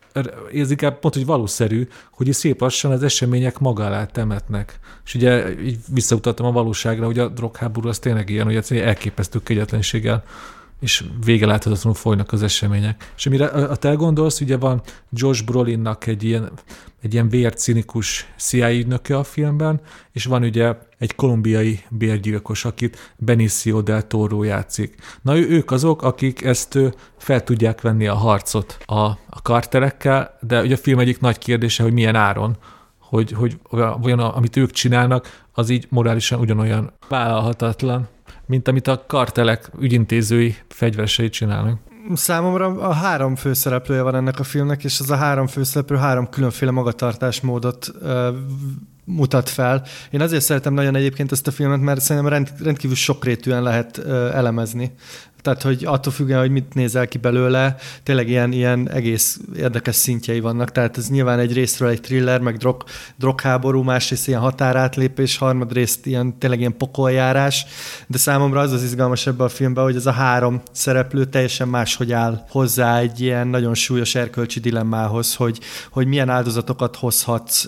ez 0.54 0.72
inkább 0.72 1.00
pont, 1.00 1.14
hogy 1.14 1.26
valószerű, 1.26 1.88
hogy 2.12 2.28
így 2.28 2.34
szép 2.34 2.62
lassan 2.62 2.92
az 2.92 3.04
események 3.04 3.60
maga 3.60 3.86
alá 3.86 4.06
temetnek. 4.06 4.80
És 5.06 5.16
ugye 5.16 5.62
így 5.62 5.78
visszautaltam 5.88 6.46
a 6.46 6.52
valóságra, 6.52 7.06
hogy 7.06 7.20
a 7.20 7.28
drogháború 7.28 7.88
az 7.88 8.00
tényleg 8.00 8.30
ilyen, 8.30 8.46
hogy 8.46 8.78
elképesztő 8.78 9.40
kegyetlenséggel 9.44 10.24
és 10.82 11.04
vége 11.26 11.46
láthatatlanul 11.46 11.98
folynak 11.98 12.32
az 12.32 12.44
események. 12.44 13.12
És 13.18 13.26
amire 13.26 13.46
a 13.46 13.76
te 13.76 13.94
gondolsz, 13.94 14.42
ugye 14.42 14.58
van 14.58 14.82
Josh 15.10 15.46
Brolinnak 15.46 16.08
egy 16.08 16.24
ilyen, 16.24 16.52
egy 17.02 17.14
ilyen 17.14 17.30
vércinikus 17.30 18.34
CIA 18.38 18.72
ügynöke 18.72 19.18
a 19.18 19.24
filmben, 19.24 19.82
és 20.12 20.26
van 20.26 20.44
ugye 20.44 20.76
egy 20.98 21.16
kolumbiai 21.16 21.80
bérgyilkos, 21.90 22.66
akit 22.66 23.14
Benicio 23.18 23.82
del 23.82 24.08
Toro 24.08 24.44
játszik. 24.44 24.96
Na 25.22 25.38
ő, 25.38 25.50
ők 25.50 25.72
azok, 25.72 26.02
akik 26.02 26.44
ezt 26.44 26.80
fel 27.18 27.44
tudják 27.44 27.82
venni 27.82 28.08
a 28.08 28.16
harcot 28.16 28.78
a, 28.86 29.00
a 29.30 29.42
karterekkel, 29.42 30.38
de 30.42 30.62
ugye 30.62 30.74
a 30.74 30.78
film 30.78 31.00
egyik 31.00 31.20
nagy 31.20 31.38
kérdése, 31.38 31.84
hogy 31.84 31.94
milyen 31.94 32.16
áron, 32.16 32.58
hogy, 33.00 33.32
hogy 33.32 33.60
olyan, 34.02 34.20
amit 34.20 34.58
ők 34.58 34.72
csinálnak, 34.72 35.44
az 35.54 35.70
így 35.70 35.88
morálisan 35.90 36.40
ugyanolyan 36.40 36.94
vállalhatatlan 37.10 38.08
mint 38.52 38.68
amit 38.68 38.88
a 38.88 39.04
kartelek 39.08 39.70
ügyintézői 39.80 40.56
fegyveresei 40.68 41.30
csinálnak. 41.30 41.80
Számomra 42.14 42.66
a 42.66 42.94
három 42.94 43.36
főszereplője 43.36 44.02
van 44.02 44.16
ennek 44.16 44.40
a 44.40 44.44
filmnek, 44.44 44.84
és 44.84 45.00
az 45.00 45.10
a 45.10 45.16
három 45.16 45.48
főszereplő 45.48 45.98
három 45.98 46.30
különféle 46.30 46.72
magatartásmódot 46.72 47.92
mutat 49.06 49.50
fel. 49.50 49.84
Én 50.10 50.22
azért 50.22 50.44
szeretem 50.44 50.74
nagyon 50.74 50.96
egyébként 50.96 51.32
ezt 51.32 51.48
a 51.48 51.52
filmet, 51.52 51.80
mert 51.80 52.02
szerintem 52.02 52.32
rend, 52.32 52.52
rendkívül 52.64 52.96
sokrétűen 52.96 53.64
lehet 53.64 53.98
elemezni 54.34 54.94
tehát 55.42 55.62
hogy 55.62 55.86
attól 55.86 56.14
függően, 56.14 56.40
hogy 56.40 56.52
mit 56.52 56.74
nézel 56.74 57.08
ki 57.08 57.18
belőle, 57.18 57.76
tényleg 58.04 58.30
ilyen, 58.30 58.52
ilyen 58.52 58.90
egész 58.90 59.40
érdekes 59.56 59.96
szintjei 59.96 60.40
vannak. 60.40 60.72
Tehát 60.72 60.98
ez 60.98 61.10
nyilván 61.10 61.40
egy 61.40 61.54
részről 61.54 61.90
egy 61.90 62.02
thriller, 62.02 62.40
meg 62.40 62.58
drog, 62.58 62.84
drogháború, 63.16 63.82
másrészt 63.82 64.28
ilyen 64.28 64.40
határátlépés, 64.40 65.38
harmadrészt 65.38 66.06
ilyen, 66.06 66.38
tényleg 66.38 66.60
ilyen 66.60 66.78
pokoljárás, 66.78 67.66
de 68.08 68.18
számomra 68.18 68.60
az 68.60 68.72
az 68.72 68.84
izgalmas 68.84 69.28
ebben 69.28 69.46
a 69.46 69.50
filmben, 69.50 69.84
hogy 69.84 69.96
ez 69.96 70.06
a 70.06 70.12
három 70.12 70.62
szereplő 70.72 71.26
teljesen 71.26 71.68
máshogy 71.68 72.12
áll 72.12 72.46
hozzá 72.50 73.00
egy 73.00 73.22
ilyen 73.22 73.48
nagyon 73.48 73.74
súlyos 73.74 74.16
erkölcsi 74.16 74.60
dilemmához, 74.60 75.36
hogy, 75.36 75.60
hogy 75.92 76.08
milyen 76.08 76.30
áldozatokat 76.30 76.96
hozhatsz, 76.96 77.66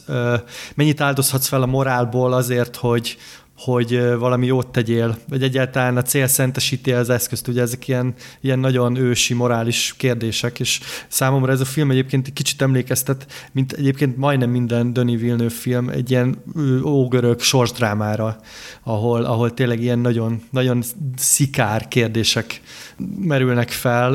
mennyit 0.76 1.02
áldozhatsz 1.02 1.48
fel 1.48 1.62
a 1.62 1.66
morálból 1.66 2.34
azért, 2.34 2.76
hogy, 2.76 3.18
hogy 3.64 4.16
valami 4.18 4.46
jót 4.46 4.68
tegyél, 4.68 5.18
vagy 5.30 5.44
egyáltalán 5.44 5.98
a 5.98 6.02
cél 6.02 6.28
szentesíti 6.28 6.92
az 6.92 7.10
eszközt. 7.10 7.48
Ugye 7.48 7.62
ezek 7.62 7.88
ilyen, 7.88 8.14
ilyen 8.42 8.60
nagyon 8.60 8.96
ősi, 8.96 9.34
morális 9.34 9.94
kérdések, 9.98 10.60
és 10.60 10.80
számomra 11.08 11.52
ez 11.52 11.60
a 11.60 11.66
film 11.66 11.92
egyébként 11.92 12.28
egy 12.28 12.34
kicsit 12.34 12.62
emlékeztet, 12.62 13.26
mint 13.52 13.72
egyébként 13.72 14.18
majdnem 14.18 14.50
minden 14.50 14.94
Denis 14.94 15.20
Villeneuve 15.20 15.54
film, 15.54 15.90
egy 15.90 16.12
ilyen 16.12 16.44
ógörög 16.84 17.40
sorsdrámára, 17.40 18.38
ahol, 18.84 19.24
ahol 19.24 19.54
tényleg 19.54 19.82
ilyen 19.82 20.00
nagyon, 20.00 20.42
nagyon 20.52 20.84
szikár 21.16 21.88
kérdések 21.88 22.62
merülnek 23.20 23.70
fel, 23.70 24.14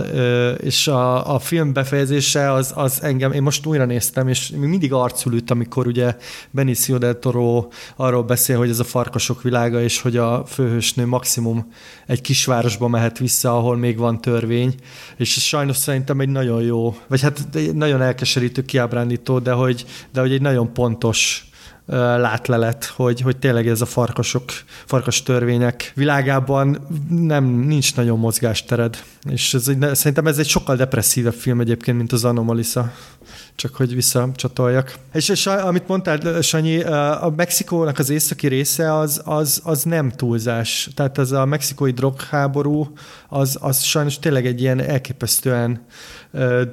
és 0.57 0.89
a, 0.89 1.35
a 1.35 1.39
film 1.39 1.73
befejezése 1.73 2.53
az, 2.53 2.73
az 2.75 3.03
engem, 3.03 3.33
én 3.33 3.43
most 3.43 3.67
újra 3.67 3.85
néztem, 3.85 4.29
és 4.29 4.53
mindig 4.57 4.93
arcul 4.93 5.33
üt, 5.33 5.51
amikor 5.51 5.87
ugye 5.87 6.17
Benicio 6.51 6.99
del 6.99 7.19
Toro 7.19 7.69
arról 7.97 8.23
beszél, 8.23 8.57
hogy 8.57 8.69
ez 8.69 8.79
a 8.79 8.85
farkasok 8.85 9.38
világa, 9.43 9.83
és 9.83 10.01
hogy 10.01 10.17
a 10.17 10.45
főhősnő 10.47 11.07
maximum 11.07 11.73
egy 12.07 12.21
kisvárosba 12.21 12.89
mehet 12.89 13.19
vissza, 13.19 13.57
ahol 13.57 13.77
még 13.77 13.99
van 13.99 14.21
törvény, 14.21 14.75
és 15.17 15.37
ez 15.37 15.43
sajnos 15.43 15.77
szerintem 15.77 16.21
egy 16.21 16.29
nagyon 16.29 16.63
jó, 16.63 16.97
vagy 17.07 17.21
hát 17.21 17.47
nagyon 17.73 18.03
elkeserítő, 18.03 18.63
kiábrándító, 18.63 19.39
de 19.39 19.53
hogy, 19.53 19.85
de 20.13 20.21
hogy 20.21 20.33
egy 20.33 20.41
nagyon 20.41 20.73
pontos 20.73 21.49
látlelet, 21.97 22.85
hogy, 22.85 23.21
hogy 23.21 23.37
tényleg 23.37 23.69
ez 23.69 23.81
a 23.81 23.87
farkasok, 23.87 24.45
farkas 24.87 25.23
törvények 25.23 25.93
világában 25.95 26.87
nem, 27.11 27.45
nincs 27.45 27.97
nagyon 27.97 28.19
mozgástered. 28.19 29.03
És 29.31 29.55
ez 29.55 29.69
egy, 29.69 29.95
szerintem 29.95 30.27
ez 30.27 30.39
egy 30.39 30.49
sokkal 30.49 30.77
depresszívebb 30.77 31.33
film 31.35 31.61
egyébként, 31.61 31.97
mint 31.97 32.13
az 32.13 32.25
Anomalisa. 32.25 32.93
Csak 33.59 33.75
hogy 33.75 33.95
visszacsatoljak. 33.95 34.95
És, 35.13 35.29
és 35.29 35.47
amit 35.47 35.89
mondtál, 35.89 36.41
Sanyi, 36.43 36.83
a 36.83 37.33
Mexikónak 37.37 37.99
az 37.99 38.11
északi 38.11 38.47
része 38.47 38.95
az, 38.99 39.21
az, 39.25 39.61
az 39.65 39.83
nem 39.83 40.11
túlzás. 40.11 40.91
Tehát 40.95 41.19
ez 41.19 41.33
a 41.33 41.45
mexikói 41.45 41.91
drogháború, 41.91 42.93
az, 43.29 43.59
az 43.61 43.83
sajnos 43.83 44.19
tényleg 44.19 44.47
egy 44.47 44.61
ilyen 44.61 44.81
elképesztően 44.81 45.87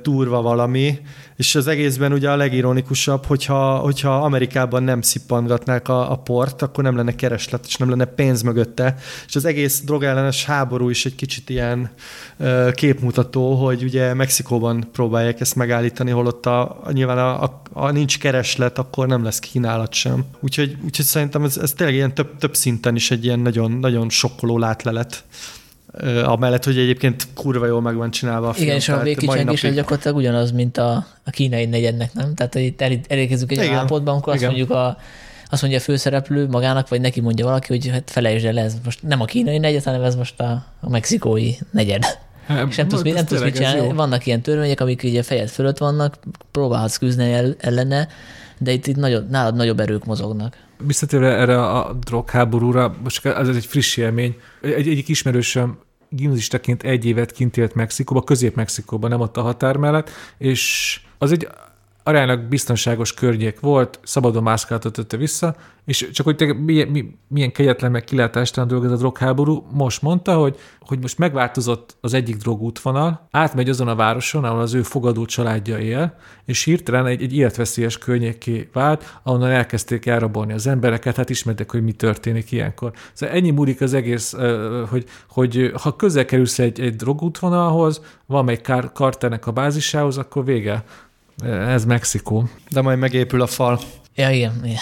durva 0.01 0.41
valami, 0.41 0.99
és 1.35 1.55
az 1.55 1.67
egészben 1.67 2.13
ugye 2.13 2.31
a 2.31 2.35
legironikusabb, 2.35 3.25
hogyha, 3.25 3.77
hogyha 3.77 4.15
Amerikában 4.15 4.83
nem 4.83 5.01
szippangatnák 5.01 5.87
a, 5.87 6.11
a 6.11 6.15
port, 6.15 6.61
akkor 6.61 6.83
nem 6.83 6.95
lenne 6.95 7.15
kereslet, 7.15 7.65
és 7.65 7.75
nem 7.75 7.89
lenne 7.89 8.05
pénz 8.05 8.41
mögötte, 8.41 8.95
és 9.27 9.35
az 9.35 9.45
egész 9.45 9.81
drogellenes 9.81 10.45
háború 10.45 10.89
is 10.89 11.05
egy 11.05 11.15
kicsit 11.15 11.49
ilyen 11.49 11.89
uh, 12.37 12.71
képmutató, 12.71 13.53
hogy 13.53 13.83
ugye 13.83 14.13
Mexikóban 14.13 14.89
próbálják 14.91 15.39
ezt 15.39 15.55
megállítani, 15.55 16.11
holott 16.11 16.45
a 16.45 16.81
nyilván 16.91 17.17
a, 17.17 17.43
a, 17.43 17.61
a 17.73 17.91
nincs 17.91 18.19
kereslet, 18.19 18.77
akkor 18.77 19.07
nem 19.07 19.23
lesz 19.23 19.39
kínálat 19.39 19.93
sem. 19.93 20.25
Úgyhogy, 20.39 20.77
úgyhogy 20.83 21.05
szerintem 21.05 21.43
ez, 21.43 21.57
ez 21.57 21.73
tényleg 21.73 21.95
ilyen 21.95 22.13
több, 22.13 22.37
több 22.37 22.55
szinten 22.55 22.95
is 22.95 23.11
egy 23.11 23.25
ilyen 23.25 23.39
nagyon, 23.39 23.71
nagyon 23.71 24.09
sokkoló 24.09 24.57
látlelet 24.57 25.23
amellett, 26.23 26.63
hogy 26.63 26.77
egyébként 26.77 27.27
kurva 27.33 27.65
jól 27.65 27.81
meg 27.81 27.95
van 27.95 28.11
csinálva 28.11 28.47
a 28.47 28.53
film. 28.53 28.65
Igen, 28.65 28.77
és 28.77 28.89
a 28.89 29.01
végkicsengés 29.01 29.61
napig... 29.61 29.77
gyakorlatilag 29.77 30.17
ugyanaz, 30.17 30.51
mint 30.51 30.77
a, 30.77 31.05
a 31.25 31.29
kínai 31.29 31.65
negyednek, 31.65 32.13
nem? 32.13 32.35
Tehát, 32.35 32.55
itt 32.55 32.81
elérkezünk 33.07 33.51
egy 33.51 33.57
Igen. 33.57 33.73
állapotban, 33.73 34.13
amikor 34.13 34.33
azt 34.33 34.41
Igen. 34.41 34.53
mondjuk 34.55 34.77
a, 34.77 34.97
azt 35.49 35.61
mondja 35.61 35.79
a 35.79 35.83
főszereplő 35.83 36.47
magának, 36.47 36.89
vagy 36.89 37.01
neki 37.01 37.21
mondja 37.21 37.45
valaki, 37.45 37.67
hogy 37.67 37.87
hát 37.87 38.11
felejtsd 38.11 38.45
el, 38.45 38.59
ez 38.59 38.75
most 38.83 39.03
nem 39.03 39.21
a 39.21 39.25
kínai 39.25 39.57
negyed, 39.57 39.83
hanem 39.83 40.01
ez 40.01 40.15
most 40.15 40.39
a, 40.39 40.65
a 40.79 40.89
mexikói 40.89 41.51
negyed. 41.71 42.03
Hát, 42.45 42.67
és 42.69 42.75
nem 42.75 42.87
tudsz, 42.87 43.01
nem 43.01 43.25
tudsz 43.25 43.41
mit 43.41 43.55
csinálni. 43.55 43.93
Vannak 43.93 44.25
ilyen 44.25 44.41
törvények, 44.41 44.79
amik 44.79 45.01
ugye 45.03 45.23
fejed 45.23 45.49
fölött 45.49 45.77
vannak, 45.77 46.17
próbálhatsz 46.51 46.97
küzdeni 46.97 47.55
ellene, 47.59 48.07
de 48.57 48.71
itt, 48.71 48.87
itt 48.87 48.95
nagyobb, 48.95 49.29
nálad 49.29 49.55
nagyobb 49.55 49.79
erők 49.79 50.05
mozognak. 50.05 50.57
Visszatérve 50.77 51.27
erre 51.27 51.61
a 51.61 51.93
drogháborúra, 51.93 52.95
most 53.03 53.25
ez 53.25 53.47
egy 53.47 53.65
friss 53.65 53.97
élmény. 53.97 54.35
Egy, 54.61 54.87
egyik 54.87 55.07
ismerősöm 55.07 55.77
gimnazistaként 56.15 56.83
egy 56.83 57.05
évet 57.05 57.31
kint 57.31 57.57
élt 57.57 57.75
Mexikóba, 57.75 58.23
Közép-Mexikóban, 58.23 59.09
nem 59.09 59.21
ott 59.21 59.37
a 59.37 59.41
határ 59.41 59.77
mellett, 59.77 60.09
és 60.37 60.99
az 61.17 61.31
egy 61.31 61.47
aránylag 62.07 62.39
biztonságos 62.39 63.13
környék 63.13 63.59
volt, 63.59 63.99
szabadon 64.03 64.43
mászkáltatott 64.43 65.11
vissza, 65.11 65.55
és 65.85 66.09
csak 66.13 66.25
hogy 66.25 66.35
te, 66.35 66.53
milyen, 66.53 67.17
milyen 67.27 67.51
kegyetlen 67.51 67.91
meg 67.91 68.03
kilátástalan 68.03 68.69
dolog 68.69 68.85
ez 68.85 68.91
a 68.91 68.95
drogháború, 68.95 69.65
most 69.71 70.01
mondta, 70.01 70.35
hogy, 70.35 70.55
hogy 70.79 70.99
most 70.99 71.17
megváltozott 71.17 71.97
az 72.01 72.13
egyik 72.13 72.35
drogútvonal, 72.35 73.27
átmegy 73.31 73.69
azon 73.69 73.87
a 73.87 73.95
városon, 73.95 74.43
ahol 74.43 74.59
az 74.59 74.73
ő 74.73 74.81
fogadó 74.81 75.25
családja 75.25 75.79
él, 75.79 76.15
és 76.45 76.63
hirtelen 76.63 77.05
egy, 77.05 77.21
egy 77.21 77.35
életveszélyes 77.35 77.97
környéké 77.97 78.69
vált, 78.73 79.19
ahonnan 79.23 79.49
elkezdték 79.49 80.05
elrabolni 80.05 80.53
az 80.53 80.67
embereket, 80.67 81.15
hát 81.15 81.29
ismertek, 81.29 81.71
hogy 81.71 81.83
mi 81.83 81.91
történik 81.91 82.51
ilyenkor. 82.51 82.91
Szóval 83.13 83.35
ennyi 83.35 83.51
múlik 83.51 83.81
az 83.81 83.93
egész, 83.93 84.35
hogy, 84.89 85.05
hogy 85.29 85.71
ha 85.81 85.95
közel 85.95 86.25
kerülsz 86.25 86.59
egy, 86.59 86.79
egy 86.79 86.95
drogútvonalhoz, 86.95 88.01
valamelyik 88.25 88.61
kar, 88.61 88.91
karternek 88.91 89.47
a 89.47 89.51
bázisához, 89.51 90.17
akkor 90.17 90.45
vége. 90.45 90.83
Ez 91.43 91.85
Mexikó. 91.85 92.49
De 92.69 92.81
majd 92.81 92.99
megépül 92.99 93.41
a 93.41 93.47
fal. 93.47 93.79
Ja, 94.15 94.29
igen, 94.29 94.61
igen. 94.63 94.79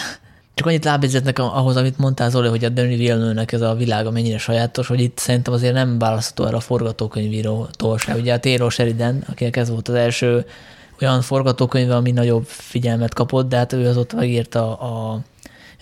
Csak 0.54 0.66
annyit 0.66 0.84
lábjegyzetnek 0.84 1.38
ahhoz, 1.38 1.76
amit 1.76 1.98
mondtál 1.98 2.30
Zoli, 2.30 2.48
hogy 2.48 2.64
a 2.64 2.68
Denis 2.68 2.96
villeneuve 2.96 3.44
ez 3.46 3.60
a 3.60 3.74
világa 3.74 4.10
mennyire 4.10 4.38
sajátos, 4.38 4.86
hogy 4.86 5.00
itt 5.00 5.18
szerintem 5.18 5.52
azért 5.52 5.74
nem 5.74 5.98
választható 5.98 6.48
erre 6.48 6.56
a 6.56 6.60
forgatókönyvírótól 6.60 7.98
se. 7.98 8.14
Ugye 8.14 8.32
a 8.32 8.38
Taylor 8.38 8.72
Sheridan, 8.72 9.24
akinek 9.28 9.56
ez 9.56 9.70
volt 9.70 9.88
az 9.88 9.94
első 9.94 10.44
olyan 11.00 11.20
forgatókönyve, 11.20 11.96
ami 11.96 12.10
nagyobb 12.10 12.44
figyelmet 12.46 13.14
kapott, 13.14 13.48
de 13.48 13.56
hát 13.56 13.72
ő 13.72 13.88
az 13.88 13.96
ott 13.96 14.14
megírta 14.14 14.74
a 14.74 15.20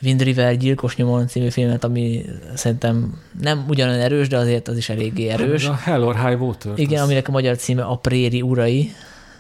Wind 0.02 0.23
River 0.23 0.57
gyilkos 0.57 0.97
nyomon 0.97 1.26
című 1.26 1.49
filmet, 1.49 1.84
ami 1.84 2.25
szerintem 2.55 3.18
nem 3.41 3.65
ugyanolyan 3.68 4.01
erős, 4.01 4.28
de 4.28 4.36
azért 4.36 4.68
az 4.68 4.76
is 4.76 4.89
eléggé 4.89 5.28
erős. 5.28 5.67
A 5.67 5.75
Hell 5.75 6.02
or 6.02 6.26
High 6.26 6.42
Water. 6.42 6.73
Igen, 6.76 6.99
az... 6.99 7.05
aminek 7.05 7.28
a 7.28 7.31
magyar 7.31 7.57
címe 7.57 7.83
a 7.83 7.97
Préri 7.97 8.42
urai, 8.42 8.92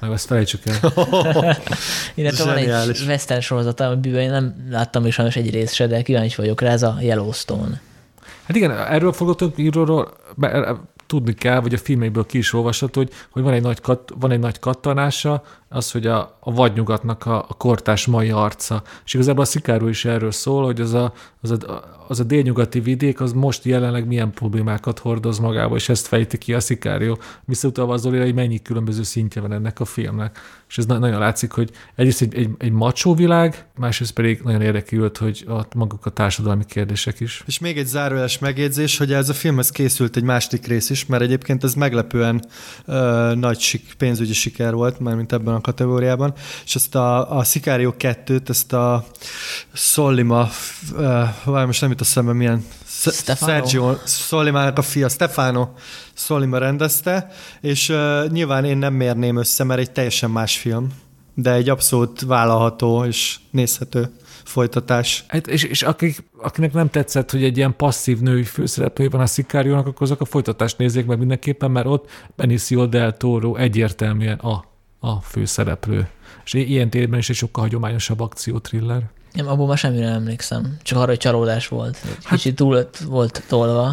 meg 0.02 0.10
azt 0.10 0.26
felejtsük 0.26 0.60
el. 0.66 0.92
Illetve 2.14 2.44
van 2.44 2.56
egy 2.56 3.02
western 3.06 3.40
sorozat, 3.40 3.80
amiből 3.80 4.20
én 4.20 4.30
nem 4.30 4.66
láttam 4.70 5.06
is 5.06 5.14
sajnos 5.14 5.36
egy 5.36 5.50
részt 5.50 5.74
se, 5.74 5.86
de 5.86 6.02
kíváncsi 6.02 6.36
vagyok 6.36 6.60
rá, 6.60 6.70
ez 6.70 6.82
a 6.82 6.96
Yellowstone. 7.00 7.80
Hát 8.44 8.56
igen, 8.56 8.70
erről 8.70 9.12
fogadtunk 9.12 9.58
íróról, 9.58 10.12
tudni 11.06 11.34
kell, 11.34 11.60
vagy 11.60 11.74
a 11.74 11.78
filmekből 11.78 12.26
ki 12.26 12.38
is 12.38 12.52
olvasható, 12.52 13.00
hogy, 13.00 13.10
hogy 13.30 13.42
van, 13.42 13.52
egy 13.52 13.62
nagy 13.62 13.80
kat, 13.80 14.12
van 14.18 14.30
egy 14.30 14.38
nagy 14.38 14.58
kattanása, 14.58 15.42
az, 15.72 15.90
hogy 15.90 16.06
a, 16.06 16.38
a 16.40 16.52
vadnyugatnak 16.52 17.26
a, 17.26 17.38
a 17.48 17.54
kortás 17.54 18.06
mai 18.06 18.30
arca. 18.30 18.82
És 19.04 19.14
igazából 19.14 19.42
a 19.42 19.46
Szikáró 19.46 19.88
is 19.88 20.04
erről 20.04 20.32
szól, 20.32 20.64
hogy 20.64 20.80
az 20.80 20.92
a, 20.92 21.12
az 21.40 21.50
a, 21.50 21.82
az 22.08 22.20
a 22.20 22.24
délnyugati 22.24 22.80
vidék 22.80 23.20
az 23.20 23.32
most 23.32 23.64
jelenleg 23.64 24.06
milyen 24.06 24.32
problémákat 24.32 24.98
hordoz 24.98 25.38
magába, 25.38 25.76
és 25.76 25.88
ezt 25.88 26.06
fejti 26.06 26.38
ki 26.38 26.54
a 26.54 26.60
Szikárió, 26.60 27.18
visszautalva 27.44 27.92
az 27.92 28.04
hogy 28.04 28.34
mennyi 28.34 28.62
különböző 28.62 29.02
szintje 29.02 29.40
van 29.40 29.52
ennek 29.52 29.80
a 29.80 29.84
filmnek. 29.84 30.38
És 30.68 30.78
ez 30.78 30.86
nagyon 30.86 31.18
látszik, 31.18 31.52
hogy 31.52 31.70
egyrészt 31.94 32.20
egy, 32.20 32.34
egy, 32.34 32.48
egy 32.58 32.72
macsó 32.72 33.14
világ, 33.14 33.66
másrészt 33.76 34.12
pedig 34.12 34.40
nagyon 34.44 34.60
érdekült, 34.60 35.16
hogy 35.16 35.44
a, 35.48 35.76
maguk 35.76 36.06
a 36.06 36.10
társadalmi 36.10 36.64
kérdések 36.64 37.20
is. 37.20 37.42
És 37.46 37.58
még 37.58 37.78
egy 37.78 37.86
zárójeles 37.86 38.38
megjegyzés, 38.38 38.98
hogy 38.98 39.12
ez 39.12 39.28
a 39.28 39.34
filmhez 39.34 39.70
készült 39.70 40.16
egy 40.16 40.22
másik 40.22 40.66
rész 40.66 40.90
is, 40.90 41.06
mert 41.06 41.22
egyébként 41.22 41.64
ez 41.64 41.74
meglepően 41.74 42.44
ö, 42.84 43.32
nagy 43.34 43.58
sik, 43.58 43.94
pénzügyi 43.98 44.32
siker 44.32 44.74
volt, 44.74 44.98
már 44.98 45.14
mint 45.14 45.32
ebben 45.32 45.54
a 45.54 45.60
kategóriában, 45.62 46.32
és 46.64 46.74
ezt 46.74 46.94
a, 46.94 47.36
a 47.38 47.44
Sicario 47.44 47.94
2-t, 47.98 48.48
ezt 48.48 48.72
a 48.72 49.04
Solima, 49.72 50.48
uh, 50.96 51.66
most 51.66 51.80
nem 51.80 51.90
jut 51.90 52.00
a 52.00 52.04
szemben 52.04 52.36
milyen 52.36 52.64
Stefano. 52.86 53.52
Sergio 53.52 53.94
Solimának 54.06 54.78
a 54.78 54.82
fia, 54.82 55.08
Stefano 55.08 55.68
Solima 56.14 56.58
rendezte, 56.58 57.28
és 57.60 57.88
uh, 57.88 58.28
nyilván 58.30 58.64
én 58.64 58.78
nem 58.78 58.94
mérném 58.94 59.36
össze, 59.36 59.64
mert 59.64 59.80
egy 59.80 59.90
teljesen 59.90 60.30
más 60.30 60.58
film, 60.58 60.88
de 61.34 61.52
egy 61.52 61.68
abszolút 61.68 62.20
vállalható 62.20 63.04
és 63.04 63.38
nézhető 63.50 64.10
folytatás. 64.44 65.24
Hát 65.28 65.46
és, 65.46 65.62
és 65.62 65.82
akik, 65.82 66.24
akinek 66.38 66.72
nem 66.72 66.90
tetszett, 66.90 67.30
hogy 67.30 67.44
egy 67.44 67.56
ilyen 67.56 67.76
passzív 67.76 68.20
női 68.20 68.42
főszereplője 68.42 69.10
van 69.10 69.20
a 69.20 69.26
Szikáriónak, 69.26 69.86
akkor 69.86 70.02
azok 70.02 70.20
a 70.20 70.24
folytatást 70.24 70.78
nézzék 70.78 71.06
meg 71.06 71.18
mindenképpen, 71.18 71.70
mert 71.70 71.86
ott 71.86 72.10
Benicio 72.36 72.86
del 72.86 73.16
Toro 73.16 73.56
egyértelműen 73.56 74.38
a 74.38 74.71
a 75.04 75.20
főszereplő. 75.20 76.08
És 76.44 76.52
ilyen 76.52 76.90
térben 76.90 77.18
is 77.18 77.30
egy 77.30 77.36
sokkal 77.36 77.62
hagyományosabb 77.62 78.20
akciótriller. 78.20 79.02
Nem, 79.32 79.48
abból 79.48 79.66
már 79.66 79.78
semmire 79.78 80.04
nem 80.04 80.14
emlékszem. 80.14 80.76
Csak 80.82 80.98
arra, 80.98 81.06
hogy 81.06 81.18
csalódás 81.18 81.68
volt. 81.68 81.96
Hát, 81.96 82.38
Kicsit 82.38 82.56
túl 82.56 82.88
volt 83.06 83.42
tolva. 83.48 83.92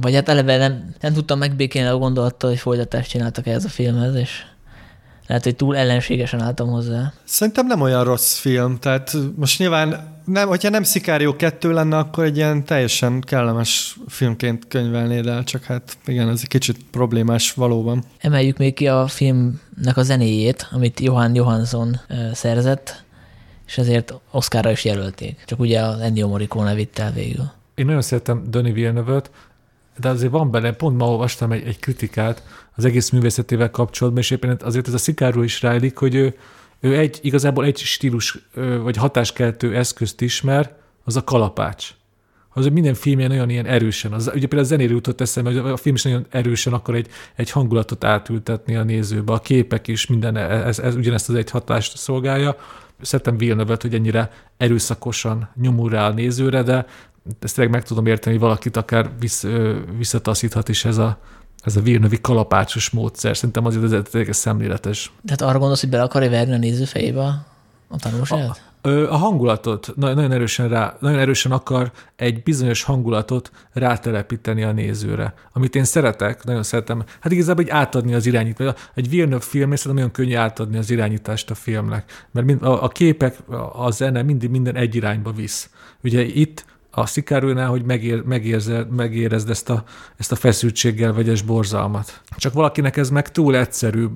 Vagy 0.00 0.14
hát 0.14 0.28
eleve 0.28 0.56
nem, 0.56 0.94
nem 1.00 1.12
tudtam 1.12 1.38
megbékélni 1.38 1.88
a 1.88 1.98
gondolattal, 1.98 2.50
hogy 2.50 2.58
folytatást 2.58 3.10
csináltak 3.10 3.46
ehhez 3.46 3.64
a 3.64 3.68
filmhez, 3.68 4.14
és 4.14 4.44
lehet, 5.26 5.44
hogy 5.44 5.56
túl 5.56 5.76
ellenségesen 5.76 6.40
álltam 6.40 6.68
hozzá. 6.68 7.12
Szerintem 7.24 7.66
nem 7.66 7.80
olyan 7.80 8.04
rossz 8.04 8.38
film, 8.38 8.78
tehát 8.78 9.16
most 9.36 9.58
nyilván 9.58 10.14
nem, 10.24 10.48
hogyha 10.48 10.70
nem 10.70 10.82
Szikárió 10.82 11.36
2 11.36 11.72
lenne, 11.72 11.98
akkor 11.98 12.24
egy 12.24 12.36
ilyen 12.36 12.64
teljesen 12.64 13.20
kellemes 13.20 13.96
filmként 14.08 14.68
könyvelnéd 14.68 15.26
el, 15.26 15.44
csak 15.44 15.64
hát 15.64 15.96
igen, 16.06 16.28
ez 16.28 16.40
egy 16.42 16.48
kicsit 16.48 16.78
problémás 16.90 17.52
valóban. 17.52 18.04
Emeljük 18.18 18.58
még 18.58 18.74
ki 18.74 18.88
a 18.88 19.06
filmnek 19.06 19.96
a 19.96 20.02
zenéjét, 20.02 20.68
amit 20.70 21.00
Johan 21.00 21.34
Johansson 21.34 22.00
szerzett, 22.32 23.04
és 23.66 23.78
ezért 23.78 24.14
Oscarra 24.30 24.70
is 24.70 24.84
jelölték. 24.84 25.42
Csak 25.46 25.60
ugye 25.60 25.80
az 25.80 26.00
Ennio 26.00 26.28
Morricone 26.28 26.74
vitte 26.74 27.02
el 27.02 27.12
végül. 27.12 27.50
Én 27.74 27.86
nagyon 27.86 28.02
szeretem 28.02 28.44
Denis 28.50 28.72
villeneuve 28.72 29.22
de 30.00 30.08
azért 30.08 30.30
van 30.30 30.50
benne, 30.50 30.72
pont 30.72 30.96
ma 30.96 31.10
olvastam 31.10 31.52
egy, 31.52 31.66
egy 31.66 31.78
kritikát 31.78 32.42
az 32.76 32.84
egész 32.84 33.10
művészetével 33.10 33.70
kapcsolatban, 33.70 34.22
és 34.22 34.30
éppen 34.30 34.58
azért 34.64 34.88
ez 34.88 34.94
a 34.94 34.98
szikáról 34.98 35.44
is 35.44 35.62
rájlik, 35.62 35.96
hogy 35.96 36.14
ő, 36.14 36.34
ő 36.80 36.96
egy, 36.96 37.18
igazából 37.22 37.64
egy 37.64 37.78
stílus 37.78 38.38
vagy 38.82 38.96
hatáskeltő 38.96 39.76
eszközt 39.76 40.20
ismer, 40.20 40.74
az 41.04 41.16
a 41.16 41.24
kalapács. 41.24 41.94
Az 42.48 42.66
minden 42.66 42.94
filmjen 42.94 43.30
olyan 43.30 43.50
ilyen 43.50 43.66
erősen, 43.66 44.12
az, 44.12 44.26
ugye 44.26 44.46
például 44.46 44.60
a 44.60 44.64
zenéről 44.64 44.94
jutott 44.94 45.20
eszembe, 45.20 45.50
hogy 45.50 45.70
a 45.70 45.76
film 45.76 45.94
is 45.94 46.02
nagyon 46.02 46.26
erősen 46.30 46.72
akar 46.72 46.94
egy, 46.94 47.08
egy 47.34 47.50
hangulatot 47.50 48.04
átültetni 48.04 48.76
a 48.76 48.82
nézőbe, 48.82 49.32
a 49.32 49.38
képek 49.38 49.88
is, 49.88 50.06
minden, 50.06 50.36
ez, 50.36 50.78
ez 50.78 50.94
ugyanezt 50.94 51.28
az 51.28 51.34
egy 51.34 51.50
hatást 51.50 51.96
szolgálja. 51.96 52.56
Szeretem 53.00 53.36
villeneuve 53.36 53.76
hogy 53.80 53.94
ennyire 53.94 54.30
erőszakosan 54.56 55.48
nyomul 55.60 55.90
rá 55.90 56.08
a 56.08 56.12
nézőre, 56.12 56.62
de 56.62 56.86
ezt 57.40 57.54
tényleg 57.54 57.74
meg 57.74 57.84
tudom 57.84 58.06
érteni, 58.06 58.36
hogy 58.36 58.44
valakit 58.44 58.76
akár 58.76 59.10
vissz, 59.20 59.46
visszataszíthat 59.98 60.68
is 60.68 60.84
ez 60.84 60.98
a, 60.98 61.18
ez 61.66 61.76
a 61.76 61.80
vírnövi 61.80 62.20
kalapácsos 62.20 62.90
módszer. 62.90 63.36
Szerintem 63.36 63.66
azért 63.66 63.92
ez 63.92 64.02
tényleg 64.10 64.32
szemléletes. 64.32 65.12
Tehát 65.24 65.40
arra 65.42 65.58
gondolsz, 65.58 65.80
hogy 65.80 65.90
bele 65.90 66.02
akarja 66.02 66.30
verni 66.30 66.52
a 66.52 66.58
néző 66.58 66.84
fejébe 66.84 67.22
a 67.88 67.96
tanulságot? 67.98 68.60
A, 68.80 68.88
a 68.88 69.16
hangulatot, 69.16 69.92
nagyon 69.96 70.32
erősen, 70.32 70.68
rá, 70.68 70.96
nagyon 71.00 71.18
erősen 71.18 71.52
akar 71.52 71.92
egy 72.16 72.42
bizonyos 72.42 72.82
hangulatot 72.82 73.50
rátelepíteni 73.72 74.62
a 74.62 74.72
nézőre. 74.72 75.34
Amit 75.52 75.74
én 75.74 75.84
szeretek, 75.84 76.44
nagyon 76.44 76.62
szeretem, 76.62 77.04
hát 77.20 77.32
igazából 77.32 77.64
egy 77.64 77.70
átadni 77.70 78.14
az 78.14 78.26
irányítást. 78.26 78.90
Egy 78.94 79.08
Villeneuve 79.08 79.44
film, 79.44 79.68
szerintem 79.70 79.94
nagyon 79.94 80.10
könnyű 80.10 80.34
átadni 80.34 80.76
az 80.78 80.90
irányítást 80.90 81.50
a 81.50 81.54
filmnek. 81.54 82.26
Mert 82.30 82.46
mind, 82.46 82.62
a, 82.62 82.82
a 82.82 82.88
képek, 82.88 83.36
a 83.72 83.90
zene 83.90 84.22
mindig 84.22 84.50
minden 84.50 84.76
egy 84.76 84.94
irányba 84.94 85.32
visz. 85.32 85.70
Ugye 86.02 86.22
itt 86.22 86.64
a 86.98 87.06
szikárónál, 87.06 87.68
hogy 87.68 87.84
megér, 87.84 88.22
megérze, 88.22 88.86
megérezd 88.96 89.50
ezt 89.50 89.70
a, 89.70 89.84
ezt 90.16 90.32
a 90.32 90.36
feszültséggel 90.36 91.12
vegyes 91.12 91.42
borzalmat. 91.42 92.20
Csak 92.36 92.52
valakinek 92.52 92.96
ez 92.96 93.10
meg 93.10 93.30
túl 93.30 93.56
egyszerű. 93.56 94.06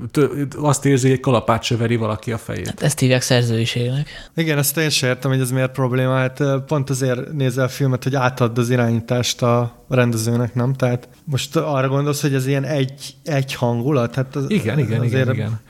Azt 0.56 0.84
érzi, 0.84 1.06
hogy 1.06 1.16
egy 1.16 1.22
kalapát 1.22 1.62
se 1.62 1.76
veri 1.76 1.96
valaki 1.96 2.32
a 2.32 2.38
fejét. 2.38 2.66
Hát 2.66 2.82
ezt 2.82 2.98
hívják 2.98 3.22
szerzőiségnek. 3.22 4.08
Igen, 4.36 4.58
ezt 4.58 4.76
én 4.76 4.90
sem 4.90 5.08
értem, 5.08 5.30
hogy 5.30 5.40
ez 5.40 5.50
miért 5.50 5.72
probléma. 5.72 6.14
Hát 6.14 6.42
pont 6.66 6.90
azért 6.90 7.32
nézel 7.32 7.64
a 7.64 7.68
filmet, 7.68 8.02
hogy 8.02 8.14
átadd 8.14 8.58
az 8.58 8.70
irányítást 8.70 9.42
a 9.42 9.84
rendezőnek, 9.88 10.54
nem? 10.54 10.72
Tehát 10.72 11.08
most 11.24 11.56
arra 11.56 11.88
gondolsz, 11.88 12.20
hogy 12.20 12.34
ez 12.34 12.46
ilyen 12.46 12.64
egy, 12.64 13.14
egy 13.24 13.54
hangulat? 13.54 14.14
Hát 14.14 14.36
az, 14.36 14.44
igen, 14.48 14.78
igen, 14.78 15.04
igen, 15.04 15.32
igen. 15.32 15.60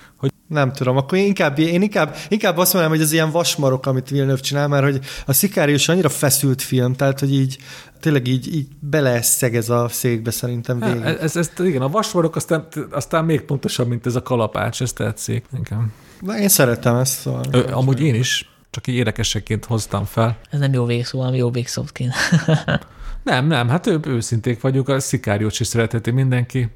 Nem 0.51 0.73
tudom, 0.73 0.97
akkor 0.97 1.19
én 1.19 1.27
inkább, 1.27 1.59
én 1.59 1.83
inkább, 1.83 2.17
inkább 2.29 2.57
azt 2.57 2.73
mondanám, 2.73 2.97
hogy 2.97 3.07
ez 3.07 3.13
ilyen 3.13 3.31
vasmarok, 3.31 3.87
amit 3.87 4.11
Villeneuve 4.11 4.41
csinál, 4.41 4.69
mert 4.69 4.85
hogy 4.85 5.01
a 5.27 5.33
Szikárius 5.33 5.89
annyira 5.89 6.09
feszült 6.09 6.63
film, 6.63 6.95
tehát 6.95 7.21
hogy 7.21 7.35
így 7.35 7.59
tényleg 8.01 8.27
így, 8.27 8.55
így 8.55 8.69
beleeszeg 8.81 9.57
ez 9.57 9.69
a 9.69 9.89
székbe 9.89 10.31
szerintem 10.31 10.81
végig. 10.81 11.03
Ez, 11.03 11.21
ez, 11.21 11.37
ez, 11.37 11.51
igen, 11.67 11.83
a 11.83 11.89
vasmarok 11.89 12.37
aztán, 12.37 12.67
aztán 12.91 13.25
még 13.25 13.41
pontosabb, 13.41 13.89
mint 13.89 14.07
ez 14.07 14.15
a 14.15 14.23
kalapács, 14.23 14.83
ez 14.83 14.93
tetszik 14.93 15.45
nekem. 15.51 15.93
Na, 16.21 16.39
én 16.39 16.49
szeretem 16.49 16.97
ezt. 16.97 17.21
Szóval 17.21 17.45
Ö, 17.51 17.73
amúgy 17.73 18.01
én 18.01 18.15
is, 18.15 18.51
csak 18.71 18.87
így 18.87 18.95
érdekességként 18.95 19.65
hoztam 19.65 20.05
fel. 20.05 20.39
Ez 20.51 20.59
nem 20.59 20.73
jó 20.73 20.85
végszó, 20.85 21.19
hanem 21.19 21.35
jó 21.35 21.51
végszóként. 21.51 22.15
nem, 23.23 23.47
nem, 23.47 23.69
hát 23.69 23.87
ő, 23.87 24.01
őszinték 24.07 24.61
vagyunk, 24.61 24.89
a 24.89 25.01
szikáriót 25.01 25.61
is 25.61 25.67
szeretheti 25.67 26.11
mindenki 26.11 26.69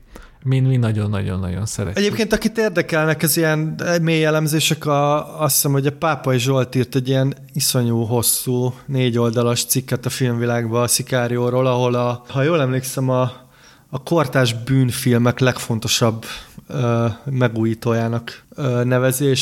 mi, 0.45 0.61
mi 0.61 0.77
nagyon-nagyon-nagyon 0.77 1.67
szeretjük. 1.67 2.05
Egyébként, 2.05 2.33
akit 2.33 2.59
érdekelnek 2.59 3.23
az 3.23 3.37
ilyen 3.37 3.81
mély 4.03 4.25
elemzések, 4.25 4.87
a, 4.87 5.41
azt 5.43 5.55
hiszem, 5.55 5.73
hogy 5.73 5.87
a 5.87 5.93
Pápai 5.93 6.39
Zsolt 6.39 6.75
írt 6.75 6.95
egy 6.95 7.09
ilyen 7.09 7.35
iszonyú 7.53 8.03
hosszú, 8.03 8.75
négy 8.87 9.19
oldalas 9.19 9.65
cikket 9.65 10.07
a 10.07 10.11
filmvilágba 10.11 10.83
a 10.83 10.87
Szikárióról, 10.87 11.67
ahol 11.67 11.95
a, 11.95 12.25
ha 12.29 12.43
jól 12.43 12.61
emlékszem, 12.61 13.09
a, 13.09 13.44
a 13.89 14.03
kortás 14.03 14.55
bűnfilmek 14.65 15.39
legfontosabb 15.39 16.25
ö, 16.69 17.07
megújítójának 17.25 18.45
ö, 18.55 18.85
nevezi, 18.85 19.33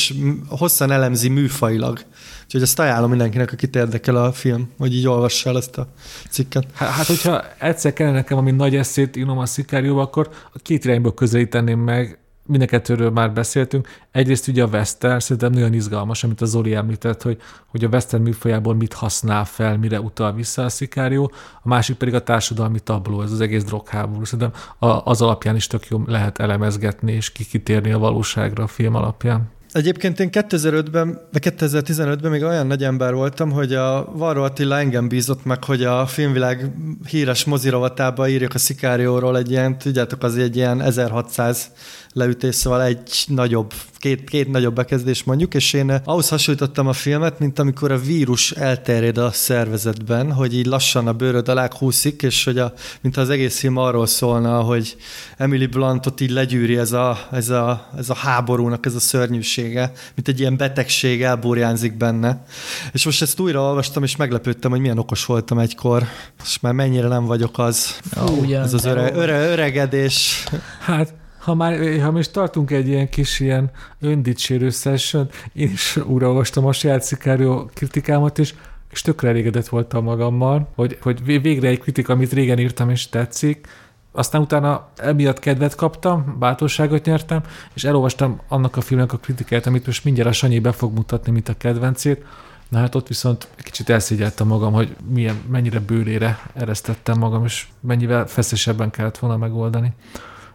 hosszan 0.49 0.91
elemzi 0.91 1.29
műfajilag. 1.29 2.01
Úgyhogy 2.45 2.63
ezt 2.63 2.79
ajánlom 2.79 3.11
mindenkinek, 3.11 3.53
akit 3.53 3.77
érdekel 3.77 4.17
a 4.17 4.33
film, 4.33 4.71
hogy 4.79 4.95
így 4.95 5.07
olvassa 5.07 5.51
el 5.51 5.57
ezt 5.57 5.79
a 5.79 5.87
cikket. 6.31 6.67
Hát, 6.75 7.07
hogyha 7.07 7.45
egyszer 7.59 7.93
kellene 7.93 8.17
nekem 8.17 8.39
ami 8.39 8.51
nagy 8.51 8.77
eszét 8.77 9.17
írom 9.17 9.39
a 9.39 9.47
szikárióba, 9.47 10.01
akkor 10.01 10.31
a 10.53 10.59
két 10.59 10.85
irányból 10.85 11.15
közelíteném 11.15 11.79
meg 11.79 12.22
mind 12.47 12.63
a 12.63 12.67
kettőről 12.67 13.11
már 13.11 13.33
beszéltünk. 13.33 13.89
Egyrészt 14.11 14.49
ugye 14.49 14.63
a 14.63 14.67
Western 14.67 15.19
szerintem 15.19 15.53
nagyon 15.53 15.73
izgalmas, 15.73 16.25
amit 16.25 16.41
a 16.41 16.45
Zoli 16.45 16.75
említett, 16.75 17.23
hogy, 17.23 17.41
hogy 17.67 17.85
a 17.85 17.89
Western 17.89 18.23
műfajából 18.23 18.75
mit 18.75 18.93
használ 18.93 19.45
fel, 19.45 19.79
mire 19.79 20.01
utal 20.01 20.33
vissza 20.33 20.65
a 20.65 20.69
szikárió, 20.69 21.33
a 21.63 21.69
másik 21.69 21.97
pedig 21.97 22.15
a 22.15 22.23
társadalmi 22.23 22.81
tabló, 22.81 23.23
ez 23.23 23.33
az 23.33 23.41
egész 23.41 23.65
drogháború. 23.65 24.25
Szerintem 24.25 24.61
az 25.05 25.23
alapján 25.23 25.57
is 25.57 25.67
tök 25.67 25.87
jó 25.87 26.03
lehet 26.07 26.39
elemezgetni 26.39 27.13
és 27.13 27.33
kikitérni 27.33 27.93
a 27.93 27.99
valóságra 27.99 28.63
a 28.63 28.67
film 28.67 28.95
alapján. 28.95 29.51
Egyébként 29.73 30.21
én 30.21 30.29
2005-ben, 30.33 31.21
vagy 31.33 31.55
2015-ben 31.59 32.31
még 32.31 32.43
olyan 32.43 32.67
nagy 32.67 32.85
ember 32.85 33.15
voltam, 33.15 33.51
hogy 33.51 33.75
a 33.75 34.13
Varro 34.13 34.45
Attila 34.45 34.79
engem 34.79 35.09
bízott 35.09 35.45
meg, 35.45 35.65
hogy 35.65 35.85
a 35.85 36.07
filmvilág 36.07 36.71
híres 37.09 37.45
mozirovatába 37.45 38.29
írjak 38.29 38.55
a 38.55 38.59
Szikárióról 38.59 39.37
egy 39.37 39.51
ilyen, 39.51 39.79
tudjátok, 39.79 40.23
az 40.23 40.37
egy 40.37 40.57
ilyen 40.57 40.81
1600 40.81 41.71
leütés, 42.13 42.55
szóval 42.55 42.83
egy 42.83 43.25
nagyobb, 43.27 43.73
két, 44.03 44.29
két 44.29 44.51
nagyobb 44.51 44.75
bekezdés 44.75 45.25
mondjuk, 45.25 45.55
és 45.55 45.73
én 45.73 45.91
ahhoz 46.05 46.29
hasonlítottam 46.29 46.87
a 46.87 46.93
filmet, 46.93 47.39
mint 47.39 47.59
amikor 47.59 47.93
a 47.93 47.99
vírus 47.99 48.51
elterjed 48.51 49.19
a 49.19 49.31
szervezetben, 49.31 50.33
hogy 50.33 50.55
így 50.55 50.67
lassan 50.67 51.07
a 51.07 51.13
bőröd 51.13 51.49
alá 51.49 51.69
húszik, 51.79 52.23
és 52.23 52.45
hogy 52.45 52.59
a, 52.59 52.73
mint 53.01 53.17
az 53.17 53.31
egész 53.31 53.59
film 53.59 53.77
arról 53.77 54.07
szólna, 54.07 54.61
hogy 54.61 54.97
Emily 55.37 55.67
Blantot 55.67 56.21
így 56.21 56.31
legyűri 56.31 56.77
ez 56.77 56.93
a, 56.93 57.29
ez 57.33 57.49
a, 57.49 57.89
ez 57.97 58.11
a 58.11 58.15
háborúnak, 58.15 58.87
ez 58.87 58.95
a 58.95 59.01
szörnyűsége, 59.01 59.93
mint 60.15 60.29
egy 60.29 60.41
ilyen 60.41 60.57
betegség 60.57 61.23
elburjánzik 61.23 61.97
benne. 61.97 62.45
És 62.93 63.05
most 63.05 63.23
ezt 63.23 63.41
újra 63.41 63.61
olvastam, 63.61 64.03
és 64.03 64.17
meglepődtem, 64.17 64.71
hogy 64.71 64.81
milyen 64.81 64.99
okos 64.99 65.25
voltam 65.25 65.59
egykor, 65.59 66.05
és 66.45 66.61
már 66.61 66.73
mennyire 66.73 67.09
nem 67.09 67.25
vagyok 67.25 67.59
az. 67.59 67.99
Fú, 68.11 68.53
ez 68.53 68.75
az 68.75 68.85
öre, 68.85 69.13
öre, 69.15 69.51
öregedés. 69.51 70.45
Hát 70.81 71.21
ha 71.43 71.55
már, 71.55 72.01
ha 72.01 72.11
most 72.11 72.33
tartunk 72.33 72.71
egy 72.71 72.89
ilyen 72.89 73.09
kis 73.09 73.41
ilyen 73.41 73.71
öndicsérő 74.01 74.71
session, 74.71 75.29
én 75.53 75.71
is 75.71 75.97
újra 75.97 76.29
olvastam 76.29 76.67
a 76.67 76.73
saját 76.73 77.03
szikárió 77.03 77.71
kritikámat, 77.75 78.39
és, 78.39 78.55
és 78.91 79.03
tökre 79.03 79.29
elégedett 79.29 79.69
voltam 79.69 80.05
magammal, 80.05 80.69
hogy, 80.75 80.99
hogy 81.01 81.43
végre 81.43 81.69
egy 81.69 81.81
kritika, 81.81 82.13
amit 82.13 82.33
régen 82.33 82.59
írtam, 82.59 82.91
és 82.91 83.09
tetszik, 83.09 83.67
aztán 84.13 84.41
utána 84.41 84.89
emiatt 84.97 85.39
kedvet 85.39 85.75
kaptam, 85.75 86.37
bátorságot 86.39 87.05
nyertem, 87.05 87.43
és 87.75 87.85
elolvastam 87.85 88.41
annak 88.49 88.77
a 88.77 88.81
filmnek 88.81 89.13
a 89.13 89.17
kritikáját, 89.17 89.67
amit 89.67 89.87
most 89.87 90.05
mindjárt 90.05 90.29
a 90.29 90.33
Sanyi 90.33 90.59
be 90.59 90.73
fog 90.73 90.95
mutatni, 90.95 91.33
mint 91.33 91.49
a 91.49 91.57
kedvencét. 91.57 92.25
Na 92.69 92.79
hát 92.79 92.95
ott 92.95 93.09
viszont 93.09 93.49
kicsit 93.57 93.91
elszégyeltem 93.91 94.47
magam, 94.47 94.73
hogy 94.73 94.97
milyen, 95.09 95.37
mennyire 95.51 95.81
bőrére 95.81 96.39
eresztettem 96.55 97.19
magam, 97.19 97.45
és 97.45 97.67
mennyivel 97.81 98.27
feszesebben 98.27 98.91
kellett 98.91 99.19
volna 99.19 99.37
megoldani. 99.37 99.93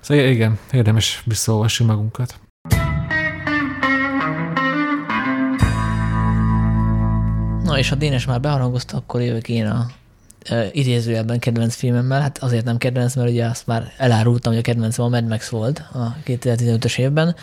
Szóval 0.08 0.26
igen, 0.26 0.60
érdemes 0.72 1.22
visszaolvasni 1.26 1.86
magunkat. 1.86 2.40
Na 7.64 7.77
és 7.77 7.90
ha 7.90 7.95
Dénes 7.95 8.26
már 8.26 8.40
beharangozta, 8.40 8.98
akkor 8.98 9.22
jövök 9.22 9.50
én 9.50 9.66
a 9.66 9.86
uh, 10.50 10.66
idézőjelben 10.72 11.40
kedvenc 11.40 11.76
filmemmel. 11.76 12.22
Hát 12.22 12.38
azért 12.38 12.66
nem 12.66 12.77
kedvenc, 12.77 13.16
mert 13.16 13.30
ugye 13.30 13.45
azt 13.45 13.68
már 13.68 13.94
elárultam, 13.98 14.52
hogy 14.52 14.61
a 14.61 14.64
kedvencem 14.64 15.06
a 15.06 15.10
Mad 15.10 15.27
Max 15.27 15.50
volt 15.50 15.80
a 15.80 16.16
2015-ös 16.26 16.98
évben, 16.98 17.36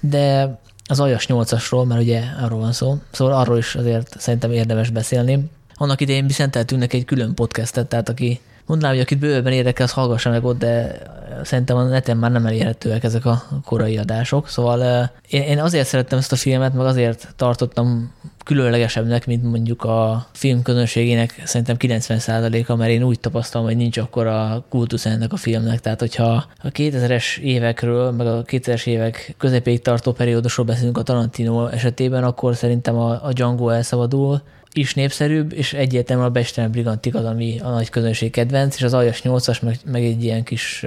de 0.00 0.58
az 0.86 1.00
Aljas 1.00 1.26
8-asról, 1.28 1.86
mert 1.86 2.00
ugye 2.00 2.22
arról 2.40 2.60
van 2.60 2.72
szó, 2.72 2.98
szóval 3.10 3.34
arról 3.34 3.58
is 3.58 3.74
azért 3.74 4.20
szerintem 4.20 4.52
érdemes 4.52 4.90
beszélni. 4.90 5.50
Annak 5.74 6.00
idején 6.00 6.24
mi 6.24 6.32
szenteltünk 6.32 6.92
egy 6.92 7.04
külön 7.04 7.34
podcastet, 7.34 7.88
tehát 7.88 8.08
aki 8.08 8.40
mondanám, 8.68 8.94
hogy 8.94 9.04
akit 9.04 9.18
bőven 9.18 9.52
érdekel, 9.52 9.84
az 9.84 9.92
hallgassa 9.92 10.30
meg 10.30 10.44
ott, 10.44 10.58
de 10.58 10.98
szerintem 11.42 11.76
a 11.76 11.82
neten 11.82 12.16
már 12.16 12.30
nem 12.30 12.46
elérhetőek 12.46 13.04
ezek 13.04 13.24
a 13.24 13.42
korai 13.64 13.98
adások. 13.98 14.48
Szóval 14.48 15.10
én, 15.28 15.42
én 15.42 15.58
azért 15.58 15.86
szerettem 15.86 16.18
ezt 16.18 16.32
a 16.32 16.36
filmet, 16.36 16.74
meg 16.74 16.86
azért 16.86 17.32
tartottam 17.36 18.12
különlegesebbnek, 18.44 19.26
mint 19.26 19.42
mondjuk 19.42 19.84
a 19.84 20.26
film 20.32 20.62
közönségének 20.62 21.42
szerintem 21.44 21.76
90%-a, 21.78 22.74
mert 22.74 22.90
én 22.90 23.02
úgy 23.02 23.20
tapasztalom, 23.20 23.66
hogy 23.66 23.76
nincs 23.76 23.98
akkor 23.98 24.26
a 24.26 24.64
kultusz 24.68 25.06
ennek 25.06 25.32
a 25.32 25.36
filmnek. 25.36 25.80
Tehát, 25.80 26.00
hogyha 26.00 26.44
a 26.62 26.68
2000-es 26.68 27.38
évekről, 27.38 28.10
meg 28.10 28.26
a 28.26 28.42
2000-es 28.42 28.86
évek 28.86 29.34
közepéig 29.38 29.82
tartó 29.82 30.12
periódusról 30.12 30.66
beszélünk 30.66 30.98
a 30.98 31.02
Tarantino 31.02 31.66
esetében, 31.66 32.24
akkor 32.24 32.56
szerintem 32.56 32.96
a, 32.96 33.24
a 33.24 33.32
Django 33.32 33.68
elszabadul, 33.68 34.42
is 34.78 34.94
népszerűbb, 34.94 35.52
és 35.52 35.72
egyértelműen 35.72 36.28
a 36.28 36.32
Bestelen 36.32 36.70
Brigantik 36.70 37.14
az, 37.14 37.24
ami 37.24 37.60
a 37.62 37.70
nagy 37.70 37.88
közönség 37.88 38.30
kedvenc, 38.30 38.76
és 38.76 38.82
az 38.82 38.94
Aljas 38.94 39.20
8-as 39.24 39.62
meg, 39.62 39.78
meg 39.84 40.04
egy 40.04 40.24
ilyen 40.24 40.42
kis 40.42 40.86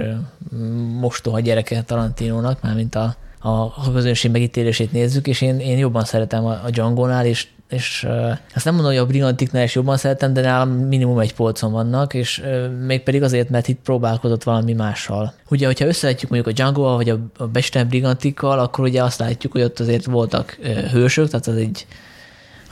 mostoha 1.00 1.40
gyereke 1.40 1.82
Tarantinónak, 1.82 2.62
mármint 2.62 2.94
a, 2.94 3.16
a, 3.38 3.48
a 3.48 3.90
közönség 3.92 4.30
megítélését 4.30 4.92
nézzük, 4.92 5.26
és 5.26 5.40
én, 5.40 5.58
én 5.58 5.78
jobban 5.78 6.04
szeretem 6.04 6.44
a, 6.44 6.60
a 6.64 6.70
Django-nál, 6.70 7.26
és 7.26 7.46
és 7.72 8.04
uh, 8.08 8.38
azt 8.54 8.64
nem 8.64 8.74
mondom, 8.74 8.92
hogy 8.92 9.00
a 9.00 9.06
Brigantiknál 9.06 9.64
is 9.64 9.74
jobban 9.74 9.96
szeretem, 9.96 10.32
de 10.32 10.40
nálam 10.40 10.70
minimum 10.70 11.18
egy 11.18 11.34
polcon 11.34 11.72
vannak, 11.72 12.14
és 12.14 12.38
uh, 12.38 12.70
mégpedig 12.86 13.22
azért, 13.22 13.48
mert 13.48 13.68
itt 13.68 13.80
próbálkozott 13.82 14.42
valami 14.42 14.72
mással. 14.72 15.34
Ugye, 15.48 15.66
hogyha 15.66 15.86
összevetjük 15.86 16.30
mondjuk 16.30 16.52
a 16.52 16.56
Django-val, 16.56 16.96
vagy 16.96 17.08
a, 17.08 17.18
a 17.36 17.46
Besten 17.46 17.88
Brigantikkal, 17.88 18.58
akkor 18.58 18.84
ugye 18.84 19.02
azt 19.02 19.18
látjuk, 19.18 19.52
hogy 19.52 19.62
ott 19.62 19.80
azért 19.80 20.04
voltak 20.04 20.58
hősök, 20.92 21.28
tehát 21.28 21.46
az 21.46 21.56
egy 21.56 21.86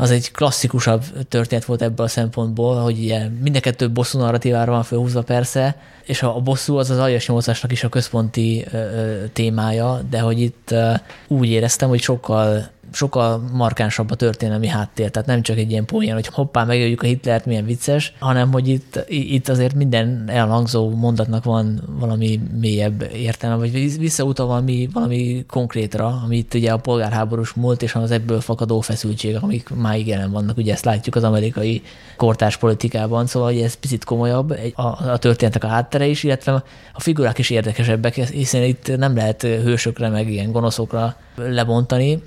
az 0.00 0.10
egy 0.10 0.30
klasszikusabb 0.30 1.04
történet 1.28 1.64
volt 1.64 1.82
ebből 1.82 2.06
a 2.06 2.08
szempontból, 2.08 2.76
hogy 2.76 3.02
ilyen 3.02 3.38
mind 3.42 3.56
a 3.56 3.60
kettő 3.60 3.90
bosszú 3.90 4.18
narratívára 4.18 4.72
van 4.72 4.82
felhúzva 4.82 5.22
persze, 5.22 5.76
és 6.04 6.22
a 6.22 6.40
bosszú 6.40 6.76
az 6.76 6.90
az 6.90 6.98
aljas 6.98 7.28
nyolcasnak 7.28 7.72
is 7.72 7.84
a 7.84 7.88
központi 7.88 8.66
ö, 8.72 9.24
témája, 9.32 10.00
de 10.10 10.20
hogy 10.20 10.40
itt 10.40 10.70
ö, 10.70 10.92
úgy 11.28 11.48
éreztem, 11.48 11.88
hogy 11.88 12.00
sokkal 12.00 12.70
sokkal 12.92 13.44
markánsabb 13.52 14.10
a 14.10 14.14
történelmi 14.14 14.66
háttér, 14.66 15.10
tehát 15.10 15.28
nem 15.28 15.42
csak 15.42 15.56
egy 15.56 15.70
ilyen 15.70 15.84
poén, 15.84 16.14
hogy 16.14 16.26
hoppá, 16.26 16.64
megöljük 16.64 17.02
a 17.02 17.06
Hitlert, 17.06 17.46
milyen 17.46 17.64
vicces, 17.64 18.12
hanem 18.18 18.52
hogy 18.52 18.68
itt, 18.68 19.04
itt 19.08 19.48
azért 19.48 19.74
minden 19.74 20.24
elhangzó 20.26 20.90
mondatnak 20.90 21.44
van 21.44 21.82
valami 21.98 22.40
mélyebb 22.60 23.10
értelme, 23.14 23.56
vagy 23.56 23.98
visszautal 23.98 24.46
valami, 24.46 24.88
valami 24.92 25.44
konkrétra, 25.48 26.20
amit 26.24 26.54
ugye 26.54 26.72
a 26.72 26.76
polgárháborús 26.76 27.52
múlt, 27.52 27.82
és 27.82 27.94
az 27.94 28.10
ebből 28.10 28.40
fakadó 28.40 28.80
feszültségek, 28.80 29.42
amik 29.42 29.68
máig 29.74 30.06
jelen 30.06 30.30
vannak, 30.30 30.56
ugye 30.56 30.72
ezt 30.72 30.84
látjuk 30.84 31.14
az 31.14 31.24
amerikai 31.24 31.82
kortárs 32.16 32.56
politikában, 32.56 33.26
szóval 33.26 33.52
hogy 33.52 33.60
ez 33.60 33.74
picit 33.74 34.04
komolyabb 34.04 34.58
a, 34.74 34.82
a 34.82 35.18
történetek 35.18 35.64
a 35.64 35.68
háttere 35.68 36.06
is, 36.06 36.22
illetve 36.22 36.62
a 36.92 37.00
figurák 37.00 37.38
is 37.38 37.50
érdekesebbek, 37.50 38.14
hiszen 38.14 38.62
itt 38.62 38.96
nem 38.96 39.16
lehet 39.16 39.42
hősökre, 39.42 40.08
meg 40.08 40.30
ilyen 40.30 40.52
gonoszokra 40.52 41.16
lebontani, 41.36 42.22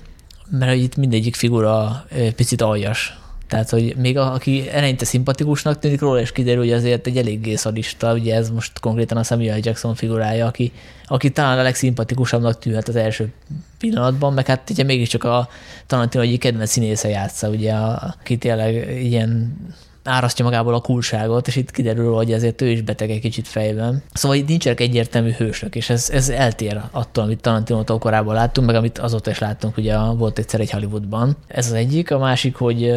mert 0.58 0.76
itt 0.76 0.96
mindegyik 0.96 1.34
figura 1.34 2.06
picit 2.36 2.62
aljas. 2.62 3.18
Tehát, 3.48 3.70
hogy 3.70 3.96
még 3.96 4.18
a, 4.18 4.32
aki 4.32 4.70
eleinte 4.70 5.04
szimpatikusnak 5.04 5.78
tűnik 5.78 6.00
róla, 6.00 6.20
és 6.20 6.32
kiderül, 6.32 6.62
hogy 6.62 6.72
azért 6.72 7.06
egy 7.06 7.16
eléggé 7.16 7.54
szadista, 7.54 8.12
ugye 8.12 8.34
ez 8.34 8.50
most 8.50 8.80
konkrétan 8.80 9.18
a 9.18 9.22
Samuel 9.22 9.58
Jackson 9.62 9.94
figurája, 9.94 10.46
aki, 10.46 10.72
aki 11.06 11.30
talán 11.30 11.58
a 11.58 11.62
legszimpatikusabbnak 11.62 12.58
tűnhet 12.58 12.88
az 12.88 12.96
első 12.96 13.32
pillanatban, 13.78 14.32
meg 14.32 14.46
hát 14.46 14.70
ugye 14.70 14.82
mégiscsak 14.82 15.24
a 15.24 15.48
Tarantino 15.86 16.22
egyik 16.22 16.40
kedvenc 16.40 16.70
színésze 16.70 17.08
játsza, 17.08 17.48
ugye, 17.48 17.72
aki 17.72 18.36
tényleg 18.38 19.02
ilyen 19.02 19.56
árasztja 20.04 20.44
magából 20.44 20.74
a 20.74 20.80
kulságot, 20.80 21.46
és 21.46 21.56
itt 21.56 21.70
kiderül, 21.70 22.14
hogy 22.14 22.32
ezért 22.32 22.62
ő 22.62 22.68
is 22.68 22.82
beteg 22.82 23.10
egy 23.10 23.20
kicsit 23.20 23.48
fejben. 23.48 24.02
Szóval 24.12 24.36
itt 24.36 24.48
nincsenek 24.48 24.80
egyértelmű 24.80 25.30
hősök, 25.30 25.74
és 25.74 25.90
ez, 25.90 26.10
ez 26.10 26.28
eltér 26.28 26.80
attól, 26.90 27.24
amit 27.24 27.40
Tarantino 27.40 27.98
korábban 27.98 28.34
láttunk, 28.34 28.66
meg 28.66 28.76
amit 28.76 28.98
azóta 28.98 29.30
is 29.30 29.38
láttunk, 29.38 29.76
ugye 29.76 29.98
volt 29.98 30.38
egyszer 30.38 30.60
egy 30.60 30.70
Hollywoodban. 30.70 31.36
Ez 31.46 31.66
az 31.66 31.72
egyik, 31.72 32.10
a 32.10 32.18
másik, 32.18 32.56
hogy 32.56 32.92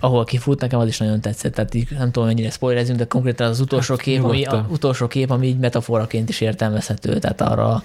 ahol 0.00 0.24
kifut, 0.24 0.60
nekem 0.60 0.78
az 0.78 0.88
is 0.88 0.98
nagyon 0.98 1.20
tetszett, 1.20 1.54
tehát 1.54 1.74
így 1.74 1.88
nem 1.98 2.10
tudom, 2.10 2.28
mennyire 2.28 2.50
spoilerezünk, 2.50 2.98
de 2.98 3.06
konkrétan 3.06 3.48
az 3.48 3.60
utolsó 3.60 3.94
hát, 3.94 4.02
kép, 4.02 4.24
ami, 4.24 4.44
a, 4.44 4.66
utolsó 4.70 5.06
kép, 5.06 5.30
ami 5.30 5.46
így 5.46 5.58
metaforaként 5.58 6.28
is 6.28 6.40
értelmezhető, 6.40 7.18
tehát 7.18 7.40
arra 7.40 7.82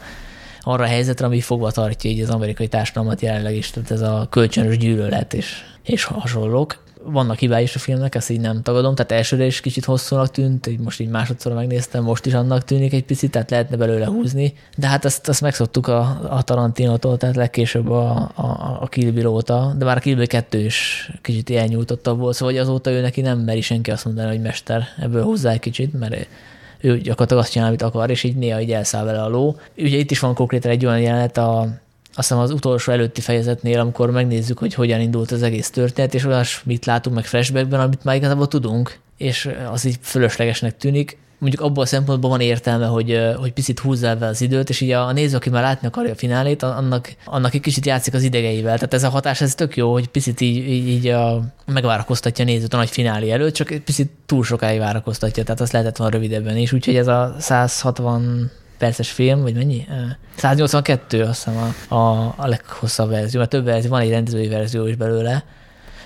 arra 0.63 0.83
a 0.83 0.87
helyzetre, 0.87 1.25
ami 1.25 1.41
fogva 1.41 1.71
tartja 1.71 2.09
így 2.09 2.21
az 2.21 2.29
amerikai 2.29 2.67
társadalmat 2.67 3.21
jelenleg 3.21 3.55
is, 3.55 3.69
tehát 3.69 3.91
ez 3.91 4.01
a 4.01 4.27
kölcsönös 4.29 4.77
gyűlölet 4.77 5.33
és, 5.33 5.63
és 5.83 6.03
hasonlók 6.03 6.77
vannak 7.03 7.37
hibái 7.37 7.63
is 7.63 7.75
a 7.75 7.79
filmnek, 7.79 8.15
ezt 8.15 8.29
így 8.29 8.39
nem 8.39 8.61
tagadom, 8.61 8.95
tehát 8.95 9.11
elsőre 9.11 9.45
is 9.45 9.61
kicsit 9.61 9.85
hosszúnak 9.85 10.31
tűnt, 10.31 10.67
így 10.67 10.79
most 10.79 10.99
így 10.99 11.09
másodszor 11.09 11.53
megnéztem, 11.53 12.03
most 12.03 12.25
is 12.25 12.33
annak 12.33 12.63
tűnik 12.63 12.93
egy 12.93 13.03
picit, 13.03 13.31
tehát 13.31 13.49
lehetne 13.49 13.77
belőle 13.77 14.05
húzni, 14.05 14.53
de 14.77 14.87
hát 14.87 15.05
ezt, 15.05 15.29
ezt 15.29 15.41
megszoktuk 15.41 15.87
a, 15.87 16.19
a 16.29 16.41
Tarantinotól, 16.41 17.17
tehát 17.17 17.35
legkésőbb 17.35 17.89
a, 17.89 18.31
a, 18.35 18.77
a 18.81 18.87
Kill 18.87 19.25
óta, 19.25 19.73
de 19.77 19.85
már 19.85 19.97
a 19.97 19.99
Kill 19.99 20.15
Bill 20.15 20.25
2 20.25 20.59
is 20.59 21.09
kicsit 21.21 21.49
elnyújtottabb 21.49 22.19
volt, 22.19 22.35
szóval 22.35 22.57
azóta 22.57 22.91
ő 22.91 23.01
neki 23.01 23.21
nem 23.21 23.39
meri 23.39 23.61
senki 23.61 23.91
azt 23.91 24.05
mondani, 24.05 24.27
hogy 24.29 24.41
mester, 24.41 24.83
ebből 24.99 25.23
hozzá 25.23 25.51
egy 25.51 25.59
kicsit, 25.59 25.99
mert 25.99 26.27
ő 26.81 26.97
gyakorlatilag 26.97 27.43
azt 27.43 27.51
csinál, 27.51 27.67
amit 27.67 27.81
akar, 27.81 28.09
és 28.09 28.23
így 28.23 28.35
néha 28.35 28.61
így 28.61 28.71
elszáll 28.71 29.05
vele 29.05 29.21
a 29.23 29.27
ló. 29.27 29.55
Ugye 29.77 29.97
itt 29.97 30.11
is 30.11 30.19
van 30.19 30.33
konkrétan 30.33 30.71
egy 30.71 30.85
olyan 30.85 30.99
jelenet 30.99 31.37
a, 31.37 31.67
azt 32.15 32.27
hiszem 32.27 32.43
az 32.43 32.51
utolsó 32.51 32.91
előtti 32.91 33.21
fejezetnél, 33.21 33.79
amikor 33.79 34.11
megnézzük, 34.11 34.57
hogy 34.57 34.73
hogyan 34.73 35.01
indult 35.01 35.31
az 35.31 35.43
egész 35.43 35.69
történet, 35.69 36.13
és 36.13 36.25
olyasmit 36.25 36.85
látunk 36.85 37.15
meg 37.15 37.25
flashbackben, 37.25 37.79
amit 37.79 38.03
már 38.03 38.15
igazából 38.15 38.47
tudunk, 38.47 38.99
és 39.17 39.49
az 39.71 39.85
így 39.85 39.97
fölöslegesnek 40.01 40.77
tűnik 40.77 41.17
mondjuk 41.41 41.61
abból 41.61 41.83
a 41.83 41.87
szempontból 41.87 42.29
van 42.29 42.41
értelme, 42.41 42.85
hogy, 42.85 43.19
hogy 43.35 43.53
picit 43.53 43.79
húzzál 43.79 44.15
be 44.15 44.25
az 44.25 44.41
időt, 44.41 44.69
és 44.69 44.81
így 44.81 44.91
a, 44.91 45.11
néző, 45.11 45.35
aki 45.35 45.49
már 45.49 45.61
látni 45.61 45.87
akarja 45.87 46.11
a 46.11 46.15
finálét, 46.15 46.63
annak, 46.63 47.15
annak 47.25 47.53
egy 47.53 47.61
kicsit 47.61 47.85
játszik 47.85 48.13
az 48.13 48.23
idegeivel. 48.23 48.75
Tehát 48.75 48.93
ez 48.93 49.03
a 49.03 49.09
hatás, 49.09 49.41
ez 49.41 49.55
tök 49.55 49.77
jó, 49.77 49.91
hogy 49.91 50.07
picit 50.07 50.41
így, 50.41 50.69
így, 50.69 50.87
így 50.87 51.07
a, 51.07 51.41
megvárakoztatja 51.65 52.43
a 52.43 52.47
nézőt 52.47 52.73
a 52.73 52.77
nagy 52.77 52.89
finálé 52.89 53.31
előtt, 53.31 53.53
csak 53.53 53.67
picit 53.85 54.11
túl 54.25 54.43
sokáig 54.43 54.79
várakoztatja, 54.79 55.43
tehát 55.43 55.61
azt 55.61 55.71
lehetett 55.71 55.97
volna 55.97 56.13
rövidebben 56.13 56.57
is. 56.57 56.73
Úgyhogy 56.73 56.95
ez 56.95 57.07
a 57.07 57.35
160 57.39 58.51
perces 58.81 59.11
film, 59.11 59.41
vagy 59.41 59.55
mennyi? 59.55 59.87
182 60.35 61.21
azt 61.21 61.43
hiszem 61.43 61.73
a, 61.89 61.95
a, 61.95 62.33
a 62.37 62.47
leghosszabb 62.47 63.09
verzió, 63.09 63.39
mert 63.39 63.51
több 63.51 63.65
verzió, 63.65 63.89
van 63.89 64.01
egy 64.01 64.09
rendezői 64.09 64.47
verzió 64.47 64.85
is 64.85 64.95
belőle, 64.95 65.43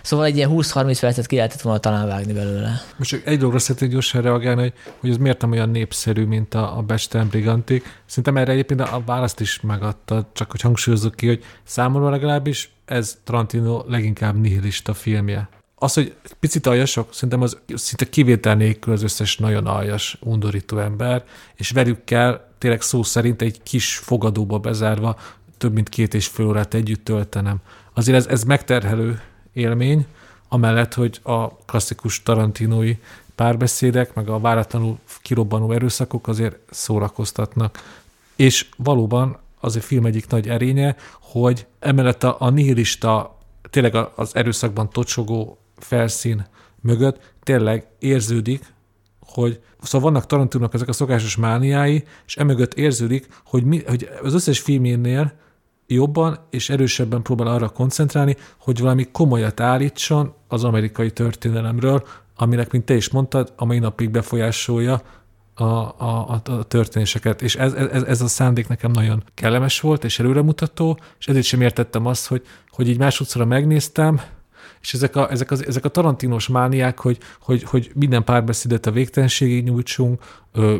Szóval 0.01 0.25
egy 0.25 0.35
ilyen 0.35 0.49
20-30 0.53 0.97
percet 0.99 1.25
ki 1.25 1.35
lehetett 1.35 1.61
volna 1.61 1.79
talán 1.79 2.07
vágni 2.07 2.33
belőle. 2.33 2.81
Most 2.97 3.09
csak 3.09 3.25
egy 3.25 3.37
dologra 3.37 3.59
szeretnék 3.59 3.91
gyorsan 3.91 4.21
reagálni, 4.21 4.61
hogy, 4.61 4.73
hogy 4.99 5.09
ez 5.09 5.17
miért 5.17 5.41
nem 5.41 5.51
olyan 5.51 5.69
népszerű, 5.69 6.25
mint 6.25 6.53
a, 6.53 6.77
a 6.77 6.81
Bestelen 6.81 7.27
Brigantik. 7.27 8.01
Szerintem 8.05 8.37
erre 8.37 8.51
egyébként 8.51 8.81
a 8.81 9.01
választ 9.05 9.39
is 9.39 9.61
megadta, 9.61 10.29
csak 10.33 10.51
hogy 10.51 10.61
hangsúlyozok 10.61 11.15
ki, 11.15 11.27
hogy 11.27 11.43
számomra 11.63 12.09
legalábbis 12.09 12.69
ez 12.85 13.17
Tarantino 13.23 13.83
leginkább 13.87 14.39
nihilista 14.39 14.93
filmje. 14.93 15.49
Az, 15.75 15.93
hogy 15.93 16.15
picit 16.39 16.67
aljasok, 16.67 17.13
szerintem 17.13 17.41
az 17.41 17.57
szinte 17.67 18.09
kivétel 18.09 18.55
nélkül 18.55 18.93
az 18.93 19.03
összes 19.03 19.37
nagyon 19.37 19.67
aljas, 19.67 20.17
undorító 20.21 20.77
ember, 20.77 21.23
és 21.55 21.69
velük 21.69 22.03
kell 22.03 22.47
tényleg 22.57 22.81
szó 22.81 23.03
szerint 23.03 23.41
egy 23.41 23.63
kis 23.63 23.95
fogadóba 23.97 24.59
bezárva 24.59 25.17
több 25.57 25.73
mint 25.73 25.89
két 25.89 26.13
és 26.13 26.27
fél 26.27 26.45
órát 26.45 26.73
együtt 26.73 27.03
töltenem. 27.03 27.57
Azért 27.93 28.17
ez, 28.17 28.27
ez 28.27 28.43
megterhelő 28.43 29.21
élmény, 29.53 30.05
amellett, 30.47 30.93
hogy 30.93 31.19
a 31.23 31.55
klasszikus 31.55 32.23
tarantinói 32.23 32.97
párbeszédek, 33.35 34.13
meg 34.13 34.29
a 34.29 34.39
váratlanul 34.39 34.97
kirobbanó 35.21 35.71
erőszakok 35.71 36.27
azért 36.27 36.57
szórakoztatnak. 36.69 37.83
És 38.35 38.67
valóban 38.77 39.37
az 39.59 39.75
a 39.75 39.81
film 39.81 40.05
egyik 40.05 40.27
nagy 40.27 40.47
erénye, 40.47 40.95
hogy 41.19 41.65
emellett 41.79 42.23
a, 42.23 42.35
a 42.39 42.49
nihilista, 42.49 43.37
tényleg 43.69 43.95
az 44.15 44.35
erőszakban 44.35 44.89
tocsogó 44.89 45.57
felszín 45.77 46.45
mögött 46.81 47.33
tényleg 47.43 47.87
érződik, 47.99 48.73
hogy 49.19 49.59
szóval 49.81 50.11
vannak 50.11 50.27
Tarantinónak 50.27 50.73
ezek 50.73 50.87
a 50.87 50.93
szokásos 50.93 51.35
mániái, 51.35 52.03
és 52.25 52.37
emögött 52.37 52.73
érződik, 52.73 53.27
hogy, 53.45 53.63
mi, 53.63 53.83
hogy 53.87 54.09
az 54.21 54.33
összes 54.33 54.59
filménél 54.59 55.33
jobban 55.87 56.39
és 56.49 56.69
erősebben 56.69 57.21
próbál 57.21 57.47
arra 57.47 57.69
koncentrálni, 57.69 58.35
hogy 58.57 58.79
valami 58.79 59.07
komolyat 59.11 59.59
állítson 59.59 60.33
az 60.47 60.63
amerikai 60.63 61.11
történelemről, 61.11 62.03
aminek, 62.35 62.71
mint 62.71 62.85
te 62.85 62.95
is 62.95 63.09
mondtad, 63.09 63.53
a 63.55 63.65
mai 63.65 63.79
napig 63.79 64.09
befolyásolja 64.09 65.01
a, 65.53 65.63
a, 65.63 66.29
a 66.29 66.63
történéseket. 66.67 67.41
És 67.41 67.55
ez, 67.55 67.73
ez, 67.73 68.03
ez 68.03 68.21
a 68.21 68.27
szándék 68.27 68.67
nekem 68.67 68.91
nagyon 68.91 69.23
kellemes 69.33 69.79
volt, 69.79 70.03
és 70.03 70.19
előremutató, 70.19 70.99
és 71.19 71.27
ezért 71.27 71.45
sem 71.45 71.61
értettem 71.61 72.05
azt, 72.05 72.27
hogy, 72.27 72.45
hogy 72.69 72.89
így 72.89 72.97
másodszorra 72.97 73.47
megnéztem, 73.47 74.21
és 74.85 74.93
ezek 74.93 75.15
a, 75.15 75.31
ezek, 75.31 75.51
az, 75.51 75.65
ezek 75.65 75.85
a 75.85 75.89
tarantinos 75.89 76.47
mániák, 76.47 76.99
hogy, 76.99 77.17
hogy, 77.39 77.63
hogy 77.63 77.91
minden 77.95 78.23
párbeszédet 78.23 78.85
a 78.85 78.91
végtelenségig 78.91 79.63
nyújtsunk, 79.63 80.23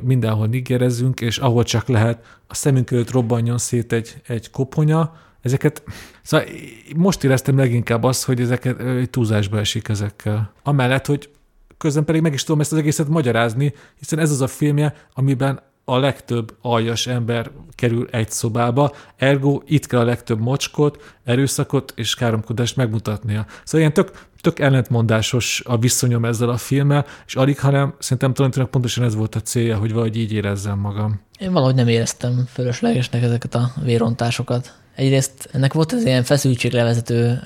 mindenhol 0.03 0.48
nigerezzünk, 0.48 1.22
és 1.22 1.38
ahol 1.38 1.64
csak 1.64 1.88
lehet, 1.88 2.40
a 2.48 2.53
szemünk 2.56 2.92
előtt 2.92 3.11
robbanjon 3.11 3.58
szét 3.58 3.93
egy, 3.93 4.22
egy 4.27 4.50
koponya, 4.50 5.16
ezeket, 5.42 5.84
szóval 6.22 6.48
most 6.95 7.24
éreztem 7.24 7.58
leginkább 7.58 8.03
azt, 8.03 8.25
hogy 8.25 8.42
ezeket 8.42 9.09
túlzásba 9.09 9.59
esik 9.59 9.88
ezekkel. 9.88 10.53
Amellett, 10.64 11.06
hogy 11.06 11.30
közben 11.77 12.06
pedig 12.06 12.22
meg 12.22 12.34
is 12.34 12.43
tudom 12.43 12.61
ezt 12.61 12.72
az 12.72 12.77
egészet 12.77 13.08
magyarázni, 13.08 13.74
hiszen 14.00 14.19
ez 14.19 14.32
az 14.32 14.42
a 14.42 14.48
filmje, 14.48 14.93
amiben 15.14 15.61
a 15.86 15.98
legtöbb 15.98 16.56
aljas 16.62 17.08
ember 17.08 17.52
kerül 17.76 18.08
egy 18.12 18.32
szobába, 18.32 18.96
ergo 19.16 19.62
itt 19.66 19.88
kell 19.88 20.00
a 20.00 20.04
legtöbb 20.04 20.40
mocskot, 20.40 21.16
erőszakot 21.24 21.94
és 21.96 22.16
káromkodást 22.16 22.76
megmutatnia. 22.76 23.46
Szóval 23.64 23.80
ilyen 23.80 23.94
tök, 23.94 24.12
tök 24.42 24.60
ellentmondásos 24.60 25.62
a 25.66 25.78
viszonyom 25.78 26.26
ezzel 26.26 26.50
a 26.50 26.58
filmmel, 26.58 27.06
és 27.26 27.36
alig, 27.36 27.60
hanem 27.60 27.96
szerintem 28.00 28.34
tulajdonképpen 28.34 28.72
pontosan 28.72 29.04
ez 29.04 29.16
volt 29.16 29.36
a 29.36 29.42
célja, 29.42 29.78
hogy 29.78 29.92
valahogy 29.92 30.18
így 30.18 30.34
érezzem 30.34 30.80
magam. 30.80 31.22
Én 31.40 31.52
valahogy 31.52 31.76
nem 31.76 31.88
éreztem 31.88 32.46
fölöslegesnek 32.54 33.24
ezeket 33.24 33.56
a 33.56 33.72
vérontásokat. 33.84 34.74
Egyrészt 34.96 35.50
ennek 35.52 35.74
volt 35.74 35.92
az 35.92 36.06
ilyen 36.06 36.24
feszültséglevezető 36.24 37.42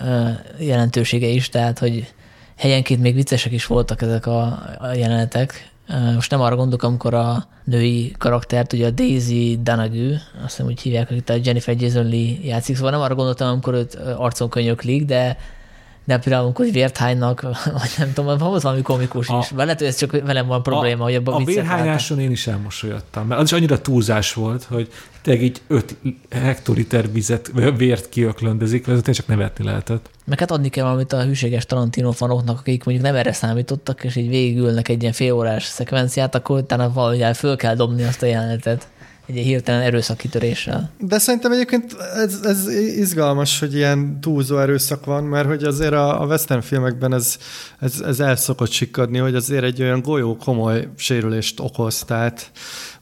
jelentősége 0.59 1.27
is, 1.27 1.49
tehát 1.49 1.79
hogy 1.79 2.13
helyenként 2.55 3.01
még 3.01 3.15
viccesek 3.15 3.51
is 3.51 3.65
voltak 3.65 4.01
ezek 4.01 4.25
a 4.25 4.59
jelenetek, 4.93 5.68
most 6.13 6.31
nem 6.31 6.41
arra 6.41 6.55
gondolok, 6.55 6.83
amikor 6.83 7.13
a 7.13 7.47
női 7.63 8.13
karaktert, 8.17 8.73
ugye 8.73 8.85
a 8.87 8.91
Daisy 8.91 9.59
Danagű, 9.63 10.11
azt 10.11 10.21
hiszem 10.43 10.65
úgy 10.65 10.81
hívják, 10.81 11.09
itt 11.11 11.29
a 11.29 11.37
Jennifer 11.43 11.75
Jason 11.81 12.09
Lee 12.09 12.37
játszik, 12.41 12.75
szóval 12.75 12.91
nem 12.91 13.01
arra 13.01 13.15
gondoltam, 13.15 13.47
amikor 13.47 13.73
őt 13.73 13.95
arcon 13.95 14.49
könyöklik, 14.49 15.05
de 15.05 15.37
de 16.09 16.17
például 16.17 16.43
amikor 16.43 16.65
vérthánynak, 16.71 17.41
vagy 17.79 17.91
nem 17.97 18.13
tudom, 18.13 18.37
van 18.37 18.59
valami 18.61 18.81
komikus 18.81 19.27
a, 19.27 19.37
is. 19.37 19.51
Lehet, 19.55 19.77
hogy 19.77 19.87
ez 19.87 19.95
csak 19.95 20.11
velem 20.11 20.47
van 20.47 20.63
probléma, 20.63 21.01
a, 21.01 21.03
hogy 21.03 21.15
abban 21.15 21.41
A 21.41 21.45
vérhányáson 21.45 22.19
én 22.19 22.31
is 22.31 22.47
elmosolyodtam, 22.47 23.27
mert 23.27 23.41
az 23.41 23.45
is 23.45 23.57
annyira 23.57 23.81
túlzás 23.81 24.33
volt, 24.33 24.63
hogy 24.63 24.89
tényleg 25.21 25.43
így 25.43 25.61
5 25.67 25.95
hektoliter 26.29 27.11
vizet, 27.11 27.51
vért 27.77 28.09
kiöklöndezik, 28.09 28.87
ez 28.87 29.15
csak 29.15 29.27
nevetni 29.27 29.65
lehetett. 29.65 30.09
Meg 30.25 30.39
hát 30.39 30.51
adni 30.51 30.69
kell 30.69 30.83
valamit 30.83 31.13
a 31.13 31.23
hűséges 31.23 31.65
Tarantino 31.65 32.11
fanoknak, 32.11 32.59
akik 32.59 32.83
mondjuk 32.83 33.07
nem 33.07 33.15
erre 33.15 33.33
számítottak, 33.33 34.03
és 34.03 34.15
így 34.15 34.29
végigülnek 34.29 34.87
egy 34.87 35.01
ilyen 35.01 35.13
félórás 35.13 35.63
szekvenciát, 35.63 36.35
akkor 36.35 36.59
utána 36.59 36.91
valahogy 36.93 37.37
föl 37.37 37.55
kell 37.55 37.75
dobni 37.75 38.03
azt 38.03 38.23
a 38.23 38.25
jelenetet 38.25 38.87
egy 39.37 39.43
hirtelen 39.43 39.81
erőszakkitöréssel. 39.81 40.91
De 40.99 41.17
szerintem 41.17 41.51
egyébként 41.51 41.95
ez, 42.15 42.39
ez 42.43 42.67
izgalmas, 42.97 43.59
hogy 43.59 43.75
ilyen 43.75 44.21
túlzó 44.21 44.57
erőszak 44.57 45.05
van, 45.05 45.23
mert 45.23 45.47
hogy 45.47 45.63
azért 45.63 45.93
a, 45.93 46.21
a 46.21 46.25
western 46.25 46.61
filmekben 46.61 47.13
ez, 47.13 47.37
ez, 47.79 47.99
ez 47.99 48.19
el 48.19 48.35
szokott 48.35 48.71
sikkadni, 48.71 49.17
hogy 49.17 49.35
azért 49.35 49.63
egy 49.63 49.81
olyan 49.81 50.01
golyó 50.01 50.35
komoly 50.35 50.87
sérülést 50.95 51.59
okoz, 51.59 52.03
tehát 52.03 52.51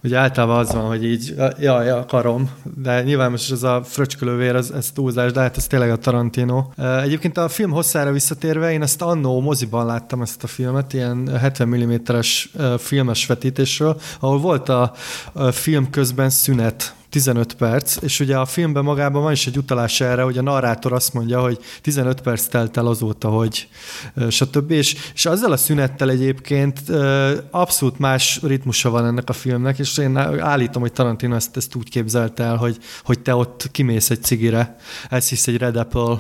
ugye 0.08 0.18
általában 0.18 0.58
az 0.58 0.74
van, 0.74 0.86
hogy 0.86 1.06
így, 1.06 1.36
jaj, 1.60 1.90
akarom, 1.90 2.50
de 2.76 3.04
nyilván 3.04 3.32
most 3.32 3.52
ez 3.52 3.64
a 3.64 3.82
fröcskölővér, 3.84 4.56
ez, 4.56 4.70
ez 4.70 4.92
túlzás, 4.92 5.32
de 5.32 5.40
hát 5.40 5.58
ez 5.58 5.68
tényleg 5.68 5.92
a 5.92 5.98
Tarantino. 5.98 6.66
Egyébként 7.04 7.38
a 7.38 7.48
film 7.48 7.72
hosszára 7.72 8.12
visszatérve, 8.12 8.72
én 8.72 8.82
ezt 8.82 9.02
annó 9.02 9.42
moziban 9.42 9.86
láttam 9.86 10.22
ezt 10.22 10.44
a 10.44 10.48
filmet, 10.48 10.94
ilyen 10.94 11.38
70 11.38 11.68
mm-es 11.68 12.50
filmes 12.78 13.26
vetítésről, 13.26 14.00
ahol 14.20 14.40
volt 14.40 14.70
a 14.70 14.92
film 15.52 15.90
közben 15.90 16.30
szünet, 16.30 16.96
15 17.10 17.54
perc, 17.54 18.02
és 18.02 18.20
ugye 18.20 18.38
a 18.38 18.46
filmben 18.46 18.84
magában 18.84 19.22
van 19.22 19.32
is 19.32 19.48
egy 19.48 19.58
utalás 19.58 20.02
erre, 20.02 20.22
hogy 20.22 20.38
a 20.38 20.42
narrátor 20.42 20.94
azt 20.94 21.14
mondja, 21.14 21.42
hogy 21.42 21.60
15 21.82 22.22
perc 22.22 22.46
telt 22.46 22.78
el 22.78 22.88
azóta, 22.88 23.30
hogy 23.30 23.68
stb. 24.30 24.72
És, 24.72 24.96
és 25.14 25.26
azzal 25.26 25.52
a 25.52 25.58
szünettel 25.58 26.10
egyébként 26.10 26.82
abszolút 27.52 28.00
más 28.00 28.40
ritmusa 28.42 28.90
van 28.90 29.06
ennek 29.06 29.30
a 29.30 29.34
filmnek, 29.34 29.80
és 29.80 29.98
én 29.98 30.18
állítom, 30.40 30.82
hogy 30.82 30.92
Tarantino 30.92 31.36
ezt, 31.36 31.58
ezt 31.58 31.76
úgy 31.76 31.90
képzelte 31.90 32.44
el, 32.44 32.56
hogy, 32.56 32.78
hogy 33.04 33.20
te 33.20 33.36
ott 33.36 33.70
kimész 33.72 34.10
egy 34.10 34.24
cigire, 34.24 34.76
hisz 35.10 35.48
egy 35.48 35.58
Red 35.58 35.76
Apple 35.76 36.20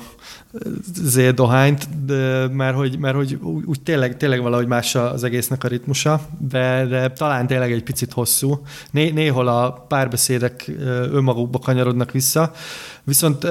Z 0.94 1.34
dohányt, 1.34 2.06
de, 2.06 2.48
mert 2.48 2.76
hogy, 2.76 2.98
mert 3.00 3.16
hogy 3.16 3.40
úgy 3.66 3.82
tényleg, 3.82 4.18
tényleg 4.18 4.42
valahogy 4.42 4.68
más 4.68 4.96
az 4.96 5.24
egésznek 5.24 5.64
a 5.64 5.68
ritmusa, 5.68 6.22
de, 6.38 6.86
de 6.86 7.10
talán 7.10 7.48
tényleg 7.48 7.72
egy 7.72 7.84
picit 7.84 8.14
hosszú. 8.14 8.62
Né, 8.92 9.10
néhol 9.10 9.48
a 9.48 9.72
párbeszédek 9.72 10.72
önmagukba 11.12 11.60
kanyarodnak 11.60 12.12
vissza, 12.12 12.52
viszont 13.04 13.48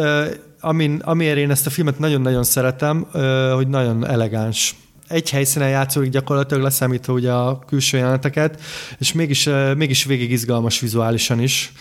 amin, 0.60 1.00
amiért 1.05 1.36
én 1.36 1.50
ezt 1.50 1.66
a 1.66 1.70
filmet 1.70 1.98
nagyon-nagyon 1.98 2.44
szeretem, 2.44 3.06
hogy 3.55 3.68
nagyon 3.68 4.06
elegáns 4.06 4.74
egy 5.09 5.31
helyszínen 5.31 5.68
játszódik 5.68 6.10
gyakorlatilag 6.10 6.62
leszámítva 6.62 7.12
ugye 7.12 7.33
a 7.33 7.59
külső 7.59 7.97
jeleneteket, 7.97 8.60
és 8.99 9.12
mégis, 9.12 9.49
mégis 9.76 10.05
végig 10.05 10.31
izgalmas 10.31 10.81
vizuálisan 10.81 11.41
is, 11.41 11.73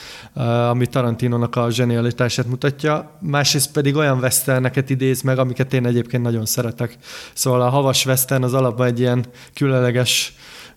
ami 0.70 0.88
Tarantinónak 0.88 1.56
a 1.56 1.72
zsenialitását 1.72 2.48
mutatja. 2.48 3.18
Másrészt 3.20 3.72
pedig 3.72 3.96
olyan 3.96 4.20
westerneket 4.20 4.90
idéz 4.90 5.22
meg, 5.22 5.38
amiket 5.38 5.74
én 5.74 5.86
egyébként 5.86 6.24
nagyon 6.24 6.46
szeretek. 6.46 6.98
Szóval 7.34 7.62
a 7.62 7.70
havas 7.70 8.06
western 8.06 8.44
az 8.44 8.54
alapban 8.54 8.88
egy 8.88 9.00
ilyen 9.00 9.26
különleges 9.54 10.34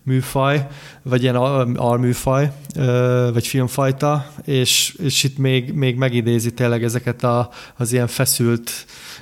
műfaj, 0.08 0.66
vagy 1.02 1.22
ilyen 1.22 1.36
alműfaj, 1.76 2.52
vagy 3.32 3.46
filmfajta, 3.46 4.32
és, 4.44 4.96
és 5.02 5.24
itt 5.24 5.38
még, 5.38 5.72
még 5.72 5.96
megidézi 5.96 6.52
tényleg 6.52 6.84
ezeket 6.84 7.24
a, 7.24 7.50
az 7.76 7.92
ilyen 7.92 8.06
feszült, 8.06 8.70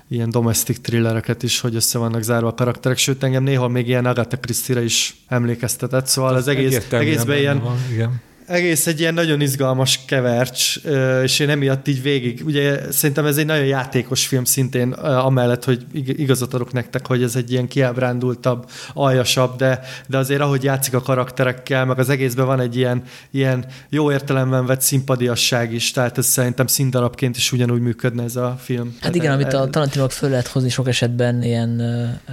ilyen 0.09 0.31
domestic 0.31 0.81
thrillereket 0.81 1.43
is, 1.43 1.61
hogy 1.61 1.75
össze 1.75 1.99
vannak 1.99 2.23
zárva 2.23 2.49
a 2.49 2.55
karakterek, 2.55 2.99
sőt 2.99 3.23
engem 3.23 3.43
néha 3.43 3.69
még 3.69 3.89
ilyen 3.89 4.07
Agatha 4.07 4.37
Christie-re 4.37 4.83
is 4.83 5.17
emlékeztetett, 5.29 6.07
szóval 6.07 6.35
az 6.35 6.49
egész, 6.49 6.87
egészben 6.91 7.39
ilyen, 7.39 7.61
van, 7.61 7.77
igen 7.93 8.21
egész 8.47 8.87
egy 8.87 9.01
ilyen 9.01 9.15
nagyon 9.15 9.41
izgalmas 9.41 10.01
kevercs, 10.07 10.77
és 11.23 11.39
én 11.39 11.49
emiatt 11.49 11.89
így 11.89 12.03
végig, 12.03 12.43
ugye 12.45 12.93
szerintem 12.93 13.27
ez 13.27 13.37
egy 13.37 13.47
nagyon 13.47 13.65
játékos 13.65 14.27
film 14.27 14.45
szintén, 14.45 14.93
amellett, 14.93 15.65
hogy 15.65 15.87
igazat 15.93 16.55
adok 16.55 16.73
nektek, 16.73 17.07
hogy 17.07 17.23
ez 17.23 17.37
egy 17.37 17.53
ilyen 17.53 17.69
kiábrándultabb, 17.69 18.71
aljasabb, 18.95 19.57
de, 19.57 19.81
de 20.07 20.19
azért 20.19 20.41
ahogy 20.41 20.65
játszik 20.65 20.95
a 20.95 21.01
karakterekkel, 21.01 21.85
meg 21.85 21.99
az 21.99 22.09
egészben 22.09 22.47
van 22.47 22.61
egy 22.61 22.77
ilyen, 22.77 23.03
ilyen 23.31 23.65
jó 23.89 24.13
értelemben 24.13 24.67
vett 24.67 24.81
szimpadiasság 24.81 25.73
is, 25.73 25.91
tehát 25.91 26.19
ez 26.19 26.27
szerintem 26.27 26.67
színdarabként 26.67 27.37
is 27.37 27.53
ugyanúgy 27.53 27.81
működne 27.81 28.23
ez 28.23 28.37
a 28.37 28.57
film. 28.59 28.97
Hát 29.01 29.15
igen, 29.15 29.33
amit 29.33 29.53
a 29.53 29.71
Tarantinok 29.71 30.11
föl 30.11 30.31
lehet 30.31 30.47
hozni 30.47 30.69
sok 30.69 30.89
esetben 30.89 31.43
ilyen 31.43 31.83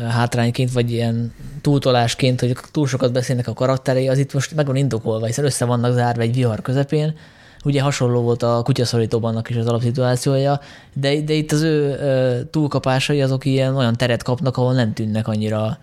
hátrányként, 0.10 0.72
vagy 0.72 0.92
ilyen 0.92 1.34
túltolásként, 1.62 2.40
hogy 2.40 2.58
túl 2.72 2.88
sokat 2.88 3.12
beszélnek 3.12 3.48
a 3.48 3.54
karakterei, 3.54 4.08
az 4.08 4.18
itt 4.18 4.34
most 4.34 4.56
meg 4.56 4.66
van 4.66 4.76
indokolva, 4.76 5.26
hiszen 5.26 5.46
össze 5.46 5.66
vannak 5.66 5.94
zárva 6.04 6.22
egy 6.22 6.36
vihar 6.36 6.62
közepén. 6.62 7.16
Ugye 7.66 7.82
hasonló 7.82 8.22
volt 8.22 8.44
a 8.44 8.62
kutyaszorítóban 8.64 9.42
is 9.50 9.56
az 9.56 9.68
alapszituációja, 9.68 10.60
de, 10.94 11.22
de 11.22 11.34
itt 11.34 11.52
az 11.52 11.62
ő 11.62 11.98
túlkapásai 12.52 13.22
azok 13.22 13.46
ilyen 13.46 13.76
olyan 13.76 13.96
teret 13.96 14.24
kapnak, 14.24 14.58
ahol 14.58 14.74
nem 14.74 14.94
tűnnek 14.94 15.28
annyira 15.28 15.78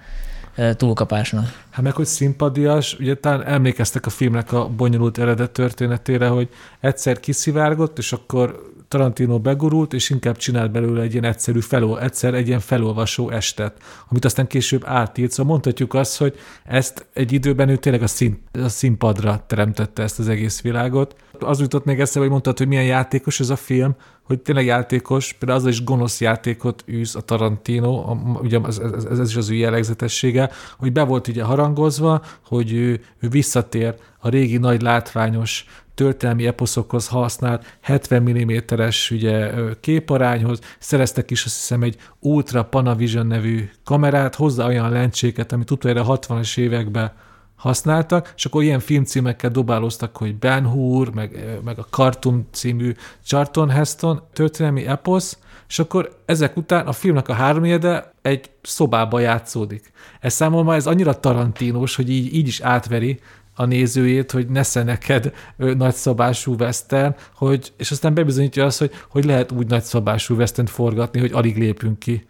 túlkapásnak. 0.76 1.44
Hát 1.70 1.84
meg, 1.84 1.92
hogy 1.92 2.06
szimpadias, 2.06 2.96
ugye 2.98 3.14
talán 3.14 3.46
emlékeztek 3.46 4.06
a 4.06 4.10
filmnek 4.10 4.52
a 4.52 4.68
bonyolult 4.68 5.18
eredet 5.18 5.50
történetére, 5.50 6.28
hogy 6.28 6.48
egyszer 6.80 7.20
kiszivárgott, 7.20 7.98
és 7.98 8.12
akkor 8.12 8.69
Tarantino 8.90 9.38
begurult, 9.38 9.92
és 9.92 10.10
inkább 10.10 10.36
csinált 10.36 10.70
belőle 10.70 11.02
egy 11.02 11.12
ilyen 11.12 11.24
egyszerű 11.24 11.60
felol, 11.60 12.00
egyszer 12.00 12.34
egy 12.34 12.46
ilyen 12.46 12.60
felolvasó 12.60 13.30
estet, 13.30 13.82
amit 14.08 14.24
aztán 14.24 14.46
később 14.46 14.82
átírt. 14.86 15.30
Szóval 15.30 15.52
mondhatjuk 15.52 15.94
azt, 15.94 16.16
hogy 16.18 16.38
ezt 16.64 17.06
egy 17.12 17.32
időben 17.32 17.68
ő 17.68 17.76
tényleg 17.76 18.02
a, 18.02 18.06
szín, 18.06 18.42
a 18.52 18.68
színpadra 18.68 19.44
teremtette 19.46 20.02
ezt 20.02 20.18
az 20.18 20.28
egész 20.28 20.60
világot. 20.60 21.16
Az 21.38 21.60
jutott 21.60 21.84
még 21.84 22.00
eszembe, 22.00 22.20
hogy 22.20 22.30
mondtad, 22.30 22.58
hogy 22.58 22.68
milyen 22.68 22.84
játékos 22.84 23.40
ez 23.40 23.50
a 23.50 23.56
film, 23.56 23.94
hogy 24.22 24.40
tényleg 24.40 24.64
játékos, 24.64 25.32
például 25.32 25.60
az 25.60 25.66
is 25.66 25.84
gonosz 25.84 26.20
játékot 26.20 26.84
űz 26.88 27.16
a 27.16 27.20
Tarantino, 27.20 28.10
a, 28.10 28.38
ugye 28.42 28.60
ez, 28.66 28.78
ez, 28.78 29.04
ez, 29.04 29.28
is 29.28 29.36
az 29.36 29.50
ő 29.50 29.54
jellegzetessége, 29.54 30.50
hogy 30.78 30.92
be 30.92 31.02
volt 31.02 31.28
ugye 31.28 31.42
harangozva, 31.42 32.22
hogy 32.46 32.72
ő, 32.72 33.00
ő 33.20 33.28
visszatér 33.28 33.94
a 34.18 34.28
régi 34.28 34.56
nagy 34.56 34.82
látványos 34.82 35.64
történelmi 36.00 36.46
eposzokhoz 36.46 37.08
használt 37.08 37.78
70 37.80 38.22
mm-es 38.22 39.10
ugye, 39.10 39.50
képarányhoz, 39.80 40.58
szereztek 40.78 41.30
is 41.30 41.44
azt 41.44 41.56
hiszem 41.56 41.82
egy 41.82 41.96
Ultra 42.18 42.64
Panavision 42.64 43.26
nevű 43.26 43.70
kamerát, 43.84 44.34
hozzá 44.34 44.66
olyan 44.66 44.90
lencséket, 44.90 45.52
amit 45.52 45.70
utoljára 45.70 46.18
60-as 46.18 46.58
években 46.58 47.12
használtak, 47.56 48.32
és 48.36 48.44
akkor 48.44 48.62
ilyen 48.62 48.80
filmcímekkel 48.80 49.50
dobálóztak, 49.50 50.16
hogy 50.16 50.34
Ben 50.34 50.66
Hur, 50.66 51.14
meg, 51.14 51.58
meg 51.64 51.78
a 51.78 51.86
Cartoon 51.90 52.46
című 52.50 52.92
Charlton 53.24 53.70
Heston 53.70 54.22
történelmi 54.32 54.86
eposz, 54.86 55.38
és 55.68 55.78
akkor 55.78 56.22
ezek 56.24 56.56
után 56.56 56.86
a 56.86 56.92
filmnek 56.92 57.28
a 57.28 57.32
háromjede 57.32 58.12
egy 58.22 58.50
szobába 58.62 59.18
játszódik. 59.18 59.92
Ez 60.20 60.32
számomra 60.32 60.74
ez 60.74 60.86
annyira 60.86 61.20
tarantínos, 61.20 61.96
hogy 61.96 62.10
így, 62.10 62.34
így 62.34 62.46
is 62.46 62.60
átveri 62.60 63.20
a 63.60 63.64
nézőjét, 63.64 64.30
hogy 64.30 64.48
nesze 64.48 64.82
neked 64.82 65.32
nagyszabású 65.56 66.54
western, 66.58 67.14
hogy, 67.34 67.72
és 67.76 67.90
aztán 67.90 68.14
bebizonyítja 68.14 68.64
azt, 68.64 68.78
hogy, 68.78 68.90
hogy 69.08 69.24
lehet 69.24 69.52
úgy 69.52 69.66
nagyszabású 69.66 70.34
western 70.34 70.66
forgatni, 70.66 71.20
hogy 71.20 71.32
alig 71.32 71.58
lépünk 71.58 71.98
ki 71.98 72.26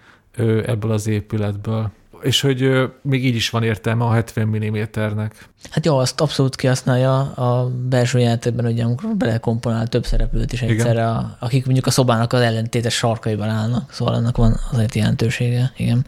ebből 0.64 0.90
az 0.90 1.06
épületből 1.06 1.90
és 2.22 2.40
hogy 2.40 2.90
még 3.02 3.24
így 3.24 3.34
is 3.34 3.50
van 3.50 3.62
értelme 3.62 4.04
a 4.04 4.12
70 4.12 4.46
mm-nek. 4.46 5.48
Hát 5.70 5.86
jó, 5.86 5.98
azt 5.98 6.20
abszolút 6.20 6.56
kihasználja 6.56 7.20
a 7.20 7.70
belső 7.88 8.18
játékban, 8.18 8.64
hogy 8.64 8.80
amikor 8.80 9.16
belekomponál 9.16 9.86
több 9.86 10.04
szereplőt 10.04 10.52
is 10.52 10.62
egyszerre, 10.62 11.08
a, 11.08 11.36
akik 11.38 11.64
mondjuk 11.64 11.86
a 11.86 11.90
szobának 11.90 12.32
az 12.32 12.40
ellentétes 12.40 12.94
sarkaiban 12.94 13.48
állnak, 13.48 13.92
szóval 13.92 14.14
annak 14.14 14.36
van 14.36 14.56
azért 14.72 14.94
jelentősége, 14.94 15.72
igen. 15.76 16.06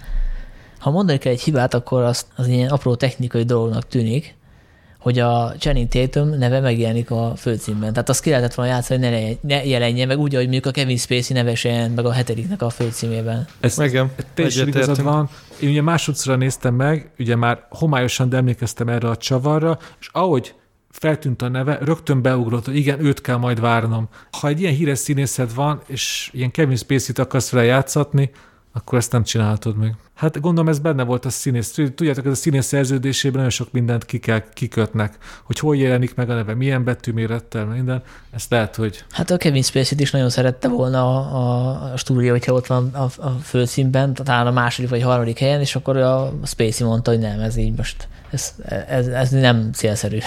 Ha 0.79 0.91
mondani 0.91 1.19
kell 1.19 1.33
egy 1.33 1.43
hibát, 1.43 1.75
akkor 1.75 2.03
az, 2.03 2.27
az 2.37 2.47
ilyen 2.47 2.71
apró 2.71 2.95
technikai 2.95 3.43
dolognak 3.43 3.89
tűnik, 3.89 4.35
hogy 5.03 5.19
a 5.19 5.55
Channing 5.59 5.89
Tatum 5.89 6.29
neve 6.29 6.61
megjelenik 6.61 7.11
a 7.11 7.33
főcímben. 7.37 7.93
Tehát 7.93 8.09
azt 8.09 8.23
ki 8.23 8.31
lehetett 8.31 8.55
volna 8.55 8.73
játszani, 8.73 9.07
hogy 9.07 9.39
ne, 9.41 9.57
ne 9.57 9.65
jelenjen 9.65 10.07
meg 10.07 10.19
úgy, 10.19 10.35
ahogy 10.35 10.47
mondjuk 10.47 10.67
a 10.67 10.71
Kevin 10.71 10.97
Spacey 10.97 11.37
nevesen 11.37 11.91
meg 11.91 12.05
a 12.05 12.13
hetediknek 12.13 12.63
a 12.63 12.71
főcímében. 12.71 13.47
Ez, 13.61 13.79
Igen, 13.79 14.11
teljesen 14.35 14.69
igazad 14.69 15.03
van. 15.03 15.29
Én 15.61 15.69
ugye 15.69 15.83
másodszorra 15.83 16.39
néztem 16.39 16.75
meg, 16.75 17.11
ugye 17.19 17.37
már 17.37 17.67
homályosan 17.71 18.29
de 18.29 18.37
emlékeztem 18.37 18.89
erre 18.89 19.09
a 19.09 19.17
csavarra, 19.17 19.79
és 20.01 20.09
ahogy 20.13 20.55
feltűnt 20.91 21.43
a 21.43 21.49
neve, 21.49 21.79
rögtön 21.81 22.23
beugrott, 22.23 22.65
hogy 22.65 22.77
igen, 22.77 23.05
őt 23.05 23.21
kell 23.21 23.37
majd 23.37 23.61
várnom. 23.61 24.09
Ha 24.41 24.49
egy 24.49 24.61
ilyen 24.61 24.75
híres 24.75 24.99
színészet 24.99 25.53
van, 25.53 25.83
és 25.87 26.31
ilyen 26.33 26.51
Kevin 26.51 26.77
Spacey-t 26.77 27.19
akarsz 27.19 27.51
vele 27.51 27.65
játszatni, 27.65 28.31
akkor 28.73 28.99
ezt 28.99 29.13
nem 29.13 29.23
csinálhatod 29.23 29.77
meg. 29.77 29.95
Hát 30.15 30.41
gondolom 30.41 30.69
ez 30.69 30.79
benne 30.79 31.03
volt 31.03 31.25
a 31.25 31.31
színész. 31.31 31.71
Tudjátok, 31.73 32.25
ez 32.25 32.31
a 32.31 32.35
színész 32.35 32.67
szerződésében 32.67 33.37
nagyon 33.37 33.51
sok 33.51 33.73
mindent 33.73 34.05
ki 34.05 34.19
kell, 34.19 34.43
kikötnek, 34.53 35.17
hogy 35.45 35.59
hol 35.59 35.77
jelenik 35.77 36.15
meg 36.15 36.31
a 36.31 36.35
neve, 36.35 36.55
milyen 36.55 36.85
betűmérettel, 36.85 37.65
minden. 37.65 38.03
Ezt 38.31 38.51
lehet, 38.51 38.77
hogy... 38.77 39.05
Hát 39.11 39.31
a 39.31 39.37
Kevin 39.37 39.63
Spacey-t 39.63 40.01
is 40.01 40.11
nagyon 40.11 40.31
szerette 40.31 40.69
volna 40.69 41.05
a, 41.05 41.37
a, 41.37 41.93
a 41.93 41.97
stúdió, 41.97 42.31
hogyha 42.31 42.53
ott 42.53 42.67
van 42.67 42.89
a, 42.95 43.09
a 43.17 43.31
főszínben, 43.43 44.15
talán 44.15 44.47
a 44.47 44.51
második 44.51 44.91
vagy 44.91 45.03
harmadik 45.03 45.39
helyen, 45.39 45.61
és 45.61 45.77
akkor 45.77 45.97
a 45.97 46.33
Spacey 46.45 46.87
mondta, 46.87 47.11
hogy 47.11 47.21
nem, 47.21 47.41
ez 47.41 47.57
így 47.57 47.77
most, 47.77 48.09
ez, 48.31 48.55
ez, 48.89 49.07
ez 49.07 49.31
nem 49.31 49.73
célszerű. 49.73 50.19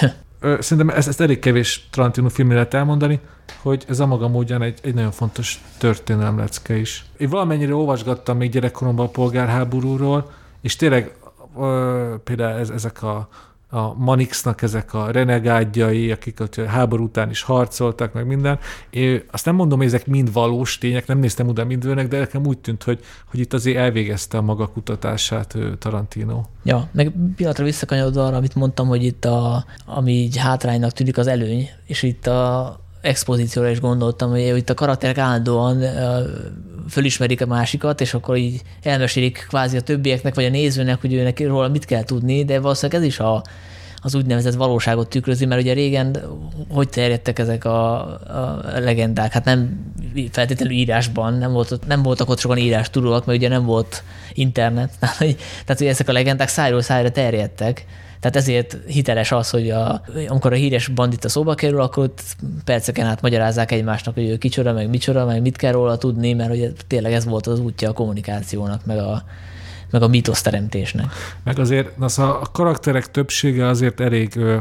Szerintem 0.59 0.89
ezt, 0.97 1.07
ezt 1.07 1.21
elég 1.21 1.39
kevés 1.39 1.87
Tarantino 1.91 2.29
filmre 2.29 2.55
lehet 2.55 2.73
elmondani, 2.73 3.19
hogy 3.61 3.85
ez 3.87 3.99
a 3.99 4.05
maga 4.05 4.27
módján 4.27 4.61
egy, 4.61 4.79
egy 4.83 4.93
nagyon 4.93 5.11
fontos 5.11 5.61
történelem 5.77 6.37
lecke 6.37 6.75
is. 6.75 7.05
Én 7.17 7.29
valamennyire 7.29 7.75
olvasgattam 7.75 8.37
még 8.37 8.51
gyerekkoromban 8.51 9.05
a 9.05 9.09
polgárháborúról, 9.09 10.31
és 10.61 10.75
tényleg 10.75 11.15
ö, 11.59 12.15
például 12.23 12.59
ez, 12.59 12.69
ezek 12.69 13.03
a, 13.03 13.29
a 13.75 13.93
Manixnak 13.97 14.61
ezek 14.61 14.93
a 14.93 15.11
renegádjai, 15.11 16.11
akik 16.11 16.39
a 16.39 16.47
háború 16.67 17.03
után 17.03 17.29
is 17.29 17.41
harcoltak, 17.41 18.13
meg 18.13 18.25
minden. 18.25 18.59
Én 18.89 19.23
azt 19.31 19.45
nem 19.45 19.55
mondom, 19.55 19.77
hogy 19.77 19.87
ezek 19.87 20.07
mind 20.07 20.33
valós 20.33 20.77
tények, 20.77 21.07
nem 21.07 21.19
néztem 21.19 21.47
oda 21.47 21.65
mindőnek, 21.65 22.07
de 22.07 22.19
nekem 22.19 22.45
úgy 22.45 22.57
tűnt, 22.57 22.83
hogy, 22.83 22.99
hogy 23.25 23.39
itt 23.39 23.53
azért 23.53 23.77
elvégezte 23.77 24.37
a 24.37 24.41
maga 24.41 24.67
kutatását 24.67 25.57
Tarantino. 25.79 26.43
Ja, 26.63 26.89
meg 26.91 27.13
pillanatra 27.35 27.63
visszakanyarodva 27.63 28.25
arra, 28.25 28.37
amit 28.37 28.55
mondtam, 28.55 28.87
hogy 28.87 29.03
itt 29.03 29.25
a, 29.25 29.65
ami 29.85 30.11
így 30.11 30.37
hátránynak 30.37 30.91
tűnik 30.91 31.17
az 31.17 31.27
előny, 31.27 31.69
és 31.85 32.03
itt 32.03 32.27
a 32.27 32.79
expozícióra 33.05 33.69
is 33.69 33.79
gondoltam, 33.79 34.29
hogy 34.29 34.57
itt 34.57 34.69
a 34.69 34.73
karakterek 34.73 35.17
állandóan 35.17 35.83
fölismerik 36.89 37.41
a 37.41 37.45
másikat, 37.45 38.01
és 38.01 38.13
akkor 38.13 38.37
így 38.37 38.61
elmesélik 38.83 39.45
kvázi 39.47 39.77
a 39.77 39.81
többieknek, 39.81 40.35
vagy 40.35 40.45
a 40.45 40.49
nézőnek, 40.49 41.01
hogy 41.01 41.13
őnek 41.13 41.39
róla 41.39 41.67
mit 41.67 41.85
kell 41.85 42.03
tudni, 42.03 42.45
de 42.45 42.59
valószínűleg 42.59 43.01
ez 43.01 43.07
is 43.07 43.19
a, 43.19 43.43
az 44.01 44.15
úgynevezett 44.15 44.53
valóságot 44.53 45.09
tükrözi, 45.09 45.45
mert 45.45 45.61
ugye 45.61 45.73
régen 45.73 46.17
hogy 46.69 46.89
terjedtek 46.89 47.39
ezek 47.39 47.65
a, 47.65 47.99
a 47.99 48.79
legendák? 48.79 49.31
Hát 49.31 49.45
nem 49.45 49.91
feltétlenül 50.31 50.73
írásban, 50.73 51.33
nem, 51.33 51.51
volt, 51.51 51.87
nem 51.87 52.01
voltak 52.01 52.29
ott 52.29 52.39
sokan 52.39 52.57
írás 52.57 52.89
tudóak, 52.89 53.25
mert 53.25 53.37
ugye 53.37 53.47
nem 53.49 53.65
volt 53.65 54.03
internet. 54.33 54.91
Tehát, 54.99 55.15
hogy, 55.15 55.35
tehát, 55.65 55.81
hogy 55.81 55.87
ezek 55.87 56.09
a 56.09 56.11
legendák 56.11 56.47
szájról 56.47 56.81
szájra 56.81 57.11
terjedtek, 57.11 57.85
tehát 58.19 58.35
ezért 58.35 58.77
hiteles 58.87 59.31
az, 59.31 59.49
hogy 59.49 59.69
a, 59.69 60.01
amikor 60.27 60.53
a 60.53 60.55
híres 60.55 60.87
bandita 60.87 61.29
szóba 61.29 61.55
kerül, 61.55 61.81
akkor 61.81 62.03
ott 62.03 62.21
perceken 62.63 63.05
át 63.05 63.21
magyarázzák 63.21 63.71
egymásnak, 63.71 64.13
hogy 64.13 64.29
ő 64.29 64.37
kicsoda, 64.37 64.73
meg 64.73 64.89
micsoda, 64.89 65.25
meg 65.25 65.41
mit 65.41 65.57
kell 65.57 65.71
róla 65.71 65.97
tudni, 65.97 66.33
mert 66.33 66.51
ugye 66.51 66.71
tényleg 66.87 67.13
ez 67.13 67.25
volt 67.25 67.47
az 67.47 67.59
útja 67.59 67.89
a 67.89 67.93
kommunikációnak, 67.93 68.85
meg 68.85 68.97
a, 68.97 69.23
meg 69.91 70.01
a 70.01 70.07
mítoszteremtésnek. 70.07 71.05
Meg 71.43 71.59
azért 71.59 71.89
az 71.99 72.19
a, 72.19 72.41
a 72.41 72.45
karakterek 72.51 73.11
többsége 73.11 73.67
azért 73.67 73.99
elég 73.99 74.35
ö, 74.35 74.57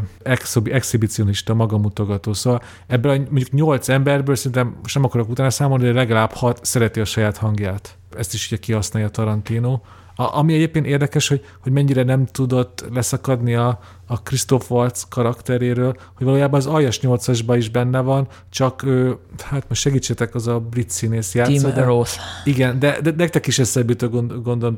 exhibicionista, 0.65 1.55
magamutogató. 1.55 2.33
Szóval 2.33 2.63
ebből 2.87 3.13
a, 3.13 3.17
mondjuk 3.17 3.51
nyolc 3.51 3.89
emberből 3.89 4.37
szerintem 4.37 4.77
sem 4.85 5.05
akarok 5.05 5.29
utána 5.29 5.51
számolni, 5.51 5.85
de 5.85 5.93
legalább 5.93 6.33
hat 6.33 6.65
szereti 6.65 7.01
a 7.01 7.05
saját 7.05 7.37
hangját. 7.37 7.97
Ezt 8.19 8.35
is 8.35 8.47
ugye 8.47 8.57
kihasználja 8.57 9.09
Tarantino 9.09 9.81
A, 10.17 10.37
ami 10.37 10.55
egyébként 10.55 10.87
érdekes, 10.87 11.29
hogy, 11.29 11.45
hogy 11.61 11.73
mennyire 11.73 12.03
nem 12.03 12.27
tudott 12.27 12.85
leszakadni 12.93 13.55
a, 13.55 13.79
a 14.07 14.23
Christoph 14.23 14.71
Waltz 14.71 15.07
karakteréről, 15.09 15.97
hogy 16.15 16.27
valójában 16.27 16.61
az 16.61 16.67
Aljas 16.67 17.01
8-asban 17.03 17.55
is 17.57 17.69
benne 17.69 18.01
van, 18.01 18.29
csak 18.51 18.83
ő, 18.83 19.17
hát 19.45 19.69
most 19.69 19.81
segítsetek, 19.81 20.35
az 20.35 20.47
a 20.47 20.61
brit 20.61 20.91
színész 20.91 21.35
játsza. 21.35 21.73
Tim 21.73 21.85
Roth. 21.85 22.13
Igen, 22.45 22.79
de, 22.79 23.01
de 23.01 23.13
nektek 23.17 23.47
is 23.47 23.59
eszembe 23.59 23.95
jut, 23.99 24.11
gond, 24.11 24.43
gondolom, 24.43 24.77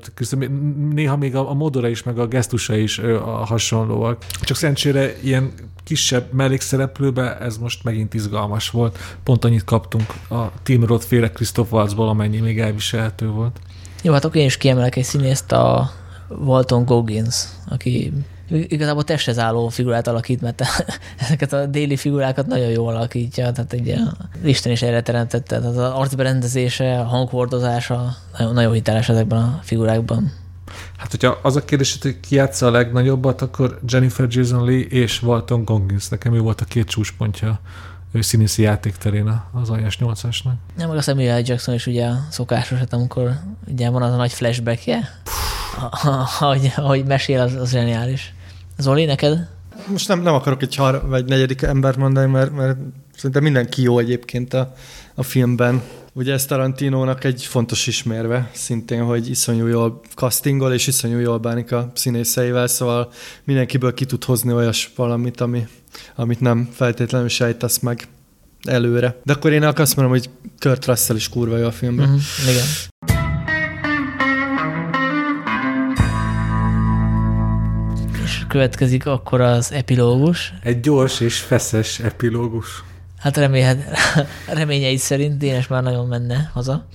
néha 0.91 1.17
még 1.17 1.37
a, 1.37 1.51
a 1.51 1.55
modora 1.55 1.89
is, 1.89 2.03
meg 2.03 2.19
a 2.19 2.27
gesztusa 2.27 2.77
is 2.77 2.99
ő, 2.99 3.17
a 3.17 3.45
hasonlóak. 3.45 4.25
Csak 4.41 4.57
szerencsére 4.57 5.17
ilyen 5.23 5.53
kisebb 5.85 6.33
mellékszereplőbe 6.33 7.39
ez 7.39 7.59
most 7.59 7.85
megint 7.85 8.15
izgalmas 8.15 8.71
volt. 8.71 8.99
Pont 9.23 9.45
annyit 9.45 9.65
kaptunk 9.65 10.15
a 10.31 10.53
Tim 10.63 10.85
Roth 10.85 11.07
féle 11.07 11.31
Christoph 11.31 11.73
Waltzból, 11.73 12.09
amennyi 12.09 12.39
még 12.39 12.61
elviselhető 12.61 13.29
volt. 13.29 13.59
Jó, 14.03 14.13
hát 14.13 14.25
akkor 14.25 14.37
én 14.37 14.47
is 14.47 14.57
kiemelek 14.57 14.97
egy 14.97 15.05
színészt, 15.05 15.53
a 15.53 15.91
Walton 16.29 16.85
Goggins, 16.85 17.45
aki 17.69 18.13
igazából 18.49 19.05
testhez 19.05 19.39
álló 19.39 19.69
figurát 19.69 20.07
alakít, 20.07 20.41
mert 20.41 20.63
ezeket 21.27 21.53
a 21.53 21.67
déli 21.67 21.97
figurákat 21.97 22.47
nagyon 22.47 22.69
jól 22.69 22.95
alakítja, 22.95 23.53
tehát 23.53 23.73
egy 23.73 24.01
Isten 24.45 24.73
is 24.73 24.83
erre 24.83 25.03
teremtette, 25.03 25.59
tehát 25.59 25.77
az 25.77 25.77
arcberendezése, 25.77 27.01
a 27.01 27.05
hanghordozása 27.05 28.17
nagyon, 28.39 28.55
nagyon 28.55 28.73
hiteles 28.73 29.09
ezekben 29.09 29.39
a 29.39 29.61
figurákban. 29.63 30.33
Hát, 30.97 31.11
hogyha 31.11 31.39
az 31.43 31.57
a 31.57 31.65
kérdés, 31.65 31.99
hogy 32.03 32.21
ki 32.21 32.35
játsza 32.35 32.67
a 32.67 32.71
legnagyobbat, 32.71 33.43
akkor 33.43 33.79
Jennifer 33.89 34.27
Jason 34.31 34.65
Lee 34.65 34.85
és 34.89 35.23
Walton 35.23 35.65
Goggins. 35.65 36.09
Nekem 36.09 36.35
ő 36.35 36.41
volt 36.41 36.61
a 36.61 36.65
két 36.65 36.89
csúcspontja 36.89 37.61
színészi 38.13 38.63
játékterén 38.63 39.43
az 39.53 39.71
Ajas 39.71 39.99
8-asnak. 40.01 40.53
Nem, 40.77 40.89
meg 40.89 40.97
a 40.97 41.01
Samuel 41.01 41.41
Jackson 41.45 41.75
is 41.75 41.87
ugye 41.87 42.11
szokásos, 42.31 42.79
hát 42.79 42.93
amikor 42.93 43.33
ugye 43.69 43.91
van 43.91 44.03
az 44.03 44.13
a 44.13 44.17
nagy 44.17 44.33
flashbackje, 44.33 45.21
ahogy, 46.03 46.73
ahogy 46.77 47.05
mesél, 47.05 47.41
az, 47.41 47.55
az 47.55 47.71
zseniális. 47.71 48.35
Zoli, 48.79 49.05
neked? 49.05 49.49
Most 49.91 50.09
nem, 50.09 50.23
nem 50.23 50.35
akarok 50.35 50.63
egy 50.63 50.75
har 50.75 51.09
vagy 51.09 51.25
negyedik 51.25 51.63
embert 51.63 51.97
mondani, 51.97 52.31
mert, 52.31 52.53
mert 52.53 52.79
szerintem 53.15 53.43
mindenki 53.43 53.83
jó 53.83 53.99
egyébként 53.99 54.55
a, 54.55 54.75
a 55.15 55.23
filmben. 55.23 55.83
Ugye 56.19 56.33
ez 56.33 56.45
Tarantinónak 56.45 57.25
egy 57.25 57.45
fontos 57.45 57.87
ismérve, 57.87 58.51
szintén, 58.53 59.03
hogy 59.03 59.31
iszonyú 59.31 59.67
jól 59.67 60.01
castingol, 60.15 60.73
és 60.73 60.87
iszonyú 60.87 61.19
jól 61.19 61.39
bánik 61.39 61.73
a 61.73 61.91
színészeivel, 61.95 62.67
szóval 62.67 63.13
mindenkiből 63.45 63.95
ki 63.95 64.05
tud 64.05 64.25
hozni 64.25 64.53
olyas 64.53 64.93
valamit, 64.97 65.41
ami, 65.41 65.67
amit 66.15 66.41
nem 66.41 66.69
feltétlenül 66.73 67.29
sejtesz 67.29 67.79
meg 67.79 68.09
előre. 68.65 69.21
De 69.25 69.33
akkor 69.33 69.53
én 69.53 69.63
azt 69.63 69.97
mondom, 69.97 70.15
hogy 70.15 70.31
Kurt 70.59 70.87
Russell 70.87 71.17
is 71.17 71.29
kurva 71.29 71.57
jó 71.57 71.67
a 71.67 71.73
filmben. 71.73 72.09
Uh-huh, 72.09 72.51
igen. 72.51 72.67
És 78.25 78.45
következik 78.49 79.07
akkor 79.07 79.41
az 79.41 79.73
epilógus. 79.73 80.53
Egy 80.63 80.81
gyors 80.81 81.21
és 81.21 81.39
feszes 81.39 81.99
epilógus. 82.01 82.85
Hát 83.27 83.37
remélhet, 83.37 83.79
reményeid 84.61 84.99
szerint 84.99 85.39
Dénes 85.39 85.67
már 85.67 85.83
nagyon 85.83 86.07
menne 86.07 86.51
haza. 86.53 86.87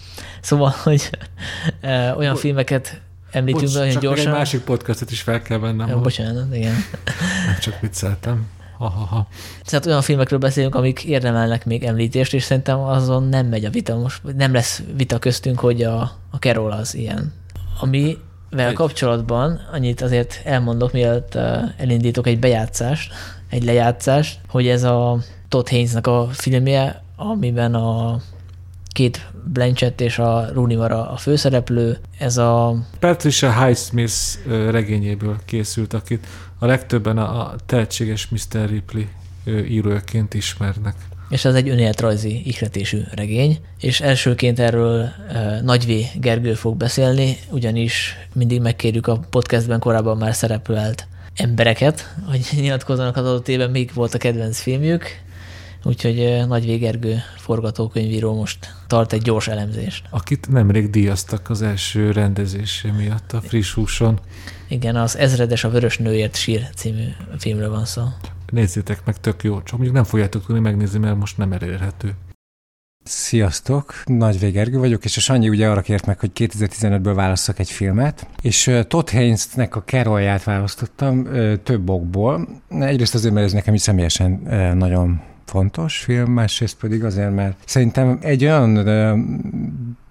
Szóval, 0.41 0.73
hogy 0.83 1.09
ö, 1.81 2.11
olyan 2.11 2.35
filmeket 2.35 3.01
említünk 3.31 3.63
Bocs, 3.63 3.73
nagyon 3.73 3.91
csak 3.91 4.01
gyorsan. 4.01 4.27
egy 4.27 4.33
másik 4.33 4.61
podcastot 4.61 5.11
is 5.11 5.21
fel 5.21 5.41
kell 5.41 5.57
vennem. 5.57 5.87
Ja, 5.87 5.99
bocsánat, 5.99 6.55
igen. 6.55 6.75
csak 7.61 7.79
vicceltem. 7.79 8.47
Ha-ha-ha. 8.77 9.27
Tehát 9.65 9.85
olyan 9.85 10.01
filmekről 10.01 10.39
beszélünk, 10.39 10.75
amik 10.75 11.03
érdemelnek 11.03 11.65
még 11.65 11.83
említést, 11.83 12.33
és 12.33 12.43
szerintem 12.43 12.79
azon 12.79 13.23
nem 13.23 13.45
megy 13.45 13.65
a 13.65 13.69
vita 13.69 13.97
most, 13.97 14.21
nem 14.37 14.53
lesz 14.53 14.81
vita 14.95 15.19
köztünk, 15.19 15.59
hogy 15.59 15.83
a, 15.83 16.01
a 16.29 16.37
Carol 16.39 16.71
az 16.71 16.95
ilyen. 16.95 17.33
Ami 17.79 18.17
vel 18.49 18.73
kapcsolatban 18.73 19.67
annyit 19.71 20.01
azért 20.01 20.41
elmondok, 20.43 20.91
mielőtt 20.91 21.35
elindítok 21.77 22.27
egy 22.27 22.39
bejátszást, 22.39 23.13
egy 23.49 23.63
lejátszást, 23.63 24.39
hogy 24.47 24.67
ez 24.67 24.83
a 24.83 25.19
Todd 25.51 25.69
Haynes-nak 25.69 26.07
a 26.07 26.27
filmje, 26.31 27.03
amiben 27.15 27.73
a 27.73 28.21
két 28.87 29.27
Blanchett 29.53 30.01
és 30.01 30.19
a 30.19 30.49
Rooney 30.53 30.75
van 30.75 30.91
a 30.91 31.17
főszereplő. 31.17 31.97
Ez 32.17 32.37
a... 32.37 32.75
Patricia 32.99 33.65
Highsmith 33.65 34.13
regényéből 34.47 35.35
készült, 35.45 35.93
akit 35.93 36.27
a 36.59 36.65
legtöbben 36.65 37.17
a 37.17 37.55
tehetséges 37.65 38.27
Mr. 38.27 38.69
Ripley 38.69 39.03
íróként 39.69 40.33
ismernek. 40.33 40.95
És 41.29 41.45
ez 41.45 41.55
egy 41.55 41.69
önéletrajzi 41.69 42.41
ihletésű 42.45 43.01
regény, 43.11 43.59
és 43.79 44.01
elsőként 44.01 44.59
erről 44.59 45.09
Nagyvé 45.63 46.05
Gergő 46.15 46.53
fog 46.53 46.77
beszélni, 46.77 47.37
ugyanis 47.49 48.17
mindig 48.33 48.61
megkérjük 48.61 49.07
a 49.07 49.19
podcastben 49.29 49.79
korábban 49.79 50.17
már 50.17 50.35
szereplőelt 50.35 51.07
embereket, 51.35 52.15
hogy 52.29 52.47
nyilatkozzanak 52.51 53.17
az 53.17 53.25
adott 53.25 53.47
évben, 53.47 53.69
még 53.71 53.91
volt 53.93 54.13
a 54.13 54.17
kedvenc 54.17 54.59
filmjük, 54.59 55.03
Úgyhogy 55.83 56.45
Nagy 56.47 56.65
Végergő 56.65 57.17
forgatókönyvíró 57.37 58.35
most 58.35 58.75
tart 58.87 59.13
egy 59.13 59.21
gyors 59.21 59.47
elemzést. 59.47 60.07
Akit 60.09 60.49
nemrég 60.49 60.89
díjaztak 60.89 61.49
az 61.49 61.61
első 61.61 62.11
rendezése 62.11 62.91
miatt 62.91 63.31
a 63.31 63.41
friss 63.41 63.73
húson. 63.73 64.19
Igen, 64.67 64.95
az 64.95 65.17
Ezredes 65.17 65.63
a 65.63 65.69
Vörös 65.69 65.97
Nőért 65.97 66.35
sír 66.35 66.69
című 66.75 67.05
filmről 67.37 67.69
van 67.69 67.85
szó. 67.85 68.03
Nézzétek 68.51 69.05
meg, 69.05 69.19
tök 69.19 69.43
jó. 69.43 69.61
Csak 69.61 69.71
mondjuk 69.71 69.93
nem 69.93 70.03
fogjátok 70.03 70.45
tudni 70.45 70.61
megnézni, 70.61 70.99
mert 70.99 71.17
most 71.17 71.37
nem 71.37 71.51
elérhető. 71.51 72.13
Sziasztok, 73.03 73.93
Nagy 74.05 74.39
Végergő 74.39 74.77
vagyok, 74.77 75.05
és 75.05 75.17
a 75.17 75.19
Sanyi 75.19 75.49
ugye 75.49 75.69
arra 75.69 75.81
kért 75.81 76.05
meg, 76.05 76.19
hogy 76.19 76.31
2015-ből 76.35 77.13
válasszak 77.15 77.59
egy 77.59 77.69
filmet, 77.69 78.27
és 78.41 78.71
Todd 78.87 79.11
Haynes-nek 79.11 79.75
a 79.75 79.83
Carolját 79.83 80.43
választottam 80.43 81.27
több 81.63 81.89
okból. 81.89 82.47
Egyrészt 82.69 83.15
azért, 83.15 83.33
mert 83.33 83.45
ez 83.45 83.53
nekem 83.53 83.73
is 83.73 83.81
személyesen 83.81 84.31
nagyon 84.77 85.21
fontos 85.45 85.97
film, 85.97 86.31
másrészt 86.31 86.77
pedig 86.79 87.03
azért, 87.03 87.35
mert 87.35 87.57
szerintem 87.65 88.17
egy 88.21 88.43
olyan 88.43 88.75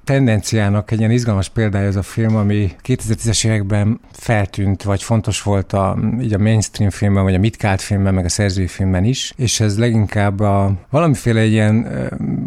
tendenciának 0.05 0.91
egy 0.91 0.99
ilyen 0.99 1.11
izgalmas 1.11 1.49
példája 1.49 1.87
ez 1.87 1.97
a 1.97 2.03
film, 2.03 2.37
ami 2.37 2.71
2010-es 2.85 3.47
években 3.47 4.01
feltűnt, 4.13 4.83
vagy 4.83 5.03
fontos 5.03 5.43
volt 5.43 5.73
a, 5.73 5.99
így 6.21 6.33
a 6.33 6.39
mainstream 6.39 6.91
filmben, 6.91 7.23
vagy 7.23 7.35
a 7.35 7.39
mitkált 7.39 7.81
filmben, 7.81 8.15
meg 8.15 8.25
a 8.25 8.29
szerzői 8.29 8.67
filmben 8.67 9.05
is, 9.05 9.33
és 9.37 9.61
ez 9.61 9.79
leginkább 9.79 10.41
a 10.41 10.73
valamiféle 10.91 11.45
ilyen 11.45 11.87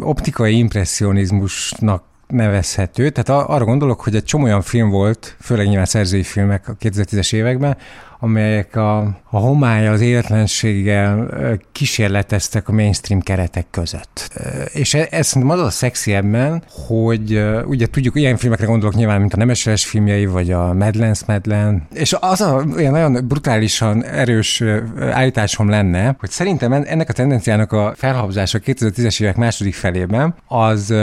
optikai 0.00 0.58
impressionizmusnak 0.58 2.02
nevezhető. 2.26 3.10
Tehát 3.10 3.48
arra 3.48 3.64
gondolok, 3.64 4.00
hogy 4.00 4.14
egy 4.14 4.24
csomó 4.24 4.44
olyan 4.44 4.62
film 4.62 4.88
volt, 4.88 5.36
főleg 5.40 5.66
nyilván 5.66 5.84
szerzői 5.84 6.22
filmek 6.22 6.68
a 6.68 6.76
2010-es 6.80 7.32
években, 7.32 7.76
amelyek 8.24 8.76
a, 8.76 8.98
a 9.30 9.38
homály 9.38 9.88
az 9.88 10.00
életlenséggel 10.00 11.28
kísérleteztek 11.72 12.68
a 12.68 12.72
mainstream 12.72 13.20
keretek 13.20 13.66
között. 13.70 14.30
És 14.72 14.94
e, 14.94 15.06
ez 15.10 15.26
szerintem 15.26 15.58
az 15.58 15.64
a 15.66 15.70
szexi 15.70 16.14
ebben, 16.14 16.62
hogy 16.86 17.44
ugye 17.66 17.86
tudjuk, 17.86 18.16
ilyen 18.16 18.36
filmekre 18.36 18.66
gondolok 18.66 18.94
nyilván, 18.94 19.20
mint 19.20 19.34
a 19.34 19.36
Nemeses 19.36 19.86
filmjei, 19.86 20.26
vagy 20.26 20.50
a 20.50 20.72
Madlands 20.72 21.24
Madlen, 21.26 21.86
és 21.92 22.16
az 22.20 22.40
a 22.40 22.64
olyan 22.76 22.92
nagyon 22.92 23.26
brutálisan 23.26 24.04
erős 24.04 24.62
állításom 24.98 25.68
lenne, 25.68 26.16
hogy 26.18 26.30
szerintem 26.30 26.72
ennek 26.72 27.08
a 27.08 27.12
tendenciának 27.12 27.72
a 27.72 27.92
felhabzása 27.96 28.58
2010-es 28.64 29.22
évek 29.22 29.36
második 29.36 29.74
felében 29.74 30.34
az 30.46 30.94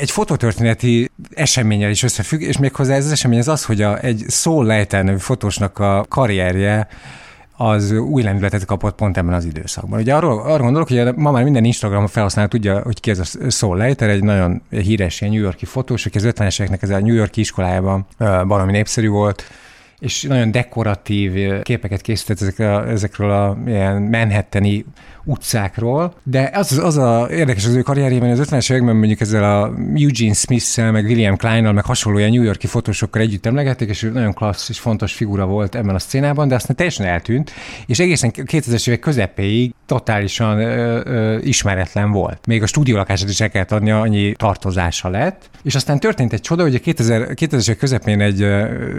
egy 0.00 0.10
fototörténeti 0.10 1.10
eseményel 1.34 1.90
is 1.90 2.02
összefügg, 2.02 2.40
és 2.40 2.58
méghozzá 2.58 2.94
ez 2.94 3.04
az 3.04 3.12
esemény 3.12 3.38
az 3.38 3.48
az, 3.48 3.64
hogy 3.64 3.82
a, 3.82 3.98
egy 3.98 4.24
szó 4.28 4.62
lejtelnő 4.62 5.16
fotósnak 5.16 5.78
a 5.78 6.04
karrier 6.08 6.49
karrierje 6.50 6.88
az 7.56 7.92
új 7.92 8.22
lendületet 8.22 8.64
kapott 8.64 8.94
pont 8.94 9.16
ebben 9.16 9.34
az 9.34 9.44
időszakban. 9.44 10.00
Ugye 10.00 10.14
arról, 10.14 10.40
arról 10.40 10.58
gondolok, 10.58 10.88
hogy 10.88 11.14
ma 11.14 11.30
már 11.30 11.42
minden 11.42 11.64
Instagram 11.64 12.06
felhasználó 12.06 12.48
tudja, 12.48 12.80
hogy 12.82 13.00
ki 13.00 13.10
ez 13.10 13.18
a 13.18 13.50
Saul 13.50 13.76
Leiter, 13.76 14.08
egy 14.08 14.22
nagyon 14.22 14.62
híres 14.70 15.20
ilyen 15.20 15.32
New 15.32 15.42
Yorki 15.42 15.64
fotós, 15.64 16.06
aki 16.06 16.18
az 16.18 16.24
50-es 16.26 16.60
éveknek 16.60 16.82
ez 16.82 16.90
a 16.90 17.00
New 17.00 17.14
Yorki 17.14 17.40
iskolájában 17.40 18.06
valami 18.44 18.72
népszerű 18.72 19.08
volt, 19.08 19.42
és 20.00 20.22
nagyon 20.22 20.50
dekoratív 20.50 21.32
képeket 21.62 22.00
készített 22.00 22.40
ezekről 22.40 22.88
ezekről 22.88 23.30
a 23.30 23.58
ilyen 23.66 24.02
Manhattani 24.02 24.84
utcákról, 25.24 26.14
de 26.22 26.50
az, 26.54 26.78
az 26.78 26.96
a 26.96 27.28
érdekes 27.30 27.66
az 27.66 27.74
ő 27.74 27.82
karrierjében, 27.82 28.30
az 28.30 28.48
50-es 28.50 28.70
években 28.70 28.96
mondjuk 28.96 29.20
ezzel 29.20 29.44
a 29.44 29.72
Eugene 29.94 30.34
Smith-szel, 30.34 30.92
meg 30.92 31.04
William 31.04 31.36
Klein-nal, 31.36 31.72
meg 31.72 31.84
hasonló 31.84 32.18
ilyen 32.18 32.30
New 32.30 32.42
Yorki 32.42 32.66
fotósokkal 32.66 33.22
együtt 33.22 33.46
emlegették, 33.46 33.88
és 33.88 34.02
ő 34.02 34.10
nagyon 34.10 34.32
klassz 34.32 34.68
és 34.68 34.78
fontos 34.78 35.12
figura 35.12 35.46
volt 35.46 35.74
ebben 35.74 35.94
a 35.94 35.98
szcénában, 35.98 36.48
de 36.48 36.54
aztán 36.54 36.76
teljesen 36.76 37.06
eltűnt, 37.06 37.52
és 37.86 37.98
egészen 37.98 38.30
2000-es 38.34 38.88
évek 38.88 39.00
közepéig 39.00 39.74
totálisan 39.90 40.58
ö, 40.58 41.00
ö, 41.04 41.38
ismeretlen 41.42 42.10
volt. 42.10 42.46
Még 42.46 42.62
a 42.62 42.66
stúdiólakását 42.66 43.28
is 43.28 43.40
el 43.40 43.50
kellett 43.50 43.72
adni, 43.72 43.90
annyi 43.90 44.32
tartozása 44.32 45.08
lett. 45.08 45.50
És 45.62 45.74
aztán 45.74 45.98
történt 45.98 46.32
egy 46.32 46.40
csoda, 46.40 46.62
hogy 46.62 46.74
a 46.74 46.78
2000, 46.78 47.28
2000-es 47.34 47.76
közepén 47.78 48.20
egy 48.20 48.46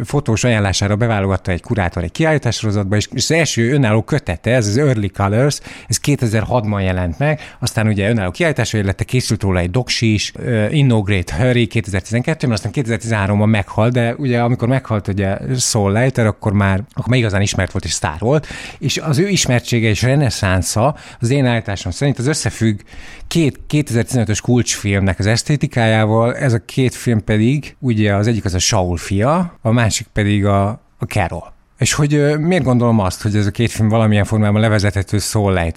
fotós 0.03 0.44
ajánlására 0.44 0.95
beválogatta 0.95 1.52
egy 1.52 1.61
kurátor 1.61 2.03
egy 2.03 2.11
kiállítássorozatba, 2.11 2.95
és, 2.95 3.08
és 3.14 3.24
az 3.24 3.32
első 3.32 3.74
önálló 3.74 4.02
kötete, 4.02 4.52
ez 4.52 4.68
az 4.68 4.78
Early 4.78 5.08
Colors, 5.08 5.60
ez 5.88 6.00
2006-ban 6.03 6.84
jelent 6.84 7.20
meg, 7.20 7.40
aztán 7.60 7.88
ugye 7.88 8.10
önálló 8.10 8.32
kiállításra 8.32 8.84
lett, 8.84 9.06
készült 9.06 9.42
róla 9.42 9.60
egy 9.60 9.72
doksi 9.72 10.14
is, 10.14 10.34
In 10.70 10.86
No 10.86 11.02
Great 11.02 11.30
Hurry 11.30 11.68
2012-ben, 11.74 12.52
aztán 12.52 12.72
2013-ban 12.76 13.50
meghalt, 13.50 13.94
de 13.94 14.16
ugye 14.18 14.40
amikor 14.40 14.68
meghalt 14.68 15.08
ugye 15.08 15.38
Soul 15.58 15.92
Leiter, 15.92 16.26
akkor 16.26 16.53
már, 16.53 16.84
akkor 16.94 17.10
már 17.10 17.20
igazán 17.20 17.42
ismert 17.42 17.72
volt 17.72 17.86
és 17.86 17.92
sztár 17.92 18.20
volt, 18.20 18.48
és 18.80 18.98
az 18.98 19.18
ő 19.18 19.28
ismertsége 19.28 19.90
és 19.90 20.02
reneszánsza 20.02 20.81
az 21.19 21.30
én 21.30 21.45
állításom 21.45 21.92
szerint 21.92 22.19
az 22.19 22.27
összefügg 22.27 22.80
két 23.27 23.60
2015-ös 23.69 24.40
kulcsfilmnek 24.42 25.19
az 25.19 25.26
esztétikájával, 25.26 26.35
ez 26.35 26.53
a 26.53 26.66
két 26.66 26.93
film 26.95 27.24
pedig, 27.24 27.76
ugye 27.80 28.16
az 28.16 28.27
egyik 28.27 28.45
az 28.45 28.53
a 28.53 28.60
Saul 28.60 28.98
fia, 28.98 29.58
a 29.61 29.72
másik 29.72 30.08
pedig 30.14 30.45
a, 30.45 30.68
a 30.98 31.06
Carol. 31.08 31.53
És 31.82 31.93
hogy 31.93 32.40
miért 32.40 32.64
gondolom 32.64 33.00
azt, 33.00 33.22
hogy 33.22 33.35
ez 33.35 33.45
a 33.45 33.51
két 33.51 33.72
film 33.72 33.90
valamilyen 33.90 34.26
formában 34.26 34.61
levezethető 34.61 35.18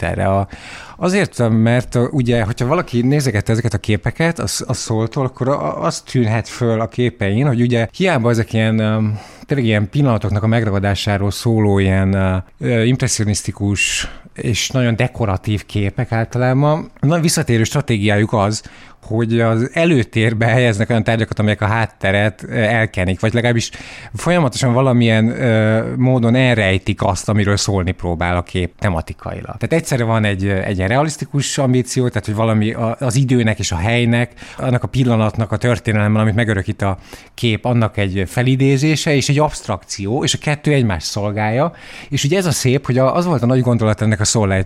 erre? 0.01 0.27
A, 0.27 0.49
azért, 0.97 1.49
mert 1.49 1.99
ugye, 2.11 2.43
hogyha 2.43 2.67
valaki 2.67 3.03
nézegette 3.03 3.53
ezeket 3.53 3.75
a 3.75 3.79
képeket 3.79 4.39
a, 4.39 4.47
a 4.67 4.73
szóltól, 4.73 5.25
akkor 5.25 5.49
az 5.81 6.01
tűnhet 6.01 6.49
föl 6.49 6.81
a 6.81 6.89
képein, 6.89 7.47
hogy 7.47 7.61
ugye 7.61 7.89
hiába 7.93 8.31
ezek 8.31 8.53
ilyen 8.53 8.77
tényleg 9.47 9.67
ilyen 9.67 9.89
pillanatoknak 9.91 10.43
a 10.43 10.47
megragadásáról 10.47 11.31
szóló 11.31 11.79
ilyen 11.79 12.45
impressionisztikus 12.85 14.09
és 14.35 14.71
nagyon 14.71 14.97
dekoratív 14.97 15.67
képek 15.67 16.13
általában. 16.13 16.91
Nagyon 17.01 17.21
visszatérő 17.21 17.65
stratégiájuk 17.65 18.33
az, 18.33 18.63
hogy 19.07 19.41
az 19.41 19.71
előtérbe 19.73 20.47
helyeznek 20.47 20.91
olyan 20.91 21.05
tárgyakat, 21.05 21.39
amelyek 21.39 21.61
a 21.61 21.67
hátteret 21.67 22.45
elkenik, 22.51 23.21
vagy 23.21 23.35
legalábbis 23.35 23.71
folyamatosan 24.15 24.73
valamilyen 24.73 25.29
ö, 25.29 25.95
módon 25.97 26.35
elrejtik 26.35 27.03
azt, 27.03 27.29
amiről 27.29 27.57
szólni 27.57 27.93
próbál 27.93 28.37
a 28.37 28.43
kép 28.43 28.73
tematikailag. 28.79 29.57
Tehát 29.57 29.73
egyszerre 29.73 30.05
van 30.05 30.25
egy, 30.25 30.47
egy 30.49 30.77
ilyen 30.77 30.89
realisztikus 30.89 31.59
ambíció, 31.59 32.09
tehát 32.09 32.27
hogy 32.27 32.35
valami 32.35 32.73
az 32.99 33.17
időnek 33.17 33.59
és 33.59 33.73
a 33.73 33.77
helynek, 33.77 34.33
annak 34.59 34.83
a 34.83 34.89
pillanatnak 34.89 35.53
a 35.53 35.57
történelemmel, 35.57 36.21
amit 36.21 36.35
megörökít 36.35 36.83
a 36.83 36.99
kép, 37.35 37.65
annak 37.65 37.97
egy 37.97 38.23
felidézése 38.27 39.15
és 39.15 39.29
egy 39.29 39.39
abstrakció, 39.39 40.25
és 40.25 40.35
a 40.35 40.39
kettő 40.39 40.73
egymást 40.73 41.07
szolgálja. 41.07 41.73
És 42.09 42.25
ugye 42.25 42.37
ez 42.37 42.47
a 42.47 42.53
szép, 42.53 42.87
hogy 42.87 42.99
az 42.99 43.25
volt 43.25 43.43
a 43.43 43.47
nagy 43.47 43.61
gondolat 43.61 44.01
ennek 44.01 44.21
a 44.21 44.25
Soul 44.25 44.65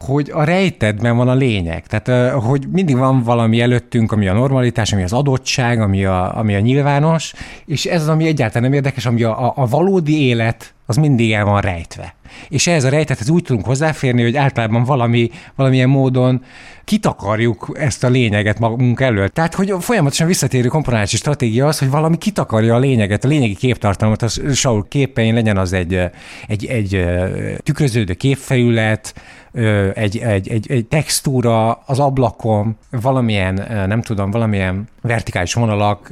hogy 0.00 0.30
a 0.32 0.44
rejtedben 0.44 1.16
van 1.16 1.28
a 1.28 1.34
lényeg. 1.34 1.86
Tehát, 1.86 2.32
hogy 2.32 2.66
mindig 2.72 2.96
van 2.96 3.22
valami 3.22 3.60
előttünk, 3.64 4.12
ami 4.12 4.28
a 4.28 4.32
normalitás, 4.32 4.92
ami 4.92 5.02
az 5.02 5.12
adottság, 5.12 5.80
ami 5.80 6.04
a, 6.04 6.38
ami 6.38 6.54
a 6.54 6.60
nyilvános, 6.60 7.32
és 7.66 7.84
ez 7.84 8.02
az, 8.02 8.08
ami 8.08 8.26
egyáltalán 8.26 8.62
nem 8.62 8.72
érdekes, 8.72 9.06
ami 9.06 9.22
a, 9.22 9.46
a, 9.46 9.52
a 9.56 9.66
valódi 9.66 10.26
élet, 10.26 10.74
az 10.86 10.96
mindig 10.96 11.32
el 11.32 11.44
van 11.44 11.60
rejtve. 11.60 12.14
És 12.48 12.66
ehhez 12.66 12.84
a 12.84 12.88
rejtethez 12.88 13.28
úgy 13.28 13.42
tudunk 13.42 13.66
hozzáférni, 13.66 14.22
hogy 14.22 14.36
általában 14.36 14.84
valami, 14.84 15.30
valamilyen 15.54 15.88
módon 15.88 16.42
kitakarjuk 16.84 17.70
ezt 17.74 18.04
a 18.04 18.08
lényeget 18.08 18.58
magunk 18.58 19.00
elől. 19.00 19.28
Tehát, 19.28 19.54
hogy 19.54 19.74
folyamatosan 19.80 20.26
visszatérő 20.26 20.68
komponálási 20.68 21.16
stratégia 21.16 21.66
az, 21.66 21.78
hogy 21.78 21.90
valami 21.90 22.18
kitakarja 22.18 22.74
a 22.74 22.78
lényeget, 22.78 23.24
a 23.24 23.28
lényegi 23.28 23.54
képtartalmat, 23.54 24.22
a 24.22 24.28
Saul 24.52 24.86
képein 24.88 25.34
legyen 25.34 25.56
az 25.56 25.72
egy, 25.72 26.00
egy, 26.46 26.66
egy 26.66 27.04
tükröződő 27.62 28.12
képfelület, 28.14 29.14
egy, 29.94 30.18
egy, 30.18 30.48
egy, 30.48 30.70
egy 30.70 30.86
textúra 30.86 31.72
az 31.72 31.98
ablakon, 31.98 32.76
valamilyen, 32.90 33.84
nem 33.88 34.02
tudom, 34.02 34.30
valamilyen 34.30 34.88
vertikális 35.00 35.54
vonalak, 35.54 36.08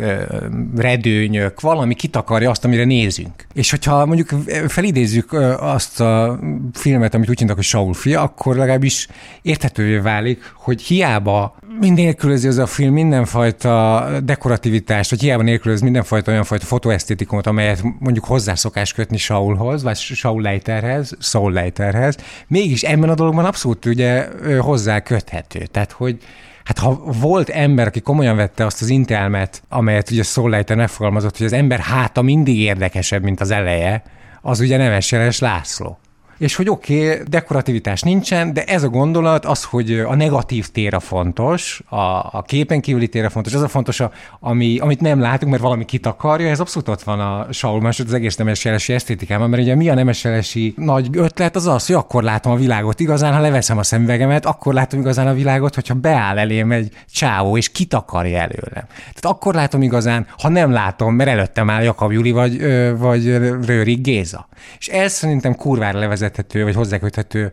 redőnyök, 0.77 1.61
valami 1.61 1.95
kitakarja 1.95 2.51
azt, 2.51 2.65
amire 2.65 2.85
nézünk. 2.85 3.47
És 3.55 3.71
hogyha 3.71 4.07
mondjuk 4.07 4.29
felidézzük 4.69 5.33
azt 5.61 6.01
a 6.01 6.39
filmet, 6.73 7.15
amit 7.15 7.29
úgy 7.29 7.39
hívnak, 7.39 7.57
hogy 7.57 7.65
Saul 7.65 7.95
fia, 7.95 8.23
akkor 8.23 8.57
legalábbis 8.57 9.09
érthetővé 9.43 9.97
válik, 9.97 10.53
hogy 10.57 10.83
hiába 10.83 11.55
nélkülözi 11.81 12.49
az 12.49 12.59
a 12.59 12.67
film 12.67 12.93
mindenfajta 12.93 14.07
dekorativitást, 14.25 15.11
vagy 15.11 15.21
hiába 15.21 15.43
nélkülöz 15.43 15.81
mindenfajta 15.81 16.31
olyan 16.31 16.45
fajta 16.45 16.65
fotoesztétikumot, 16.65 17.47
amelyet 17.47 17.83
mondjuk 17.99 18.25
hozzá 18.25 18.55
szokás 18.55 18.93
kötni 18.93 19.17
Saulhoz, 19.17 19.83
vagy 19.83 19.97
Saul 19.97 20.43
Leiterhez, 20.43 21.17
Saul 21.19 21.53
Leiterhez, 21.53 22.17
mégis 22.47 22.83
ebben 22.83 23.09
a 23.09 23.15
dologban 23.33 23.45
abszolút 23.45 23.85
ugye 23.87 24.29
hozzá 24.59 25.01
köthető. 25.01 25.67
Tehát, 25.67 25.93
hogy 25.93 26.19
Hát 26.65 26.79
ha 26.79 27.03
volt 27.21 27.49
ember, 27.49 27.87
aki 27.87 28.01
komolyan 28.01 28.37
vette 28.37 28.65
azt 28.65 28.83
az 28.83 28.89
intelmet, 28.89 29.63
amelyet 29.69 30.11
ugye 30.11 30.23
Leiter 30.35 30.77
megfogalmazott, 30.77 31.37
hogy 31.37 31.47
az 31.47 31.53
ember 31.53 31.79
háta 31.79 32.23
mindig 32.23 32.59
érdekesebb, 32.59 33.23
mint 33.23 33.41
az 33.41 33.51
eleje, 33.51 34.03
az 34.43 34.61
ugye 34.61 34.77
Nemes 34.77 35.13
Jeles 35.13 35.39
László 35.39 35.99
és 36.39 36.55
hogy 36.55 36.69
oké, 36.69 37.11
okay, 37.11 37.23
dekorativitás 37.29 38.01
nincsen, 38.01 38.53
de 38.53 38.65
ez 38.65 38.83
a 38.83 38.89
gondolat 38.89 39.45
az, 39.45 39.65
hogy 39.65 39.93
a 39.93 40.15
negatív 40.15 40.69
tér 40.69 40.95
a 40.95 41.01
fontos, 41.01 41.83
a, 41.89 41.97
a 42.33 42.45
képen 42.47 42.81
kívüli 42.81 43.09
tér 43.09 43.25
a 43.25 43.31
fontos, 43.31 43.55
az 43.55 43.63
a 43.63 43.69
fontos, 43.69 44.01
a, 44.01 44.11
ami, 44.41 44.79
amit 44.79 45.01
nem 45.01 45.21
látunk, 45.21 45.51
mert 45.51 45.63
valami 45.63 45.85
kitakarja, 45.85 46.49
ez 46.49 46.61
abszolút 46.61 46.89
ott 46.89 47.03
van 47.03 47.21
a 47.21 47.53
Saul 47.53 47.81
másod 47.81 48.07
az 48.07 48.13
egész 48.13 48.37
nemesjelesi 48.37 48.93
esztétikában, 48.93 49.51
mert 49.51 49.63
ugye 49.63 49.75
mi 49.75 49.89
a 49.89 49.95
nemesjelesi 49.95 50.75
nagy 50.77 51.09
ötlet 51.13 51.57
az 51.57 51.67
az, 51.67 51.87
hogy 51.87 51.97
akkor 51.97 52.23
látom 52.23 52.53
a 52.53 52.57
világot 52.57 53.01
igazán, 53.01 53.35
ha 53.35 53.41
leveszem 53.41 53.79
a 53.79 53.83
szemüvegemet, 53.83 54.47
akkor 54.47 54.75
látom 54.75 55.01
igazán 55.01 55.27
a 55.27 55.35
világot, 55.35 55.75
hogyha 55.75 55.95
beáll 55.95 56.39
elém 56.39 56.73
egy 56.73 56.93
csáó, 57.13 57.57
és 57.57 57.71
kitakarja 57.73 58.39
előlem. 58.39 58.87
Tehát 58.97 59.25
akkor 59.25 59.55
látom 59.55 59.83
igazán, 59.83 60.27
ha 60.39 60.49
nem 60.49 60.71
látom, 60.71 61.15
mert 61.15 61.31
előttem 61.31 61.71
áll 61.71 61.83
Jakab 61.83 62.13
Juli 62.13 62.31
vagy, 62.31 62.63
vagy 62.99 63.37
Rőri 63.67 63.95
Géza. 63.95 64.49
És 64.79 64.89
ez 64.89 65.13
szerintem 65.13 65.55
kurvára 65.55 65.99
levezet 65.99 66.22
hozzáköthető, 66.23 66.65
vagy 66.65 66.75
hozzáköthető 66.75 67.53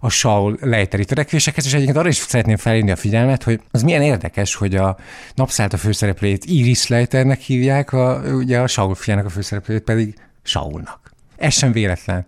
a 0.00 0.08
Saul 0.08 0.58
lejteri 0.60 1.04
törekvésekhez, 1.04 1.66
és 1.66 1.72
egyébként 1.72 1.96
arra 1.96 2.08
is 2.08 2.16
szeretném 2.16 2.56
felhívni 2.56 2.90
a 2.90 2.96
figyelmet, 2.96 3.42
hogy 3.42 3.60
az 3.70 3.82
milyen 3.82 4.02
érdekes, 4.02 4.54
hogy 4.54 4.74
a 4.74 4.96
napszállt 5.34 5.72
a 5.72 5.76
főszereplőjét 5.76 6.44
Iris 6.44 6.86
Leiternek 6.86 7.40
hívják, 7.40 7.92
a, 7.92 8.20
ugye 8.20 8.60
a 8.60 8.66
Saul 8.66 8.94
fiának 8.94 9.24
a 9.24 9.28
főszereplőjét 9.28 9.82
pedig 9.82 10.14
Saulnak. 10.42 11.09
Ez 11.40 11.54
sem 11.54 11.72
véletlen. 11.72 12.26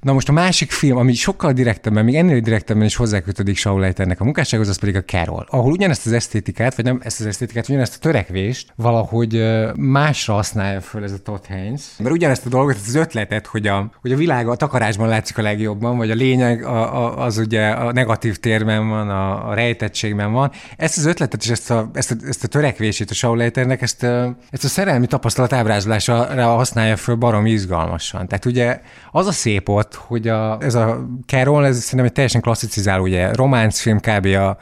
Na 0.00 0.12
most 0.12 0.28
a 0.28 0.32
másik 0.32 0.70
film, 0.70 0.96
ami 0.96 1.14
sokkal 1.14 1.52
direktebben, 1.52 2.04
még 2.04 2.14
ennél 2.14 2.40
direktebben 2.40 2.84
is 2.84 2.96
hozzákötődik 2.96 3.56
Saul 3.56 3.80
Leiternek 3.80 4.20
a 4.20 4.24
munkássághoz, 4.24 4.68
az 4.68 4.78
pedig 4.78 4.96
a 4.96 5.02
Carol, 5.02 5.46
ahol 5.50 5.72
ugyanezt 5.72 6.06
az 6.06 6.12
esztétikát, 6.12 6.74
vagy 6.74 6.84
nem 6.84 7.00
ezt 7.04 7.20
az 7.20 7.26
esztétikát, 7.26 7.68
ugyanezt 7.68 7.94
a 7.94 7.98
törekvést 7.98 8.72
valahogy 8.76 9.44
másra 9.74 10.34
használja 10.34 10.80
föl 10.80 11.02
ez 11.02 11.12
a 11.12 11.18
Todd 11.18 11.46
Haynes. 11.48 11.82
Mert 11.98 12.14
ugyanezt 12.14 12.46
a 12.46 12.48
dolgot, 12.48 12.76
az 12.86 12.94
ötletet, 12.94 13.46
hogy 13.46 13.66
a, 13.66 13.90
hogy 14.00 14.12
a 14.12 14.16
világ 14.16 14.48
a 14.48 14.56
takarásban 14.56 15.08
látszik 15.08 15.38
a 15.38 15.42
legjobban, 15.42 15.96
vagy 15.96 16.10
a 16.10 16.14
lényeg 16.14 16.64
a, 16.64 17.04
a, 17.04 17.24
az 17.24 17.38
ugye 17.38 17.68
a 17.68 17.92
negatív 17.92 18.36
térben 18.36 18.88
van, 18.88 19.10
a, 19.10 19.48
a 19.48 19.54
rejtettségben 19.54 20.32
van. 20.32 20.50
Ezt 20.76 20.98
az 20.98 21.06
ötletet 21.06 21.42
és 21.42 21.50
ezt 21.50 21.70
a, 21.70 21.90
ezt 21.94 22.10
a, 22.10 22.14
ezt 22.26 22.44
a 22.44 22.48
törekvését 22.48 23.10
a 23.10 23.14
Saul 23.14 23.36
Leiternek, 23.36 23.82
ezt, 23.82 24.02
ezt 24.50 24.64
a 24.64 24.68
szerelmi 24.68 25.06
tapasztalat 25.06 25.52
ábrázolására 25.52 26.46
használja 26.46 26.96
föl 26.96 27.14
barom 27.14 27.46
izgalmasan. 27.46 28.28
Tehát 28.38 28.56
ugye 28.56 28.80
az 29.10 29.26
a 29.26 29.32
szép 29.32 29.68
ott, 29.68 29.94
hogy 29.94 30.28
a, 30.28 30.58
ez 30.60 30.74
a 30.74 31.06
Carol, 31.26 31.66
ez 31.66 31.78
szerintem 31.78 32.06
egy 32.06 32.12
teljesen 32.12 32.40
klasszicizáló, 32.40 33.02
ugye 33.02 33.32
románc 33.34 33.78
film 33.80 34.00
kb. 34.00 34.26
a 34.26 34.58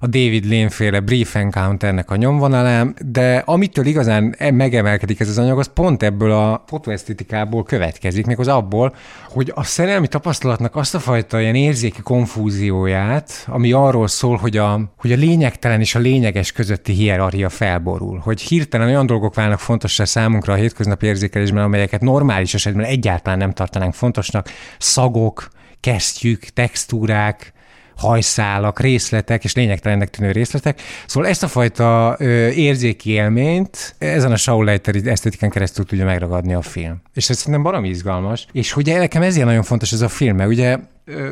a 0.00 0.06
David 0.06 0.44
Lane 0.44 0.68
féle 0.68 1.00
Brief 1.00 1.34
Encounternek 1.34 2.10
a 2.10 2.16
nyomvonalán, 2.16 2.96
de 3.04 3.42
amitől 3.44 3.86
igazán 3.86 4.34
e- 4.38 4.50
megemelkedik 4.50 5.20
ez 5.20 5.28
az 5.28 5.38
anyag, 5.38 5.58
az 5.58 5.70
pont 5.74 6.02
ebből 6.02 6.32
a 6.32 6.64
fotoesztetikából 6.66 7.62
következik, 7.62 8.26
még 8.26 8.38
az 8.38 8.48
abból, 8.48 8.94
hogy 9.28 9.52
a 9.54 9.64
szerelmi 9.64 10.08
tapasztalatnak 10.08 10.76
azt 10.76 10.94
a 10.94 10.98
fajta 10.98 11.40
ilyen 11.40 11.54
érzéki 11.54 12.00
konfúzióját, 12.02 13.44
ami 13.46 13.72
arról 13.72 14.08
szól, 14.08 14.36
hogy 14.36 14.56
a, 14.56 14.80
hogy 14.96 15.12
a 15.12 15.16
lényegtelen 15.16 15.80
és 15.80 15.94
a 15.94 15.98
lényeges 15.98 16.52
közötti 16.52 16.92
hierarchia 16.92 17.48
felborul, 17.48 18.18
hogy 18.18 18.40
hirtelen 18.40 18.88
olyan 18.88 19.06
dolgok 19.06 19.34
válnak 19.34 19.58
fontossá 19.58 20.04
számunkra 20.04 20.52
a 20.52 20.56
hétköznapi 20.56 21.06
érzékelésben, 21.06 21.64
amelyeket 21.64 22.00
normális 22.00 22.54
esetben 22.54 22.84
egyáltalán 22.84 23.38
nem 23.38 23.52
tartanánk 23.52 23.94
fontosnak, 23.94 24.48
szagok, 24.78 25.48
kesztyűk, 25.80 26.44
textúrák, 26.44 27.52
hajszálak, 27.96 28.80
részletek 28.80 29.44
és 29.44 29.54
lényegtelennek 29.54 30.10
tűnő 30.10 30.30
részletek. 30.30 30.80
Szóval 31.06 31.28
ezt 31.28 31.42
a 31.42 31.48
fajta 31.48 32.16
ö, 32.18 32.48
érzéki 32.48 33.10
élményt 33.10 33.94
ezen 33.98 34.32
a 34.32 34.36
Saul 34.36 34.64
Leiter 34.64 34.94
esztetikán 35.04 35.50
keresztül 35.50 35.84
tudja 35.84 36.04
megragadni 36.04 36.54
a 36.54 36.62
film. 36.62 37.02
És 37.14 37.30
ez 37.30 37.36
szerintem 37.36 37.62
baromi 37.62 37.88
izgalmas. 37.88 38.46
És 38.52 38.76
ugye 38.76 38.98
nekem 38.98 39.22
ezért 39.22 39.46
nagyon 39.46 39.62
fontos 39.62 39.92
ez 39.92 40.00
a 40.00 40.08
film, 40.08 40.36
mert 40.36 40.50
ugye 40.50 40.78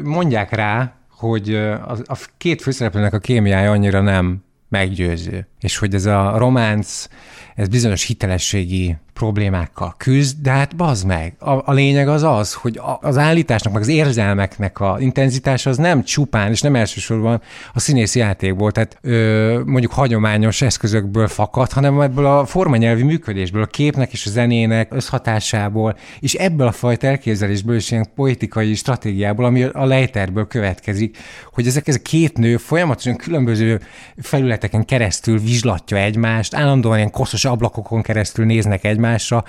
mondják 0.03 0.53
rá, 0.53 0.95
hogy 1.11 1.55
a, 1.55 1.91
a 1.91 2.19
két 2.37 2.63
főszereplőnek 2.63 3.13
a 3.13 3.19
kémiája 3.19 3.71
annyira 3.71 4.01
nem 4.01 4.45
meggyőző. 4.69 5.47
És 5.61 5.77
hogy 5.77 5.95
ez 5.95 6.07
a 6.07 6.35
románc, 6.39 7.07
ez 7.55 7.69
bizonyos 7.69 8.07
hitelességi 8.07 8.97
problémákkal 9.15 9.95
küzd, 9.97 10.37
de 10.43 10.51
hát 10.51 10.77
bazd 10.77 11.07
meg. 11.07 11.35
A, 11.39 11.51
a 11.51 11.73
lényeg 11.73 12.09
az 12.09 12.23
az, 12.23 12.55
hogy 12.55 12.77
a, 12.77 12.99
az 13.03 13.19
állításnak, 13.19 13.73
meg 13.73 13.83
az 13.83 13.89
érzelmeknek 13.89 14.81
a 14.81 14.97
intenzitása 14.99 15.71
az 15.71 15.77
nem 15.77 16.03
csupán, 16.05 16.51
és 16.51 16.61
nem 16.61 16.75
elsősorban 16.75 17.41
a 17.73 17.81
színészi 17.81 18.19
játékból, 18.19 18.73
tehát 18.73 18.99
ö, 19.01 19.61
mondjuk 19.67 19.93
hagyományos 19.93 20.63
eszközökből 20.63 21.29
fakad, 21.29 21.73
hanem 21.73 22.01
ebből 22.01 22.27
a 22.27 22.47
formanyelvi 22.47 23.03
működésből, 23.03 23.63
a 23.63 23.67
képnek 23.67 24.13
és 24.13 24.27
a 24.27 24.31
zenének 24.31 24.95
összhatásából, 24.95 25.97
és 26.21 26.35
ebből 26.35 26.67
a 26.67 26.73
fajta 26.73 27.07
elképzelésből 27.07 27.77
és 27.77 27.91
ilyen 27.91 28.07
poetikai 28.15 28.75
stratégiából, 28.75 29.45
ami 29.45 29.63
a 29.63 29.85
lejterből 29.85 30.47
következik, 30.47 31.19
hogy 31.53 31.67
ezek 31.67 31.89
ez 31.89 31.95
a 31.95 32.03
két 32.03 32.39
nő 32.39 32.57
folyamatosan 32.57 33.17
különböző 33.17 33.81
felületeken 34.17 34.85
keresztül 34.85 35.39
vizslatja 35.39 35.97
egymást, 35.97 36.55
állandóan 36.55 36.97
ilyen 36.97 37.11
koszos 37.11 37.45
ablakokon 37.45 38.03
keresztül 38.03 38.45
néznek 38.45 38.85
egymásra, 39.05 39.45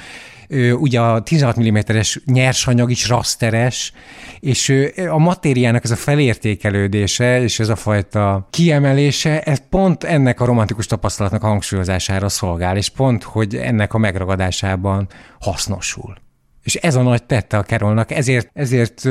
ugye 0.79 0.99
a 0.99 1.21
16 1.21 1.59
mm-es 1.59 2.19
nyersanyag 2.25 2.91
is 2.91 3.07
rasteres, 3.07 3.93
és 4.39 4.73
a 5.09 5.17
matériának 5.17 5.83
ez 5.83 5.91
a 5.91 5.95
felértékelődése 5.95 7.41
és 7.41 7.59
ez 7.59 7.69
a 7.69 7.75
fajta 7.75 8.47
kiemelése, 8.49 9.41
ez 9.41 9.61
pont 9.69 10.03
ennek 10.03 10.41
a 10.41 10.45
romantikus 10.45 10.85
tapasztalatnak 10.85 11.43
a 11.43 11.47
hangsúlyozására 11.47 12.29
szolgál, 12.29 12.77
és 12.77 12.89
pont, 12.89 13.23
hogy 13.23 13.55
ennek 13.55 13.93
a 13.93 13.97
megragadásában 13.97 15.07
hasznosul. 15.39 16.24
És 16.65 16.75
ez 16.75 16.95
a 16.95 17.01
nagy 17.01 17.23
tette 17.23 17.57
a 17.57 17.63
Carolnak, 17.63 18.11
ezért, 18.11 18.49
ezért 18.53 19.09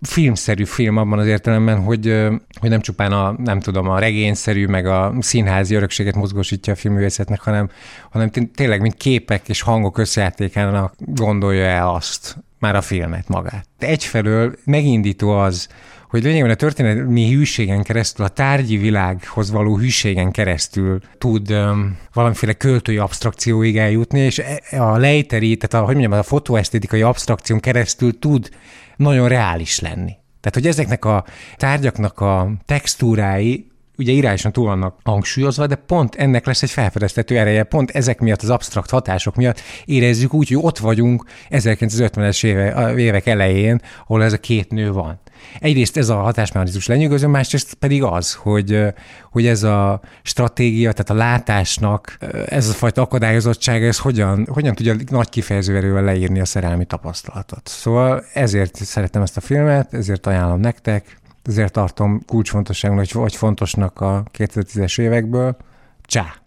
filmszerű 0.00 0.64
film 0.64 0.96
abban 0.96 1.18
az 1.18 1.26
értelemben, 1.26 1.80
hogy, 1.80 2.28
hogy 2.60 2.70
nem 2.70 2.80
csupán 2.80 3.12
a, 3.12 3.34
nem 3.38 3.60
tudom, 3.60 3.88
a 3.88 3.98
regényszerű, 3.98 4.66
meg 4.66 4.86
a 4.86 5.14
színházi 5.20 5.74
örökséget 5.74 6.14
mozgósítja 6.14 6.72
a 6.72 6.76
filmművészetnek, 6.76 7.40
hanem, 7.40 7.70
hanem 8.10 8.30
tényleg, 8.54 8.80
mint 8.80 8.94
képek 8.94 9.48
és 9.48 9.60
hangok 9.60 9.98
összejátékának 9.98 10.94
gondolja 10.98 11.64
el 11.64 11.88
azt, 11.88 12.36
már 12.58 12.76
a 12.76 12.80
filmet 12.80 13.28
magát. 13.28 13.66
Egyfelől 13.78 14.54
megindító 14.64 15.30
az, 15.30 15.68
hogy 16.12 16.22
lényegében 16.22 16.50
a 16.50 16.54
történelmi 16.54 17.34
hűségen 17.34 17.82
keresztül, 17.82 18.24
a 18.24 18.28
tárgyi 18.28 18.76
világhoz 18.76 19.50
való 19.50 19.78
hűségen 19.78 20.30
keresztül 20.30 21.00
tud 21.18 21.50
um, 21.50 21.98
valamiféle 22.12 22.52
költői 22.52 22.96
abstrakcióig 22.96 23.78
eljutni, 23.78 24.20
és 24.20 24.38
e, 24.38 24.82
a 24.82 24.96
lejteri, 24.96 25.56
tehát 25.56 25.84
a, 25.84 25.86
hogy 25.86 25.96
mondjam, 25.96 26.18
a 26.18 26.22
fotoesztétikai 26.22 27.02
abstrakción 27.02 27.60
keresztül 27.60 28.18
tud 28.18 28.48
nagyon 28.96 29.28
reális 29.28 29.80
lenni. 29.80 30.12
Tehát, 30.40 30.54
hogy 30.54 30.66
ezeknek 30.66 31.04
a 31.04 31.24
tárgyaknak 31.56 32.20
a 32.20 32.52
textúrái 32.64 33.66
ugye 33.96 34.12
irányosan 34.12 34.52
túl 34.52 34.64
vannak 34.64 34.96
hangsúlyozva, 35.04 35.66
de 35.66 35.74
pont 35.74 36.14
ennek 36.14 36.46
lesz 36.46 36.62
egy 36.62 36.70
felfedeztető 36.70 37.38
ereje, 37.38 37.62
pont 37.62 37.90
ezek 37.90 38.20
miatt 38.20 38.42
az 38.42 38.50
absztrakt 38.50 38.90
hatások 38.90 39.36
miatt 39.36 39.60
érezzük 39.84 40.34
úgy, 40.34 40.48
hogy 40.48 40.58
ott 40.60 40.78
vagyunk 40.78 41.24
1950-es 41.50 42.44
éve, 42.44 42.94
évek 42.96 43.26
elején, 43.26 43.80
ahol 44.06 44.24
ez 44.24 44.32
a 44.32 44.38
két 44.38 44.70
nő 44.70 44.92
van. 44.92 45.20
Egyrészt 45.60 45.96
ez 45.96 46.08
a 46.08 46.16
hatásmechanizmus 46.16 46.86
lenyűgöző, 46.86 47.26
másrészt 47.26 47.74
pedig 47.74 48.02
az, 48.02 48.34
hogy, 48.34 48.82
hogy 49.30 49.46
ez 49.46 49.62
a 49.62 50.00
stratégia, 50.22 50.92
tehát 50.92 51.10
a 51.10 51.26
látásnak 51.26 52.18
ez 52.46 52.68
a 52.68 52.72
fajta 52.72 53.02
akadályozottsága, 53.02 53.86
ez 53.86 53.98
hogyan, 53.98 54.46
hogyan 54.50 54.74
tudja 54.74 54.94
nagy 55.10 55.28
kifejező 55.28 55.76
erővel 55.76 56.04
leírni 56.04 56.40
a 56.40 56.44
szerelmi 56.44 56.84
tapasztalatot. 56.84 57.68
Szóval 57.68 58.24
ezért 58.34 58.74
szeretem 58.74 59.22
ezt 59.22 59.36
a 59.36 59.40
filmet, 59.40 59.94
ezért 59.94 60.26
ajánlom 60.26 60.60
nektek, 60.60 61.20
ezért 61.42 61.72
tartom 61.72 62.24
kulcsfontosságnak, 62.26 63.12
vagy 63.12 63.36
fontosnak 63.36 64.00
a 64.00 64.24
2010-es 64.38 65.00
évekből. 65.00 65.56
Csá! 66.02 66.42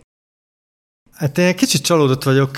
Hát 1.12 1.38
én 1.38 1.56
kicsit 1.56 1.82
csalódott 1.82 2.24
vagyok, 2.24 2.58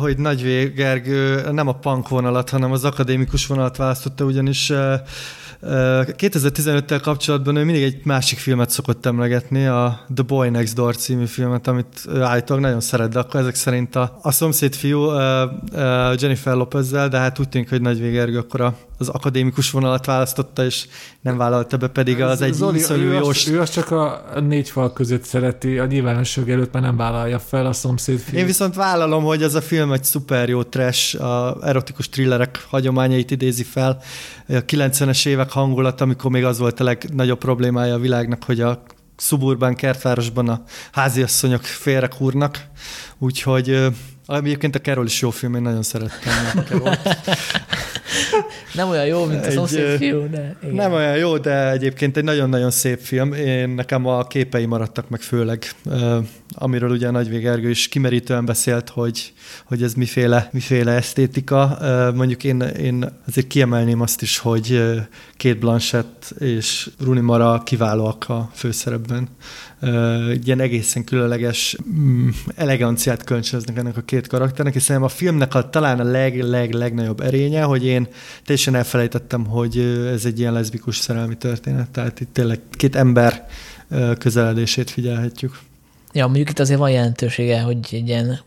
hogy 0.00 0.18
Nagy 0.18 0.72
Gergő 0.74 1.50
nem 1.50 1.68
a 1.68 1.74
punk 1.74 2.08
vonalat, 2.08 2.50
hanem 2.50 2.72
az 2.72 2.84
akadémikus 2.84 3.46
vonalat 3.46 3.76
választotta, 3.76 4.24
ugyanis 4.24 4.72
2015-tel 5.62 7.00
kapcsolatban 7.02 7.56
ő 7.56 7.64
mindig 7.64 7.82
egy 7.82 8.04
másik 8.04 8.38
filmet 8.38 8.70
szokott 8.70 9.06
emlegetni, 9.06 9.66
a 9.66 10.04
The 10.14 10.24
Boy 10.24 10.48
Next 10.48 10.74
Door 10.74 10.96
című 10.96 11.24
filmet, 11.24 11.66
amit 11.66 12.06
állítólag 12.20 12.62
nagyon 12.62 12.80
szeret, 12.80 13.12
de 13.12 13.18
akkor 13.18 13.40
ezek 13.40 13.54
szerint 13.54 13.96
a, 13.96 14.18
a 14.22 14.30
szomszéd 14.30 14.74
fiú 14.74 15.10
Jennifer 16.18 16.54
Lopezzel, 16.54 17.08
de 17.08 17.18
hát 17.18 17.38
úgy 17.38 17.48
tűnik, 17.48 17.68
hogy 17.68 17.80
Nagy 17.80 18.10
Gergő 18.10 18.38
akkor 18.38 18.60
a 18.60 18.76
az 19.02 19.14
akadémikus 19.14 19.70
vonalat 19.70 20.06
választotta, 20.06 20.64
és 20.64 20.86
nem 21.20 21.36
vállalta 21.36 21.76
be, 21.76 21.88
pedig 21.88 22.20
az 22.20 22.40
egy 22.40 22.52
Zoli, 22.52 22.78
iszonyú 22.78 23.02
ő, 23.02 23.16
Azt, 23.16 23.48
ő 23.48 23.60
azt 23.60 23.72
csak 23.72 23.90
a 23.90 24.24
négy 24.40 24.70
fal 24.70 24.92
között 24.92 25.24
szereti, 25.24 25.78
a 25.78 25.86
nyilvánosság 25.86 26.50
előtt 26.50 26.72
már 26.72 26.82
nem 26.82 26.96
vállalja 26.96 27.38
fel 27.38 27.66
a 27.66 27.72
szomszéd 27.72 28.18
film. 28.18 28.38
Én 28.38 28.46
viszont 28.46 28.74
vállalom, 28.74 29.24
hogy 29.24 29.42
ez 29.42 29.54
a 29.54 29.60
film 29.60 29.92
egy 29.92 30.04
szuper 30.04 30.48
jó 30.48 30.62
trash, 30.62 31.22
a 31.22 31.56
erotikus 31.62 32.08
thrillerek 32.08 32.66
hagyományait 32.68 33.30
idézi 33.30 33.62
fel. 33.62 34.02
A 34.48 34.52
90-es 34.52 35.26
évek 35.26 35.50
hangulat, 35.50 36.00
amikor 36.00 36.30
még 36.30 36.44
az 36.44 36.58
volt 36.58 36.80
a 36.80 36.84
legnagyobb 36.84 37.38
problémája 37.38 37.94
a 37.94 37.98
világnak, 37.98 38.44
hogy 38.44 38.60
a 38.60 38.82
szuburban, 39.16 39.74
kertvárosban 39.74 40.48
a 40.48 40.62
háziasszonyok 40.92 41.62
félrekúrnak, 41.62 42.66
úgyhogy 43.18 43.86
Egyébként 44.26 44.74
a 44.74 44.78
Carol 44.78 45.06
is 45.06 45.20
jó 45.20 45.30
film, 45.30 45.54
én 45.54 45.62
nagyon 45.62 45.82
szerettem 45.82 46.32
nem 48.74 48.88
olyan 48.92 49.06
jó, 49.06 49.24
mint 49.24 49.46
a 49.46 49.50
szomszéd 49.50 49.96
fiú, 49.96 50.30
de 50.30 50.56
igen. 50.62 50.74
Nem 50.74 50.92
olyan 50.92 51.16
jó, 51.16 51.38
de 51.38 51.70
egyébként 51.70 52.16
egy 52.16 52.24
nagyon-nagyon 52.24 52.70
szép 52.70 52.98
film. 53.00 53.32
Én 53.32 53.68
nekem 53.68 54.06
a 54.06 54.26
képei 54.26 54.66
maradtak 54.66 55.08
meg 55.08 55.20
főleg, 55.20 55.70
amiről 56.54 56.90
ugye 56.90 57.10
Nagy 57.10 57.40
Gergő 57.40 57.70
is 57.70 57.88
kimerítően 57.88 58.44
beszélt, 58.44 58.88
hogy, 58.88 59.32
hogy 59.64 59.82
ez 59.82 59.94
miféle, 59.94 60.48
miféle 60.52 60.92
esztétika. 60.92 61.78
Mondjuk 62.14 62.44
én, 62.44 62.60
én 62.60 63.08
azért 63.26 63.46
kiemelném 63.46 64.00
azt 64.00 64.22
is, 64.22 64.38
hogy 64.38 64.82
két 65.36 65.58
Blanchett 65.58 66.34
és 66.38 66.90
Rooney 67.04 67.22
Mara 67.22 67.62
kiválóak 67.64 68.28
a 68.28 68.50
főszerepben. 68.54 69.28
Ilyen 70.44 70.60
egészen 70.60 71.04
különleges 71.04 71.76
mm, 71.94 72.28
eleganciát 72.54 73.24
kölcsönöznek 73.24 73.76
ennek 73.76 73.96
a 73.96 74.00
két 74.00 74.26
karakternek, 74.26 74.74
és 74.74 74.82
szerintem 74.82 75.10
a 75.10 75.14
filmnek 75.16 75.54
a, 75.54 75.70
talán 75.70 76.00
a 76.00 76.04
leg, 76.04 76.42
leg, 76.42 76.72
legnagyobb 76.72 77.20
erénye, 77.20 77.62
hogy 77.62 77.84
én 77.84 78.08
teljesen 78.44 78.74
elfelejtettem, 78.74 79.46
hogy 79.46 79.78
ez 80.12 80.24
egy 80.24 80.38
ilyen 80.38 80.52
leszbikus 80.52 80.96
szerelmi 80.96 81.36
történet, 81.36 81.90
tehát 81.90 82.20
itt 82.20 82.32
tényleg 82.32 82.60
két 82.70 82.96
ember 82.96 83.46
közeledését 84.18 84.90
figyelhetjük. 84.90 85.58
Ja, 86.12 86.26
mondjuk 86.26 86.50
itt 86.50 86.58
azért 86.58 86.78
van 86.78 86.90
jelentősége, 86.90 87.60
hogy 87.60 87.78
egy 87.90 88.08
ilyen 88.08 88.40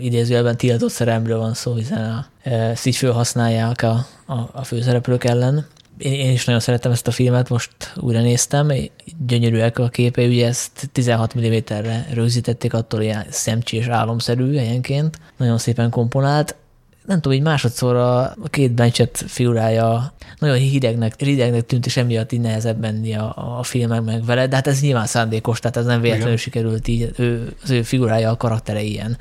idézőjelben 0.00 0.56
tiltott 0.56 0.90
szerelmről 0.90 1.38
van 1.38 1.54
szó, 1.54 1.74
hiszen 1.74 2.10
a, 2.10 2.26
ezt 2.48 2.86
így 2.86 2.96
felhasználják 2.96 3.82
a, 3.82 4.06
a, 4.26 4.50
a 4.52 4.64
főszereplők 4.64 5.24
ellen. 5.24 5.66
Én, 5.98 6.30
is 6.30 6.44
nagyon 6.44 6.60
szeretem 6.60 6.92
ezt 6.92 7.06
a 7.06 7.10
filmet, 7.10 7.48
most 7.48 7.70
újra 7.96 8.20
néztem, 8.20 8.72
gyönyörűek 9.26 9.78
a 9.78 9.88
képei, 9.88 10.26
ugye 10.26 10.46
ezt 10.46 10.88
16 10.92 11.34
mm-re 11.38 12.06
rögzítették, 12.12 12.74
attól 12.74 13.02
ilyen 13.02 13.26
szemcsi 13.30 13.76
és 13.76 13.86
álomszerű 13.86 14.54
helyenként, 14.54 15.18
nagyon 15.36 15.58
szépen 15.58 15.90
komponált, 15.90 16.56
nem 17.06 17.20
tudom, 17.20 17.38
így 17.38 17.44
másodszor 17.44 17.96
a 17.96 18.34
két 18.50 18.72
Blanchett 18.72 19.24
figurája 19.26 20.12
nagyon 20.38 20.56
hidegnek, 20.56 21.20
hidegnek 21.20 21.66
tűnt, 21.66 21.86
és 21.86 21.96
emiatt 21.96 22.32
így 22.32 22.40
nehezebb 22.40 22.80
menni 22.80 23.14
a, 23.14 23.58
a 23.58 23.62
filmek 23.62 24.02
meg 24.02 24.24
vele, 24.24 24.46
de 24.46 24.54
hát 24.54 24.66
ez 24.66 24.80
nyilván 24.80 25.06
szándékos, 25.06 25.60
tehát 25.60 25.76
ez 25.76 25.84
nem 25.84 26.00
véletlenül 26.00 26.32
Igen. 26.32 26.42
sikerült 26.42 26.88
így, 26.88 27.10
ő, 27.16 27.54
az 27.62 27.70
ő 27.70 27.82
figurája, 27.82 28.30
a 28.30 28.36
karaktere 28.36 28.82
ilyen. 28.82 29.18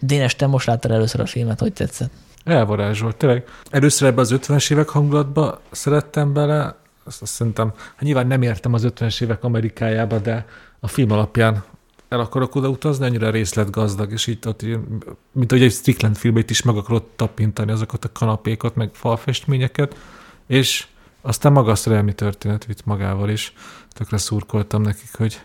Dénes, 0.00 0.36
te 0.36 0.46
most 0.46 0.66
láttad 0.66 0.90
először 0.90 1.20
a 1.20 1.26
filmet, 1.26 1.60
hogy 1.60 1.72
tetszett? 1.72 2.10
Elvarázsolt, 2.44 3.16
tényleg. 3.16 3.44
Először 3.70 4.08
ebbe 4.08 4.20
az 4.20 4.34
50-es 4.36 4.72
évek 4.72 4.88
hangulatba 4.88 5.60
szerettem 5.70 6.32
bele, 6.32 6.76
azt, 7.04 7.22
azt 7.22 7.32
szerintem, 7.32 7.72
hát 7.76 8.00
nyilván 8.00 8.26
nem 8.26 8.42
értem 8.42 8.74
az 8.74 8.86
50-es 8.88 9.22
évek 9.22 9.44
Amerikájába, 9.44 10.18
de 10.18 10.46
a 10.80 10.88
film 10.88 11.10
alapján 11.10 11.64
el 12.08 12.20
akarok 12.20 12.54
oda 12.54 12.68
utazni, 12.68 13.06
annyira 13.06 13.30
részletgazdag, 13.30 14.12
és 14.12 14.26
így 14.26 14.38
ott, 14.46 14.62
mint 15.32 15.50
hogy 15.50 15.62
egy 15.62 15.72
Strickland 15.72 16.16
filmét 16.16 16.50
is 16.50 16.62
meg 16.62 16.76
akarod 16.76 17.02
tapintani 17.16 17.72
azokat 17.72 18.04
a 18.04 18.12
kanapékat, 18.12 18.74
meg 18.74 18.90
falfestményeket, 18.92 19.96
és 20.46 20.86
aztán 21.20 21.52
maga 21.52 21.70
a 21.70 21.74
szerelmi 21.74 22.12
történet 22.12 22.64
vitt 22.64 22.84
magával 22.84 23.28
is. 23.28 23.52
Tökre 23.92 24.16
szurkoltam 24.16 24.82
nekik, 24.82 25.16
hogy 25.16 25.40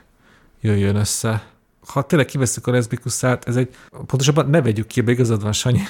jöjjön 0.61 0.95
össze. 0.95 1.43
Ha 1.87 2.01
tényleg 2.01 2.27
kiveszük 2.27 2.67
a 2.67 2.71
leszbikuszát, 2.71 3.47
ez 3.47 3.55
egy, 3.55 3.75
pontosabban 3.89 4.49
ne 4.49 4.61
vegyük 4.61 4.87
ki, 4.87 5.03
igazad 5.07 5.41
van, 5.41 5.53
Sanyi, 5.53 5.81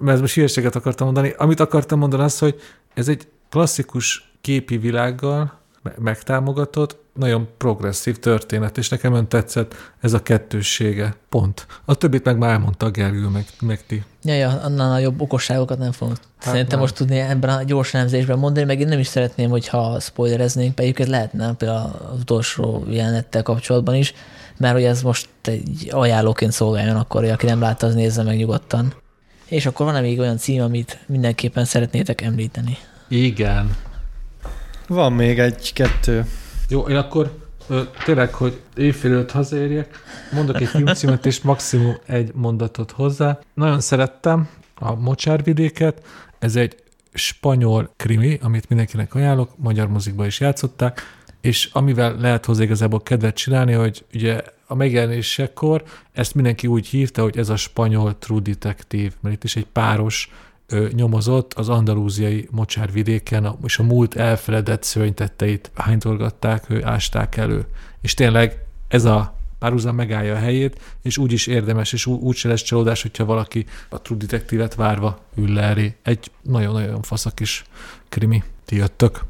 mert 0.00 0.14
ez 0.14 0.20
most 0.20 0.34
hülyeséget 0.34 0.76
akartam 0.76 1.06
mondani. 1.06 1.34
Amit 1.36 1.60
akartam 1.60 1.98
mondani 1.98 2.22
az, 2.22 2.38
hogy 2.38 2.60
ez 2.94 3.08
egy 3.08 3.28
klasszikus 3.48 4.32
képi 4.40 4.76
világgal 4.78 5.58
megtámogatott, 5.98 6.98
nagyon 7.14 7.48
progresszív 7.56 8.18
történet, 8.18 8.78
és 8.78 8.88
nekem 8.88 9.14
ön 9.14 9.28
tetszett 9.28 9.74
ez 10.00 10.12
a 10.12 10.22
kettőssége. 10.22 11.14
Pont. 11.28 11.66
A 11.84 11.94
többit 11.94 12.24
meg 12.24 12.38
már 12.38 12.50
elmondta 12.50 12.86
a 12.86 12.90
Gergő, 12.90 13.26
meg, 13.26 13.46
meg 13.60 13.86
ti. 13.86 14.04
Ja, 14.22 14.34
ja, 14.34 14.48
annál 14.48 15.00
jobb 15.00 15.20
okosságokat 15.20 15.78
nem 15.78 15.92
fogok 15.92 16.16
hát 16.16 16.24
szerintem 16.38 16.68
nem. 16.68 16.78
most 16.78 16.94
tudni 16.94 17.18
ebben 17.18 17.50
a 17.50 17.62
gyors 17.62 17.94
elemzésben 17.94 18.38
mondani, 18.38 18.66
meg 18.66 18.80
én 18.80 18.88
nem 18.88 18.98
is 18.98 19.06
szeretném, 19.06 19.50
hogyha 19.50 20.00
spoilereznénk, 20.00 20.74
pedig 20.74 21.00
ez 21.00 21.06
lehetne 21.06 21.54
például 21.54 21.90
az 22.12 22.20
utolsó 22.20 22.84
jelenettel 22.88 23.42
kapcsolatban 23.42 23.94
is, 23.94 24.14
mert 24.56 24.74
hogy 24.74 24.84
ez 24.84 25.02
most 25.02 25.28
egy 25.42 25.88
ajánlóként 25.90 26.52
szolgáljon 26.52 26.96
akkor, 26.96 27.20
hogy 27.20 27.30
aki 27.30 27.46
nem 27.46 27.60
látta, 27.60 27.86
az 27.86 27.94
nézze 27.94 28.22
meg 28.22 28.36
nyugodtan. 28.36 28.92
És 29.50 29.66
akkor 29.66 29.86
van-e 29.86 30.00
még 30.00 30.18
olyan 30.18 30.36
cím, 30.36 30.62
amit 30.62 30.98
mindenképpen 31.06 31.64
szeretnétek 31.64 32.20
említeni? 32.20 32.76
Igen. 33.08 33.76
Van 34.88 35.12
még 35.12 35.38
egy-kettő. 35.38 36.26
Jó, 36.68 36.80
én 36.80 36.96
akkor 36.96 37.48
ö, 37.68 37.82
tényleg, 38.04 38.34
hogy 38.34 38.60
éjfél 38.76 39.12
előtt 39.12 39.30
hazaérjek, 39.30 40.02
mondok 40.32 40.60
egy 40.60 40.68
filmcímet, 40.68 41.26
és 41.26 41.40
maximum 41.40 41.96
egy 42.06 42.30
mondatot 42.34 42.90
hozzá. 42.90 43.38
Nagyon 43.54 43.80
szerettem 43.80 44.48
a 44.74 44.94
Mocsárvidéket, 44.94 46.02
ez 46.38 46.56
egy 46.56 46.76
spanyol 47.12 47.92
krimi, 47.96 48.38
amit 48.42 48.68
mindenkinek 48.68 49.14
ajánlok, 49.14 49.50
magyar 49.56 49.88
mozikban 49.88 50.26
is 50.26 50.40
játszották, 50.40 51.00
és 51.40 51.68
amivel 51.72 52.16
lehet 52.16 52.44
hozzá 52.44 52.62
igazából 52.62 53.02
kedvet 53.02 53.34
csinálni, 53.34 53.72
hogy 53.72 54.04
ugye 54.14 54.40
a 54.70 54.74
megjelenésekor 54.74 55.82
ezt 56.12 56.34
mindenki 56.34 56.66
úgy 56.66 56.86
hívta, 56.86 57.22
hogy 57.22 57.38
ez 57.38 57.48
a 57.48 57.56
spanyol 57.56 58.18
True 58.18 58.40
Detective, 58.40 59.12
mert 59.20 59.34
itt 59.34 59.44
is 59.44 59.56
egy 59.56 59.66
páros 59.72 60.30
ö, 60.66 60.88
nyomozott 60.92 61.54
az 61.54 61.68
andalúziai 61.68 62.48
mocsárvidéken, 62.50 63.44
a- 63.44 63.58
és 63.64 63.78
a 63.78 63.82
múlt 63.82 64.14
elfeledett 64.16 64.82
szörnytetteit 64.82 65.70
hánytorgatták, 65.74 66.64
ő 66.68 66.84
ásták 66.84 67.36
elő. 67.36 67.66
És 68.00 68.14
tényleg 68.14 68.58
ez 68.88 69.04
a 69.04 69.34
párhuzam 69.58 69.94
megállja 69.94 70.34
a 70.34 70.38
helyét, 70.38 70.80
és 71.02 71.18
úgy 71.18 71.32
is 71.32 71.46
érdemes, 71.46 71.92
és 71.92 72.06
úgy 72.06 72.36
se 72.36 72.48
lesz 72.48 72.62
csalódás, 72.62 73.02
hogyha 73.02 73.24
valaki 73.24 73.66
a 73.88 74.00
True 74.02 74.18
Detective-et 74.18 74.74
várva 74.74 75.18
ül 75.34 75.52
le 75.52 75.62
elé. 75.62 75.94
Egy 76.02 76.30
nagyon-nagyon 76.42 77.02
faszak 77.02 77.34
kis 77.34 77.64
krimi. 78.08 78.42
Ti 78.64 78.76
jöttök. 78.76 79.24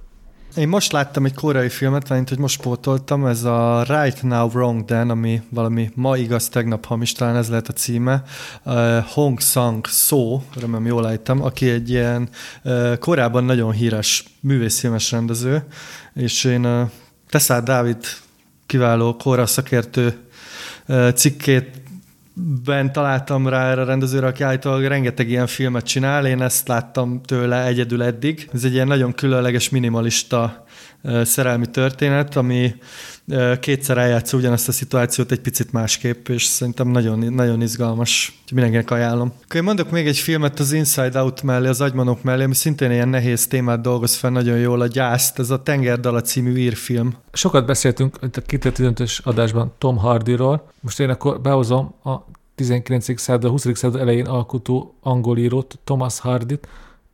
Én 0.56 0.68
most 0.68 0.92
láttam 0.92 1.24
egy 1.24 1.34
koreai 1.34 1.68
filmet, 1.68 2.08
mint 2.08 2.28
hogy 2.28 2.38
most 2.38 2.60
pótoltam, 2.60 3.26
ez 3.26 3.44
a 3.44 3.82
Right 3.88 4.22
Now 4.22 4.48
Wrong 4.48 4.84
Then, 4.84 5.10
ami 5.10 5.42
valami 5.48 5.90
ma 5.94 6.16
igaz, 6.16 6.48
tegnap 6.48 6.84
hamis, 6.84 7.12
talán 7.12 7.36
ez 7.36 7.48
lehet 7.48 7.68
a 7.68 7.72
címe. 7.72 8.22
Uh, 8.64 8.98
Hong 8.98 9.40
Sang 9.40 9.86
So, 9.86 10.40
remélem 10.60 10.86
jól 10.86 11.08
ejtem, 11.08 11.42
aki 11.42 11.70
egy 11.70 11.90
ilyen 11.90 12.28
uh, 12.64 12.98
korábban 12.98 13.44
nagyon 13.44 13.72
híres 13.72 14.24
művészfilmes 14.40 15.10
rendező, 15.10 15.64
és 16.14 16.44
én 16.44 16.64
uh, 16.64 16.90
Teszár 17.28 17.62
Dávid 17.62 18.04
kiváló 18.66 19.16
kóra 19.16 19.46
szakértő 19.46 20.18
uh, 20.88 21.12
cikkét 21.12 21.79
ben 22.64 22.92
találtam 22.92 23.48
rá 23.48 23.70
erre 23.70 23.80
a 23.80 23.84
rendezőre, 23.84 24.26
aki 24.26 24.42
állítólag 24.42 24.84
rengeteg 24.84 25.28
ilyen 25.28 25.46
filmet 25.46 25.84
csinál, 25.84 26.26
én 26.26 26.42
ezt 26.42 26.68
láttam 26.68 27.22
tőle 27.22 27.64
egyedül 27.66 28.02
eddig. 28.02 28.48
Ez 28.52 28.64
egy 28.64 28.72
ilyen 28.72 28.86
nagyon 28.86 29.12
különleges, 29.12 29.68
minimalista 29.68 30.64
szerelmi 31.22 31.66
történet, 31.66 32.36
ami 32.36 32.74
kétszer 33.60 33.98
eljátszó 33.98 34.38
ugyanazt 34.38 34.68
a 34.68 34.72
szituációt 34.72 35.32
egy 35.32 35.40
picit 35.40 35.72
másképp, 35.72 36.28
és 36.28 36.44
szerintem 36.44 36.88
nagyon, 36.88 37.18
nagyon 37.18 37.62
izgalmas. 37.62 38.28
Úgyhogy 38.42 38.52
Mindenkinek 38.52 38.90
ajánlom. 38.90 39.32
Akkor 39.44 39.60
mondok 39.60 39.90
még 39.90 40.06
egy 40.06 40.18
filmet 40.18 40.58
az 40.58 40.72
Inside 40.72 41.20
Out 41.20 41.42
mellé, 41.42 41.68
az 41.68 41.80
agymanok 41.80 42.22
mellé, 42.22 42.44
ami 42.44 42.54
szintén 42.54 42.90
ilyen 42.90 43.08
nehéz 43.08 43.46
témát 43.46 43.80
dolgoz 43.80 44.14
fel 44.14 44.30
nagyon 44.30 44.58
jól, 44.58 44.80
a 44.80 44.86
gyászt, 44.86 45.38
ez 45.38 45.50
a 45.50 45.62
Tengerdala 45.62 46.20
című 46.20 46.56
írfilm. 46.56 47.14
Sokat 47.32 47.66
beszéltünk 47.66 48.18
itt 48.22 48.36
a 48.36 48.42
2015-ös 48.42 49.22
adásban 49.22 49.72
Tom 49.78 49.96
Hardyról. 49.96 50.70
Most 50.80 51.00
én 51.00 51.10
akkor 51.10 51.40
behozom 51.40 51.94
a 52.04 52.16
19. 52.54 53.20
század, 53.20 53.44
a 53.44 53.48
20. 53.48 53.66
század 53.74 54.00
elején 54.00 54.26
alkotó 54.26 54.94
angol 55.00 55.38
írót, 55.38 55.78
Thomas 55.84 56.18
Hardit, 56.18 56.68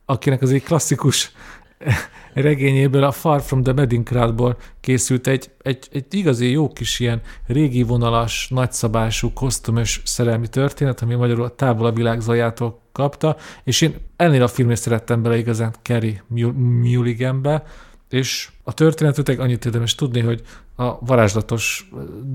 akinek 0.05 0.41
az 0.41 0.51
egy 0.51 0.63
klasszikus 0.63 1.31
regényéből, 2.33 3.03
a 3.03 3.11
Far 3.11 3.41
From 3.41 3.63
the 3.63 3.73
Wedding 3.73 4.03
Crowdból 4.03 4.57
készült 4.79 5.27
egy, 5.27 5.49
egy, 5.61 5.87
egy 5.91 6.05
igazi 6.09 6.51
jó 6.51 6.73
kis 6.73 6.99
ilyen 6.99 7.21
régi 7.47 7.83
vonalas, 7.83 8.47
nagyszabású, 8.49 9.33
kosztümös 9.33 10.01
szerelmi 10.05 10.47
történet, 10.47 11.01
ami 11.01 11.15
magyarul 11.15 11.43
a 11.43 11.55
távol 11.55 11.85
a 11.85 11.91
világ 11.91 12.19
zajától 12.19 12.79
kapta, 12.91 13.35
és 13.63 13.81
én 13.81 13.95
ennél 14.15 14.43
a 14.43 14.47
filmért 14.47 14.81
szerettem 14.81 15.21
bele 15.21 15.37
igazán 15.37 15.73
Kerry 15.81 16.21
Mulliganbe, 16.27 17.63
és 18.09 18.49
a 18.63 18.73
történetet 18.73 19.29
annyit 19.29 19.65
érdemes 19.65 19.95
tudni, 19.95 20.19
hogy 20.19 20.41
a 20.75 21.05
varázslatos 21.05 21.89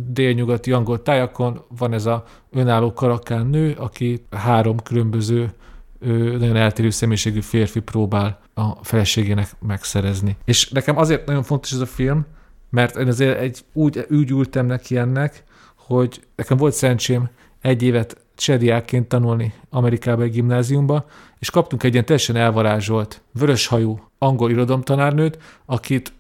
délnyugati 0.09 0.73
angol 0.73 1.03
tájakon 1.03 1.65
van 1.79 1.93
ez 1.93 2.07
a 2.07 2.25
önálló 2.51 2.93
karakán 2.93 3.47
nő, 3.47 3.75
aki 3.79 4.25
három 4.31 4.77
különböző 4.83 5.53
ö, 6.03 6.37
nagyon 6.39 6.57
eltérő 6.57 6.91
személyiségű 6.91 7.41
férfi 7.41 7.81
próbál 7.81 8.41
a 8.55 8.85
feleségének 8.85 9.49
megszerezni. 9.67 10.37
És 10.45 10.69
nekem 10.69 10.99
azért 10.99 11.27
nagyon 11.27 11.43
fontos 11.43 11.73
ez 11.73 11.79
a 11.79 11.87
film, 11.87 12.27
mert 12.71 12.97
én 12.97 13.07
azért 13.07 13.39
egy, 13.39 13.61
úgy, 13.73 14.07
úgy 14.11 14.31
ültem 14.31 14.67
neki 14.67 14.97
ennek, 14.97 15.45
hogy 15.77 16.21
nekem 16.37 16.57
volt 16.57 16.75
szerencsém 16.75 17.29
egy 17.61 17.83
évet 17.83 18.17
csediákként 18.35 19.09
tanulni 19.09 19.53
Amerikába 19.71 20.23
egy 20.23 20.31
gimnáziumba, 20.31 21.07
és 21.39 21.51
kaptunk 21.51 21.83
egy 21.83 21.93
ilyen 21.93 22.05
teljesen 22.05 22.37
elvarázsolt, 22.37 23.23
vöröshajú 23.33 24.01
angol 24.19 24.51
irodalomtanárnőt, 24.51 25.39
akit 25.67 26.13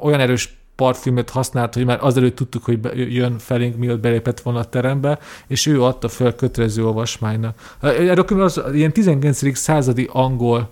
olyan 0.00 0.20
erős 0.20 0.59
partfilmet 0.80 1.30
használt, 1.30 1.74
hogy 1.74 1.84
már 1.84 1.98
azelőtt 2.00 2.36
tudtuk, 2.36 2.64
hogy 2.64 2.78
jön 3.14 3.38
felénk, 3.38 3.76
mielőtt 3.76 4.00
belépett 4.00 4.40
volna 4.40 4.58
a 4.58 4.64
terembe, 4.64 5.18
és 5.46 5.66
ő 5.66 5.82
adta 5.82 6.08
fel 6.08 6.34
kötelező 6.34 6.84
olvasmánynak. 6.84 7.76
Erről 7.80 8.42
az 8.42 8.62
ilyen 8.72 8.92
19. 8.92 9.56
századi 9.56 10.08
angol 10.12 10.68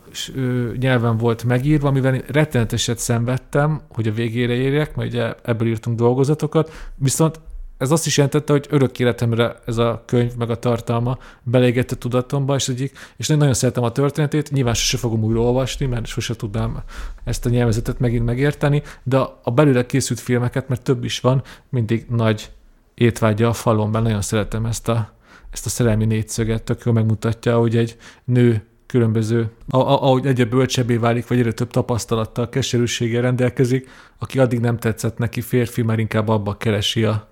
nyelven 0.79 1.17
volt 1.17 1.45
megírva, 1.45 1.89
amivel 1.89 2.23
retteneteset 2.27 2.99
szenvedtem, 2.99 3.81
hogy 3.89 4.09
a 4.09 4.13
végére 4.13 4.53
érjek, 4.53 4.97
mert 4.97 5.11
ugye 5.11 5.35
ebből 5.43 5.69
írtunk 5.69 5.97
dolgozatokat, 5.97 6.71
viszont 6.95 7.41
ez 7.79 7.91
azt 7.91 8.07
is 8.07 8.17
jelentette, 8.17 8.53
hogy 8.53 8.67
örök 8.71 8.99
életemre 8.99 9.57
ez 9.67 9.77
a 9.77 10.03
könyv, 10.07 10.35
meg 10.37 10.51
a 10.51 10.59
tartalma 10.59 11.19
belégette 11.43 11.97
tudatomba, 11.97 12.55
és, 12.55 12.69
egyik, 12.69 12.99
és 13.17 13.29
nagyon 13.29 13.55
szeretem 13.55 13.83
a 13.83 13.93
történetét, 13.93 14.51
nyilván 14.51 14.75
sose 14.75 14.97
fogom 14.97 15.23
újra 15.23 15.41
olvasni, 15.41 15.87
mert 15.87 16.07
sose 16.07 16.37
tudnám 16.37 16.83
ezt 17.25 17.47
a 17.47 17.49
nyelvezetet 17.49 17.99
megint 17.99 18.25
megérteni, 18.25 18.83
de 19.03 19.19
a 19.43 19.51
belőle 19.51 19.87
készült 19.87 20.21
filmeket, 20.21 20.69
mert 20.69 20.83
több 20.83 21.05
is 21.05 21.21
van, 21.21 21.43
mindig 21.69 22.07
nagy 22.09 22.51
étvágya 22.95 23.49
a 23.49 23.53
falon, 23.53 23.91
mert 23.91 24.05
nagyon 24.05 24.23
szeretem 24.23 24.67
ezt 24.67 24.89
a, 24.89 25.13
ezt 25.51 25.67
a 25.67 25.69
szerelmi 25.69 26.05
négyszöget, 26.05 26.63
tök 26.63 26.83
jól 26.85 26.95
megmutatja, 26.95 27.59
hogy 27.59 27.77
egy 27.77 27.97
nő 28.25 28.63
különböző, 28.87 29.51
ahogy 29.69 30.27
egyre 30.27 30.45
bölcsebbé 30.45 30.97
válik, 30.97 31.27
vagy 31.27 31.39
egyre 31.39 31.53
több 31.53 31.71
tapasztalattal, 31.71 32.49
keserűséggel 32.49 33.23
rendelkezik, 33.23 33.89
aki 34.19 34.39
addig 34.39 34.61
nem 34.61 34.79
tetszett 34.79 35.19
neki 35.19 35.41
férfi, 35.41 35.83
már 35.83 35.99
inkább 35.99 36.29
abba 36.29 36.57
keresi 36.57 37.05
a, 37.05 37.29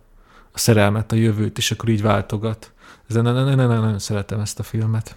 a 0.56 0.58
szerelmet, 0.58 1.12
a 1.12 1.16
jövőt, 1.16 1.58
és 1.58 1.70
akkor 1.70 1.88
így 1.88 2.02
váltogat. 2.02 2.72
Ezen 3.08 3.22
nagyon, 3.22 3.44
nagyon, 3.44 3.80
nagyon 3.80 3.98
szeretem 3.98 4.40
ezt 4.40 4.58
a 4.58 4.62
filmet, 4.62 5.16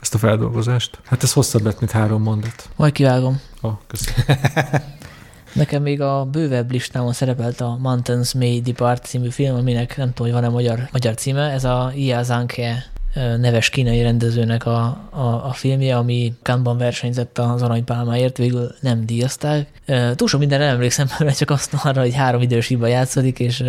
ezt 0.00 0.14
a 0.14 0.18
feldolgozást. 0.18 0.98
Hát 1.04 1.22
ez 1.22 1.32
hosszabb 1.32 1.62
lett, 1.62 1.78
mint 1.80 1.92
három 1.92 2.22
mondat. 2.22 2.68
Majd 2.76 2.92
kivágom. 2.92 3.40
Ó, 3.62 3.68
oh, 3.68 3.74
köszönöm. 3.86 4.40
Nekem 5.52 5.82
még 5.82 6.00
a 6.00 6.24
bővebb 6.24 6.70
listámon 6.70 7.12
szerepelt 7.12 7.60
a 7.60 7.78
Mountains 7.80 8.34
May 8.34 8.60
Depart 8.60 9.04
című 9.04 9.30
film, 9.30 9.56
aminek 9.56 9.96
nem 9.96 10.12
tudom, 10.12 10.32
hogy 10.32 10.40
van-e 10.40 10.54
magyar, 10.54 10.88
magyar 10.92 11.14
címe. 11.14 11.50
Ez 11.50 11.64
a 11.64 11.92
Ia 11.94 12.22
Zanke 12.22 12.84
neves 13.14 13.68
kínai 13.68 14.02
rendezőnek 14.02 14.66
a, 14.66 14.84
a, 15.10 15.46
a 15.48 15.52
filmje, 15.52 15.96
ami 15.96 16.34
Cannes-ban 16.42 16.78
versenyzett 16.78 17.38
az 17.38 17.62
aranypálmáért, 17.62 18.36
végül 18.36 18.74
nem 18.80 19.06
díjazták. 19.06 19.68
Túl 20.14 20.28
sok 20.28 20.40
mindenre 20.40 20.64
nem 20.64 20.74
emlékszem, 20.74 21.06
mert 21.18 21.38
csak 21.38 21.50
azt 21.50 21.74
arra, 21.82 22.00
hogy 22.00 22.14
három 22.14 22.40
idősíban 22.40 22.88
játszódik, 22.88 23.38
és, 23.38 23.64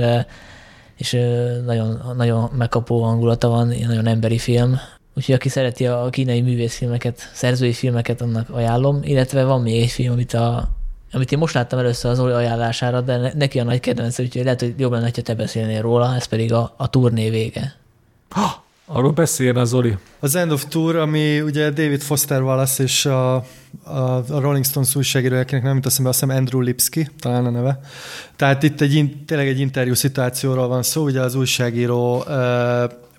és 0.98 1.12
nagyon, 1.66 2.14
nagyon 2.18 2.50
megkapó 2.58 3.02
hangulata 3.02 3.48
van, 3.48 3.68
nagyon 3.68 4.08
emberi 4.08 4.38
film. 4.38 4.80
Úgyhogy 5.16 5.36
aki 5.36 5.50
szereti 5.50 5.88
a 5.88 6.08
kínai 6.10 6.42
művészfilmeket, 6.42 7.30
szerzői 7.34 7.74
filmeket, 7.74 8.22
annak 8.22 8.50
ajánlom, 8.50 9.00
illetve 9.04 9.44
van 9.44 9.62
még 9.62 9.82
egy 9.82 9.92
film, 9.92 10.12
amit 10.12 10.34
a 10.34 10.70
amit 11.12 11.32
én 11.32 11.38
most 11.38 11.54
láttam 11.54 11.80
először 11.80 12.12
az 12.12 12.20
Oli 12.20 12.32
ajánlására, 12.32 13.02
de 13.02 13.18
ne- 13.18 13.34
neki 13.34 13.60
a 13.60 13.64
nagy 13.64 13.80
kedvence, 13.80 14.24
úgyhogy 14.24 14.44
lehet, 14.44 14.60
hogy 14.60 14.74
jobb 14.78 14.92
lenne, 14.92 15.12
ha 15.16 15.22
te 15.22 15.36
beszélnél 15.36 15.82
róla, 15.82 16.16
ez 16.16 16.26
pedig 16.26 16.54
a, 16.54 16.74
a 16.78 16.90
turné 16.90 17.30
vége. 17.30 17.76
Arról 18.88 19.12
beszéljen 19.12 19.56
az 19.56 19.70
Zoli. 19.70 19.98
Az 20.20 20.36
End 20.36 20.52
of 20.52 20.66
Tour, 20.68 20.96
ami 20.96 21.42
ugye 21.42 21.70
David 21.70 22.02
Foster 22.02 22.42
Wallace 22.42 22.84
és 22.84 23.06
a, 23.06 23.36
a, 23.84 24.24
Rolling 24.28 24.66
Stones 24.66 24.96
újságíró, 24.96 25.36
nem 25.36 25.76
jut 25.76 25.86
eszembe, 25.86 26.10
azt 26.10 26.20
hiszem 26.20 26.38
Andrew 26.38 26.62
Lipsky, 26.62 27.10
talán 27.20 27.46
a 27.46 27.50
neve. 27.50 27.80
Tehát 28.36 28.64
itt 28.64 28.82
egy, 28.82 29.16
tényleg 29.26 29.48
egy 29.48 29.60
interjú 29.60 29.94
szituációról 29.94 30.68
van 30.68 30.84
szó, 30.84 31.04
ugye 31.04 31.22
az 31.22 31.36
újságíró 31.36 32.26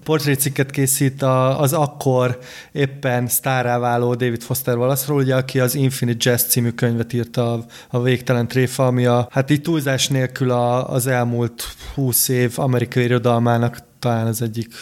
portrécikket 0.05 0.71
készít 0.71 1.23
az 1.59 1.73
akkor 1.73 2.39
éppen 2.73 3.27
sztárá 3.27 3.79
váló 3.79 4.15
David 4.15 4.43
Foster 4.43 4.77
Wallace-ról, 4.77 5.19
ugye, 5.19 5.35
aki 5.35 5.61
az 5.61 5.75
Infinite 5.75 6.31
Jazz 6.31 6.43
című 6.43 6.71
könyvet 6.71 7.13
írta 7.13 7.53
a, 7.53 7.65
a 7.89 8.03
Végtelen 8.03 8.49
tréfa, 8.49 8.87
ami 8.87 9.07
a, 9.07 9.29
hát 9.31 9.51
így 9.51 9.63
túlzás 9.63 10.09
nélkül 10.09 10.51
a, 10.51 10.91
az 10.91 11.07
elmúlt 11.07 11.65
húsz 11.95 12.29
év 12.29 12.53
amerikai 12.57 13.05
irodalmának 13.05 13.79
talán 13.99 14.27
az 14.27 14.43
egyik 14.43 14.75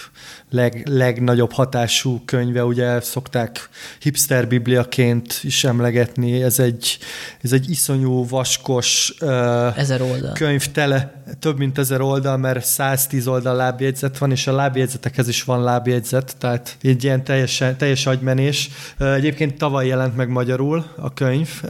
leg, 0.54 0.82
legnagyobb 0.88 1.52
hatású 1.52 2.22
könyve, 2.24 2.64
ugye 2.64 3.00
szokták 3.00 3.68
hipster 3.98 4.48
bibliaként 4.48 5.40
is 5.42 5.64
emlegetni, 5.64 6.42
ez 6.42 6.58
egy, 6.58 6.98
ez 7.42 7.52
egy 7.52 7.70
iszonyú 7.70 8.28
vaskos 8.28 9.14
uh, 9.20 9.78
Ezer 9.78 10.02
oldal. 10.02 10.32
könyv 10.32 10.66
tele, 10.66 11.22
több 11.38 11.58
mint 11.58 11.78
ezer 11.78 12.00
oldal, 12.00 12.36
mert 12.36 12.64
110 12.64 13.26
oldal 13.26 13.56
lábjegyzet 13.56 14.18
van, 14.18 14.30
és 14.30 14.46
a 14.46 14.52
lábjegyzetekhez 14.52 15.28
is 15.28 15.44
van 15.44 15.62
lábjegyzet, 15.62 16.36
tehát 16.38 16.76
egy 16.82 17.04
ilyen 17.04 17.24
teljesen, 17.24 17.76
teljes 17.76 18.06
agymenés. 18.06 18.70
Egyébként 18.98 19.58
tavaly 19.58 19.86
jelent 19.86 20.16
meg 20.16 20.28
magyarul 20.28 20.84
a 20.96 21.12
könyv, 21.12 21.62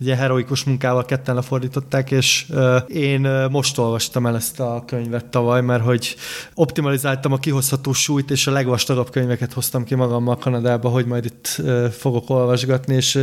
ugye 0.00 0.16
heroikus 0.16 0.64
munkával 0.64 1.04
ketten 1.04 1.34
lefordították, 1.34 2.10
és 2.10 2.46
én 2.86 3.20
most 3.50 3.78
olvastam 3.78 4.26
el 4.26 4.36
ezt 4.36 4.60
a 4.60 4.82
könyvet 4.86 5.24
tavaly, 5.24 5.60
mert 5.60 5.82
hogy 5.82 6.16
optimalizáltam 6.54 7.32
a 7.32 7.38
kihozható 7.38 7.92
súlyt, 8.00 8.30
és 8.30 8.46
a 8.46 8.50
legvastagabb 8.50 9.10
könyveket 9.10 9.52
hoztam 9.52 9.84
ki 9.84 9.94
magammal 9.94 10.36
Kanadába, 10.36 10.88
hogy 10.88 11.06
majd 11.06 11.24
itt 11.24 11.62
fogok 11.92 12.30
olvasgatni, 12.30 12.94
és 12.94 13.18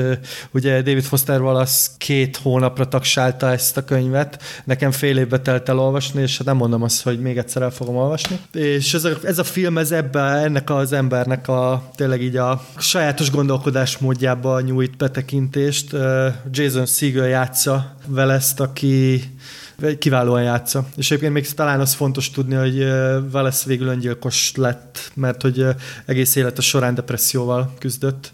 ugye 0.52 0.82
David 0.82 1.04
Foster 1.04 1.42
Wallace 1.42 1.88
két 1.98 2.38
hónapra 2.38 2.88
tagsálta 2.88 3.52
ezt 3.52 3.78
a 3.78 3.84
könyvet, 3.84 4.44
nekem 4.64 4.92
fél 4.92 5.18
évbe 5.18 5.40
telt 5.40 5.70
el 5.70 5.80
olvasni, 5.80 6.22
és 6.22 6.38
hát 6.38 6.48
nem 6.48 6.56
mondom 6.56 6.84
azt, 6.84 7.04
hogy 7.04 7.20
még 7.20 7.38
egyszer 7.38 7.62
el 7.62 7.72
fogom 7.72 7.96
olvasni. 7.96 8.40
És 8.54 8.94
ez 8.94 9.04
a, 9.04 9.10
ez 9.24 9.40
a 9.40 9.44
film, 9.44 9.78
ez 9.78 9.92
ebbe, 9.92 10.22
ennek 10.22 10.70
az 10.70 10.92
embernek 10.92 11.48
a 11.48 11.90
tényleg 11.96 12.22
így 12.22 12.36
a 12.36 12.66
sajátos 12.78 13.32
gondolkodásmódjába 13.32 14.62
nyújt 14.62 14.98
betekintést. 14.98 15.96
Jason 16.52 16.86
Segel 16.86 17.28
játsza 17.28 17.96
vele 18.08 18.34
ezt, 18.34 18.60
aki 18.60 19.24
kiválóan 20.00 20.44
játsza. 20.44 20.88
És 20.96 21.12
egyébként 21.12 21.34
még 21.34 21.54
talán 21.54 21.80
az 21.80 21.94
fontos 21.94 22.32
tudni, 22.32 22.56
hogy 22.56 22.80
Wallace 23.34 23.64
végül 23.66 23.88
öngyilkos 23.88 24.52
lett, 24.56 25.12
mert 25.14 25.42
hogy 25.42 25.66
egész 26.06 26.36
élete 26.36 26.62
során 26.62 26.96
depresszióval 26.96 27.74
küzdött. 27.80 28.32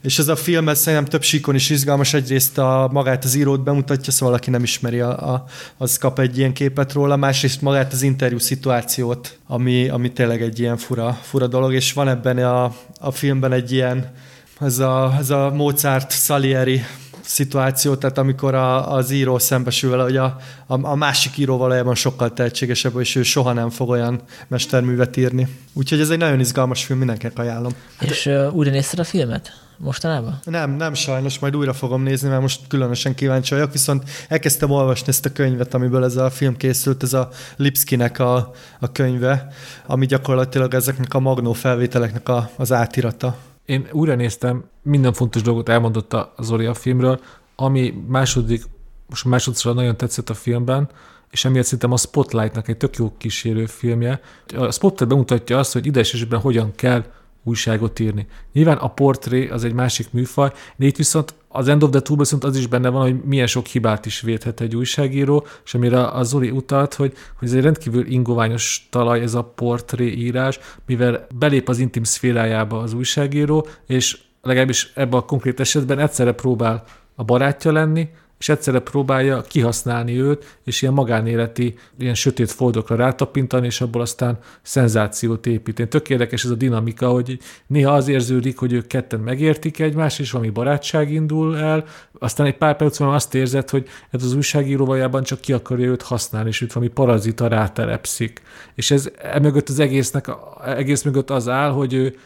És 0.00 0.18
ez 0.18 0.28
a 0.28 0.36
film, 0.36 0.68
ez 0.68 0.78
szerintem 0.78 1.08
több 1.08 1.22
síkon 1.22 1.54
is 1.54 1.70
izgalmas. 1.70 2.14
Egyrészt 2.14 2.58
a, 2.58 2.88
magát 2.92 3.24
az 3.24 3.34
írót 3.34 3.62
bemutatja, 3.62 4.12
szóval 4.12 4.34
aki 4.34 4.50
nem 4.50 4.62
ismeri, 4.62 5.00
a, 5.00 5.32
a, 5.32 5.44
az 5.76 5.98
kap 5.98 6.18
egy 6.18 6.38
ilyen 6.38 6.52
képet 6.52 6.92
róla. 6.92 7.16
Másrészt 7.16 7.62
magát 7.62 7.92
az 7.92 8.02
interjú 8.02 8.38
szituációt, 8.38 9.38
ami, 9.46 9.88
ami 9.88 10.12
tényleg 10.12 10.42
egy 10.42 10.58
ilyen 10.58 10.76
fura, 10.76 11.18
fura 11.22 11.46
dolog, 11.46 11.74
és 11.74 11.92
van 11.92 12.08
ebben 12.08 12.38
a, 12.38 12.74
a 13.00 13.10
filmben 13.10 13.52
egy 13.52 13.72
ilyen, 13.72 14.12
ez 14.60 14.78
a, 14.78 15.16
ez 15.18 15.30
a 15.30 15.50
Mozart 15.50 16.12
Salieri 16.12 16.82
szituáció, 17.26 17.94
tehát 17.94 18.18
amikor 18.18 18.54
a, 18.54 18.92
az 18.92 19.10
író 19.10 19.38
szembesül 19.38 19.90
vele, 19.90 20.02
hogy 20.02 20.16
a, 20.16 20.36
a, 20.66 20.86
a 20.86 20.94
másik 20.94 21.36
író 21.36 21.56
valójában 21.56 21.94
sokkal 21.94 22.32
tehetségesebb, 22.32 23.00
és 23.00 23.16
ő 23.16 23.22
soha 23.22 23.52
nem 23.52 23.70
fog 23.70 23.88
olyan 23.88 24.20
mesterművet 24.48 25.16
írni. 25.16 25.48
Úgyhogy 25.72 26.00
ez 26.00 26.10
egy 26.10 26.18
nagyon 26.18 26.40
izgalmas 26.40 26.84
film, 26.84 26.98
mindenkinek 26.98 27.38
ajánlom. 27.38 27.72
És 28.00 28.26
uh, 28.26 28.54
újra 28.54 28.70
nézted 28.70 28.98
a 28.98 29.04
filmet? 29.04 29.64
mostanában? 29.78 30.40
Nem, 30.44 30.70
nem 30.70 30.94
sajnos, 30.94 31.38
majd 31.38 31.56
újra 31.56 31.72
fogom 31.72 32.02
nézni, 32.02 32.28
mert 32.28 32.40
most 32.40 32.60
különösen 32.68 33.14
kíváncsi 33.14 33.54
vagyok, 33.54 33.72
viszont 33.72 34.02
elkezdtem 34.28 34.70
olvasni 34.70 35.08
ezt 35.08 35.24
a 35.24 35.32
könyvet, 35.32 35.74
amiből 35.74 36.04
ez 36.04 36.16
a 36.16 36.30
film 36.30 36.56
készült, 36.56 37.02
ez 37.02 37.12
a 37.12 37.28
Lipskinek 37.56 38.18
a, 38.18 38.52
a 38.80 38.92
könyve, 38.92 39.48
ami 39.86 40.06
gyakorlatilag 40.06 40.74
ezeknek 40.74 41.14
a 41.14 41.20
magnó 41.20 41.52
felvételeknek 41.52 42.28
a, 42.28 42.50
az 42.56 42.72
átirata. 42.72 43.36
Én 43.66 43.88
újra 43.92 44.14
néztem, 44.14 44.64
minden 44.82 45.12
fontos 45.12 45.42
dolgot 45.42 45.68
elmondott 45.68 46.12
a 46.12 46.34
Zoli 46.38 46.66
a 46.66 46.74
filmről, 46.74 47.20
ami 47.56 48.04
második, 48.08 48.64
most 49.08 49.24
másodszor 49.24 49.74
nagyon 49.74 49.96
tetszett 49.96 50.30
a 50.30 50.34
filmben, 50.34 50.88
és 51.30 51.44
emiatt 51.44 51.64
szerintem 51.64 51.92
a 51.92 51.96
Spotlightnak 51.96 52.68
egy 52.68 52.76
tök 52.76 52.96
jó 52.96 53.12
kísérő 53.18 53.66
filmje. 53.66 54.20
A 54.56 54.70
Spotlight 54.70 55.08
bemutatja 55.08 55.58
azt, 55.58 55.72
hogy 55.72 55.86
ide 55.86 56.04
hogyan 56.40 56.74
kell 56.74 57.04
újságot 57.46 57.98
írni. 57.98 58.26
Nyilván 58.52 58.76
a 58.76 58.88
portré 58.88 59.48
az 59.48 59.64
egy 59.64 59.72
másik 59.72 60.06
műfaj, 60.12 60.52
de 60.76 60.86
itt 60.86 60.96
viszont 60.96 61.34
az 61.48 61.68
End 61.68 61.82
of 61.82 61.90
the 61.90 62.00
Tour 62.00 62.18
viszont 62.18 62.44
az 62.44 62.56
is 62.56 62.66
benne 62.66 62.88
van, 62.88 63.02
hogy 63.02 63.24
milyen 63.24 63.46
sok 63.46 63.66
hibát 63.66 64.06
is 64.06 64.20
védhet 64.20 64.60
egy 64.60 64.76
újságíró, 64.76 65.46
és 65.64 65.74
amire 65.74 66.06
a 66.06 66.22
Zoli 66.22 66.50
utalt, 66.50 66.94
hogy, 66.94 67.12
hogy 67.38 67.48
ez 67.48 67.54
egy 67.54 67.62
rendkívül 67.62 68.06
ingoványos 68.06 68.86
talaj 68.90 69.20
ez 69.20 69.34
a 69.34 69.42
portré 69.42 70.06
írás, 70.06 70.58
mivel 70.86 71.26
belép 71.34 71.68
az 71.68 71.78
intim 71.78 72.04
szférájába 72.04 72.78
az 72.78 72.92
újságíró, 72.92 73.66
és 73.86 74.18
legalábbis 74.42 74.92
ebben 74.94 75.18
a 75.18 75.24
konkrét 75.24 75.60
esetben 75.60 75.98
egyszerre 75.98 76.32
próbál 76.32 76.84
a 77.14 77.24
barátja 77.24 77.72
lenni, 77.72 78.08
és 78.38 78.48
egyszerre 78.48 78.78
próbálja 78.78 79.40
kihasználni 79.40 80.20
őt, 80.20 80.58
és 80.64 80.82
ilyen 80.82 80.94
magánéleti, 80.94 81.74
ilyen 81.98 82.14
sötét 82.14 82.50
foldokra 82.50 82.96
rátapintani, 82.96 83.66
és 83.66 83.80
abból 83.80 84.00
aztán 84.00 84.38
szenzációt 84.62 85.46
építeni. 85.46 85.88
Tök 85.88 86.10
érdekes 86.10 86.44
ez 86.44 86.50
a 86.50 86.54
dinamika, 86.54 87.08
hogy 87.08 87.38
néha 87.66 87.92
az 87.94 88.08
érződik, 88.08 88.58
hogy 88.58 88.72
ők 88.72 88.86
ketten 88.86 89.20
megértik 89.20 89.78
egymást, 89.78 90.20
és 90.20 90.30
valami 90.30 90.50
barátság 90.50 91.12
indul 91.12 91.58
el, 91.58 91.84
aztán 92.18 92.46
egy 92.46 92.56
pár 92.56 92.76
perc 92.76 93.00
azt 93.00 93.34
érzed, 93.34 93.70
hogy 93.70 93.88
ez 94.10 94.24
az 94.24 94.34
újságíró 94.34 94.84
valójában 94.84 95.22
csak 95.22 95.40
ki 95.40 95.52
akarja 95.52 95.86
őt 95.86 96.02
használni, 96.02 96.48
és 96.48 96.60
őt 96.60 96.72
valami 96.72 96.92
parazita 96.92 97.48
rátelepszik. 97.48 98.42
És 98.74 98.90
ez 98.90 99.10
emögött 99.22 99.68
az 99.68 99.78
egésznek, 99.78 100.30
egész 100.64 101.02
mögött 101.02 101.30
az 101.30 101.48
áll, 101.48 101.70
hogy 101.70 101.94
ő 101.94 102.16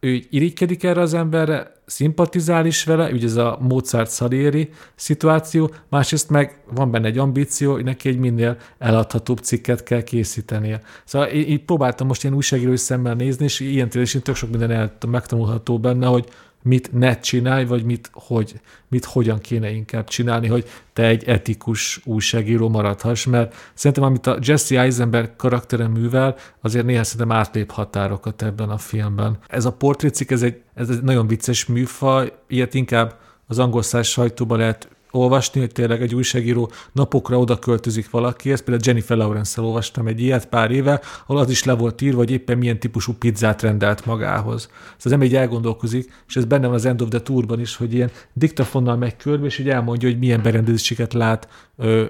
ő 0.00 0.22
irigykedik 0.30 0.82
erre 0.84 1.00
az 1.00 1.14
emberre, 1.14 1.72
szimpatizál 1.86 2.66
is 2.66 2.84
vele, 2.84 3.10
ugye 3.10 3.26
ez 3.26 3.36
a 3.36 3.58
Mozart 3.60 4.12
Salieri 4.12 4.70
szituáció, 4.94 5.70
másrészt 5.88 6.30
meg 6.30 6.60
van 6.70 6.90
benne 6.90 7.06
egy 7.06 7.18
ambíció, 7.18 7.72
hogy 7.72 7.84
neki 7.84 8.08
egy 8.08 8.18
minél 8.18 8.56
eladhatóbb 8.78 9.38
cikket 9.38 9.82
kell 9.82 10.02
készítenie. 10.02 10.80
Szóval 11.04 11.28
én 11.28 11.64
próbáltam 11.64 12.06
most 12.06 12.22
ilyen 12.22 12.36
újságíró 12.36 12.76
szemmel 12.76 13.14
nézni, 13.14 13.44
és 13.44 13.60
ilyen 13.60 13.88
tényleg 13.88 14.22
tök 14.22 14.34
sok 14.34 14.50
minden 14.50 14.70
el, 14.70 14.96
megtanulható 15.06 15.78
benne, 15.78 16.06
hogy 16.06 16.28
mit 16.62 16.92
ne 16.92 17.18
csinálj, 17.18 17.64
vagy 17.64 17.84
mit, 17.84 18.10
hogy, 18.12 18.60
mit 18.88 19.04
hogyan 19.04 19.38
kéne 19.38 19.70
inkább 19.70 20.08
csinálni, 20.08 20.46
hogy 20.46 20.68
te 20.92 21.06
egy 21.06 21.24
etikus 21.24 22.00
újságíró 22.04 22.68
maradhass, 22.68 23.24
mert 23.24 23.54
szerintem 23.74 24.04
amit 24.04 24.26
a 24.26 24.38
Jesse 24.40 24.80
Eisenberg 24.80 25.36
karaktere 25.36 25.88
művel, 25.88 26.36
azért 26.60 26.86
néha 26.86 27.04
szerintem 27.04 27.36
átlép 27.36 27.70
határokat 27.70 28.42
ebben 28.42 28.68
a 28.68 28.78
filmben. 28.78 29.38
Ez 29.46 29.64
a 29.64 29.72
portrécik, 29.72 30.30
ez 30.30 30.42
egy, 30.42 30.60
ez 30.74 30.88
egy 30.88 31.02
nagyon 31.02 31.26
vicces 31.26 31.66
műfaj, 31.66 32.32
ilyet 32.46 32.74
inkább 32.74 33.18
az 33.46 33.58
angol 33.58 33.82
száz 33.82 34.06
sajtóban 34.06 34.58
lehet 34.58 34.88
olvasni, 35.10 35.60
hogy 35.60 35.72
tényleg 35.72 36.02
egy 36.02 36.14
újságíró 36.14 36.70
napokra 36.92 37.38
oda 37.38 37.58
költözik 37.58 38.10
valakihez, 38.10 38.60
például 38.60 38.82
Jennifer 38.86 39.16
lawrence 39.16 39.60
olvastam 39.60 40.06
egy 40.06 40.20
ilyet 40.20 40.46
pár 40.48 40.70
éve, 40.70 41.00
ahol 41.26 41.40
az 41.40 41.50
is 41.50 41.64
le 41.64 41.72
volt 41.72 42.00
írva, 42.00 42.18
hogy 42.18 42.30
éppen 42.30 42.58
milyen 42.58 42.78
típusú 42.78 43.12
pizzát 43.12 43.62
rendelt 43.62 44.06
magához. 44.06 44.62
Szóval 44.62 44.96
az 45.04 45.12
ember 45.12 45.28
így 45.28 45.36
elgondolkozik, 45.36 46.12
és 46.28 46.36
ez 46.36 46.44
benne 46.44 46.66
van 46.66 46.74
az 46.74 46.84
End 46.84 47.02
of 47.02 47.08
the 47.08 47.20
Tourban 47.20 47.60
is, 47.60 47.76
hogy 47.76 47.94
ilyen 47.94 48.10
diktafonnal 48.32 48.96
megy 48.96 49.16
körbe, 49.16 49.46
és 49.46 49.58
így 49.58 49.68
elmondja, 49.68 50.08
hogy 50.08 50.18
milyen 50.18 50.42
berendezéseket 50.42 51.12
lát 51.12 51.48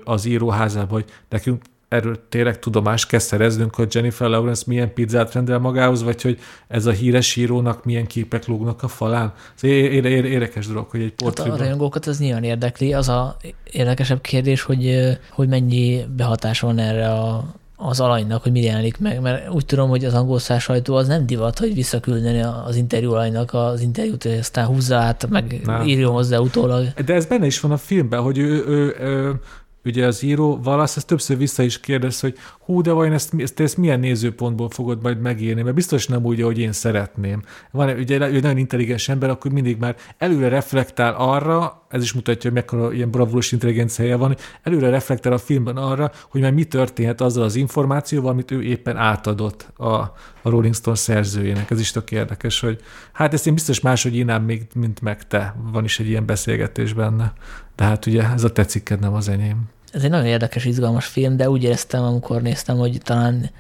az 0.05 0.25
íróházában, 0.25 1.01
hogy 1.01 1.05
nekünk 1.29 1.63
erről 1.89 2.19
tényleg 2.29 2.59
tudomást 2.59 3.09
kell 3.09 3.19
szereznünk, 3.19 3.75
hogy 3.75 3.95
Jennifer 3.95 4.29
Lawrence 4.29 4.63
milyen 4.67 4.93
pizzát 4.93 5.33
rendel 5.33 5.59
magához, 5.59 6.03
vagy 6.03 6.23
hogy 6.23 6.39
ez 6.69 6.87
a 6.87 6.91
híres 6.91 7.37
írónak 7.37 7.85
milyen 7.85 8.07
képek 8.07 8.47
lógnak 8.47 8.83
a 8.83 8.89
falán. 8.89 9.33
Ez 9.57 9.63
érdekes 9.63 10.67
dolog, 10.67 10.91
hogy 10.91 11.01
egy 11.01 11.13
portréban... 11.13 11.53
Hát 11.53 11.61
a 11.61 11.65
rajongókat 11.65 12.07
ez 12.07 12.19
nyilván 12.19 12.45
érdekli. 12.45 12.93
Az 12.93 13.09
a 13.09 13.37
érdekesebb 13.71 14.21
kérdés, 14.21 14.63
hogy, 14.63 15.19
hogy 15.31 15.49
mennyi 15.49 16.05
behatás 16.17 16.61
van 16.61 16.79
erre 16.79 17.13
a, 17.13 17.55
az 17.81 18.01
alanynak, 18.01 18.43
hogy 18.43 18.53
mi 18.53 18.63
jelenik 18.63 18.99
meg, 18.99 19.21
mert 19.21 19.51
úgy 19.51 19.67
tudom, 19.67 19.89
hogy 19.89 20.05
az 20.05 20.15
angol 20.15 20.39
sajtó 20.39 20.95
az 20.95 21.07
nem 21.07 21.27
divat, 21.27 21.59
hogy 21.59 21.75
visszaküldeni 21.75 22.43
az 22.67 22.77
interjú 22.77 23.13
alanynak 23.13 23.55
az 23.55 23.81
interjút, 23.81 24.23
hogy 24.23 24.39
aztán 24.39 24.67
húzza 24.67 24.97
át, 24.97 25.29
meg 25.29 25.61
nem. 25.65 25.87
írjon 25.87 26.13
hozzá 26.13 26.39
utólag. 26.39 26.89
De 27.05 27.15
ez 27.15 27.27
benne 27.27 27.47
is 27.47 27.61
van 27.61 27.71
a 27.71 27.77
filmben, 27.77 28.21
hogy 28.21 28.39
ő, 28.39 28.65
ő, 28.67 28.97
ő 29.01 29.41
ugye 29.85 30.07
az 30.07 30.23
író 30.23 30.61
valasz 30.63 30.97
ezt 30.97 31.07
többször 31.07 31.37
vissza 31.37 31.63
is 31.63 31.81
kérdez, 31.81 32.21
hogy 32.21 32.37
hú, 32.61 32.81
de 32.81 32.93
vajon 32.93 33.13
ezt, 33.13 33.33
ezt, 33.37 33.61
ezt 33.61 33.77
milyen 33.77 34.01
nézőpontból 34.01 34.69
fogod 34.71 35.03
majd 35.03 35.21
megírni, 35.21 35.63
mert 35.63 35.75
biztos 35.75 36.07
nem 36.07 36.25
úgy, 36.25 36.41
ahogy 36.41 36.59
én 36.59 36.73
szeretném. 36.73 37.43
Van 37.71 37.99
ugye 37.99 38.31
ő 38.31 38.41
nagyon 38.41 38.57
intelligens 38.57 39.09
ember, 39.09 39.31
akkor 39.31 39.51
mindig 39.51 39.79
már 39.79 39.97
előre 40.19 40.49
reflektál 40.49 41.15
arra, 41.15 41.87
ez 41.89 42.03
is 42.03 42.13
mutatja, 42.13 42.51
hogy 42.51 42.59
mekkora 42.59 42.93
ilyen 42.93 43.11
bravúros 43.11 43.53
intelligenciája 43.53 44.19
van, 44.19 44.37
előre 44.63 44.91
reflektál 44.91 45.33
a 45.33 45.39
filmben 45.39 45.77
arra, 45.77 46.13
hogy 46.29 46.41
már 46.41 46.53
mi 46.53 46.65
történhet 46.65 47.21
azzal 47.21 47.45
az 47.45 47.55
információval, 47.55 48.31
amit 48.31 48.51
ő 48.51 48.63
éppen 48.63 48.97
átadott 48.97 49.73
a, 49.77 49.87
a 49.87 50.15
Rolling 50.43 50.75
Stone 50.75 50.97
szerzőjének. 50.97 51.71
Ez 51.71 51.81
is 51.81 51.91
tök 51.91 52.11
érdekes, 52.11 52.61
hogy 52.61 52.81
hát 53.13 53.33
ezt 53.33 53.47
én 53.47 53.55
biztos 53.55 53.81
máshogy 53.81 54.17
írnám 54.17 54.43
még, 54.43 54.67
mint 54.75 55.01
meg 55.01 55.27
te. 55.27 55.55
Van 55.73 55.85
is 55.85 56.01
egy 56.01 56.09
ilyen 56.09 56.27
beszélgetés 56.27 56.93
benne. 56.93 57.33
De 57.79 57.85
hát 57.85 58.07
ugye 58.07 58.23
ez 58.35 58.45
a 58.45 58.53
tetszik, 58.53 58.97
nem 59.01 59.15
az 59.15 59.29
enyém. 59.29 59.69
Ez 59.93 60.03
egy 60.03 60.11
nagyon 60.11 60.27
érdekes, 60.27 60.65
izgalmas 60.65 61.07
film, 61.07 61.37
de 61.37 61.51
úgy 61.51 61.63
éreztem, 61.63 62.03
amikor 62.03 62.43
néztem, 62.43 62.77
hogy 62.77 62.99
talán 63.03 63.51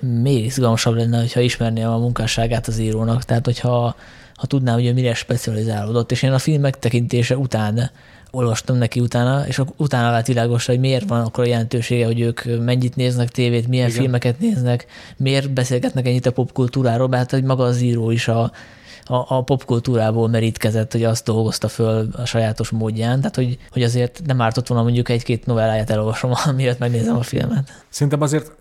még 0.00 0.44
izgalmasabb 0.44 0.94
lenne, 0.94 1.18
hogyha 1.18 1.40
ismerném 1.40 1.88
a 1.88 1.98
munkásságát 1.98 2.66
az 2.66 2.78
írónak. 2.78 3.24
Tehát, 3.24 3.44
hogyha 3.44 3.96
ha 4.34 4.46
tudnám, 4.46 4.74
hogy 4.74 4.86
ő 4.86 4.92
mire 4.92 5.14
specializálódott. 5.14 6.10
És 6.10 6.22
én 6.22 6.32
a 6.32 6.38
film 6.38 6.60
megtekintése 6.60 7.36
után 7.36 7.90
olvastam 8.30 8.76
neki 8.76 9.00
utána, 9.00 9.46
és 9.46 9.60
utána 9.76 10.10
vált 10.10 10.26
világos, 10.26 10.66
hogy 10.66 10.80
miért 10.80 11.08
van 11.08 11.20
akkor 11.20 11.44
a 11.44 11.48
jelentősége, 11.48 12.06
hogy 12.06 12.20
ők 12.20 12.40
mennyit 12.64 12.96
néznek 12.96 13.28
tévét, 13.28 13.68
milyen 13.68 13.88
Igen. 13.88 14.00
filmeket 14.00 14.40
néznek, 14.40 14.86
miért 15.16 15.50
beszélgetnek 15.50 16.06
ennyit 16.06 16.26
a 16.26 16.32
popkultúráról, 16.32 17.08
mert 17.08 17.22
hát, 17.22 17.30
hogy 17.30 17.42
maga 17.42 17.64
az 17.64 17.80
író 17.80 18.10
is 18.10 18.28
a, 18.28 18.52
a, 19.08 19.36
a 19.36 19.42
popkultúrából 19.42 20.28
merítkezett, 20.28 20.92
hogy 20.92 21.04
azt 21.04 21.24
dolgozta 21.24 21.68
föl 21.68 22.08
a 22.12 22.24
sajátos 22.24 22.70
módján, 22.70 23.18
tehát 23.18 23.36
hogy, 23.36 23.58
hogy 23.70 23.82
azért 23.82 24.22
nem 24.26 24.40
ártott 24.40 24.66
volna 24.66 24.84
mondjuk 24.84 25.08
egy-két 25.08 25.46
novelláját 25.46 25.90
elolvasom, 25.90 26.32
miatt 26.56 26.78
megnézem 26.78 27.16
a 27.16 27.22
filmet. 27.22 27.84
Szerintem 27.88 28.20
azért 28.20 28.52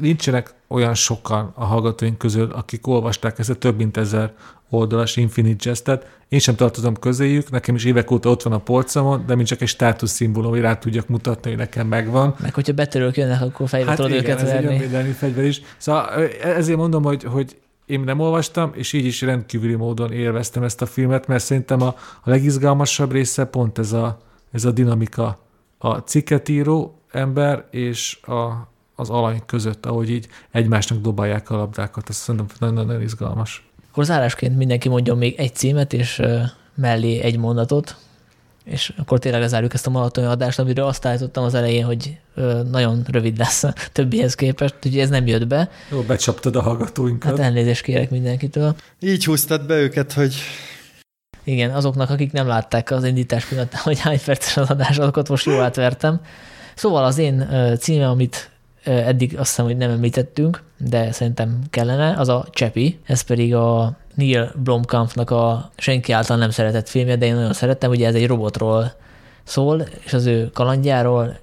nincsenek 0.00 0.54
olyan 0.68 0.94
sokan 0.94 1.52
a 1.54 1.64
hallgatóink 1.64 2.18
közül, 2.18 2.52
akik 2.52 2.86
olvasták 2.86 3.38
ezt 3.38 3.50
a 3.50 3.54
több 3.54 3.76
mint 3.76 3.96
ezer 3.96 4.32
oldalas 4.70 5.16
Infinite 5.16 5.68
Jest-et. 5.68 6.06
Én 6.28 6.38
sem 6.38 6.54
tartozom 6.54 6.94
közéjük, 6.94 7.50
nekem 7.50 7.74
is 7.74 7.84
évek 7.84 8.10
óta 8.10 8.30
ott 8.30 8.42
van 8.42 8.52
a 8.52 8.58
polcamon, 8.58 9.24
de 9.26 9.34
mint 9.34 9.48
csak 9.48 9.60
egy 9.60 9.68
státuszszimbólum, 9.68 10.50
hogy 10.50 10.60
rá 10.60 10.78
tudjak 10.78 11.08
mutatni, 11.08 11.50
hogy 11.50 11.58
nekem 11.58 11.86
megvan. 11.86 12.34
Meg 12.40 12.54
hogyha 12.54 12.72
betörők 12.72 13.16
jönnek, 13.16 13.42
akkor 13.42 13.68
fejbe 13.68 13.88
hát 13.88 13.96
tudod 13.96 14.10
igen, 14.10 14.24
őket 14.24 14.40
ez 14.40 14.48
verni. 14.48 14.96
egy 14.96 15.14
fegyver 15.18 15.44
is. 15.44 15.60
Szóval 15.76 16.08
ezért 16.42 16.78
mondom, 16.78 17.02
hogy, 17.02 17.24
hogy 17.24 17.56
én 17.90 18.00
nem 18.00 18.20
olvastam, 18.20 18.72
és 18.74 18.92
így 18.92 19.04
is 19.04 19.20
rendkívüli 19.20 19.74
módon 19.74 20.12
élveztem 20.12 20.62
ezt 20.62 20.82
a 20.82 20.86
filmet, 20.86 21.26
mert 21.26 21.44
szerintem 21.44 21.82
a, 21.82 21.94
a 22.22 22.30
legizgalmasabb 22.30 23.12
része 23.12 23.44
pont 23.44 23.78
ez 23.78 23.92
a, 23.92 24.18
ez 24.52 24.64
a 24.64 24.70
dinamika. 24.70 25.38
A 25.78 25.96
cikket 25.96 26.48
író 26.48 27.00
ember 27.10 27.64
és 27.70 28.18
a, 28.22 28.68
az 28.94 29.10
alany 29.10 29.42
között, 29.46 29.86
ahogy 29.86 30.10
így 30.10 30.28
egymásnak 30.50 31.00
dobálják 31.00 31.50
a 31.50 31.56
labdákat. 31.56 32.08
Ez 32.08 32.16
szerintem 32.16 32.56
nagyon-nagyon 32.58 33.02
izgalmas. 33.02 33.68
Akkor 33.90 34.04
zárásként 34.04 34.56
mindenki 34.56 34.88
mondjon 34.88 35.18
még 35.18 35.34
egy 35.38 35.54
címet, 35.54 35.92
és 35.92 36.22
mellé 36.74 37.20
egy 37.20 37.38
mondatot, 37.38 37.96
és 38.70 38.92
akkor 38.98 39.18
tényleg 39.18 39.40
lezárjuk 39.40 39.74
ezt 39.74 39.86
a 39.86 39.90
maratoni 39.90 40.26
adást, 40.26 40.58
amiről 40.58 40.86
azt 40.86 41.06
állítottam 41.06 41.44
az 41.44 41.54
elején, 41.54 41.84
hogy 41.84 42.18
nagyon 42.70 43.04
rövid 43.10 43.38
lesz 43.38 43.64
a 43.64 43.74
többihez 43.92 44.34
képest, 44.34 44.74
ugye 44.84 45.02
ez 45.02 45.08
nem 45.08 45.26
jött 45.26 45.46
be. 45.46 45.70
Jó, 45.90 46.00
becsaptad 46.00 46.56
a 46.56 46.62
hallgatóinkat. 46.62 47.30
Hát 47.30 47.46
elnézést 47.46 47.82
kérek 47.82 48.10
mindenkitől. 48.10 48.74
Így 49.00 49.24
húztad 49.24 49.66
be 49.66 49.74
őket, 49.74 50.12
hogy 50.12 50.34
igen, 51.44 51.70
azoknak, 51.70 52.10
akik 52.10 52.32
nem 52.32 52.46
látták 52.46 52.90
az 52.90 53.04
indítás 53.04 53.44
pillanatán, 53.44 53.80
hogy 53.82 53.98
hány 53.98 54.20
perces 54.24 54.56
az 54.56 54.70
adás, 54.70 54.98
azokat 54.98 55.28
most 55.28 55.46
jól 55.46 55.62
átvertem. 55.62 56.20
Szóval 56.74 57.04
az 57.04 57.18
én 57.18 57.48
címe, 57.78 58.08
amit 58.08 58.50
eddig 58.84 59.38
azt 59.38 59.48
hiszem, 59.48 59.64
hogy 59.64 59.76
nem 59.76 59.90
említettünk, 59.90 60.62
de 60.76 61.12
szerintem 61.12 61.58
kellene, 61.70 62.14
az 62.18 62.28
a 62.28 62.46
Csepi, 62.50 62.98
ez 63.04 63.20
pedig 63.20 63.54
a 63.54 63.96
Neil 64.14 64.52
Blomkampfnak 64.56 65.30
a 65.30 65.70
senki 65.76 66.12
által 66.12 66.36
nem 66.36 66.50
szeretett 66.50 66.88
filmje, 66.88 67.16
de 67.16 67.26
én 67.26 67.34
nagyon 67.34 67.52
szerettem, 67.52 67.90
ugye 67.90 68.06
ez 68.06 68.14
egy 68.14 68.26
robotról 68.26 68.92
szól, 69.44 69.86
és 70.04 70.12
az 70.12 70.26
ő 70.26 70.50
kalandjáról. 70.54 71.38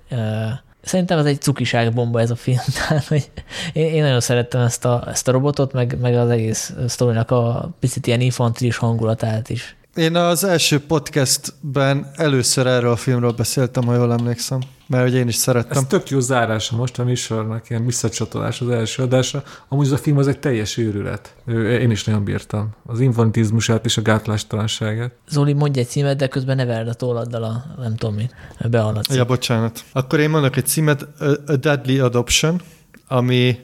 Szerintem 0.81 1.19
ez 1.19 1.25
egy 1.25 1.41
cukiság 1.41 1.93
bomba 1.93 2.21
ez 2.21 2.31
a 2.31 2.35
film, 2.35 2.59
tehát 2.87 3.05
hogy 3.05 3.31
én 3.73 4.03
nagyon 4.03 4.19
szerettem 4.19 4.61
ezt 4.61 4.85
a, 4.85 5.03
ezt 5.07 5.27
a 5.27 5.31
robotot, 5.31 5.73
meg, 5.73 5.97
meg 6.01 6.15
az 6.15 6.29
egész 6.29 6.73
sztorinak 6.87 7.31
a 7.31 7.69
picit 7.79 8.07
ilyen 8.07 8.21
infantilis 8.21 8.77
hangulatát 8.77 9.49
is. 9.49 9.76
Én 9.97 10.15
az 10.15 10.43
első 10.43 10.79
podcastben 10.79 12.11
először 12.15 12.67
erről 12.67 12.91
a 12.91 12.95
filmről 12.95 13.31
beszéltem, 13.31 13.83
ha 13.83 13.95
jól 13.95 14.11
emlékszem, 14.11 14.59
mert 14.87 15.03
hogy 15.03 15.15
én 15.15 15.27
is 15.27 15.35
szerettem. 15.35 15.77
Ez 15.77 15.87
tök 15.87 16.09
jó 16.09 16.19
zárása 16.19 16.75
most 16.75 16.99
a 16.99 17.03
műsornak, 17.03 17.69
ilyen 17.69 17.85
visszacsatolás 17.85 18.61
az 18.61 18.69
első 18.69 19.03
adásra. 19.03 19.43
Amúgy 19.67 19.85
az 19.85 19.91
a 19.91 19.97
film 19.97 20.17
az 20.17 20.27
egy 20.27 20.39
teljes 20.39 20.77
őrület. 20.77 21.35
Én 21.79 21.91
is 21.91 22.03
nagyon 22.03 22.23
bírtam. 22.23 22.69
Az 22.85 22.99
infantizmusát 22.99 23.85
és 23.85 23.97
a 23.97 24.01
gátlástalanságát. 24.01 25.11
Zoli, 25.29 25.53
mondj 25.53 25.79
egy 25.79 25.87
címet, 25.87 26.17
de 26.17 26.27
közben 26.27 26.55
ne 26.55 26.65
verd 26.65 26.87
a 26.87 26.93
tolladdal 26.93 27.43
a 27.43 27.65
nem 27.77 27.95
tudom 27.95 28.15
mit, 28.15 28.35
behallatsz. 28.69 29.15
Ja, 29.15 29.25
bocsánat. 29.25 29.83
Akkor 29.91 30.19
én 30.19 30.29
mondok 30.29 30.55
egy 30.55 30.67
címet, 30.67 31.07
A 31.47 31.55
Deadly 31.55 31.99
Adoption, 31.99 32.61
ami 33.07 33.59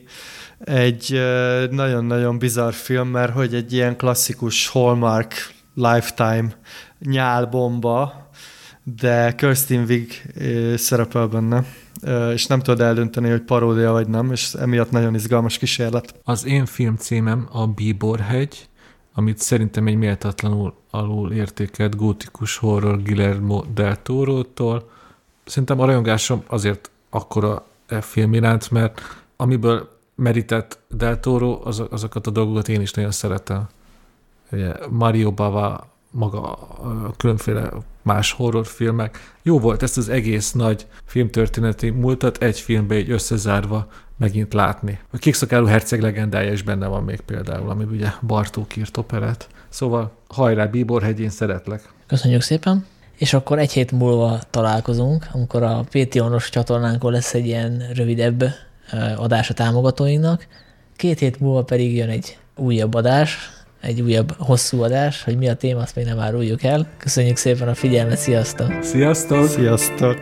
egy 0.60 1.22
nagyon-nagyon 1.70 2.38
bizarr 2.38 2.74
film, 2.74 3.08
mert 3.08 3.34
hogy 3.34 3.56
egy 3.56 3.74
ilyen 3.74 3.98
klasszikus 3.98 4.68
Hallmark 4.68 5.52
Lifetime 5.74 6.48
nyálbomba, 7.00 8.30
de 8.84 9.36
Kirsten 9.36 9.86
Wig 9.88 10.34
szerepel 10.76 11.28
benne, 11.28 11.66
és 12.34 12.46
nem 12.46 12.60
tudod 12.60 12.82
eldönteni, 12.82 13.30
hogy 13.30 13.42
paródia 13.42 13.92
vagy 13.92 14.08
nem, 14.08 14.32
és 14.32 14.54
emiatt 14.54 14.92
nagyon 14.92 15.16
izgalmas 15.16 15.58
kísérlet. 15.58 16.20
Az 16.24 16.46
én 16.46 16.66
film 16.66 16.96
címem 16.96 17.48
a 17.52 17.68
Bíborhegy, 17.68 18.68
amit 19.14 19.38
szerintem 19.38 19.88
egy 19.88 19.96
méltatlanul 19.96 20.74
alul 20.90 21.32
értékelt 21.32 21.96
gótikus 21.96 22.58
horror 22.58 23.02
Guillermo 23.02 23.64
del 23.74 24.02
Toro-tól. 24.02 24.90
Szerintem 25.46 25.80
a 25.80 25.86
rajongásom 25.86 26.44
azért 26.48 26.92
akkora 27.10 27.66
e 27.88 28.02
film 28.02 28.34
iránt, 28.34 28.72
mert 28.72 29.02
amiből 29.36 29.90
merített 30.16 30.80
Del 30.90 31.20
Toro, 31.20 31.62
az, 31.64 31.84
azokat 31.90 32.28
a 32.28 32.32
dolgokat 32.32 32.68
én 32.68 32.82
is 32.82 32.92
nagyon 32.92 33.12
szeretem 33.12 33.68
ugye 34.54 34.72
Mario 34.90 35.32
Bava, 35.32 35.92
maga 36.12 36.58
különféle 37.18 37.70
más 38.02 38.32
horrorfilmek. 38.32 39.34
Jó 39.42 39.60
volt 39.60 39.84
ezt 39.84 39.98
az 39.98 40.10
egész 40.10 40.52
nagy 40.52 40.88
filmtörténeti 41.06 41.90
múltat 41.90 42.38
egy 42.38 42.60
filmbe 42.60 42.96
egy 42.96 43.12
összezárva 43.12 43.88
megint 44.18 44.54
látni. 44.54 45.00
A 45.12 45.18
Kékszakáló 45.18 45.66
herceg 45.66 46.02
legendája 46.02 46.52
is 46.52 46.62
benne 46.62 46.88
van 46.88 47.04
még 47.04 47.20
például, 47.22 47.70
ami 47.70 47.84
ugye 47.84 48.08
Bartók 48.28 48.76
írt 48.76 48.98
operát. 48.98 49.48
Szóval 49.70 50.12
hajrá, 50.28 50.66
Bíborhegy, 50.66 51.20
én 51.20 51.30
szeretlek. 51.30 51.94
Köszönjük 52.08 52.42
szépen! 52.42 52.86
És 53.18 53.34
akkor 53.34 53.60
egy 53.60 53.72
hét 53.72 53.92
múlva 53.92 54.40
találkozunk, 54.50 55.28
amikor 55.32 55.64
a 55.64 55.84
Patreonos 55.92 56.50
csatornánkon 56.50 57.12
lesz 57.12 57.34
egy 57.34 57.46
ilyen 57.46 57.84
rövidebb 57.94 58.44
adás 59.16 59.50
a 59.50 59.54
támogatóinknak. 59.54 60.48
Két 60.96 61.20
hét 61.20 61.40
múlva 61.40 61.64
pedig 61.64 61.96
jön 61.96 62.10
egy 62.10 62.38
újabb 62.56 62.94
adás, 62.94 63.50
egy 63.84 64.02
újabb 64.02 64.36
hosszú 64.38 64.82
adás, 64.82 65.24
hogy 65.24 65.38
mi 65.38 65.50
a 65.50 65.54
téma, 65.54 65.82
azt 65.82 65.96
még 65.96 66.06
nem 66.06 66.20
áruljuk 66.20 66.64
el. 66.64 66.88
Köszönjük 66.98 67.38
szépen 67.38 67.68
a 67.68 67.74
figyelmet, 67.74 68.18
sziasztok! 68.18 68.84
Sziasztok! 68.84 69.48
Sziasztok! 69.48 70.18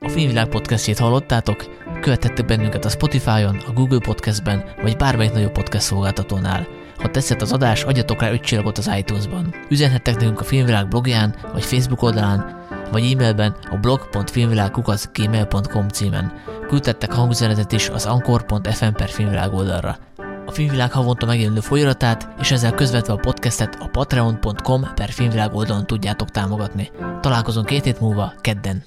A 0.00 0.08
Filmvilág 0.08 0.48
podcastjét 0.48 0.98
hallottátok? 0.98 1.64
Követhettek 2.00 2.46
bennünket 2.46 2.84
a 2.84 2.88
Spotify-on, 2.88 3.56
a 3.66 3.72
Google 3.72 3.98
Podcastben, 3.98 4.64
vagy 4.82 4.96
bármelyik 4.96 5.32
nagyobb 5.32 5.52
podcast 5.52 5.84
szolgáltatónál. 5.84 6.66
Ha 6.96 7.10
tetszett 7.10 7.42
az 7.42 7.52
adás, 7.52 7.82
adjatok 7.82 8.20
rá 8.20 8.30
5 8.30 8.40
csillagot 8.40 8.78
az 8.78 8.90
iTunes-ban. 8.98 9.54
Üzenhettek 9.68 10.14
nekünk 10.14 10.40
a 10.40 10.44
Filmvilág 10.44 10.88
blogján, 10.88 11.34
vagy 11.52 11.64
Facebook 11.64 12.02
oldalán, 12.02 12.64
vagy 12.92 13.12
e-mailben 13.12 13.56
a 13.70 13.76
blog.filmvilág.gmail.com 13.76 15.88
címen. 15.88 16.32
Küldtettek 16.68 17.12
hangüzenetet 17.12 17.72
is 17.72 17.88
az 17.88 18.06
anchor.fm 18.06 18.92
per 18.92 19.08
filmvilág 19.08 19.54
oldalra. 19.54 19.98
A 20.46 20.50
Filmvilág 20.50 20.92
havonta 20.92 21.26
megjelenő 21.26 21.60
folyamatát 21.60 22.28
és 22.40 22.50
ezzel 22.50 22.74
közvetve 22.74 23.12
a 23.12 23.16
podcastet 23.16 23.76
a 23.80 23.88
patreon.com 23.88 24.88
per 24.94 25.10
filmvilág 25.10 25.54
oldalon 25.54 25.86
tudjátok 25.86 26.30
támogatni. 26.30 26.90
Találkozunk 27.20 27.66
két 27.66 27.84
hét 27.84 28.00
múlva, 28.00 28.32
kedden! 28.40 28.82